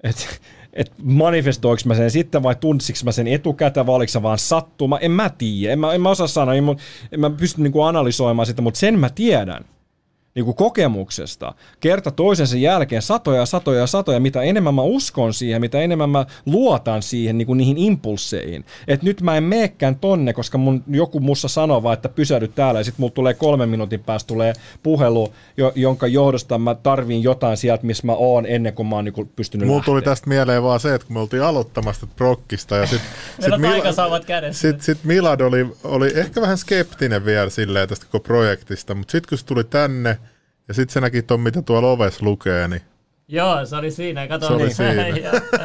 että 0.03 0.25
et 0.73 0.91
manifestoinko 1.03 1.81
mä 1.85 1.95
sen 1.95 2.11
sitten 2.11 2.43
vai 2.43 2.55
tunsiks 2.55 3.03
mä 3.03 3.11
sen 3.11 3.27
etukäteen 3.27 3.85
vai 3.85 3.95
oliko 3.95 4.11
se 4.11 4.23
vaan 4.23 4.39
sattuma, 4.39 4.99
en 4.99 5.11
mä 5.11 5.29
tiedä, 5.29 5.73
en 5.73 5.79
mä, 5.79 5.93
en 5.93 6.01
mä 6.01 6.09
osaa 6.09 6.27
sanoa, 6.27 6.55
en, 6.55 6.63
en 7.11 7.19
mä 7.19 7.29
pysty 7.29 7.61
niinku 7.61 7.81
analysoimaan 7.81 8.45
sitä, 8.45 8.61
mutta 8.61 8.79
sen 8.79 8.99
mä 8.99 9.09
tiedän, 9.09 9.65
niin 10.35 10.45
kuin 10.45 10.55
kokemuksesta 10.55 11.53
kerta 11.79 12.11
toisensa 12.11 12.57
jälkeen 12.57 13.01
satoja 13.01 13.39
ja 13.39 13.45
satoja 13.45 13.79
ja 13.79 13.87
satoja, 13.87 14.19
mitä 14.19 14.41
enemmän 14.41 14.73
mä 14.73 14.81
uskon 14.81 15.33
siihen, 15.33 15.61
mitä 15.61 15.81
enemmän 15.81 16.09
mä 16.09 16.25
luotan 16.45 17.01
siihen 17.01 17.37
niin 17.37 17.45
kuin 17.45 17.57
niihin 17.57 17.77
impulseihin. 17.77 18.65
Että 18.87 19.05
nyt 19.05 19.21
mä 19.21 19.37
en 19.37 19.43
meekään 19.43 19.95
tonne, 19.95 20.33
koska 20.33 20.57
mun, 20.57 20.83
joku 20.87 21.19
mussa 21.19 21.47
sanoo 21.47 21.83
vaan, 21.83 21.93
että 21.93 22.09
pysähdy 22.09 22.47
täällä 22.47 22.79
ja 22.79 22.83
sitten 22.83 23.01
mulla 23.01 23.13
tulee 23.13 23.33
kolmen 23.33 23.69
minuutin 23.69 24.03
päästä 24.03 24.27
tulee 24.27 24.53
puhelu, 24.83 25.33
jo, 25.57 25.71
jonka 25.75 26.07
johdosta 26.07 26.57
mä 26.57 26.75
tarviin 26.75 27.23
jotain 27.23 27.57
sieltä, 27.57 27.85
missä 27.85 28.07
mä 28.07 28.13
oon 28.13 28.45
ennen 28.45 28.73
kuin 28.73 28.87
mä 28.87 28.95
oon 28.95 29.05
niin 29.05 29.13
kuin 29.13 29.31
pystynyt 29.35 29.67
Mulla 29.67 29.77
lähteä. 29.77 29.91
tuli 29.91 30.01
tästä 30.01 30.29
mieleen 30.29 30.63
vaan 30.63 30.79
se, 30.79 30.95
että 30.95 31.07
kun 31.07 31.15
me 31.15 31.19
oltiin 31.19 31.43
aloittamassa 31.43 32.01
tätä 32.01 32.13
prokkista 32.15 32.75
ja 32.75 32.85
sitten 32.85 33.61
taikasauvat 33.61 34.25
kädessä. 34.25 34.61
Sitten 34.61 34.85
sit 34.85 35.03
Milad 35.03 35.39
oli, 35.39 35.67
oli 35.83 36.11
ehkä 36.15 36.41
vähän 36.41 36.57
skeptinen 36.57 37.25
vielä 37.25 37.49
silleen 37.49 37.89
tästä 37.89 38.05
koko 38.05 38.23
projektista, 38.23 38.95
mutta 38.95 39.11
sitten 39.11 39.29
kun 39.29 39.37
se 39.37 39.45
tuli 39.45 39.63
tänne 39.63 40.17
ja 40.67 40.73
sitten 40.73 40.93
se 40.93 41.01
näki 41.01 41.21
ton, 41.21 41.39
mitä 41.39 41.61
tuolla 41.61 41.91
ovessa 41.91 42.25
lukee, 42.25 42.67
niin 42.67 42.81
Joo, 43.27 43.65
se 43.65 43.75
oli 43.75 43.91
siinä. 43.91 44.27
Kato, 44.27 44.47
Se 44.47 44.53
oli 44.53 44.63
niin. 44.63 44.75
siinä. 44.75 45.05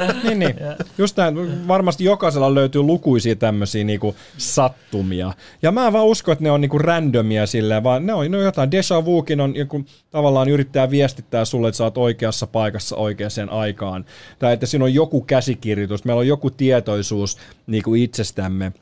Niin, 0.24 0.38
niin. 0.38 0.54
Just 0.98 1.16
näin. 1.16 1.68
Varmasti 1.68 2.04
jokaisella 2.04 2.54
löytyy 2.54 2.82
lukuisia 2.82 3.36
tämmöisiä 3.36 3.84
niinku 3.84 4.16
sattumia. 4.36 5.32
Ja 5.62 5.72
mä 5.72 5.86
en 5.86 5.92
vaan 5.92 6.06
usko, 6.06 6.32
että 6.32 6.44
ne 6.44 6.50
on 6.50 6.60
niinku 6.60 6.78
randomia 6.78 7.46
silleen, 7.46 7.84
vaan 7.84 8.06
ne 8.06 8.12
on, 8.12 8.30
ne 8.30 8.36
on 8.36 8.44
jotain. 8.44 8.70
Deja 8.70 9.04
vukin 9.04 9.40
on 9.40 9.56
joku, 9.56 9.84
tavallaan 10.10 10.48
yrittää 10.48 10.90
viestittää 10.90 11.44
sulle, 11.44 11.68
että 11.68 11.76
sä 11.76 11.84
oot 11.84 11.98
oikeassa 11.98 12.46
paikassa 12.46 12.96
oikeaan 12.96 13.50
aikaan. 13.50 14.04
Tai 14.38 14.52
että 14.52 14.66
siinä 14.66 14.84
on 14.84 14.94
joku 14.94 15.20
käsikirjoitus, 15.20 16.04
meillä 16.04 16.20
on 16.20 16.26
joku 16.26 16.50
tietoisuus 16.50 17.38
niinku 17.66 17.94
itsestämme 17.94 18.72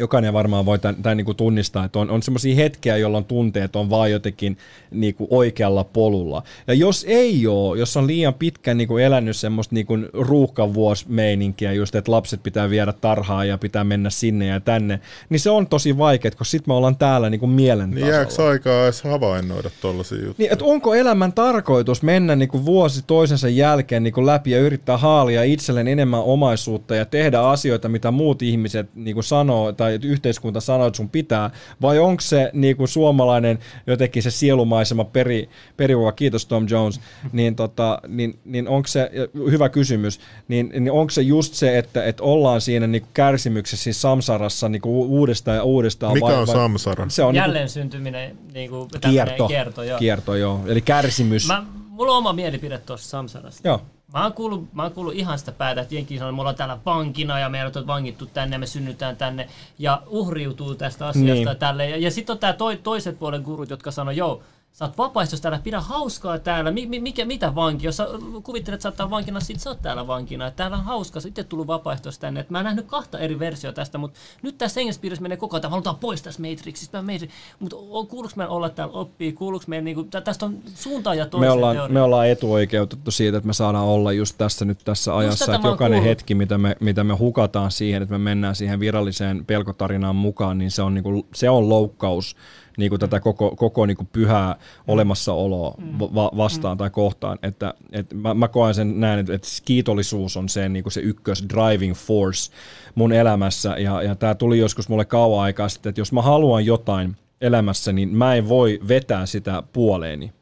jokainen 0.00 0.32
varmaan 0.32 0.66
voi 0.66 0.78
tämän, 0.78 1.02
tämän 1.02 1.16
niin 1.16 1.24
kuin 1.24 1.36
tunnistaa, 1.36 1.84
että 1.84 1.98
on, 1.98 2.10
on 2.10 2.22
semmoisia 2.22 2.54
hetkiä, 2.54 2.96
jolloin 2.96 3.24
tunteet 3.24 3.76
on 3.76 3.90
vaan 3.90 4.10
jotenkin 4.10 4.58
niin 4.90 5.14
kuin 5.14 5.28
oikealla 5.30 5.84
polulla. 5.84 6.42
Ja 6.66 6.74
jos 6.74 7.04
ei 7.08 7.46
ole, 7.46 7.78
jos 7.78 7.96
on 7.96 8.06
liian 8.06 8.34
pitkään 8.34 8.76
niin 8.76 8.88
kuin 8.88 9.04
elänyt 9.04 9.36
semmoista 9.36 9.74
niin 9.74 9.86
kuin 9.86 10.08
ruuhkavuosmeininkiä, 10.12 11.72
just 11.72 11.94
että 11.94 12.12
lapset 12.12 12.42
pitää 12.42 12.70
viedä 12.70 12.92
tarhaan 12.92 13.48
ja 13.48 13.58
pitää 13.58 13.84
mennä 13.84 14.10
sinne 14.10 14.46
ja 14.46 14.60
tänne, 14.60 15.00
niin 15.28 15.40
se 15.40 15.50
on 15.50 15.66
tosi 15.66 15.98
vaikeaa, 15.98 16.30
koska 16.30 16.44
sitten 16.44 16.70
me 16.70 16.74
ollaan 16.74 16.96
täällä 16.96 17.30
niin 17.30 17.40
kuin 17.40 17.50
mielen 17.50 17.90
niin 17.90 18.00
tasolla. 18.00 18.16
jääkö 18.16 18.48
aikaa 18.48 18.84
edes 18.84 19.02
havainnoida 19.02 19.70
tollaisia 19.80 20.18
juttuja? 20.18 20.34
Niin, 20.38 20.52
että 20.52 20.64
onko 20.64 20.94
elämän 20.94 21.32
tarkoitus 21.32 22.02
mennä 22.02 22.36
niin 22.36 22.48
kuin 22.48 22.64
vuosi 22.64 23.02
toisensa 23.06 23.48
jälkeen 23.48 24.02
niin 24.02 24.14
kuin 24.14 24.26
läpi 24.26 24.50
ja 24.50 24.58
yrittää 24.58 24.96
haalia 24.96 25.42
itselleen 25.42 25.88
enemmän 25.88 26.22
omaisuutta 26.22 26.94
ja 26.94 27.04
tehdä 27.04 27.40
asioita, 27.40 27.88
mitä 27.88 28.10
muut 28.10 28.42
ihmiset 28.42 28.88
niin 28.94 29.14
kuin 29.14 29.24
sanoo 29.24 29.72
tai 29.72 29.89
yhteiskunta 29.94 30.60
sanoo, 30.60 30.86
että 30.86 30.96
sun 30.96 31.10
pitää, 31.10 31.50
vai 31.82 31.98
onko 31.98 32.20
se 32.20 32.50
niin 32.52 32.76
kuin 32.76 32.88
suomalainen 32.88 33.58
jotenkin 33.86 34.22
se 34.22 34.30
sielumaisema 34.30 35.04
peri, 35.04 35.48
perivuva, 35.76 36.12
kiitos 36.12 36.46
Tom 36.46 36.66
Jones, 36.70 37.00
niin, 37.32 37.56
tota, 37.56 38.00
niin, 38.08 38.38
niin 38.44 38.68
onko 38.68 38.86
se, 38.86 39.10
hyvä 39.50 39.68
kysymys, 39.68 40.20
niin, 40.48 40.70
niin 40.72 40.92
onko 40.92 41.10
se 41.10 41.22
just 41.22 41.54
se, 41.54 41.78
että, 41.78 42.04
että 42.04 42.22
ollaan 42.22 42.60
siinä 42.60 42.86
niin 42.86 43.02
kuin 43.02 43.10
kärsimyksessä, 43.14 43.84
siis 43.84 44.02
samsarassa 44.02 44.68
niin 44.68 44.82
kuin 44.82 44.94
uudestaan 44.94 45.56
ja 45.56 45.62
uudestaan? 45.62 46.12
Mikä 46.12 46.26
vai, 46.26 46.34
on 46.34 46.46
vai, 46.46 46.56
samsara? 46.56 47.08
Se 47.08 47.22
on 47.22 47.34
Jälleen 47.34 47.68
syntyminen, 47.68 48.38
niin 48.54 48.70
kuin 48.70 48.80
niin 48.80 49.00
kuin 49.00 49.12
kierto, 49.12 49.48
kierto 49.48 49.82
joo. 49.82 49.98
kierto, 49.98 50.34
joo. 50.34 50.60
Eli 50.66 50.80
kärsimys. 50.80 51.48
Mä, 51.48 51.64
mulla 51.88 52.12
on 52.12 52.18
oma 52.18 52.32
mielipide 52.32 52.78
tuossa 52.78 53.08
Samsarasta. 53.08 53.68
Joo. 53.68 53.80
Mä 54.14 54.22
oon, 54.22 54.32
kuullut, 54.32 54.74
mä 54.74 54.82
oon 54.82 54.92
kuullut 54.92 55.14
ihan 55.14 55.38
sitä 55.38 55.52
päätä, 55.52 55.80
että 55.80 55.94
jenkin 55.94 56.18
sanoo, 56.18 56.28
että 56.30 56.36
me 56.36 56.40
ollaan 56.40 56.56
täällä 56.56 56.78
vankina 56.86 57.38
ja 57.38 57.48
meidät 57.48 57.76
on 57.76 57.86
vangittu 57.86 58.26
tänne 58.26 58.54
ja 58.54 58.58
me 58.58 58.66
synnytään 58.66 59.16
tänne 59.16 59.48
ja 59.78 60.02
uhriutuu 60.06 60.74
tästä 60.74 61.06
asiasta 61.06 61.50
Niin. 61.50 61.58
tälle. 61.58 61.88
Ja, 61.90 61.96
ja 61.96 62.10
sitten 62.10 62.32
on 62.32 62.38
tää 62.38 62.52
toi, 62.52 62.76
toiset 62.76 63.18
puolen 63.18 63.42
gurut, 63.42 63.70
jotka 63.70 63.90
sanoo, 63.90 64.12
joo, 64.12 64.42
sä 64.72 64.84
oot 64.84 64.98
vapaaehtois 64.98 65.40
täällä, 65.40 65.60
pidä 65.64 65.80
hauskaa 65.80 66.38
täällä, 66.38 66.70
mi, 66.70 66.86
mi, 66.86 67.00
mikä, 67.00 67.24
mitä 67.24 67.54
vanki, 67.54 67.86
jos 67.86 67.96
sä 67.96 68.06
kuvittelet, 68.42 68.84
että 68.84 68.96
sä 68.96 69.04
oot 69.04 69.10
vankina, 69.10 69.40
sit 69.40 69.60
sä 69.60 69.70
oot 69.70 69.82
täällä 69.82 70.06
vankina, 70.06 70.46
että 70.46 70.56
täällä 70.56 70.76
on 70.76 70.84
hauskaa, 70.84 71.20
sä 71.20 71.28
itse 71.28 71.44
tullut 71.44 71.66
vapaaehtois 71.66 72.18
tänne, 72.18 72.40
että 72.40 72.52
mä 72.52 72.58
en 72.58 72.64
nähnyt 72.64 72.86
kahta 72.86 73.18
eri 73.18 73.38
versiota 73.38 73.76
tästä, 73.76 73.98
mutta 73.98 74.20
nyt 74.42 74.58
tässä 74.58 74.80
hengespiirissä 74.80 75.22
menee 75.22 75.36
koko 75.36 75.56
ajan, 75.56 75.70
halutaan 75.70 75.96
pois 75.96 76.22
tästä 76.22 76.42
Matrixista, 76.42 77.02
Matrix, 77.02 77.30
mutta 77.58 77.76
kuuluuko 78.08 78.34
meidän 78.36 78.50
olla 78.50 78.68
täällä 78.68 78.94
oppii, 78.94 79.32
kuuluuko 79.32 79.64
meidän, 79.66 79.84
niinku, 79.84 80.04
tä- 80.04 80.20
tästä 80.20 80.46
on 80.46 80.58
suuntaan 80.74 81.18
ja 81.18 81.26
toiseen 81.26 81.48
me 81.48 81.52
ollaan, 81.52 81.76
teoria. 81.76 81.94
me 81.94 82.02
ollaan 82.02 82.28
etuoikeutettu 82.28 83.10
siitä, 83.10 83.36
että 83.36 83.46
me 83.46 83.52
saadaan 83.52 83.84
olla 83.84 84.12
just 84.12 84.34
tässä 84.38 84.64
nyt 84.64 84.78
tässä 84.84 85.16
ajassa, 85.16 85.54
että 85.54 85.68
jokainen 85.68 85.96
kuullut. 85.96 86.10
hetki, 86.10 86.34
mitä 86.34 86.58
me, 86.58 86.76
mitä 86.80 87.04
me 87.04 87.14
hukataan 87.14 87.70
siihen, 87.70 88.02
että 88.02 88.12
me 88.12 88.18
mennään 88.18 88.56
siihen 88.56 88.80
viralliseen 88.80 89.44
pelkotarinaan 89.44 90.16
mukaan, 90.16 90.58
niin 90.58 90.70
se 90.70 90.82
on, 90.82 90.94
niinku, 90.94 91.26
se 91.34 91.50
on 91.50 91.68
loukkaus 91.68 92.36
niinku 92.76 92.98
tätä 92.98 93.20
koko, 93.20 93.56
koko 93.56 93.86
niinku 93.86 94.06
pyhää 94.12 94.56
olemassaoloa 94.88 95.74
va- 96.00 96.30
vastaan 96.36 96.78
tai 96.78 96.90
kohtaan. 96.90 97.38
Että, 97.42 97.74
et 97.92 98.14
mä, 98.14 98.34
mä 98.34 98.48
koen 98.48 98.74
sen 98.74 99.00
näin, 99.00 99.20
että, 99.20 99.34
että 99.34 99.48
kiitollisuus 99.64 100.36
on 100.36 100.48
se, 100.48 100.68
niinku 100.68 100.90
se 100.90 101.00
ykkös 101.00 101.44
driving 101.48 101.94
force 101.94 102.52
mun 102.94 103.12
elämässä, 103.12 103.76
ja, 103.78 104.02
ja 104.02 104.14
tämä 104.14 104.34
tuli 104.34 104.58
joskus 104.58 104.88
mulle 104.88 105.04
kauan 105.04 105.44
aikaa 105.44 105.68
sitten, 105.68 105.90
että 105.90 106.00
jos 106.00 106.12
mä 106.12 106.22
haluan 106.22 106.66
jotain 106.66 107.16
elämässä, 107.40 107.92
niin 107.92 108.16
mä 108.16 108.34
en 108.34 108.48
voi 108.48 108.80
vetää 108.88 109.26
sitä 109.26 109.62
puoleeni. 109.72 110.32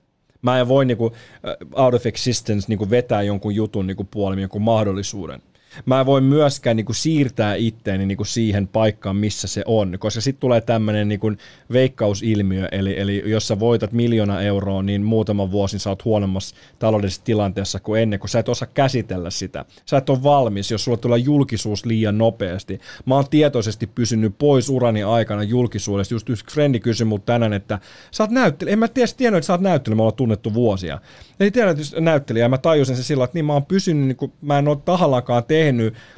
Mä 0.43 0.61
en 0.61 0.69
voi 0.69 0.85
niinku, 0.85 1.13
äh, 1.35 1.85
out 1.85 1.95
of 1.95 2.07
existence 2.07 2.69
niinku 2.69 2.91
vetää 2.91 3.23
jonkun 3.23 3.55
jutun 3.55 3.87
niinku 3.87 4.05
puolelle, 4.05 4.41
jonkun 4.41 4.63
mahdollisuuden. 4.63 5.43
Mä 5.87 6.01
en 6.01 6.07
voi 6.07 6.21
myöskään 6.21 6.77
niinku 6.77 6.93
siirtää 6.93 7.55
itteeni 7.55 8.07
niinku 8.07 8.25
siihen 8.25 8.69
paikkaan, 8.69 9.17
missä 9.17 9.49
se 9.49 9.63
on, 9.67 9.97
koska 9.99 10.21
sitten 10.21 10.41
tulee 10.41 10.61
tämmöinen 10.61 11.09
niinku 11.09 11.33
veikkausilmiö, 11.73 12.69
eli, 12.73 13.01
eli 13.01 13.23
jos 13.27 13.49
sä 13.49 13.61
voitat 13.61 13.93
miljoona 13.93 14.41
euroa, 14.41 14.83
niin 14.83 15.03
muutaman 15.03 15.51
vuosin 15.51 15.81
sä 15.81 15.91
oot 15.91 16.05
huonommassa 16.05 16.57
taloudellisessa 16.79 17.25
tilanteessa 17.25 17.81
kuin 17.81 18.03
ennen, 18.03 18.19
kun 18.19 18.29
sä 18.29 18.39
et 18.39 18.49
osaa 18.49 18.69
käsitellä 18.75 19.31
sitä. 19.31 19.65
Sä 19.87 19.97
et 19.97 20.11
ole 20.11 20.23
valmis, 20.23 20.71
jos 20.71 20.85
sulla 20.85 20.99
tulee 20.99 21.19
julkisuus 21.19 21.87
liian 21.87 22.19
nopeasti. 22.19 22.81
Mä 23.05 23.15
oon 23.15 23.29
tietoisesti 23.31 23.87
pysynyt 23.87 24.39
pois 24.39 24.69
urani 24.69 25.03
aikana 25.03 25.43
julkisuudesta. 25.43 26.15
Just 26.15 26.29
yksi 26.31 26.45
frendi 26.53 26.81
kysyi 26.81 27.05
multa 27.05 27.25
tänään, 27.25 27.53
että 27.53 27.79
sä 28.11 28.23
oot 28.23 28.31
näyttelijä. 28.31 28.73
En 28.73 28.79
mä 28.79 28.89
tiedä, 28.89 29.13
tiennyt, 29.17 29.39
että 29.39 29.47
sä 29.47 29.53
oot 29.53 29.61
näyttelijä, 29.61 29.97
me 29.97 30.03
ollaan 30.03 30.17
tunnettu 30.17 30.55
vuosia. 30.55 31.01
Ei 31.41 31.51
tiedä, 31.51 31.71
että 31.71 32.01
näyttelijä. 32.01 32.45
Ja 32.45 32.49
mä 32.49 32.59
tajusin 32.59 32.97
sen 32.97 33.05
sillä, 33.05 33.25
että 33.25 33.35
niin 33.35 33.45
mä 33.45 33.53
oon 33.53 33.67
pysynyt, 33.67 34.07
niin 34.07 34.17
kuin, 34.17 34.33
mä 34.43 34.59
en 34.59 34.69
ole 34.69 34.79
tahallakaan 34.85 35.45
tehnyt 35.45 35.58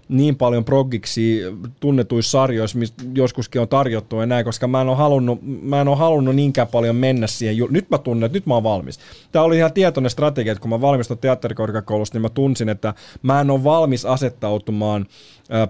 niin 0.09 0.37
paljon 0.37 0.65
proggiksi 0.65 1.41
tunnetuissa 1.81 2.31
sarjoissa, 2.31 2.79
mistä 2.79 3.05
joskuskin 3.15 3.61
on 3.61 3.69
tarjottu 3.69 4.17
ja 4.17 4.27
näin, 4.27 4.45
koska 4.45 4.69
mä 4.69 4.81
en 4.81 4.89
ole 4.89 4.97
halunnut, 4.97 5.39
mä 5.63 5.81
en 5.81 5.89
ole 5.89 5.97
halunnut 5.97 6.35
niinkään 6.35 6.69
paljon 6.69 6.97
mennä 6.97 7.27
siihen. 7.27 7.67
Nyt 7.71 7.91
mä 7.91 7.99
tunnen, 7.99 8.27
että 8.27 8.37
nyt 8.37 8.47
mä 8.47 8.55
oon 8.55 8.63
valmis. 8.63 8.99
Tämä 9.33 9.45
oli 9.45 9.57
ihan 9.57 9.73
tietoinen 9.73 10.11
strategia, 10.11 10.53
että 10.53 10.63
kun 10.63 10.71
mä 10.71 10.81
valmistun 10.81 11.19
teatterikorkeakoulusta, 11.19 12.15
niin 12.17 12.23
mä 12.23 12.29
tunsin, 12.29 12.69
että 12.69 12.95
mä 13.23 13.41
en 13.41 13.51
ole 13.51 13.65
valmis 13.65 14.05
asettautumaan 14.05 15.07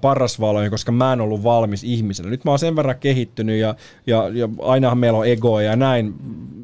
parrasvaloihin, 0.01 0.71
koska 0.71 0.93
mä 0.93 1.13
en 1.13 1.21
ollut 1.21 1.45
valmis 1.45 1.85
ihmisenä. 1.85 2.31
Nyt 2.31 2.45
mä 2.45 2.51
oon 2.51 2.59
sen 2.59 2.77
verran 2.77 2.99
kehittynyt 3.01 3.61
ja, 3.61 3.75
ja, 4.07 4.29
ja 4.33 4.49
ainahan 4.63 4.99
meillä 4.99 5.19
on 5.19 5.27
egoa 5.27 5.63
ja 5.63 5.77
näin 5.77 6.15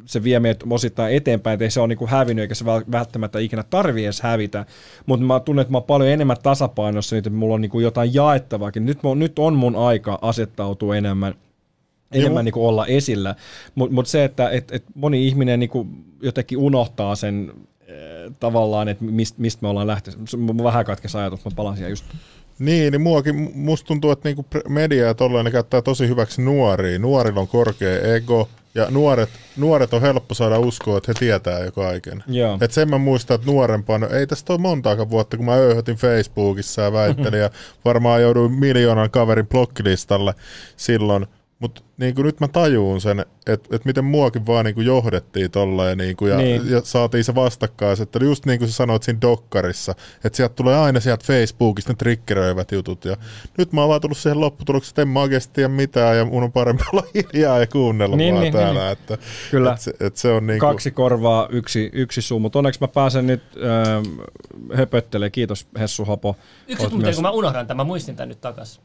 se 0.06 0.24
vie 0.24 0.40
meidät 0.40 0.64
osittain 0.70 1.14
eteenpäin, 1.14 1.54
että 1.54 1.64
ei 1.64 1.70
se 1.70 1.80
ole 1.80 1.88
niinku 1.88 2.06
hävinnyt 2.06 2.42
eikä 2.42 2.54
se 2.54 2.64
väl- 2.64 2.92
välttämättä 2.92 3.38
ikinä 3.38 3.62
tarvi 3.62 4.04
edes 4.04 4.20
hävitä, 4.20 4.66
mutta 5.06 5.26
mä 5.26 5.40
tunnen, 5.40 5.60
että 5.60 5.72
mä 5.72 5.78
oon 5.78 5.84
paljon 5.84 6.10
enemmän 6.10 6.36
tasapainossa, 6.42 7.16
niin 7.16 7.18
että 7.18 7.30
mulla 7.30 7.54
on 7.54 7.60
niinku 7.60 7.80
jotain 7.80 8.14
jaettavaakin. 8.14 8.86
Nyt, 8.86 9.02
mä, 9.02 9.14
nyt 9.14 9.38
on 9.38 9.54
mun 9.54 9.76
aika 9.76 10.18
asettautua 10.22 10.96
enemmän 10.96 11.34
enemmän 12.12 12.40
mu- 12.40 12.44
niinku 12.44 12.68
olla 12.68 12.86
esillä, 12.86 13.34
mutta 13.74 13.94
mut 13.94 14.06
se, 14.06 14.24
että 14.24 14.50
et, 14.50 14.72
et 14.72 14.84
moni 14.94 15.26
ihminen 15.26 15.60
niinku 15.60 15.86
jotenkin 16.22 16.58
unohtaa 16.58 17.14
sen 17.14 17.52
eh, 17.86 18.32
tavallaan, 18.40 18.88
että 18.88 19.04
mistä 19.04 19.40
mist 19.40 19.62
me 19.62 19.68
ollaan 19.68 19.86
lähtenyt. 19.86 20.20
Mä 20.54 20.64
vähän 20.64 20.84
katkes 20.84 21.16
ajatus, 21.16 21.44
mä 21.44 21.50
palaan 21.56 21.76
siihen 21.76 21.90
just. 21.90 22.04
Niin, 22.58 22.92
niin 22.92 23.00
muakin, 23.00 23.50
musta 23.54 23.86
tuntuu, 23.86 24.10
että 24.10 24.28
niinku 24.28 24.46
media 24.68 25.06
ja 25.06 25.14
tolleen, 25.14 25.44
ne 25.44 25.50
käyttää 25.50 25.82
tosi 25.82 26.08
hyväksi 26.08 26.42
nuoria. 26.42 26.98
Nuorilla 26.98 27.40
on 27.40 27.48
korkea 27.48 28.14
ego, 28.14 28.48
ja 28.74 28.86
nuoret, 28.90 29.28
nuoret 29.56 29.94
on 29.94 30.00
helppo 30.00 30.34
saada 30.34 30.58
uskoa, 30.58 30.98
että 30.98 31.10
he 31.10 31.18
tietää 31.18 31.64
jo 31.64 31.72
kaiken. 31.72 32.24
Joo. 32.26 32.58
Et 32.60 32.72
sen 32.72 32.90
mä 32.90 32.98
muistan, 32.98 33.34
että 33.34 33.46
nuorempana, 33.46 34.06
ei 34.06 34.26
tästä 34.26 34.52
ole 34.52 34.60
montaakaan 34.60 35.10
vuotta, 35.10 35.36
kun 35.36 35.46
mä 35.46 35.54
öyhötin 35.54 35.96
Facebookissa 35.96 36.82
ja 36.82 36.92
väittelin, 36.92 37.40
ja 37.40 37.50
varmaan 37.84 38.22
jouduin 38.22 38.52
miljoonan 38.52 39.10
kaverin 39.10 39.46
blokkilistalle 39.46 40.34
silloin. 40.76 41.26
Mutta 41.58 41.82
niin 41.96 42.14
nyt 42.18 42.40
mä 42.40 42.48
tajuun 42.48 43.00
sen, 43.00 43.24
että 43.46 43.76
et 43.76 43.84
miten 43.84 44.04
muakin 44.04 44.46
vaan 44.46 44.64
niin 44.64 44.84
johdettiin 44.86 45.50
tolleen 45.50 45.98
niin 45.98 46.16
ja, 46.28 46.36
Niin. 46.36 46.70
ja 46.70 46.80
saatiin 46.84 47.24
se 47.24 47.34
vastakkaisettelu. 47.34 48.24
Just 48.24 48.46
niin 48.46 48.58
kuin 48.58 48.68
sä 48.68 48.74
sanoit 48.74 49.02
siinä 49.02 49.20
dokkarissa, 49.20 49.94
että 50.24 50.36
sieltä 50.36 50.54
tulee 50.54 50.76
aina 50.78 51.00
sieltä 51.00 51.24
Facebookista 51.26 51.92
ne 51.92 51.96
triggeröivät 51.96 52.72
jutut. 52.72 53.04
Ja 53.04 53.16
nyt 53.58 53.72
mä 53.72 53.80
oon 53.80 53.88
vaan 53.88 54.00
tullut 54.00 54.18
siihen 54.18 54.40
lopputulokseen, 54.40 54.90
että 54.92 55.02
en 55.02 55.08
mä 55.08 55.20
oikeasti 55.20 55.54
tiedä 55.54 55.68
mitään 55.68 56.16
ja 56.16 56.24
mun 56.24 56.42
on 56.42 56.52
parempi 56.52 56.84
olla 56.92 57.02
hiljaa 57.14 57.58
ja 57.58 57.66
kuunnella 57.66 58.16
Niin, 58.16 58.34
vaan 58.34 58.42
niin, 58.42 58.52
täällä. 58.52 58.80
niin. 58.80 58.92
Että, 58.92 59.18
Kyllä. 59.50 59.70
Että 59.70 59.82
se, 59.82 59.94
että 60.00 60.20
se 60.20 60.28
on 60.32 60.46
niin 60.46 60.60
kuin, 60.60 60.70
Kaksi 60.70 60.90
korvaa, 60.90 61.48
yksi, 61.50 61.90
yksi 61.92 62.22
suu, 62.22 62.38
mutta 62.38 62.58
onneksi 62.58 62.80
mä 62.80 62.88
pääsen 62.88 63.26
nyt 63.26 63.42
öö, 63.56 64.02
höpöttelemään. 64.74 65.32
Kiitos 65.32 65.66
Hessu 65.78 66.04
Hapo. 66.04 66.36
Yksi 66.68 66.84
juttu, 66.84 66.98
myös- 66.98 67.14
kun 67.16 67.22
mä 67.22 67.30
unohdan 67.30 67.66
tämän, 67.66 67.76
mä 67.76 67.84
muistin 67.84 68.16
tämän 68.16 68.28
nyt 68.28 68.40
takas. 68.40 68.80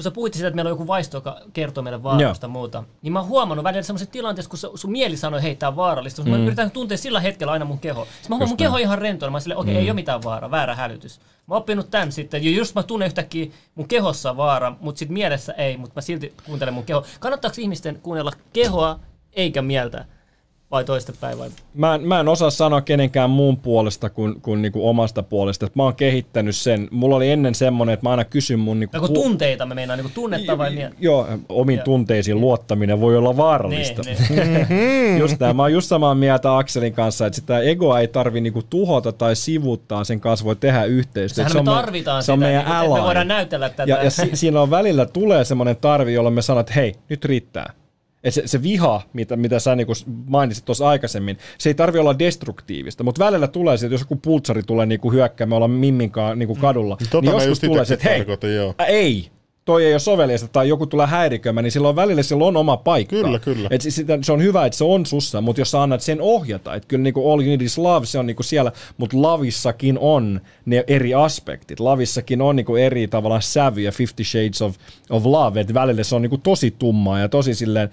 Kun 0.00 0.04
sä 0.04 0.10
puhuit 0.10 0.34
siitä, 0.34 0.48
että 0.48 0.54
meillä 0.54 0.68
on 0.68 0.72
joku 0.72 0.86
vaisto, 0.86 1.16
joka 1.16 1.40
kertoo 1.52 1.84
meille 1.84 2.02
vaarasta 2.02 2.44
ja 2.44 2.48
muuta, 2.48 2.84
niin 3.02 3.12
mä 3.12 3.18
oon 3.18 3.28
huomannut 3.28 3.64
välillä 3.64 3.82
sellaisessa 3.82 4.12
tilanteessa, 4.12 4.50
kun 4.50 4.78
sun 4.78 4.92
mieli 4.92 5.16
sanoo, 5.16 5.40
hei, 5.40 5.56
tää 5.56 5.68
on 5.68 5.76
vaarallista. 5.76 6.22
Mm. 6.22 6.30
Mä 6.30 6.36
yritän 6.36 6.70
tuntea 6.70 6.98
sillä 6.98 7.20
hetkellä 7.20 7.52
aina 7.52 7.64
mun 7.64 7.78
keho. 7.78 8.04
Sitten 8.04 8.28
mä 8.28 8.34
huomaan 8.34 8.48
mun 8.48 8.56
keho 8.56 8.76
ihan 8.76 8.98
rentoilla. 8.98 9.32
Mä 9.32 9.40
silleen, 9.40 9.58
okei, 9.58 9.72
okay, 9.72 9.82
mm. 9.82 9.84
ei 9.84 9.90
ole 9.90 9.94
mitään 9.94 10.22
vaaraa, 10.22 10.50
väärä 10.50 10.74
hälytys. 10.74 11.18
Mä 11.18 11.54
oon 11.54 11.58
oppinut 11.58 11.90
tämän 11.90 12.12
sitten. 12.12 12.44
Ja 12.44 12.50
just 12.50 12.74
mä 12.74 12.82
tunnen 12.82 13.06
yhtäkkiä 13.06 13.50
mun 13.74 13.88
kehossa 13.88 14.36
vaara, 14.36 14.72
mutta 14.80 14.98
sitten 14.98 15.12
mielessä 15.12 15.52
ei, 15.52 15.76
mutta 15.76 15.94
mä 15.94 16.00
silti 16.00 16.34
kuuntelen 16.46 16.74
mun 16.74 16.84
keho. 16.84 17.04
Kannattaako 17.20 17.56
ihmisten 17.58 18.00
kuunnella 18.02 18.32
kehoa 18.52 19.00
eikä 19.32 19.62
mieltä? 19.62 20.04
Vai 20.70 20.84
toistepäin? 20.84 21.38
Vai? 21.38 21.50
Mä, 21.74 21.94
en, 21.94 22.08
mä 22.08 22.20
en 22.20 22.28
osaa 22.28 22.50
sanoa 22.50 22.80
kenenkään 22.80 23.30
muun 23.30 23.56
puolesta 23.56 24.10
kuin, 24.10 24.40
kuin 24.40 24.62
niinku 24.62 24.88
omasta 24.88 25.22
puolesta. 25.22 25.66
Et 25.66 25.76
mä 25.76 25.82
oon 25.82 25.94
kehittänyt 25.94 26.56
sen. 26.56 26.88
Mulla 26.90 27.16
oli 27.16 27.30
ennen 27.30 27.54
semmoinen, 27.54 27.94
että 27.94 28.06
mä 28.06 28.10
aina 28.10 28.24
kysyn 28.24 28.58
mun... 28.58 28.80
Niinku, 28.80 28.96
no, 28.96 29.06
pu- 29.06 29.12
tunteita 29.12 29.66
me 29.66 29.74
meinaan, 29.74 29.98
niinku 29.98 30.12
tunnetta 30.14 30.58
vai 30.58 30.70
mieltä? 30.70 30.96
Joo, 30.98 31.28
omin 31.48 31.76
ja. 31.76 31.84
tunteisiin 31.84 32.40
luottaminen 32.40 33.00
voi 33.00 33.16
olla 33.16 33.36
vaarallista. 33.36 34.02
Ne, 34.02 34.66
ne. 34.68 35.18
just 35.18 35.38
tämä. 35.38 35.52
Mä 35.52 35.62
oon 35.62 35.72
just 35.72 35.88
samaa 35.88 36.14
mieltä 36.14 36.56
Akselin 36.56 36.92
kanssa, 36.92 37.26
että 37.26 37.36
sitä 37.36 37.60
egoa 37.60 38.00
ei 38.00 38.08
tarvi 38.08 38.40
niinku 38.40 38.62
tuhota 38.70 39.12
tai 39.12 39.36
sivuttaa, 39.36 40.04
sen 40.04 40.20
kanssa 40.20 40.44
voi 40.44 40.56
tehdä 40.56 40.84
yhteistyötä. 40.84 41.50
Sehän 41.50 41.64
se 41.64 41.70
me 41.70 41.76
tarvitaan 41.76 42.22
se 42.22 42.32
on 42.32 42.38
sitä, 42.38 42.46
meidän 42.46 42.80
niin, 42.80 42.92
me 42.92 43.02
voidaan 43.02 43.28
näytellä 43.28 43.68
tätä. 43.68 43.90
Ja, 43.90 44.04
ja 44.04 44.10
si- 44.10 44.30
siinä 44.34 44.60
on 44.60 44.70
välillä 44.70 45.06
tulee 45.06 45.44
semmoinen 45.44 45.76
tarvi, 45.76 46.14
jolla 46.14 46.30
me 46.30 46.42
sanot, 46.42 46.60
että 46.60 46.80
hei, 46.80 46.94
nyt 47.08 47.24
riittää 47.24 47.72
et 48.24 48.34
se, 48.34 48.42
se 48.46 48.62
viha, 48.62 49.02
mitä, 49.12 49.36
mitä 49.36 49.58
sä 49.58 49.76
niinku 49.76 49.92
mainitsit 50.26 50.64
tuossa 50.64 50.88
aikaisemmin, 50.88 51.38
se 51.58 51.70
ei 51.70 51.74
tarvi 51.74 51.98
olla 51.98 52.18
destruktiivista, 52.18 53.04
mutta 53.04 53.24
välillä 53.24 53.48
tulee 53.48 53.76
se, 53.76 53.86
että 53.86 53.94
jos 53.94 54.00
joku 54.00 54.16
pultsari 54.16 54.62
tulee 54.62 54.86
niinku 54.86 55.12
hyökkäämään, 55.12 55.50
me 55.50 55.54
ollaan 55.54 55.70
Mimminkaan 55.70 56.38
niinku 56.38 56.54
kadulla, 56.54 56.96
mm. 57.00 57.06
niin, 57.12 57.24
niin 57.24 57.34
joskus 57.34 57.60
tulee 57.60 57.84
se, 57.84 57.94
että 57.94 58.08
hei, 58.08 58.24
joo. 58.54 58.74
ei, 58.88 59.30
toi 59.64 59.84
ei 59.84 59.92
ole 59.92 59.98
sovellista 59.98 60.48
tai 60.48 60.68
joku 60.68 60.86
tulee 60.86 61.06
häiriköimään, 61.06 61.64
niin 61.64 61.72
silloin 61.72 61.96
välillä 61.96 62.22
sillä 62.22 62.44
on 62.44 62.56
oma 62.56 62.76
paikka. 62.76 63.16
Kyllä, 63.16 63.38
kyllä. 63.38 63.68
Et 63.70 63.80
sitä, 63.80 64.18
se 64.22 64.32
on 64.32 64.42
hyvä, 64.42 64.66
että 64.66 64.78
se 64.78 64.84
on 64.84 65.06
sussa, 65.06 65.40
mutta 65.40 65.60
jos 65.60 65.70
sä 65.70 65.82
annat 65.82 66.00
sen 66.00 66.20
ohjata, 66.20 66.74
että 66.74 66.88
kyllä 66.88 67.02
niinku 67.02 67.32
all 67.32 67.40
you 67.40 67.48
need 67.48 67.60
is 67.60 67.78
love, 67.78 68.06
se 68.06 68.18
on 68.18 68.26
niinku 68.26 68.42
siellä, 68.42 68.72
mutta 68.96 69.22
lavissakin 69.22 69.98
on 69.98 70.40
ne 70.66 70.84
eri 70.86 71.14
aspektit. 71.14 71.80
Lavissakin 71.80 72.42
on 72.42 72.56
niinku 72.56 72.76
eri 72.76 73.08
tavallaan 73.08 73.42
sävyjä, 73.42 73.92
Fifty 73.92 74.24
Shades 74.24 74.62
of, 74.62 74.76
of 75.10 75.24
Love, 75.26 75.60
että 75.60 75.74
välillä 75.74 76.02
se 76.02 76.14
on 76.14 76.22
niinku 76.22 76.38
tosi 76.38 76.70
tummaa 76.70 77.20
ja 77.20 77.28
tosi 77.28 77.54
silleen, 77.54 77.90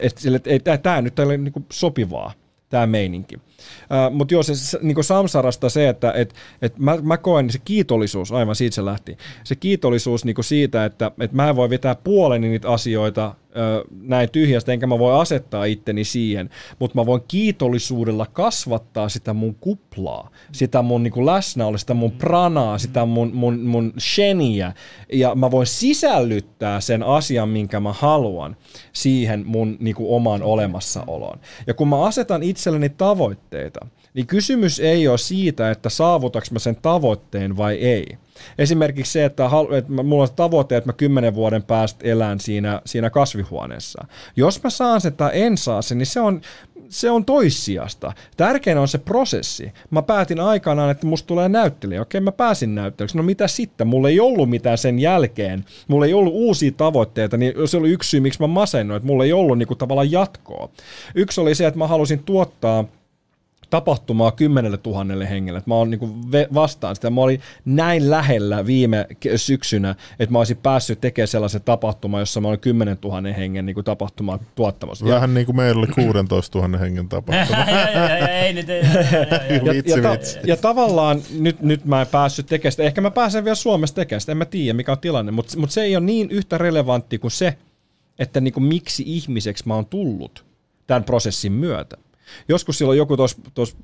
että 0.00 0.20
et, 0.46 0.68
et, 0.68 0.82
tämä 0.82 1.02
nyt 1.02 1.18
ei 1.18 1.24
ole 1.24 1.36
niinku 1.36 1.62
sopivaa, 1.72 2.32
tämä 2.68 2.86
meininki. 2.86 3.36
Uh, 3.58 4.16
Mutta 4.16 4.34
joo, 4.34 4.42
se, 4.42 4.78
niin 4.82 5.04
Samsarasta 5.04 5.68
se, 5.68 5.88
että 5.88 6.12
et, 6.12 6.34
et 6.62 6.78
mä, 6.78 6.98
mä 7.02 7.16
koen 7.16 7.44
niin 7.44 7.52
se 7.52 7.58
kiitollisuus, 7.64 8.32
aivan 8.32 8.56
siitä 8.56 8.74
se 8.74 8.84
lähti, 8.84 9.16
se 9.44 9.56
kiitollisuus 9.56 10.24
niin 10.24 10.36
siitä, 10.40 10.84
että 10.84 11.10
et 11.20 11.32
mä 11.32 11.48
en 11.48 11.56
voi 11.56 11.70
vetää 11.70 11.94
puoleni 11.94 12.48
niitä 12.48 12.70
asioita 12.70 13.34
näin 14.02 14.30
tyhjästä, 14.30 14.72
enkä 14.72 14.86
mä 14.86 14.98
voi 14.98 15.20
asettaa 15.20 15.64
itteni 15.64 16.04
siihen, 16.04 16.50
mutta 16.78 16.98
mä 16.98 17.06
voin 17.06 17.22
kiitollisuudella 17.28 18.26
kasvattaa 18.26 19.08
sitä 19.08 19.32
mun 19.32 19.54
kuplaa, 19.54 20.30
sitä 20.52 20.82
mun 20.82 21.02
niin 21.02 21.26
läsnäoloa, 21.26 21.78
sitä 21.78 21.94
mun 21.94 22.12
pranaa, 22.12 22.78
sitä 22.78 23.04
mun, 23.04 23.30
mun, 23.34 23.60
mun 23.60 23.92
sheniä, 23.98 24.72
ja 25.12 25.34
mä 25.34 25.50
voin 25.50 25.66
sisällyttää 25.66 26.80
sen 26.80 27.02
asian, 27.02 27.48
minkä 27.48 27.80
mä 27.80 27.92
haluan 27.92 28.56
siihen 28.92 29.42
mun 29.46 29.76
niin 29.80 29.96
omaan 29.98 30.42
olemassaoloon. 30.42 31.38
Ja 31.66 31.74
kun 31.74 31.88
mä 31.88 32.04
asetan 32.04 32.42
itselleni 32.42 32.88
tavoitteita, 33.48 33.86
niin 34.14 34.26
kysymys 34.26 34.80
ei 34.80 35.08
ole 35.08 35.18
siitä, 35.18 35.70
että 35.70 35.88
saavutaks 35.88 36.50
mä 36.50 36.58
sen 36.58 36.76
tavoitteen 36.76 37.56
vai 37.56 37.74
ei 37.74 38.18
Esimerkiksi 38.58 39.12
se, 39.12 39.24
että, 39.24 39.50
että 39.78 39.92
mulla 39.92 40.22
on 40.22 40.28
tavoite, 40.36 40.76
että 40.76 40.88
mä 40.88 40.92
kymmenen 40.92 41.34
vuoden 41.34 41.62
päästä 41.62 42.08
elän 42.08 42.40
siinä, 42.40 42.82
siinä 42.84 43.10
kasvihuoneessa. 43.10 44.04
Jos 44.36 44.62
mä 44.62 44.70
saan 44.70 45.00
sen 45.00 45.12
tai 45.12 45.30
en 45.32 45.56
saa 45.56 45.82
sen, 45.82 45.98
niin 45.98 46.06
se 46.06 46.20
on, 46.20 46.40
se 46.88 47.10
on 47.10 47.24
toissijasta. 47.24 48.12
Tärkein 48.36 48.78
on 48.78 48.88
se 48.88 48.98
prosessi. 48.98 49.72
Mä 49.90 50.02
päätin 50.02 50.40
aikanaan, 50.40 50.90
että 50.90 51.06
musta 51.06 51.26
tulee 51.26 51.48
näyttelijä. 51.48 52.02
Okei, 52.02 52.20
mä 52.20 52.32
pääsin 52.32 52.74
näyttelijäksi. 52.74 53.16
No 53.16 53.22
mitä 53.22 53.48
sitten? 53.48 53.86
Mulla 53.86 54.08
ei 54.08 54.20
ollut 54.20 54.50
mitään 54.50 54.78
sen 54.78 54.98
jälkeen. 54.98 55.64
Mulla 55.88 56.06
ei 56.06 56.14
ollut 56.14 56.34
uusia 56.34 56.72
tavoitteita, 56.76 57.36
niin 57.36 57.54
se 57.66 57.76
oli 57.76 57.90
yksi 57.90 58.10
syy, 58.10 58.20
miksi 58.20 58.40
mä 58.40 58.46
masennoin, 58.46 58.96
että 58.96 59.06
mulla 59.06 59.24
ei 59.24 59.32
ollut 59.32 59.58
niinku 59.58 59.74
tavallaan 59.74 60.12
jatkoa. 60.12 60.68
Yksi 61.14 61.40
oli 61.40 61.54
se, 61.54 61.66
että 61.66 61.78
mä 61.78 61.86
halusin 61.86 62.24
tuottaa– 62.24 62.84
tapahtumaa 63.70 64.32
kymmenelle 64.32 64.76
tuhannelle 64.78 65.30
hengelle. 65.30 65.62
Mä 65.66 65.74
oon 65.74 65.90
niin 65.90 66.00
vastaan 66.54 66.96
sitä. 66.96 67.10
Mä 67.10 67.20
olin 67.20 67.40
näin 67.64 68.10
lähellä 68.10 68.66
viime 68.66 69.06
syksynä, 69.36 69.94
että 70.18 70.32
mä 70.32 70.38
olisin 70.38 70.56
päässyt 70.56 71.00
tekemään 71.00 71.28
sellaisen 71.28 71.62
tapahtuman, 71.62 72.20
jossa 72.20 72.40
mä 72.40 72.48
olin 72.48 72.60
10 72.60 72.98
000 73.04 73.32
hengen 73.32 73.66
niin 73.66 73.84
tapahtumaa 73.84 74.38
tuottamassa. 74.54 75.06
Vähän 75.06 75.34
niin 75.34 75.46
kuin 75.46 75.56
meillä 75.56 75.78
oli 75.78 75.86
16 75.86 76.58
000 76.58 76.78
hengen 76.78 77.08
tapahtuma. 77.08 77.58
ja, 77.58 77.88
ja, 80.02 80.18
ja, 80.44 80.56
tavallaan 80.56 81.22
nyt, 81.38 81.60
nyt 81.60 81.84
mä 81.84 82.00
en 82.00 82.06
päässyt 82.06 82.46
tekemään 82.46 82.72
sitä. 82.72 82.82
Ehkä 82.82 83.00
mä 83.00 83.10
pääsen 83.10 83.44
vielä 83.44 83.54
Suomessa 83.54 83.96
tekemään 83.96 84.20
sitä. 84.20 84.32
En 84.32 84.38
mä 84.38 84.44
tiedä, 84.44 84.76
mikä 84.76 84.92
on 84.92 84.98
tilanne, 84.98 85.32
mutta, 85.32 85.58
mutta 85.58 85.74
se 85.74 85.82
ei 85.82 85.96
ole 85.96 86.04
niin 86.04 86.30
yhtä 86.30 86.58
relevantti 86.58 87.18
kuin 87.18 87.30
se, 87.30 87.58
että 88.18 88.40
niin 88.40 88.54
kuin 88.54 88.64
miksi 88.64 89.02
ihmiseksi 89.06 89.64
mä 89.66 89.74
oon 89.74 89.86
tullut 89.86 90.44
tämän 90.86 91.04
prosessin 91.04 91.52
myötä. 91.52 91.96
Joskus 92.48 92.78
silloin 92.78 92.98
joku 92.98 93.16
tuossa 93.54 93.76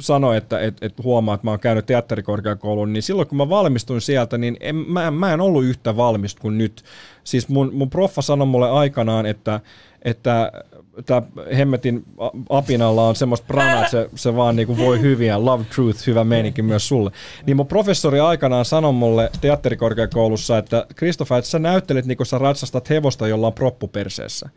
sanoi, 0.00 0.36
että 0.36 0.60
et, 0.60 0.76
et 0.80 0.94
huomaa, 1.02 1.34
että 1.34 1.46
mä 1.46 1.50
oon 1.50 1.60
käynyt 1.60 1.86
teatterikorkeakoulun, 1.86 2.92
niin 2.92 3.02
silloin 3.02 3.28
kun 3.28 3.38
mä 3.38 3.48
valmistuin 3.48 4.00
sieltä, 4.00 4.38
niin 4.38 4.56
en, 4.60 4.76
mä, 4.76 5.10
mä 5.10 5.32
en 5.32 5.40
ollut 5.40 5.64
yhtä 5.64 5.96
valmis 5.96 6.34
kuin 6.34 6.58
nyt. 6.58 6.84
Siis 7.24 7.48
mun, 7.48 7.70
mun 7.74 7.90
proffa 7.90 8.22
sanoi 8.22 8.46
mulle 8.46 8.70
aikanaan, 8.70 9.26
että, 9.26 9.60
että 10.02 10.52
tämä 11.06 11.22
hemmetin 11.56 12.04
apinalla 12.48 13.08
on 13.08 13.16
semmoista 13.16 13.46
pranaa, 13.46 13.78
että 13.78 13.90
se, 13.90 14.08
se 14.14 14.36
vaan 14.36 14.56
niinku 14.56 14.78
voi 14.78 15.00
hyviä, 15.00 15.44
love 15.44 15.64
truth, 15.74 16.06
hyvä 16.06 16.24
meininki 16.24 16.62
myös 16.62 16.88
sulle. 16.88 17.10
Niin 17.46 17.56
mun 17.56 17.66
professori 17.66 18.20
aikanaan 18.20 18.64
sanoi 18.64 18.92
mulle 18.92 19.30
teatterikorkeakoulussa, 19.40 20.58
että 20.58 20.86
Kristoffer, 20.96 21.38
että 21.38 21.50
sä 21.50 21.58
näyttelet 21.58 22.06
niinku 22.06 22.24
sä 22.24 22.38
ratsastat 22.38 22.90
hevosta, 22.90 23.28
jolla 23.28 23.46
on 23.46 23.52
proppu 23.52 23.88
perseessä. 23.88 24.48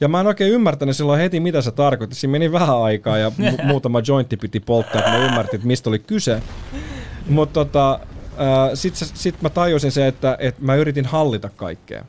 Ja 0.00 0.08
mä 0.08 0.20
en 0.20 0.26
oikein 0.26 0.52
ymmärtänyt 0.52 0.96
silloin 0.96 1.20
heti, 1.20 1.40
mitä 1.40 1.62
se 1.62 1.70
tarkoitti. 1.70 2.16
Siinä 2.16 2.32
meni 2.32 2.52
vähän 2.52 2.82
aikaa 2.82 3.18
ja 3.18 3.32
mu- 3.38 3.64
muutama 3.64 4.02
jointti 4.08 4.36
piti 4.36 4.60
polttaa, 4.60 4.98
että 4.98 5.10
mä 5.10 5.26
ymmärtin, 5.26 5.54
että 5.54 5.66
mistä 5.66 5.90
oli 5.90 5.98
kyse. 5.98 6.42
Mutta 7.28 7.52
tota, 7.64 8.00
sitten 8.74 9.08
sit 9.14 9.42
mä 9.42 9.50
tajusin 9.50 9.92
se, 9.92 10.06
että, 10.06 10.36
että 10.40 10.64
mä 10.64 10.74
yritin 10.74 11.04
hallita 11.04 11.48
kaikkea 11.48 12.04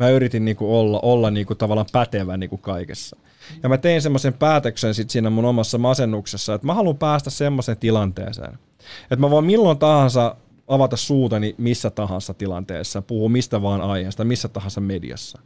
mä 0.00 0.08
yritin 0.08 0.44
niinku 0.44 0.78
olla, 0.78 1.00
olla 1.02 1.30
niinku 1.30 1.54
tavallaan 1.54 1.86
pätevä 1.92 2.36
niinku 2.36 2.58
kaikessa. 2.58 3.16
Ja 3.62 3.68
mä 3.68 3.78
tein 3.78 4.02
semmoisen 4.02 4.32
päätöksen 4.32 4.94
sit 4.94 5.10
siinä 5.10 5.30
mun 5.30 5.44
omassa 5.44 5.78
masennuksessa, 5.78 6.54
että 6.54 6.66
mä 6.66 6.74
haluan 6.74 6.98
päästä 6.98 7.30
semmoiseen 7.30 7.78
tilanteeseen, 7.78 8.58
että 9.02 9.16
mä 9.16 9.30
voin 9.30 9.44
milloin 9.44 9.78
tahansa 9.78 10.36
avata 10.68 10.96
suutani 10.96 11.54
missä 11.58 11.90
tahansa 11.90 12.34
tilanteessa, 12.34 13.02
puhua 13.02 13.28
mistä 13.28 13.62
vaan 13.62 13.80
aiheesta, 13.80 14.24
missä 14.24 14.48
tahansa 14.48 14.80
mediassa. 14.80 15.38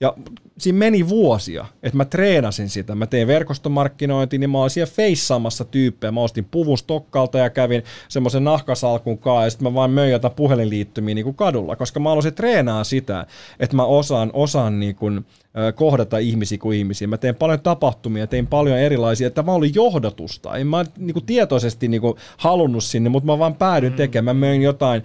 Ja 0.00 0.14
siinä 0.58 0.78
meni 0.78 1.08
vuosia, 1.08 1.66
että 1.82 1.96
mä 1.96 2.04
treenasin 2.04 2.68
sitä. 2.68 2.94
Mä 2.94 3.06
tein 3.06 3.26
verkostomarkkinointi, 3.26 4.38
niin 4.38 4.50
mä 4.50 4.58
olin 4.58 4.70
siellä 4.70 4.92
feissaamassa 4.94 5.64
tyyppejä. 5.64 6.12
Mä 6.12 6.20
ostin 6.20 6.44
puvun 6.50 6.78
Stokkalta 6.78 7.38
ja 7.38 7.50
kävin 7.50 7.82
semmoisen 8.08 8.44
nahkasalkun 8.44 9.18
kanssa, 9.18 9.44
ja 9.44 9.50
sitten 9.50 9.68
mä 9.68 9.74
vaan 9.74 9.90
möin 9.90 10.12
jotain 10.12 10.34
puhelinliittymiä 10.34 11.14
niin 11.14 11.24
kuin 11.24 11.36
kadulla, 11.36 11.76
koska 11.76 12.00
mä 12.00 12.08
haluaisin 12.08 12.34
treenaa 12.34 12.84
sitä, 12.84 13.26
että 13.60 13.76
mä 13.76 13.84
osaan, 13.84 14.30
osaan 14.32 14.80
niin 14.80 14.94
kuin, 14.94 15.26
kohdata 15.74 16.18
ihmisiä 16.18 16.58
kuin 16.58 16.78
ihmisiä. 16.78 17.08
Mä 17.08 17.16
tein 17.16 17.34
paljon 17.34 17.60
tapahtumia, 17.60 18.26
tein 18.26 18.46
paljon 18.46 18.78
erilaisia, 18.78 19.26
että 19.26 19.42
mä 19.42 19.52
olin 19.52 19.74
johdatusta. 19.74 20.56
En 20.56 20.66
mä 20.66 20.84
niin 20.98 21.12
kuin 21.12 21.26
tietoisesti 21.26 21.88
niin 21.88 22.00
kuin 22.00 22.14
halunnut 22.36 22.84
sinne, 22.84 23.10
mutta 23.10 23.26
mä 23.26 23.38
vaan 23.38 23.54
päädyin 23.54 23.92
mm. 23.92 23.96
tekemään. 23.96 24.36
Mä 24.36 24.46
möin 24.46 24.62
jotain 24.62 25.02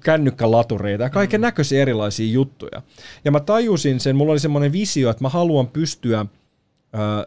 kännykkälatureita 0.00 1.04
ja 1.04 1.10
kaiken 1.10 1.40
mm. 1.40 1.42
näköisiä 1.42 1.82
erilaisia 1.82 2.32
juttuja. 2.32 2.82
Ja 3.24 3.30
mä 3.30 3.40
tajusin 3.40 4.00
sen, 4.00 4.16
mulla 4.16 4.32
oli 4.32 4.40
semmoinen 4.40 4.72
visio, 4.72 5.10
että 5.10 5.24
mä 5.24 5.28
haluan 5.28 5.68
pystyä 5.68 6.20
äh, 6.20 6.28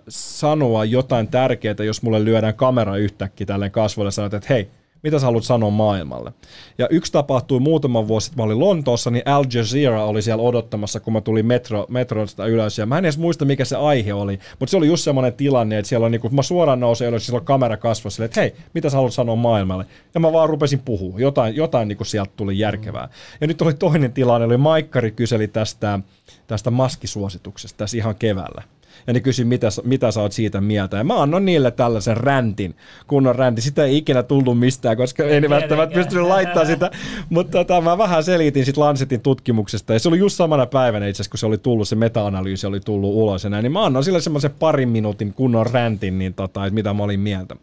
sanoa 0.10 0.86
jotain 0.86 1.28
tärkeää, 1.28 1.76
jos 1.86 2.02
mulle 2.02 2.26
lyödään 2.26 2.54
kamera 2.54 2.98
yhtäkkiä 2.98 3.48
tälleen 3.48 3.72
kasvoille 3.72 4.08
ja 4.08 4.12
sanot, 4.12 4.34
että 4.34 4.54
hei, 4.54 4.70
mitä 5.06 5.20
sä 5.20 5.26
haluat 5.26 5.44
sanoa 5.44 5.70
maailmalle. 5.70 6.34
Ja 6.78 6.88
yksi 6.90 7.12
tapahtui 7.12 7.60
muutama 7.60 8.08
vuosi 8.08 8.26
sitten, 8.26 8.42
mä 8.42 8.46
olin 8.46 8.60
Lontoossa, 8.60 9.12
niin 9.12 9.24
Al 9.26 9.46
Jazeera 9.54 10.06
oli 10.06 10.22
siellä 10.22 10.44
odottamassa, 10.44 11.00
kun 11.00 11.14
mä 11.14 11.22
tulin 11.22 11.46
metro, 11.46 11.86
metrosta 11.90 12.46
ylös. 12.46 12.78
Ja 12.78 12.86
mä 12.86 12.98
en 12.98 13.06
edes 13.06 13.18
muista, 13.18 13.46
mikä 13.46 13.66
se 13.66 13.76
aihe 13.76 14.14
oli, 14.14 14.40
mutta 14.60 14.72
se 14.72 14.78
oli 14.78 14.88
just 14.88 15.04
semmoinen 15.04 15.34
tilanne, 15.34 15.78
että 15.78 15.90
siellä 15.90 16.06
on, 16.06 16.12
niin 16.12 16.22
kun 16.22 16.36
mä 16.36 16.42
suoraan 16.42 16.80
nousin 16.80 17.08
ylös, 17.08 17.26
siellä 17.26 17.40
on 17.40 17.46
kamera 17.46 17.78
kasvossa, 17.78 18.26
että 18.26 18.42
hei, 18.42 18.56
mitä 18.74 18.90
sä 18.90 18.98
haluat 18.98 19.14
sanoa 19.14 19.36
maailmalle. 19.36 19.86
Ja 20.14 20.20
mä 20.20 20.34
vaan 20.34 20.50
rupesin 20.50 20.80
puhua, 20.80 21.20
jotain, 21.20 21.56
jotain 21.56 21.88
niin 21.88 21.98
kuin 21.98 22.08
sieltä 22.08 22.32
tuli 22.38 22.60
järkevää. 22.60 23.10
Ja 23.42 23.48
nyt 23.48 23.62
oli 23.62 23.74
toinen 23.74 24.14
tilanne, 24.14 24.46
oli 24.46 24.58
Maikkari 24.58 25.12
kyseli 25.12 25.48
tästä, 25.48 26.00
tästä 26.48 26.72
maskisuosituksesta 26.72 27.78
tässä 27.78 27.98
ihan 27.98 28.16
keväällä. 28.16 28.64
Ja 29.08 29.14
ne 29.14 29.20
kysyi, 29.20 29.46
mitä, 29.46 29.68
mitä 29.84 30.12
sä 30.12 30.22
oot 30.22 30.32
siitä 30.32 30.62
mieltä. 30.62 30.98
Ja 30.98 31.04
mä 31.04 31.22
annoin 31.22 31.46
niille 31.46 31.72
tällaisen 31.72 32.18
räntin, 32.18 32.76
kunnon 33.08 33.36
räntin. 33.36 33.64
Sitä 33.64 33.86
ei 33.86 33.98
ikinä 33.98 34.24
tullut 34.24 34.60
mistään, 34.60 34.98
koska 34.98 35.24
ei 35.24 35.42
ne 35.42 35.50
välttämättä 35.50 35.96
pystynyt 35.96 36.28
laittamaan 36.28 36.68
sitä. 36.68 36.92
Mutta 37.30 37.52
tota, 37.52 37.82
mä 37.82 37.98
vähän 37.98 38.24
selitin 38.24 38.66
sitten 38.66 38.84
Lancetin 38.84 39.22
tutkimuksesta, 39.22 39.94
ja 39.94 40.00
se 40.00 40.10
oli 40.10 40.18
just 40.18 40.36
samana 40.36 40.66
päivänä 40.66 41.08
itse 41.08 41.22
asiassa, 41.22 41.32
kun 41.32 41.38
se 41.38 41.46
oli 41.46 41.58
tullut, 41.58 41.88
se 41.88 41.96
meta-analyysi 41.96 42.68
oli 42.68 42.80
tullut 42.80 43.16
ulos 43.16 43.44
ja 43.44 43.50
näin, 43.50 43.64
niin 43.64 43.72
mä 43.72 43.86
annoin 43.86 44.06
sille 44.06 44.22
semmoisen 44.22 44.52
parin 44.60 44.90
minuutin 44.90 45.34
kunnon 45.34 45.66
räntin, 45.66 46.20
niin 46.20 46.34
tota, 46.34 46.66
että 46.66 46.76
mitä 46.76 46.94
mä 46.94 47.04
olin 47.04 47.20
mieltä. 47.20 47.56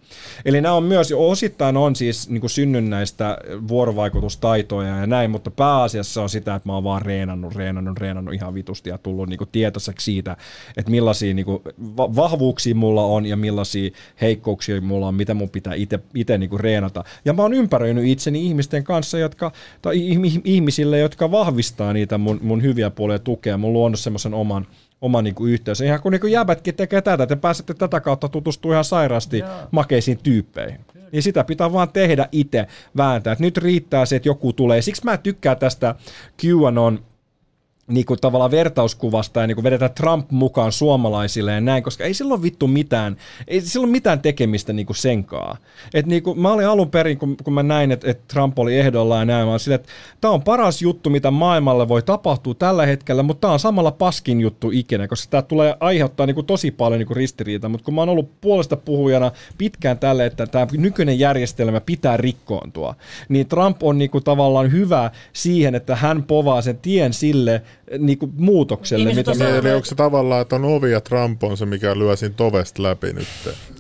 Eli 0.45 0.61
nämä 0.61 0.75
on 0.75 0.85
myös, 0.85 1.13
osittain 1.17 1.77
on 1.77 1.97
siis 1.97 2.29
niin 2.29 2.41
kuin 2.41 2.51
synnynnäistä 2.51 3.39
vuorovaikutustaitoja 3.69 4.97
ja 4.97 5.07
näin, 5.07 5.31
mutta 5.31 5.51
pääasiassa 5.51 6.23
on 6.23 6.29
sitä, 6.29 6.55
että 6.55 6.69
mä 6.69 6.75
oon 6.75 6.85
vaan 6.85 7.03
reenannut, 7.03 7.55
reenannut, 7.55 7.99
reenannut 7.99 8.35
ihan 8.35 8.55
vitusti 8.55 8.91
ja 8.91 8.99
tullut 8.99 9.29
niin 9.29 9.39
kuin 9.39 9.49
tietoiseksi 9.53 10.05
siitä, 10.05 10.37
että 10.77 10.91
millaisia 10.91 11.22
niin 11.23 11.45
kuin, 11.45 11.63
vahvuuksia 11.97 12.75
mulla 12.75 13.05
on 13.05 13.27
ja 13.27 13.37
millaisia 13.37 13.91
heikkouksia 14.21 14.81
mulla 14.81 15.09
on, 15.09 15.15
mitä 15.15 15.35
mun 15.35 15.51
pitää 15.51 15.75
itse 16.15 16.39
niin 16.39 16.61
reenata. 16.61 17.05
Ja 17.25 17.33
mä 17.33 17.43
oon 17.43 17.55
ympäröinyt 17.55 18.05
itseni 18.05 18.47
ihmisten 18.47 18.85
kanssa, 18.85 19.19
jotka, 19.19 19.53
tai 19.83 19.95
ihmisille, 20.45 20.99
jotka 20.99 21.31
vahvistaa 21.31 21.93
niitä 21.93 22.19
mun, 22.19 22.39
mun 22.43 22.63
hyviä 22.63 22.91
puolia 22.91 23.19
tukea. 23.19 23.59
Mun 23.59 23.73
luonut 23.73 24.01
semmoisen 24.01 24.35
oman, 24.35 24.67
oma 25.01 25.23
niin 25.23 25.35
kuin 25.35 25.53
yhteys. 25.53 25.81
Ihan 25.81 26.01
kun 26.03 26.13
niin 26.13 26.33
jäbätkin 26.33 26.75
tekee 26.75 27.03
tätä, 27.03 27.27
te 27.27 27.37
pääsette 27.37 27.75
tätä 27.75 28.01
kautta 28.01 28.29
tutustumaan 28.29 28.75
ihan 28.75 28.85
sairaasti 28.85 29.39
Joo. 29.39 29.51
makeisiin 29.71 30.19
tyyppeihin. 30.23 30.81
Niin 31.13 31.23
sitä 31.23 31.45
pitää 31.45 31.73
vaan 31.73 31.89
tehdä 31.89 32.29
itse 32.33 32.67
vääntää. 32.97 33.33
Et 33.33 33.39
nyt 33.39 33.57
riittää 33.57 34.07
se, 34.07 34.17
että 34.17 34.29
joku 34.29 34.53
tulee. 34.53 34.83
Siksi 34.83 35.05
mä 35.05 35.17
tykkään 35.17 35.57
tästä 35.57 35.95
QAnon 36.45 37.05
niin 37.93 38.07
kuin 38.07 38.21
tavallaan 38.21 38.51
vertauskuvasta 38.51 39.41
ja 39.41 39.47
niin 39.47 39.55
kuin 39.55 39.65
vedetään 39.65 39.95
Trump 39.95 40.31
mukaan 40.31 40.73
suomalaisille 40.73 41.53
ja 41.53 41.61
näin, 41.61 41.83
koska 41.83 42.05
ei 42.05 42.15
silloin 42.15 42.43
vittu 42.43 42.69
mitään, 42.69 43.17
ei 43.49 43.61
silloin 43.61 43.91
mitään 43.91 44.21
tekemistä 44.21 44.73
niin 44.73 44.87
kuin 44.87 44.97
senkaa. 44.97 45.57
Et 45.95 46.07
niin 46.07 46.23
kuin, 46.23 46.41
mä 46.41 46.53
olin 46.53 46.67
alun 46.67 46.91
perin, 46.91 47.19
kun, 47.19 47.37
kun 47.45 47.53
mä 47.53 47.63
näin, 47.63 47.93
että, 47.93 48.11
että 48.11 48.25
Trump 48.29 48.59
oli 48.59 48.79
ehdolla 48.79 49.19
ja 49.19 49.25
näin, 49.25 49.47
mä 49.47 49.53
olin 49.53 49.73
että 49.73 49.89
tämä 50.21 50.35
on 50.35 50.43
paras 50.43 50.83
juttu, 50.83 51.11
mitä 51.11 51.31
maailmalle 51.31 51.89
voi 51.89 52.03
tapahtua 52.03 52.55
tällä 52.55 52.87
hetkellä, 52.87 53.23
mutta 53.23 53.41
tämä 53.41 53.53
on 53.53 53.59
samalla 53.59 53.91
paskin 53.91 54.41
juttu 54.41 54.71
ikinä, 54.71 55.09
koska 55.09 55.31
tämä 55.31 55.43
tulee 55.43 55.77
aiheuttaa 55.81 56.27
niin 56.27 56.35
kuin 56.35 56.47
tosi 56.47 56.71
paljon 56.71 56.99
niin 56.99 57.07
kuin 57.07 57.17
ristiriita, 57.17 57.69
mutta 57.69 57.85
kun 57.85 57.95
mä 57.95 58.01
oon 58.01 58.09
ollut 58.09 58.41
puolesta 58.41 58.77
puhujana 58.77 59.33
pitkään 59.59 59.99
tälle, 59.99 60.27
että 60.27 60.47
tämä 60.47 60.67
nykyinen 60.73 61.19
järjestelmä 61.19 61.81
pitää 61.81 62.17
rikkoontua, 62.17 62.95
niin 63.29 63.49
Trump 63.49 63.83
on 63.83 63.99
niin 63.99 64.11
kuin 64.11 64.25
tavallaan 64.25 64.73
hyvä 64.73 65.11
siihen, 65.33 65.75
että 65.75 65.97
hän 65.97 66.23
povaa 66.23 66.63
sen 66.63 66.79
tien 66.79 67.13
sille, 67.13 67.63
niin 67.99 68.19
kuin 68.19 68.33
muutokselle. 68.37 69.05
Niin, 69.05 69.17
mitä 69.17 69.35
me... 69.35 69.59
Eli 69.59 69.73
onko 69.73 69.85
se 69.85 69.95
tavallaan, 69.95 70.43
että 70.43 70.57
on 70.57 70.65
ovi 70.65 70.93
ja 70.93 71.01
Trump 71.01 71.45
on 71.45 71.57
se, 71.57 71.67
mikä 71.67 71.99
lyö 71.99 72.17
siinä 72.17 72.35
tovesta 72.37 72.83
läpi 72.83 73.13
nyt 73.13 73.27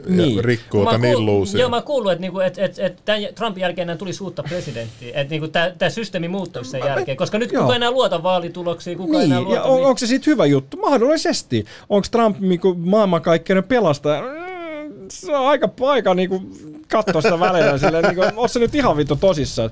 niin. 0.06 0.36
ja 0.36 0.42
rikkoo 0.42 0.84
tämän 0.84 1.10
illuusin? 1.10 1.60
Joo, 1.60 1.70
mä 1.70 1.76
oon 1.76 1.82
kuullut, 1.82 2.12
että, 2.12 2.20
niinku, 2.20 2.40
että, 2.40 2.64
että, 2.64 2.86
että 2.86 3.02
tämän 3.04 3.22
Trumpin 3.34 3.62
jälkeen 3.62 3.98
tuli 3.98 4.10
uutta 4.20 4.42
presidenttiä. 4.42 5.08
Että 5.14 5.30
niinku, 5.30 5.48
tämä, 5.48 5.70
tämä 5.78 5.90
systeemi 5.90 6.28
muuttui 6.28 6.64
sen 6.64 6.80
jälkeen, 6.84 7.16
koska 7.16 7.38
nyt 7.38 7.52
kuka 7.52 7.76
enää 7.76 7.90
luota 7.90 8.22
vaalituloksiin, 8.22 8.98
kuka 8.98 9.18
niin, 9.18 9.24
enää 9.24 9.40
luota... 9.40 9.54
Ja 9.54 9.62
on, 9.62 9.76
niin... 9.76 9.86
onko 9.86 9.98
se 9.98 10.06
sitten 10.06 10.30
hyvä 10.30 10.46
juttu? 10.46 10.76
Mahdollisesti. 10.76 11.64
Onko 11.88 12.06
Trump 12.10 12.40
niinku, 12.40 12.74
maailmankaikkeuden 12.74 13.64
pelastaja? 13.64 14.22
Mm, 14.22 14.94
se 15.08 15.36
on 15.36 15.46
aika 15.46 15.68
paikka 15.68 16.14
niinku, 16.14 16.42
katsoa 16.88 17.22
sitä 17.22 17.40
välillä 17.40 17.78
silleen, 17.78 18.04
niinku, 18.04 18.22
on 18.36 18.48
se 18.48 18.58
nyt 18.58 18.74
ihan 18.74 18.96
vittu 18.96 19.16
tosissaan. 19.16 19.70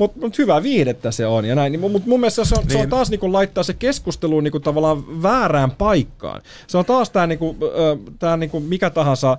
Mutta 0.00 0.20
mut 0.20 0.38
hyvää 0.38 0.62
viihdettä 0.62 1.10
se 1.10 1.26
on 1.26 1.44
ja 1.44 1.54
näin. 1.54 1.72
Niin, 1.72 1.90
mutta 1.90 2.08
mun 2.08 2.20
mielestä 2.20 2.44
se 2.44 2.54
on, 2.54 2.60
niin. 2.60 2.70
se 2.70 2.76
on 2.76 2.82
niin. 2.82 2.90
taas 2.90 3.10
niinku 3.10 3.32
laittaa 3.32 3.64
se 3.64 3.74
keskustelu 3.74 4.40
niinku 4.40 4.60
tavallaan 4.60 5.22
väärään 5.22 5.70
paikkaan. 5.70 6.42
Se 6.66 6.78
on 6.78 6.84
taas 6.84 7.10
tämä 7.10 7.26
niinku, 7.26 7.56
tää 8.18 8.36
niinku 8.36 8.60
mikä 8.60 8.90
tahansa 8.90 9.38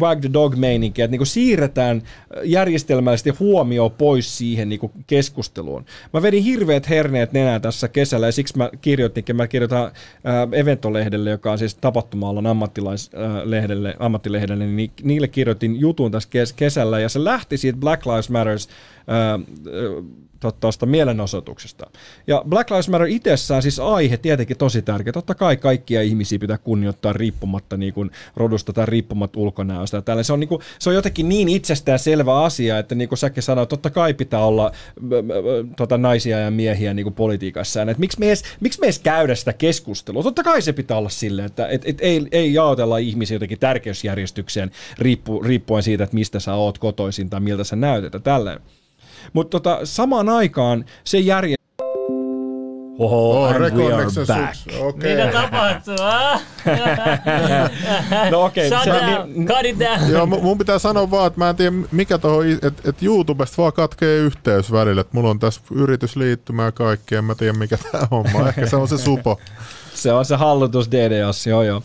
wag 0.00 0.20
the 0.20 0.30
dog 0.32 0.56
meininki, 0.56 1.02
että 1.02 1.10
niinku 1.10 1.24
siirretään 1.24 2.02
järjestelmällisesti 2.44 3.30
huomio 3.30 3.90
pois 3.90 4.38
siihen 4.38 4.68
niinku 4.68 4.90
keskusteluun. 5.06 5.84
Mä 6.12 6.22
vedin 6.22 6.42
hirveät 6.42 6.88
herneet 6.88 7.32
nenää 7.32 7.60
tässä 7.60 7.88
kesällä 7.88 8.26
ja 8.26 8.32
siksi 8.32 8.58
mä 8.58 8.70
kirjoitinkin, 8.80 9.36
mä 9.36 9.46
kirjoitan 9.46 9.84
uh, 9.86 10.58
Eventolehdelle, 10.58 11.30
joka 11.30 11.52
on 11.52 11.58
siis 11.58 11.74
tapahtuma-alan 11.74 12.46
ammattilaislehdelle, 12.46 13.94
ammattilehdelle, 13.98 14.66
niin 14.66 14.92
niille 15.02 15.28
kirjoitin 15.28 15.80
jutun 15.80 16.10
tässä 16.10 16.28
kesällä 16.56 17.00
ja 17.00 17.08
se 17.08 17.24
lähti 17.24 17.56
siitä 17.56 17.78
Black 17.78 18.06
Lives 18.06 18.30
Matters 18.30 18.68
tuosta 20.60 20.86
mielenosoituksesta. 20.86 21.90
Ja 22.26 22.42
Black 22.48 22.70
Lives 22.70 22.88
Matter 22.88 23.08
itsessään 23.08 23.62
siis 23.62 23.80
aihe 23.80 24.16
tietenkin 24.16 24.56
tosi 24.56 24.82
tärkeä. 24.82 25.12
Totta 25.12 25.34
kai 25.34 25.56
kaikkia 25.56 26.02
ihmisiä 26.02 26.38
pitää 26.38 26.58
kunnioittaa 26.58 27.12
riippumatta 27.12 27.76
niin 27.76 27.94
kuin 27.94 28.10
rodusta 28.36 28.72
tai 28.72 28.86
riippumatta 28.86 29.40
ulkonäöstä. 29.40 30.02
Ja. 30.06 30.22
Se, 30.22 30.32
on 30.32 30.40
niin 30.40 30.48
kuin, 30.48 30.62
se 30.78 30.90
on 30.90 30.94
jotenkin 30.94 31.28
niin 31.28 31.48
itsestään 31.48 31.98
selvä 31.98 32.42
asia, 32.42 32.78
että 32.78 32.94
niin 32.94 33.08
kuin 33.08 33.18
säkin 33.18 33.42
sanoit, 33.42 33.68
totta 33.68 33.90
kai 33.90 34.14
pitää 34.14 34.44
olla 34.44 34.72
tota, 35.76 35.98
naisia 35.98 36.38
ja 36.38 36.50
miehiä 36.50 36.94
niin 36.94 37.04
kuin 37.04 37.14
politiikassa. 37.14 37.82
Et 37.82 37.98
miksi, 37.98 38.20
me 38.20 38.26
edes, 38.26 38.44
miksi 38.60 38.80
me 38.80 38.86
edes 38.86 38.98
käydä 38.98 39.34
sitä 39.34 39.52
keskustelua? 39.52 40.22
Totta 40.22 40.42
kai 40.42 40.62
se 40.62 40.72
pitää 40.72 40.96
olla 40.96 41.08
silleen, 41.08 41.46
että 41.46 41.68
et, 41.68 41.82
et 41.84 41.98
ei, 42.00 42.26
ei 42.32 42.54
jaotella 42.54 42.98
ihmisiä 42.98 43.34
jotenkin 43.34 43.58
tärkeysjärjestykseen 43.58 44.70
riippu, 44.98 45.42
riippuen 45.42 45.82
siitä, 45.82 46.04
että 46.04 46.14
mistä 46.14 46.40
sä 46.40 46.54
oot 46.54 46.78
kotoisin 46.78 47.30
tai 47.30 47.40
miltä 47.40 47.64
sä 47.64 47.76
näytät 47.76 48.14
ja 48.14 48.20
tälleen. 48.20 48.60
Mutta 49.32 49.60
tota, 49.60 49.80
samaan 49.84 50.28
aikaan 50.28 50.84
se 51.04 51.18
järje... 51.18 51.54
Oho, 52.98 53.42
oh, 53.42 53.50
and 53.50 53.76
we 53.76 53.92
are 53.92 54.06
back. 54.26 54.56
Okay. 54.80 55.10
Mitä 55.10 55.32
tapahtuu? 55.32 55.94
no 58.30 58.44
okei. 58.44 58.68
Okay, 58.68 58.78
Shut 58.78 58.86
down. 58.86 59.32
Niin, 59.32 59.46
Cut 59.46 59.64
it 59.64 59.78
down. 59.78 60.10
Joo, 60.10 60.26
mun 60.26 60.58
pitää 60.58 60.78
sanoa 60.78 61.10
vaan, 61.10 61.26
että 61.26 61.38
mä 61.38 61.50
en 61.50 61.56
tiedä 61.56 61.76
mikä 61.92 62.18
tuohon, 62.18 62.50
että 62.50 62.88
et 62.88 63.02
YouTubesta 63.02 63.62
vaan 63.62 63.72
katkee 63.72 64.16
yhteys 64.16 64.72
välillä. 64.72 65.00
Että 65.00 65.16
mulla 65.16 65.30
on 65.30 65.38
tässä 65.38 65.60
yritysliittymä 65.74 66.64
ja 66.64 66.72
kaikkea, 66.72 67.18
en 67.18 67.24
mä 67.24 67.34
tiedä 67.34 67.58
mikä 67.58 67.78
tämä 67.92 68.06
on. 68.10 68.48
Ehkä 68.48 68.66
se 68.66 68.76
on 68.76 68.88
se 68.88 68.98
supo. 68.98 69.40
se 69.94 70.12
on 70.12 70.24
se 70.24 70.36
hallitus 70.36 70.90
DDoS, 70.90 71.46
joo 71.46 71.62
joo. 71.62 71.82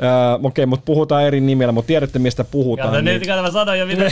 Uh, 0.00 0.46
Okei, 0.46 0.62
okay, 0.62 0.66
mutta 0.66 0.84
puhutaan 0.84 1.24
eri 1.24 1.40
nimellä, 1.40 1.72
mutta 1.72 1.86
tiedätte 1.86 2.18
mistä 2.18 2.44
puhutaan. 2.44 2.88
Kato, 2.88 3.00
niin... 3.00 3.14
nyt 3.14 3.26
kato, 3.26 3.42
mä 3.42 3.50
sanoin 3.50 3.80
jo 3.80 3.86
mitä 3.86 4.04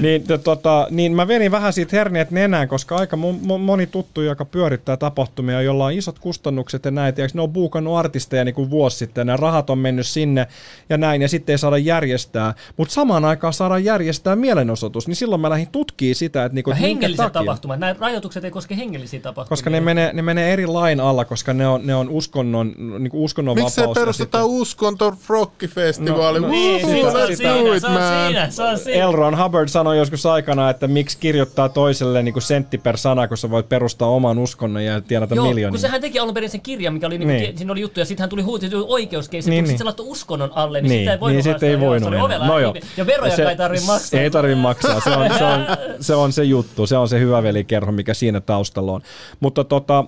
niin, 0.00 0.24
tota, 0.44 0.86
niin 0.90 1.12
mä 1.12 1.28
venin 1.28 1.50
vähän 1.50 1.72
siitä 1.72 1.96
herneet 1.96 2.30
nenään, 2.30 2.68
koska 2.68 2.96
aika 2.96 3.16
moni 3.58 3.86
tuttu, 3.86 4.22
joka 4.22 4.44
pyörittää 4.44 4.96
tapahtumia, 4.96 5.62
jolla 5.62 5.84
on 5.84 5.92
isot 5.92 6.18
kustannukset 6.18 6.84
ja 6.84 6.90
näin, 6.90 7.14
tiiäks, 7.14 7.34
ne 7.34 7.42
on 7.42 7.52
buukannut 7.52 7.96
artisteja 7.96 8.44
niin 8.44 8.54
kuin 8.54 8.70
vuosi 8.70 8.96
sitten, 8.96 9.28
ja 9.28 9.36
rahat 9.36 9.70
on 9.70 9.78
mennyt 9.78 10.06
sinne 10.06 10.46
ja 10.88 10.98
näin, 10.98 11.22
ja 11.22 11.28
sitten 11.28 11.52
ei 11.52 11.58
saada 11.58 11.78
järjestää, 11.78 12.54
mutta 12.76 12.94
samaan 12.94 13.24
aikaan 13.24 13.52
saadaan 13.52 13.84
järjestää 13.84 14.36
mielenosoitus, 14.36 15.08
niin 15.08 15.16
silloin 15.16 15.40
mä 15.40 15.50
lähdin 15.50 15.68
tutkimaan 15.72 16.14
sitä, 16.14 16.44
että, 16.44 16.54
niin 16.54 16.64
kuin, 16.64 16.76
hengelliset 16.76 17.32
tapahtumat, 17.32 17.80
nämä 17.80 17.94
rajoitukset 17.98 18.44
ei 18.44 18.50
koske 18.50 18.76
hengellisiä 18.76 19.20
tapahtumia. 19.20 19.48
Koska 19.48 19.70
ne 19.70 19.80
menee, 19.80 20.12
ne 20.12 20.22
menee 20.22 20.52
eri 20.52 20.66
lain 20.66 21.00
alla, 21.00 21.24
koska 21.24 21.52
ne 21.52 21.68
on, 21.68 21.86
ne 21.86 21.94
on 21.94 22.08
uskonnon 22.08 22.59
uskonnon, 22.68 23.02
niin 23.02 23.10
kuin 23.10 23.22
uskonnon 23.22 23.54
Miksi 23.54 23.80
vapaus. 23.80 23.96
Miksi 23.96 24.00
perustetaan 24.00 24.44
sitten... 24.44 24.60
uskonto 24.60 25.14
rockifestivaali? 25.28 26.40
No, 26.40 26.46
no, 26.46 26.52
niin, 26.52 26.80
se, 26.80 27.18
on 27.18 27.36
siinä, 27.36 27.80
se 27.80 27.86
on 27.86 28.26
siinä, 28.26 28.50
se 28.50 28.62
on 28.62 28.78
siinä. 28.78 29.04
Elron 29.04 29.42
Hubbard 29.42 29.68
sanoi 29.68 29.98
joskus 29.98 30.26
aikana, 30.26 30.70
että 30.70 30.88
miksi 30.88 31.18
kirjoittaa 31.18 31.68
toiselle 31.68 32.22
niin 32.22 32.32
kuin 32.32 32.42
sentti 32.42 32.78
per 32.78 32.96
sana, 32.96 33.28
kun 33.28 33.36
sä 33.36 33.50
voit 33.50 33.68
perustaa 33.68 34.08
oman 34.08 34.38
uskonnon 34.38 34.84
ja 34.84 35.00
tienata 35.00 35.34
Joo, 35.34 35.48
miljoonia. 35.48 35.70
kun 35.70 35.78
sehän 35.78 36.00
teki 36.00 36.18
alun 36.18 36.34
perin 36.34 36.50
sen 36.50 36.60
kirjan, 36.60 36.94
mikä 36.94 37.06
oli, 37.06 37.18
niin. 37.18 37.28
Niin, 37.28 37.58
siinä 37.58 37.72
oli 37.72 37.80
juttu, 37.80 38.00
ja 38.00 38.06
sitten 38.06 38.22
hän 38.22 38.30
tuli 38.30 38.42
huuti 38.42 38.70
oikeuskeisi, 38.86 39.50
niin, 39.50 39.56
niin. 39.56 39.66
sitten 39.66 39.78
se 39.78 39.84
laittoi 39.84 40.06
uskonnon 40.06 40.50
alle, 40.54 40.80
niin, 40.80 40.88
niin 40.88 41.00
sitä 41.00 41.12
ei 41.12 41.20
voinut 41.20 41.34
niin, 41.34 41.52
sitten 41.52 41.70
ei 41.70 41.80
voinut 41.80 42.10
no 42.10 42.58
joo. 42.58 42.74
Ja 42.96 43.06
veroja 43.06 43.36
se, 43.36 43.48
ei 43.48 43.56
tarvitse 43.56 43.86
maksaa. 43.86 44.20
Ei 44.20 44.30
tarvitse 44.30 44.60
maksaa, 44.60 45.00
se 45.00 45.10
on 45.10 45.30
se, 45.38 45.44
on, 45.44 45.66
se 46.00 46.14
on 46.14 46.32
se 46.32 46.44
juttu, 46.44 46.86
se 46.86 46.96
on 46.96 47.08
se 47.08 47.20
hyvä 47.20 47.42
velikerho, 47.42 47.92
mikä 47.92 48.14
siinä 48.14 48.40
taustalla 48.40 48.92
on. 48.92 49.00
Mutta 49.40 49.64
tota, 49.64 50.04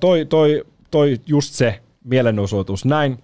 toi, 0.00 0.24
toi, 0.24 0.64
toi 0.92 1.20
just 1.26 1.54
se, 1.54 1.80
mielenosoitus 2.04 2.84
näin, 2.84 3.18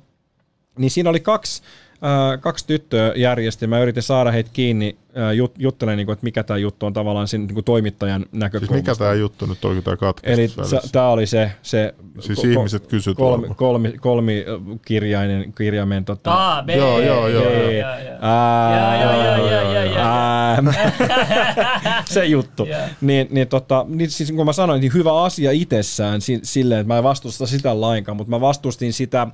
niin 0.78 0.90
siinä 0.90 1.10
oli 1.10 1.20
kaksi, 1.20 1.62
äh, 2.04 2.40
kaksi 2.40 2.66
tyttöä 2.66 3.12
järjesti. 3.16 3.66
Mä 3.66 3.80
yritin 3.80 4.02
saada 4.02 4.30
heitä 4.30 4.50
kiinni 4.52 4.96
äh, 5.18 5.34
jut, 5.34 5.54
juttelemaan, 5.58 5.96
niin 5.96 6.06
kuin, 6.06 6.12
että 6.12 6.24
mikä 6.24 6.42
tämä 6.42 6.58
juttu 6.58 6.86
on 6.86 6.92
tavallaan 6.92 7.28
siinä, 7.28 7.46
niin 7.46 7.54
kuin 7.54 7.64
toimittajan 7.64 8.26
näkökulmasta. 8.32 8.74
Siis 8.74 8.82
mikä 8.82 8.94
tämä 8.94 9.14
juttu 9.14 9.46
nyt 9.46 9.64
on, 9.64 9.82
tämä 9.82 10.12
Eli 10.22 10.48
tämä 10.92 11.08
oli 11.08 11.26
se... 11.26 11.52
se 11.62 11.94
siis 12.20 12.38
ko- 12.38 12.46
ihmiset 12.46 12.86
kysyt 12.86 13.16
kolmi, 13.16 13.48
kolmi, 13.56 13.92
kolmi, 14.00 14.44
kirjainen, 14.84 15.52
kirjaimen... 15.52 16.04
Tota, 16.04 16.56
A, 16.58 16.62
B, 16.62 16.68
joo, 16.68 17.00
joo, 17.00 17.28
joo. 17.28 17.42
Se 22.04 22.24
juttu. 22.24 22.68
Niin, 23.00 23.28
niin, 23.30 23.48
tota, 23.48 23.86
niin 23.88 24.10
siis 24.10 24.32
kun 24.32 24.46
mä 24.46 24.52
sanoin, 24.52 24.80
niin 24.80 24.94
hyvä 24.94 25.22
asia 25.22 25.50
itsessään 25.50 26.20
silleen, 26.42 26.80
että 26.80 26.94
mä 26.94 26.98
en 26.98 27.04
vastusta 27.04 27.46
sitä 27.46 27.80
lainkaan, 27.80 28.16
mutta 28.16 28.30
mä 28.30 28.40
vastustin 28.40 28.92
sitä, 28.92 29.26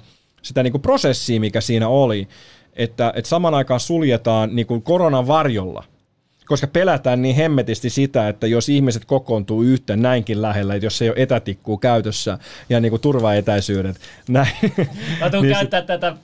sitä 0.42 0.62
niin 0.62 0.72
kuin 0.72 0.82
prosessia, 0.82 1.40
mikä 1.40 1.60
siinä 1.60 1.88
oli, 1.88 2.28
että, 2.76 3.12
että 3.16 3.28
saman 3.28 3.54
aikaan 3.54 3.80
suljetaan 3.80 4.56
niin 4.56 4.66
kuin 4.66 4.82
koronan 4.82 5.26
varjolla 5.26 5.84
koska 6.46 6.66
pelätään 6.66 7.22
niin 7.22 7.36
hemmetisti 7.36 7.90
sitä, 7.90 8.28
että 8.28 8.46
jos 8.46 8.68
ihmiset 8.68 9.04
kokoontuu 9.04 9.62
yhteen 9.62 10.02
näinkin 10.02 10.42
lähellä, 10.42 10.74
että 10.74 10.86
jos 10.86 11.02
ei 11.02 11.08
ole 11.08 11.16
etätikkuu 11.18 11.78
käytössä 11.78 12.38
ja 12.68 12.80
niin 12.80 12.90
kuin 12.90 13.00
turvaetäisyydet, 13.00 13.96
näin. 14.28 14.48
Mä 15.20 15.30
tuun 15.30 15.42
niin 15.42 15.56
käyttää 15.56 15.82
tätä 15.82 16.16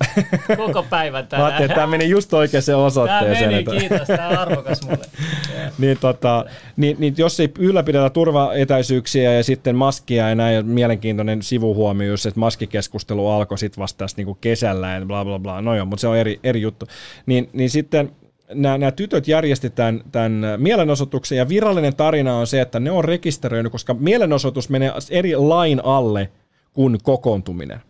koko 0.56 0.82
päivän 0.82 1.24
Mä 1.24 1.28
tänään. 1.28 1.46
ajattelin, 1.46 1.70
että 1.70 1.74
tämä 1.74 1.86
meni 1.86 2.08
just 2.08 2.34
oikeaan 2.34 2.84
osoitteeseen. 2.86 3.50
meni, 3.50 3.58
että- 3.58 3.70
kiitos, 3.70 4.06
tää 4.08 4.28
on 4.28 4.38
arvokas 4.38 4.82
mulle. 4.82 5.04
niin, 5.78 5.98
tota, 6.00 6.44
niin, 6.76 6.96
niin, 7.00 7.14
jos 7.16 7.40
ei 7.40 7.52
ylläpidetä 7.58 8.10
turvaetäisyyksiä 8.10 9.32
ja 9.32 9.44
sitten 9.44 9.76
maskia 9.76 10.28
ja 10.28 10.34
näin, 10.34 10.56
ja 10.56 10.62
mielenkiintoinen 10.62 11.42
sivuhuomio, 11.42 12.08
just, 12.08 12.26
että 12.26 12.40
maskikeskustelu 12.40 13.28
alkoi 13.28 13.58
sitten 13.58 13.82
vasta 13.82 13.98
tässä 13.98 14.16
niinku 14.16 14.38
kesällä 14.40 14.90
ja 14.90 15.06
bla 15.06 15.24
bla 15.24 15.38
bla, 15.38 15.60
no 15.60 15.76
joo, 15.76 15.86
mutta 15.86 16.00
se 16.00 16.08
on 16.08 16.16
eri, 16.16 16.40
eri 16.44 16.60
juttu. 16.60 16.86
Niin, 17.26 17.50
niin 17.52 17.70
sitten 17.70 18.12
nämä, 18.54 18.78
nämä 18.78 18.92
tytöt 18.92 19.28
järjesti 19.28 19.70
tämän, 19.70 20.04
tämän 20.12 20.42
mielenosoituksen 20.56 21.38
ja 21.38 21.48
virallinen 21.48 21.96
tarina 21.96 22.36
on 22.36 22.46
se, 22.46 22.60
että 22.60 22.80
ne 22.80 22.90
on 22.90 23.04
rekisteröinyt, 23.04 23.72
koska 23.72 23.94
mielenosoitus 23.94 24.68
menee 24.68 24.92
eri 25.10 25.36
lain 25.36 25.80
alle 25.84 26.30
kuin 26.72 26.98
kokoontuminen. 27.02 27.80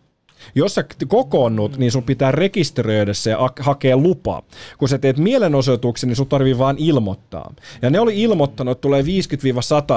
Jos 0.55 0.75
sä 0.75 0.85
kokoonnut, 1.07 1.77
niin 1.77 1.91
sun 1.91 2.03
pitää 2.03 2.31
rekisteröidä 2.31 3.13
se 3.13 3.29
ja 3.29 3.37
ak- 3.37 3.63
hakea 3.63 3.97
lupa. 3.97 4.43
Kun 4.77 4.89
sä 4.89 4.97
teet 4.97 5.17
mielenosoituksen, 5.17 6.07
niin 6.07 6.15
sun 6.15 6.27
tarvii 6.27 6.57
vaan 6.57 6.75
ilmoittaa. 6.79 7.53
Ja 7.81 7.89
ne 7.89 7.99
oli 7.99 8.21
ilmoittanut, 8.21 8.71
että 8.71 8.81
tulee 8.81 9.01
50-100 9.01 9.05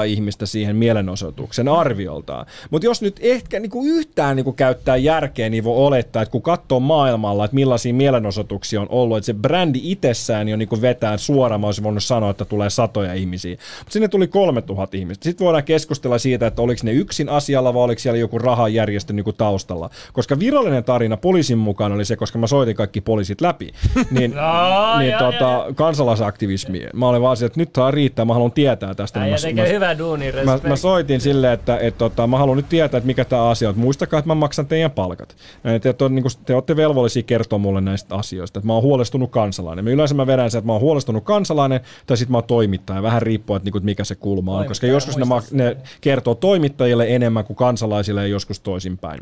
ihmistä 0.07 0.47
siihen 0.47 0.77
mielenosoituksen 0.77 1.69
arvioltaan. 1.69 2.47
Mutta 2.71 2.87
jos 2.87 3.03
nyt 3.03 3.21
ehkä 3.23 3.61
niinku 3.61 3.85
yhtään 3.85 4.37
niinku 4.37 4.53
käyttää 4.53 4.97
järkeä, 4.97 5.49
niin 5.49 5.65
voi 5.65 5.77
olettaa, 5.77 6.23
että 6.23 6.33
kun 6.33 6.43
katsoo 6.43 6.81
maailmalla, 6.81 7.45
että 7.45 7.55
millaisia 7.55 7.95
mielenosoituksia 7.95 8.81
on 8.81 8.87
ollut, 8.91 9.17
että 9.17 9.27
se 9.27 9.35
brändi 9.35 9.81
itsessään 9.83 10.49
jo 10.49 10.57
niinku 10.57 10.81
vetää 10.81 11.17
suoraan, 11.17 11.61
mä 11.61 11.67
olisin 11.67 11.85
voinut 11.85 12.05
sanoa, 12.05 12.31
että 12.31 12.45
tulee 12.45 12.71
satoja 12.71 13.15
ihmisiä. 13.15 13.57
Mutta 13.79 13.93
sinne 13.93 14.09
tuli 14.09 14.27
3000 14.27 14.97
ihmistä. 14.97 15.25
Sitten 15.25 15.45
voidaan 15.45 15.65
keskustella 15.65 16.19
siitä, 16.19 16.47
että 16.47 16.63
oliko 16.63 16.81
ne 16.85 16.93
yksin 16.93 17.29
asialla 17.29 17.75
vai 17.75 17.83
oliko 17.83 17.99
siellä 17.99 18.19
joku 18.19 18.39
rahajärjestö 18.39 19.13
niinku 19.13 19.33
taustalla. 19.33 19.91
Koska 20.13 20.34
virallinen 20.41 20.85
tarina 20.85 21.17
poliisin 21.17 21.59
mukaan 21.59 21.93
oli 21.93 22.05
se, 22.05 22.17
koska 22.17 22.39
mä 22.39 22.47
soitin 22.47 22.77
kaikki 22.77 23.01
poliisit 23.01 23.41
läpi, 23.41 23.73
niin, 24.11 24.35
No, 24.95 24.99
niin 24.99 25.11
ja- 25.11 25.19
tota, 25.19 25.67
kansalaisaktivismi. 25.75 26.87
Mä 26.95 27.09
olin 27.09 27.23
vaan 27.23 27.37
se, 27.37 27.47
että 27.47 27.61
nyt 27.61 27.71
saa 27.77 27.91
riittää, 27.91 28.25
mä 28.25 28.33
haluan 28.33 28.53
tietää 28.53 28.95
tästä. 28.95 29.21
Äijä 29.21 29.35
Mä- 29.35 29.41
tekee 29.43 29.65
mä- 29.65 29.71
hyvää 29.73 29.99
duunia, 29.99 30.33
Mä, 30.45 30.59
mä 30.69 30.77
soitin 30.77 31.21
silleen, 31.21 31.53
että 31.53 31.79
et, 31.79 31.99
tota, 31.99 32.27
mä 32.27 32.39
haluan 32.39 32.57
nyt 32.57 32.69
tietää, 32.69 32.99
että 32.99 33.07
mikä 33.07 33.25
tämä 33.25 33.49
asia 33.49 33.69
on. 33.69 33.79
Muistakaa, 33.79 34.19
että 34.19 34.27
mä 34.29 34.35
maksan 34.35 34.67
teidän 34.67 34.91
palkat. 34.91 35.37
Te, 35.83 35.93
te, 35.93 36.09
niin 36.09 36.25
te 36.47 36.55
olette 36.55 36.77
velvollisia 36.77 37.23
kertoa 37.23 37.59
mulle 37.59 37.81
näistä 37.81 38.15
asioista. 38.15 38.59
Että 38.59 38.67
mä 38.67 38.73
oon 38.73 38.83
huolestunut 38.83 39.31
kansalainen. 39.31 39.85
Mä 39.85 39.91
yleensä 39.91 40.15
mä 40.15 40.27
vedän 40.27 40.51
sen, 40.51 40.59
että 40.59 40.67
mä 40.67 40.73
oon 40.73 40.83
huolestunut 40.83 41.25
kansalainen 41.25 41.81
tai 42.07 42.17
sitten 42.17 42.33
mä 42.33 42.37
oon 42.39 42.45
toimittaja. 42.45 43.03
Vähän 43.03 43.23
riippuu, 43.23 43.57
että, 43.57 43.65
niin 43.67 43.73
kuin, 43.73 43.85
mikä 43.85 44.05
se 44.05 44.15
kulma 44.15 44.59
on. 44.59 44.67
Koska 44.67 44.87
Toimittaja, 44.87 45.29
joskus 45.29 45.53
ne, 45.53 45.65
ne 45.65 45.77
kertoo 46.01 46.35
toimittajille 46.35 47.07
enemmän 47.15 47.45
kuin 47.45 47.57
kansalaisille 47.57 48.21
ja 48.21 48.27
joskus 48.27 48.61
toisinpäin. 48.61 49.21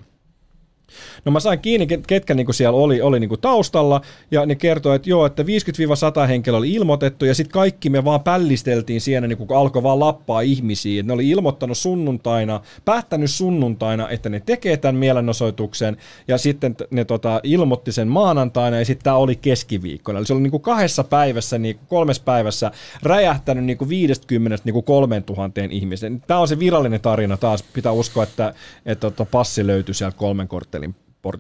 No 1.24 1.32
mä 1.32 1.40
sain 1.40 1.58
kiinni, 1.58 1.86
ket- 1.86 2.04
ketkä 2.06 2.34
niinku 2.34 2.52
siellä 2.52 2.78
oli, 2.78 3.00
oli 3.00 3.20
niinku 3.20 3.36
taustalla, 3.36 4.00
ja 4.30 4.46
ne 4.46 4.54
kertoi, 4.54 4.96
että 4.96 5.10
joo, 5.10 5.26
että 5.26 5.42
50-100 5.42 6.26
henkilöä 6.28 6.58
oli 6.58 6.72
ilmoitettu, 6.72 7.24
ja 7.24 7.34
sitten 7.34 7.52
kaikki 7.52 7.90
me 7.90 8.04
vaan 8.04 8.20
pällisteltiin 8.20 9.00
siinä, 9.00 9.26
niinku, 9.26 9.46
kun 9.46 9.56
alkoi 9.56 9.82
vaan 9.82 10.00
lappaa 10.00 10.40
ihmisiä. 10.40 11.00
Et 11.00 11.06
ne 11.06 11.12
oli 11.12 11.28
ilmoittanut 11.28 11.78
sunnuntaina, 11.78 12.60
päättänyt 12.84 13.30
sunnuntaina, 13.30 14.08
että 14.08 14.28
ne 14.28 14.40
tekee 14.40 14.76
tämän 14.76 14.96
mielenosoituksen, 14.96 15.96
ja 16.28 16.38
sitten 16.38 16.76
ne 16.90 17.04
tota, 17.04 17.40
ilmoitti 17.42 17.92
sen 17.92 18.08
maanantaina, 18.08 18.78
ja 18.78 18.84
sitten 18.84 19.04
tämä 19.04 19.16
oli 19.16 19.36
keskiviikkona. 19.36 20.18
Eli 20.18 20.26
se 20.26 20.32
oli 20.32 20.42
niinku 20.42 20.58
kahdessa 20.58 21.04
päivässä, 21.04 21.58
niinku 21.58 21.82
kolmessa 21.88 22.22
päivässä 22.24 22.70
räjähtänyt 23.02 23.64
niinku 23.64 23.88
50 23.88 24.58
niinku 24.64 24.82
3000 24.82 25.60
ihmisen. 25.70 26.22
Tämä 26.26 26.40
on 26.40 26.48
se 26.48 26.58
virallinen 26.58 27.00
tarina 27.00 27.36
taas. 27.36 27.62
Pitää 27.62 27.92
uskoa, 27.92 28.22
että, 28.22 28.54
että 28.86 29.10
tota, 29.10 29.24
passi 29.30 29.66
löytyi 29.66 29.94
sieltä 29.94 30.16
kolmen 30.16 30.48
korttelin 30.48 30.81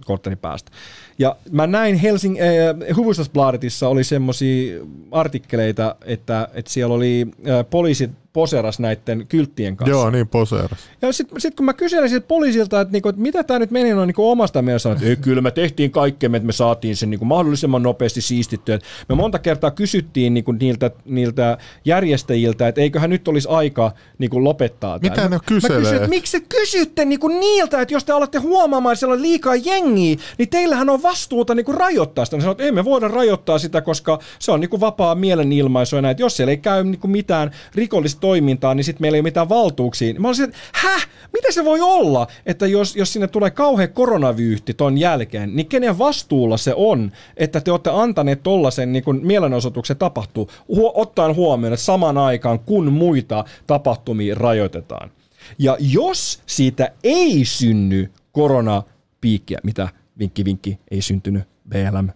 korttelin 0.04 0.38
päästä. 0.38 0.72
Ja 1.18 1.36
mä 1.50 1.66
näin 1.66 1.96
Helsing, 1.96 2.36
äh, 2.40 2.96
Hufvudstadsbladetissa 2.96 3.88
oli 3.88 4.04
semmoisia 4.04 4.80
artikkeleita, 5.10 5.96
että, 6.04 6.48
että 6.54 6.70
siellä 6.70 6.94
oli 6.94 7.26
äh, 7.48 7.66
poliisit 7.70 8.10
poseras 8.32 8.78
näiden 8.78 9.26
kylttien 9.28 9.76
kanssa. 9.76 9.90
Joo, 9.90 10.10
niin 10.10 10.28
poseeras. 10.28 10.78
Ja 11.02 11.12
sitten 11.12 11.40
sit 11.40 11.54
kun 11.54 11.66
mä 11.66 11.72
kyselin 11.72 12.22
poliisilta, 12.28 12.80
että, 12.80 12.92
niinku, 12.92 13.08
että 13.08 13.22
mitä 13.22 13.44
tämä 13.44 13.58
nyt 13.58 13.70
meni 13.70 13.92
noin 13.94 14.06
niinku 14.06 14.30
omasta 14.30 14.62
mielestä, 14.62 14.92
että 14.92 15.06
ei, 15.06 15.16
kyllä 15.16 15.42
me 15.42 15.50
tehtiin 15.50 15.90
kaikkemme, 15.90 16.36
että 16.36 16.46
me 16.46 16.52
saatiin 16.52 16.96
sen 16.96 17.10
niinku 17.10 17.24
mahdollisimman 17.24 17.82
nopeasti 17.82 18.20
siistittyä. 18.20 18.78
Me 19.08 19.14
monta 19.14 19.38
kertaa 19.38 19.70
kysyttiin 19.70 20.34
niinku 20.34 20.52
niiltä, 20.52 20.90
niiltä 21.04 21.58
järjestäjiltä, 21.84 22.68
että 22.68 22.80
eiköhän 22.80 23.10
nyt 23.10 23.28
olisi 23.28 23.48
aika 23.48 23.92
niinku 24.18 24.44
lopettaa 24.44 24.98
tämä. 24.98 25.10
Mitä 25.10 25.22
ne 25.22 25.28
Mä 25.28 25.38
kyselee? 25.46 25.78
kysyin, 25.78 25.96
että 25.96 26.08
miksi 26.08 26.40
te 26.40 26.46
kysytte 26.48 27.04
niinku 27.04 27.28
niiltä, 27.28 27.80
että 27.80 27.94
jos 27.94 28.04
te 28.04 28.12
alatte 28.12 28.38
huomaamaan, 28.38 28.92
että 28.92 29.00
siellä 29.00 29.14
on 29.14 29.22
liikaa 29.22 29.54
jengiä, 29.54 30.16
niin 30.38 30.48
teillähän 30.50 30.90
on 30.90 31.01
vastuuta 31.02 31.54
niinku 31.54 31.72
rajoittaa 31.72 32.24
sitä. 32.24 32.36
Ne 32.36 32.40
sanoo, 32.40 32.52
että 32.52 32.64
ei 32.64 32.72
me 32.72 32.84
voida 32.84 33.08
rajoittaa 33.08 33.58
sitä, 33.58 33.80
koska 33.80 34.18
se 34.38 34.52
on 34.52 34.60
niinku 34.60 34.80
vapaa 34.80 35.14
mielenilmaisu 35.14 35.96
ja 35.96 36.02
näin. 36.02 36.16
Jos 36.18 36.36
siellä 36.36 36.50
ei 36.50 36.56
käy 36.56 36.84
niinku 36.84 37.08
mitään 37.08 37.50
rikollista 37.74 38.20
toimintaa, 38.20 38.74
niin 38.74 38.84
sitten 38.84 39.02
meillä 39.02 39.16
ei 39.16 39.20
ole 39.20 39.26
mitään 39.26 39.48
valtuuksia. 39.48 40.20
Mä 40.20 40.28
olisin, 40.28 40.44
että 40.44 40.58
häh? 40.72 41.08
Mitä 41.32 41.52
se 41.52 41.64
voi 41.64 41.80
olla, 41.80 42.26
että 42.46 42.66
jos, 42.66 42.96
jos 42.96 43.12
sinne 43.12 43.28
tulee 43.28 43.50
kauhean 43.50 43.92
koronavyyhti 43.92 44.74
ton 44.74 44.98
jälkeen, 44.98 45.56
niin 45.56 45.66
kenen 45.66 45.98
vastuulla 45.98 46.56
se 46.56 46.74
on, 46.76 47.12
että 47.36 47.60
te 47.60 47.70
olette 47.70 47.90
antaneet 47.90 48.42
tollasen 48.42 48.92
niin 48.92 49.04
kun 49.04 49.20
mielenosoituksen 49.22 49.96
tapahtuu, 49.96 50.50
huo, 50.68 50.92
ottaen 50.94 51.36
huomioon, 51.36 51.72
että 51.72 51.84
saman 51.84 52.18
aikaan 52.18 52.58
kun 52.58 52.92
muita 52.92 53.44
tapahtumia 53.66 54.34
rajoitetaan. 54.34 55.10
Ja 55.58 55.76
jos 55.80 56.42
siitä 56.46 56.92
ei 57.04 57.44
synny 57.44 58.10
koronapiikkiä, 58.32 59.58
mitä 59.62 59.88
vinkki 60.18 60.44
vinkki 60.44 60.78
ei 60.90 61.02
syntynyt 61.02 61.44
BLM 61.68 62.08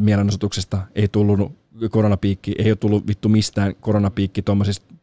mielenosoituksesta, 0.00 0.78
ei 0.94 1.08
tullut 1.08 1.52
koronapiikki, 1.90 2.54
ei 2.58 2.70
ole 2.70 2.76
tullut 2.76 3.06
vittu 3.06 3.28
mistään 3.28 3.74
koronapiikki 3.80 4.42
tuommoisista 4.42 4.94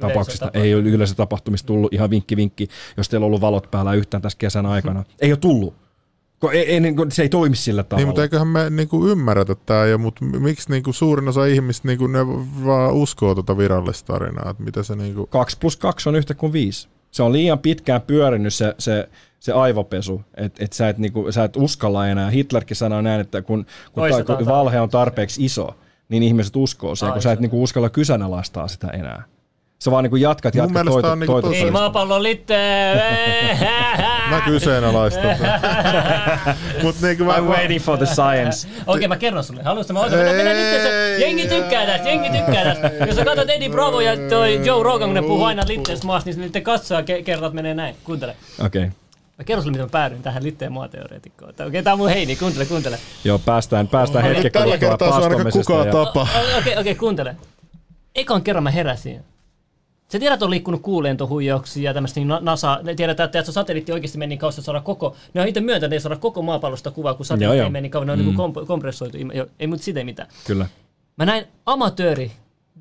tapauksista, 0.00 0.50
ei 0.54 0.74
ole 0.74 0.82
yleisötapahtumista 0.82 1.66
tullut 1.66 1.94
ihan 1.94 2.10
vinkki 2.10 2.36
vinkki, 2.36 2.68
jos 2.96 3.08
teillä 3.08 3.24
on 3.24 3.26
ollut 3.26 3.40
valot 3.40 3.70
päällä 3.70 3.94
yhtään 3.94 4.22
tässä 4.22 4.38
kesän 4.38 4.66
aikana. 4.66 5.04
Ei 5.20 5.32
ole 5.32 5.36
tullut. 5.36 5.74
Ko, 6.38 6.50
ei, 6.50 6.72
ei, 6.72 6.80
niin 6.80 6.96
kuin, 6.96 7.10
se 7.10 7.22
ei 7.22 7.28
toimi 7.28 7.56
sillä 7.56 7.82
tavalla. 7.82 8.00
Niin, 8.00 8.08
mutta 8.08 8.22
eiköhän 8.22 8.48
me 8.48 8.70
niinku 8.70 9.06
ymmärretä 9.06 9.54
tämä 9.54 9.86
jo, 9.86 9.98
mutta 9.98 10.24
miksi 10.24 10.70
niinku 10.70 10.92
suurin 10.92 11.28
osa 11.28 11.46
ihmistä 11.46 11.88
niinku 11.88 12.06
ne 12.06 12.26
vaan 12.64 12.94
uskoo 12.94 13.34
tuota 13.34 13.58
virallista 13.58 14.12
tarinaa, 14.12 14.50
että 14.50 14.62
mitä 14.62 14.82
se 14.82 14.96
niinku... 14.96 15.26
2 15.26 15.56
plus 15.60 15.76
2 15.76 16.08
on 16.08 16.16
yhtä 16.16 16.34
kuin 16.34 16.52
5. 16.52 16.88
Se 17.14 17.22
on 17.22 17.32
liian 17.32 17.58
pitkään 17.58 18.02
pyörinyt 18.02 18.54
se, 18.54 18.74
se, 18.78 19.08
se 19.40 19.52
aivopesu, 19.52 20.22
että 20.36 20.64
et 20.64 20.72
sä, 20.72 20.88
et 20.88 20.98
niinku, 20.98 21.32
sä 21.32 21.44
et 21.44 21.56
uskalla 21.56 22.08
enää. 22.08 22.30
Hitlerkin 22.30 22.76
sanoi 22.76 23.02
näin, 23.02 23.20
että 23.20 23.42
kun, 23.42 23.66
kun, 23.92 24.04
ta, 24.26 24.36
kun 24.36 24.46
valhe 24.46 24.80
on 24.80 24.88
tarpeeksi 24.88 25.44
iso, 25.44 25.76
niin 26.08 26.22
ihmiset 26.22 26.56
uskoo 26.56 26.94
sen, 26.94 27.12
kun 27.12 27.22
sä 27.22 27.32
et 27.32 27.40
niinku 27.40 27.62
uskalla 27.62 27.90
kyseenalaistaa 27.90 28.68
sitä 28.68 28.88
enää. 28.88 29.22
Sä 29.78 29.90
vaan 29.90 30.04
niinku 30.04 30.16
jatkat, 30.16 30.54
Mun 30.54 30.62
jatkat 30.62 30.74
mielestä 30.74 30.92
toito, 30.92 31.10
on 31.10 31.20
niinku 31.20 31.32
toito, 31.32 31.48
tosi- 31.48 31.64
Ei 31.64 31.70
maapallo 31.70 32.22
litte. 32.22 32.56
Mä 34.30 34.40
kyseenalaistan. 34.40 35.36
mutta 36.82 37.06
niinku 37.06 37.24
mä... 37.24 37.36
I'm 37.36 37.48
waiting 37.48 37.82
for 37.82 37.98
the 37.98 38.06
science. 38.06 38.68
Okei, 38.86 39.08
mä 39.08 39.16
kerron 39.16 39.44
sulle. 39.44 39.62
Haluatko 39.62 39.92
mä 39.92 40.00
otan? 40.00 40.18
Mennä 40.18 40.52
nyt 40.52 41.20
Jengi 41.20 41.48
tykkää 41.48 41.86
tästä, 41.86 42.08
jengi 42.08 42.30
tykkää 42.30 42.64
tästä. 42.64 42.90
Jos 43.06 43.16
sä 43.16 43.24
katsot 43.24 43.50
Eddie 43.50 43.68
Bravo 43.68 44.00
ja 44.00 44.16
toi 44.28 44.60
Joe 44.64 44.82
Rogan, 44.82 45.08
kun 45.08 45.14
ne 45.14 45.22
puhuu 45.22 45.44
aina 45.44 45.62
litteestä 45.66 46.06
maasta, 46.06 46.30
niin 46.30 46.42
sitten 46.42 46.62
katsoa 46.62 47.00
ke- 47.00 47.22
kerrat 47.24 47.52
menee 47.52 47.74
näin. 47.74 47.96
Kuuntele. 48.04 48.36
Okei. 48.64 48.82
Okay. 48.82 48.92
Mä 49.38 49.44
kerron 49.44 49.62
sulle, 49.62 49.72
miten 49.72 49.86
mä 49.86 49.90
päädyin 49.90 50.22
tähän 50.22 50.44
litteen 50.44 50.72
maateoreetikkoon. 50.72 51.50
Okei, 51.50 51.66
okay, 51.66 51.82
tää 51.82 51.92
on 51.92 51.98
mun 51.98 52.08
heini, 52.08 52.36
kuuntele, 52.36 52.66
kuuntele. 52.66 52.98
Joo, 53.24 53.38
päästään, 53.38 53.88
päästään 53.88 54.24
hetken 54.24 54.52
Tällä 54.52 54.78
kertaa 54.78 55.20
se 55.20 55.26
on 55.26 55.52
kukaan 55.52 55.86
ja... 55.86 55.92
tapa. 55.92 56.22
Okei, 56.22 56.58
okei, 56.58 56.74
okay, 56.74 56.94
kuuntele. 56.94 57.36
Ekan 58.14 58.42
kerran 58.42 58.62
mä 58.62 58.70
heräsin. 58.70 59.24
Sä 60.14 60.18
tiedät, 60.18 60.42
on 60.42 60.50
liikkunut 60.50 60.82
kuulentohuijauksia 60.82 61.90
ja 61.90 61.94
tämmöistä 61.94 62.20
niin 62.20 62.28
na- 62.28 62.40
NASA, 62.42 62.80
ne 62.82 62.94
tiedetään, 62.94 63.24
että 63.26 63.42
se 63.42 63.52
satelliitti 63.52 63.92
oikeasti 63.92 64.18
meni 64.18 64.36
niin 64.36 64.48
että 64.48 64.62
saada 64.62 64.80
koko, 64.80 65.16
ne 65.34 65.40
on 65.40 65.48
itse 65.48 65.60
myöntäneet, 65.60 65.82
että 65.84 65.94
ei 65.94 66.00
saada 66.00 66.16
koko 66.16 66.42
maapallosta 66.42 66.90
kuvaa, 66.90 67.14
kun 67.14 67.26
satelliitti 67.26 67.44
Joo, 67.44 67.52
ei 67.52 67.58
joo. 67.66 67.70
meni 67.70 67.82
niin 67.82 67.90
kauan, 67.90 68.06
ne 68.06 68.12
on 68.12 68.18
mm. 68.18 68.24
niin 68.24 68.36
komp- 68.36 68.66
kompressoitu, 68.66 69.16
ei, 69.16 69.44
ei 69.58 69.66
mut 69.66 69.82
sitä 69.82 70.00
ei 70.00 70.04
mitään. 70.04 70.28
Kyllä. 70.46 70.66
Mä 71.16 71.24
näin 71.26 71.44
amatööri 71.66 72.32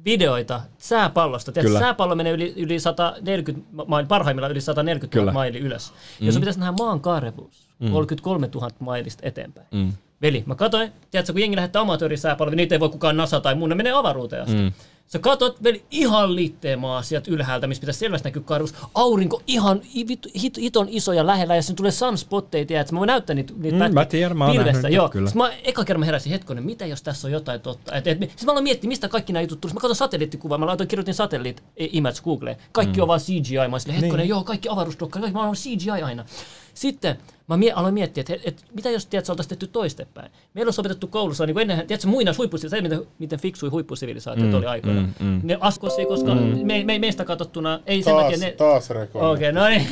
videoita 0.05 0.61
sääpallosta. 0.77 1.51
Tiedätkö, 1.51 1.69
Kyllä. 1.69 1.79
sääpallo 1.79 2.15
menee 2.15 2.33
yli, 2.33 2.53
yli 2.55 2.79
140 2.79 3.67
maili, 3.87 4.07
parhaimmillaan 4.07 4.51
yli 4.51 4.61
140 4.61 5.17
000 5.17 5.21
Kyllä. 5.21 5.33
maili 5.33 5.59
ylös. 5.59 5.93
Mm. 6.19 6.25
Jos 6.25 6.37
pitäisi 6.37 6.59
nähdä 6.59 6.73
maan 6.79 6.99
kaarevuus, 6.99 7.69
mm. 7.79 7.91
33 7.91 8.49
000 8.55 8.69
mailista 8.79 9.27
eteenpäin. 9.27 9.67
Mm. 9.71 9.93
Veli, 10.21 10.43
mä 10.45 10.55
katsoin, 10.55 10.91
tiedätkö, 11.11 11.33
kun 11.33 11.41
jengi 11.41 11.55
lähettää 11.55 11.81
amatöörisääpalloja, 11.81 12.55
niitä 12.55 12.75
ei 12.75 12.79
voi 12.79 12.89
kukaan 12.89 13.17
NASA 13.17 13.41
tai 13.41 13.55
muu, 13.55 13.67
ne 13.67 13.75
menee 13.75 13.93
avaruuteen 13.93 14.41
asti. 14.41 14.55
Mm. 14.55 14.71
Sä 15.07 15.19
katot 15.19 15.63
veli 15.63 15.85
ihan 15.91 16.35
litteemaa 16.35 17.01
sieltä 17.01 17.31
ylhäältä, 17.31 17.67
missä 17.67 17.81
pitäisi 17.81 17.99
selvästi 17.99 18.27
näkyä 18.27 18.43
karvus. 18.45 18.75
Aurinko 18.95 19.41
ihan 19.47 19.81
hit, 19.95 20.09
hit, 20.41 20.57
hiton 20.57 20.87
iso 20.89 21.13
ja 21.13 21.25
lähellä, 21.25 21.55
ja 21.55 21.61
sen 21.61 21.75
tulee 21.75 21.91
sunspotteja, 21.91 22.81
että 22.81 22.93
mä 22.93 22.99
voin 22.99 23.07
näyttää 23.07 23.33
niitä, 23.33 23.53
niitä 23.57 23.75
Mm, 23.75 23.79
pätkiä 23.79 23.93
mä 23.93 24.05
tiedän, 24.05 24.37
mä 24.37 24.45
oon 24.45 24.55
pilvestä, 24.55 24.81
nähnyt, 24.81 24.93
joo. 24.93 25.09
kyllä. 25.09 25.29
Sitten 25.29 25.41
mä 25.47 25.51
eka 25.63 25.85
kerran 25.85 25.99
mä 25.99 26.05
heräsin 26.05 26.31
hetkonen, 26.31 26.63
mitä 26.63 26.85
jos 26.85 27.01
tässä 27.03 27.27
on 27.27 27.31
jotain 27.31 27.61
totta. 27.61 27.95
Et, 27.95 28.07
et, 28.07 28.19
siis 28.19 28.45
mä 28.45 28.51
aloin 28.51 28.63
miettiä, 28.63 28.87
mistä 28.87 29.07
kaikki 29.09 29.33
nämä 29.33 29.41
jutut 29.41 29.61
tulisi. 29.61 29.75
Mä 29.75 29.81
katson 29.81 29.95
satelliittikuvaa, 29.95 30.57
mä 30.57 30.65
laitoin, 30.65 30.87
kirjoitin 30.87 31.13
satelliit 31.13 31.63
image 31.77 32.21
Googleen. 32.23 32.57
Kaikki 32.71 33.01
on 33.01 33.07
vaan 33.07 33.19
CGI. 33.19 33.55
Mä 33.69 33.77
olin 33.85 34.01
hetkonen, 34.01 34.27
joo, 34.27 34.43
kaikki 34.43 34.69
avaruusdokka, 34.69 35.19
kaikki 35.19 35.33
mä 35.37 35.43
olen 35.43 35.55
CGI 35.55 36.01
aina. 36.03 36.25
Sitten 36.73 37.17
mä 37.47 37.57
mie- 37.57 37.73
aloin 37.73 37.93
miettiä, 37.93 38.21
että, 38.21 38.35
että 38.43 38.63
mitä 38.75 38.89
jos 38.89 39.05
tiedät, 39.05 39.29
oltaisiin 39.29 39.49
tehty 39.49 39.67
toistepäin. 39.67 40.31
Meillä 40.53 40.69
on 40.69 40.73
opetettu 40.77 41.07
koulussa, 41.07 41.45
niin 41.45 41.53
kuin 41.53 41.61
ennen, 41.61 41.87
tiedätkö, 41.87 42.07
muina 42.07 42.33
huippusivilisaatioita, 42.37 42.95
miten, 42.95 43.13
miten 43.19 43.39
fiksui 43.39 43.69
huippusivilisaatiot 43.69 44.49
mm, 44.49 44.55
oli 44.55 44.65
aikoina. 44.65 45.01
Mm, 45.01 45.13
mm. 45.19 45.41
Ne 45.43 45.57
askosi, 45.59 46.05
koska 46.05 46.35
mm. 46.35 46.41
me, 46.41 46.83
me, 46.83 46.99
meistä 46.99 47.25
katsottuna, 47.25 47.79
ei 47.85 48.03
sen 48.03 48.13
Taas, 48.13 48.23
takia 48.23 48.47
ne... 48.47 48.51
taas 48.51 48.89
rekoilla. 48.89 49.31
Okei, 49.31 49.49
okay, 49.49 49.61
no 49.61 49.69
niin. 49.69 49.87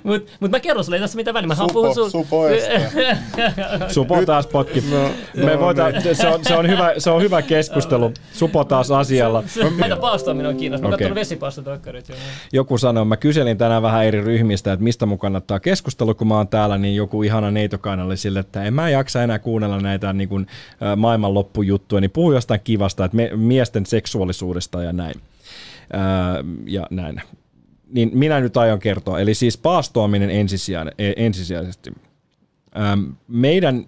Mutta 0.02 0.32
mut 0.40 0.50
mä 0.50 0.60
kerron 0.60 0.84
sulle, 0.84 0.96
ei 0.96 1.00
tässä 1.00 1.16
mitään 1.16 1.34
väliä. 1.34 1.48
Mä 1.48 1.54
Supo- 1.54 1.94
sun... 1.94 2.10
Supo. 2.10 2.42
Supo 3.94 4.24
taas 4.26 4.46
potki. 4.46 4.80
Me 4.80 5.54
no 5.54 5.60
voita, 5.60 5.84
se, 6.12 6.28
on, 6.28 6.44
se, 6.44 6.56
on 6.56 6.68
hyvä, 6.68 6.94
se 6.98 7.10
on 7.10 7.22
hyvä 7.22 7.42
keskustelu. 7.42 8.12
Supo 8.32 8.64
taas 8.64 8.90
asialla. 8.90 9.44
Meitä 9.76 9.96
paastoaminen 9.96 10.48
on 10.48 10.56
kiinnostunut. 10.56 11.00
Mä 11.00 11.06
okay. 11.06 11.14
vesipaastodokkarit. 11.14 12.08
joo. 12.08 12.18
Joku 12.52 12.78
sanoi, 12.78 13.04
mä 13.04 13.16
kyselin 13.16 13.58
tänään 13.58 13.82
vähän 13.82 14.04
eri 14.04 14.20
ryhmistä, 14.20 14.72
että 14.72 14.84
mistä 14.84 15.06
mun 15.06 15.18
kannattaa 15.26 15.60
keskustella, 15.60 16.14
kun 16.14 16.26
mä 16.26 16.36
oon 16.36 16.48
täällä, 16.48 16.78
niin 16.78 16.96
joku 16.96 17.22
ihana 17.22 17.50
neitokainen 17.50 18.06
oli 18.06 18.16
sille, 18.16 18.38
että 18.38 18.64
en 18.64 18.74
mä 18.74 18.90
jaksa 18.90 19.22
enää 19.22 19.38
kuunnella 19.38 19.80
näitä 19.80 20.12
niin 20.12 20.28
kuin, 20.28 20.46
maailmanloppujuttuja, 20.96 22.00
niin 22.00 22.10
puhu 22.10 22.32
jostain 22.32 22.60
kivasta, 22.64 23.04
että 23.04 23.16
me, 23.16 23.30
miesten 23.36 23.86
seksuaalisuudesta 23.86 24.82
ja 24.82 24.92
näin. 24.92 25.14
Ää, 25.92 26.44
ja 26.66 26.86
näin. 26.90 27.22
Niin 27.88 28.10
minä 28.14 28.40
nyt 28.40 28.56
aion 28.56 28.78
kertoa. 28.78 29.20
Eli 29.20 29.34
siis 29.34 29.58
paastoaminen 29.58 30.30
ensisijainen, 30.30 30.94
e- 30.98 31.12
ensisijaisesti. 31.16 31.92
Ähm, 32.78 33.04
meidän, 33.28 33.86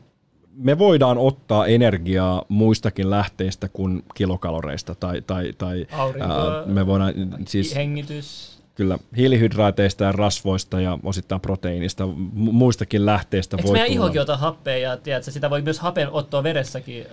me 0.57 0.79
voidaan 0.79 1.19
ottaa 1.19 1.67
energiaa 1.67 2.45
muistakin 2.49 3.11
lähteistä 3.11 3.69
kuin 3.69 4.05
kilokaloreista 4.15 4.95
tai, 4.95 5.23
tai, 5.23 5.53
tai 5.59 5.87
Aurinko, 5.93 6.33
ää, 6.33 6.67
me 6.67 6.87
voidaan 6.87 7.15
siis 7.47 7.75
Hengitys. 7.75 8.58
Kyllä 8.79 8.99
hiilihydraateista 9.17 10.05
ja 10.05 10.13
rasvoista 10.13 10.81
ja 10.81 10.99
osittain 11.03 11.41
proteiinista, 11.41 12.05
mu- 12.05 12.53
muistakin 12.53 13.07
lähteistä 13.07 13.57
Eikö 13.57 13.67
voi 13.67 13.73
meidän 13.73 13.89
tulla. 13.89 14.05
ihokin 14.05 14.21
ota 14.21 14.37
happea 14.37 14.77
ja 14.79 14.97
tiedätkö, 14.97 15.31
sitä 15.31 15.51
voi 15.51 15.63
myös 15.63 15.79
hapen 15.79 16.11
ottaa 16.11 16.43
veressäkin 16.43 17.07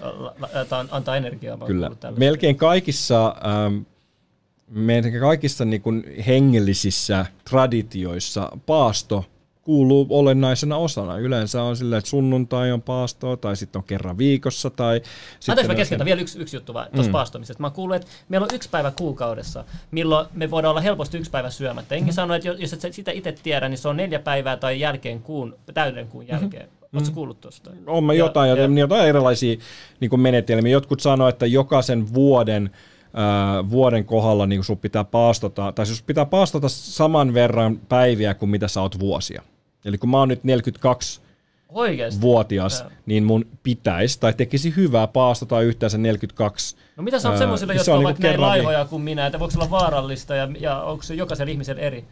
antaa, 0.91 1.15
energiaa. 1.17 1.57
Kyllä. 1.57 1.91
Melkein 2.17 2.55
kaikissa, 2.55 3.35
ähm, 3.45 3.77
melkein 4.69 5.19
kaikissa 5.19 5.65
niin 5.65 5.81
kuin 5.81 6.03
hengellisissä 6.27 7.25
traditioissa 7.49 8.51
paasto 8.65 9.25
kuuluu 9.65 10.07
olennaisena 10.09 10.77
osana. 10.77 11.17
Yleensä 11.17 11.63
on 11.63 11.77
silleen, 11.77 11.97
että 11.97 12.09
sunnuntai 12.09 12.71
on 12.71 12.81
paastoa, 12.81 13.37
tai 13.37 13.55
sitten 13.55 13.79
on 13.79 13.83
kerran 13.83 14.17
viikossa, 14.17 14.69
tai... 14.69 14.95
Anteeksi, 14.95 15.47
mä 15.47 15.55
sitten 15.55 15.69
on- 15.69 15.75
keskeytän 15.75 16.05
vielä 16.05 16.21
yksi, 16.21 16.39
yksi 16.39 16.57
juttu 16.57 16.73
vaan 16.73 16.87
tuosta 16.93 17.09
mm. 17.09 17.11
paastomisesta. 17.11 17.61
Mä 17.61 17.69
kuullut, 17.69 17.95
että 17.95 18.07
meillä 18.29 18.45
on 18.45 18.55
yksi 18.55 18.69
päivä 18.69 18.91
kuukaudessa, 18.91 19.63
milloin 19.91 20.27
me 20.33 20.51
voidaan 20.51 20.69
olla 20.69 20.81
helposti 20.81 21.17
yksi 21.17 21.31
päivä 21.31 21.49
syömättä. 21.49 21.95
Enkin 21.95 22.13
mm. 22.13 22.15
sanoo, 22.15 22.35
että 22.35 22.49
jos 22.49 22.73
et 22.73 22.93
sitä 22.93 23.11
itse 23.11 23.31
tiedä, 23.43 23.69
niin 23.69 23.77
se 23.77 23.87
on 23.87 23.97
neljä 23.97 24.19
päivää 24.19 24.57
tai 24.57 24.79
jälkeen 24.79 25.21
kuun, 25.21 25.55
täyden 25.73 26.07
kuun 26.07 26.27
jälkeen. 26.27 26.65
Mm. 26.65 26.97
Oletko 26.97 27.13
kuullut 27.13 27.41
tuosta? 27.41 27.71
On 27.87 28.03
mä 28.03 28.13
jotain, 28.13 28.49
ja, 28.49 28.55
ja, 28.55 28.79
jotain 28.79 29.07
erilaisia 29.07 29.57
niin 29.99 30.09
kuin 30.09 30.19
menetelmiä. 30.19 30.71
Jotkut 30.71 30.99
sanoo, 30.99 31.27
että 31.27 31.45
jokaisen 31.45 32.13
vuoden 32.13 32.69
ää, 33.13 33.69
vuoden 33.69 34.05
kohdalla 34.05 34.45
niin 34.45 34.63
sun 34.63 34.77
pitää 34.77 35.03
paastota, 35.03 35.71
tai 35.71 35.85
siis 35.85 36.01
pitää 36.01 36.25
paastota 36.25 36.69
saman 36.69 37.33
verran 37.33 37.77
päiviä 37.89 38.33
kuin 38.33 38.49
mitä 38.49 38.67
sä 38.67 38.81
oot 38.81 38.99
vuosia. 38.99 39.41
Eli 39.85 39.97
kun 39.97 40.09
mä 40.09 40.19
oon 40.19 40.27
nyt 40.27 40.43
42 40.43 41.21
Oikeesti? 41.69 42.21
vuotias, 42.21 42.79
Joo. 42.79 42.89
niin 43.05 43.23
mun 43.23 43.45
pitäisi 43.63 44.19
tai 44.19 44.33
tekisi 44.33 44.75
hyvää 44.75 45.07
paastota 45.07 45.61
yhteensä 45.61 45.97
42. 45.97 46.75
No 46.97 47.03
mitä 47.03 47.19
sanot 47.19 47.33
Ää, 47.33 47.39
semmoisille, 47.39 47.73
se 47.73 47.77
jotka 47.77 47.91
on 47.91 47.97
on 47.97 48.03
niinku 48.03 48.21
vaikka 48.21 48.27
näin 48.27 48.41
laihoja 48.41 48.85
kuin 48.85 49.01
minä, 49.01 49.25
että 49.25 49.39
voiko 49.39 49.51
se 49.51 49.59
olla 49.59 49.69
vaarallista 49.69 50.35
ja, 50.35 50.47
ja 50.59 50.81
onko 50.81 51.03
se 51.03 51.13
jokaisella 51.13 51.51
ihmisellä 51.51 51.81
eri? 51.81 52.05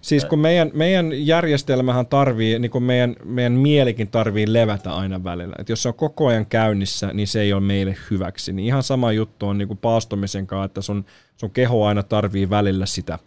Siis 0.00 0.24
kun 0.24 0.38
meidän, 0.38 0.70
meidän 0.74 1.26
järjestelmähän 1.26 2.06
tarvii, 2.06 2.58
niin 2.58 2.70
kuin 2.70 2.84
meidän, 2.84 3.16
meidän 3.24 3.52
mielikin 3.52 4.08
tarvii 4.08 4.52
levätä 4.52 4.94
aina 4.94 5.24
välillä. 5.24 5.54
Et 5.58 5.68
jos 5.68 5.82
se 5.82 5.88
on 5.88 5.94
koko 5.94 6.26
ajan 6.26 6.46
käynnissä, 6.46 7.10
niin 7.12 7.28
se 7.28 7.40
ei 7.40 7.52
ole 7.52 7.60
meille 7.60 7.96
hyväksi. 8.10 8.52
Niin 8.52 8.66
ihan 8.66 8.82
sama 8.82 9.12
juttu 9.12 9.48
on 9.48 9.58
niin 9.58 9.68
kuin 9.68 9.78
paastomisen 9.78 10.46
kanssa, 10.46 10.64
että 10.64 10.80
sun, 10.82 11.04
sun 11.36 11.50
keho 11.50 11.86
aina 11.86 12.02
tarvii 12.02 12.50
välillä 12.50 12.86
sitä, 12.86 13.18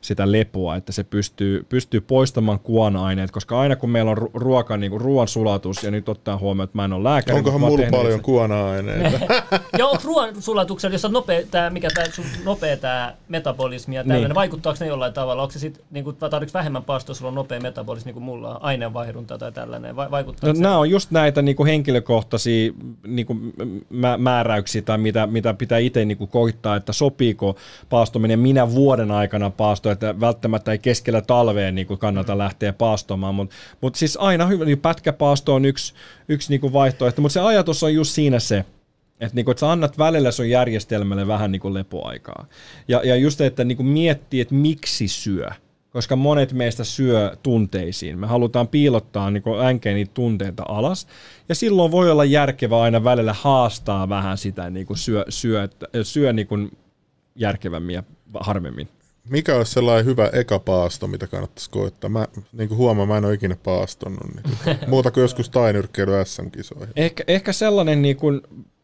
sitä 0.00 0.32
lepoa, 0.32 0.76
että 0.76 0.92
se 0.92 1.04
pystyy, 1.04 1.66
pystyy 1.68 2.00
poistamaan 2.00 2.58
kuona-aineet, 2.60 3.30
koska 3.30 3.60
aina 3.60 3.76
kun 3.76 3.90
meillä 3.90 4.10
on 4.10 4.18
ru- 4.18 4.30
ruoka, 4.34 4.76
niin 4.76 4.90
kuin 4.90 5.00
ruoan 5.00 5.28
sulatus, 5.28 5.82
ja 5.82 5.90
nyt 5.90 6.08
ottaa 6.08 6.36
huomioon, 6.38 6.64
että 6.64 6.78
mä 6.78 6.84
en 6.84 6.92
ole 6.92 7.04
lääkäri. 7.04 7.38
Onkohan 7.38 7.60
mulla 7.60 7.86
paljon 7.90 8.20
kuona-aineita? 8.22 9.18
ja 9.78 9.86
onko 9.86 10.02
ruoan 10.04 10.42
sulatuksella, 10.42 10.94
jos 10.94 11.04
on 11.04 11.12
nopea, 11.12 11.42
tää, 11.50 11.70
mikä 11.70 11.88
tää, 11.94 12.04
sun 12.10 12.24
nopea 12.44 12.76
tää 12.76 13.16
metabolismi 13.28 13.94
ja 13.96 14.02
tällainen, 14.02 14.20
Niin. 14.22 14.28
niin. 14.28 14.34
vaikuttaako 14.34 14.76
ne 14.80 14.86
jollain 14.86 15.12
tavalla? 15.12 15.42
Onko 15.42 15.52
se 15.52 15.58
sit, 15.58 15.80
niin 15.90 16.04
kuin, 16.04 16.16
tarvitsetko 16.16 16.58
vähemmän 16.58 16.84
paastoa, 16.84 17.14
sulla 17.14 17.28
on 17.28 17.34
nopea 17.34 17.60
metabolismi 17.60 18.08
niin 18.08 18.14
kuin 18.14 18.24
mulla 18.24 18.50
on 18.54 18.62
aineenvaihdunta 18.62 19.38
tai 19.38 19.52
tällainen? 19.52 19.96
Vai, 19.96 20.10
vaikuttaa 20.10 20.52
No, 20.52 20.60
nämä 20.60 20.78
on 20.78 20.90
just 20.90 21.10
näitä 21.10 21.42
niin 21.42 21.56
kuin 21.56 21.66
henkilökohtaisia 21.66 22.72
niin 23.06 23.26
kuin 23.26 23.52
mä- 23.90 24.18
määräyksiä 24.18 24.82
tai 24.82 24.98
mitä, 24.98 25.26
mitä 25.26 25.54
pitää 25.54 25.78
itse 25.78 26.04
niin 26.04 26.18
kuin 26.18 26.30
koittaa, 26.30 26.76
että 26.76 26.92
sopiiko 26.92 27.56
paastominen 27.88 28.38
minä 28.38 28.70
vuoden 28.72 29.10
aikana 29.10 29.50
paasto, 29.68 29.90
että 29.90 30.20
välttämättä 30.20 30.72
ei 30.72 30.78
keskellä 30.78 31.20
talveen 31.20 31.74
niin 31.74 31.86
kuin 31.86 31.98
kannata 31.98 32.38
lähteä 32.38 32.72
paastomaan, 32.72 33.34
mutta 33.34 33.56
mut 33.80 33.94
siis 33.94 34.16
aina 34.16 34.46
hyvä, 34.46 34.64
niin 34.64 34.78
pätkäpaasto 34.78 35.54
on 35.54 35.64
yksi, 35.64 35.94
yksi 36.28 36.50
niin 36.50 36.60
kuin 36.60 36.72
vaihtoehto, 36.72 37.22
mutta 37.22 37.32
se 37.32 37.40
ajatus 37.40 37.82
on 37.82 37.94
just 37.94 38.10
siinä 38.10 38.38
se, 38.38 38.64
että, 39.20 39.34
niinku, 39.34 39.50
että 39.50 39.60
sä 39.60 39.72
annat 39.72 39.98
välillä 39.98 40.30
sun 40.30 40.50
järjestelmälle 40.50 41.26
vähän 41.26 41.52
niinku 41.52 41.74
lepoaikaa. 41.74 42.46
Ja, 42.88 43.00
ja 43.04 43.16
just, 43.16 43.40
että 43.40 43.64
niinku 43.64 43.82
miettii, 43.82 44.40
että 44.40 44.54
miksi 44.54 45.08
syö. 45.08 45.50
Koska 45.90 46.16
monet 46.16 46.52
meistä 46.52 46.84
syö 46.84 47.36
tunteisiin. 47.42 48.18
Me 48.18 48.26
halutaan 48.26 48.68
piilottaa 48.68 49.30
niinku 49.30 49.54
änkeen 49.54 49.94
niitä 49.94 50.14
tunteita 50.14 50.62
alas. 50.68 51.06
Ja 51.48 51.54
silloin 51.54 51.90
voi 51.90 52.10
olla 52.10 52.24
järkevää 52.24 52.80
aina 52.80 53.04
välillä 53.04 53.32
haastaa 53.32 54.08
vähän 54.08 54.38
sitä 54.38 54.70
niinku 54.70 54.96
syö, 54.96 55.24
syö, 55.28 55.68
syö 56.02 56.32
niinku 56.32 56.56
järkevämmin 57.34 57.94
ja 57.94 58.02
harvemmin. 58.40 58.88
Mikä 59.28 59.56
olisi 59.56 59.72
sellainen 59.72 60.04
hyvä 60.04 60.30
eka 60.32 60.58
paasto, 60.58 61.06
mitä 61.06 61.26
kannattaisi 61.26 61.70
koittaa? 61.70 62.10
Mä 62.10 62.26
niin 62.52 62.68
kuin 62.68 62.78
huomaan, 62.78 63.08
mä 63.08 63.16
en 63.16 63.24
ole 63.24 63.34
ikinä 63.34 63.56
paastonut. 63.62 64.20
Niin 64.34 64.78
muuta 64.86 65.10
kuin 65.10 65.22
joskus 65.22 65.50
tainyrkkeily 65.50 66.12
SM-kisoihin. 66.24 66.88
Ehkä, 66.96 67.24
ehkä 67.26 67.52
sellainen 67.52 68.02
niin 68.02 68.16
kuin, 68.16 68.40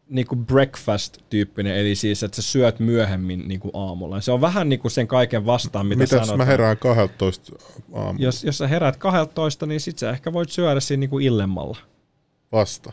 niin 0.09 0.27
kuin 0.27 0.45
breakfast-tyyppinen, 0.45 1.75
eli 1.75 1.95
siis, 1.95 2.23
että 2.23 2.35
sä 2.35 2.41
syöt 2.41 2.79
myöhemmin 2.79 3.47
niin 3.47 3.59
kuin 3.59 3.71
aamulla. 3.73 4.21
Se 4.21 4.31
on 4.31 4.41
vähän 4.41 4.69
niin 4.69 4.79
kuin 4.79 4.91
sen 4.91 5.07
kaiken 5.07 5.45
vastaan, 5.45 5.85
mitä 5.85 6.03
Mitä 6.03 6.15
jos 6.15 6.27
sanotaan. 6.27 6.37
mä 6.37 6.45
herään 6.51 6.77
12 6.77 7.55
aamulla 7.93 8.25
Jos, 8.25 8.43
jos 8.43 8.57
sä 8.57 8.67
heräät 8.67 8.97
12, 8.97 9.65
niin 9.65 9.79
sit 9.79 9.97
sä 9.97 10.09
ehkä 10.09 10.33
voit 10.33 10.49
syödä 10.49 10.79
siinä 10.79 10.99
niin 10.99 11.09
kuin 11.09 11.25
illemmalla. 11.25 11.77
Vasta? 12.51 12.91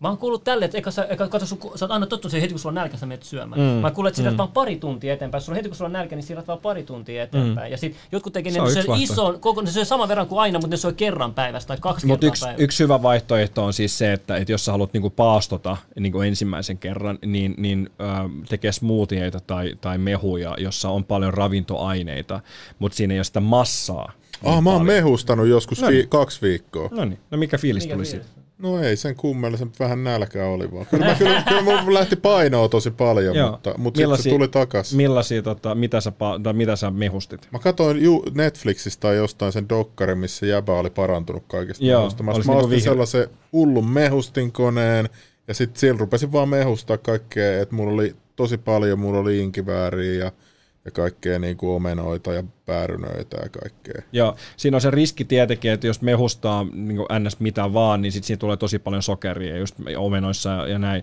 Mä 0.00 0.08
oon 0.08 0.18
kuullut 0.18 0.44
tälle, 0.44 0.64
että 0.64 0.78
eka 0.78 0.90
sä, 0.90 1.04
eka, 1.04 1.28
kato, 1.28 1.46
sun, 1.46 1.58
sä 1.74 1.84
oot 1.84 1.90
aina 1.90 2.06
tottunut 2.06 2.30
siihen 2.30 2.40
heti, 2.42 2.52
kun 2.54 2.58
sulla 2.60 2.70
on 2.70 2.74
nälkä, 2.74 2.96
sä 2.96 3.06
menet 3.06 3.22
syömään. 3.22 3.60
Mm. 3.60 3.66
Mä 3.66 3.90
kuullut, 3.90 4.08
että 4.08 4.16
siirrät 4.16 4.34
mm. 4.34 4.38
vaan 4.38 4.48
pari 4.52 4.76
tuntia 4.76 5.14
eteenpäin. 5.14 5.42
Sulla 5.42 5.54
on 5.54 5.56
heti, 5.56 5.68
kun 5.68 5.76
sulla 5.76 5.88
on 5.88 5.92
nälkä, 5.92 6.16
niin 6.16 6.22
siirrät 6.24 6.46
vaan 6.46 6.58
pari 6.58 6.82
tuntia 6.82 7.22
eteenpäin. 7.22 7.68
Mm. 7.68 7.72
Ja 7.72 7.78
sit 7.78 7.96
jotkut 8.12 8.32
tekee, 8.32 8.52
Se 8.52 8.58
ne 8.58 8.62
vaihtoehto. 8.64 8.94
ison, 8.94 9.40
koko, 9.40 9.62
ne 9.62 9.70
syö 9.70 9.84
saman 9.84 10.08
verran 10.08 10.26
kuin 10.26 10.40
aina, 10.40 10.58
mutta 10.58 10.70
ne 10.74 10.76
syö 10.76 10.92
kerran 10.92 11.34
päivässä 11.34 11.66
tai 11.68 11.76
kaksi 11.80 12.06
Mutta 12.06 12.20
kertaa 12.20 12.28
yksi, 12.32 12.44
päivässä. 12.44 12.64
yksi 12.64 12.82
hyvä 12.84 13.02
vaihtoehto 13.02 13.64
on 13.64 13.72
siis 13.72 13.98
se, 13.98 14.12
että, 14.12 14.36
että 14.36 14.52
jos 14.52 14.64
sä 14.64 14.72
haluat 14.72 14.92
niinku 14.92 15.10
paastota 15.10 15.76
niinku 16.00 16.20
ensimmäisen 16.20 16.78
kerran, 16.78 17.18
niin, 17.26 17.54
niin 17.58 17.90
ö, 18.00 18.04
tekee 18.48 18.72
smoothieita 18.72 19.40
tai, 19.40 19.74
tai 19.80 19.98
mehuja, 19.98 20.54
jossa 20.58 20.88
on 20.90 21.04
paljon 21.04 21.34
ravintoaineita, 21.34 22.40
mutta 22.78 22.96
siinä 22.96 23.14
ei 23.14 23.18
ole 23.18 23.24
sitä 23.24 23.40
massaa. 23.40 24.12
Ah, 24.44 24.62
mä 24.62 24.70
oon 24.70 24.86
mehustanut 24.86 25.46
joskus 25.46 25.82
vi- 25.88 26.06
kaksi 26.08 26.42
viikkoa. 26.42 26.88
No 26.92 27.04
niin, 27.04 27.18
no 27.30 27.38
mikä 27.38 27.58
fiilis 27.58 27.82
Mikä 27.84 27.94
tuli 27.94 28.06
fiilis? 28.06 28.26
siitä? 28.26 28.37
No 28.58 28.82
ei 28.82 28.96
sen 28.96 29.16
kummellisen, 29.16 29.70
vähän 29.80 30.04
nälkää 30.04 30.46
oli 30.46 30.72
vaan. 30.72 30.86
Kyllä, 30.86 31.06
mä, 31.06 31.14
kyllä, 31.14 31.42
kyllä 31.48 31.62
mun 31.62 31.94
lähti 31.94 32.16
painoa 32.16 32.68
tosi 32.68 32.90
paljon, 32.90 33.36
Joo. 33.36 33.50
mutta, 33.50 33.74
mutta 33.78 33.98
sitten 33.98 34.22
se 34.22 34.30
tuli 34.30 34.48
takas. 34.48 34.94
Millaisia, 34.94 35.42
tota, 35.42 35.74
mitä, 35.74 36.00
sä, 36.00 36.12
tai 36.42 36.52
mitä 36.52 36.76
sä 36.76 36.90
mehustit? 36.90 37.48
Mä 37.52 37.58
katsoin 37.58 38.02
ju- 38.02 38.24
Netflixistä 38.34 39.00
tai 39.00 39.16
jostain 39.16 39.52
sen 39.52 39.68
dokkarin, 39.68 40.18
missä 40.18 40.46
jäbä 40.46 40.72
oli 40.72 40.90
parantunut 40.90 41.42
kaikesta 41.48 41.84
Joo. 41.84 42.10
Mä, 42.20 42.24
mä 42.24 42.32
niinku 42.32 42.52
ostin 42.52 42.70
vihreä. 42.70 42.84
sellaisen 42.92 43.28
hullun 43.52 43.90
mehustinkoneen 43.90 45.08
ja 45.48 45.54
sitten 45.54 45.80
siellä 45.80 45.98
rupesin 45.98 46.32
vaan 46.32 46.48
mehustaa 46.48 46.98
kaikkea, 46.98 47.60
että 47.60 47.74
mulla 47.74 47.92
oli 47.92 48.16
tosi 48.36 48.58
paljon, 48.58 48.98
mulla 48.98 49.18
oli 49.18 49.38
inkivääriä 49.38 50.24
ja, 50.24 50.32
ja 50.88 50.92
kaikkea 50.92 51.38
niin 51.38 51.56
kuin 51.56 51.70
omenoita 51.70 52.32
ja 52.32 52.42
päärynöitä 52.66 53.36
ja 53.42 53.48
kaikkea. 53.48 54.02
Ja 54.12 54.34
siinä 54.56 54.76
on 54.76 54.80
se 54.80 54.90
riski 54.90 55.24
tietenkin, 55.24 55.70
että 55.70 55.86
jos 55.86 56.02
mehustaa 56.02 56.66
niin 56.72 56.98
ns. 57.18 57.40
mitä 57.40 57.72
vaan, 57.72 58.02
niin 58.02 58.12
sitten 58.12 58.26
siinä 58.26 58.38
tulee 58.38 58.56
tosi 58.56 58.78
paljon 58.78 59.02
sokeria, 59.02 59.56
just 59.56 59.76
omenoissa 59.96 60.50
ja 60.50 60.78
näin, 60.78 61.02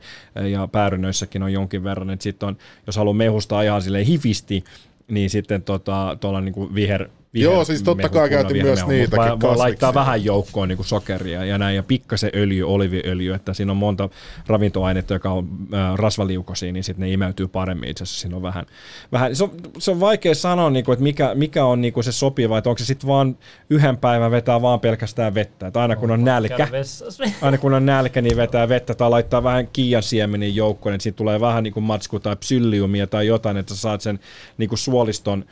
ja 0.52 0.68
päärynöissäkin 0.68 1.44
on 1.44 1.54
jonkin 1.54 1.84
verran, 1.84 2.10
että 2.10 2.24
sitten 2.24 2.50
on, 2.50 2.58
jos 2.88 2.96
haluaa 2.96 3.14
mehustaa 3.14 3.62
ihan 3.62 3.82
sille 3.82 4.06
hifisti, 4.06 4.64
niin 5.08 5.30
sitten 5.30 5.64
tota, 5.64 6.18
tuolla 6.20 6.42
niin 6.42 6.54
kuin 6.54 6.76
viher, 6.76 7.10
viher, 7.36 7.52
Joo, 7.52 7.66
siis 7.66 7.84
totta 7.84 8.10
kai 8.10 8.30
käytin 8.30 8.66
myös 8.66 8.88
niitäkin 8.88 9.30
voi, 9.30 9.40
voi 9.42 9.58
laittaa 9.58 9.94
vähän 9.94 10.26
joukkoon 10.26 10.68
niin 10.68 10.78
kuin 10.78 10.88
sokeria 10.88 11.46
ja 11.46 11.58
näin, 11.58 11.76
ja 11.76 11.84
pikkasen 11.84 12.32
öljy, 12.36 12.74
oliviöljy, 12.74 13.34
että 13.34 13.54
siinä 13.54 13.72
on 13.72 13.78
monta 13.78 14.10
ravintoainetta, 14.48 15.14
joka 15.14 15.32
on 15.32 15.48
äh, 15.74 15.96
rasvaliukosia, 15.96 16.72
niin 16.72 16.84
sitten 16.84 17.02
ne 17.02 17.14
imeytyy 17.14 17.48
paremmin. 17.48 17.90
Itse 17.90 18.04
asiassa. 18.04 18.22
Siinä 18.22 18.36
on 18.36 18.42
vähän, 18.42 18.66
vähän 19.12 19.36
se, 19.36 19.44
on, 19.44 19.52
se 19.78 19.92
on 19.92 20.00
vaikea 20.00 20.36
sanoa, 20.36 20.70
niin 20.70 20.86
kuin, 20.86 20.94
että 20.94 21.04
mikä, 21.04 21.36
mikä 21.36 21.66
on 21.66 21.82
niin 21.82 21.94
kuin 21.94 22.04
se 22.04 22.12
sopiva, 22.12 22.58
että 22.58 22.70
onko 22.70 22.80
se 22.80 22.86
sitten 22.86 23.08
vaan 23.08 23.38
yhden 23.70 23.98
päivän 23.98 24.32
vetää 24.32 24.62
vaan 24.62 24.80
pelkästään 24.80 25.34
vettä, 25.34 25.68
että 25.68 25.82
aina 25.82 25.96
kun 25.96 26.12
on 26.12 26.24
nälkä, 26.24 26.68
aina 27.42 27.58
kun 27.58 27.74
on 27.74 27.86
nälkä, 27.86 28.22
niin 28.22 28.38
vetää 28.38 28.70
vettä 28.70 28.96
tai 28.96 29.10
laittaa 29.10 29.44
vähän 29.44 29.68
kiian 29.68 30.04
siemeniin 30.04 30.56
joukkoon, 30.56 30.96
että 30.96 31.04
siitä 31.04 31.18
tulee 31.18 31.40
vähän 31.40 31.64
niin 31.64 31.74
kuin 31.74 31.84
matsku 31.84 32.20
tai 32.20 32.36
psylliumia 32.36 33.08
tai 33.08 33.28
jotain, 33.28 33.58
että 33.58 33.76
sä 33.76 33.82
saat 33.82 34.02
sen 34.02 34.20
niin 34.58 34.70
kuin 34.70 34.80
suoliston 34.80 35.46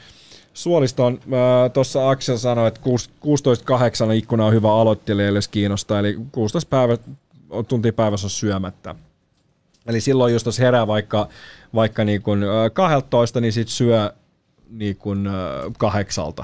Suoliston, 0.54 1.14
äh, 1.24 1.72
tuossa 1.74 2.10
Axel 2.10 2.38
sanoi, 2.38 2.68
että 2.68 2.82
16.8 2.82 4.12
ikkuna 4.14 4.46
on 4.46 4.54
hyvä 4.54 4.74
aloittelijalle, 4.74 5.38
jos 5.38 5.48
kiinnostaa, 5.48 6.00
eli 6.00 6.18
16 6.32 6.70
päivä, 6.70 6.98
tuntia 7.68 7.94
päivässä 7.94 8.28
on 8.28 8.32
syömättä. 8.32 8.96
Eli 9.86 10.02
silloin 10.02 10.34
jos 10.34 10.60
herää 10.60 10.88
vaikka, 10.88 11.28
vaikka 11.76 12.04
niin 12.04 12.22
kuin, 12.22 12.44
äh, 12.44 12.72
12, 12.74 13.42
niin 13.42 13.54
sit 13.54 13.68
syö 13.68 14.14
niin 14.70 14.98
kuin, 14.98 15.28
äh, 15.28 15.34
kahdeksalta 15.78 16.44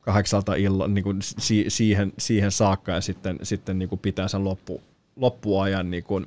kahdeksalta 0.00 0.54
illa, 0.54 0.88
niin 0.88 1.04
kuin 1.04 1.22
si, 1.22 1.64
siihen, 1.68 2.12
siihen 2.18 2.50
saakka 2.50 2.92
ja 2.92 3.00
sitten, 3.00 3.38
sitten 3.42 3.78
niin 3.78 3.88
kuin 3.88 3.98
pitää 3.98 4.28
sen 4.28 4.44
loppu, 4.44 4.82
loppuajan 5.16 5.90
niin 5.90 6.04
kuin 6.04 6.26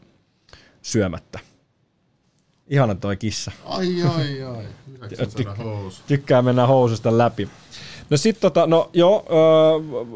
syömättä. 0.82 1.40
Ihana 2.68 2.96
toi 2.96 3.18
kissa. 3.18 3.52
Ai 3.66 4.02
ai 4.04 4.44
ai. 4.44 4.64
Ty- 5.02 6.04
tykkää 6.08 6.42
mennä 6.42 6.68
housusta 6.68 7.18
läpi. 7.18 7.50
No 8.10 8.18
sit 8.18 8.40
tota, 8.40 8.68
no 8.68 8.90
joo, 8.94 9.26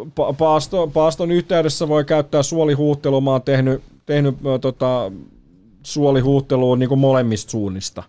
pa- 0.06 0.36
paasto, 0.38 0.88
paaston 0.88 1.32
yhteydessä 1.32 1.88
voi 1.88 2.06
käyttää 2.06 2.44
suolihuuttelua. 2.44 3.22
Mä 3.22 3.32
oon 3.32 3.42
tehnyt, 3.42 3.84
tehnyt 4.06 4.36
tota, 4.62 5.12
suolihuuttelua 5.84 6.76
niin 6.76 6.90
kuin 6.90 7.00
molemmista 7.00 7.52
suunnista. 7.52 8.04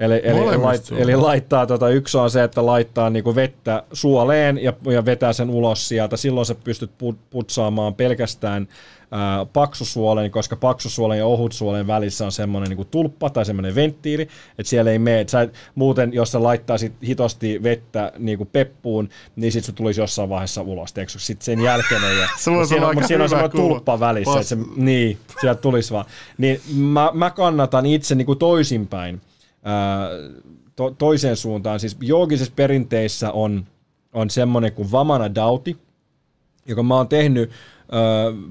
Eli, 0.00 0.20
eli, 0.24 0.56
lait, 0.56 0.82
eli 0.96 1.16
laittaa, 1.16 1.66
tota, 1.66 1.88
yksi 1.88 2.18
on 2.18 2.30
se, 2.30 2.42
että 2.42 2.66
laittaa 2.66 3.10
niinku 3.10 3.34
vettä 3.34 3.82
suoleen 3.92 4.58
ja, 4.62 4.72
ja 4.84 5.04
vetää 5.04 5.32
sen 5.32 5.50
ulos 5.50 5.88
sieltä. 5.88 6.16
Silloin 6.16 6.46
sä 6.46 6.54
pystyt 6.54 6.90
putsaamaan 7.30 7.94
pelkästään 7.94 8.68
ää, 9.10 9.46
paksusuolen, 9.46 10.30
koska 10.30 10.56
paksusuolen 10.56 11.18
ja 11.18 11.26
ohutsuolen 11.26 11.86
välissä 11.86 12.24
on 12.24 12.32
semmoinen 12.32 12.76
niin 12.76 12.86
tulppa 12.86 13.30
tai 13.30 13.44
semmoinen 13.44 13.74
venttiili, 13.74 14.22
että 14.58 14.70
siellä 14.70 14.90
ei 14.90 14.98
mene, 14.98 15.24
sä, 15.28 15.48
muuten 15.74 16.12
jos 16.12 16.32
sä 16.32 16.42
laittaisit 16.42 16.92
hitosti 17.04 17.62
vettä 17.62 18.12
niin 18.18 18.38
kuin 18.38 18.48
peppuun, 18.52 19.08
niin 19.36 19.52
sitten 19.52 19.66
se 19.66 19.72
tulisi 19.72 20.00
jossain 20.00 20.28
vaiheessa 20.28 20.62
ulos, 20.62 20.92
teekö? 20.92 21.12
Sitten 21.16 21.44
sen 21.44 21.60
jälkeen 21.60 22.04
ei. 22.04 22.16
siinä 22.36 22.58
on, 22.88 23.04
siinä 23.06 23.24
on 23.24 23.28
semmoinen 23.28 23.50
tulppa 23.50 24.00
välissä, 24.00 24.34
että 24.34 24.48
se, 24.48 24.56
niin, 24.76 25.18
sieltä 25.40 25.60
tulisi 25.60 25.92
vaan. 25.92 26.04
Niin 26.38 26.60
mä, 26.74 27.10
mä 27.14 27.30
kannatan 27.30 27.86
itse 27.86 28.14
niin 28.14 28.26
kuin 28.26 28.38
toisinpäin, 28.38 29.20
to, 30.76 30.90
toiseen 30.90 31.36
suuntaan, 31.36 31.80
siis 31.80 31.96
joogisessa 32.00 32.52
perinteissä 32.56 33.32
on, 33.32 33.66
on 34.12 34.30
semmoinen 34.30 34.72
kuin 34.72 34.92
Vamana 34.92 35.34
Dauti, 35.34 35.76
joka 36.66 36.82
mä 36.82 36.96
oon 36.96 37.08
tehnyt 37.08 37.50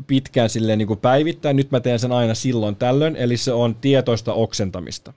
pitkään 0.07 0.49
silleen 0.49 0.77
niin 0.77 0.88
kuin 0.88 0.99
päivittäin. 0.99 1.55
Nyt 1.55 1.71
mä 1.71 1.79
teen 1.79 1.99
sen 1.99 2.11
aina 2.11 2.33
silloin 2.33 2.75
tällöin, 2.75 3.15
eli 3.15 3.38
se 3.38 3.53
on 3.53 3.75
tietoista 3.75 4.33
oksentamista. 4.33 5.13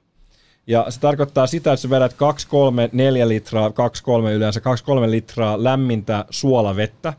Ja 0.66 0.86
se 0.88 1.00
tarkoittaa 1.00 1.46
sitä, 1.46 1.72
että 1.72 1.82
sä 1.82 1.90
vedät 1.90 2.12
2, 2.12 2.48
3, 2.48 2.90
4 2.92 3.28
litraa, 3.28 3.72
2, 3.72 4.04
3 4.04 4.32
yleensä, 4.32 4.60
2, 4.60 4.84
3 4.84 5.10
litraa 5.10 5.64
lämmintä 5.64 6.24
suolavettä, 6.30 7.14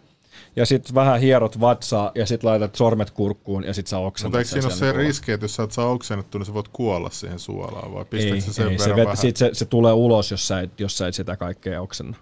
ja 0.56 0.66
sitten 0.66 0.96
vähän 0.96 1.20
hierot 1.20 1.60
vatsaa 1.60 2.12
ja 2.16 2.26
sitten 2.26 2.50
laitat 2.50 2.76
sormet 2.76 3.12
kurkkuun 3.12 3.64
ja 3.64 3.74
sitten 3.74 3.90
saa 3.90 4.00
oksentaa. 4.00 4.30
Mutta 4.30 4.40
eikö 4.40 4.50
siinä 4.50 4.68
ole 4.68 4.76
se 4.76 4.86
niin 4.86 4.96
riski, 4.96 5.32
että 5.32 5.44
jos 5.44 5.56
sä 5.56 5.64
et 5.64 5.72
saa 5.72 5.90
oksennettua, 5.90 6.40
niin 6.40 6.46
sä 6.46 6.54
voit 6.54 6.68
kuolla 6.68 7.10
siihen 7.10 7.40
suolaan 7.40 7.94
vai 7.94 8.06
pistääkö 8.06 8.42
se 8.42 8.54
sen 8.54 8.68
ei, 8.68 8.78
verran 8.78 8.98
se, 8.98 9.10
vet, 9.10 9.20
sit 9.20 9.38
se, 9.38 9.50
se, 9.54 9.66
tulee 9.66 9.94
ulos, 9.94 10.32
jos 10.32 10.48
sä, 10.48 10.60
et, 10.60 10.80
jos 10.80 10.98
sä 10.98 11.08
et 11.08 11.16
sitä 11.16 11.38
kaikkea 11.38 11.82
oksenna. 11.82 12.18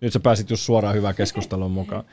Nyt 0.00 0.12
sä 0.12 0.20
pääsit 0.20 0.50
just 0.50 0.62
suoraan 0.62 0.94
hyvään 0.94 1.14
keskusteluun 1.14 1.70
mukaan 1.70 2.04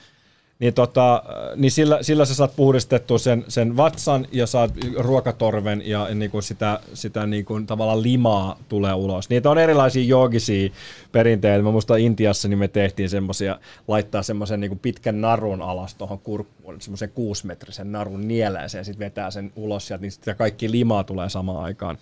niin, 0.59 0.73
tota, 0.73 1.23
niin 1.55 1.71
sillä, 1.71 2.03
sillä 2.03 2.25
sä 2.25 2.35
saat 2.35 2.55
puhdistettua 2.55 3.17
sen, 3.17 3.45
sen 3.47 3.77
vatsan 3.77 4.27
ja 4.31 4.47
saat 4.47 4.71
ruokatorven 4.97 5.81
ja 5.85 6.07
niin 6.15 6.31
kuin 6.31 6.43
sitä, 6.43 6.79
sitä 6.93 7.25
niin 7.25 7.45
kuin 7.45 7.65
tavallaan 7.65 8.03
limaa 8.03 8.59
tulee 8.69 8.93
ulos. 8.93 9.29
Niitä 9.29 9.49
on 9.49 9.57
erilaisia 9.57 10.03
joogisia 10.03 10.69
perinteitä. 11.11 11.63
Mä 11.63 11.71
muistan 11.71 11.99
Intiassa 11.99 12.47
niin 12.47 12.59
me 12.59 12.67
tehtiin 12.67 13.09
semmoisia, 13.09 13.59
laittaa 13.87 14.23
semmoisen 14.23 14.59
niin 14.59 14.79
pitkän 14.79 15.21
narun 15.21 15.61
alas 15.61 15.95
tuohon 15.95 16.19
kurkkuun, 16.19 16.81
semmoisen 16.81 17.09
kuusimetrisen 17.09 17.91
narun 17.91 18.27
nieläisen 18.27 18.79
ja 18.79 18.83
sitten 18.83 19.05
vetää 19.05 19.31
sen 19.31 19.51
ulos 19.55 19.87
sieltä, 19.87 20.01
niin 20.01 20.11
sitä 20.11 20.33
kaikki 20.33 20.71
limaa 20.71 21.03
tulee 21.03 21.29
samaan 21.29 21.63
aikaan 21.63 21.97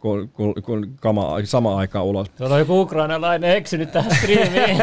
kun, 0.00 0.28
kun, 0.28 0.54
kun 0.62 0.94
kama, 1.00 1.38
sama 1.44 1.76
aikaan 1.76 2.04
ulos. 2.04 2.26
Se 2.34 2.44
on 2.44 2.58
joku 2.58 2.80
ukrainalainen 2.80 3.56
eksynyt 3.56 3.92
tähän 3.92 4.16
striimiin. 4.16 4.76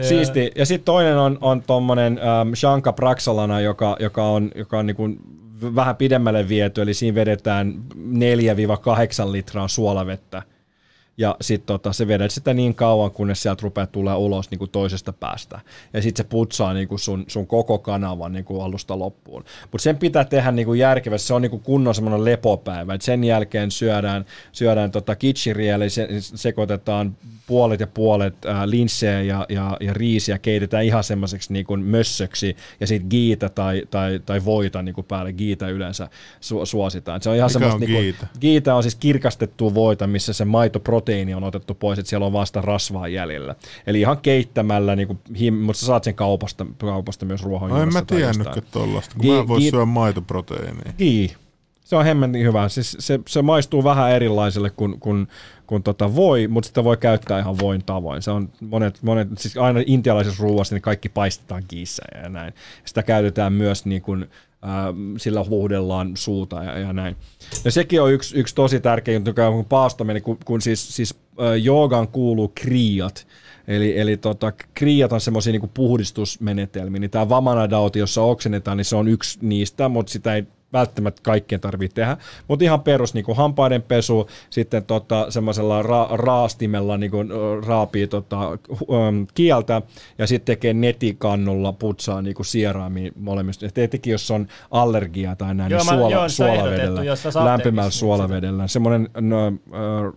Siisti. 0.08 0.50
Ja 0.56 0.66
sitten 0.66 0.84
toinen 0.84 1.18
on, 1.18 1.38
on 1.40 1.62
tuommoinen 1.62 2.18
ähm, 2.18 2.54
Shanka 2.54 2.92
Praxalana, 2.92 3.60
joka, 3.60 3.96
joka 4.00 4.24
on, 4.24 4.50
joka 4.54 4.78
on 4.78 4.86
niinku 4.86 5.08
vähän 5.74 5.96
pidemmälle 5.96 6.48
viety, 6.48 6.82
eli 6.82 6.94
siinä 6.94 7.14
vedetään 7.14 7.74
4-8 7.94 9.32
litraa 9.32 9.68
suolavettä 9.68 10.42
ja 11.20 11.36
sitten 11.40 11.66
tota, 11.66 11.92
se 11.92 12.08
vedät 12.08 12.30
sitä 12.30 12.54
niin 12.54 12.74
kauan, 12.74 13.10
kunnes 13.10 13.42
sieltä 13.42 13.62
rupeaa 13.62 13.86
tulee 13.86 14.14
ulos 14.14 14.50
niin 14.50 14.58
kuin 14.58 14.70
toisesta 14.70 15.12
päästä. 15.12 15.60
Ja 15.92 16.02
sitten 16.02 16.24
se 16.24 16.28
putsaa 16.28 16.74
niin 16.74 16.88
kuin 16.88 16.98
sun, 16.98 17.24
sun 17.28 17.46
koko 17.46 17.78
kanavan 17.78 18.32
niin 18.32 18.44
kuin 18.44 18.62
alusta 18.62 18.98
loppuun. 18.98 19.44
Mutta 19.72 19.82
sen 19.82 19.98
pitää 19.98 20.24
tehdä 20.24 20.52
niin 20.52 20.66
kuin 20.66 20.78
järkevästi, 20.78 21.26
se 21.26 21.34
on 21.34 21.42
niin 21.42 21.50
kuin 21.50 21.62
kunnon 21.62 21.94
semmoinen 21.94 22.24
lepopäivä. 22.24 22.94
Et 22.94 23.02
sen 23.02 23.24
jälkeen 23.24 23.70
syödään, 23.70 24.24
syödään 24.52 24.90
tota 24.90 25.16
kitchiriä, 25.16 25.74
eli 25.74 25.90
se, 25.90 26.08
sekoitetaan 26.20 27.16
puolet 27.46 27.80
ja 27.80 27.86
puolet 27.86 28.34
äh, 28.46 28.64
linssejä 28.64 29.22
ja, 29.22 29.46
ja, 29.48 29.76
ja 29.80 29.94
riisiä, 29.94 30.38
keitetään 30.38 30.84
ihan 30.84 31.04
semmoiseksi 31.04 31.52
niin 31.52 31.64
kuin 31.64 31.80
mössöksi, 31.80 32.56
ja 32.80 32.86
sitten 32.86 33.10
giita 33.10 33.48
tai, 33.48 33.82
tai, 33.90 34.20
tai 34.26 34.44
voita 34.44 34.82
niin 34.82 34.94
kuin 34.94 35.04
päälle. 35.04 35.32
Giita 35.32 35.68
yleensä 35.68 36.08
su, 36.40 36.66
suositaan. 36.66 37.22
Se 37.22 37.30
on 37.30 37.36
ihan 37.36 37.50
Mikä 37.54 37.74
on 37.74 37.80
niin 37.80 37.90
kuin, 37.90 38.02
giita? 38.02 38.26
giita 38.40 38.74
on 38.74 38.82
siis 38.82 38.94
kirkastettu 38.94 39.74
voita, 39.74 40.06
missä 40.06 40.32
se 40.32 40.44
maitoproteiini 40.44 41.09
proteiini 41.10 41.34
on 41.34 41.44
otettu 41.44 41.74
pois, 41.74 41.98
että 41.98 42.10
siellä 42.10 42.26
on 42.26 42.32
vasta 42.32 42.60
rasvaa 42.60 43.08
jäljellä. 43.08 43.54
Eli 43.86 44.00
ihan 44.00 44.18
keittämällä, 44.18 44.96
niin 44.96 45.08
kuin, 45.08 45.54
mutta 45.54 45.80
sä 45.80 45.86
saat 45.86 46.04
sen 46.04 46.14
kaupasta, 46.14 46.66
kaupasta 46.78 47.26
myös 47.26 47.42
ruohon. 47.42 47.70
No 47.70 47.82
en 47.82 47.92
mä 47.92 48.02
tiennytkään 48.02 48.62
tuollaista, 48.72 49.14
kun 49.14 49.22
Gi- 49.22 49.30
mä 49.32 49.38
en 49.38 49.48
voi 49.48 49.60
gi- 49.60 49.70
syödä 49.70 49.84
maitoproteiiniä. 49.84 50.92
Gi- 50.98 51.36
se 51.90 51.96
on 51.96 52.04
hemmetin 52.04 52.46
hyvä. 52.46 52.68
Siis 52.68 52.96
se, 52.98 53.20
se 53.28 53.42
maistuu 53.42 53.84
vähän 53.84 54.12
erilaiselle 54.12 54.70
kuin, 54.70 55.00
kuin, 55.00 55.28
kuin 55.66 55.82
tota 55.82 56.14
voi, 56.14 56.48
mutta 56.48 56.66
sitä 56.66 56.84
voi 56.84 56.96
käyttää 56.96 57.38
ihan 57.38 57.58
voin 57.58 57.84
tavoin. 57.86 58.22
Se 58.22 58.30
on 58.30 58.48
monet, 58.60 59.02
monet 59.02 59.28
siis 59.38 59.56
aina 59.56 59.80
intialaisessa 59.86 60.42
ruuassa 60.42 60.74
niin 60.74 60.82
kaikki 60.82 61.08
paistetaan 61.08 61.62
kiissä 61.68 62.02
ja 62.22 62.28
näin. 62.28 62.52
Sitä 62.84 63.02
käytetään 63.02 63.52
myös 63.52 63.84
niin 63.84 64.02
kuin, 64.02 64.22
äh, 64.22 64.70
sillä 65.16 65.44
huuhdellaan 65.44 66.16
suuta 66.16 66.64
ja, 66.64 66.78
ja 66.78 66.92
näin. 66.92 67.16
Ja 67.64 67.70
sekin 67.70 68.02
on 68.02 68.12
yksi, 68.12 68.38
yksi 68.38 68.54
tosi 68.54 68.80
tärkeä 68.80 69.14
juttu, 69.14 69.30
on 69.56 69.64
paastaminen, 69.64 70.22
kun, 70.22 70.38
kun 70.44 70.60
siis, 70.60 70.96
siis 70.96 71.14
äh, 71.40 71.54
joogaan 71.62 72.08
kuuluu 72.08 72.52
kriat. 72.54 73.26
Eli, 73.68 73.98
eli 73.98 74.16
tota, 74.16 74.52
kriat 74.74 75.12
on 75.12 75.20
semmoisia 75.20 75.52
niin 75.52 75.70
puhdistusmenetelmiä. 75.74 77.00
Niin 77.00 77.10
tämä 77.10 77.28
vamanadauti, 77.28 77.98
jossa 77.98 78.22
oksennetaan, 78.22 78.76
niin 78.76 78.84
se 78.84 78.96
on 78.96 79.08
yksi 79.08 79.38
niistä, 79.42 79.88
mutta 79.88 80.12
sitä 80.12 80.34
ei 80.34 80.46
välttämättä 80.72 81.20
kaikkien 81.24 81.60
tarvitse 81.60 81.94
tehdä, 81.94 82.16
mutta 82.48 82.64
ihan 82.64 82.80
perus 82.80 83.14
niin 83.14 83.24
kuin 83.24 83.36
hampaiden 83.36 83.82
pesu, 83.82 84.28
sitten 84.50 84.84
tota, 84.84 85.26
semmoisella 85.30 85.82
ra- 85.82 86.08
raastimella 86.12 86.98
niin 86.98 87.10
kuin, 87.10 87.28
raapii 87.66 88.06
tota, 88.06 88.48
um, 88.88 89.26
kieltä 89.34 89.82
ja 90.18 90.26
sitten 90.26 90.46
tekee 90.46 90.72
netikannulla 90.72 91.72
putsaa 91.72 92.22
niin 92.22 92.34
kuin 92.34 92.46
sieraamiin 92.46 93.12
molemmista. 93.16 93.64
Ja 93.64 93.70
tietenkin 93.70 94.10
jos 94.10 94.30
on 94.30 94.46
allergia 94.70 95.36
tai 95.36 95.54
näin, 95.54 95.70
joo, 95.70 95.80
niin 95.80 95.88
suola, 95.88 96.10
joo, 96.10 96.28
suolavedellä, 96.28 97.02
lämpimällä 97.44 97.90
suolavedellä. 97.90 98.68
Semmoinen, 98.68 99.08
no, 99.20 99.48
uh, 99.48 99.54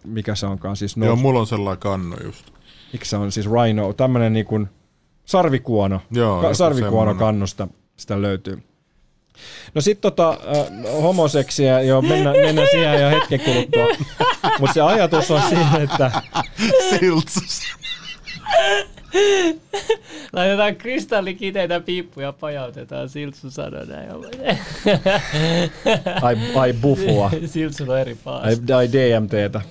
mikä 0.06 0.36
se 0.36 0.46
onkaan 0.46 0.76
siis? 0.76 0.98
No, 0.98 1.06
joo, 1.06 1.16
mulla 1.16 1.40
on 1.40 1.48
sellainen 1.48 1.80
kannu 1.80 2.16
just. 2.24 2.46
Mikä 2.94 3.06
se 3.06 3.18
on 3.18 3.32
siis 3.32 3.50
rhino, 3.50 3.94
tämmöinen 3.94 4.34
niin 4.34 4.46
kuin 4.46 4.68
sarvikuono, 5.26 6.02
joo, 6.12 6.42
ka- 6.42 6.54
sarvikuono 6.54 7.16
kannusta 7.16 7.68
sitä 7.98 8.22
löytyy. 8.22 8.64
No 9.74 9.82
sit 9.82 10.02
tota, 10.02 10.30
äh, 10.30 10.94
homoseksiä, 11.02 11.82
joo, 11.82 12.02
mennään, 12.02 12.36
mennään 12.36 12.68
siihen 12.72 13.02
jo 13.02 13.10
hetken 13.10 13.40
kuluttua. 13.40 13.88
Mutta 14.60 14.74
se 14.74 14.82
ajatus 14.82 15.32
on 15.32 15.42
siinä, 15.50 15.80
että 15.84 16.12
Siltsus. 16.90 17.62
Laitetaan 20.34 20.76
kristallikiteitä 20.76 21.80
piippuja 21.80 22.28
ja 22.28 22.34
pajautetaan. 22.34 23.10
Siltsu 23.10 23.52
sanoi 23.52 23.88
näin. 23.88 24.10
ai, 26.22 26.38
ai 26.56 26.74
bufua, 26.74 27.32
Siltsulla 27.46 27.94
on 27.94 28.00
eri 28.00 28.18
paas. 28.24 28.46
ai, 28.46 28.76
ai 28.76 28.90
DMTtä. 28.92 29.62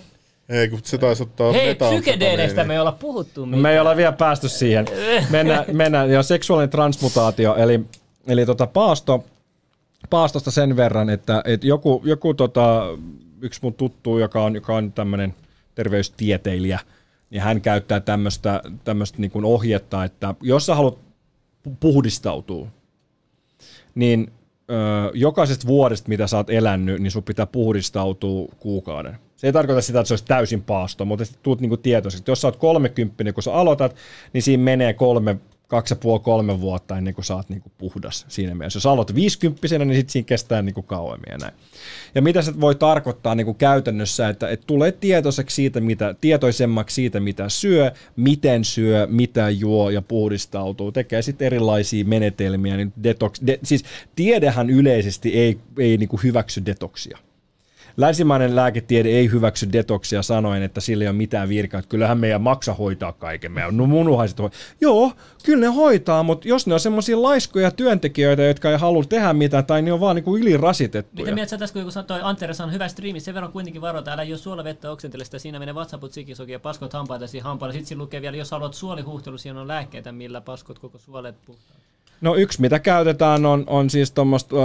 Ei, 0.48 0.68
kun 0.68 0.80
se 0.82 0.98
taisi 0.98 1.22
ottaa 1.22 1.52
Hei, 1.52 1.74
psykedeeleistä 1.74 2.64
me 2.64 2.74
ei 2.74 2.80
olla 2.80 2.92
puhuttu 2.92 3.46
mitään. 3.46 3.62
Me 3.62 3.72
ei 3.72 3.80
olla 3.80 3.96
vielä 3.96 4.12
päästy 4.12 4.48
siihen. 4.48 4.86
Mennään, 5.30 5.64
mennään 5.72 6.10
ja 6.10 6.22
seksuaalinen 6.22 6.70
transmutaatio, 6.70 7.56
eli, 7.56 7.80
eli 8.26 8.46
tota 8.46 8.66
paasto, 8.66 9.24
paastosta 10.10 10.50
sen 10.50 10.76
verran, 10.76 11.10
että, 11.10 11.42
että 11.44 11.66
joku, 11.66 12.02
joku 12.04 12.34
tota, 12.34 12.82
yksi 13.40 13.60
mun 13.62 13.74
tuttu, 13.74 14.18
joka 14.18 14.44
on, 14.44 14.54
joka 14.54 14.76
on 14.76 14.92
tämmöinen 14.92 15.34
terveystieteilijä, 15.74 16.80
niin 17.30 17.42
hän 17.42 17.60
käyttää 17.60 18.00
tämmöistä, 18.00 18.62
niin 19.16 19.30
kuin 19.30 19.44
ohjetta, 19.44 20.04
että 20.04 20.34
jos 20.40 20.66
sä 20.66 20.74
haluat 20.74 20.98
pu- 21.68 21.76
puhdistautua, 21.80 22.66
niin 23.94 24.32
ö, 24.70 24.74
jokaisesta 25.14 25.66
vuodesta, 25.66 26.08
mitä 26.08 26.26
sä 26.26 26.36
oot 26.36 26.50
elänyt, 26.50 27.00
niin 27.00 27.10
sun 27.10 27.22
pitää 27.22 27.46
puhdistautua 27.46 28.48
kuukauden. 28.58 29.18
Se 29.36 29.46
ei 29.46 29.52
tarkoita 29.52 29.82
sitä, 29.82 30.00
että 30.00 30.08
se 30.08 30.12
olisi 30.14 30.24
täysin 30.24 30.62
paasto, 30.62 31.04
mutta 31.04 31.24
sitten 31.24 31.42
tuut 31.42 31.60
niinku 31.60 31.76
tietoisesti. 31.76 32.30
Jos 32.30 32.40
sä 32.40 32.48
oot 32.48 32.56
30, 32.56 33.32
kun 33.32 33.42
sä 33.42 33.52
aloitat, 33.52 33.96
niin 34.32 34.42
siinä 34.42 34.62
menee 34.62 34.92
kolme, 34.92 35.36
kaksi 35.72 35.92
ja 35.92 35.96
puoli, 35.96 36.20
kolme 36.20 36.60
vuotta 36.60 36.98
ennen 36.98 37.14
kuin 37.14 37.24
sä 37.24 37.36
oot 37.36 37.48
niinku 37.48 37.72
puhdas 37.78 38.24
siinä 38.28 38.54
mielessä. 38.54 38.76
Jos 38.76 38.86
aloitat 38.86 39.16
50 39.16 39.78
niin 39.78 39.94
sitten 39.94 40.12
siinä 40.12 40.26
kestää 40.26 40.62
niinku 40.62 40.82
kauemmin 40.82 41.30
ja 41.30 41.38
näin. 41.38 41.52
Ja 42.14 42.22
mitä 42.22 42.42
se 42.42 42.60
voi 42.60 42.74
tarkoittaa 42.74 43.34
niinku 43.34 43.54
käytännössä, 43.54 44.28
että, 44.28 44.48
että 44.48 44.66
tulee 44.66 44.92
tietoiseksi 44.92 45.54
siitä, 45.54 45.80
mitä, 45.80 46.14
tietoisemmaksi 46.20 46.94
siitä, 46.94 47.20
mitä 47.20 47.48
syö, 47.48 47.92
miten 48.16 48.64
syö, 48.64 49.06
mitä 49.10 49.50
juo 49.50 49.90
ja 49.90 50.02
puhdistautuu. 50.02 50.92
Tekee 50.92 51.22
sitten 51.22 51.46
erilaisia 51.46 52.04
menetelmiä. 52.04 52.76
Niin 52.76 52.92
detox, 53.02 53.40
de, 53.46 53.58
siis 53.62 53.84
tiedehän 54.16 54.70
yleisesti 54.70 55.38
ei, 55.38 55.58
ei 55.78 55.96
niinku 55.96 56.16
hyväksy 56.16 56.66
detoksia. 56.66 57.18
Länsimainen 57.96 58.56
lääketiede 58.56 59.08
ei 59.08 59.30
hyväksy 59.30 59.72
detoksia 59.72 60.22
sanoen, 60.22 60.62
että 60.62 60.80
sillä 60.80 61.04
ei 61.04 61.08
ole 61.08 61.16
mitään 61.16 61.48
virkaa. 61.48 61.78
Että 61.78 61.88
kyllähän 61.88 62.18
meidän 62.18 62.40
maksa 62.40 62.74
hoitaa 62.74 63.12
kaiken. 63.12 63.52
Meidän 63.52 63.76
no 63.76 63.86
munuhaiset 63.86 64.38
hoi- 64.38 64.50
Joo, 64.80 65.12
kyllä 65.44 65.60
ne 65.60 65.66
hoitaa, 65.66 66.22
mutta 66.22 66.48
jos 66.48 66.66
ne 66.66 66.74
on 66.74 66.80
semmoisia 66.80 67.22
laiskoja 67.22 67.70
työntekijöitä, 67.70 68.42
jotka 68.42 68.70
ei 68.70 68.78
halua 68.78 69.04
tehdä 69.04 69.32
mitään 69.32 69.66
tai 69.66 69.82
ne 69.82 69.92
on 69.92 70.00
vaan 70.00 70.16
niinku 70.16 70.36
ylirasitettuja. 70.36 71.24
Mitä 71.24 71.34
mieltä 71.34 71.50
sä 71.50 71.58
tässä, 71.58 71.82
kun 71.82 72.04
toi 72.06 72.20
Anteres 72.22 72.60
on 72.60 72.72
hyvä 72.72 72.88
striimi, 72.88 73.20
sen 73.20 73.34
verran 73.34 73.52
kuitenkin 73.52 73.82
varoita, 73.82 74.12
älä 74.12 74.22
jos 74.22 74.42
suola 74.42 74.64
vettä 74.64 74.90
oksentele 74.90 75.24
sitä, 75.24 75.38
siinä 75.38 75.58
menee 75.58 75.74
vatsaput 75.74 76.12
sikisoki 76.12 76.52
ja 76.52 76.60
paskot 76.60 76.92
hampaita 76.92 77.26
siinä 77.26 77.44
hampailla. 77.44 77.72
Sitten 77.72 77.98
lukee 77.98 78.22
vielä, 78.22 78.36
jos 78.36 78.50
haluat 78.50 78.74
suolihuhtelu, 78.74 79.38
siinä 79.38 79.60
on 79.60 79.68
lääkkeitä, 79.68 80.12
millä 80.12 80.40
paskot 80.40 80.78
koko 80.78 80.98
suolet 80.98 81.34
puhtaa. 81.46 81.76
No 82.20 82.34
yksi, 82.34 82.60
mitä 82.60 82.78
käytetään, 82.78 83.46
on, 83.46 83.64
on 83.66 83.90
siis 83.90 84.12
tuommoista 84.12 84.56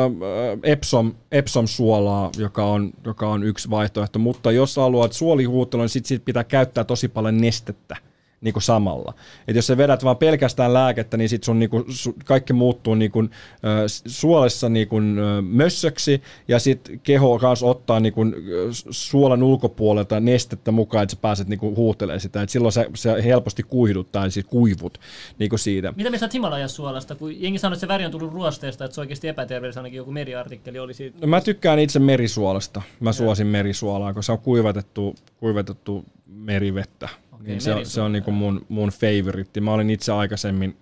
Epsom, 0.64 1.14
Epsom-suolaa, 1.32 2.32
joka 2.38 2.66
on, 2.66 2.92
joka 3.06 3.30
on 3.30 3.44
yksi 3.44 3.70
vaihtoehto, 3.70 4.20
mutta 4.20 4.52
jos 4.52 4.76
haluat 4.76 5.14
suolihuuttelun, 5.14 5.84
niin 5.84 5.90
sit, 5.90 6.06
sit 6.06 6.26
pitää 6.26 6.44
käyttää 6.44 6.84
tosi 6.84 7.08
paljon 7.08 7.38
nestettä 7.38 7.96
niin 8.42 8.54
kuin 8.54 8.64
samalla. 8.64 9.14
Et 9.48 9.56
jos 9.56 9.68
sä 9.68 9.78
vedät 9.78 10.04
vaan 10.04 10.18
pelkästään 10.18 10.74
lääkettä, 10.74 11.18
niin 11.18 11.30
sit 11.30 11.44
sun 11.44 11.60
niin 11.60 11.70
kuin, 11.70 11.84
su, 11.88 12.16
kaikki 12.26 12.54
muuttuu 12.54 12.96
niin 12.96 13.12
kuin, 13.12 13.30
ö, 13.64 13.88
suolessa 14.06 14.70
niin 14.70 14.88
kuin, 14.88 15.20
ö, 15.20 15.42
mössöksi, 15.42 16.22
ja 16.48 16.60
sit 16.60 16.92
keho 17.04 17.40
kanssa 17.40 17.66
ottaa 17.66 18.00
niin 18.00 18.14
kuin, 18.14 18.34
ö, 18.34 18.68
suolen 18.90 19.44
ulkopuolelta 19.44 20.20
nestettä 20.20 20.72
mukaan, 20.72 21.04
että 21.04 21.16
sä 21.16 21.22
pääset 21.22 21.48
niin 21.48 21.60
kuin, 21.60 21.76
huuhtelemaan 21.76 22.20
sitä. 22.20 22.42
Et 22.42 22.50
silloin 22.50 22.72
se, 22.72 22.90
se 22.96 23.24
helposti 23.24 23.64
kuihduttaa, 23.64 24.24
eli 24.24 24.32
siis 24.32 24.46
kuivut 24.46 25.00
niin 25.40 25.50
kuin 25.50 25.60
siitä. 25.60 25.94
Mitä 25.96 26.10
me 26.10 26.18
saat 26.18 26.34
Himalajan 26.34 26.70
suolasta? 26.70 27.16
Kun 27.16 27.42
jengi 27.42 27.60
sanoo, 27.60 27.74
että 27.74 27.82
se 27.82 27.88
väri 27.88 28.06
on 28.06 28.12
tullut 28.12 28.34
ruosteesta, 28.34 28.86
että 28.86 28.96
se 28.96 29.02
on 29.02 29.04
oikeasti 29.04 29.28
epäterveellistä, 29.28 29.80
ainakin 29.80 29.98
joku 29.98 30.12
meriartikkeli 30.12 30.80
oli 30.80 30.94
siitä. 30.94 31.18
No 31.22 31.28
mä 31.28 31.42
tykkään 31.42 31.80
itse 31.80 32.00
merisuolasta. 32.00 32.82
Mä 33.00 33.14
suosin 33.14 33.48
merisuolaa, 33.48 34.14
koska 34.14 34.22
se 34.22 34.32
on 34.32 34.40
kuivatettu, 34.40 35.16
kuivatettu 35.40 36.06
merivettä. 36.28 37.10
Okei, 37.42 37.48
niin 37.48 37.62
se, 37.62 37.74
on, 37.74 37.86
se 37.86 38.02
on 38.02 38.12
niinku 38.12 38.32
mun, 38.32 38.66
mun 38.70 38.90
favoritti. 38.90 39.62
Mä 39.62 39.74
olin 39.74 39.90
itse 39.90 40.12
aikaisemmin 40.12 40.78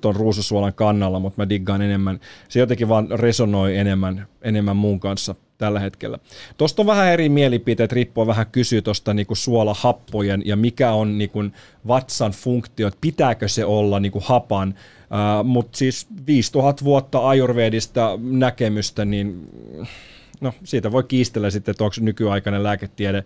tuon 0.00 0.16
ruususuolan 0.16 0.74
kannalla, 0.74 1.18
mutta 1.18 1.42
mä 1.42 1.48
diggaan 1.48 1.82
enemmän. 1.82 2.20
Se 2.48 2.60
jotenkin 2.60 2.88
vaan 2.88 3.08
resonoi 3.10 3.76
enemmän, 3.76 4.26
enemmän 4.42 4.76
mun 4.76 5.00
kanssa 5.00 5.34
tällä 5.58 5.80
hetkellä. 5.80 6.18
Tuosta 6.56 6.82
on 6.82 6.86
vähän 6.86 7.12
eri 7.12 7.28
mielipiteet, 7.28 7.92
riippuu 7.92 8.26
vähän 8.26 8.46
kysyä 8.46 8.82
tuosta 8.82 9.14
niinku 9.14 9.34
suolahappojen 9.34 10.42
ja 10.44 10.56
mikä 10.56 10.92
on 10.92 11.18
niinku 11.18 11.44
vatsan 11.88 12.32
funktio, 12.32 12.88
että 12.88 12.98
pitääkö 13.00 13.48
se 13.48 13.64
olla 13.64 14.00
niinku 14.00 14.22
hapan, 14.24 14.68
uh, 14.68 15.46
mutta 15.46 15.78
siis 15.78 16.06
5000 16.26 16.84
vuotta 16.84 17.28
ajurvedista 17.28 18.18
näkemystä, 18.22 19.04
niin 19.04 19.48
no 20.40 20.54
siitä 20.64 20.92
voi 20.92 21.04
kiistellä 21.04 21.50
sitten, 21.50 21.72
että 21.72 21.84
onko 21.84 21.96
nykyaikainen 22.00 22.62
lääketiede 22.62 23.24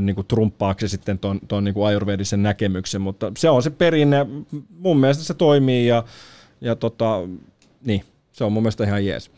niin 0.00 0.14
kuin 0.14 0.26
trumppaako 0.26 0.80
se 0.80 0.88
sitten 0.88 1.18
tuon, 1.18 1.40
tuon 1.48 1.64
niin 1.64 1.74
kuin 1.74 1.86
ajurvedisen 1.86 2.42
näkemyksen, 2.42 3.00
mutta 3.00 3.32
se 3.38 3.50
on 3.50 3.62
se 3.62 3.70
perinne, 3.70 4.26
mun 4.78 4.96
mielestä 5.00 5.24
se 5.24 5.34
toimii 5.34 5.86
ja, 5.86 6.04
ja 6.60 6.76
tota, 6.76 7.20
niin, 7.84 8.04
se 8.32 8.44
on 8.44 8.52
mun 8.52 8.62
mielestä 8.62 8.84
ihan 8.84 9.06
jees. 9.06 9.30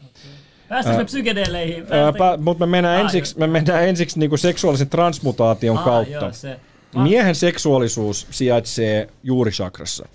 Päästäänkö 0.68 1.04
me 1.04 2.12
pä, 2.18 2.36
mutta 2.36 2.66
me 2.66 2.70
mennään 2.70 2.96
Ah, 2.96 3.04
ensiksi, 3.04 3.38
me 3.38 3.46
mennään 3.46 3.88
ensiksi 3.88 4.18
niin 4.18 4.30
kuin 4.30 4.38
seksuaalisen 4.38 4.88
transmutaation 4.88 5.78
Ah, 5.78 5.84
kautta. 5.84 6.12
Joo, 6.12 6.32
se. 6.32 6.60
Miehen 6.96 7.34
seksuaalisuus 7.34 8.26
sijaitsee 8.30 9.08
juurisakrassa. 9.22 10.08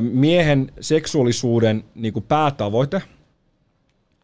Miehen 0.00 0.72
seksuaalisuuden 0.80 1.84
niin 1.94 2.12
kuin 2.12 2.24
päätavoite 2.28 3.02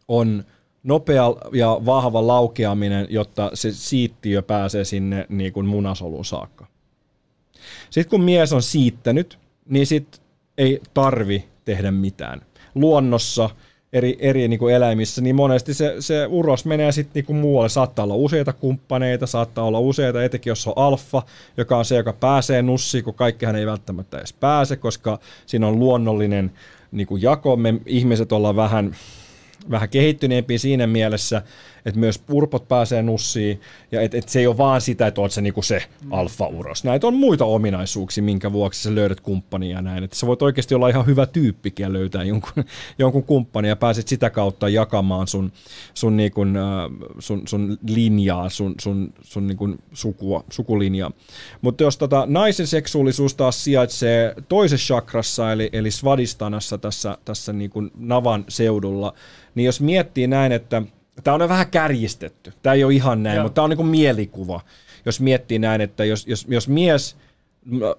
on 0.07 0.43
nopea 0.87 1.23
ja 1.53 1.81
vahva 1.85 2.27
laukeaminen, 2.27 3.07
jotta 3.09 3.51
se 3.53 3.71
siittiö 3.71 4.41
pääsee 4.41 4.85
sinne 4.85 5.25
niin 5.29 5.53
kuin 5.53 5.65
munasoluun 5.65 6.25
saakka. 6.25 6.67
Sitten 7.89 8.09
kun 8.09 8.21
mies 8.21 8.53
on 8.53 8.61
siittänyt, 8.61 9.39
niin 9.69 9.87
sit 9.87 10.21
ei 10.57 10.81
tarvi 10.93 11.45
tehdä 11.65 11.91
mitään. 11.91 12.41
Luonnossa, 12.75 13.49
eri, 13.93 14.17
eri 14.19 14.47
niin 14.47 14.59
kuin 14.59 14.75
eläimissä, 14.75 15.21
niin 15.21 15.35
monesti 15.35 15.73
se, 15.73 15.95
se 15.99 16.25
uros 16.25 16.65
menee 16.65 16.91
sitten 16.91 17.11
niin 17.13 17.25
kuin 17.25 17.37
muualle. 17.37 17.69
Saattaa 17.69 18.03
olla 18.03 18.15
useita 18.15 18.53
kumppaneita, 18.53 19.27
saattaa 19.27 19.65
olla 19.65 19.79
useita, 19.79 20.23
etenkin 20.23 20.51
jos 20.51 20.67
on 20.67 20.73
alfa, 20.75 21.23
joka 21.57 21.77
on 21.77 21.85
se, 21.85 21.95
joka 21.95 22.13
pääsee 22.13 22.61
nussiin, 22.61 23.03
kun 23.03 23.13
kaikkihan 23.13 23.55
ei 23.55 23.65
välttämättä 23.65 24.17
edes 24.17 24.33
pääse, 24.33 24.75
koska 24.75 25.19
siinä 25.45 25.67
on 25.67 25.79
luonnollinen 25.79 26.51
niin 26.91 27.07
kuin 27.07 27.21
jako. 27.21 27.55
Me 27.55 27.73
ihmiset 27.85 28.31
ollaan 28.31 28.55
vähän 28.55 28.95
vähän 29.71 29.89
kehittyneempi 29.89 30.57
siinä 30.57 30.87
mielessä, 30.87 31.41
että 31.87 31.99
myös 31.99 32.23
urpot 32.31 32.67
pääsee 32.67 33.03
nussiin, 33.03 33.61
ja 33.91 34.01
että 34.01 34.17
et 34.17 34.29
se 34.29 34.39
ei 34.39 34.47
ole 34.47 34.57
vaan 34.57 34.81
sitä, 34.81 35.07
että 35.07 35.21
oot 35.21 35.31
se 35.31 35.41
niinku 35.41 35.61
se 35.61 35.83
alfa-uros. 36.11 36.83
Näitä 36.83 37.07
on 37.07 37.13
muita 37.13 37.45
ominaisuuksia, 37.45 38.23
minkä 38.23 38.51
vuoksi 38.51 38.83
sä 38.83 38.95
löydät 38.95 39.21
kumppania 39.21 39.75
ja 39.75 39.81
näin. 39.81 40.03
Että 40.03 40.15
sä 40.15 40.27
voit 40.27 40.41
oikeasti 40.41 40.75
olla 40.75 40.89
ihan 40.89 41.05
hyvä 41.05 41.25
tyyppikin 41.25 41.83
ja 41.83 41.93
löytää 41.93 42.23
jonkun, 42.23 42.51
jonkun 42.99 43.23
kumppanin 43.23 43.69
ja 43.69 43.75
pääset 43.75 44.07
sitä 44.07 44.29
kautta 44.29 44.69
jakamaan 44.69 45.27
sun, 45.27 45.51
sun, 45.93 46.17
niinku, 46.17 46.41
sun, 47.19 47.47
sun 47.47 47.77
linjaa, 47.87 48.49
sun, 48.49 48.75
sun, 48.81 49.13
sun 49.21 49.47
niinku 49.47 49.75
sukua, 49.93 50.43
sukulinjaa. 50.49 51.11
Mutta 51.61 51.83
jos 51.83 51.97
tota, 51.97 52.23
naisen 52.25 52.67
seksuaalisuus 52.67 53.35
taas 53.35 53.63
sijaitsee 53.63 54.35
toisessa 54.49 54.93
chakrassa, 54.93 55.51
eli, 55.51 55.69
eli 55.73 55.91
svadistanassa 55.91 56.77
tässä, 56.77 57.17
tässä 57.25 57.53
niinku 57.53 57.83
navan 57.95 58.45
seudulla, 58.47 59.13
niin 59.55 59.65
jos 59.65 59.81
miettii 59.81 60.27
näin, 60.27 60.51
että 60.51 60.81
tämä 61.23 61.35
on 61.35 61.49
vähän 61.49 61.71
kärjistetty, 61.71 62.53
tämä 62.63 62.73
ei 62.73 62.83
ole 62.83 62.93
ihan 62.93 63.23
näin, 63.23 63.35
Joo. 63.35 63.43
mutta 63.43 63.55
tämä 63.55 63.63
on 63.63 63.69
niin 63.69 63.87
mielikuva, 63.87 64.61
jos 65.05 65.21
miettii 65.21 65.59
näin, 65.59 65.81
että 65.81 66.05
jos, 66.05 66.27
jos, 66.27 66.45
jos 66.49 66.67
mies 66.67 67.17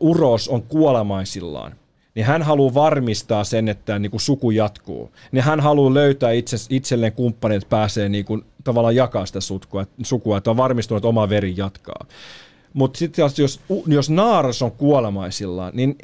uros 0.01 0.49
on 0.49 0.63
kuolemaisillaan, 0.63 1.73
niin 2.15 2.27
hän 2.27 2.43
haluaa 2.43 2.75
varmistaa 2.75 3.45
sen, 3.45 3.69
että 3.69 3.99
niin 3.99 4.11
kuin 4.11 4.21
suku 4.21 4.51
jatkuu. 4.51 5.13
Niin 5.33 5.45
hän 5.45 5.61
haluaa 5.61 5.95
löytää 5.95 6.31
itse, 6.31 6.57
itselleen 6.71 7.13
kumppanin, 7.13 7.57
että 7.57 7.69
pääsee 7.69 8.09
niin 8.09 8.25
kuin, 8.25 8.45
tavallaan 8.65 8.97
jakaa 8.97 9.27
sitä 9.27 9.41
sutkua, 9.41 9.87
sukua, 10.03 10.39
että 10.39 10.51
on 10.51 10.57
varmistunut, 10.57 10.99
että 10.99 11.09
oma 11.09 11.29
veri 11.29 11.55
jatkaa. 11.57 12.07
Mutta 12.79 12.99
sitten 12.99 13.23
jos, 13.23 13.61
jos, 13.87 14.11
naaras 14.11 14.63
on 14.63 14.73
kuolemaisillaan, 14.73 15.73
niin 15.77 15.97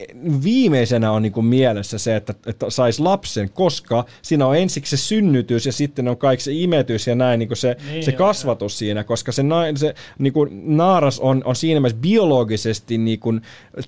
viimeisenä 0.44 1.12
on 1.12 1.22
niinku 1.22 1.42
mielessä 1.42 1.98
se, 1.98 2.16
että, 2.16 2.34
että 2.46 2.70
saisi 2.70 3.02
lapsen, 3.02 3.50
koska 3.50 4.04
siinä 4.22 4.46
on 4.46 4.56
ensiksi 4.56 4.96
se 4.96 5.02
synnytys 5.02 5.66
ja 5.66 5.72
sitten 5.72 6.08
on 6.08 6.16
kaikki 6.16 6.44
se 6.44 6.52
imetys 6.52 7.06
ja 7.06 7.14
näin 7.14 7.38
niinku 7.38 7.54
se, 7.54 7.76
Niin, 7.90 8.04
se 8.04 8.10
joo, 8.10 8.18
kasvatus 8.18 8.78
siinä, 8.78 9.04
koska 9.04 9.32
se, 9.32 9.42
na, 9.42 9.56
se 9.76 9.94
niinku, 10.18 10.48
naaras 10.64 11.20
on, 11.20 11.42
on 11.44 11.56
siinä 11.56 11.80
mielessä 11.80 12.00
biologisesti 12.00 12.98
niinku, 12.98 13.34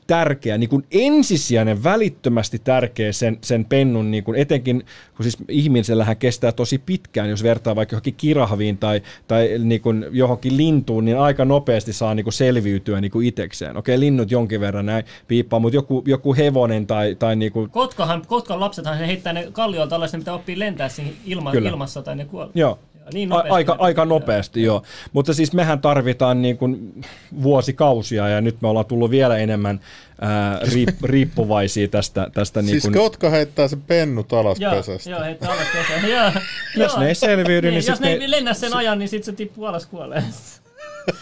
tärkeä, 0.07 0.59
niinku, 0.59 0.83
ensisijainen, 0.91 1.85
välittömästi 1.85 2.59
tärkeä 2.59 3.13
sen, 3.13 3.39
sen 3.41 3.65
pennun, 3.65 4.11
niinku, 4.11 4.33
etenkin 4.33 4.85
kun 5.17 5.25
siis 5.25 5.37
ihmisellähän 5.49 6.17
kestää 6.17 6.53
tosi 6.53 6.79
pitkään, 6.79 7.31
jos 7.31 7.43
vertaa 7.43 7.77
vaikka 7.77 7.95
johonkin 7.95 8.15
kirahviin 8.15 8.79
tai, 8.79 9.03
tai 9.29 9.51
niinku, 9.59 9.89
johonkin 10.11 10.57
lintuun, 10.57 11.05
niin 11.05 11.19
aika 11.19 11.45
nopeasti 11.45 11.93
saa 11.93 12.15
niinku, 12.15 12.31
selviytyä 12.77 13.01
niinku, 13.01 13.21
itekseen. 13.21 13.77
Okei, 13.77 14.01
linnut 14.01 14.31
jonkin 14.31 14.61
verran 14.61 14.87
näin 14.87 15.05
piippaa, 15.29 15.59
mutta 15.59 15.77
joku, 15.77 16.03
joku 16.07 16.35
hevonen 16.35 16.87
tai, 16.87 17.15
tai 17.15 17.37
niinku, 17.37 17.69
Kotkahan, 17.71 18.23
Kotkan 18.27 18.61
lapsethan 18.61 18.99
ne 18.99 19.07
heittää 19.07 19.33
ne 19.33 19.49
kalliolta 19.53 19.97
alas, 19.97 20.13
ne 20.13 20.19
pitää 20.19 20.35
oppia 20.35 20.59
lentää 20.59 20.89
siinä 20.89 21.11
ilma, 21.25 21.53
Kyllä. 21.53 21.71
ilmassa 21.71 22.03
tai 22.03 22.17
ne 22.17 22.25
kuolee. 22.25 22.51
Joo. 22.55 22.79
Niin 23.13 23.29
nopeasti 23.29 23.55
aika, 23.55 23.77
aika 23.79 24.05
nopeasti, 24.05 24.63
joo. 24.63 24.83
Mutta 25.13 25.35
siis 25.35 25.53
mehän 25.53 25.81
tarvitaan 25.81 26.43
niin 26.43 26.57
kuin 26.59 27.01
vuosikausia 27.43 28.29
ja 28.29 28.41
nyt 28.41 28.57
me 28.63 28.69
ollaan 28.69 28.87
tullut 28.87 29.11
vielä 29.11 29.37
enemmän 29.37 29.81
ää, 30.21 30.61
riip, 30.73 30.89
riippuvaisia 31.13 31.89
tästä, 31.89 32.31
tästä 32.35 32.63
niin 32.63 32.71
Siis 32.71 32.83
kuin, 32.83 32.95
kotka 32.95 33.31
heittää 33.31 33.69
sen 33.69 33.81
pennut 33.83 34.33
alas 34.33 34.61
Joo, 34.61 34.73
pesästä. 34.73 35.11
joo, 35.11 35.23
heittää 35.23 35.53
alas. 35.53 35.67
Joo, 36.09 36.43
Jos 36.77 36.93
joo. 36.93 37.01
ne 37.01 37.09
ei 37.09 37.15
selviydy, 37.15 37.71
niin 37.71 37.77
jos 37.77 37.87
sit 37.87 38.01
ne 38.01 38.07
ne- 38.09 38.25
ei 38.25 38.31
lennä 38.31 38.55
sen 38.55 38.75
ajan, 38.75 38.99
niin 38.99 39.09
sitten 39.09 39.33
se 39.33 39.37
tippuu 39.37 39.65
alas 39.65 39.87
kuolee. 39.87 40.23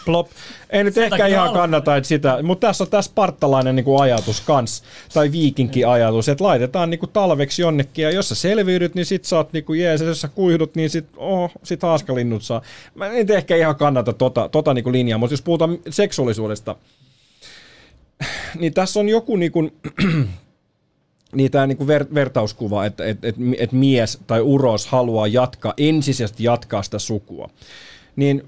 Plop. 0.05 0.27
Ei 0.69 0.83
nyt 0.83 0.97
ehkä 0.97 1.09
takia 1.09 1.27
ihan 1.27 1.53
kannata 1.53 1.95
että 1.95 2.07
sitä, 2.07 2.43
mutta 2.43 2.67
tässä 2.67 2.83
on 2.83 2.89
tämä 2.89 3.01
spartalainen 3.01 3.75
niin 3.75 3.83
kuin 3.83 4.01
ajatus 4.01 4.41
kans, 4.41 4.83
tai 5.13 5.31
viikinki-ajatus, 5.31 6.29
että 6.29 6.43
laitetaan 6.43 6.89
niin 6.89 6.99
kuin 6.99 7.09
talveksi 7.13 7.61
jonnekin, 7.61 8.03
ja 8.03 8.11
jos 8.11 8.29
sä 8.29 8.35
selviydyt, 8.35 8.95
niin 8.95 9.05
sit 9.05 9.25
sä 9.25 9.37
oot 9.37 9.53
niin 9.53 9.63
kuin 9.63 9.79
jees, 9.79 10.01
ja 10.01 10.07
jos 10.07 10.21
sä 10.21 10.27
kuihdut, 10.27 10.75
niin 10.75 10.89
sit, 10.89 11.05
oh, 11.17 11.51
sit 11.63 11.83
haaskalinnut 11.83 12.43
saa. 12.43 12.61
Mä 12.95 13.07
en 13.07 13.13
nyt 13.13 13.29
ehkä 13.29 13.55
ihan 13.55 13.75
kannata 13.75 14.13
tota, 14.13 14.49
tota 14.49 14.73
niin 14.73 14.83
kuin 14.83 14.93
linjaa, 14.93 15.19
mutta 15.19 15.33
jos 15.33 15.41
puhutaan 15.41 15.77
seksuaalisuudesta, 15.89 16.75
niin 18.59 18.73
tässä 18.73 18.99
on 18.99 19.09
joku 19.09 19.35
niin 19.41 19.51
kuin, 19.51 19.71
niin 21.35 21.51
tämä 21.51 21.67
niinku 21.67 21.87
ver, 21.87 22.05
vertauskuva, 22.13 22.85
että 22.85 23.05
et, 23.05 23.25
et, 23.25 23.35
et 23.57 23.71
mies 23.71 24.19
tai 24.27 24.41
uros 24.41 24.87
haluaa 24.87 25.27
jatkaa, 25.27 25.73
ensisijaisesti 25.77 26.43
jatkaa 26.43 26.83
sitä 26.83 26.99
sukua. 26.99 27.49
Niin 28.15 28.43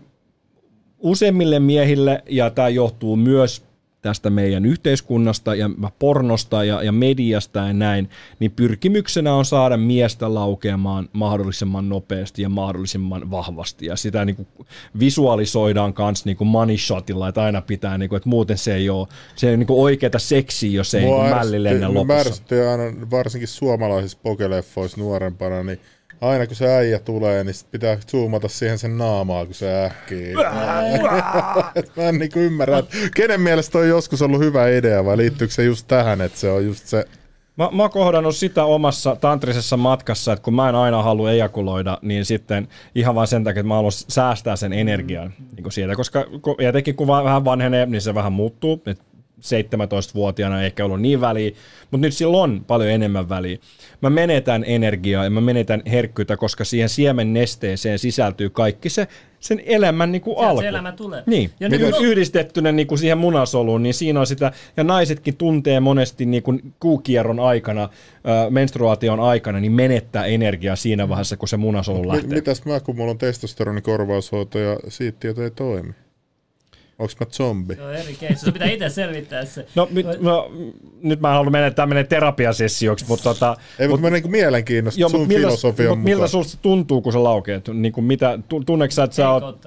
useimmille 0.99 1.59
miehille, 1.59 2.23
ja 2.29 2.49
tämä 2.49 2.69
johtuu 2.69 3.15
myös 3.15 3.67
tästä 4.01 4.29
meidän 4.29 4.65
yhteiskunnasta 4.65 5.55
ja 5.55 5.69
pornosta 5.99 6.63
ja, 6.63 6.83
ja 6.83 6.91
mediasta 6.91 7.59
ja 7.59 7.73
näin, 7.73 8.09
niin 8.39 8.51
pyrkimyksenä 8.51 9.33
on 9.33 9.45
saada 9.45 9.77
miestä 9.77 10.33
laukeamaan 10.33 11.09
mahdollisimman 11.13 11.89
nopeasti 11.89 12.41
ja 12.41 12.49
mahdollisimman 12.49 13.31
vahvasti. 13.31 13.85
Ja 13.85 13.95
sitä 13.95 14.25
niin 14.25 14.35
kuin 14.35 14.47
visualisoidaan 14.99 15.93
myös 15.97 16.25
niin 16.25 16.37
kuin 16.37 16.47
money 16.47 16.77
shotilla, 16.77 17.27
että 17.27 17.41
aina 17.41 17.61
pitää, 17.61 17.97
niin 17.97 18.09
kuin, 18.09 18.17
että 18.17 18.29
muuten 18.29 18.57
se 18.57 18.75
ei 18.75 18.89
ole, 18.89 19.07
se 19.35 19.47
ei 19.47 19.51
ole 19.51 19.57
niin 19.57 19.67
kuin 19.67 19.79
oikeata 19.79 20.19
seksiä, 20.19 20.71
jos 20.71 20.93
ei 20.93 21.01
niin 21.01 21.15
kuin 21.15 21.29
mälli 21.29 21.63
lennä 21.63 21.87
ärsytti- 21.87 21.93
lopussa. 21.93 22.13
Mä 22.13 22.19
ärsytti 22.19 22.55
aina, 22.61 22.83
varsinkin 23.11 23.47
suomalaisissa 23.47 24.17
pokeleffoissa 24.23 25.01
nuorempana, 25.01 25.63
niin 25.63 25.79
aina 26.21 26.47
kun 26.47 26.55
se 26.55 26.75
äijä 26.75 26.99
tulee, 26.99 27.43
niin 27.43 27.53
sit 27.53 27.71
pitää 27.71 27.97
zoomata 28.11 28.47
siihen 28.47 28.77
sen 28.77 28.97
naamaa, 28.97 29.45
kun 29.45 29.53
se 29.53 29.85
ähkii. 29.85 30.33
Mä 31.97 32.03
en 32.09 32.17
niinku 32.17 32.39
ymmärrä, 32.39 32.77
että 32.77 32.97
kenen 33.15 33.41
mielestä 33.41 33.77
on 33.77 33.87
joskus 33.87 34.21
ollut 34.21 34.39
hyvä 34.39 34.69
idea, 34.69 35.05
vai 35.05 35.17
liittyykö 35.17 35.53
se 35.53 35.63
just 35.63 35.87
tähän, 35.87 36.21
että 36.21 36.39
se 36.39 36.49
on 36.49 36.65
just 36.65 36.85
se... 36.85 37.05
Mä, 37.57 37.69
mä 37.71 37.83
oon 37.83 37.91
kohdannut 37.91 38.35
sitä 38.35 38.63
omassa 38.63 39.15
tantrisessa 39.15 39.77
matkassa, 39.77 40.33
että 40.33 40.43
kun 40.43 40.53
mä 40.53 40.69
en 40.69 40.75
aina 40.75 41.03
halua 41.03 41.31
ejakuloida, 41.31 41.97
niin 42.01 42.25
sitten 42.25 42.67
ihan 42.95 43.15
vain 43.15 43.27
sen 43.27 43.43
takia, 43.43 43.59
että 43.59 43.67
mä 43.67 43.75
haluan 43.75 43.91
säästää 43.91 44.55
sen 44.55 44.73
energian 44.73 45.33
niin 45.55 45.63
kuin 45.63 45.73
siitä, 45.73 45.95
koska 45.95 46.25
kun- 46.41 46.61
etenkin 46.61 46.95
kun 46.95 47.07
vähän 47.07 47.45
vanhenee, 47.45 47.85
niin 47.85 48.01
se 48.01 48.15
vähän 48.15 48.33
muuttuu. 48.33 48.81
Et 48.85 48.99
17-vuotiaana 49.41 50.59
ei 50.61 50.65
ehkä 50.65 50.85
ollut 50.85 51.01
niin 51.01 51.21
väliä, 51.21 51.51
mutta 51.91 52.07
nyt 52.07 52.13
sillä 52.13 52.37
on 52.37 52.63
paljon 52.67 52.89
enemmän 52.89 53.29
väliä. 53.29 53.57
Mä 54.01 54.09
menetän 54.09 54.63
energiaa 54.67 55.23
ja 55.23 55.29
mä 55.29 55.41
menetän 55.41 55.81
herkkyyttä, 55.91 56.37
koska 56.37 56.65
siihen 56.65 56.89
siemen 56.89 57.33
nesteeseen 57.33 57.99
sisältyy 57.99 58.49
kaikki 58.49 58.89
se 58.89 59.07
sen 59.39 59.61
elämän 59.65 60.11
niin 60.11 60.21
kuin 60.21 60.35
Sieltä 60.35 60.49
alku. 60.49 60.61
se 60.61 60.67
elämä 60.67 60.91
tulee. 60.91 61.23
Niin, 61.25 61.49
Ja 61.59 61.69
nyt- 61.69 61.81
yhdistettynä 62.01 62.71
niin 62.71 62.87
kuin 62.87 62.99
siihen 62.99 63.17
munasoluun, 63.17 63.83
niin 63.83 63.93
siinä 63.93 64.19
on 64.19 64.27
sitä, 64.27 64.51
ja 64.77 64.83
naisetkin 64.83 65.37
tuntee 65.37 65.79
monesti 65.79 66.25
niin 66.25 66.43
kuin 66.43 66.73
kuukierron 66.79 67.39
aikana, 67.39 67.83
äh, 67.83 67.89
menstruaation 68.49 69.19
aikana, 69.19 69.59
niin 69.59 69.71
menettää 69.71 70.25
energiaa 70.25 70.75
siinä 70.75 71.09
vaiheessa, 71.09 71.37
kun 71.37 71.47
se 71.47 71.57
munasolu 71.57 72.07
lähtee. 72.07 72.35
mitäs 72.35 72.65
mä, 72.65 72.79
kun 72.79 72.95
mulla 72.95 73.11
on 73.11 73.17
testosteronikorvaushoito 73.17 74.59
ja 74.59 74.77
siitä 74.87 75.17
tieto 75.19 75.43
ei 75.43 75.51
toimi? 75.51 75.93
Onks 76.99 77.15
mä 77.19 77.25
zombi? 77.25 77.75
Se 77.75 77.81
on 77.81 77.95
eri 77.95 78.15
keissi, 78.19 78.45
se 78.45 78.51
pitää 78.51 78.67
itse 78.67 78.89
selvittää 78.89 79.45
se. 79.45 79.65
No, 79.75 79.87
mit, 79.91 80.05
no, 80.19 80.51
nyt 81.01 81.19
mä 81.19 81.27
en 81.27 81.33
halua 81.33 81.51
mennä, 81.51 81.71
tämä 81.71 81.85
menee 81.85 82.03
terapiasessioksi, 82.03 83.05
mutta 83.07 83.23
tota, 83.23 83.57
Ei, 83.79 83.87
mutta 83.87 84.01
mä 84.01 84.09
niinku 84.09 84.29
mielenkiinnosta 84.29 85.01
joo, 85.01 85.09
sun 85.09 85.27
miltä, 85.27 85.47
filosofian 85.47 85.97
mut 85.97 86.03
miltä 86.03 86.27
susta 86.27 86.57
tuntuu, 86.61 87.01
kun 87.01 87.13
se 87.13 87.19
laukeet? 87.19 87.67
Niin 87.67 87.93
kuin 87.93 88.03
mitä, 88.03 88.39
tu- 88.49 88.63
tunneeko 88.63 88.91
sä, 88.91 89.03
että 89.03 89.15
sä 89.15 89.29
oot, 89.29 89.65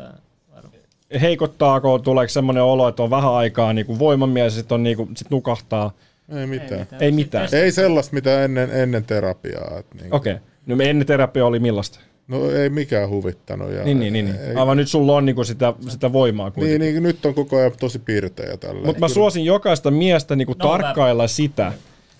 heikottaako, 1.20 1.98
tuleeko 1.98 2.28
semmoinen 2.28 2.62
olo, 2.62 2.88
että 2.88 3.02
on 3.02 3.10
vähän 3.10 3.32
aikaa 3.32 3.72
niin 3.72 3.86
kuin 3.86 3.98
voimamies, 3.98 4.54
sitten 4.54 4.74
on 4.74 4.82
niin 4.82 4.96
kuin, 4.96 5.16
sit 5.16 5.30
nukahtaa? 5.30 5.92
Ei 6.28 6.46
mitään. 6.46 6.86
Ei 7.00 7.12
mitään. 7.12 7.48
Sitten 7.48 7.64
Ei 7.64 7.72
sellaista, 7.72 8.14
mitä 8.14 8.44
ennen, 8.44 8.70
ennen 8.70 9.04
terapiaa. 9.04 9.78
Et 9.78 9.86
niinku. 9.94 10.16
Okei. 10.16 10.32
Okay. 10.32 10.44
No 10.66 10.76
ennen 10.84 11.06
terapia 11.06 11.46
oli 11.46 11.58
millaista? 11.58 12.00
No 12.30 12.50
ei 12.50 12.70
mikään 12.70 13.08
huvittanut. 13.08 13.72
Ja 13.72 13.84
Niin, 13.84 14.00
niin, 14.00 14.12
niin. 14.12 14.26
Ei, 14.26 14.46
niin. 14.46 14.58
Aivan 14.58 14.76
nyt 14.76 14.88
sulla 14.88 15.16
on 15.16 15.26
niinku 15.26 15.44
sitä, 15.44 15.74
sitä 15.88 16.12
voimaa 16.12 16.50
kuitenkin. 16.50 16.80
niin, 16.80 16.94
niin, 16.94 17.02
nyt 17.02 17.26
on 17.26 17.34
koko 17.34 17.56
ajan 17.56 17.72
tosi 17.80 17.98
pirteä 17.98 18.56
tällä. 18.56 18.86
Mutta 18.86 19.00
mä 19.00 19.08
suosin 19.08 19.44
jokaista 19.44 19.90
miestä 19.90 20.36
niinku 20.36 20.54
No, 20.58 20.68
tarkkailla 20.68 21.28
sitä, 21.28 21.72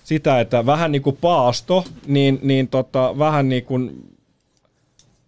sitä, 0.03 0.39
että 0.39 0.65
vähän 0.65 0.91
niinku 0.91 1.11
paasto, 1.11 1.85
niin, 2.07 2.39
niin 2.41 2.67
tota, 2.67 3.17
vähän 3.17 3.49
niinku 3.49 3.79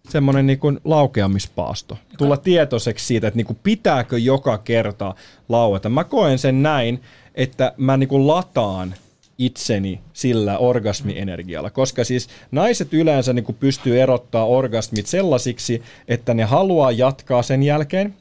semmoinen 0.08 0.46
niinku 0.46 0.72
laukeamispaasto. 0.84 1.98
Tulla 2.18 2.36
tietoiseksi 2.36 3.06
siitä, 3.06 3.26
että 3.28 3.36
niinku 3.36 3.56
pitääkö 3.62 4.18
joka 4.18 4.58
kerta 4.58 5.14
laueta. 5.48 5.88
Mä 5.88 6.04
koen 6.04 6.38
sen 6.38 6.62
näin, 6.62 7.00
että 7.34 7.72
mä 7.76 7.96
niinku 7.96 8.26
lataan 8.26 8.94
itseni 9.38 10.00
sillä 10.12 10.58
orgasmienergialla, 10.58 11.70
koska 11.70 12.04
siis 12.04 12.28
naiset 12.50 12.94
yleensä 12.94 13.32
niinku 13.32 13.52
pystyy 13.52 14.00
erottaa 14.00 14.46
orgasmit 14.46 15.06
sellaisiksi, 15.06 15.82
että 16.08 16.34
ne 16.34 16.44
haluaa 16.44 16.90
jatkaa 16.90 17.42
sen 17.42 17.62
jälkeen, 17.62 18.14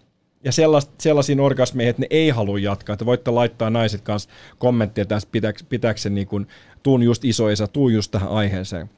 ja 0.43 0.51
sellais, 0.51 0.89
sellaisiin 0.97 1.39
orgasmeihin, 1.39 1.89
että 1.89 2.01
ne 2.01 2.07
ei 2.09 2.29
halua 2.29 2.59
jatkaa. 2.59 2.93
Että 2.93 3.05
voitte 3.05 3.31
laittaa 3.31 3.69
naiset 3.69 4.01
kanssa 4.01 4.29
kommenttia 4.57 5.05
tästä, 5.05 5.31
pitääkö, 5.69 5.99
se 5.99 6.09
niin 6.09 6.27
kuin, 6.27 6.47
tuun 6.83 7.03
just 7.03 7.25
isoisa, 7.25 7.67
tuu 7.67 7.89
just 7.89 8.11
tähän 8.11 8.29
aiheeseen. 8.29 8.89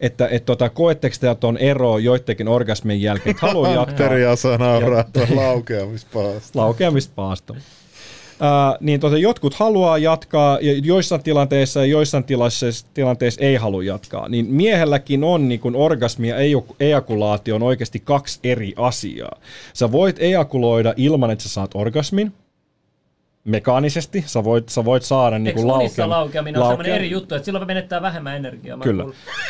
Että 0.00 0.28
et 0.28 0.44
tota, 0.44 0.68
koetteko 0.68 1.16
te, 1.20 1.30
että 1.30 1.46
on 1.46 1.58
ero 1.58 1.98
joidenkin 1.98 2.48
orgasmien 2.48 3.02
jälkeen, 3.02 3.30
että 3.30 3.46
haluaa 3.46 3.74
jatkaa 3.80 4.08
Teria 4.08 4.36
saa 4.36 4.58
nauraa 4.58 5.04
tuon 5.04 5.36
laukeamispaasta. 5.36 6.58
laukeamispaasto. 6.58 7.56
Ää, 8.40 8.76
niin 8.80 9.00
tota, 9.00 9.18
jotkut 9.18 9.54
haluaa 9.54 9.98
jatkaa, 9.98 10.58
ja 10.60 10.72
joissain 10.82 11.22
tilanteissa 11.22 11.80
ja 11.80 11.86
joissain 11.86 12.24
tilanteissa, 12.24 12.86
tilanteissa 12.94 13.40
ei 13.40 13.56
halua 13.56 13.84
jatkaa. 13.84 14.28
Niin 14.28 14.46
miehelläkin 14.46 15.24
on 15.24 15.48
niin 15.48 15.60
kun 15.60 15.76
orgasmi 15.76 16.28
ja 16.28 16.36
ejakulaatio 16.80 17.54
on 17.54 17.62
oikeasti 17.62 18.00
kaksi 18.00 18.40
eri 18.44 18.74
asiaa. 18.76 19.40
Sä 19.72 19.92
voit 19.92 20.16
ejakuloida 20.18 20.94
ilman, 20.96 21.30
että 21.30 21.42
sä 21.42 21.48
saat 21.48 21.70
orgasmin, 21.74 22.32
mekaanisesti. 23.44 24.24
Sä 24.26 24.44
voit, 24.44 24.68
sä 24.68 24.84
voit 24.84 25.02
saada 25.02 25.38
niin 25.38 25.46
Eikö 25.46 25.60
kuin 25.60 25.72
unissa 25.72 26.02
laukeam- 26.02 26.10
laukeaminen 26.10 26.62
on 26.62 26.68
semmoinen 26.68 26.94
eri 26.94 27.10
juttu, 27.10 27.34
että 27.34 27.44
silloin 27.44 27.66
menettää 27.66 28.02
vähemmän 28.02 28.36
energiaa. 28.36 28.78
Kyllä. 28.78 29.04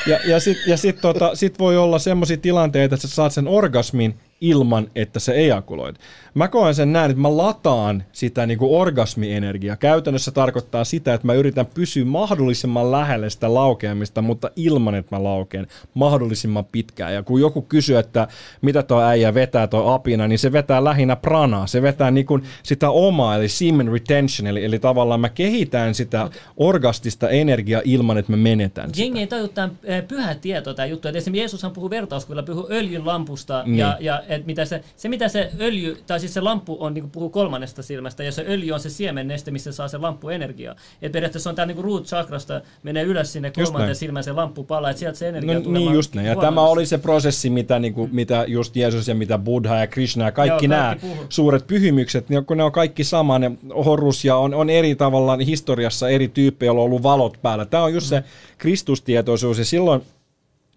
Ja, 0.06 0.18
ja 0.24 0.40
sitten 0.40 0.70
ja 0.70 0.76
sit, 0.76 1.00
tota, 1.00 1.34
sit 1.34 1.58
voi 1.58 1.76
olla 1.76 1.98
semmoisia 1.98 2.36
tilanteita, 2.36 2.94
että 2.94 3.06
sä 3.08 3.14
saat 3.14 3.32
sen 3.32 3.48
orgasmin 3.48 4.14
ilman, 4.40 4.90
että 4.94 5.20
sä 5.20 5.34
ejakuloit. 5.34 5.96
Mä 6.34 6.48
koen 6.48 6.74
sen 6.74 6.92
näin, 6.92 7.10
että 7.10 7.20
mä 7.20 7.36
lataan 7.36 8.04
sitä 8.12 8.46
niin 8.46 8.58
kuin 8.58 8.80
orgasmienergiaa. 8.80 9.76
Käytännössä 9.76 10.30
tarkoittaa 10.30 10.84
sitä, 10.84 11.14
että 11.14 11.26
mä 11.26 11.32
yritän 11.34 11.66
pysyä 11.66 12.04
mahdollisimman 12.04 12.92
lähellä 12.92 13.30
sitä 13.30 13.54
laukeamista, 13.54 14.22
mutta 14.22 14.50
ilman, 14.56 14.94
että 14.94 15.16
mä 15.16 15.24
laukeen 15.24 15.66
mahdollisimman 15.94 16.64
pitkään. 16.64 17.14
Ja 17.14 17.22
kun 17.22 17.40
joku 17.40 17.62
kysyy, 17.62 17.98
että 17.98 18.28
mitä 18.62 18.82
tuo 18.82 19.02
äijä 19.02 19.34
vetää 19.34 19.66
tuo 19.66 19.90
apina, 19.92 20.28
niin 20.28 20.38
se 20.38 20.52
vetää 20.52 20.84
lähinnä 20.84 21.16
pranaa. 21.16 21.66
Se 21.66 21.82
vetää 21.82 22.10
niin 22.10 22.26
kuin 22.26 22.42
sitä 22.62 22.90
omaa, 22.90 23.36
eli 23.36 23.48
semen 23.48 23.92
retention, 23.92 24.46
eli, 24.46 24.64
eli 24.64 24.78
tavallaan 24.78 25.20
mä 25.20 25.28
kehitän 25.28 25.94
sitä 25.94 26.30
orgastista 26.56 27.28
energiaa 27.28 27.82
ilman, 27.84 28.18
että 28.18 28.32
mä 28.32 28.36
menetän 28.36 28.88
sitä. 28.88 29.02
Jengi 29.02 29.20
ei 29.20 29.26
taju 29.26 29.48
tämän 29.48 29.78
eh, 29.84 30.08
pyhä 30.08 30.34
tieto, 30.34 30.74
tämä 30.74 30.86
juttu. 30.86 31.08
Että 31.08 31.18
esimerkiksi 31.18 31.40
Jeesushan 31.40 31.72
puhuu 31.72 31.90
vertauskuvilla, 31.90 32.42
puhuu 32.42 32.66
öljyn 32.70 33.06
lampusta 33.06 33.62
Niin. 33.66 33.78
ja, 33.78 33.96
ja 34.00 34.22
että 34.28 34.46
mitä 34.46 34.64
se, 34.64 34.80
se, 34.96 35.08
mitä 35.08 35.28
se 35.28 35.50
öljy, 35.60 35.96
tai 36.06 36.20
siis 36.20 36.34
se 36.34 36.40
lamppu 36.40 36.76
on, 36.80 36.94
niin 36.94 37.02
kuin 37.02 37.10
puhuu 37.10 37.30
kolmannesta 37.30 37.82
silmästä, 37.82 38.22
ja 38.22 38.32
se 38.32 38.44
öljy 38.48 38.72
on 38.72 38.80
se 38.80 38.90
siemenneste, 38.90 39.50
missä 39.50 39.72
saa 39.72 39.88
se 39.88 39.98
lamppu 39.98 40.28
energiaa. 40.28 40.74
Että 41.02 41.12
periaatteessa 41.12 41.50
on 41.50 41.56
tämä 41.56 41.66
niin 41.66 41.84
root 41.84 42.04
chakrasta, 42.04 42.60
menee 42.82 43.02
ylös 43.02 43.32
sinne 43.32 43.50
kolmanteen 43.50 43.96
silmään 43.96 44.24
se 44.24 44.32
lamppu 44.32 44.64
palaa, 44.64 44.90
että 44.90 45.00
sieltä 45.00 45.18
se 45.18 45.28
energia 45.28 45.54
no, 45.54 45.60
tulee 45.60 45.80
Niin 45.80 45.92
just 45.92 46.14
näin. 46.14 46.28
Ja 46.28 46.36
tämä 46.36 46.60
oli 46.60 46.86
se 46.86 46.98
prosessi, 46.98 47.50
mitä, 47.50 47.78
niin 47.78 47.94
kuin, 47.94 48.14
mitä 48.14 48.44
just 48.48 48.76
Jeesus 48.76 49.08
ja 49.08 49.14
mitä 49.14 49.38
Buddha 49.38 49.76
ja 49.76 49.86
Krishna 49.86 50.24
ja 50.24 50.32
kaikki, 50.32 50.64
Joo, 50.64 50.70
nämä 50.70 50.96
suuret 51.28 51.66
pyhimykset, 51.66 52.28
niin 52.28 52.44
kun 52.44 52.56
ne 52.56 52.62
on 52.62 52.72
kaikki 52.72 53.04
sama, 53.04 53.38
ne 53.38 53.50
Horus 53.84 54.24
ja 54.24 54.36
on, 54.36 54.54
on 54.54 54.70
eri 54.70 54.94
tavalla 54.94 55.36
historiassa 55.36 56.08
eri 56.08 56.28
tyyppejä, 56.28 56.68
joilla 56.68 56.80
on 56.80 56.86
ollut 56.86 57.02
valot 57.02 57.38
päällä. 57.42 57.64
Tämä 57.64 57.82
on 57.82 57.94
just 57.94 58.06
se 58.06 58.24
kristustietoisuus 58.58 59.58
ja 59.58 59.64
silloin 59.64 60.02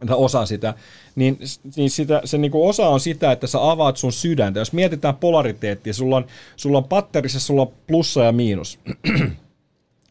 tai 0.08 0.18
osa 0.18 0.46
sitä, 0.46 0.74
niin, 1.16 1.40
niin 1.76 1.90
sitä, 1.90 2.22
se 2.26 2.38
niinku 2.38 2.68
osa 2.68 2.90
on 2.90 3.00
sitä, 3.00 3.32
että 3.32 3.48
sä 3.48 3.72
avaat 3.72 3.98
sun 3.98 4.14
sydäntä. 4.14 4.60
Jos 4.60 4.74
mietitään 4.74 5.16
polariteettia, 5.16 5.94
sulla 5.94 6.16
on, 6.16 6.26
sulla 6.56 6.78
on 6.78 6.84
patterissa 6.84 7.40
sulla 7.40 7.62
on 7.62 7.72
plussa 7.88 8.24
ja 8.24 8.32
miinus. 8.32 8.80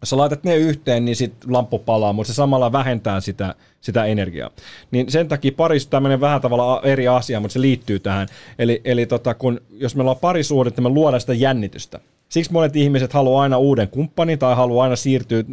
Jos 0.00 0.10
sä 0.10 0.17
laitat 0.17 0.44
ne 0.44 0.57
yhteen, 0.57 1.05
niin 1.05 1.17
sit 1.17 1.34
lamppu 1.47 1.78
palaa, 1.78 2.12
mutta 2.12 2.33
se 2.33 2.36
samalla 2.36 2.73
vähentää 2.73 3.20
sitä, 3.20 3.55
sitä 3.81 4.05
energiaa. 4.05 4.50
Niin 4.91 5.10
sen 5.10 5.28
takia 5.28 5.52
paris 5.57 5.86
tämmöinen 5.86 6.20
vähän 6.20 6.41
tavalla 6.41 6.81
eri 6.84 7.08
asia, 7.08 7.41
mutta 7.41 7.52
se 7.52 7.60
liittyy 7.60 7.99
tähän. 7.99 8.28
Eli, 8.58 8.81
eli 8.84 9.07
tota, 9.07 9.34
kun, 9.34 9.60
jos 9.70 9.97
meillä 9.97 10.10
on 10.10 10.17
parisuhdetta, 10.17 10.83
me 10.83 10.89
luodaan 10.89 11.20
sitä 11.20 11.34
jännitystä. 11.34 12.00
Siksi 12.28 12.52
monet 12.52 12.76
ihmiset 12.76 13.12
haluaa 13.12 13.42
aina 13.42 13.58
uuden 13.58 13.89
kumppanin 13.89 14.39
tai 14.39 14.57
haluaa 14.57 14.84
aina 14.84 14.97
siirtyä 14.97 15.44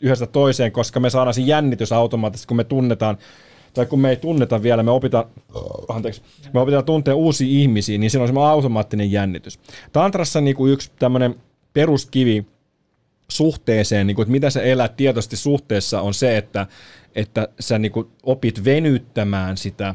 yhdestä 0.00 0.26
toiseen, 0.26 0.72
koska 0.72 1.00
me 1.00 1.10
saadaan 1.10 1.34
se 1.34 1.40
jännitys 1.40 1.92
automaattisesti, 1.92 2.48
kun 2.48 2.56
me 2.56 2.64
tunnetaan 2.64 3.18
tai 3.74 3.86
kun 3.86 4.00
me 4.00 4.10
ei 4.10 4.16
tunneta 4.16 4.62
vielä, 4.62 4.82
me 4.82 4.90
opitaan, 4.90 5.24
anteeksi, 5.88 6.22
me 6.54 6.60
opitaan 6.60 6.84
tuntea 6.84 7.14
uusia 7.14 7.60
ihmisiä, 7.60 7.98
niin 7.98 8.10
siinä 8.10 8.22
on 8.22 8.28
semmoinen 8.28 8.50
automaattinen 8.50 9.12
jännitys. 9.12 9.58
Tantrassa 9.92 10.40
niin 10.40 10.56
kuin 10.56 10.72
yksi 10.72 10.90
tämmöinen 10.98 11.34
peruskivi 11.72 12.46
suhteeseen, 13.28 14.06
niin 14.06 14.14
kuin, 14.14 14.24
että 14.24 14.32
mitä 14.32 14.50
sä 14.50 14.62
elät 14.62 14.96
tietoisesti 14.96 15.36
suhteessa, 15.36 16.00
on 16.00 16.14
se, 16.14 16.36
että, 16.36 16.66
että 17.14 17.48
sä 17.60 17.78
niin 17.78 17.92
kuin, 17.92 18.08
opit 18.22 18.64
venyttämään 18.64 19.56
sitä, 19.56 19.94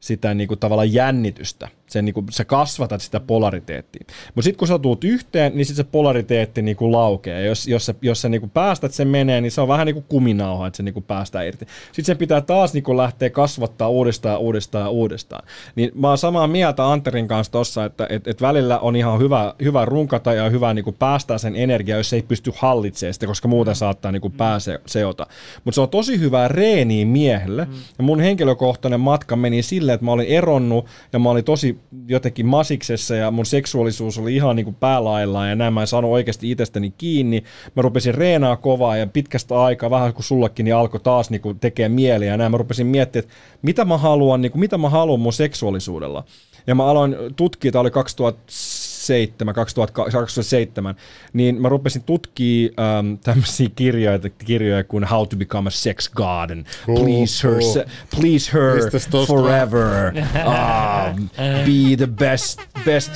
sitä 0.00 0.34
niin 0.34 0.48
kuin, 0.48 0.60
tavallaan 0.60 0.92
jännitystä. 0.92 1.68
Sen, 1.88 2.04
niin 2.04 2.14
kuin, 2.14 2.26
sä 2.30 2.44
kasvatat 2.44 3.00
sitä 3.00 3.20
polariteettia. 3.20 4.04
Mutta 4.34 4.42
sitten 4.42 4.58
kun 4.58 4.68
sä 4.68 4.78
tuut 4.78 5.04
yhteen, 5.04 5.52
niin 5.54 5.66
sitten 5.66 5.84
se 5.84 5.90
polariteetti 5.92 6.62
niin 6.62 6.76
kuin 6.76 6.92
laukeaa. 6.92 7.38
Ja 7.38 7.46
jos, 7.46 7.68
jos 7.68 7.86
sä, 7.86 7.94
jos 8.02 8.22
sä 8.22 8.28
niin 8.28 8.40
kuin 8.40 8.50
päästät 8.50 8.92
sen 8.92 9.08
menee, 9.08 9.40
niin 9.40 9.50
se 9.50 9.60
on 9.60 9.68
vähän 9.68 9.86
niin 9.86 9.94
kuin 9.94 10.04
kuminauha, 10.08 10.66
että 10.66 10.76
se 10.76 10.82
niin 10.82 10.94
kuin 10.94 11.04
päästää 11.04 11.42
irti. 11.42 11.66
Sitten 11.86 12.04
sen 12.04 12.16
pitää 12.16 12.40
taas 12.40 12.74
niin 12.74 12.84
kuin 12.84 12.96
lähteä 12.96 13.30
kasvattaa 13.30 13.88
uudestaan, 13.88 14.38
uudestaan 14.38 14.84
ja 14.84 14.90
uudestaan. 14.90 15.46
Niin 15.74 15.90
mä 15.94 16.08
oon 16.08 16.18
samaa 16.18 16.46
mieltä 16.46 16.92
Anterin 16.92 17.28
kanssa 17.28 17.52
tossa, 17.52 17.84
että 17.84 18.06
et, 18.10 18.28
et 18.28 18.42
välillä 18.42 18.78
on 18.78 18.96
ihan 18.96 19.20
hyvä, 19.20 19.54
hyvä 19.62 19.84
runkata 19.84 20.32
ja 20.32 20.50
hyvä 20.50 20.74
niin 20.74 20.84
kuin 20.84 20.96
päästää 20.98 21.38
sen 21.38 21.56
energiaa, 21.56 21.98
jos 21.98 22.12
ei 22.12 22.22
pysty 22.22 22.52
hallitsemaan 22.56 23.14
sitä, 23.14 23.26
koska 23.26 23.48
muuten 23.48 23.74
saattaa 23.74 24.12
niin 24.12 24.22
kuin 24.22 24.32
pääse 24.32 24.80
seota. 24.86 25.26
Mutta 25.64 25.74
se 25.74 25.80
on 25.80 25.88
tosi 25.88 26.20
hyvää 26.20 26.48
reeniä 26.48 27.06
miehelle. 27.06 27.64
Mm. 27.64 27.72
Ja 27.98 28.04
mun 28.04 28.20
henkilökohtainen 28.20 29.00
matka 29.00 29.36
meni 29.36 29.62
silleen, 29.62 29.94
että 29.94 30.04
mä 30.04 30.12
olin 30.12 30.26
eronnut 30.26 30.86
ja 31.12 31.18
mä 31.18 31.30
olin 31.30 31.44
tosi 31.44 31.77
jotenkin 32.08 32.46
masiksessa 32.46 33.14
ja 33.14 33.30
mun 33.30 33.46
seksuaalisuus 33.46 34.18
oli 34.18 34.34
ihan 34.34 34.56
niin 34.56 34.64
kuin 34.64 34.76
päälaillaan 34.80 35.48
ja 35.48 35.54
näin 35.54 35.74
mä 35.74 35.80
en 35.80 35.86
saanut 35.86 36.10
oikeasti 36.10 36.50
itsestäni 36.50 36.94
kiinni. 36.98 37.44
Mä 37.76 37.82
rupesin 37.82 38.14
reenaa 38.14 38.56
kovaa 38.56 38.96
ja 38.96 39.06
pitkästä 39.06 39.62
aikaa, 39.62 39.90
vähän 39.90 40.14
kuin 40.14 40.24
sullakin, 40.24 40.64
niin 40.64 40.74
alkoi 40.74 41.00
taas 41.00 41.30
niin 41.30 41.40
kuin 41.40 41.58
tekee 41.58 41.88
mieliä 41.88 42.30
ja 42.30 42.36
näin. 42.36 42.50
Mä 42.50 42.58
rupesin 42.58 42.86
miettimään, 42.86 43.24
että 43.24 43.36
mitä 43.62 43.84
mä 43.84 43.98
haluan, 43.98 44.42
niin 44.42 44.52
kuin, 44.52 44.60
mitä 44.60 44.78
mä 44.78 44.88
haluan 44.88 45.20
mun 45.20 45.32
seksuaalisuudella. 45.32 46.24
Ja 46.66 46.74
mä 46.74 46.86
aloin 46.86 47.16
tutkia, 47.36 47.72
tämä 47.72 47.80
oli 47.80 47.90
2007, 49.54 50.12
2007, 50.12 50.94
niin 51.32 51.62
mä 51.62 51.68
rupesin 51.68 52.02
tutkia 52.02 52.70
ähm, 52.80 53.14
tämmöisiä 53.14 53.68
kirjoja, 53.76 54.18
kirjoja 54.44 54.84
kuin 54.84 55.04
How 55.04 55.28
to 55.28 55.36
Become 55.36 55.68
a 55.68 55.70
Sex 55.70 56.10
God 56.10 56.50
and 56.50 56.66
Please 56.86 57.48
Her, 57.48 57.62
se, 57.62 57.84
please 58.20 58.52
her? 58.52 59.26
Forever, 59.26 60.12
um, 60.14 61.28
Be 61.38 61.96
the 61.96 62.06
best, 62.06 62.60
best 62.84 63.12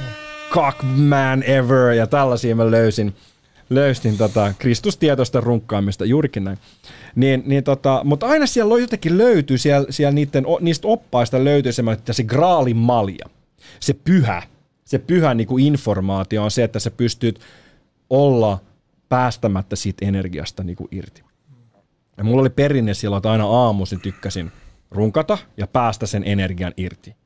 cock 0.51 0.83
man 0.83 1.43
ever 1.43 1.93
ja 1.93 2.07
tällaisia 2.07 2.57
mä 2.57 2.71
löysin 2.71 3.15
löysin 3.71 4.19
tota 4.19 4.55
Kristustietoista 4.59 5.41
runkkaamista, 5.41 6.05
juurikin 6.05 6.45
näin. 6.45 6.59
Niin, 7.15 7.43
niin 7.47 7.65
tota, 7.65 8.01
mutta 8.05 8.27
aina 8.27 8.47
siellä 8.47 8.79
jotenkin 8.79 9.19
löytyy, 9.19 9.59
siellä, 9.59 9.87
siellä 9.91 10.13
niiden, 10.13 10.45
niistä 10.61 10.89
oppaista 10.89 11.45
löytyy 11.45 11.73
semmoinen, 11.73 11.99
että 11.99 12.13
se 12.13 12.23
graalin 12.23 12.77
malja, 12.77 13.27
se 13.81 13.93
pyhä, 13.93 14.43
se 14.93 14.99
pyhä 14.99 15.35
niin 15.35 15.47
kuin 15.47 15.67
informaatio 15.67 16.45
on 16.45 16.51
se, 16.51 16.65
että 16.65 16.79
sä 16.79 16.91
pystyt 16.91 17.41
olla 18.11 18.59
päästämättä 19.09 19.77
siitä 19.77 20.07
energiasta 20.07 20.65
niin 20.65 20.77
kuin 20.77 20.89
irti. 20.91 21.23
Ja 22.17 22.25
mulla 22.25 22.41
oli 22.41 22.51
perinne 22.51 22.95
silloin, 22.95 23.19
että 23.19 23.31
aina 23.31 23.47
aamuisin 23.47 24.01
tykkäsin 24.01 24.53
runkata 24.91 25.39
ja 25.57 25.67
päästä 25.67 26.07
sen 26.07 26.23
energian 26.27 26.73
irti. 26.77 27.17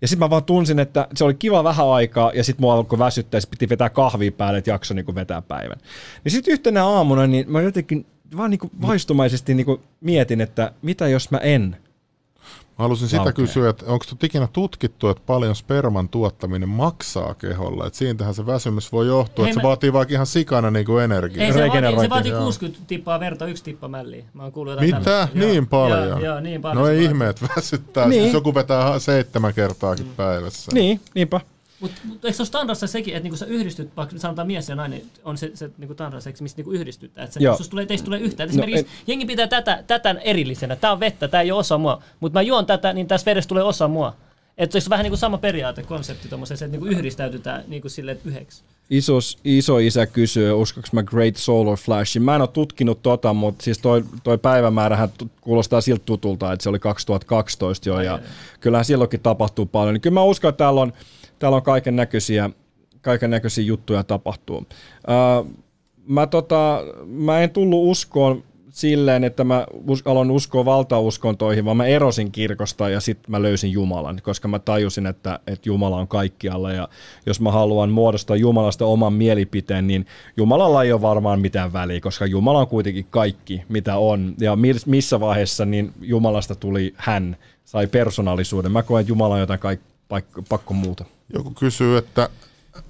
Ja 0.00 0.08
sitten 0.08 0.26
mä 0.26 0.30
vaan 0.30 0.44
tunsin, 0.44 0.78
että 0.78 1.08
se 1.14 1.24
oli 1.24 1.34
kiva 1.34 1.64
vähän 1.64 1.88
aikaa, 1.88 2.32
ja 2.34 2.44
sitten 2.44 2.62
mua 2.62 2.74
alkoi 2.74 2.98
väsyttää, 2.98 3.38
ja 3.38 3.42
piti 3.50 3.68
vetää 3.68 3.90
kahvia 3.90 4.32
päälle, 4.32 4.58
että 4.58 4.70
jakso 4.70 4.94
niin 4.94 5.14
vetää 5.14 5.42
päivän. 5.42 5.78
Niin 6.24 6.32
sitten 6.32 6.52
yhtenä 6.52 6.86
aamuna, 6.86 7.26
niin 7.26 7.52
mä 7.52 7.62
jotenkin 7.62 8.06
vaan 8.36 8.50
niin 8.50 8.70
vaistumaisesti 8.82 9.54
niin 9.54 9.80
mietin, 10.00 10.40
että 10.40 10.72
mitä 10.82 11.08
jos 11.08 11.30
mä 11.30 11.38
en 11.38 11.76
Mä 12.78 12.82
halusin 12.82 13.08
sitä 13.08 13.16
Laukea. 13.22 13.32
kysyä, 13.32 13.70
että 13.70 13.84
onko 13.86 14.04
ikinä 14.22 14.48
tutkittu, 14.52 15.08
että 15.08 15.22
paljon 15.26 15.56
sperman 15.56 16.08
tuottaminen 16.08 16.68
maksaa 16.68 17.34
keholle? 17.34 17.86
Että 17.86 17.98
siitähän 17.98 18.34
se 18.34 18.46
väsymys 18.46 18.92
voi 18.92 19.06
johtua, 19.06 19.44
Hei, 19.44 19.50
että 19.50 19.60
se 19.60 19.62
mä- 19.62 19.68
vaatii 19.68 19.92
vaikka 19.92 20.14
ihan 20.14 20.26
sikana 20.26 20.70
niin 20.70 20.86
kuin 20.86 21.04
energiaa. 21.04 21.46
Ei, 21.46 21.52
se 21.52 21.68
vaatii, 21.68 22.00
se 22.00 22.10
vaatii 22.10 22.32
joo. 22.32 22.42
60 22.44 22.86
tippaa 22.86 23.20
verta, 23.20 23.46
yksi 23.46 23.64
tippa 23.64 23.88
mälliä. 23.88 24.24
Mä 24.34 24.42
oon 24.42 24.52
kuullut 24.52 24.72
jotain 24.72 24.88
Mitä? 24.90 25.00
tällaista. 25.04 25.38
Joo, 25.38 25.48
Niin 25.50 25.66
paljon? 25.66 26.08
Joo, 26.08 26.18
joo 26.20 26.40
niin 26.40 26.62
paljon. 26.62 26.82
No 26.82 26.86
se 26.86 26.92
ei 26.92 27.04
ihme, 27.04 27.28
että 27.28 27.46
väsyttää. 27.56 28.08
Niin. 28.08 28.22
Niin. 28.22 28.32
Joku 28.32 28.54
vetää 28.54 28.98
seitsemän 28.98 29.54
kertaakin 29.54 30.12
päivässä. 30.16 30.70
Niin, 30.74 31.00
niinpä. 31.14 31.40
Mutta 31.80 32.00
mut 32.04 32.24
eikö 32.24 32.36
se 32.36 32.42
ole 32.42 32.48
tandrassa 32.50 32.86
sekin, 32.86 33.14
että 33.14 33.22
niinku 33.22 33.36
sä 33.36 33.46
yhdistyt, 33.46 33.96
vaikka 33.96 34.18
sanotaan 34.18 34.46
mies 34.46 34.68
ja 34.68 34.74
nainen, 34.74 35.02
on 35.24 35.38
se, 35.38 35.50
se 35.54 35.70
niinku 35.78 35.94
tandraseksi, 35.94 36.42
mistä 36.42 36.58
niinku 36.58 36.72
yhdistytään. 36.72 37.24
Että 37.24 37.40
se, 37.40 37.56
sus 37.56 37.68
tulee, 37.68 37.86
teistä 37.86 38.04
tulee 38.04 38.20
yhtään. 38.20 38.48
Et 38.48 38.56
No, 38.56 38.62
Esimerkiksi 38.62 38.92
jengi 39.06 39.26
pitää 39.26 39.46
tätä, 39.46 39.84
tätä 39.86 40.14
erillisenä. 40.20 40.76
Tämä 40.76 40.92
on 40.92 41.00
vettä, 41.00 41.28
tämä 41.28 41.42
ei 41.42 41.52
ole 41.52 41.60
osa 41.60 41.78
mua. 41.78 42.02
Mutta 42.20 42.38
mä 42.38 42.42
juon 42.42 42.66
tätä, 42.66 42.92
niin 42.92 43.06
tässä 43.06 43.24
vedessä 43.24 43.48
tulee 43.48 43.62
osa 43.62 43.88
mua. 43.88 44.16
Että 44.58 44.80
se 44.80 44.86
on 44.86 44.90
vähän 44.90 45.04
niin 45.04 45.10
kuin 45.10 45.18
sama 45.18 45.38
periaate, 45.38 45.82
konsepti 45.82 46.28
tuommoisessa, 46.28 46.64
että 46.64 46.78
niinku 46.78 46.86
yhdistäytytään 46.86 47.64
niinku 47.68 47.88
silleen 47.88 48.18
yhdeksi. 48.24 48.62
Isos, 48.90 49.38
iso 49.44 49.78
isä 49.78 50.06
kysyy, 50.06 50.52
uskoks 50.52 50.92
mä 50.92 51.02
Great 51.02 51.36
Solar 51.36 51.76
Flashin. 51.76 52.22
Mä 52.22 52.34
en 52.34 52.40
ole 52.40 52.48
tutkinut 52.48 53.02
tota, 53.02 53.34
mutta 53.34 53.64
siis 53.64 53.78
toi, 53.78 54.04
toi 54.24 54.38
päivämäärähän 54.38 55.08
kuulostaa 55.40 55.80
siltä 55.80 56.02
tutulta, 56.06 56.52
että 56.52 56.62
se 56.62 56.68
oli 56.68 56.78
2012 56.78 57.88
jo, 57.88 58.00
ja 58.00 58.18
kyllähän 58.60 58.84
silloinkin 58.84 59.20
tapahtuu 59.20 59.66
paljon. 59.66 59.94
Niin 59.94 60.00
kyllä 60.00 60.14
mä 60.14 60.22
uskon, 60.22 60.48
että 60.48 60.64
täällä 60.64 60.80
on, 60.80 60.92
täällä 61.38 61.56
on 61.56 61.62
kaiken 61.62 61.96
näköisiä, 61.96 62.50
kaiken 63.00 63.30
näköisiä 63.30 63.64
juttuja 63.64 64.04
tapahtuu. 64.04 64.66
Öö, 65.08 65.16
mä, 66.08 66.26
tota, 66.26 66.80
mä 67.06 67.40
en 67.40 67.50
tullut 67.50 67.90
uskoon 67.90 68.42
silleen, 68.70 69.24
että 69.24 69.44
mä 69.44 69.66
us- 69.88 70.02
aloin 70.06 70.30
uskoa 70.30 70.64
valtauskontoihin, 70.64 71.64
vaan 71.64 71.76
mä 71.76 71.86
erosin 71.86 72.32
kirkosta 72.32 72.88
ja 72.88 73.00
sitten 73.00 73.30
mä 73.30 73.42
löysin 73.42 73.72
Jumalan, 73.72 74.20
koska 74.22 74.48
mä 74.48 74.58
tajusin, 74.58 75.06
että, 75.06 75.40
että 75.46 75.68
Jumala 75.68 75.96
on 75.96 76.08
kaikkialla 76.08 76.72
ja 76.72 76.88
jos 77.26 77.40
mä 77.40 77.50
haluan 77.52 77.90
muodostaa 77.90 78.36
Jumalasta 78.36 78.86
oman 78.86 79.12
mielipiteen, 79.12 79.86
niin 79.86 80.06
Jumalalla 80.36 80.82
ei 80.82 80.92
ole 80.92 81.02
varmaan 81.02 81.40
mitään 81.40 81.72
väliä, 81.72 82.00
koska 82.00 82.26
Jumala 82.26 82.58
on 82.58 82.68
kuitenkin 82.68 83.06
kaikki, 83.10 83.62
mitä 83.68 83.96
on. 83.96 84.34
Ja 84.40 84.56
mis- 84.56 84.86
missä 84.86 85.20
vaiheessa 85.20 85.64
niin 85.64 85.92
Jumalasta 86.00 86.54
tuli 86.54 86.94
hän, 86.96 87.36
sai 87.64 87.86
persoonallisuuden. 87.86 88.72
Mä 88.72 88.82
koen, 88.82 89.00
että 89.00 89.10
Jumala 89.10 89.34
on 89.34 89.40
jotain 89.40 89.60
kaik- 89.60 89.80
paik- 90.08 90.42
pakko 90.48 90.74
muuta. 90.74 91.04
Joku 91.34 91.50
kysyy, 91.50 91.96
että 91.96 92.28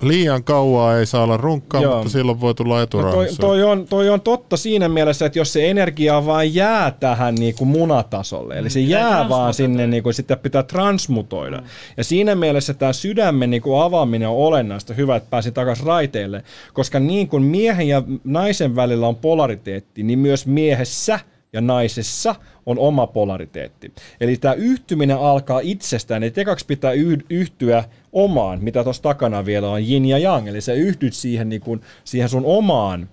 liian 0.02 0.44
kauaa 0.44 0.98
ei 0.98 1.06
saa 1.06 1.22
olla 1.24 1.36
runkkaa, 1.36 1.82
Joo. 1.82 1.94
mutta 1.96 2.10
silloin 2.10 2.40
voi 2.40 2.54
tulla 2.54 2.74
No 2.74 2.74
toi, 2.76 2.82
eturauhassa. 3.02 3.40
toi, 3.42 3.62
on, 3.62 3.86
toi 3.88 4.08
on 4.10 4.20
totta 4.20 4.56
siinä 4.56 4.88
mielessä, 4.88 5.26
että 5.26 5.38
jos 5.38 5.52
se 5.52 5.70
energia 5.70 6.26
vaan 6.26 6.54
jää 6.54 6.90
tähän 6.90 7.34
niin 7.34 7.54
kuin 7.54 7.68
munatasolle, 7.68 8.58
eli 8.58 8.70
se 8.70 8.80
pitää 8.80 9.00
jää 9.00 9.10
vaan 9.10 9.18
transmutoida. 9.28 9.52
sinne, 9.52 9.86
niin 9.86 10.02
kuin, 10.02 10.14
sitä 10.14 10.36
pitää 10.36 10.62
transmutoida. 10.62 11.62
Ja 11.96 12.04
siinä 12.04 12.34
mielessä 12.34 12.74
tämä 12.74 12.92
sydämen 12.92 13.50
niin 13.50 13.62
kuin 13.62 13.82
avaaminen 13.82 14.28
on 14.28 14.36
olennaista. 14.36 14.94
Hyvä, 14.94 15.16
että 15.16 15.30
pääsin 15.30 15.54
takaisin 15.54 15.86
raiteille, 15.86 16.42
koska 16.72 17.00
niin 17.00 17.28
kuin 17.28 17.42
miehen 17.42 17.88
ja 17.88 18.02
naisen 18.24 18.76
välillä 18.76 19.08
on 19.08 19.16
polariteetti, 19.16 20.02
niin 20.02 20.18
myös 20.18 20.46
miehessä 20.46 21.20
ja 21.56 21.60
naisessa 21.60 22.34
on 22.66 22.78
oma 22.78 23.06
polariteetti. 23.06 23.92
Eli 24.20 24.36
tämä 24.36 24.54
yhtyminen 24.54 25.18
alkaa 25.18 25.60
itsestään, 25.62 26.22
eli 26.22 26.32
ekaksi 26.36 26.66
pitää 26.66 26.92
yh- 26.92 27.24
yhtyä 27.30 27.84
omaan, 28.12 28.58
mitä 28.62 28.84
tuossa 28.84 29.02
takana 29.02 29.44
vielä 29.44 29.70
on 29.70 29.82
yin 29.82 30.04
ja 30.04 30.18
yang, 30.18 30.48
eli 30.48 30.60
sä 30.60 30.72
yhdyt 30.72 31.14
siihen, 31.14 31.48
niin 31.48 31.60
kuin, 31.60 31.80
siihen 32.04 32.28
sun 32.28 32.44
omaan 32.44 33.08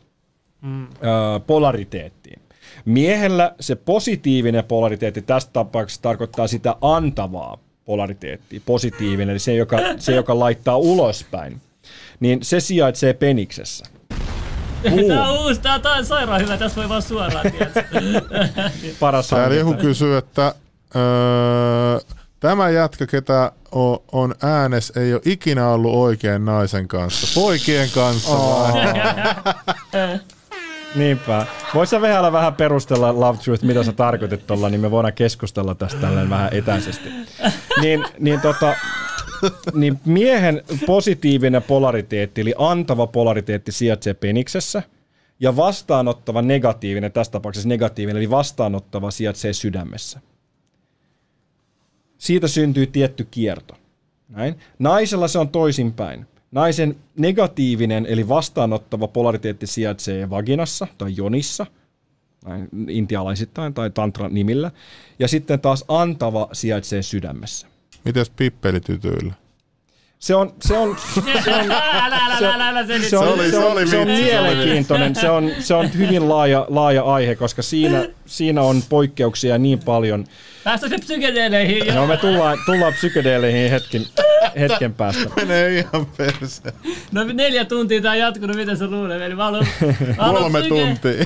mm. 0.61 0.83
ö, 0.83 0.87
polariteettiin. 1.47 2.39
Miehellä 2.85 3.55
se 3.59 3.75
positiivinen 3.75 4.63
polariteetti 4.65 5.21
tässä 5.21 5.49
tapauksessa 5.53 6.01
tarkoittaa 6.01 6.47
sitä 6.47 6.75
antavaa 6.81 7.57
polariteettia, 7.85 8.61
positiivinen, 8.65 9.29
eli 9.29 9.39
se 9.39 9.53
joka, 9.53 9.77
se, 9.97 10.15
joka 10.15 10.39
laittaa 10.39 10.77
ulospäin, 10.77 11.61
niin 12.19 12.39
se 12.43 12.59
sijaitsee 12.59 13.13
peniksessä. 13.13 13.85
Tää 15.07 15.23
on 15.23 15.39
uusi, 15.39 15.61
tää, 15.61 15.79
tää 15.79 15.91
on 15.93 16.05
sairaan 16.05 16.41
hyvä, 16.41 16.57
tässä 16.57 16.75
voi 16.81 16.89
vaan 16.89 17.01
suoraan? 17.01 17.45
Paras 18.99 19.27
Täällä 19.27 19.43
hankinta. 19.47 19.71
joku 19.71 19.81
kysyy, 19.81 20.17
että 20.17 20.55
öö, 20.95 21.99
tämä 22.39 22.69
jätkä, 22.69 23.07
ketä 23.07 23.51
on, 23.71 23.97
on 24.11 24.35
äänes, 24.41 24.93
ei 24.95 25.13
ole 25.13 25.21
ikinä 25.25 25.69
ollut 25.69 25.95
oikein 25.95 26.45
naisen 26.45 26.87
kanssa. 26.87 27.39
Poikien 27.41 27.89
kanssa 27.95 28.31
oh. 28.31 28.69
Niinpä. 30.95 31.45
Vois 31.73 31.89
sä 31.89 32.01
vielä 32.01 32.31
vähän 32.31 32.53
perustella 32.55 33.19
Love 33.19 33.39
Truth, 33.43 33.63
mitä 33.63 33.83
sä 33.83 33.91
tarkoitit 33.93 34.47
tuolla, 34.47 34.69
niin 34.69 34.81
me 34.81 34.91
voidaan 34.91 35.13
keskustella 35.13 35.75
tästä 35.75 36.01
tälleen 36.01 36.29
vähän 36.29 36.49
etäisesti. 36.53 37.09
Niin, 37.81 38.05
niin, 38.19 38.41
tota, 38.41 38.73
niin 39.73 39.99
miehen 40.05 40.63
positiivinen 40.85 41.63
polariteetti, 41.63 42.41
eli 42.41 42.53
antava 42.57 43.07
polariteetti 43.07 43.71
sijaitsee 43.71 44.13
peniksessä, 44.13 44.83
ja 45.39 45.55
vastaanottava 45.55 46.41
negatiivinen, 46.41 47.11
tässä 47.11 47.31
tapauksessa 47.31 47.69
negatiivinen, 47.69 48.17
eli 48.17 48.29
vastaanottava 48.29 49.11
sijaitsee 49.11 49.53
sydämessä. 49.53 50.19
Siitä 52.17 52.47
syntyy 52.47 52.87
tietty 52.87 53.27
kierto. 53.31 53.75
Näin. 54.29 54.55
Naisella 54.79 55.27
se 55.27 55.39
on 55.39 55.49
toisinpäin. 55.49 56.25
Naisen 56.51 56.95
negatiivinen 57.17 58.05
eli 58.05 58.29
vastaanottava 58.29 59.07
polariteetti 59.07 59.67
sijaitsee 59.67 60.29
vaginassa 60.29 60.87
tai 60.97 61.13
jonissa, 61.17 61.65
näin 62.45 62.69
intialaisittain 62.87 63.73
tai 63.73 63.89
tantran 63.89 64.33
nimillä, 64.33 64.71
ja 65.19 65.27
sitten 65.27 65.59
taas 65.59 65.85
antava 65.87 66.49
sijaitsee 66.53 67.01
sydämessä. 67.01 67.67
Mites 68.05 68.29
pippelitytyillä? 68.29 69.33
Se 70.19 70.35
on, 70.35 70.53
se 70.61 70.77
on, 70.77 70.97
se 71.15 71.19
on, 71.19 71.27
se- 73.09 73.17
on, 73.17 73.39
Se 73.49 73.57
on, 73.57 73.87
se 73.87 73.97
on 73.97 74.07
mielenkiintoinen, 74.07 75.15
se 75.15 75.29
on, 75.29 75.51
se 75.59 75.73
on 75.73 75.93
hyvin 75.97 76.29
laaja, 76.29 76.65
laaja 76.69 77.03
aihe, 77.03 77.35
koska 77.35 77.61
siinä, 77.61 78.05
siinä 78.25 78.61
on 78.61 78.81
poikkeuksia 78.89 79.57
niin 79.57 79.79
paljon. 79.79 80.25
Päästä 80.63 80.89
se 80.89 80.97
psykedeeleihin. 80.97 81.95
No 81.95 82.07
me 82.07 82.17
tullaan, 82.17 82.57
tullaan 82.65 82.93
psykedeeleihin 82.93 83.71
hetken, 83.71 84.01
hetken 84.59 84.93
päästä. 84.93 85.29
Menee 85.35 85.77
ihan 85.79 86.05
perse. 86.17 86.61
No 87.11 87.23
neljä 87.23 87.65
tuntia 87.65 88.01
tää 88.01 88.11
on 88.11 88.19
jatkunut, 88.19 88.55
mitä 88.55 88.75
sä 88.75 88.87
luulet? 88.89 89.21
Eli 89.21 89.35
mä 89.35 89.43
haluan, 89.43 89.65
mä 90.17 90.23
haluan 90.23 90.43
Kolme 90.43 90.59
psyke- 90.61 90.67
tuntia. 90.69 91.25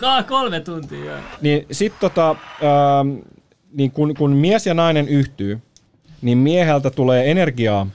Ka- 0.00 0.22
kolme 0.22 0.60
tuntia, 0.60 1.04
joo. 1.04 1.18
Niin 1.40 1.66
sit 1.70 1.92
tota, 2.00 2.30
ähm, 2.30 3.16
niin 3.72 3.90
kun, 3.90 4.14
kun 4.14 4.30
mies 4.30 4.66
ja 4.66 4.74
nainen 4.74 5.08
yhtyy, 5.08 5.58
niin 6.26 6.38
mieheltä 6.38 6.90
tulee 6.90 7.30
energiaa 7.30 7.86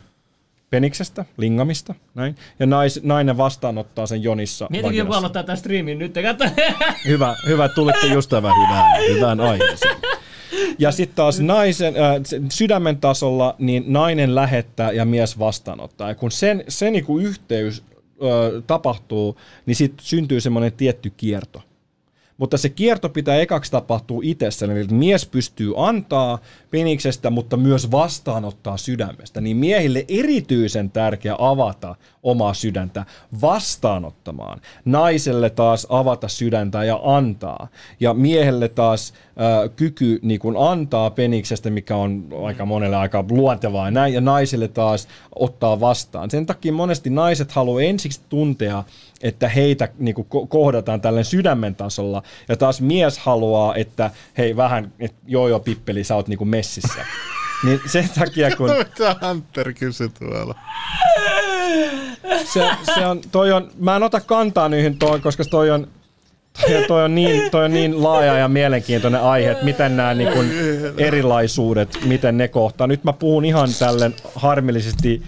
peniksestä, 0.70 1.26
lingamista, 1.38 1.96
näin, 2.16 2.36
ja 2.60 2.66
nais, 2.66 3.04
nainen 3.04 3.38
vastaanottaa 3.38 4.06
sen 4.06 4.24
jonissa. 4.24 4.68
Mietinkin 4.70 5.00
joku 5.00 5.14
aloittaa 5.14 5.44
tämän 5.44 5.58
striimin 5.58 6.00
nyt. 6.00 6.14
Katso. 6.14 6.46
Hyvä, 7.08 7.36
hyvä, 7.48 7.70
tulitte 7.70 8.08
just 8.08 8.30
tämän 8.30 8.52
hyvään, 8.56 9.16
hyvään 9.16 9.40
aiheeseen. 9.40 9.96
Ja 10.80 10.92
sitten 10.92 11.16
taas 11.16 11.40
naisen, 11.40 11.96
äh, 11.96 12.42
sydämen 12.50 12.98
tasolla 12.98 13.56
niin 13.60 13.84
nainen 13.88 14.36
lähettää 14.36 14.92
ja 14.92 15.06
mies 15.06 15.40
vastaanottaa. 15.40 16.10
Ja 16.10 16.16
kun 16.16 16.32
sen, 16.32 16.64
se 16.68 16.92
niinku 16.92 17.20
yhteys 17.20 17.84
äh, 18.00 18.64
tapahtuu, 18.68 19.38
niin 19.66 19.76
sitten 19.76 20.06
syntyy 20.06 20.42
semmoinen 20.42 20.74
tietty 20.74 21.10
kierto. 21.18 21.62
Mutta 22.42 22.58
se 22.58 22.70
kierto 22.70 23.10
pitää 23.10 23.36
ekaksi 23.36 23.72
tapahtua 23.72 24.22
itsessä, 24.24 24.66
eli 24.66 24.88
mies 24.92 25.26
pystyy 25.26 25.74
antaa 25.78 26.40
peniksestä, 26.72 27.30
mutta 27.30 27.58
myös 27.58 27.92
vastaanottaa 27.92 28.78
sydämestä. 28.78 29.42
Niin 29.42 29.58
miehille 29.58 30.06
erityisen 30.08 30.92
tärkeä 30.92 31.36
avata 31.40 31.96
omaa 32.24 32.54
sydäntä 32.54 33.06
vastaanottamaan. 33.42 34.62
Naiselle 34.86 35.50
taas 35.50 35.88
avata 35.90 36.28
sydäntä 36.28 36.84
ja 36.84 37.00
antaa. 37.04 37.68
Ja 38.00 38.14
miehelle 38.14 38.68
taas 38.68 39.14
äh, 39.14 39.76
kyky 39.76 40.20
niin 40.22 40.40
kun 40.40 40.56
antaa 40.72 41.10
peniksestä, 41.10 41.70
mikä 41.70 41.96
on 41.96 42.28
aika 42.46 42.66
monelle 42.66 42.98
aika 42.98 43.26
luontevaa, 43.30 43.92
näin, 43.92 44.14
ja 44.14 44.22
naiselle 44.22 44.68
taas 44.68 45.08
ottaa 45.36 45.80
vastaan. 45.80 46.32
Sen 46.32 46.46
takia 46.46 46.74
monesti 46.74 47.10
naiset 47.10 47.52
haluaa 47.52 47.82
ensiksi 47.82 48.22
tuntea, 48.30 48.84
että 49.24 49.50
heitä 49.50 49.88
niin 50.00 50.16
kuin, 50.16 50.28
ko- 50.28 50.48
kohdataan 50.48 51.02
tällä 51.02 51.24
sydämen 51.24 51.76
tasolla, 51.76 52.24
ja 52.50 52.58
taas 52.58 52.82
mies 52.82 53.20
haluaa, 53.20 53.76
että 53.76 54.12
hei 54.38 54.56
vähän, 54.56 54.94
että 55.00 55.18
joo 55.28 55.48
joo 55.48 55.60
pippeli, 55.60 56.04
sä 56.04 56.16
oot 56.16 56.28
niin 56.28 56.38
kuin 56.38 56.50
messissä. 56.50 57.06
Niin 57.66 57.82
sen 57.86 58.10
takia, 58.20 58.56
kun 58.56 58.70
Mitä 58.78 59.16
Hunter 59.28 59.74
kysyi 59.74 60.10
tuolla? 60.10 60.56
se, 62.54 62.70
se 62.96 63.06
on, 63.06 63.22
toi 63.32 63.52
on, 63.52 63.72
mä 63.80 63.96
en 63.96 64.04
ota 64.04 64.22
kantaa 64.22 64.70
niihin 64.70 64.98
toi, 64.98 65.20
koska 65.20 65.44
toi 65.46 65.70
on, 65.70 65.88
toi, 66.62 66.86
toi, 66.88 67.04
on 67.04 67.16
niin, 67.16 67.52
toi 67.52 67.66
on 67.66 67.72
niin 67.72 68.04
laaja 68.04 68.38
ja 68.38 68.48
mielenkiintoinen 68.48 69.22
aihe, 69.22 69.52
että 69.52 69.66
miten 69.66 69.98
nämä 69.98 70.14
niin 70.14 70.30
erilaisuudet, 70.98 71.98
miten 72.06 72.38
ne 72.38 72.48
kohtaa. 72.48 72.88
Nyt 72.88 73.04
mä 73.04 73.14
puhun 73.14 73.46
ihan 73.46 73.70
tälleen 73.80 74.16
harmillisesti 74.36 75.22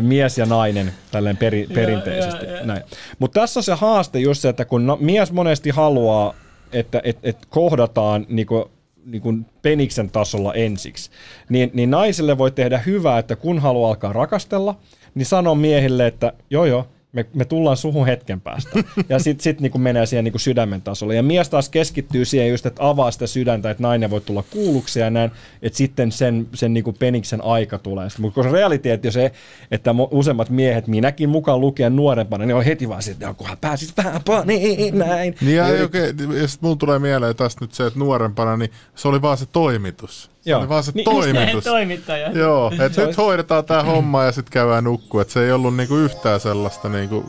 mies 0.00 0.38
ja 0.38 0.46
nainen 0.46 0.92
tälleen 1.10 1.36
peri, 1.36 1.66
perinteisesti. 1.74 2.46
Näin. 2.64 2.82
Mutta 3.18 3.40
tässä 3.40 3.60
on 3.60 3.64
se 3.64 3.74
haaste 3.74 4.18
just 4.18 4.40
se, 4.40 4.48
että 4.48 4.64
kun 4.64 4.86
no, 4.86 4.98
mies 5.00 5.32
monesti 5.32 5.70
haluaa, 5.70 6.34
että 6.72 7.00
et, 7.04 7.18
et 7.22 7.46
kohdataan 7.50 8.26
niinku, 8.28 8.70
niinku 9.04 9.34
peniksen 9.62 10.10
tasolla 10.10 10.54
ensiksi, 10.54 11.10
niin, 11.48 11.70
niin 11.74 11.90
naiselle 11.90 12.38
voi 12.38 12.50
tehdä 12.50 12.78
hyvää, 12.78 13.18
että 13.18 13.36
kun 13.36 13.58
haluaa 13.58 13.88
alkaa 13.88 14.12
rakastella, 14.12 14.78
niin 15.14 15.26
sanoo 15.26 15.54
miehille, 15.54 16.06
että 16.06 16.32
joo 16.50 16.64
joo, 16.64 16.86
me, 17.12 17.26
me 17.34 17.44
tullaan 17.44 17.76
suhun 17.76 18.06
hetken 18.06 18.40
päästä. 18.40 18.70
Ja 19.08 19.18
sitten 19.18 19.42
sit 19.42 19.60
niinku 19.60 19.78
menee 19.78 20.06
siihen 20.06 20.24
niinku 20.24 20.38
sydämen 20.38 20.82
tasolle. 20.82 21.14
Ja 21.14 21.22
mies 21.22 21.48
taas 21.48 21.68
keskittyy 21.68 22.24
siihen 22.24 22.50
just, 22.50 22.66
että 22.66 22.88
avaa 22.88 23.10
sitä 23.10 23.26
sydäntä, 23.26 23.70
että 23.70 23.82
nainen 23.82 24.10
voi 24.10 24.20
tulla 24.20 24.44
kuulluksi 24.50 25.00
ja 25.00 25.10
näin, 25.10 25.30
että 25.62 25.76
sitten 25.76 26.12
sen, 26.12 26.48
sen 26.54 26.74
niinku 26.74 26.92
peniksen 26.92 27.44
aika 27.44 27.78
tulee. 27.78 28.08
Mutta 28.18 28.34
koska 28.34 28.52
realiteetti 28.52 29.08
on 29.08 29.12
se, 29.12 29.32
että 29.70 29.92
mo- 29.92 30.08
useimmat 30.10 30.50
miehet, 30.50 30.86
minäkin 30.86 31.28
mukaan 31.28 31.60
lukien 31.60 31.96
nuorempana, 31.96 32.46
niin 32.46 32.54
on 32.54 32.64
heti 32.64 32.88
vaan 32.88 33.02
sitten, 33.02 33.28
että 33.28 33.38
kunhan 33.38 33.58
pääsit 33.60 33.92
vähän 33.96 34.20
niin 34.46 34.98
näin. 34.98 35.34
Niin 35.40 35.56
ja, 35.56 35.68
Ja- 35.68 35.84
okay, 35.84 36.14
ja 36.40 36.48
sit 36.48 36.62
mulla 36.62 36.76
tulee 36.76 36.98
mieleen 36.98 37.36
tästä 37.36 37.64
nyt 37.64 37.74
se, 37.74 37.86
että 37.86 37.98
nuorempana, 37.98 38.56
niin 38.56 38.70
se 38.94 39.08
oli 39.08 39.22
vaan 39.22 39.38
se 39.38 39.46
toimitus. 39.46 40.30
Se 40.46 40.50
Joo. 40.50 40.60
oli 40.60 40.68
vaan 40.68 40.84
se 40.84 40.92
Niin, 40.94 41.04
toimitus. 41.04 41.64
toimittaja. 41.64 42.30
Joo, 42.30 42.72
että 42.86 43.06
nyt 43.06 43.16
hoidetaan 43.16 43.64
tämä 43.64 43.82
homma 43.82 44.24
ja 44.24 44.32
sitten 44.32 44.52
käydään 44.52 44.84
nukkua. 44.84 45.22
Että 45.22 45.32
se 45.34 45.44
ei 45.44 45.52
ollut 45.52 45.76
niinku 45.76 45.96
yhtään 45.96 46.40
sellaista 46.40 46.88
niinku 46.88 47.24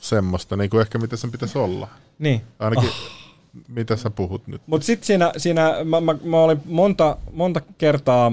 semmoista, 0.00 0.56
niinku 0.56 0.78
ehkä 0.78 0.98
mitä 0.98 1.16
sen 1.16 1.30
pitäisi 1.30 1.58
olla. 1.58 1.88
Niin. 2.18 2.42
Ainakin, 2.58 2.90
mitä 3.68 3.96
sä 3.96 4.10
puhut 4.10 4.46
nyt. 4.46 4.62
Mutta 4.66 4.84
sitten 4.84 5.06
siinä, 5.06 5.32
siinä 5.36 5.74
mä, 5.84 6.00
mä, 6.00 6.14
mä 6.24 6.36
olin 6.36 6.60
monta, 6.64 7.16
monta 7.32 7.60
kertaa, 7.78 8.32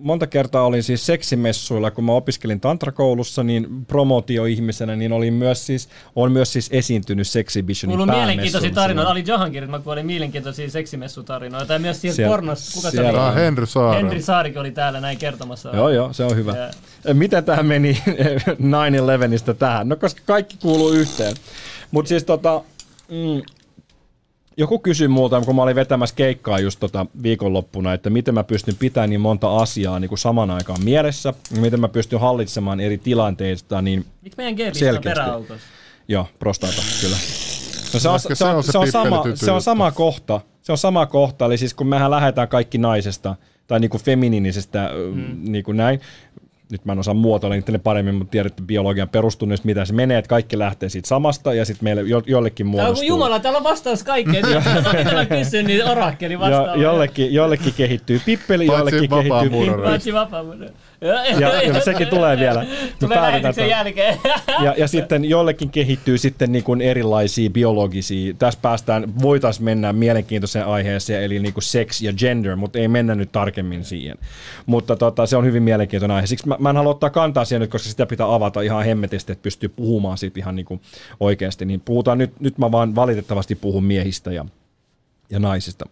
monta 0.00 0.26
kertaa 0.26 0.66
olin 0.66 0.82
siis 0.82 1.06
seksimessuilla, 1.06 1.90
kun 1.90 2.04
mä 2.04 2.12
opiskelin 2.12 2.60
tantrakoulussa, 2.60 3.42
niin 3.42 3.84
promootioihmisenä, 3.86 4.96
niin 4.96 5.12
olin 5.12 5.34
myös 5.34 5.66
siis, 5.66 5.88
on 6.16 6.32
myös 6.32 6.52
siis 6.52 6.68
esiintynyt 6.72 7.26
Sexibitionin 7.28 7.98
Mulla 7.98 8.12
on 8.12 8.18
mielenkiintoisia 8.18 8.70
tarinoita. 8.70 9.08
silloin. 9.10 9.24
Ali 9.26 9.32
Jahankirit, 9.32 9.70
mä 9.70 9.78
kuulin 9.78 10.06
mielenkiintoisia 10.06 10.70
seksimessutarinoita. 10.70 11.72
Ja 11.72 11.78
myös 11.78 12.00
siellä 12.00 12.16
Siellä- 12.16 12.32
pornossa, 12.32 12.74
kuka 12.74 12.90
se 12.90 12.94
siellä- 12.96 13.10
oli? 13.10 13.18
Ah, 13.18 13.34
Henry 13.34 13.66
Saaren. 13.66 14.04
Henri 14.04 14.22
Saarikin 14.22 14.60
oli 14.60 14.70
täällä 14.70 15.00
näin 15.00 15.18
kertomassa. 15.18 15.70
Joo, 15.76 15.88
joo, 15.88 16.12
se 16.12 16.24
on 16.24 16.36
hyvä. 16.36 16.56
Ja- 17.04 17.14
Miten 17.14 17.44
tämä 17.44 17.62
meni 17.62 17.98
9-11 19.50 19.54
tähän? 19.58 19.88
No 19.88 19.96
koska 19.96 20.20
kaikki 20.26 20.56
kuuluu 20.62 20.90
yhteen. 20.90 21.34
Mutta 21.90 22.08
siis 22.08 22.24
tota, 22.24 22.62
mm, 23.08 23.42
joku 24.56 24.78
kysyi 24.78 25.08
multa, 25.08 25.40
kun 25.40 25.56
mä 25.56 25.62
olin 25.62 25.76
vetämässä 25.76 26.16
keikkaa 26.16 26.58
just 26.58 26.80
tota 26.80 27.06
viikonloppuna, 27.22 27.92
että 27.92 28.10
miten 28.10 28.34
mä 28.34 28.44
pystyn 28.44 28.76
pitämään 28.76 29.10
niin 29.10 29.20
monta 29.20 29.56
asiaa 29.56 30.00
niin 30.00 30.08
kuin 30.08 30.18
saman 30.18 30.50
aikaan 30.50 30.84
mielessä, 30.84 31.34
ja 31.54 31.60
miten 31.60 31.80
mä 31.80 31.88
pystyn 31.88 32.20
hallitsemaan 32.20 32.80
eri 32.80 32.98
tilanteista, 32.98 33.82
niin 33.82 34.04
Miksi 34.22 34.36
meidän 34.36 34.54
G-pistä 34.54 34.90
on 34.90 35.02
peräautossa? 35.04 35.66
joo, 36.08 36.26
prostata, 36.38 36.82
kyllä. 37.00 37.16
No 37.94 38.00
se, 38.00 38.08
on, 38.08 38.20
se, 38.20 38.44
on, 38.44 38.62
se 38.64 38.72
se, 38.72 38.78
on 38.78 38.90
sama, 38.90 39.24
se 39.34 39.50
on 39.50 39.62
sama 39.62 39.92
kohta. 39.92 40.40
Se 40.62 40.72
on 40.72 40.78
sama 40.78 41.06
kohta, 41.06 41.46
eli 41.46 41.58
siis 41.58 41.74
kun 41.74 41.86
mehän 41.86 42.10
lähdetään 42.10 42.48
kaikki 42.48 42.78
naisesta, 42.78 43.36
tai 43.66 43.80
niinku 43.80 43.98
feminiinisestä, 43.98 44.90
mm. 45.14 45.36
niinku 45.52 45.72
näin, 45.72 46.00
nyt 46.70 46.84
mä 46.84 46.92
en 46.92 46.98
osaa 46.98 47.14
muotoilla 47.14 47.56
niitä 47.56 47.78
paremmin, 47.78 48.14
mutta 48.14 48.30
tiedätte 48.30 48.62
biologian 48.62 49.08
perustunnista, 49.08 49.66
mitä 49.66 49.84
se 49.84 49.92
menee, 49.92 50.18
että 50.18 50.28
kaikki 50.28 50.58
lähtee 50.58 50.88
siitä 50.88 51.08
samasta 51.08 51.54
ja 51.54 51.64
sitten 51.64 51.84
meille 51.84 52.02
jo, 52.02 52.22
jollekin 52.26 52.66
muodostuu. 52.66 52.94
kuin 52.94 53.08
Jumala, 53.08 53.40
täällä 53.40 53.56
on 53.56 53.64
vastaus 53.64 54.02
kaikkeen. 54.02 54.44
Mitä 54.98 55.12
mä 55.12 55.26
kysyn, 55.26 55.66
niin 55.66 55.84
orakkeli 55.84 56.34
jo, 56.34 56.40
vastaa. 56.40 56.76
jollekin, 56.76 57.34
jollekin 57.34 57.74
kehittyy 57.76 58.20
pippeli, 58.24 58.66
jollekin 58.66 59.10
kehittyy. 59.10 59.82
Paitsi 59.84 60.12
vapaamuuden. 60.12 60.70
Ja, 61.00 61.62
ja 61.62 61.80
sekin 61.80 62.08
tulee 62.08 62.38
vielä. 62.38 62.66
Tulee 63.00 63.20
lähetyksen 63.20 63.54
tuon. 63.54 63.68
jälkeen. 63.68 64.18
ja, 64.64 64.74
ja 64.76 64.88
sitten 64.88 65.24
jollekin 65.24 65.70
kehittyy 65.70 66.18
sitten 66.18 66.52
niin 66.52 66.64
kuin 66.64 66.80
erilaisia 66.80 67.50
biologisia. 67.50 68.34
Tässä 68.34 68.60
päästään, 68.62 69.22
voitaisiin 69.22 69.64
mennä 69.64 69.92
mielenkiintoiseen 69.92 70.66
aiheeseen, 70.66 71.22
eli 71.22 71.38
niin 71.38 71.54
kuin 71.54 71.64
sex 71.64 72.02
ja 72.02 72.12
gender, 72.12 72.56
mutta 72.56 72.78
ei 72.78 72.88
mennä 72.88 73.14
nyt 73.14 73.32
tarkemmin 73.32 73.84
siihen. 73.84 74.18
Mutta 74.66 74.96
tota, 74.96 75.26
se 75.26 75.36
on 75.36 75.44
hyvin 75.44 75.62
mielenkiintoinen 75.62 76.14
aihe. 76.14 76.26
Siksi 76.26 76.48
mä, 76.48 76.56
mä 76.58 76.70
en 76.70 76.76
halua 76.76 76.90
ottaa 76.90 77.10
kantaa 77.10 77.44
siihen 77.44 77.60
nyt, 77.60 77.70
koska 77.70 77.88
sitä 77.88 78.06
pitää 78.06 78.34
avata 78.34 78.60
ihan 78.60 78.84
hemmetisti, 78.84 79.32
että 79.32 79.42
pystyy 79.42 79.68
puhumaan 79.68 80.18
siitä 80.18 80.40
ihan 80.40 80.56
niin 80.56 80.66
kuin 80.66 80.80
oikeasti. 81.20 81.64
Niin 81.64 81.80
puhutaan 81.80 82.18
nyt, 82.18 82.40
nyt 82.40 82.58
mä 82.58 82.72
vaan 82.72 82.94
valitettavasti 82.94 83.54
puhun 83.54 83.84
miehistä 83.84 84.32
ja, 84.32 84.44
ja 85.30 85.38
naisista. 85.38 85.86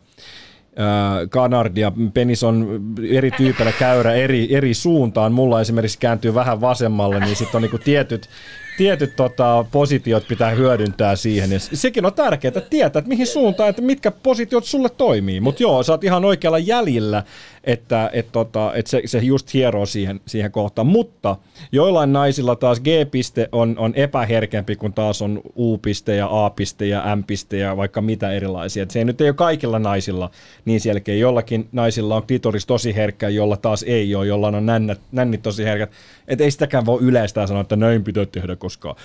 Äh, 0.79 1.29
Kanard 1.31 1.77
ja 1.77 1.93
penis 2.15 2.45
on 2.45 2.81
eri 3.11 3.31
tyypeillä 3.31 3.73
käyrä 3.73 4.13
eri, 4.13 4.55
eri 4.57 4.75
suuntaan. 4.75 5.33
Mulla 5.33 5.61
esimerkiksi 5.61 5.99
kääntyy 5.99 6.35
vähän 6.35 6.61
vasemmalle, 6.61 7.21
niin 7.21 7.37
sitten 7.37 7.59
on 7.59 7.63
niinku 7.63 7.79
tietyt, 7.79 8.29
tietyt 8.77 9.17
tota, 9.17 9.65
positiot 9.73 10.29
pitää 10.29 10.51
hyödyntää 10.51 11.17
siihen. 11.17 11.53
Ja 11.53 11.61
sekin 11.61 12.07
on 12.07 12.15
tärkeää 12.15 12.61
tietää, 12.71 12.99
että 12.99 13.09
mihin 13.09 13.27
suuntaan, 13.27 13.71
että 13.71 13.83
mitkä 13.83 14.11
positiot 14.11 14.65
sulle 14.65 14.89
toimii. 14.89 15.41
Mutta 15.41 15.63
joo, 15.63 15.83
sä 15.83 15.93
oot 15.93 16.05
ihan 16.05 16.25
oikealla 16.25 16.59
jäljellä, 16.59 17.23
että 17.65 18.11
et, 18.13 18.33
tota, 18.33 18.75
et 18.75 18.87
se, 18.87 19.03
se 19.07 19.19
just 19.19 19.55
hieroo 19.55 19.87
siihen, 19.87 20.21
siihen 20.27 20.53
kohtaan. 20.53 20.87
Mutta 20.87 21.37
joillain 21.73 22.13
naisilla 22.13 22.57
taas 22.57 22.81
G-piste 22.81 23.49
on, 23.53 23.75
on 23.79 23.93
epäherkempi, 23.95 24.77
kun 24.77 24.93
taas 24.93 25.23
on 25.23 25.41
U-piste 25.57 26.17
ja 26.17 26.45
A-piste 26.45 26.87
ja 26.87 27.17
M-piste 27.17 27.57
ja 27.57 27.77
vaikka 27.77 28.01
mitä 28.01 28.33
erilaisia. 28.33 28.83
Et 28.83 28.91
se 28.91 29.05
nyt 29.05 29.21
ei 29.21 29.29
ole 29.29 29.35
kaikilla 29.35 29.79
naisilla 29.79 30.31
niin 30.65 30.81
selkeä. 30.81 31.15
Jollakin 31.15 31.69
naisilla 31.73 32.17
on 32.17 32.27
klitoris 32.27 32.67
tosi 32.67 32.95
herkkä, 32.95 33.29
jolla 33.29 33.57
taas 33.57 33.83
ei 33.83 34.15
ole, 34.15 34.27
jolla 34.27 34.49
on 34.49 34.67
nännät, 34.67 35.01
nännit 35.13 35.43
tosi 35.43 35.65
herkät. 35.65 35.91
Et 36.29 36.41
ei 36.41 36.51
sitäkään 36.51 36.87
voi 36.87 37.03
yleistää 37.03 37.47
sanoa, 37.47 37.61
että 37.61 37.77
näin 37.77 38.05
pitää 38.05 38.27
tehdä, 38.27 38.57
koska 38.65 38.97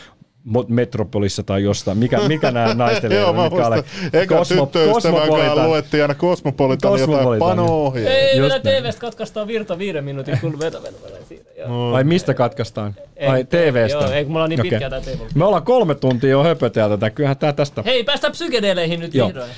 Metropolissa 0.67 1.43
tai 1.43 1.63
jostain. 1.63 1.97
Mikä, 1.97 2.19
mikä 2.27 2.51
nämä 2.51 2.73
naisten 2.73 3.11
Joo, 3.21 3.33
mä 3.33 3.43
mitkä 3.43 3.55
muistan. 3.55 3.83
Eka 4.13 4.45
tyttöystävän 4.45 5.29
kanssa 5.29 5.67
luettiin 5.67 6.03
aina 6.03 6.15
Cosmopolitan 6.15 6.99
jotain 6.99 7.09
Cosmopolitan. 7.09 7.59
Ei. 8.07 8.38
Just 8.38 8.63
vielä. 8.63 8.81
TVstä 8.81 9.01
katkaistaan 9.01 9.47
virta 9.47 9.77
viiden 9.77 10.03
minuutin 10.03 10.39
kun 10.41 10.59
veto 10.59 10.81
siinä. 11.27 11.43
Joo. 11.57 11.93
Ai 11.93 12.03
mistä 12.03 12.33
katkaistaan? 12.33 12.95
Ei, 13.15 13.27
Ai 13.27 13.43
TVstä? 13.43 13.97
Joo, 13.97 14.11
ei 14.11 14.23
kun 14.23 14.31
mulla 14.31 14.43
on 14.43 14.49
niin 14.49 14.59
Okei. 14.59 14.69
pitkä 14.69 14.89
tää 14.89 15.01
TV. 15.01 15.19
Me 15.35 15.45
ollaan 15.45 15.63
kolme 15.63 15.95
tuntia 15.95 16.29
jo 16.29 16.43
höpöteltä 16.43 16.97
tätä. 16.97 17.09
Kyllähän 17.09 17.38
tää 17.38 17.53
tästä... 17.53 17.83
Hei, 17.85 18.03
päästään 18.03 18.31
psykedeleihin 18.31 18.99
nyt 18.99 19.15
Joo. 19.15 19.27
vihdoin. 19.27 19.49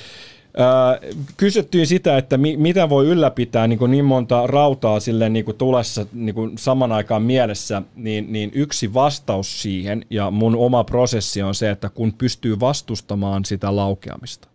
Öö, 0.59 1.09
kysyttiin 1.37 1.87
sitä, 1.87 2.17
että 2.17 2.37
mi- 2.37 2.57
mitä 2.57 2.89
voi 2.89 3.07
ylläpitää 3.07 3.67
niin, 3.67 3.79
kuin 3.79 3.91
niin 3.91 4.05
monta 4.05 4.47
rautaa 4.47 4.99
sille 4.99 5.29
niin 5.29 5.45
kuin 5.45 5.57
tulessa 5.57 6.05
niin 6.13 6.35
kuin 6.35 6.57
saman 6.57 6.91
aikaan 6.91 7.21
mielessä, 7.21 7.81
niin, 7.95 8.33
niin 8.33 8.51
yksi 8.53 8.93
vastaus 8.93 9.61
siihen 9.61 10.05
ja 10.09 10.31
mun 10.31 10.55
oma 10.55 10.83
prosessi 10.83 11.41
on 11.41 11.55
se, 11.55 11.69
että 11.69 11.89
kun 11.89 12.13
pystyy 12.13 12.59
vastustamaan 12.59 13.45
sitä 13.45 13.75
laukeamista. 13.75 14.47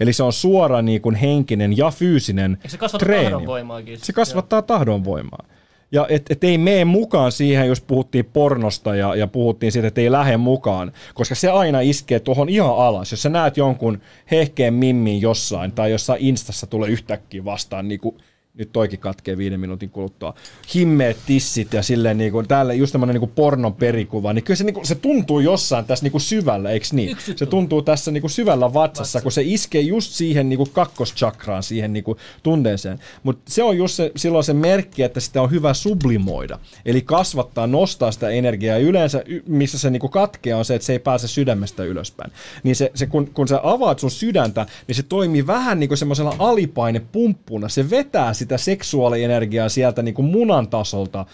Eli 0.00 0.12
se 0.12 0.22
on 0.22 0.32
suora 0.32 0.82
niin 0.82 1.00
kuin 1.02 1.14
henkinen 1.14 1.76
ja 1.76 1.90
fyysinen 1.90 2.52
Eikö 2.56 2.68
se 2.68 2.78
kasvata 2.78 3.04
treeni. 3.04 3.24
tahdonvoimaakin? 3.24 3.98
Se 3.98 4.12
kasvattaa 4.12 4.62
tahdonvoimaa. 4.62 5.44
Ja 5.92 6.06
et, 6.08 6.30
et 6.30 6.44
ei 6.44 6.58
mene 6.58 6.84
mukaan 6.84 7.32
siihen, 7.32 7.68
jos 7.68 7.80
puhuttiin 7.80 8.24
pornosta 8.24 8.94
ja, 8.94 9.14
ja 9.14 9.26
puhuttiin 9.26 9.72
siitä, 9.72 9.88
että 9.88 10.00
ei 10.00 10.12
lähde 10.12 10.36
mukaan, 10.36 10.92
koska 11.14 11.34
se 11.34 11.50
aina 11.50 11.80
iskee 11.80 12.20
tuohon 12.20 12.48
ihan 12.48 12.76
alas. 12.76 13.10
Jos 13.10 13.22
sä 13.22 13.28
näet 13.28 13.56
jonkun 13.56 14.00
hehkeen 14.30 14.74
mimmin 14.74 15.20
jossain 15.20 15.72
tai 15.72 15.90
jossain 15.90 16.20
instassa 16.20 16.66
tulee 16.66 16.90
yhtäkkiä 16.90 17.44
vastaan, 17.44 17.88
niin 17.88 18.00
kuin 18.00 18.16
nyt 18.58 18.72
toikin 18.72 18.98
katkee 18.98 19.36
viiden 19.36 19.60
minuutin 19.60 19.90
kuluttua, 19.90 20.34
himmeet 20.74 21.16
tissit 21.26 21.72
ja 21.72 21.82
silleen 21.82 22.18
niin 22.18 22.32
kuin, 22.32 22.48
täällä 22.48 22.74
just 22.74 22.92
tämmöinen 22.92 23.14
niin 23.14 23.20
kuin 23.20 23.32
pornon 23.34 23.74
perikuva, 23.74 24.32
niin 24.32 24.44
kyllä 24.44 24.56
se, 24.56 24.64
niin 24.64 24.74
kuin, 24.74 24.86
se 24.86 24.94
tuntuu 24.94 25.40
jossain 25.40 25.84
tässä 25.84 26.04
niin 26.04 26.12
kuin 26.12 26.20
syvällä, 26.20 26.70
eikö 26.70 26.86
niin? 26.92 27.16
Se 27.36 27.46
tuntuu 27.46 27.82
tässä 27.82 28.10
niin 28.10 28.20
kuin 28.20 28.30
syvällä 28.30 28.74
vatsassa, 28.74 29.20
kun 29.20 29.32
se 29.32 29.42
iskee 29.44 29.80
just 29.80 30.12
siihen 30.12 30.48
niin 30.48 30.56
kuin 30.56 30.70
kakkoschakraan, 30.72 31.62
siihen 31.62 31.92
niin 31.92 32.04
kuin 32.04 32.18
tunteeseen. 32.42 32.98
Mutta 33.22 33.42
se 33.52 33.62
on 33.62 33.76
just 33.76 33.94
se, 33.94 34.12
silloin 34.16 34.44
se 34.44 34.52
merkki, 34.52 35.02
että 35.02 35.20
sitä 35.20 35.42
on 35.42 35.50
hyvä 35.50 35.74
sublimoida. 35.74 36.58
Eli 36.84 37.02
kasvattaa, 37.02 37.66
nostaa 37.66 38.12
sitä 38.12 38.30
energiaa. 38.30 38.78
Yleensä, 38.78 39.24
missä 39.46 39.78
se 39.78 39.90
niin 39.90 40.00
kuin 40.00 40.10
katkeaa, 40.10 40.58
on 40.58 40.64
se, 40.64 40.74
että 40.74 40.86
se 40.86 40.92
ei 40.92 40.98
pääse 40.98 41.28
sydämestä 41.28 41.84
ylöspäin. 41.84 42.32
Niin 42.62 42.76
se, 42.76 42.90
se 42.94 43.06
kun, 43.06 43.30
kun 43.34 43.48
sä 43.48 43.60
avaat 43.62 43.98
sun 43.98 44.10
sydäntä, 44.10 44.66
niin 44.86 44.96
se 44.96 45.02
toimii 45.02 45.46
vähän 45.46 45.80
niin 45.80 45.88
kuin 45.88 45.98
semmoisella 45.98 46.36
alipainepumppuna. 46.38 47.68
Se 47.68 47.90
vetää 47.90 48.34
sitä 48.34 48.47
seksuaalienergiaa 48.56 49.68
sieltä 49.68 50.02
niin 50.02 50.14
kuin 50.14 50.26
munan 50.26 50.68
tasolta, 50.68 51.26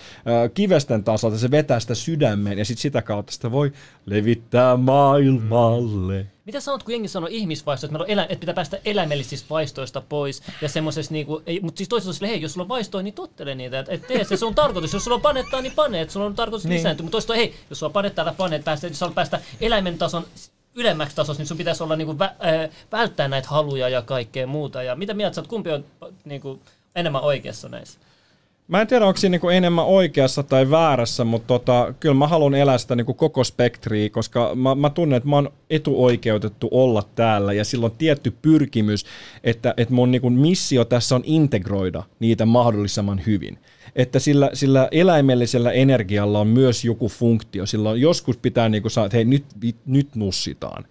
kivesten 0.55 1.05
tasolta, 1.05 1.39
se 1.39 1.51
vetää 1.51 1.81
sitä 1.81 1.95
sydämeen 1.95 2.59
ja 2.59 2.65
sit 2.65 2.79
sitä 2.79 3.03
kautta 3.03 3.33
sitä 3.33 3.51
voi 3.51 3.73
levittää 4.07 4.77
maailmalle. 4.77 6.27
Mitä 6.45 6.61
sanot, 6.61 6.83
kun 6.83 6.93
jengi 6.93 7.09
sanoo 7.09 7.29
ihmisvaistoista, 7.33 7.99
että, 7.99 8.13
elä, 8.13 8.23
että 8.23 8.41
pitää 8.41 8.55
päästä 8.55 8.79
eläimellisistä 8.85 9.47
vaistoista 9.51 10.01
pois 10.01 10.43
ja 10.63 10.69
semmoisessa 10.69 11.13
niinku, 11.13 11.43
ei, 11.47 11.61
mutta 11.61 11.79
siis 11.79 11.89
toisaalta 11.89 12.19
sille, 12.19 12.29
hei, 12.29 12.43
jos 12.43 12.53
sulla 12.53 12.65
on 12.65 12.69
vaistoja, 12.69 13.03
niin 13.03 13.15
tottele 13.15 13.55
niitä, 13.55 13.79
että 13.79 13.93
et 13.93 14.07
tee 14.07 14.25
se, 14.25 14.37
se 14.37 14.45
on 14.45 14.55
tarkoitus, 14.55 14.93
jos 14.93 15.05
sulla 15.05 15.15
on 15.15 15.21
panettaa, 15.21 15.61
niin 15.61 15.73
pane, 15.73 16.01
että 16.01 16.13
sulla 16.13 16.27
on 16.27 16.35
tarkoitus 16.35 16.65
niin. 16.65 16.77
lisääntyä, 16.77 17.05
mutta 17.05 17.15
toisaalta, 17.15 17.35
hei, 17.35 17.55
jos 17.71 17.79
sulla 17.79 17.89
on 17.89 17.93
panettaa, 17.93 18.23
älä 18.23 18.35
pane, 18.37 18.57
että 18.57 18.65
päästä, 18.65 18.87
jos 18.87 19.01
haluat 19.01 19.15
päästä 19.15 19.41
eläimen 19.61 19.99
tason 19.99 20.25
ylemmäksi 20.75 21.17
tasossa, 21.17 21.41
niin 21.41 21.49
sun 21.49 21.57
pitäisi 21.57 21.83
olla 21.83 21.97
niinku 21.97 22.19
vä, 22.19 22.25
äh, 22.25 22.71
välttää 22.93 23.29
näitä 23.29 23.49
haluja 23.49 23.89
ja 23.89 24.03
kaikkea 24.03 24.47
muuta. 24.47 24.83
Ja 24.83 24.97
mitä 24.97 25.15
mieltä 25.15 25.35
sä 25.35 25.41
oot, 25.41 25.49
kumpi 25.49 25.71
on 25.71 25.85
niinku, 26.25 26.61
enemmän 26.95 27.23
oikeassa 27.23 27.69
näissä? 27.69 27.99
Mä 28.69 28.81
en 28.81 28.87
tiedä, 28.87 29.07
onko 29.07 29.17
siinä 29.17 29.31
niinku 29.31 29.49
enemmän 29.49 29.85
oikeassa 29.85 30.43
tai 30.43 30.71
väärässä, 30.71 31.25
mutta 31.25 31.47
tota, 31.47 31.95
kyllä 32.01 32.15
mä 32.15 32.29
haluan 32.29 32.55
elää 32.55 32.79
sitä 32.79 32.97
niinku 32.97 33.15
koko 33.15 33.45
spektriä, 33.45 34.11
koska 34.11 34.55
mä, 34.55 34.75
mä 34.75 34.91
tunnen, 34.91 35.17
että 35.17 35.29
mä 35.29 35.37
oon 35.37 35.53
etuoikeutettu 35.71 36.69
olla 36.71 37.03
täällä 37.15 37.53
ja 37.53 37.65
sillä 37.65 37.87
on 37.87 37.93
tietty 37.99 38.35
pyrkimys, 38.43 39.05
että, 39.45 39.75
että 39.77 39.95
mun 39.95 40.11
niinku 40.11 40.31
missio 40.31 40.85
tässä 40.85 41.15
on 41.15 41.23
integroida 41.25 42.03
niitä 42.21 42.47
mahdollisimman 42.47 43.23
hyvin. 43.27 43.59
Että 43.97 44.19
sillä, 44.19 44.51
sillä 44.53 44.89
eläimellisellä 44.91 45.73
energialla 45.73 46.41
on 46.41 46.47
myös 46.47 46.85
joku 46.85 47.09
funktio. 47.09 47.67
Sillä 47.67 47.91
on, 47.91 48.01
joskus 48.01 48.37
pitää 48.37 48.69
niinku 48.69 48.89
sanoa, 48.89 49.07
että 49.07 49.17
hei 49.17 49.25
nyt, 49.25 49.45
nyt, 49.87 50.15
nussitaan. 50.15 50.85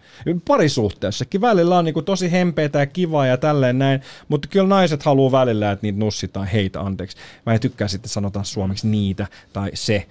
Parisuhteessakin 0.47 1.41
välillä 1.41 1.77
on 1.77 1.85
niinku 1.85 2.01
tosi 2.01 2.31
hempeitä 2.31 2.79
ja 2.79 2.85
kivaa 2.85 3.27
ja 3.27 3.37
tälleen 3.37 3.79
näin, 3.79 4.01
mutta 4.27 4.47
kyllä 4.47 4.67
naiset 4.67 5.03
haluaa 5.03 5.31
välillä, 5.31 5.71
että 5.71 5.85
niitä 5.85 5.99
nussitaan 5.99 6.47
heitä, 6.47 6.81
anteeksi. 6.81 7.17
Mä 7.45 7.53
en 7.53 7.59
tykkää 7.59 7.87
sitten 7.87 8.09
sanotaan 8.09 8.45
suomeksi 8.45 8.87
niitä 8.87 9.27
tai 9.53 9.71
se 9.73 10.07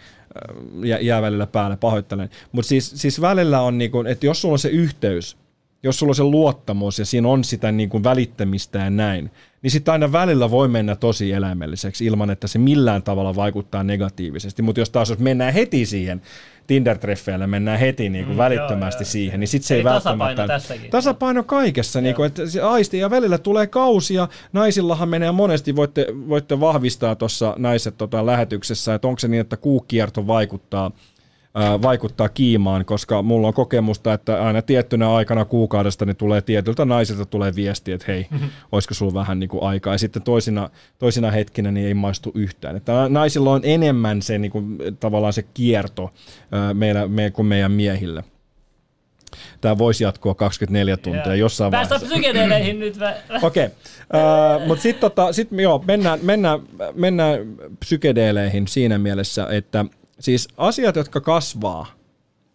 ja 0.84 0.98
jää 1.00 1.22
välillä 1.22 1.46
päälle, 1.46 1.76
pahoittelen. 1.76 2.30
Mutta 2.52 2.68
siis, 2.68 2.92
siis 2.94 3.20
välillä 3.20 3.60
on, 3.60 3.78
niinku, 3.78 4.04
että 4.08 4.26
jos 4.26 4.42
sulla 4.42 4.52
on 4.52 4.58
se 4.58 4.68
yhteys, 4.68 5.36
jos 5.82 5.98
sulla 5.98 6.10
on 6.10 6.14
se 6.14 6.22
luottamus 6.22 6.98
ja 6.98 7.06
siinä 7.06 7.28
on 7.28 7.44
sitä 7.44 7.72
niin 7.72 7.88
kuin 7.88 8.04
välittämistä 8.04 8.78
ja 8.78 8.90
näin, 8.90 9.30
niin 9.62 9.70
sitten 9.70 9.92
aina 9.92 10.12
välillä 10.12 10.50
voi 10.50 10.68
mennä 10.68 10.96
tosi 10.96 11.32
eläimelliseksi 11.32 12.06
ilman, 12.06 12.30
että 12.30 12.46
se 12.46 12.58
millään 12.58 13.02
tavalla 13.02 13.36
vaikuttaa 13.36 13.84
negatiivisesti. 13.84 14.62
Mutta 14.62 14.80
jos 14.80 14.90
taas 14.90 15.10
jos 15.10 15.18
mennään 15.18 15.54
heti 15.54 15.86
siihen 15.86 16.22
Tinder-treffeille, 16.66 17.46
mennään 17.46 17.78
heti 17.78 18.08
niin 18.08 18.24
kuin 18.24 18.34
Mm, 18.34 18.38
välittömästi 18.38 19.02
joo, 19.02 19.06
joo. 19.06 19.10
siihen, 19.10 19.40
niin 19.40 19.48
sitten 19.48 19.66
se 19.68 19.74
Eli 19.74 19.80
ei 19.80 19.84
tasapaino 19.84 20.24
välttämättä... 20.24 20.54
tässäkin. 20.54 20.90
Tasapaino 20.90 21.42
kaikessa, 21.42 22.00
niin 22.00 22.14
kuin, 22.14 22.26
että 22.26 22.42
aisti 22.70 22.98
ja 22.98 23.10
välillä 23.10 23.38
tulee 23.38 23.66
kausia. 23.66 24.28
Naisillahan 24.52 25.08
menee 25.08 25.32
monesti, 25.32 25.76
voitte, 25.76 26.06
voitte 26.28 26.60
vahvistaa 26.60 27.14
tuossa 27.14 27.54
naiset 27.58 27.98
tota, 27.98 28.26
lähetyksessä, 28.26 28.94
että 28.94 29.08
onko 29.08 29.18
se 29.18 29.28
niin, 29.28 29.40
että 29.40 29.56
kuukierto 29.56 30.26
vaikuttaa 30.26 30.90
vaikuttaa 31.54 32.28
kiimaan, 32.28 32.84
koska 32.84 33.22
mulla 33.22 33.48
on 33.48 33.54
kokemusta, 33.54 34.12
että 34.12 34.42
aina 34.42 34.62
tiettynä 34.62 35.14
aikana 35.14 35.44
kuukaudesta 35.44 36.04
niin 36.04 36.16
tulee 36.16 36.40
tietyltä 36.40 36.84
naisilta 36.84 37.26
tulee 37.26 37.54
viesti, 37.54 37.92
että 37.92 38.06
hei, 38.08 38.26
olisiko 38.72 38.94
sulla 38.94 39.14
vähän 39.14 39.38
niin 39.38 39.48
kuin 39.48 39.62
aikaa. 39.62 39.94
Ja 39.94 39.98
sitten 39.98 40.22
toisina, 40.22 40.70
toisina 40.98 41.30
hetkinä 41.30 41.70
niin 41.70 41.86
ei 41.86 41.94
maistu 41.94 42.32
yhtään. 42.34 42.76
Että 42.76 43.08
naisilla 43.08 43.50
on 43.50 43.60
enemmän 43.64 44.22
se 44.22 44.38
niin 44.38 44.50
kuin, 44.50 44.78
tavallaan 45.00 45.32
se 45.32 45.42
kierto 45.54 46.12
meillä, 46.74 47.08
me, 47.08 47.30
kuin 47.30 47.46
meidän 47.46 47.72
miehillä. 47.72 48.22
Tämä 49.60 49.78
voisi 49.78 50.04
jatkua 50.04 50.34
24 50.34 50.96
tuntia 50.96 51.22
Joo. 51.26 51.34
jossain 51.34 51.70
Päästään 51.70 52.00
vaiheessa. 52.00 52.22
psykedeleihin 52.22 52.78
nyt. 52.78 52.96
Okei, 53.42 53.66
okay. 53.66 54.66
mutta 54.66 54.82
sitten 54.82 55.00
tota, 55.00 55.32
sit, 55.32 55.48
joo, 55.52 55.84
mennään, 55.86 56.18
mennään, 56.22 56.60
mennään 56.94 57.38
psykedeeleihin 57.80 58.68
siinä 58.68 58.98
mielessä, 58.98 59.46
että 59.50 59.84
siis 60.22 60.48
asiat, 60.56 60.96
jotka 60.96 61.20
kasvaa 61.20 61.86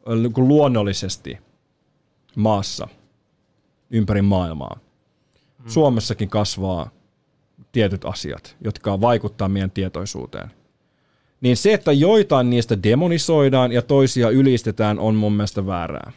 niin 0.05 0.47
luonnollisesti 0.47 1.37
maassa 2.35 2.87
ympäri 3.89 4.21
maailmaa. 4.21 4.79
Hmm. 5.61 5.69
Suomessakin 5.69 6.29
kasvaa 6.29 6.89
tietyt 7.71 8.05
asiat, 8.05 8.55
jotka 8.61 9.01
vaikuttaa 9.01 9.49
meidän 9.49 9.71
tietoisuuteen. 9.71 10.51
niin 11.41 11.57
se, 11.57 11.73
että 11.73 11.91
joitain 11.91 12.49
niistä 12.49 12.83
demonisoidaan 12.83 13.71
ja 13.71 13.81
toisia 13.81 14.29
ylistetään, 14.29 14.99
on 14.99 15.15
mun 15.15 15.33
mielestä 15.33 15.65
väärää. 15.65 16.11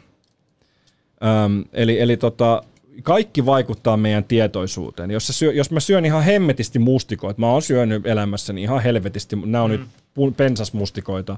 Öm, 1.45 1.63
eli 1.73 1.99
eli 1.99 2.17
tota, 2.17 2.63
kaikki 3.03 3.45
vaikuttaa 3.45 3.97
meidän 3.97 4.23
tietoisuuteen. 4.23 5.11
Jos, 5.11 5.27
syö, 5.27 5.53
jos 5.53 5.71
mä 5.71 5.79
syön 5.79 6.05
ihan 6.05 6.23
hemmetisti 6.23 6.79
mustikoita, 6.79 7.39
mä 7.39 7.51
oon 7.51 7.61
syönyt 7.61 8.07
elämässäni 8.07 8.63
ihan 8.63 8.83
helvetisti, 8.83 9.35
nämä 9.35 9.63
on 9.63 9.71
mm. 9.71 9.79
nyt 10.15 10.37
pensasmustikoita, 10.37 11.37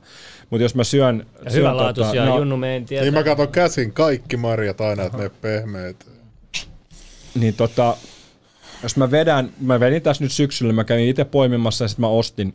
mutta 0.50 0.64
jos 0.64 0.76
mä 0.76 0.84
syön... 0.84 1.26
Ja 1.46 1.52
syön 1.52 1.62
hyvälaatuisia, 1.62 2.22
tota, 2.22 2.26
no, 2.26 2.38
Junnu 2.38 2.58
meidän 2.58 2.86
tietää. 2.86 3.04
Niin 3.04 3.14
mä 3.14 3.24
katson 3.24 3.48
käsin 3.48 3.92
kaikki 3.92 4.38
marjat 4.38 4.82
aina, 4.82 5.04
että 5.04 5.18
ne 5.18 5.32
pehmeät. 5.42 6.08
niin 7.40 7.54
tota, 7.54 7.98
jos 8.84 8.98
mä 8.98 9.12
vedän, 9.12 9.50
mä 9.62 9.80
vedin 9.80 10.02
tässä 10.02 10.24
nyt 10.24 10.32
syksyllä, 10.32 10.74
mä 10.74 10.84
kävin 10.84 11.10
itse 11.10 11.26
poimimassa 11.26 11.84
ja 11.84 11.88
sitten 11.88 12.02
mä 12.02 12.08
ostin, 12.08 12.54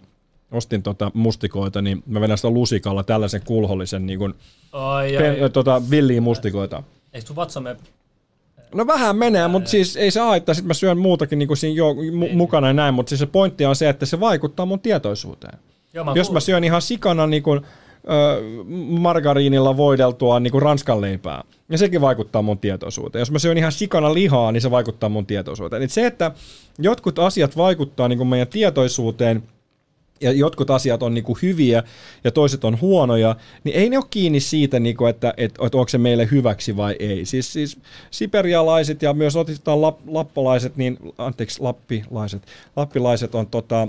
ostin 0.50 0.82
tota 0.82 1.10
mustikoita, 1.14 1.82
niin 1.82 2.02
mä 2.06 2.20
vedän 2.20 2.38
sitä 2.38 2.50
lusikalla 2.50 3.02
tällaisen 3.02 3.42
kulhollisen 3.44 4.06
niin 4.06 4.18
kuin, 4.18 4.34
Ai, 4.72 5.12
pen, 5.18 5.42
ai. 5.42 5.50
tota, 5.50 5.82
villiä 5.90 6.20
mustikoita. 6.20 6.82
Eikö 7.12 7.26
sun 7.26 7.36
vatsamme... 7.36 7.76
No 8.74 8.86
vähän 8.86 9.16
menee, 9.16 9.48
mutta 9.48 9.70
siis 9.70 9.96
ei 9.96 10.10
se 10.10 10.20
haittaa, 10.20 10.54
sitten 10.54 10.68
mä 10.68 10.74
syön 10.74 10.98
muutakin 10.98 11.38
niin 11.38 11.46
kuin 11.46 11.56
siinä 11.56 11.76
jo, 11.76 11.92
mu- 11.92 12.32
mukana 12.32 12.66
ja 12.66 12.72
näin, 12.72 12.94
mutta 12.94 13.10
siis 13.10 13.18
se 13.18 13.26
pointti 13.26 13.66
on 13.66 13.76
se, 13.76 13.88
että 13.88 14.06
se 14.06 14.20
vaikuttaa 14.20 14.66
mun 14.66 14.80
tietoisuuteen. 14.80 15.58
Joo, 15.94 16.04
mä 16.04 16.12
Jos 16.14 16.32
mä 16.32 16.40
syön 16.40 16.64
ihan 16.64 16.82
sikana 16.82 17.26
niin 17.26 17.42
kuin, 17.42 17.60
margariinilla 18.88 19.76
voideltua 19.76 20.40
niin 20.40 20.50
kuin 20.50 20.62
ranskan 20.62 21.00
leipää, 21.00 21.44
ja 21.68 21.78
sekin 21.78 22.00
vaikuttaa 22.00 22.42
mun 22.42 22.58
tietoisuuteen. 22.58 23.20
Jos 23.20 23.30
mä 23.30 23.38
syön 23.38 23.58
ihan 23.58 23.72
sikana 23.72 24.14
lihaa, 24.14 24.52
niin 24.52 24.60
se 24.60 24.70
vaikuttaa 24.70 25.08
mun 25.08 25.26
tietoisuuteen. 25.26 25.82
Et 25.82 25.90
se, 25.90 26.06
että 26.06 26.32
jotkut 26.78 27.18
asiat 27.18 27.56
vaikuttaa 27.56 28.08
niin 28.08 28.18
kuin 28.18 28.28
meidän 28.28 28.48
tietoisuuteen, 28.48 29.42
ja 30.20 30.32
jotkut 30.32 30.70
asiat 30.70 31.02
on 31.02 31.14
niinku 31.14 31.38
hyviä 31.42 31.82
ja 32.24 32.30
toiset 32.30 32.64
on 32.64 32.80
huonoja, 32.80 33.36
niin 33.64 33.76
ei 33.76 33.90
ne 33.90 33.98
ole 33.98 34.06
kiinni 34.10 34.40
siitä, 34.40 34.80
niinku, 34.80 35.06
että, 35.06 35.34
että, 35.36 35.66
että 35.66 35.78
onko 35.78 35.88
se 35.88 35.98
meille 35.98 36.28
hyväksi 36.30 36.76
vai 36.76 36.96
ei. 36.98 37.24
Siis, 37.24 37.52
siis 37.52 37.78
siperialaiset 38.10 39.02
ja 39.02 39.14
myös 39.14 39.36
otetaan 39.36 39.82
lap, 39.82 39.98
lappalaiset, 40.06 40.76
niin, 40.76 40.98
anteeksi, 41.18 41.60
lappilaiset, 41.60 42.42
lappilaiset 42.76 43.34
on 43.34 43.46
tota, 43.46 43.88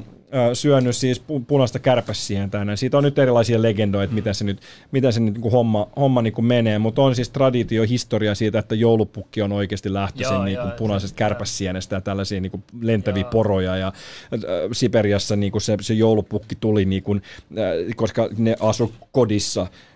syönyt 0.53 0.95
siis 0.95 1.19
pu- 1.21 1.43
punaista 1.47 1.79
kärpäsientä. 1.79 2.65
ja 2.69 2.75
Siitä 2.75 2.97
on 2.97 3.03
nyt 3.03 3.19
erilaisia 3.19 3.61
legendoja, 3.61 4.03
että 4.03 4.13
miten 4.15 4.35
se 4.35 4.43
nyt, 4.43 4.61
miten 4.91 5.13
se 5.13 5.19
nyt 5.19 5.37
niin 5.37 5.51
homma, 5.51 5.87
homma 5.95 6.21
niin 6.21 6.45
menee, 6.45 6.79
mutta 6.79 7.01
on 7.01 7.15
siis 7.15 7.29
traditio, 7.29 7.83
historia 7.89 8.35
siitä, 8.35 8.59
että 8.59 8.75
joulupukki 8.75 9.41
on 9.41 9.51
oikeasti 9.51 9.93
lähtöisin 9.93 10.33
Joo, 10.33 10.43
niin 10.43 10.55
joo, 10.55 10.67
punaisesta 10.77 11.15
se- 11.15 11.19
kärpäsienestä 11.19 11.95
ja 11.95 12.01
tällaisia 12.01 12.41
niin 12.41 12.63
lentäviä 12.81 13.21
Joo. 13.21 13.31
poroja. 13.31 13.75
Ja, 13.77 13.87
äh, 13.87 14.41
Siperiassa 14.71 15.35
niin 15.35 15.61
se, 15.61 15.77
se 15.81 15.93
joulupukki 15.93 16.55
tuli, 16.59 16.85
niin 16.85 17.03
kuin, 17.03 17.21
äh, 17.51 17.95
koska 17.95 18.29
ne 18.37 18.55
asu 18.59 18.93
kodissa, 19.11 19.67
ko- 19.69 19.88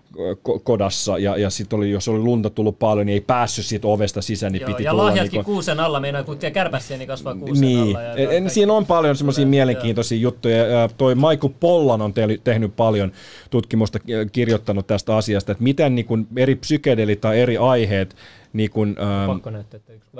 kodassa 0.64 1.17
ja, 1.17 1.38
ja 1.38 1.50
sitten 1.50 1.77
oli, 1.77 1.92
jos 1.92 2.08
oli 2.08 2.19
lunta 2.19 2.50
tullut 2.50 2.80
paljon, 2.80 3.06
niin 3.06 3.14
ei 3.14 3.22
päässyt 3.22 3.66
siitä 3.66 3.88
ovesta 3.88 4.22
sisään, 4.22 4.51
niin 4.51 4.61
Joo, 4.61 4.67
piti 4.67 4.83
ja 4.83 4.92
tulla 4.92 5.03
lahjatkin 5.03 5.38
niinku- 5.38 5.51
kuusen 5.51 5.80
alla, 5.80 6.00
meinaa 6.00 6.24
kun 6.24 6.38
kärpäsiä, 6.53 6.98
niin 6.98 7.08
kasvaa 7.08 7.35
kuusen 7.35 7.61
niin, 7.61 7.80
alla. 7.80 8.01
Ja 8.01 8.14
en, 8.14 8.32
en, 8.32 8.50
siinä 8.50 8.74
on 8.74 8.85
paljon 8.85 9.16
semmoisia 9.16 9.45
mielenkiintoisia 9.45 10.17
juttuja. 10.17 10.58
Ja 10.58 10.90
toi 10.98 11.16
Michael 11.16 11.53
Pollan 11.59 12.01
on 12.01 12.14
te- 12.14 12.40
tehnyt 12.43 12.75
paljon 12.75 13.11
tutkimusta, 13.50 14.00
kirjoittanut 14.32 14.88
tästä 14.88 15.16
asiasta, 15.16 15.51
että 15.51 15.64
miten 15.64 15.95
niin 15.95 16.06
kuin 16.06 16.27
eri 16.38 16.56
psykedelit 16.56 17.22
tai 17.22 17.40
eri 17.40 17.58
aiheet, 17.58 18.16
niin 18.53 18.69
kuin, 18.69 18.95
ähm. 19.00 19.40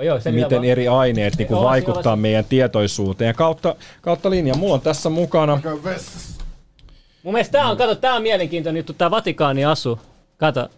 Joo, 0.02 0.18
miten 0.32 0.60
vielä 0.60 0.72
eri 0.72 0.88
aineet 0.88 1.36
niin 1.38 1.48
kuin 1.48 1.56
Joo, 1.56 1.64
vaikuttaa 1.64 2.16
meidän 2.16 2.44
tietoisuuteen. 2.44 3.28
Ja 3.28 3.34
kautta, 3.34 3.74
kautta 4.00 4.30
linja, 4.30 4.54
mulla 4.54 4.74
on 4.74 4.80
tässä 4.80 5.10
mukana, 5.10 5.60
Mun 7.24 7.32
mielestä 7.34 7.52
tää 7.58 7.70
on, 7.70 7.76
kato, 7.76 7.94
tää 7.94 8.14
on 8.14 8.22
mielenkiintoinen 8.22 8.78
juttu, 8.78 8.92
tää 8.92 9.10
Vatikaani 9.10 9.64
asu. 9.64 10.00
Kato, 10.36 10.68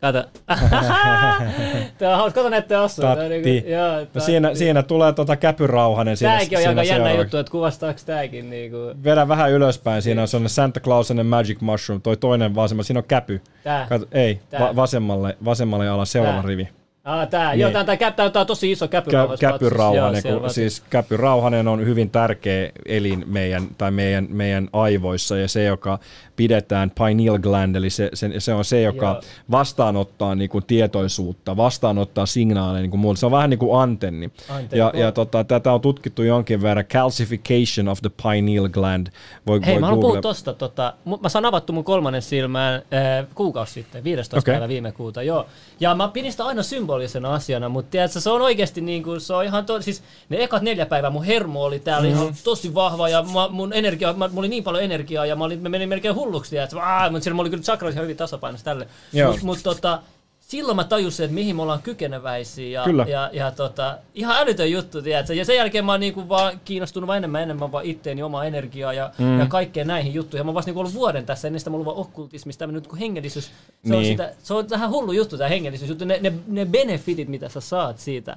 kato. 0.00 0.24
tää 1.98 2.10
on 2.10 2.16
hauska, 2.16 2.40
kato 2.40 2.48
näette 2.48 2.76
asu. 2.76 3.02
Tää 3.02 3.10
on 3.10 3.16
Tatti. 3.18 3.28
niinku- 3.42 3.70
joo, 3.70 3.92
no 3.92 3.98
tatti. 4.00 4.20
siinä, 4.20 4.54
siinä 4.54 4.82
tulee 4.82 5.12
tota 5.12 5.36
käpyrauhanen. 5.36 6.16
Siinä, 6.16 6.36
Tääkin 6.36 6.58
on 6.58 6.62
siinä 6.62 6.70
aika 6.80 6.82
jännä 6.82 6.94
seuraavaksi. 6.94 7.20
juttu, 7.24 7.36
että 7.36 7.50
kuvastaako 7.52 8.00
tääkin 8.06 8.50
niinku... 8.50 8.76
Vedä 9.04 9.28
vähän 9.28 9.50
ylöspäin, 9.50 10.02
siinä 10.02 10.22
on 10.22 10.28
sellainen 10.28 10.50
Santa 10.50 10.80
Clausen 10.80 11.26
Magic 11.26 11.60
Mushroom, 11.60 12.02
toi 12.02 12.16
toinen 12.16 12.54
vasemmalle, 12.54 12.84
siinä 12.86 12.98
on 13.00 13.04
käpy. 13.04 13.40
Tää. 13.64 13.86
Kato, 13.88 14.06
ei, 14.12 14.40
Tää. 14.50 14.60
va- 14.60 14.76
vasemmalle, 14.76 15.36
vasemmalle 15.44 15.88
ala 15.88 16.04
seuraava 16.04 16.40
Tää. 16.42 16.48
rivi. 16.48 16.68
Ah, 17.06 17.28
tää. 17.28 17.50
Niin. 17.50 17.60
Joo, 17.60 17.70
tää, 17.70 17.84
tää, 17.84 17.96
tää, 17.96 18.30
tää 18.30 18.40
on 18.40 18.46
tosi 18.46 18.72
iso 18.72 18.86
Kä- 18.86 18.88
käpyrauhas. 18.88 19.40
käpyrauhanen, 19.40 20.22
Joo, 20.24 20.40
kun, 20.40 20.50
siis 20.50 20.82
käpyrauhanen 20.90 21.68
on 21.68 21.86
hyvin 21.86 22.10
tärkeä 22.10 22.70
elin 22.86 23.24
meidän, 23.26 23.66
tai 23.78 23.90
meidän, 23.90 24.26
meidän 24.30 24.68
aivoissa 24.72 25.36
ja 25.36 25.48
se, 25.48 25.64
joka 25.64 25.98
pidetään 26.36 26.90
pineal 26.90 27.38
gland, 27.38 27.76
eli 27.76 27.90
se, 27.90 28.10
se, 28.14 28.30
se 28.38 28.54
on 28.54 28.64
se, 28.64 28.82
joka 28.82 29.06
Joo. 29.06 29.20
vastaanottaa 29.50 30.34
niin 30.34 30.50
kuin 30.50 30.64
tietoisuutta, 30.66 31.56
vastaanottaa 31.56 32.26
signaaleja 32.26 32.82
niin 32.82 32.90
kuin 32.90 33.00
muulle. 33.00 33.16
Se 33.16 33.26
on 33.26 33.32
vähän 33.32 33.50
niin 33.50 33.58
kuin 33.58 33.80
antenni. 33.80 34.30
Antenni. 34.48 34.78
Ja, 34.78 34.92
ja 34.94 35.12
tota, 35.12 35.44
tätä 35.44 35.72
on 35.72 35.80
tutkittu 35.80 36.22
jonkin 36.22 36.62
verran, 36.62 36.84
calcification 36.84 37.88
of 37.88 37.98
the 38.02 38.10
pineal 38.22 38.68
gland. 38.68 39.06
Voi, 39.46 39.60
Hei, 39.66 39.74
voi 39.74 39.80
mä 39.80 39.86
haluan 39.86 40.00
puhua 40.00 40.20
tosta. 40.20 40.54
Tota, 40.54 40.94
mä 41.22 41.28
saan 41.28 41.44
avattu 41.44 41.72
mun 41.72 41.84
kolmannen 41.84 42.22
silmään 42.22 42.74
äh, 42.74 43.26
kuukausi 43.34 43.72
sitten, 43.72 44.04
15. 44.04 44.38
Okei. 44.38 44.54
päivä 44.54 44.68
viime 44.68 44.92
kuuta, 44.92 45.22
joo. 45.22 45.46
Ja 45.80 45.94
mä 45.94 46.08
pidin 46.08 46.30
sitä 46.32 46.44
aina 46.44 46.62
symbolisena 46.62 47.34
asiana, 47.34 47.68
mutta 47.68 47.90
tiedätkö, 47.90 48.20
se 48.20 48.30
on 48.30 48.42
oikeasti 48.42 48.80
niin 48.80 49.02
kuin, 49.02 49.20
se 49.20 49.34
on 49.34 49.44
ihan 49.44 49.66
to, 49.66 49.82
siis 49.82 50.02
ne 50.28 50.42
ekat 50.42 50.62
neljä 50.62 50.86
päivää 50.86 51.10
mun 51.10 51.24
hermo 51.24 51.64
oli 51.64 51.78
täällä 51.78 52.08
mm-hmm. 52.08 52.22
ihan 52.22 52.34
tosi 52.44 52.74
vahva 52.74 53.08
ja 53.08 53.22
mä, 53.22 53.48
mun 53.48 53.72
energia, 53.72 54.12
mä, 54.12 54.28
mulla 54.28 54.40
oli 54.40 54.48
niin 54.48 54.64
paljon 54.64 54.84
energiaa 54.84 55.26
ja 55.26 55.36
mä, 55.36 55.44
olin, 55.44 55.62
mä 55.62 55.68
menin 55.68 55.88
melkein 55.88 56.14
hulluksi, 56.26 56.50
tiedätkö, 56.50 56.80
Aa, 56.80 57.10
mutta 57.10 57.24
siellä 57.24 57.34
mulla 57.34 57.42
oli 57.42 57.50
kyllä 57.50 57.62
chakrat 57.62 57.92
ihan 57.92 58.02
hyvin 58.02 58.16
tasapainossa 58.16 58.64
tälle. 58.64 58.88
Mutta 59.26 59.44
mut, 59.44 59.58
tota, 59.62 60.02
silloin 60.40 60.76
mä 60.76 60.84
tajusin, 60.84 61.24
että 61.24 61.34
mihin 61.34 61.56
me 61.56 61.62
ollaan 61.62 61.82
kykeneväisiä 61.82 62.80
ja, 62.80 62.84
Kyllä. 62.84 63.06
ja, 63.08 63.30
ja 63.32 63.50
tota, 63.50 63.98
ihan 64.14 64.36
älytön 64.36 64.70
juttu, 64.70 65.02
tiedätkö? 65.02 65.34
Ja 65.34 65.44
sen 65.44 65.56
jälkeen 65.56 65.84
mä 65.84 65.92
oon 65.92 66.00
niinku 66.00 66.28
vaan 66.28 66.60
kiinnostunut 66.64 67.06
vaan 67.06 67.16
enemmän 67.16 67.42
enemmän 67.42 67.72
vaan 67.72 67.84
itteeni, 67.84 68.22
omaa 68.22 68.44
energiaa 68.44 68.92
ja, 68.92 69.10
mm. 69.18 69.38
ja 69.38 69.46
kaikkeen 69.46 69.86
näihin 69.86 70.14
juttuihin. 70.14 70.46
Mä 70.46 70.50
oon 70.50 70.54
vasta 70.54 70.68
niinku 70.68 70.80
ollut 70.80 70.94
vuoden 70.94 71.26
tässä, 71.26 71.48
ennen 71.48 71.60
sitä 71.60 71.70
mulla 71.70 71.82
on 71.82 71.86
vaan 71.86 71.96
okkultismista, 71.96 72.58
tämmönen 72.58 72.82
niinku 72.82 72.96
hengellisyys. 72.96 73.44
Se, 73.44 73.94
on 73.94 74.02
Niin. 74.02 74.12
sitä, 74.12 74.32
se 74.42 74.54
on 74.54 74.70
vähän 74.70 74.90
hullu 74.90 75.12
juttu 75.12 75.38
tää 75.38 75.48
hengellisyys 75.48 75.88
juttu, 75.88 76.04
ne, 76.04 76.18
ne, 76.22 76.32
ne 76.46 76.64
benefitit, 76.66 77.28
mitä 77.28 77.48
sä 77.48 77.60
saat 77.60 77.98
siitä. 77.98 78.36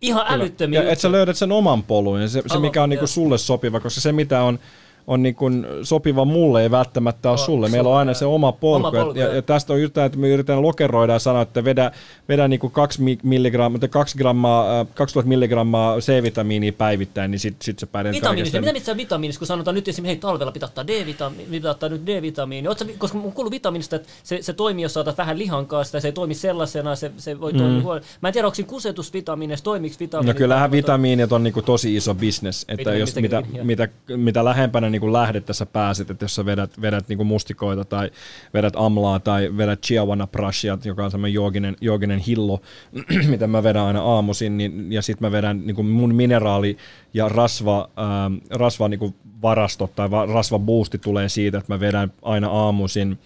Ihan 0.00 0.24
älyttömiä 0.28 0.82
Ja 0.82 0.90
että 0.90 1.02
sä 1.02 1.12
löydät 1.12 1.36
sen 1.36 1.52
oman 1.52 1.82
polun 1.82 2.22
ja 2.22 2.28
se, 2.28 2.42
se 2.46 2.58
mikä 2.58 2.82
on 2.82 2.88
niinku 2.88 3.06
sulle 3.06 3.38
sopiva, 3.38 3.80
koska 3.80 4.00
se 4.00 4.12
mitä 4.12 4.42
on 4.42 4.58
on 5.08 5.22
niin 5.22 5.34
kuin 5.34 5.66
sopiva 5.82 6.24
mulle, 6.24 6.62
ei 6.62 6.70
välttämättä 6.70 7.30
ole 7.30 7.34
O- 7.34 7.44
sulle. 7.44 7.68
Meillä 7.68 7.90
on 7.90 7.96
aina 7.96 8.14
se 8.14 8.24
oma 8.24 8.52
polku. 8.52 8.86
Oma 8.86 9.04
polku, 9.04 9.18
ja, 9.18 9.34
ja, 9.34 9.42
tästä 9.42 9.72
on 9.72 9.78
yritetään, 9.78 10.06
että 10.06 10.18
me 10.18 10.28
yritetään 10.28 10.62
lokeroida 10.62 11.12
ja 11.12 11.18
sanoa, 11.18 11.42
että 11.42 11.64
vedä, 11.64 11.90
vedä 12.28 12.48
niin 12.48 12.60
kuin 12.60 12.72
2 12.72 13.18
milligrammaa, 13.22 13.88
2 13.90 14.18
grammaa, 14.18 14.80
äh, 14.80 14.86
2000 14.94 15.28
milligrammaa 15.28 15.98
C-vitamiinia 15.98 16.72
päivittäin, 16.72 17.30
niin 17.30 17.38
sitten 17.38 17.64
sit 17.64 17.78
sä 17.78 17.86
pärjät 17.86 18.14
Vitamiinista, 18.14 18.60
mitä 18.60 18.72
mitä 18.72 18.96
vitamiinista, 18.96 19.38
kun 19.38 19.46
sanotaan 19.46 19.74
nyt 19.74 19.88
esimerkiksi, 19.88 20.14
hei 20.14 20.20
talvella 20.20 20.52
pitää 20.52 20.66
ottaa 20.66 20.86
D-vitamiini, 20.86 21.50
pitää 21.50 21.70
ottaa 21.70 21.88
nyt 21.88 22.06
D-vitamiini, 22.06 22.68
koska 22.98 23.18
mun 23.18 23.32
kuuluu 23.32 23.50
vitamiinista, 23.50 23.96
että 23.96 24.08
se, 24.22 24.42
se 24.42 24.52
toimii, 24.52 24.82
jos 24.82 24.94
sä 24.94 25.00
otat 25.00 25.18
vähän 25.18 25.38
lihan 25.38 25.66
kanssa, 25.66 26.00
se 26.00 26.08
ei 26.08 26.12
toimi 26.12 26.34
sellaisena, 26.34 26.96
se, 26.96 27.12
se 27.16 27.40
voi 27.40 27.52
toimia 27.52 27.82
huono. 27.82 28.00
Mä 28.20 28.28
en 28.28 28.32
tiedä, 28.32 28.46
onko 28.46 28.54
siinä 28.54 28.68
kusetusvitamiineissa, 28.68 29.64
toimiiko 29.64 29.96
vitamiinit. 30.00 30.34
No 30.36 30.38
kyllähän 30.38 30.70
vitamiinit 30.70 31.32
on 31.32 31.42
niinku 31.42 31.62
tosi 31.62 31.96
iso 31.96 32.14
bisnes, 32.14 32.64
että 32.68 32.94
jos 32.94 33.16
mitä, 33.16 33.42
joo. 33.54 33.64
mitä, 33.64 33.88
mitä 34.16 34.44
lähempänä 34.44 34.90
niinku 35.00 35.12
lähdettä 35.12 35.52
sä 35.52 35.66
pääset, 35.66 36.10
että 36.10 36.24
jos 36.24 36.34
sä 36.34 36.44
vedät, 36.44 36.80
vedät 36.80 37.08
niinku 37.08 37.24
mustikoita 37.24 37.84
tai 37.84 38.10
vedät 38.54 38.72
amlaa 38.76 39.20
tai 39.20 39.56
vedät 39.56 39.80
chiawana 39.80 40.26
prashia, 40.26 40.78
joka 40.84 41.04
on 41.04 41.10
semmoinen 41.10 41.34
jooginen, 41.34 41.76
jooginen 41.80 42.18
hillo, 42.18 42.60
mitä 43.30 43.46
mä 43.46 43.62
vedän 43.62 43.82
aina 43.82 44.02
aamuisin, 44.02 44.56
niin, 44.56 44.92
ja 44.92 45.02
sitten 45.02 45.28
mä 45.28 45.32
vedän 45.32 45.66
niinku 45.66 45.82
mun 45.82 46.14
mineraali 46.14 46.76
ja 47.14 47.28
rasva, 47.28 47.88
ähm, 47.98 48.34
rasva 48.50 48.88
niinku 48.88 49.14
varastot 49.42 49.94
tai 49.94 50.10
va, 50.10 50.26
rasvaboosti 50.26 50.98
tulee 50.98 51.28
siitä, 51.28 51.58
että 51.58 51.72
mä 51.72 51.80
vedän 51.80 52.12
aina 52.22 52.48
aamuisin 52.48 53.18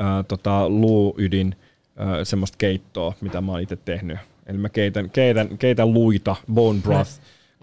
äh, 0.00 0.24
tota, 0.28 0.68
luuydin 0.68 1.56
äh, 2.00 2.06
semmoista 2.22 2.58
keittoa, 2.58 3.12
mitä 3.20 3.40
mä 3.40 3.52
oon 3.52 3.60
itse 3.60 3.76
tehnyt. 3.76 4.18
Eli 4.46 4.58
mä 4.58 4.68
keitän, 4.68 5.10
keitän, 5.10 5.58
keitän 5.58 5.94
luita, 5.94 6.36
bone 6.52 6.80
broth, 6.82 7.10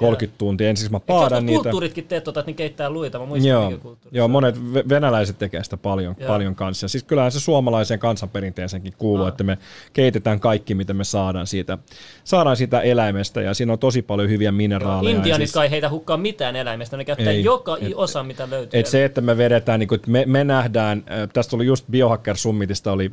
30 0.02 0.38
tuntia. 0.38 0.70
Ensiksi 0.70 0.92
mä 0.92 1.00
paadan 1.00 1.46
niitä. 1.46 1.62
kulttuuritkin 1.64 2.08
teet 2.08 2.24
tota, 2.24 2.40
että 2.40 2.50
ne 2.52 2.56
keittää 2.56 2.90
luita? 2.90 3.20
Mä 3.20 3.26
muistan, 3.26 3.50
Joo, 3.50 3.74
joo 4.12 4.28
monet 4.28 4.56
ve- 4.56 4.90
venäläiset 4.90 5.38
tekee 5.38 5.64
sitä 5.64 5.78
paljon, 5.78 6.16
Joo. 6.20 6.28
paljon 6.28 6.56
kanssa. 6.56 6.88
Siis 6.88 7.04
kyllähän 7.04 7.32
se 7.32 7.40
suomalaiseen 7.40 8.00
kansanperinteeseenkin 8.00 8.94
kuuluu, 8.98 9.26
Ah. 9.26 9.30
että 9.30 9.44
me 9.44 9.58
keitetään 9.94 10.40
kaikki, 10.40 10.76
mitä 10.76 10.94
me 10.94 11.04
saadaan 11.04 11.48
siitä, 11.48 11.78
saadaan 12.24 12.58
siitä 12.58 12.82
eläimestä, 12.82 13.42
ja 13.42 13.54
siinä 13.54 13.74
on 13.74 13.80
tosi 13.80 14.02
paljon 14.02 14.30
hyviä 14.30 14.52
mineraaleja. 14.52 15.14
ja 15.14 15.18
Intianit 15.18 15.48
siis- 15.48 15.54
kai 15.54 15.72
heitä 15.72 15.90
hukkaa 15.90 16.18
mitään 16.18 16.56
eläimestä, 16.56 16.98
ne 16.98 17.06
käyttää 17.06 17.32
Ei. 17.34 17.44
joka 17.44 17.78
Et- 17.82 17.92
osa, 17.96 18.24
mitä 18.24 18.50
löytyy. 18.50 18.80
Et 18.80 18.86
se, 18.86 19.06
että 19.06 19.22
me 19.22 19.38
vedetään, 19.38 19.80
niin 19.80 19.88
kuin, 19.88 19.96
että 19.96 20.12
me, 20.12 20.24
me 20.28 20.44
nähdään, 20.44 21.04
äh, 21.12 21.30
tästä 21.34 21.50
tuli 21.52 21.66
just 21.66 21.86
Biohacker 21.92 22.38
Summitista 22.38 22.92
oli, 22.92 23.12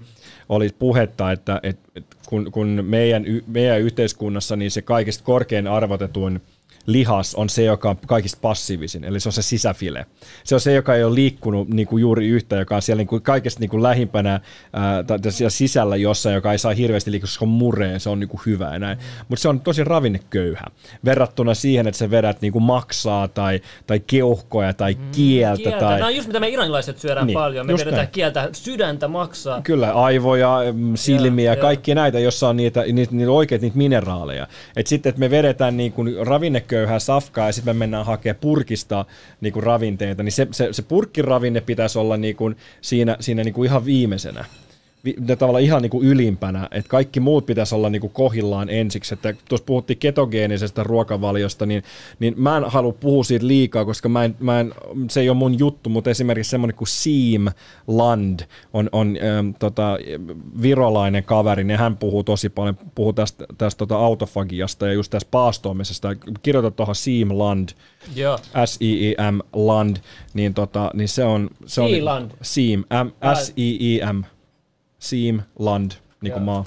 oli 0.49 0.69
puhetta, 0.79 1.33
että, 1.33 1.61
että, 1.63 1.89
että 1.97 2.17
kun, 2.27 2.53
kun 2.53 2.85
meidän, 2.87 3.25
meidän 3.47 3.81
yhteiskunnassa 3.81 4.57
niin 4.57 4.71
se 4.71 4.83
kaikista 4.83 5.25
korkein 5.25 5.67
arvotetuin 5.67 6.41
lihas 6.89 7.35
on 7.35 7.49
se, 7.49 7.65
joka 7.65 7.91
on 7.91 7.97
kaikista 8.07 8.39
passiivisin, 8.43 9.05
eli 9.05 9.21
se 9.21 9.29
on 9.29 9.33
se 9.33 9.43
sisäfile. 9.43 10.07
Se 10.45 10.55
on 10.55 10.61
se, 10.61 10.73
joka 10.73 10.95
ei 10.95 11.05
ole 11.05 11.15
liikkunut 11.15 11.69
niin 11.69 11.87
kuin 11.87 12.01
juuri 12.01 12.29
yhtä, 12.29 12.57
joka 12.57 12.77
on 12.77 12.83
siellä 12.83 13.01
niin 13.01 13.07
kuin 13.07 13.23
kaikesta 13.23 13.61
niin 13.61 13.71
kuin 13.71 13.83
lähimpänä 13.83 14.41
ää, 14.73 15.03
tai 15.03 15.19
siellä 15.33 15.51
sisällä 15.51 15.97
jossain, 15.97 16.35
joka 16.35 16.53
ei 16.53 16.59
saa 16.59 16.73
hirveästi 16.73 17.11
liikkua, 17.11 17.27
koska 17.27 17.45
on 17.45 17.49
mureen, 17.49 18.01
se 18.01 18.11
on 18.11 18.21
niin 18.21 18.29
kuin 18.29 18.41
hyvä 18.47 18.73
ja 18.73 18.79
näin. 18.79 18.99
Mutta 19.29 19.43
se 19.43 19.49
on 19.49 19.61
tosi 19.61 19.85
ravinneköyhä 19.85 20.65
verrattuna 21.05 21.55
siihen, 21.55 21.87
että 21.87 21.99
sä 21.99 22.11
vedät 22.11 22.41
niin 22.41 22.53
kuin 22.53 22.63
maksaa 22.63 23.29
tai, 23.29 23.61
tai 23.87 24.01
keuhkoja 24.01 24.75
tai 24.75 24.95
mm, 24.95 25.11
kieltä. 25.13 25.63
kieltä. 25.63 25.79
Tai... 25.79 25.95
Nämä 25.95 26.07
on 26.07 26.17
just 26.17 26.27
mitä 26.27 26.41
me 26.41 26.49
iranilaiset 26.49 26.99
syödään 26.99 27.27
niin, 27.27 27.35
paljon. 27.35 27.67
Me 27.67 27.73
vedetään 27.73 27.95
näin. 27.95 28.09
kieltä, 28.09 28.49
sydäntä, 28.53 29.09
maksaa. 29.09 29.63
Kyllä, 29.63 29.93
aivoja, 29.93 30.59
mm, 30.73 30.93
silmiä, 30.95 31.53
ja, 31.53 31.57
kaikki 31.57 31.91
ja. 31.91 31.95
näitä, 31.95 32.19
jossa 32.19 32.49
on 32.49 32.57
niitä, 32.57 32.85
niitä, 32.93 33.15
niitä 33.15 33.31
oikeat 33.31 33.63
niitä 33.63 33.77
mineraaleja. 33.77 34.47
Et 34.77 34.87
sitten, 34.87 35.11
että 35.11 35.21
me 35.21 35.31
vedetään 35.31 35.77
niin 35.77 35.93
kuin 35.93 36.27
ravinneköyhä 36.27 36.78
köyhää 36.79 36.99
safkaa 36.99 37.47
ja 37.47 37.53
sitten 37.53 37.77
me 37.77 37.79
mennään 37.79 38.07
hakemaan 38.07 38.41
purkista 38.41 39.05
niin 39.41 39.53
kuin 39.53 39.63
ravinteita, 39.63 40.23
niin 40.23 40.33
se, 40.33 40.49
se, 40.51 40.69
se 40.73 40.83
purkkiravinne 40.83 41.61
pitäisi 41.61 41.99
olla 41.99 42.17
niin 42.17 42.37
kuin 42.37 42.57
siinä, 42.81 43.17
siinä 43.21 43.45
niin 43.45 43.55
kuin 43.55 43.67
ihan 43.67 43.85
viimeisenä 43.85 44.45
tavallaan 45.39 45.65
ihan 45.65 45.83
niin 45.83 45.91
kuin 45.91 46.07
ylimpänä, 46.07 46.69
että 46.71 46.89
kaikki 46.89 47.21
muut 47.21 47.47
pitäisi 47.47 47.75
olla 47.75 47.91
niin 47.91 48.01
kuin 48.01 48.13
kohillaan 48.13 48.69
ensiksi. 48.71 49.15
Että 49.15 49.35
tuossa 49.49 49.65
puhuttiin 49.65 49.99
ketogeenisestä 49.99 50.83
ruokavaliosta, 50.83 51.67
niin, 51.67 51.83
niin 52.19 52.35
mä 52.37 52.57
en 52.57 52.65
halua 52.65 52.93
puhua 52.93 53.25
siitä 53.25 53.47
liikaa, 53.47 53.85
koska 53.85 54.09
mä 54.09 54.25
en, 54.25 54.37
mä 54.41 54.61
en, 54.61 54.75
se 55.11 55.21
ei 55.21 55.29
ole 55.29 55.39
mun 55.39 55.59
juttu, 55.59 55.91
mutta 55.91 56.11
esimerkiksi 56.11 56.51
semmoinen 56.51 56.77
kuin 56.77 56.89
Seam 56.89 57.49
Land 57.87 58.41
on, 58.73 58.89
on 58.93 59.17
ähm, 59.23 59.51
tota, 59.59 59.99
virolainen 60.63 61.25
kaveri, 61.25 61.65
niin 61.65 61.79
hän 61.79 61.97
puhuu 61.97 62.25
tosi 62.25 62.49
paljon, 62.49 62.79
puhuu 62.95 63.13
tästä, 63.13 63.45
tästä 63.59 63.79
tota 63.79 63.97
autofagiasta 63.97 64.87
ja 64.87 64.93
just 64.93 65.11
tästä 65.11 65.29
paastoamisesta. 65.31 66.17
Kirjoita 66.43 66.71
tuohon 66.71 66.95
Seam 66.95 67.39
Land, 67.39 67.69
S-I-I-M 68.65 69.41
Land, 69.53 69.97
niin, 70.35 70.55
tota, 70.55 70.91
niin 70.95 71.09
se 71.09 71.25
on... 71.25 71.51
Se 71.67 71.81
on 71.81 71.91
Sealand. 71.91 72.31
Seam, 72.43 72.85
S-I-I-M. 73.35 74.23
Seam 74.99 75.41
Land, 75.59 75.91
niin 76.21 76.33
kuin 76.33 76.43
maa. 76.43 76.65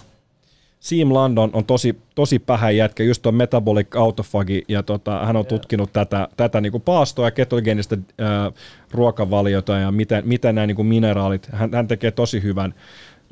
Seam 0.80 1.14
Land 1.14 1.38
on, 1.38 1.50
on 1.54 1.66
tosi, 1.66 2.02
tosi 2.16 2.40
pähä 2.40 2.72
jätkä, 2.72 3.04
just 3.04 3.22
tuon 3.22 3.36
metabolic 3.36 3.96
autofagi, 3.96 4.66
ja 4.68 4.84
tota, 4.84 5.26
hän 5.26 5.36
on 5.36 5.46
tutkinut 5.46 5.94
tätä, 5.94 6.28
tätä 6.38 6.62
niin 6.62 6.72
kuin 6.72 6.82
paastoa 6.82 7.28
ja 7.28 7.32
ketogeenistä 7.32 7.98
ää, 8.18 8.52
ruokavaliota 8.92 9.78
ja 9.78 9.92
miten, 9.92 10.28
miten 10.28 10.56
nämä 10.56 10.68
niin 10.68 10.76
kuin 10.76 10.86
mineraalit, 10.86 11.48
hän, 11.52 11.74
hän 11.74 11.88
tekee 11.88 12.12
tosi 12.12 12.44
hyvän, 12.44 12.74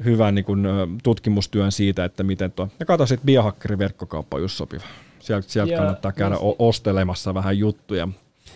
hyvän 0.04 0.36
niin 0.36 0.46
kuin, 0.46 0.68
tutkimustyön 1.04 1.72
siitä, 1.72 2.06
että 2.06 2.24
miten 2.24 2.52
tuo. 2.52 2.68
Ja 2.80 2.86
katso 2.86 3.06
sitten 3.06 3.26
biohakkerin 3.26 3.80
verkkokauppa 3.80 4.40
just 4.40 4.58
sopiva. 4.58 4.84
Sieltä, 5.20 5.50
sieltä 5.50 5.76
kannattaa 5.76 6.12
käydä 6.12 6.36
just... 6.36 6.56
ostelemassa 6.60 7.34
vähän 7.34 7.58
juttuja. 7.58 8.08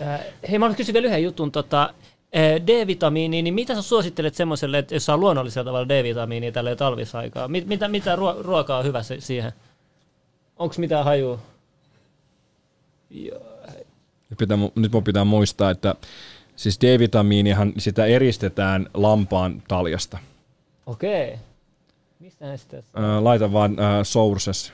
Äh, 0.02 0.20
hei, 0.50 0.60
mä 0.60 0.66
haluaisin 0.66 0.78
kysyä 0.78 0.94
vielä 0.94 1.08
yhden 1.08 1.24
jutun. 1.24 1.52
Tota, 1.52 1.94
D-vitamiini, 2.68 3.42
niin 3.42 3.54
mitä 3.54 3.76
sä 3.76 3.82
suosittelet 3.82 4.36
semmoiselle, 4.36 4.78
että 4.78 4.96
jos 4.96 5.06
saa 5.06 5.18
luonnollisella 5.18 5.66
tavalla 5.66 5.90
D-vitamiinia 5.90 6.52
tälle 6.52 6.76
talvisaikaa? 6.76 7.48
Mit, 7.48 7.68
mitä, 7.68 7.88
mitä 7.88 8.18
ruokaa 8.42 8.78
on 8.78 8.86
hyvä 8.86 9.02
siihen? 9.20 9.52
Onko 10.58 10.76
mitään 10.78 11.06
hajua? 11.06 11.40
Pitää, 14.38 14.58
nyt 14.76 14.92
mun 14.92 15.04
pitää 15.04 15.26
muistaa, 15.26 15.70
että 15.72 15.96
siis 16.56 16.80
D-vitamiinihan 16.82 17.74
sitä 17.78 18.06
eristetään 18.06 18.90
lampaan 18.94 19.64
taljasta. 19.68 20.18
Okei. 20.86 21.36
Mistä 22.20 22.46
näistä? 22.46 22.84
Laita 23.20 23.54
vaan 23.54 23.72
uh, 23.72 23.78
sources. 24.04 24.74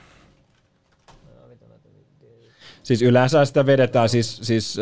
Siis 2.90 3.02
yleensä 3.02 3.44
sitä 3.44 3.66
vedetään 3.66 4.08
siis... 4.08 4.36
siis 4.42 4.76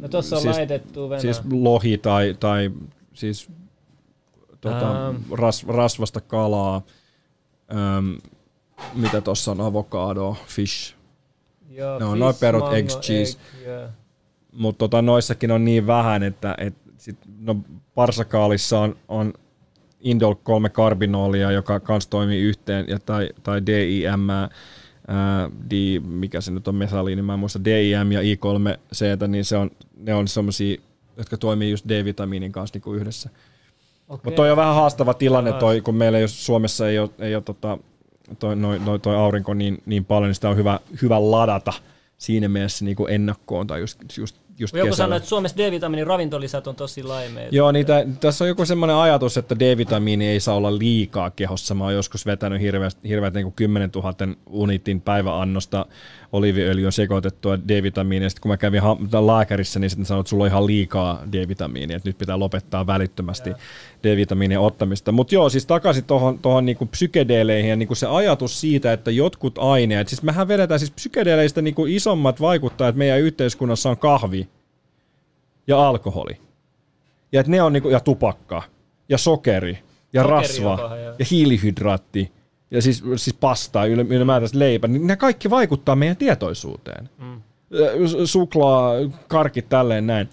no 0.00 0.08
tuossa 0.08 0.36
on 0.36 0.42
siis, 0.42 0.56
laitettu 0.56 1.10
Venä. 1.10 1.20
Siis 1.20 1.40
lohi 1.52 1.98
tai, 1.98 2.36
tai 2.40 2.70
siis 3.14 3.48
tuota, 4.60 5.08
ähm. 5.08 5.16
ras, 5.32 5.66
rasvasta 5.66 6.20
kalaa. 6.20 6.82
Ähm, 7.70 8.14
mitä 8.94 9.20
tuossa 9.20 9.50
on? 9.50 9.60
Avokado, 9.60 10.36
fish. 10.46 10.94
Joo, 11.70 11.98
ne 11.98 12.04
on 12.04 12.18
noin 12.18 12.34
perut, 12.40 12.62
mango, 12.62 12.76
eggs, 12.76 12.98
cheese. 13.00 13.38
Egg, 13.38 13.66
yeah. 13.66 13.90
Mutta 14.52 14.78
tota, 14.78 15.02
noissakin 15.02 15.50
on 15.50 15.64
niin 15.64 15.86
vähän, 15.86 16.22
että 16.22 16.54
et, 16.58 16.74
sit, 16.98 17.16
no, 17.40 17.56
parsakaalissa 17.94 18.80
on, 18.80 18.96
on 19.08 19.32
indol 20.00 20.34
3 20.42 20.68
karbinolia, 20.68 21.50
joka 21.50 21.80
kans 21.80 22.06
toimii 22.06 22.40
yhteen, 22.40 22.84
ja, 22.88 22.98
tai, 22.98 23.28
tai 23.42 23.66
DIM, 23.66 24.28
D, 25.70 26.00
mikä 26.00 26.40
se 26.40 26.50
nyt 26.50 26.68
on 26.68 26.74
mesaliini, 26.74 27.22
mä 27.22 27.32
en 27.32 27.38
muista 27.38 27.64
DIM 27.64 28.12
ja 28.12 28.20
I3C, 28.20 29.26
niin 29.28 29.44
se 29.44 29.56
on, 29.56 29.70
ne 29.96 30.14
on 30.14 30.28
semmoisia, 30.28 30.80
jotka 31.16 31.36
toimii 31.36 31.70
just 31.70 31.88
D-vitamiinin 31.88 32.52
kanssa 32.52 32.74
niin 32.74 32.82
kuin 32.82 33.00
yhdessä. 33.00 33.30
Okay. 34.08 34.20
Mutta 34.24 34.36
toi 34.36 34.50
on 34.50 34.56
vähän 34.56 34.74
haastava 34.74 35.14
tilanne, 35.14 35.52
toi, 35.52 35.80
kun 35.80 35.94
meillä 35.94 36.18
jos 36.18 36.46
Suomessa 36.46 36.88
ei 36.88 36.98
ole, 36.98 37.10
ei 37.18 37.34
ole 37.34 37.42
tota, 37.42 37.78
toi, 38.38 38.56
noi, 38.56 38.78
noi, 38.78 38.98
toi 38.98 39.16
aurinko 39.16 39.54
niin, 39.54 39.82
niin 39.86 40.04
paljon, 40.04 40.28
niin 40.28 40.34
sitä 40.34 40.48
on 40.48 40.56
hyvä, 40.56 40.80
hyvä 41.02 41.30
ladata 41.30 41.72
siinä 42.18 42.48
mielessä 42.48 42.84
niin 42.84 42.96
kuin 42.96 43.12
ennakkoon 43.12 43.66
tai 43.66 43.80
just, 43.80 44.18
just 44.18 44.36
just 44.58 44.74
Joku 44.74 44.94
sanoi, 44.94 45.16
että 45.16 45.28
Suomessa 45.28 45.56
D-vitamiinin 45.56 46.06
ravintolisät 46.06 46.66
on 46.66 46.76
tosi 46.76 47.02
laimeita. 47.02 47.56
Joo, 47.56 47.72
niitä, 47.72 48.06
tässä 48.20 48.44
on 48.44 48.48
joku 48.48 48.66
semmoinen 48.66 48.96
ajatus, 48.96 49.36
että 49.36 49.58
D-vitamiini 49.58 50.28
ei 50.28 50.40
saa 50.40 50.54
olla 50.54 50.78
liikaa 50.78 51.30
kehossa. 51.30 51.74
Mä 51.74 51.84
oon 51.84 51.94
joskus 51.94 52.26
vetänyt 52.26 52.60
hirveät, 52.60 52.98
hirveät 53.08 53.34
niin 53.34 53.52
10 53.52 53.90
000 53.94 54.14
unitin 54.46 55.00
päiväannosta 55.00 55.86
oliiviöljyä 56.32 56.90
sekoitettua 56.90 57.58
D-vitamiinia. 57.58 58.28
Sitten 58.28 58.42
kun 58.42 58.50
mä 58.50 58.56
kävin 58.56 58.82
ha- 58.82 59.26
lääkärissä, 59.26 59.80
niin 59.80 59.90
sitten 59.90 60.06
sanoin, 60.06 60.20
että 60.20 60.30
sulla 60.30 60.44
on 60.44 60.50
ihan 60.50 60.66
liikaa 60.66 61.22
D-vitamiinia, 61.32 61.96
että 61.96 62.08
nyt 62.08 62.18
pitää 62.18 62.38
lopettaa 62.38 62.86
välittömästi 62.86 63.50
D-vitamiinien 64.02 64.60
ottamista. 64.60 65.12
Mutta 65.12 65.34
joo, 65.34 65.48
siis 65.48 65.66
takaisin 65.66 66.04
tuohon 66.04 66.38
tohon 66.38 66.66
niinku 66.66 66.86
psykedeeleihin 66.86 67.70
ja 67.70 67.76
niinku 67.76 67.94
se 67.94 68.06
ajatus 68.06 68.60
siitä, 68.60 68.92
että 68.92 69.10
jotkut 69.10 69.58
aineet, 69.58 70.08
siis 70.08 70.22
mehän 70.22 70.48
vedetään 70.48 70.80
siis 70.80 70.90
psykedeleistä 70.90 71.62
niinku 71.62 71.86
isommat 71.86 72.40
vaikuttajat 72.40 72.96
meidän 72.96 73.20
yhteiskunnassa 73.20 73.90
on 73.90 73.98
kahvi 73.98 74.48
ja 75.66 75.88
alkoholi. 75.88 76.40
Ja, 77.32 77.44
ne 77.46 77.62
on 77.62 77.72
niinku, 77.72 77.88
ja 77.88 78.00
tupakka 78.00 78.62
ja 79.08 79.18
sokeri 79.18 79.78
ja 80.12 80.22
sokeri 80.22 80.36
rasva 80.36 80.96
ja 81.18 81.24
hiilihydraatti 81.30 82.32
ja 82.70 82.82
siis, 82.82 83.02
siis 83.16 83.36
pasta, 83.40 83.84
ylipäätänsä 83.84 84.58
leipä, 84.58 84.88
niin 84.88 85.06
ne 85.06 85.16
kaikki 85.16 85.50
vaikuttaa 85.50 85.96
meidän 85.96 86.16
tietoisuuteen. 86.16 87.08
Mm. 87.18 87.42
Suklaa, 88.24 88.92
karkit, 89.28 89.68
tälleen 89.68 90.06
näin. 90.06 90.28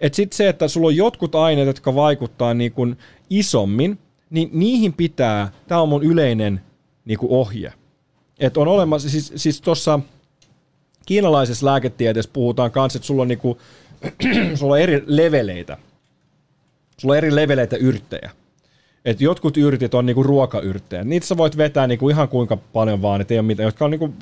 Et 0.00 0.14
sitten 0.14 0.36
se, 0.36 0.48
että 0.48 0.68
sulla 0.68 0.86
on 0.86 0.96
jotkut 0.96 1.34
aineet, 1.34 1.66
jotka 1.66 1.94
vaikuttaa 1.94 2.54
niin 2.54 2.72
kuin 2.72 2.96
isommin, 3.30 3.98
niin 4.30 4.50
niihin 4.52 4.92
pitää, 4.92 5.52
tämä 5.68 5.80
on 5.80 5.88
mun 5.88 6.02
yleinen 6.02 6.60
niin 7.04 7.18
kuin 7.18 7.32
ohje. 7.32 7.72
Että 8.38 8.60
on 8.60 8.68
olemassa, 8.68 9.10
siis, 9.10 9.32
siis 9.36 9.60
tuossa 9.60 10.00
kiinalaisessa 11.06 11.66
lääketieteessä 11.66 12.30
puhutaan 12.32 12.70
kanssa, 12.70 12.96
että 12.96 13.06
sulla 13.06 13.22
on, 13.22 13.28
niin 13.28 13.38
kuin, 13.38 13.58
sulla 14.58 14.74
on 14.74 14.80
eri 14.80 15.02
leveleitä. 15.06 15.76
Sulla 16.98 17.12
on 17.12 17.18
eri 17.18 17.34
leveleitä 17.34 17.76
yrttejä. 17.76 18.30
Et 19.04 19.20
jotkut 19.20 19.56
yrtit 19.56 19.94
on 19.94 20.06
niinku 20.06 20.22
ruokayrttejä. 20.22 21.04
Niitä 21.04 21.26
sä 21.26 21.36
voit 21.36 21.56
vetää 21.56 21.86
niinku 21.86 22.08
ihan 22.08 22.28
kuinka 22.28 22.56
paljon 22.56 23.02
vaan, 23.02 23.20
että 23.20 23.34
ei 23.34 23.38
ole 23.38 23.46
mitään, 23.46 23.66
jotka 23.66 23.84
on 23.84 23.90
niinku 23.90 24.14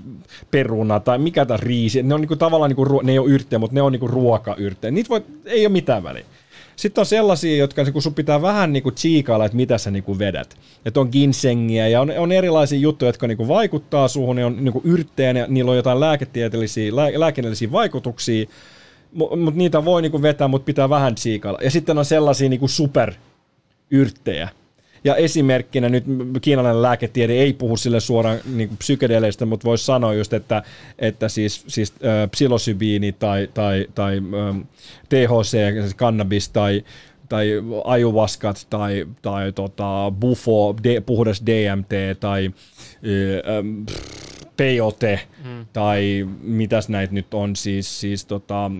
peruna 0.51 1.01
tai 1.01 1.19
mikä 1.19 1.47
tämä 1.47 1.59
riisi. 1.63 2.03
Ne 2.03 2.15
on 2.15 2.21
niinku 2.21 2.37
tavallaan, 2.37 2.71
niinku, 2.71 3.01
ne 3.03 3.13
ei 3.13 3.19
ole 3.19 3.31
yrttejä, 3.31 3.59
mutta 3.59 3.75
ne 3.75 3.83
on 3.83 3.93
niinku 3.93 4.09
ruokayrttejä. 4.09 4.91
Niitä 4.91 5.09
voit, 5.09 5.25
ei 5.45 5.67
ole 5.67 5.73
mitään 5.73 6.03
väliä. 6.03 6.25
Sitten 6.77 7.03
on 7.03 7.07
sellaisia, 7.07 7.57
jotka 7.57 7.85
niinku, 7.85 8.01
sun 8.01 8.15
pitää 8.15 8.43
vähän 8.43 8.73
niinku 8.73 8.91
tsiikailla, 8.91 9.45
että 9.45 9.57
mitä 9.57 9.79
sä 9.79 9.91
niinku 9.91 10.19
vedät. 10.19 10.57
Että 10.85 11.01
on 11.01 11.09
ginsengiä 11.13 11.89
ja 11.89 12.01
on, 12.01 12.13
on 12.19 12.33
erilaisia 12.33 12.79
juttuja, 12.79 13.09
jotka 13.09 13.27
niinku 13.27 13.49
vaikuttaa 13.49 14.09
suhun, 14.09 14.37
ne 14.37 14.45
on 14.45 14.65
niinku 14.65 14.81
yrttejä, 14.85 15.31
ja 15.31 15.47
niillä 15.49 15.71
on 15.71 15.77
jotain 15.77 16.01
lääketieteellisiä, 16.01 16.97
lää, 16.97 17.11
lääkinnällisiä 17.15 17.73
vaikutuksia, 17.73 18.47
mutta 19.13 19.37
mut 19.37 19.55
niitä 19.55 19.85
voi 19.85 20.03
niinku 20.03 20.23
vetää, 20.23 20.49
mutta 20.49 20.67
pitää 20.67 20.89
vähän 20.89 21.15
tsiikailla. 21.15 21.59
Ja 21.63 21.71
sitten 21.71 21.99
on 21.99 22.05
sellaisia 22.05 22.49
niinku 22.49 22.69
superyrttejä, 22.69 24.49
ja 25.09 25.17
esimerkkinä 25.17 25.89
nyt 25.89 26.05
kiinalainen 26.41 26.83
lääketiede 26.83 27.33
ei 27.33 27.53
puhu 27.53 27.77
sille 27.77 28.01
suoraan 28.01 28.39
niin 28.55 28.77
psykedeleistä, 28.78 29.47
mutta 29.47 29.65
voisi 29.65 29.85
sanoa 29.85 30.15
just, 30.15 30.33
että, 30.33 30.62
että 30.99 31.28
siis, 31.28 31.65
siis 31.67 31.93
äh, 31.93 32.31
psilosybiini 32.31 33.12
tai, 33.12 33.49
tai, 33.55 33.87
tai 33.95 34.17
ähm, 34.17 34.61
THC, 35.09 35.81
siis 35.81 35.95
kannabis 35.95 36.49
tai, 36.49 36.85
tai 37.28 37.49
ajuvaskat 37.85 38.67
tai, 38.70 39.07
tai 39.23 39.53
tota, 39.53 40.12
bufo, 40.20 40.77
de, 40.85 41.01
puhdas 41.01 41.43
DMT 41.47 42.20
tai 42.20 42.51
ähm, 43.05 43.83
peyote 44.57 45.20
mm. 45.45 45.67
tai 45.73 46.28
mitäs 46.41 46.89
näitä 46.89 47.15
nyt 47.15 47.35
on, 47.35 47.57
siis, 47.57 48.01
siis 48.01 48.25
tota, 48.25 48.70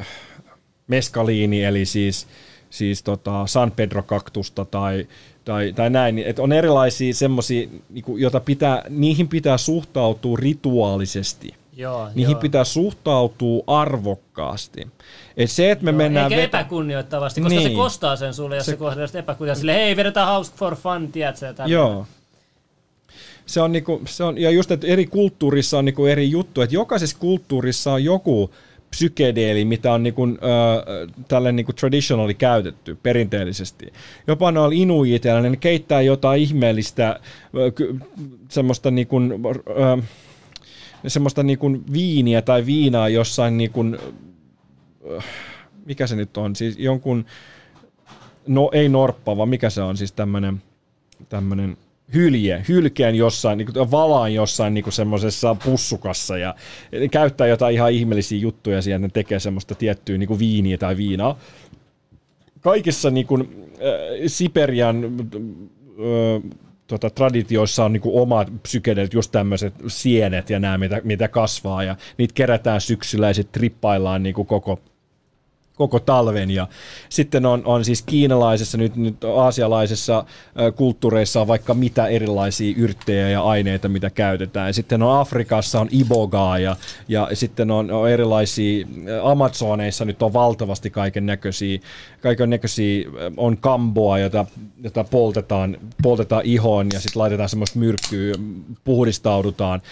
äh, 0.00 0.06
meskaliini 0.86 1.64
eli 1.64 1.84
siis 1.84 2.26
siis 2.74 3.02
tota 3.02 3.46
San 3.46 3.72
Pedro-kaktusta 3.72 4.64
tai, 4.64 5.06
tai, 5.44 5.72
tai 5.72 5.90
näin, 5.90 6.18
että 6.18 6.42
on 6.42 6.52
erilaisia 6.52 7.14
semmoisia, 7.14 7.68
niin 7.90 8.04
joita 8.16 8.40
pitää, 8.40 8.82
niihin 8.88 9.28
pitää 9.28 9.58
suhtautua 9.58 10.36
rituaalisesti. 10.40 11.54
Joo, 11.76 12.08
niihin 12.14 12.32
joo. 12.32 12.40
pitää 12.40 12.64
suhtautua 12.64 13.64
arvokkaasti. 13.66 14.88
Et 15.36 15.50
se, 15.50 15.70
että 15.70 15.84
me 15.84 15.92
mennään... 15.92 16.32
Eikä 16.32 16.42
vetä- 16.42 16.58
epäkunnioittavasti, 16.58 17.40
koska 17.40 17.58
Niin. 17.58 17.70
se 17.70 17.76
kostaa 17.76 18.16
sen 18.16 18.34
sulle, 18.34 18.56
jos 18.56 18.66
se, 18.66 18.70
se 18.72 18.76
kohdelee 18.76 19.06
sitä 19.06 19.18
epäkunnioittavasti. 19.18 19.60
Silleen, 19.60 19.78
hei, 19.78 19.96
vedetään 19.96 20.26
hauska 20.26 20.56
for 20.56 20.76
fun, 20.76 21.12
tiedätkö? 21.12 21.54
Joo. 21.66 22.06
Se 23.46 23.60
on 23.60 23.72
niinku, 23.72 24.02
se 24.06 24.24
on, 24.24 24.38
ja 24.38 24.50
just, 24.50 24.70
että 24.70 24.86
eri 24.86 25.06
kulttuurissa 25.06 25.78
on 25.78 25.84
niinku 25.84 26.06
eri 26.06 26.30
juttu, 26.30 26.60
että 26.62 26.74
jokaisessa 26.74 27.16
kulttuurissa 27.18 27.92
on 27.92 28.04
joku 28.04 28.50
psykedeeli, 28.94 29.64
mitä 29.64 29.92
on 29.92 30.02
niinku, 30.02 30.22
äh, 30.22 31.14
tälle 31.28 31.52
niinku 31.52 31.72
traditionally 31.72 32.34
käytetty 32.34 32.98
perinteellisesti. 33.02 33.92
Jopa 34.26 34.52
noilla 34.52 34.74
inuiteilla, 34.74 35.40
ne 35.40 35.56
keittää 35.56 36.00
jotain 36.00 36.42
ihmeellistä 36.42 37.08
äh, 37.08 37.20
semmoista 38.48 38.90
niinku, 38.90 39.16
äh, 39.18 40.04
semmoista 41.06 41.42
niinku 41.42 41.70
viiniä 41.92 42.42
tai 42.42 42.66
viinaa 42.66 43.08
jossain 43.08 43.56
niinku, 43.56 43.84
äh, 45.16 45.24
mikä 45.86 46.06
se 46.06 46.16
nyt 46.16 46.36
on, 46.36 46.56
siis 46.56 46.78
jonkun, 46.78 47.24
no 48.46 48.70
ei 48.72 48.88
norppa, 48.88 49.36
vaan 49.36 49.48
mikä 49.48 49.70
se 49.70 49.82
on, 49.82 49.96
siis 49.96 50.12
tämmönen, 50.12 50.62
tämmönen 51.28 51.76
hylje, 52.14 52.64
hylkeen 52.68 53.14
jossain, 53.14 53.58
niin 53.58 53.72
kuin 53.72 53.90
valaan 53.90 54.34
jossain 54.34 54.74
niin 54.74 54.84
kuin 54.84 54.94
semmoisessa 54.94 55.56
pussukassa 55.64 56.38
ja 56.38 56.54
ne 56.92 57.08
käyttää 57.08 57.46
jotain 57.46 57.74
ihan 57.74 57.92
ihmeellisiä 57.92 58.38
juttuja 58.38 58.82
siihen, 58.82 59.04
että 59.04 59.20
ne 59.20 59.24
tekee 59.24 59.40
semmoista 59.40 59.74
tiettyä 59.74 60.18
niin 60.18 60.28
kuin 60.28 60.38
viiniä 60.38 60.78
tai 60.78 60.96
viinaa. 60.96 61.38
Kaikissa 62.60 63.10
niin 63.10 63.26
kuin, 63.26 63.68
äh, 63.74 63.78
Siperian 64.26 65.04
äh, 65.04 66.60
tota, 66.86 67.10
traditioissa 67.10 67.84
on 67.84 67.92
niin 67.92 68.02
omat 68.04 68.48
psykedelit, 68.62 69.14
just 69.14 69.32
tämmöiset 69.32 69.74
sienet 69.86 70.50
ja 70.50 70.60
nämä, 70.60 70.78
mitä, 70.78 71.00
mitä 71.04 71.28
kasvaa 71.28 71.82
ja 71.82 71.96
niitä 72.18 72.34
kerätään 72.34 72.80
syksyllä 72.80 73.28
ja 73.28 73.34
sitten 73.34 73.60
trippaillaan 73.60 74.22
niin 74.22 74.34
koko 74.34 74.80
koko 75.76 76.00
talven. 76.00 76.50
Ja 76.50 76.66
sitten 77.08 77.46
on, 77.46 77.62
on 77.64 77.84
siis 77.84 78.02
kiinalaisessa, 78.02 78.78
nyt, 78.78 78.96
nyt 78.96 79.24
aasialaisessa 79.24 80.24
kulttuureissa 80.76 81.40
on 81.40 81.46
vaikka 81.46 81.74
mitä 81.74 82.06
erilaisia 82.06 82.74
yrttejä 82.78 83.28
ja 83.28 83.42
aineita, 83.42 83.88
mitä 83.88 84.10
käytetään. 84.10 84.66
Ja 84.66 84.72
sitten 84.72 85.02
on 85.02 85.20
Afrikassa 85.20 85.80
on 85.80 85.88
ibogaa 85.90 86.58
ja, 86.58 86.76
ja 87.08 87.28
sitten 87.32 87.70
on, 87.70 87.90
on 87.90 88.10
erilaisia, 88.10 88.86
Amazoneissa 89.22 90.04
nyt 90.04 90.22
on 90.22 90.32
valtavasti 90.32 90.90
kaiken 90.90 91.26
näköisiä, 91.26 91.78
kaiken 92.20 92.50
näköisiä 92.50 93.08
on 93.36 93.56
kamboa, 93.56 94.18
jota, 94.18 94.46
jota 94.82 95.04
poltetaan, 95.04 95.76
poltetaan 96.02 96.42
ihoon 96.44 96.86
ja 96.92 97.00
sitten 97.00 97.20
laitetaan 97.20 97.48
semmoista 97.48 97.78
myrkkyä, 97.78 98.34
puhdistaudutaan. 98.84 99.82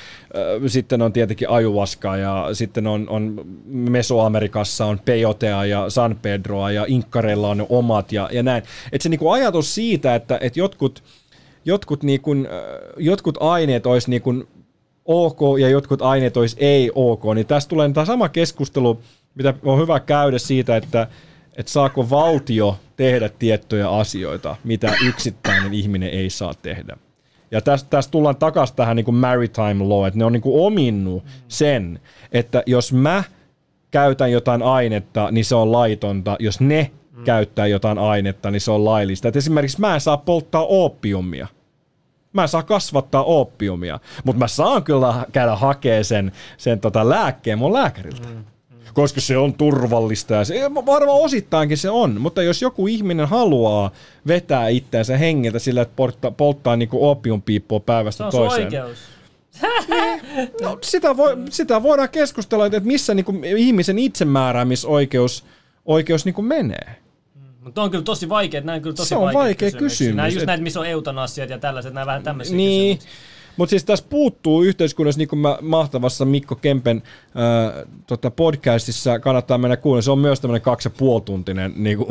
Sitten 0.66 1.02
on 1.02 1.12
tietenkin 1.12 1.50
ajuaskaa 1.50 2.16
ja 2.16 2.48
sitten 2.52 2.86
on, 2.86 3.08
on 3.08 3.44
Mesoamerikassa 3.66 4.86
on 4.86 5.00
peyotea 5.04 5.64
ja 5.64 5.72
San 5.89 6.18
Pedroa 6.23 6.70
ja 6.70 6.84
Inkkareilla 6.89 7.49
on 7.49 7.59
ne 7.59 7.67
omat 7.68 8.12
ja, 8.12 8.28
ja 8.33 8.42
näin. 8.42 8.62
Et 8.92 9.01
se 9.01 9.09
niinku 9.09 9.31
ajatus 9.31 9.75
siitä, 9.75 10.15
että 10.15 10.39
et 10.41 10.57
jotkut, 10.57 11.02
jotkut, 11.65 12.02
niinku, 12.02 12.31
jotkut 12.97 13.39
aineet 13.41 13.86
olisi 13.86 14.10
niinku 14.10 14.44
ok 15.05 15.41
ja 15.60 15.68
jotkut 15.68 16.02
aineet 16.02 16.36
olisi 16.36 16.57
ei 16.60 16.91
ok, 16.94 17.23
niin 17.34 17.47
tästä 17.47 17.68
tulee 17.68 17.92
tämä 17.92 18.05
sama 18.05 18.28
keskustelu, 18.28 19.01
mitä 19.34 19.55
on 19.65 19.81
hyvä 19.81 20.01
käydä 20.01 20.39
siitä, 20.39 20.76
että 20.76 21.07
että 21.57 21.73
saako 21.73 22.10
valtio 22.10 22.78
tehdä 22.97 23.28
tiettyjä 23.28 23.89
asioita, 23.89 24.57
mitä 24.65 24.92
yksittäinen 25.07 25.75
ihminen 25.75 26.10
ei 26.10 26.31
saa 26.31 26.55
tehdä. 26.55 26.97
Ja 27.51 27.60
tästä, 27.60 27.91
tästä 27.91 28.10
tullaan 28.10 28.36
takaisin 28.36 28.76
tähän 28.76 28.97
niin 28.97 29.05
kuin 29.05 29.15
maritime 29.15 29.84
law, 29.84 30.07
että 30.07 30.18
ne 30.18 30.25
on 30.25 30.33
niin 30.33 30.42
kuin 30.42 30.67
ominnut 30.67 31.25
sen, 31.49 32.01
että 32.33 32.62
jos 32.67 32.92
mä 32.92 33.25
käytän 33.92 34.32
jotain 34.32 34.62
ainetta, 34.62 35.30
niin 35.30 35.44
se 35.44 35.54
on 35.54 35.72
laitonta. 35.72 36.36
Jos 36.38 36.60
ne 36.60 36.90
mm. 37.16 37.24
käyttää 37.24 37.66
jotain 37.66 37.98
ainetta, 37.98 38.50
niin 38.50 38.60
se 38.60 38.70
on 38.70 38.84
laillista. 38.84 39.28
Et 39.28 39.36
esimerkiksi 39.36 39.80
mä 39.80 39.94
en 39.94 40.00
saa 40.00 40.16
polttaa 40.16 40.64
oopiumia. 40.64 41.46
Mä 42.32 42.42
en 42.42 42.48
saa 42.48 42.62
kasvattaa 42.62 43.24
oopiumia, 43.24 44.00
mutta 44.24 44.38
mä 44.38 44.48
saan 44.48 44.84
kyllä 44.84 45.26
käydä 45.32 45.56
hakee 45.56 46.04
sen, 46.04 46.32
sen 46.56 46.80
tota 46.80 47.08
lääkkeen 47.08 47.58
mun 47.58 47.72
lääkäriltä. 47.72 48.28
Mm. 48.28 48.44
Koska 48.94 49.20
se 49.20 49.38
on 49.38 49.54
turvallista 49.54 50.34
ja 50.34 50.44
se, 50.44 50.54
varmaan 50.86 51.20
osittainkin 51.20 51.78
se 51.78 51.90
on, 51.90 52.20
mutta 52.20 52.42
jos 52.42 52.62
joku 52.62 52.86
ihminen 52.86 53.28
haluaa 53.28 53.90
vetää 54.26 54.68
itseänsä 54.68 55.16
hengiltä 55.16 55.58
sillä, 55.58 55.82
että 55.82 55.96
polttaa, 55.96 56.30
polttaa 56.30 56.76
niinku 56.76 57.06
oopiumpiippua 57.06 57.78
Se 57.78 57.84
päivästä 57.84 58.26
on 58.26 58.32
sun 58.32 58.40
toiseen. 58.40 58.64
oikeus. 58.64 58.98
No, 60.62 60.78
sitä, 60.82 61.16
voi, 61.16 61.36
sitä 61.50 61.82
voidaan 61.82 62.08
keskustella, 62.08 62.66
että 62.66 62.81
missä 62.81 63.14
niinku 63.14 63.34
ihmisen 63.56 63.98
itsemääräämisoikeus 63.98 65.44
oikeus 65.86 66.24
niinku 66.24 66.42
menee. 66.42 66.97
Mutta 67.60 67.82
on 67.82 67.90
kyllä 67.90 68.05
tosi 68.05 68.28
vaikea, 68.28 68.60
nämä 68.60 68.76
on 68.76 68.82
kyllä 68.82 68.97
tosi 68.97 69.08
Se 69.08 69.16
on 69.16 69.34
vaikea 69.34 69.70
kysymys, 69.70 70.16
Nämä 70.16 70.28
just 70.28 70.40
et- 70.42 70.47
näitä, 70.47 70.62
missä 70.62 70.81
on 70.81 70.86
eutanasiat 70.86 71.50
ja 71.50 71.58
tällaiset, 71.58 71.94
nämä 71.94 72.06
vähän 72.06 72.22
tämmöisiä 72.22 72.56
Niin, 72.56 72.98
kysymyksiä. 72.98 73.22
Mutta 73.56 73.70
siis 73.70 73.84
tässä 73.84 74.05
puuttuu 74.10 74.62
yhteiskunnassa, 74.62 75.18
niin 75.18 75.28
kuin 75.28 75.39
mä 75.39 75.58
mahtavassa 75.60 76.24
Mikko 76.24 76.55
Kempen 76.55 77.02
äh, 77.26 77.84
tota 78.06 78.31
podcastissa 78.31 79.18
kannattaa 79.18 79.58
mennä 79.58 79.76
kuulemaan, 79.76 80.02
se 80.02 80.10
on 80.10 80.18
myös 80.18 80.40
tämmöinen 80.40 80.62
kaksi 80.62 80.89
ja 80.89 80.94
puoli 80.98 81.20
tuntinen 81.20 81.72
niin 81.76 81.98
kuin, 81.98 82.08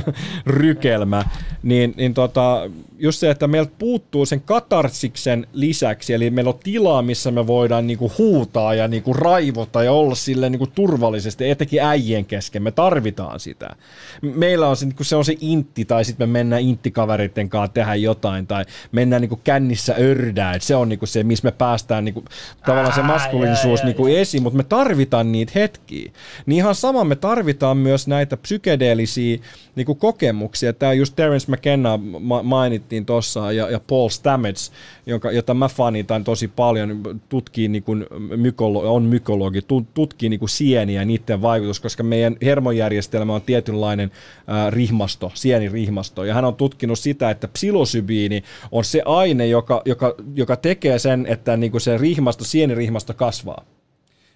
rykelmä, 0.46 1.24
niin, 1.62 1.94
niin 1.96 2.14
tota, 2.14 2.70
just 2.98 3.18
se, 3.18 3.30
että 3.30 3.46
meiltä 3.46 3.72
puuttuu 3.78 4.26
sen 4.26 4.40
katarsiksen 4.40 5.46
lisäksi, 5.52 6.14
eli 6.14 6.30
meillä 6.30 6.48
on 6.48 6.58
tilaa, 6.64 7.02
missä 7.02 7.30
me 7.30 7.46
voidaan 7.46 7.86
niin 7.86 7.98
kuin, 7.98 8.12
huutaa 8.18 8.74
ja 8.74 8.88
niin 8.88 9.02
kuin, 9.02 9.16
raivota 9.16 9.84
ja 9.84 9.92
olla 9.92 10.14
sille 10.14 10.50
niin 10.50 10.58
kuin, 10.58 10.72
turvallisesti, 10.74 11.50
etenkin 11.50 11.82
äijien 11.82 12.24
kesken, 12.24 12.62
me 12.62 12.70
tarvitaan 12.70 13.40
sitä. 13.40 13.76
Meillä 14.22 14.68
on 14.68 14.76
se, 14.76 14.86
niin 14.86 14.96
kuin, 14.96 15.06
se 15.06 15.16
on 15.16 15.24
se 15.24 15.36
intti, 15.40 15.84
tai 15.84 16.04
sitten 16.04 16.28
me 16.28 16.32
mennään 16.32 16.62
inttikavereiden 16.62 17.48
kanssa 17.48 17.74
tehdä 17.74 17.94
jotain, 17.94 18.46
tai 18.46 18.64
mennään 18.92 19.22
niin 19.22 19.28
kuin, 19.28 19.40
kännissä 19.44 19.94
ördää, 19.98 20.54
että 20.54 20.66
se 20.66 20.76
on 20.76 20.81
niin 20.88 20.98
kuin, 20.98 21.08
se, 21.08 21.22
missä 21.22 21.48
me 21.48 21.52
päästään 21.52 22.04
niin 22.04 22.14
kuin, 22.14 22.24
tavallaan 22.66 22.94
se 22.94 23.02
maskuliinisuus 23.02 23.84
niin 23.84 24.18
esiin, 24.18 24.42
mutta 24.42 24.56
me 24.56 24.62
tarvitaan 24.62 25.32
niitä 25.32 25.52
hetkiä. 25.54 26.12
Niin 26.46 26.56
ihan 26.56 26.74
sama 26.74 27.04
me 27.04 27.16
tarvitaan 27.16 27.76
myös 27.76 28.06
näitä 28.06 28.36
psykedeellisiä 28.36 29.38
niin 29.76 29.86
kuin 29.86 29.98
kokemuksia. 29.98 30.72
Tämä 30.72 30.92
just 30.92 31.16
Terence 31.16 31.52
McKenna 31.52 31.98
ma- 32.20 32.42
mainittiin 32.42 33.06
tuossa 33.06 33.52
ja, 33.52 33.70
ja 33.70 33.80
Paul 33.86 34.08
Stamets, 34.08 34.72
jonka, 35.06 35.30
jota 35.30 35.54
mä 35.54 35.68
fanitan 35.68 36.24
tosi 36.24 36.48
paljon, 36.48 37.20
tutkii 37.28 37.68
niin 37.68 37.82
kuin 37.82 38.06
mykolo- 38.36 38.86
on 38.86 39.02
mykologi, 39.02 39.62
tu- 39.62 39.86
tutkii 39.94 40.28
niin 40.28 40.40
kuin 40.40 40.48
sieniä 40.48 41.00
ja 41.00 41.04
niiden 41.04 41.42
vaikutus, 41.42 41.80
koska 41.80 42.02
meidän 42.02 42.36
hermojärjestelmä 42.42 43.34
on 43.34 43.42
tietynlainen 43.42 44.10
äh, 44.48 44.72
rihmasto, 44.72 45.30
sienirihmasto. 45.34 46.24
Ja 46.24 46.34
hän 46.34 46.44
on 46.44 46.54
tutkinut 46.54 46.98
sitä, 46.98 47.30
että 47.30 47.48
psilosybiini 47.48 48.44
on 48.72 48.84
se 48.84 49.02
aine, 49.04 49.46
joka, 49.46 49.82
joka, 49.84 50.14
joka 50.34 50.56
tekee 50.56 50.71
sen, 50.98 51.26
että 51.26 51.56
niin 51.56 51.70
kuin 51.70 51.80
se 51.80 51.98
rihmasto, 51.98 52.44
sienirihmasto 52.44 53.14
kasvaa. 53.14 53.64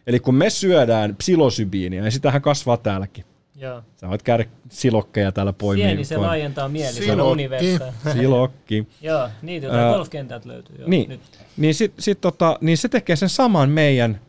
Eli 0.07 0.21
kun 0.21 0.35
me 0.35 0.51
syödään 0.51 1.17
psilosybiiniä, 1.17 2.05
ja 2.05 2.11
sitähän 2.11 2.43
kasvaa 2.43 2.77
täälläkin. 2.77 3.25
Joo. 3.57 3.83
Sä 3.97 4.09
voit 4.09 4.23
käydä 4.23 4.45
silokkeja 4.69 5.33
täällä 5.33 5.53
poimia. 5.53 5.87
Sieni 5.87 6.05
se 6.05 6.17
laajentaa 6.17 6.69
mieli, 6.69 6.93
se 6.93 7.13
on 7.13 7.39
Silokki. 8.13 8.87
Joo, 9.01 9.29
niitä 9.43 9.67
jotain 9.67 9.85
Ää, 9.85 9.93
golfkentältä 9.93 10.49
löytyy. 10.49 10.77
Joo, 10.79 10.89
Niin, 10.89 11.09
Nyt. 11.09 11.21
niin, 11.57 11.75
sit, 11.75 11.93
sit 11.99 12.21
tota, 12.21 12.59
niin 12.61 12.79
se 12.79 12.89
tekee 12.89 13.17
sen 13.17 13.29
saman 13.29 13.71
meidän, 13.71 14.21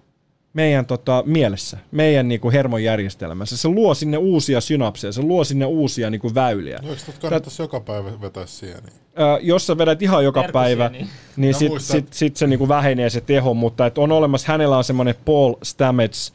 meidän 0.54 0.86
tota, 0.86 1.24
mielessä, 1.26 1.78
meidän 1.92 2.28
niinku 2.28 2.52
hermojärjestelmässä. 2.52 3.58
Se 3.58 3.68
luo 3.68 3.94
sinne 3.94 4.18
uusia 4.18 4.62
synapseja, 4.62 5.12
se 5.12 5.22
luo 5.22 5.44
sinne 5.44 5.66
uusia 5.66 6.10
niinku 6.10 6.36
väyliä. 6.36 6.80
No, 6.84 6.90
eikö 6.90 7.02
kannattaisi 7.22 7.62
joka 7.62 7.80
päivä 7.80 8.22
vetää 8.22 8.46
sieniä? 8.46 8.94
Jos 9.42 9.68
sä 9.68 9.78
vedät 9.78 10.02
ihan 10.02 10.24
joka 10.24 10.42
Terkkusieni. 10.42 10.76
päivä, 10.76 10.90
niin 11.38 11.56
Mä 11.56 11.60
sit, 11.60 11.72
sit, 11.80 12.14
sit 12.14 12.36
se 12.38 12.48
niinku 12.48 12.68
vähenee 12.68 13.10
se 13.10 13.22
teho, 13.22 13.54
mutta 13.54 13.86
et 13.86 13.98
on 13.98 14.12
olemassa, 14.12 14.52
hänellä 14.52 14.78
on 14.78 14.84
semmoinen 14.84 15.16
Paul 15.26 15.54
Stamets 15.64 16.34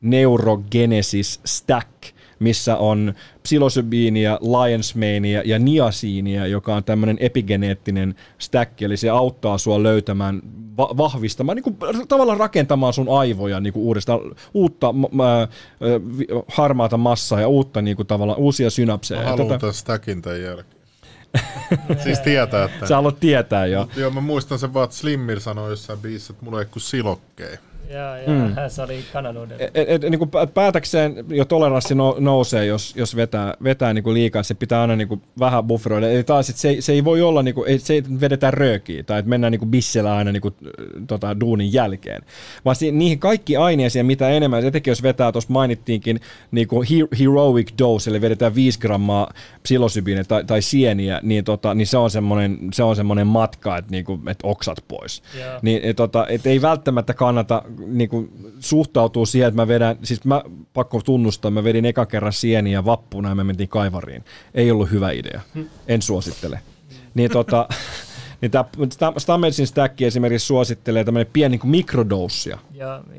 neurogenesis 0.00 1.40
stack, 1.46 1.88
missä 2.38 2.76
on 2.76 3.14
psilosybiinia, 3.42 4.38
lion's 4.42 4.94
manea 4.98 5.42
ja 5.44 5.58
niasiinia, 5.58 6.46
joka 6.46 6.74
on 6.74 6.84
tämmöinen 6.84 7.16
epigeneettinen 7.20 8.14
stack, 8.38 8.82
eli 8.82 8.96
se 8.96 9.08
auttaa 9.08 9.58
sua 9.58 9.82
löytämään, 9.82 10.42
va- 10.76 10.96
vahvistamaan, 10.96 11.56
niin 11.56 11.62
kuin, 11.64 11.76
tavallaan 12.08 12.38
rakentamaan 12.38 12.92
sun 12.92 13.08
aivoja 13.18 13.60
niin 13.60 13.72
kuin 13.72 13.82
uudestaan, 13.84 14.20
uutta 14.54 14.94
vi- 16.18 16.26
harmaata 16.48 16.96
massaa 16.96 17.40
ja 17.40 17.48
uutta 17.48 17.82
niin 17.82 17.96
kuin, 17.96 18.06
tavallaan 18.06 18.38
uusia 18.38 18.70
synapseja. 18.70 19.20
Mä 19.20 19.24
Ja 19.24 19.30
haluan 19.30 19.48
tota, 19.48 19.58
tämän 19.60 19.74
stackin 19.74 20.22
tämän 20.22 20.42
jälkeen. 20.42 20.77
siis 22.04 22.20
tietää, 22.20 22.64
että... 22.64 22.86
sä 22.86 22.94
haluat 22.94 23.20
tietää 23.20 23.66
jo. 23.66 23.88
Joo, 23.96 24.10
mä 24.10 24.20
muistan 24.20 24.58
sen 24.58 24.74
vaan, 24.74 24.84
että 24.84 24.96
Slimmir 24.96 25.40
sanoi 25.40 25.70
jossain 25.70 25.98
biisissä, 25.98 26.32
että 26.32 26.44
mulla 26.44 26.60
ei 26.60 26.66
kuin 26.66 26.82
silokkei. 26.82 27.58
Joo, 27.90 28.16
joo. 28.16 28.48
Mm. 28.48 28.54
se 28.68 28.82
oli 28.82 29.04
kananuudelle. 29.12 29.70
Et, 29.74 29.88
et, 29.88 30.02
niin 30.02 30.18
kuin 30.18 30.30
päätäkseen 30.54 31.24
jo 31.28 31.44
toleranssi 31.44 31.94
no, 31.94 32.16
nousee, 32.18 32.66
jos, 32.66 32.96
jos 32.96 33.16
vetää, 33.16 33.54
vetää 33.64 33.94
niin 33.94 34.04
kuin 34.04 34.14
liikaa, 34.14 34.42
se 34.42 34.54
pitää 34.54 34.80
aina 34.80 34.96
niin 34.96 35.08
kuin 35.08 35.22
vähän 35.38 35.64
bufferoida. 35.64 36.10
Eli 36.10 36.24
taas, 36.24 36.48
että 36.48 36.60
se, 36.60 36.76
se, 36.80 36.92
ei 36.92 37.04
voi 37.04 37.22
olla, 37.22 37.42
niin 37.42 37.54
kuin, 37.54 37.80
se 37.80 37.94
ei 37.94 38.02
vedetä 38.20 38.50
röökiä 38.50 39.02
tai 39.02 39.18
että 39.18 39.28
mennään 39.28 39.50
niin 39.50 39.58
kuin 39.58 39.70
bissellä 39.70 40.16
aina 40.16 40.32
niin 40.32 40.40
kuin, 40.40 40.54
tota, 41.06 41.40
duunin 41.40 41.72
jälkeen. 41.72 42.22
Vaan 42.64 42.76
si, 42.76 42.92
niihin 42.92 43.18
kaikki 43.18 43.56
aineisiin, 43.56 44.06
mitä 44.06 44.28
enemmän, 44.28 44.64
etenkin 44.64 44.90
jos 44.90 45.02
vetää, 45.02 45.32
tuossa 45.32 45.52
mainittiinkin 45.52 46.20
niin 46.50 46.68
kuin 46.68 46.86
heroic 47.20 47.72
dose, 47.78 48.10
eli 48.10 48.20
vedetään 48.20 48.54
5 48.54 48.78
grammaa 48.78 49.32
psilosybiiniä 49.62 50.24
tai, 50.24 50.44
tai 50.44 50.62
sieniä, 50.62 51.20
niin, 51.22 51.44
tota, 51.44 51.74
niin 51.74 51.86
se 51.86 51.96
on 51.96 52.10
semmoinen, 52.10 52.58
se 52.72 52.82
on 52.82 52.96
semmoinen 52.96 53.26
matka, 53.26 53.76
että, 53.76 53.90
niin 53.90 54.04
kuin, 54.04 54.28
että 54.28 54.46
oksat 54.46 54.84
pois. 54.88 55.22
Yeah. 55.36 55.62
Niin, 55.62 55.80
et, 55.82 55.96
tota, 55.96 56.26
et 56.28 56.46
ei 56.46 56.62
välttämättä 56.62 57.14
kannata 57.14 57.62
niin 57.86 58.08
kuin, 58.08 58.30
suhtautua 58.60 59.26
siihen, 59.26 59.48
että 59.48 59.62
mä 59.62 59.68
vedän, 59.68 59.98
siis 60.02 60.24
mä 60.24 60.42
pakko 60.74 61.00
tunnustaa, 61.04 61.50
mä 61.50 61.64
vedin 61.64 61.84
eka 61.84 62.06
kerran 62.06 62.32
sieniä 62.32 62.84
vappuna 62.84 63.28
ja 63.28 63.34
me 63.34 63.44
mentiin 63.44 63.68
kaivariin. 63.68 64.24
Ei 64.54 64.70
ollut 64.70 64.90
hyvä 64.90 65.10
idea. 65.10 65.40
Hmm. 65.54 65.66
En 65.88 66.02
suosittele. 66.02 66.60
Niin 67.14 67.30
tota, 67.30 67.68
niin 68.40 68.50
tämä 68.50 69.12
stack 69.64 70.02
esimerkiksi 70.02 70.46
suosittelee 70.46 71.04
tämmöinen 71.04 71.32
pieni 71.32 71.56
niin 71.56 71.70
mikrodoussia. 71.70 72.58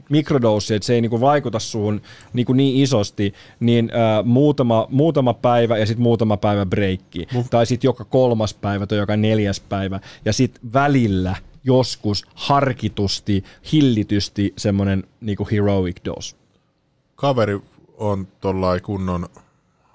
Mikrodoussia, 0.10 0.76
että 0.76 0.86
se 0.86 0.94
ei 0.94 1.02
niin 1.02 1.10
kuin 1.10 1.22
vaikuta 1.22 1.60
suhun 1.60 2.02
niin, 2.34 2.46
kuin 2.46 2.58
niin 2.58 2.84
isosti, 2.84 3.34
niin 3.60 3.92
äh, 3.94 4.26
muutama, 4.26 4.88
muutama 4.90 5.34
päivä 5.34 5.78
ja 5.78 5.86
sitten 5.86 6.04
muutama 6.04 6.38
päivä 6.38 6.66
breikki. 6.66 7.28
Tai 7.50 7.66
sitten 7.66 7.88
joka 7.88 8.06
kolmas 8.06 8.54
päivä 8.54 8.88
tai 8.88 8.98
joka 8.98 9.18
neljäs 9.18 9.60
päivä. 9.60 10.00
Ja 10.26 10.34
sitten 10.34 10.74
välillä 10.74 11.36
joskus 11.70 12.26
harkitusti, 12.36 13.44
hillitysti 13.72 14.54
semmoinen 14.58 15.04
niin 15.22 15.38
heroic 15.52 15.98
dose. 16.06 16.36
Kaveri 17.16 17.60
on 17.98 18.28
tuollainen 18.42 18.84
kunnon 18.84 19.30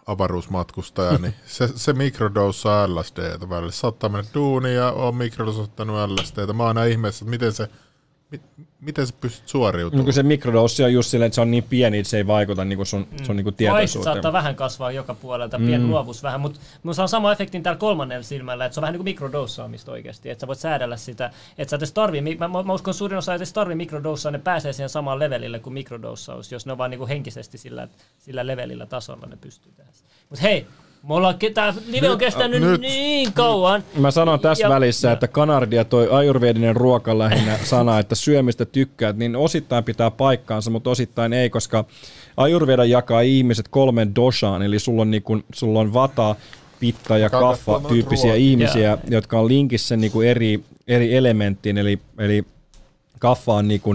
avaruusmatkustaja, 0.06 1.18
niin 1.18 1.34
se, 1.56 1.68
se 1.74 1.92
mikrodossaa 1.92 2.94
LSDtä 2.94 3.48
välillä. 3.50 3.72
Saattaa 3.72 4.10
mennä 4.10 4.30
duuniin 4.34 4.74
ja 4.74 4.92
on 4.92 5.14
mikrodosattanut 5.16 6.10
LSDtä. 6.10 6.52
Mä 6.52 6.62
oon 6.62 6.78
aina 6.78 6.84
ihmeessä, 6.84 7.24
että 7.24 7.30
miten 7.30 7.52
se 7.52 7.68
miten 8.80 9.06
sä 9.06 9.14
pystyt 9.20 9.48
suoriutumaan? 9.48 10.06
No, 10.06 10.12
se 10.12 10.22
mikrodossi 10.22 10.84
on 10.84 10.92
just 10.92 11.10
silleen, 11.10 11.26
että 11.26 11.34
se 11.34 11.40
on 11.40 11.50
niin 11.50 11.62
pieni, 11.62 11.98
että 11.98 12.10
se 12.10 12.16
ei 12.16 12.26
vaikuta 12.26 12.64
niin 12.64 12.76
kuin 12.76 12.86
sun, 12.86 13.06
mm. 13.10 13.24
sun 13.24 13.36
niin 13.36 13.44
kuin 13.44 13.56
tietoisuuteen. 13.56 14.14
saattaa 14.14 14.32
vähän 14.32 14.54
kasvaa 14.54 14.92
joka 14.92 15.14
puolelta, 15.14 15.58
mm. 15.58 15.66
pieni 15.66 15.84
luovuus 15.84 16.22
vähän, 16.22 16.40
mutta 16.40 16.60
mulla 16.82 17.02
on 17.02 17.08
sama 17.08 17.32
efektin 17.32 17.62
täällä 17.62 17.78
kolmannella 17.78 18.22
silmällä, 18.22 18.64
että 18.64 18.74
se 18.74 18.80
on 18.80 18.82
vähän 18.82 18.92
niin 18.92 18.98
kuin 18.98 19.04
mikrodossaamista 19.04 19.92
oikeasti, 19.92 20.30
että 20.30 20.40
sä 20.40 20.46
voit 20.46 20.58
säädellä 20.58 20.96
sitä, 20.96 21.30
että 21.58 21.70
sä 21.70 21.76
edes 21.76 21.92
tarvii, 21.92 22.20
mä, 22.20 22.48
mä 22.48 22.72
uskon 22.72 22.94
suurin 22.94 23.18
osa 23.18 23.34
edes 23.34 23.52
tarvii 23.52 23.76
mikrodossaa, 23.76 24.32
ne 24.32 24.38
pääsee 24.38 24.72
siihen 24.72 24.88
samaan 24.88 25.18
levelille 25.18 25.58
kuin 25.58 25.74
mikrodossaus, 25.74 26.52
jos 26.52 26.66
ne 26.66 26.72
on 26.72 26.78
vaan 26.78 26.90
niin 26.90 26.98
kuin 26.98 27.08
henkisesti 27.08 27.58
sillä, 27.58 27.88
sillä 28.18 28.46
levelillä 28.46 28.86
tasolla 28.86 29.26
ne 29.26 29.36
pystyy 29.36 29.72
tehdä. 29.76 29.90
Mutta 30.30 30.42
hei, 30.42 30.66
me 31.08 31.14
ollaan, 31.14 31.34
tämä 31.54 31.74
live 31.86 32.10
on 32.10 32.18
kestänyt 32.18 32.62
nyt. 32.62 32.80
niin 32.80 33.32
kauan. 33.32 33.84
Mä 33.98 34.10
sanon 34.10 34.40
tässä 34.40 34.64
ja, 34.64 34.68
välissä, 34.68 35.12
että 35.12 35.28
kanardia 35.28 35.84
toi 35.84 36.08
ajurvedinen 36.10 36.76
ruoka 36.76 37.18
lähinnä 37.18 37.58
sana, 37.64 37.98
että 37.98 38.14
syömistä 38.14 38.64
tykkäät, 38.64 39.16
niin 39.16 39.36
osittain 39.36 39.84
pitää 39.84 40.10
paikkaansa, 40.10 40.70
mutta 40.70 40.90
osittain 40.90 41.32
ei, 41.32 41.50
koska 41.50 41.84
ajurveda 42.36 42.84
jakaa 42.84 43.20
ihmiset 43.20 43.68
kolmen 43.68 44.14
doshaan, 44.14 44.62
eli 44.62 44.78
sulla 44.78 45.02
on, 45.02 45.10
niinku, 45.10 45.40
sulla 45.54 45.80
on 45.80 45.94
vata, 45.94 46.36
pitta 46.80 47.18
ja 47.18 47.30
kaffa 47.30 47.80
tyyppisiä 47.88 48.34
ihmisiä, 48.34 48.80
yeah. 48.80 48.98
jotka 49.10 49.38
on 49.38 49.48
linkissä 49.48 49.96
niinku 49.96 50.20
eri, 50.20 50.64
eri 50.88 51.16
elementtiin, 51.16 51.78
eli, 51.78 51.98
eli 52.18 52.44
kaffa 53.18 53.52
on, 53.52 53.68
niinku, 53.68 53.94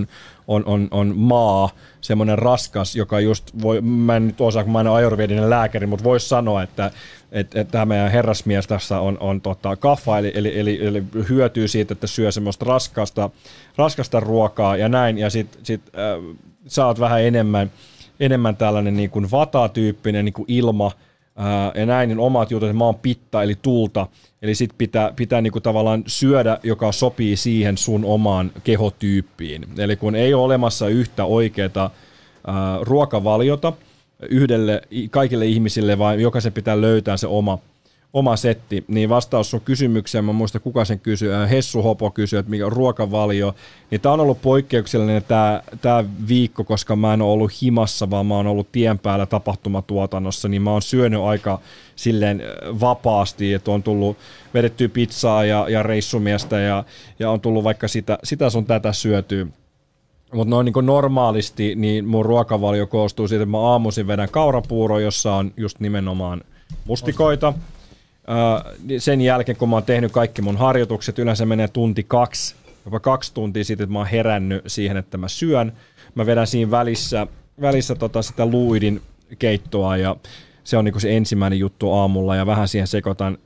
on, 0.50 0.64
on, 0.66 0.88
on 0.92 1.14
maa, 1.18 1.70
semmoinen 2.02 2.38
raskas, 2.38 2.96
joka 2.96 3.20
just 3.20 3.52
voi, 3.62 3.82
mä 3.82 4.16
en 4.16 4.28
nyt 4.28 4.42
osaa, 4.42 4.64
kun 4.64 4.74
mä 4.74 4.82
en 4.82 4.88
ole 4.88 5.50
lääkäri, 5.50 5.88
mutta 5.88 6.04
voisi 6.04 6.28
sanoa, 6.28 6.64
että 6.64 6.92
että 7.32 7.62
et 7.62 7.68
tämä 7.72 7.86
meidän 7.86 8.12
herrasmies 8.12 8.68
tässä 8.68 9.00
on, 9.00 9.18
on 9.20 9.42
tota, 9.42 9.76
kaffa, 9.76 10.18
eli, 10.20 10.32
eli, 10.36 10.60
eli, 10.60 10.88
eli, 10.88 11.04
hyötyy 11.30 11.68
siitä, 11.68 11.94
että 11.94 12.08
syö 12.08 12.32
semmoista 12.32 12.66
raskasta, 12.66 13.30
raskasta 13.76 14.20
ruokaa 14.20 14.78
ja 14.78 14.90
näin, 14.90 15.18
ja 15.18 15.30
sitten 15.30 15.66
sit, 15.66 15.82
äh, 15.88 16.38
saat 16.68 17.00
vähän 17.00 17.22
enemmän, 17.22 17.72
enemmän 18.20 18.56
tällainen 18.56 18.98
niin 18.98 19.10
kuin 19.10 19.32
vata-tyyppinen 19.32 20.26
niin 20.26 20.34
kuin 20.34 20.46
ilma, 20.48 20.92
ja 21.76 21.86
näin, 21.86 22.08
niin 22.08 22.20
omat 22.20 22.52
jutut, 22.52 22.70
että 22.70 22.78
mä 22.78 22.86
oon 22.86 22.96
pitta, 22.96 23.44
eli 23.44 23.56
tulta, 23.62 24.08
eli 24.42 24.56
sit 24.56 24.72
pitää, 24.78 25.14
pitää 25.16 25.42
niinku 25.42 25.62
tavallaan 25.62 26.04
syödä, 26.08 26.60
joka 26.64 26.92
sopii 26.92 27.36
siihen 27.36 27.78
sun 27.78 28.06
omaan 28.06 28.52
kehotyyppiin. 28.64 29.66
Eli 29.78 29.96
kun 29.96 30.16
ei 30.16 30.34
ole 30.34 30.44
olemassa 30.44 30.88
yhtä 30.88 31.26
oikeaa 31.26 31.92
ruokavaliota 32.82 33.74
yhdelle, 34.30 34.82
kaikille 35.12 35.46
ihmisille, 35.46 35.98
vaan 35.98 36.20
jokaisen 36.20 36.54
pitää 36.54 36.82
löytää 36.82 37.18
se 37.18 37.28
oma, 37.28 37.60
oma 38.14 38.36
setti, 38.36 38.84
niin 38.88 39.10
vastaus 39.10 39.52
sun 39.52 39.62
kysymykseen, 39.62 40.26
mä 40.26 40.34
muista 40.34 40.60
kuka 40.60 40.86
sen 40.86 41.00
kysyi, 41.00 41.30
Hessu 41.50 41.82
Hopo 41.82 42.12
kysyi, 42.12 42.40
että 42.40 42.50
mikä 42.50 42.66
on 42.66 42.72
ruokavalio, 42.72 43.56
niin 43.92 44.02
tää 44.02 44.12
on 44.12 44.20
ollut 44.20 44.42
poikkeuksellinen 44.42 45.24
tää, 45.24 45.64
tää 45.82 46.04
viikko, 46.28 46.64
koska 46.64 46.96
mä 46.96 47.14
en 47.14 47.22
ole 47.22 47.32
ollut 47.32 47.62
himassa, 47.62 48.10
vaan 48.10 48.26
mä 48.26 48.36
oon 48.36 48.48
ollut 48.48 48.72
tien 48.72 49.00
päällä 49.00 49.26
tapahtumatuotannossa, 49.26 50.48
niin 50.48 50.62
mä 50.62 50.72
oon 50.72 50.82
syönyt 50.82 51.22
aika 51.22 51.60
silleen 51.96 52.44
vapaasti, 52.80 53.54
että 53.54 53.72
on 53.72 53.84
tullut 53.84 54.18
vedettyä 54.54 54.90
pizzaa 54.90 55.46
ja, 55.46 55.66
ja 55.70 55.84
reissumiestä 55.84 56.60
ja, 56.60 56.84
ja 57.20 57.32
on 57.32 57.42
tullut 57.42 57.64
vaikka 57.64 57.88
sitä, 57.88 58.20
sitä 58.24 58.50
sun 58.50 58.66
tätä 58.66 58.94
syötyä. 58.94 59.46
Mutta 60.34 60.50
noin 60.50 60.66
niin 60.66 60.86
normaalisti, 60.86 61.76
niin 61.76 62.06
mun 62.06 62.26
ruokavalio 62.26 62.88
koostuu 62.88 63.28
siitä, 63.28 63.44
että 63.44 63.52
mä 63.52 63.60
aamuisin 63.60 64.08
vedän 64.08 64.30
kaurapuuro, 64.30 65.00
jossa 65.00 65.34
on 65.34 65.52
just 65.58 65.80
nimenomaan 65.80 66.42
mustikoita. 66.86 67.54
Sen 68.98 69.22
jälkeen, 69.22 69.58
kun 69.58 69.70
mä 69.70 69.76
oon 69.76 69.84
tehnyt 69.84 70.12
kaikki 70.12 70.42
mun 70.42 70.58
harjoitukset, 70.58 71.20
yleensä 71.20 71.46
menee 71.46 71.68
tunti 71.68 72.04
kaksi, 72.04 72.56
jopa 72.86 73.00
kaksi 73.00 73.34
tuntia 73.34 73.64
siitä, 73.64 73.84
että 73.84 73.94
mä 73.94 74.00
oon 74.00 74.08
herännyt 74.08 74.64
siihen, 74.68 74.98
että 74.98 75.18
mä 75.18 75.28
syön. 75.28 75.74
Mä 76.16 76.26
vedän 76.26 76.48
siinä 76.48 76.72
välissä, 76.72 77.28
välissä 77.62 77.96
tota 77.96 78.22
sitä 78.22 78.46
luidin 78.46 79.02
keittoa 79.40 79.98
ja 79.98 80.16
se 80.64 80.78
on 80.78 80.86
niinku 80.86 81.00
se 81.00 81.18
ensimmäinen 81.18 81.60
juttu 81.60 81.92
aamulla 81.92 82.36
ja 82.36 82.46
vähän 82.46 82.68
siihen 82.68 82.88
sekoitan 82.88 83.38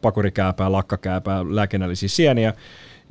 pakurikääpää, 0.00 0.72
lakkakääpää, 0.72 1.44
lääkinnällisiä 1.48 2.08
sieniä. 2.08 2.54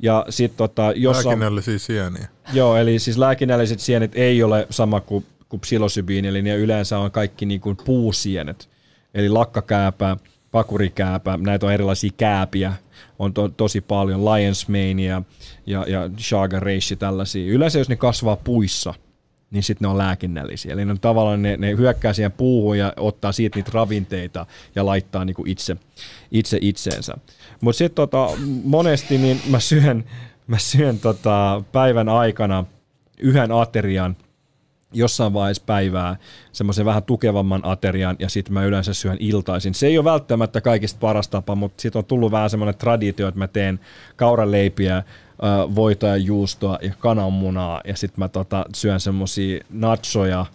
Ja 0.00 0.26
sit 0.28 0.56
tota, 0.56 0.92
jos 0.96 1.24
Lääkinnällisiä 1.24 1.74
on, 1.74 1.80
sieniä. 1.80 2.28
Joo, 2.52 2.76
eli 2.76 2.98
siis 2.98 3.18
lääkinnälliset 3.18 3.80
sienet 3.80 4.12
ei 4.14 4.42
ole 4.42 4.66
sama 4.70 5.00
kuin, 5.00 5.26
kuin 5.48 5.60
psilosybiini, 5.60 6.28
eli 6.28 6.42
ne 6.42 6.56
yleensä 6.56 6.98
on 6.98 7.10
kaikki 7.10 7.46
niin 7.46 7.60
kuin 7.60 7.76
puusienet. 7.84 8.68
Eli 9.14 9.28
lakkakääpä, 9.28 10.16
pakurikääpä, 10.58 11.38
näitä 11.42 11.66
on 11.66 11.72
erilaisia 11.72 12.10
kääpiä, 12.16 12.72
on 13.18 13.34
to, 13.34 13.48
tosi 13.48 13.80
paljon, 13.80 14.24
Lions 14.24 14.68
Mane 14.68 15.02
ja, 15.02 15.22
ja, 15.66 16.10
Chaga 16.16 16.60
Reishi 16.60 16.96
tällaisia. 16.96 17.52
Yleensä 17.52 17.78
jos 17.78 17.88
ne 17.88 17.96
kasvaa 17.96 18.36
puissa, 18.36 18.94
niin 19.50 19.62
sitten 19.62 19.86
ne 19.86 19.90
on 19.90 19.98
lääkinnällisiä. 19.98 20.72
Eli 20.72 20.84
ne 20.84 20.90
on 20.90 21.00
tavallaan 21.00 21.42
ne, 21.42 21.56
ne 21.56 21.76
hyökkää 21.76 22.12
siihen 22.12 22.32
puuhun 22.32 22.78
ja 22.78 22.92
ottaa 22.96 23.32
siitä 23.32 23.58
niitä 23.58 23.70
ravinteita 23.74 24.46
ja 24.74 24.86
laittaa 24.86 25.24
niinku 25.24 25.44
itse, 25.46 25.76
itse 26.30 26.58
itseensä. 26.60 27.14
Mutta 27.60 27.78
sitten 27.78 27.94
tota, 27.94 28.28
monesti 28.64 29.18
niin 29.18 29.40
mä 29.50 29.60
syön, 29.60 30.04
mä 30.46 30.58
syön 30.58 30.98
tota 30.98 31.62
päivän 31.72 32.08
aikana 32.08 32.64
yhden 33.18 33.52
aterian 33.52 34.16
jossain 34.92 35.32
vaiheessa 35.32 35.62
päivää 35.66 36.16
semmoisen 36.52 36.84
vähän 36.84 37.02
tukevamman 37.02 37.60
aterian 37.64 38.16
ja 38.18 38.28
sitten 38.28 38.54
mä 38.54 38.64
yleensä 38.64 38.94
syön 38.94 39.16
iltaisin. 39.20 39.74
Se 39.74 39.86
ei 39.86 39.98
ole 39.98 40.04
välttämättä 40.04 40.60
kaikista 40.60 40.98
paras 41.00 41.28
tapa, 41.28 41.54
mutta 41.54 41.82
sitten 41.82 41.98
on 41.98 42.04
tullut 42.04 42.32
vähän 42.32 42.50
semmoinen 42.50 42.78
traditio, 42.78 43.28
että 43.28 43.38
mä 43.38 43.48
teen 43.48 43.80
kauraleipiä, 44.16 45.02
voita 45.74 46.06
ja 46.06 46.16
juustoa 46.16 46.78
ja 46.82 46.94
kananmunaa 46.98 47.80
ja 47.84 47.96
sitten 47.96 48.20
mä 48.20 48.28
tota, 48.28 48.64
syön 48.74 49.00
semmoisia 49.00 49.64
nachoja, 49.70 50.46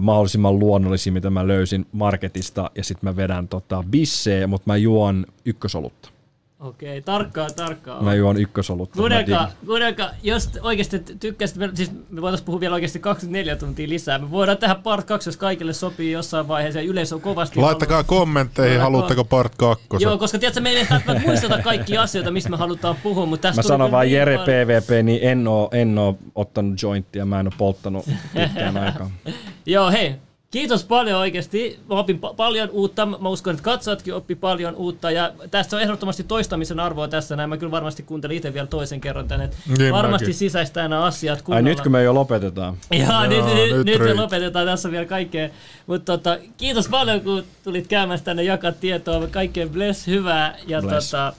mahdollisimman 0.00 0.58
luonnollisia, 0.58 1.12
mitä 1.12 1.30
mä 1.30 1.48
löysin 1.48 1.86
marketista 1.92 2.70
ja 2.74 2.84
sitten 2.84 3.10
mä 3.10 3.16
vedän 3.16 3.48
tota, 3.48 3.84
bissejä, 3.90 4.46
mutta 4.46 4.70
mä 4.70 4.76
juon 4.76 5.26
ykkösolutta. 5.44 6.17
Okei, 6.60 7.02
tarkkaa, 7.02 7.50
tarkkaa. 7.50 8.02
Mä 8.02 8.14
juon 8.14 8.36
ykkösolutta. 8.36 8.96
Kuunnelkaa, 8.96 9.50
kuunnelkaa, 9.66 10.10
jos 10.22 10.50
oikeasti 10.62 10.98
tykkäsit, 10.98 11.56
siis 11.74 11.90
me 12.10 12.22
voitaisiin 12.22 12.46
puhua 12.46 12.60
vielä 12.60 12.74
oikeasti 12.74 12.98
24 12.98 13.56
tuntia 13.56 13.88
lisää. 13.88 14.18
Me 14.18 14.30
voidaan 14.30 14.58
tehdä 14.58 14.74
part 14.74 15.06
2, 15.06 15.28
jos 15.28 15.36
kaikille 15.36 15.72
sopii 15.72 16.12
jossain 16.12 16.48
vaiheessa 16.48 16.80
ja 16.80 16.86
yleisö 16.86 17.14
on 17.14 17.20
kovasti 17.20 17.60
Laittakaa 17.60 17.96
halunnut. 17.96 18.08
kommentteihin, 18.18 18.80
haluatteko 18.80 19.24
part 19.24 19.52
2. 19.54 19.86
Joo, 19.98 20.18
koska 20.18 20.38
tiedätkö, 20.38 20.60
me 20.60 20.70
ei 20.70 20.76
edes 20.76 20.88
muisteta 21.26 21.62
kaikki 21.62 21.98
asioita, 21.98 22.30
mistä 22.30 22.50
me 22.50 22.56
halutaan 22.56 22.96
puhua, 23.02 23.26
mutta 23.26 23.48
tässä 23.48 23.58
Mä 23.62 23.68
sanon 23.68 23.90
vaan 23.90 24.06
niin 24.06 24.16
Jere 24.16 24.38
paljon. 24.38 24.66
PVP, 24.66 25.04
niin 25.04 25.18
en 25.22 25.48
oo, 25.48 25.68
en 25.72 25.98
oo 25.98 26.18
ottanut 26.34 26.82
jointtia, 26.82 27.24
mä 27.24 27.40
en 27.40 27.46
oo 27.46 27.52
polttanut 27.58 28.06
pitkään 28.34 28.76
aikaa. 28.76 29.10
Joo, 29.66 29.90
hei, 29.90 30.14
Kiitos 30.50 30.84
paljon 30.84 31.20
oikeasti. 31.20 31.78
Mä 31.88 31.94
opin 31.98 32.20
pa- 32.26 32.34
paljon 32.34 32.70
uutta. 32.70 33.06
Mä 33.06 33.28
uskon, 33.28 33.50
että 33.54 33.62
katsojatkin 33.62 34.14
oppi 34.14 34.34
paljon 34.34 34.74
uutta. 34.76 35.10
Ja 35.10 35.32
tässä 35.50 35.76
on 35.76 35.82
ehdottomasti 35.82 36.24
toistamisen 36.24 36.80
arvoa 36.80 37.08
tässä 37.08 37.36
näin. 37.36 37.48
Mä 37.48 37.56
kyllä 37.56 37.70
varmasti 37.70 38.02
kuuntelin 38.02 38.36
itse 38.36 38.54
vielä 38.54 38.66
toisen 38.66 39.00
kerran 39.00 39.28
tänne. 39.28 39.50
Niin 39.78 39.92
varmasti 39.94 40.24
mäkin. 40.24 40.34
sisäistää 40.34 40.88
nämä 40.88 41.04
asiat 41.04 41.38
Ai 41.38 41.42
kunnolla. 41.42 41.62
nyt 41.68 41.80
kun 41.80 41.92
me 41.92 42.02
jo 42.02 42.14
lopetetaan. 42.14 42.76
Jaa, 42.90 43.26
nyt, 43.26 43.38
Joo, 43.38 43.54
nyt, 43.54 43.76
nyt 43.76 43.86
nyt 43.86 43.98
me 44.00 44.14
lopetetaan 44.14 44.66
tässä 44.66 44.90
vielä 44.90 45.04
kaikkea. 45.06 45.48
Mutta 45.86 46.12
tota, 46.18 46.38
kiitos 46.56 46.88
paljon, 46.88 47.20
kun 47.20 47.44
tulit 47.64 47.86
käymään 47.86 48.20
tänne 48.24 48.42
jakaa 48.42 48.72
tietoa. 48.72 49.26
Kaikkeen 49.26 49.70
bless, 49.70 50.06
hyvää. 50.06 50.56
Ja 50.66 50.82
Bless. 50.82 51.10
tota, 51.10 51.32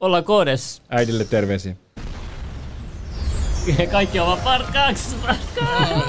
ollaan 0.00 0.24
koodes. 0.24 0.82
Äidille 0.88 1.24
terveisiä. 1.24 1.76
Kaikki 3.92 4.20
on 4.20 4.26
vaan 4.26 4.38
part 4.40 4.66
2. 4.72 5.16
Part 5.26 5.38
2. 5.78 5.94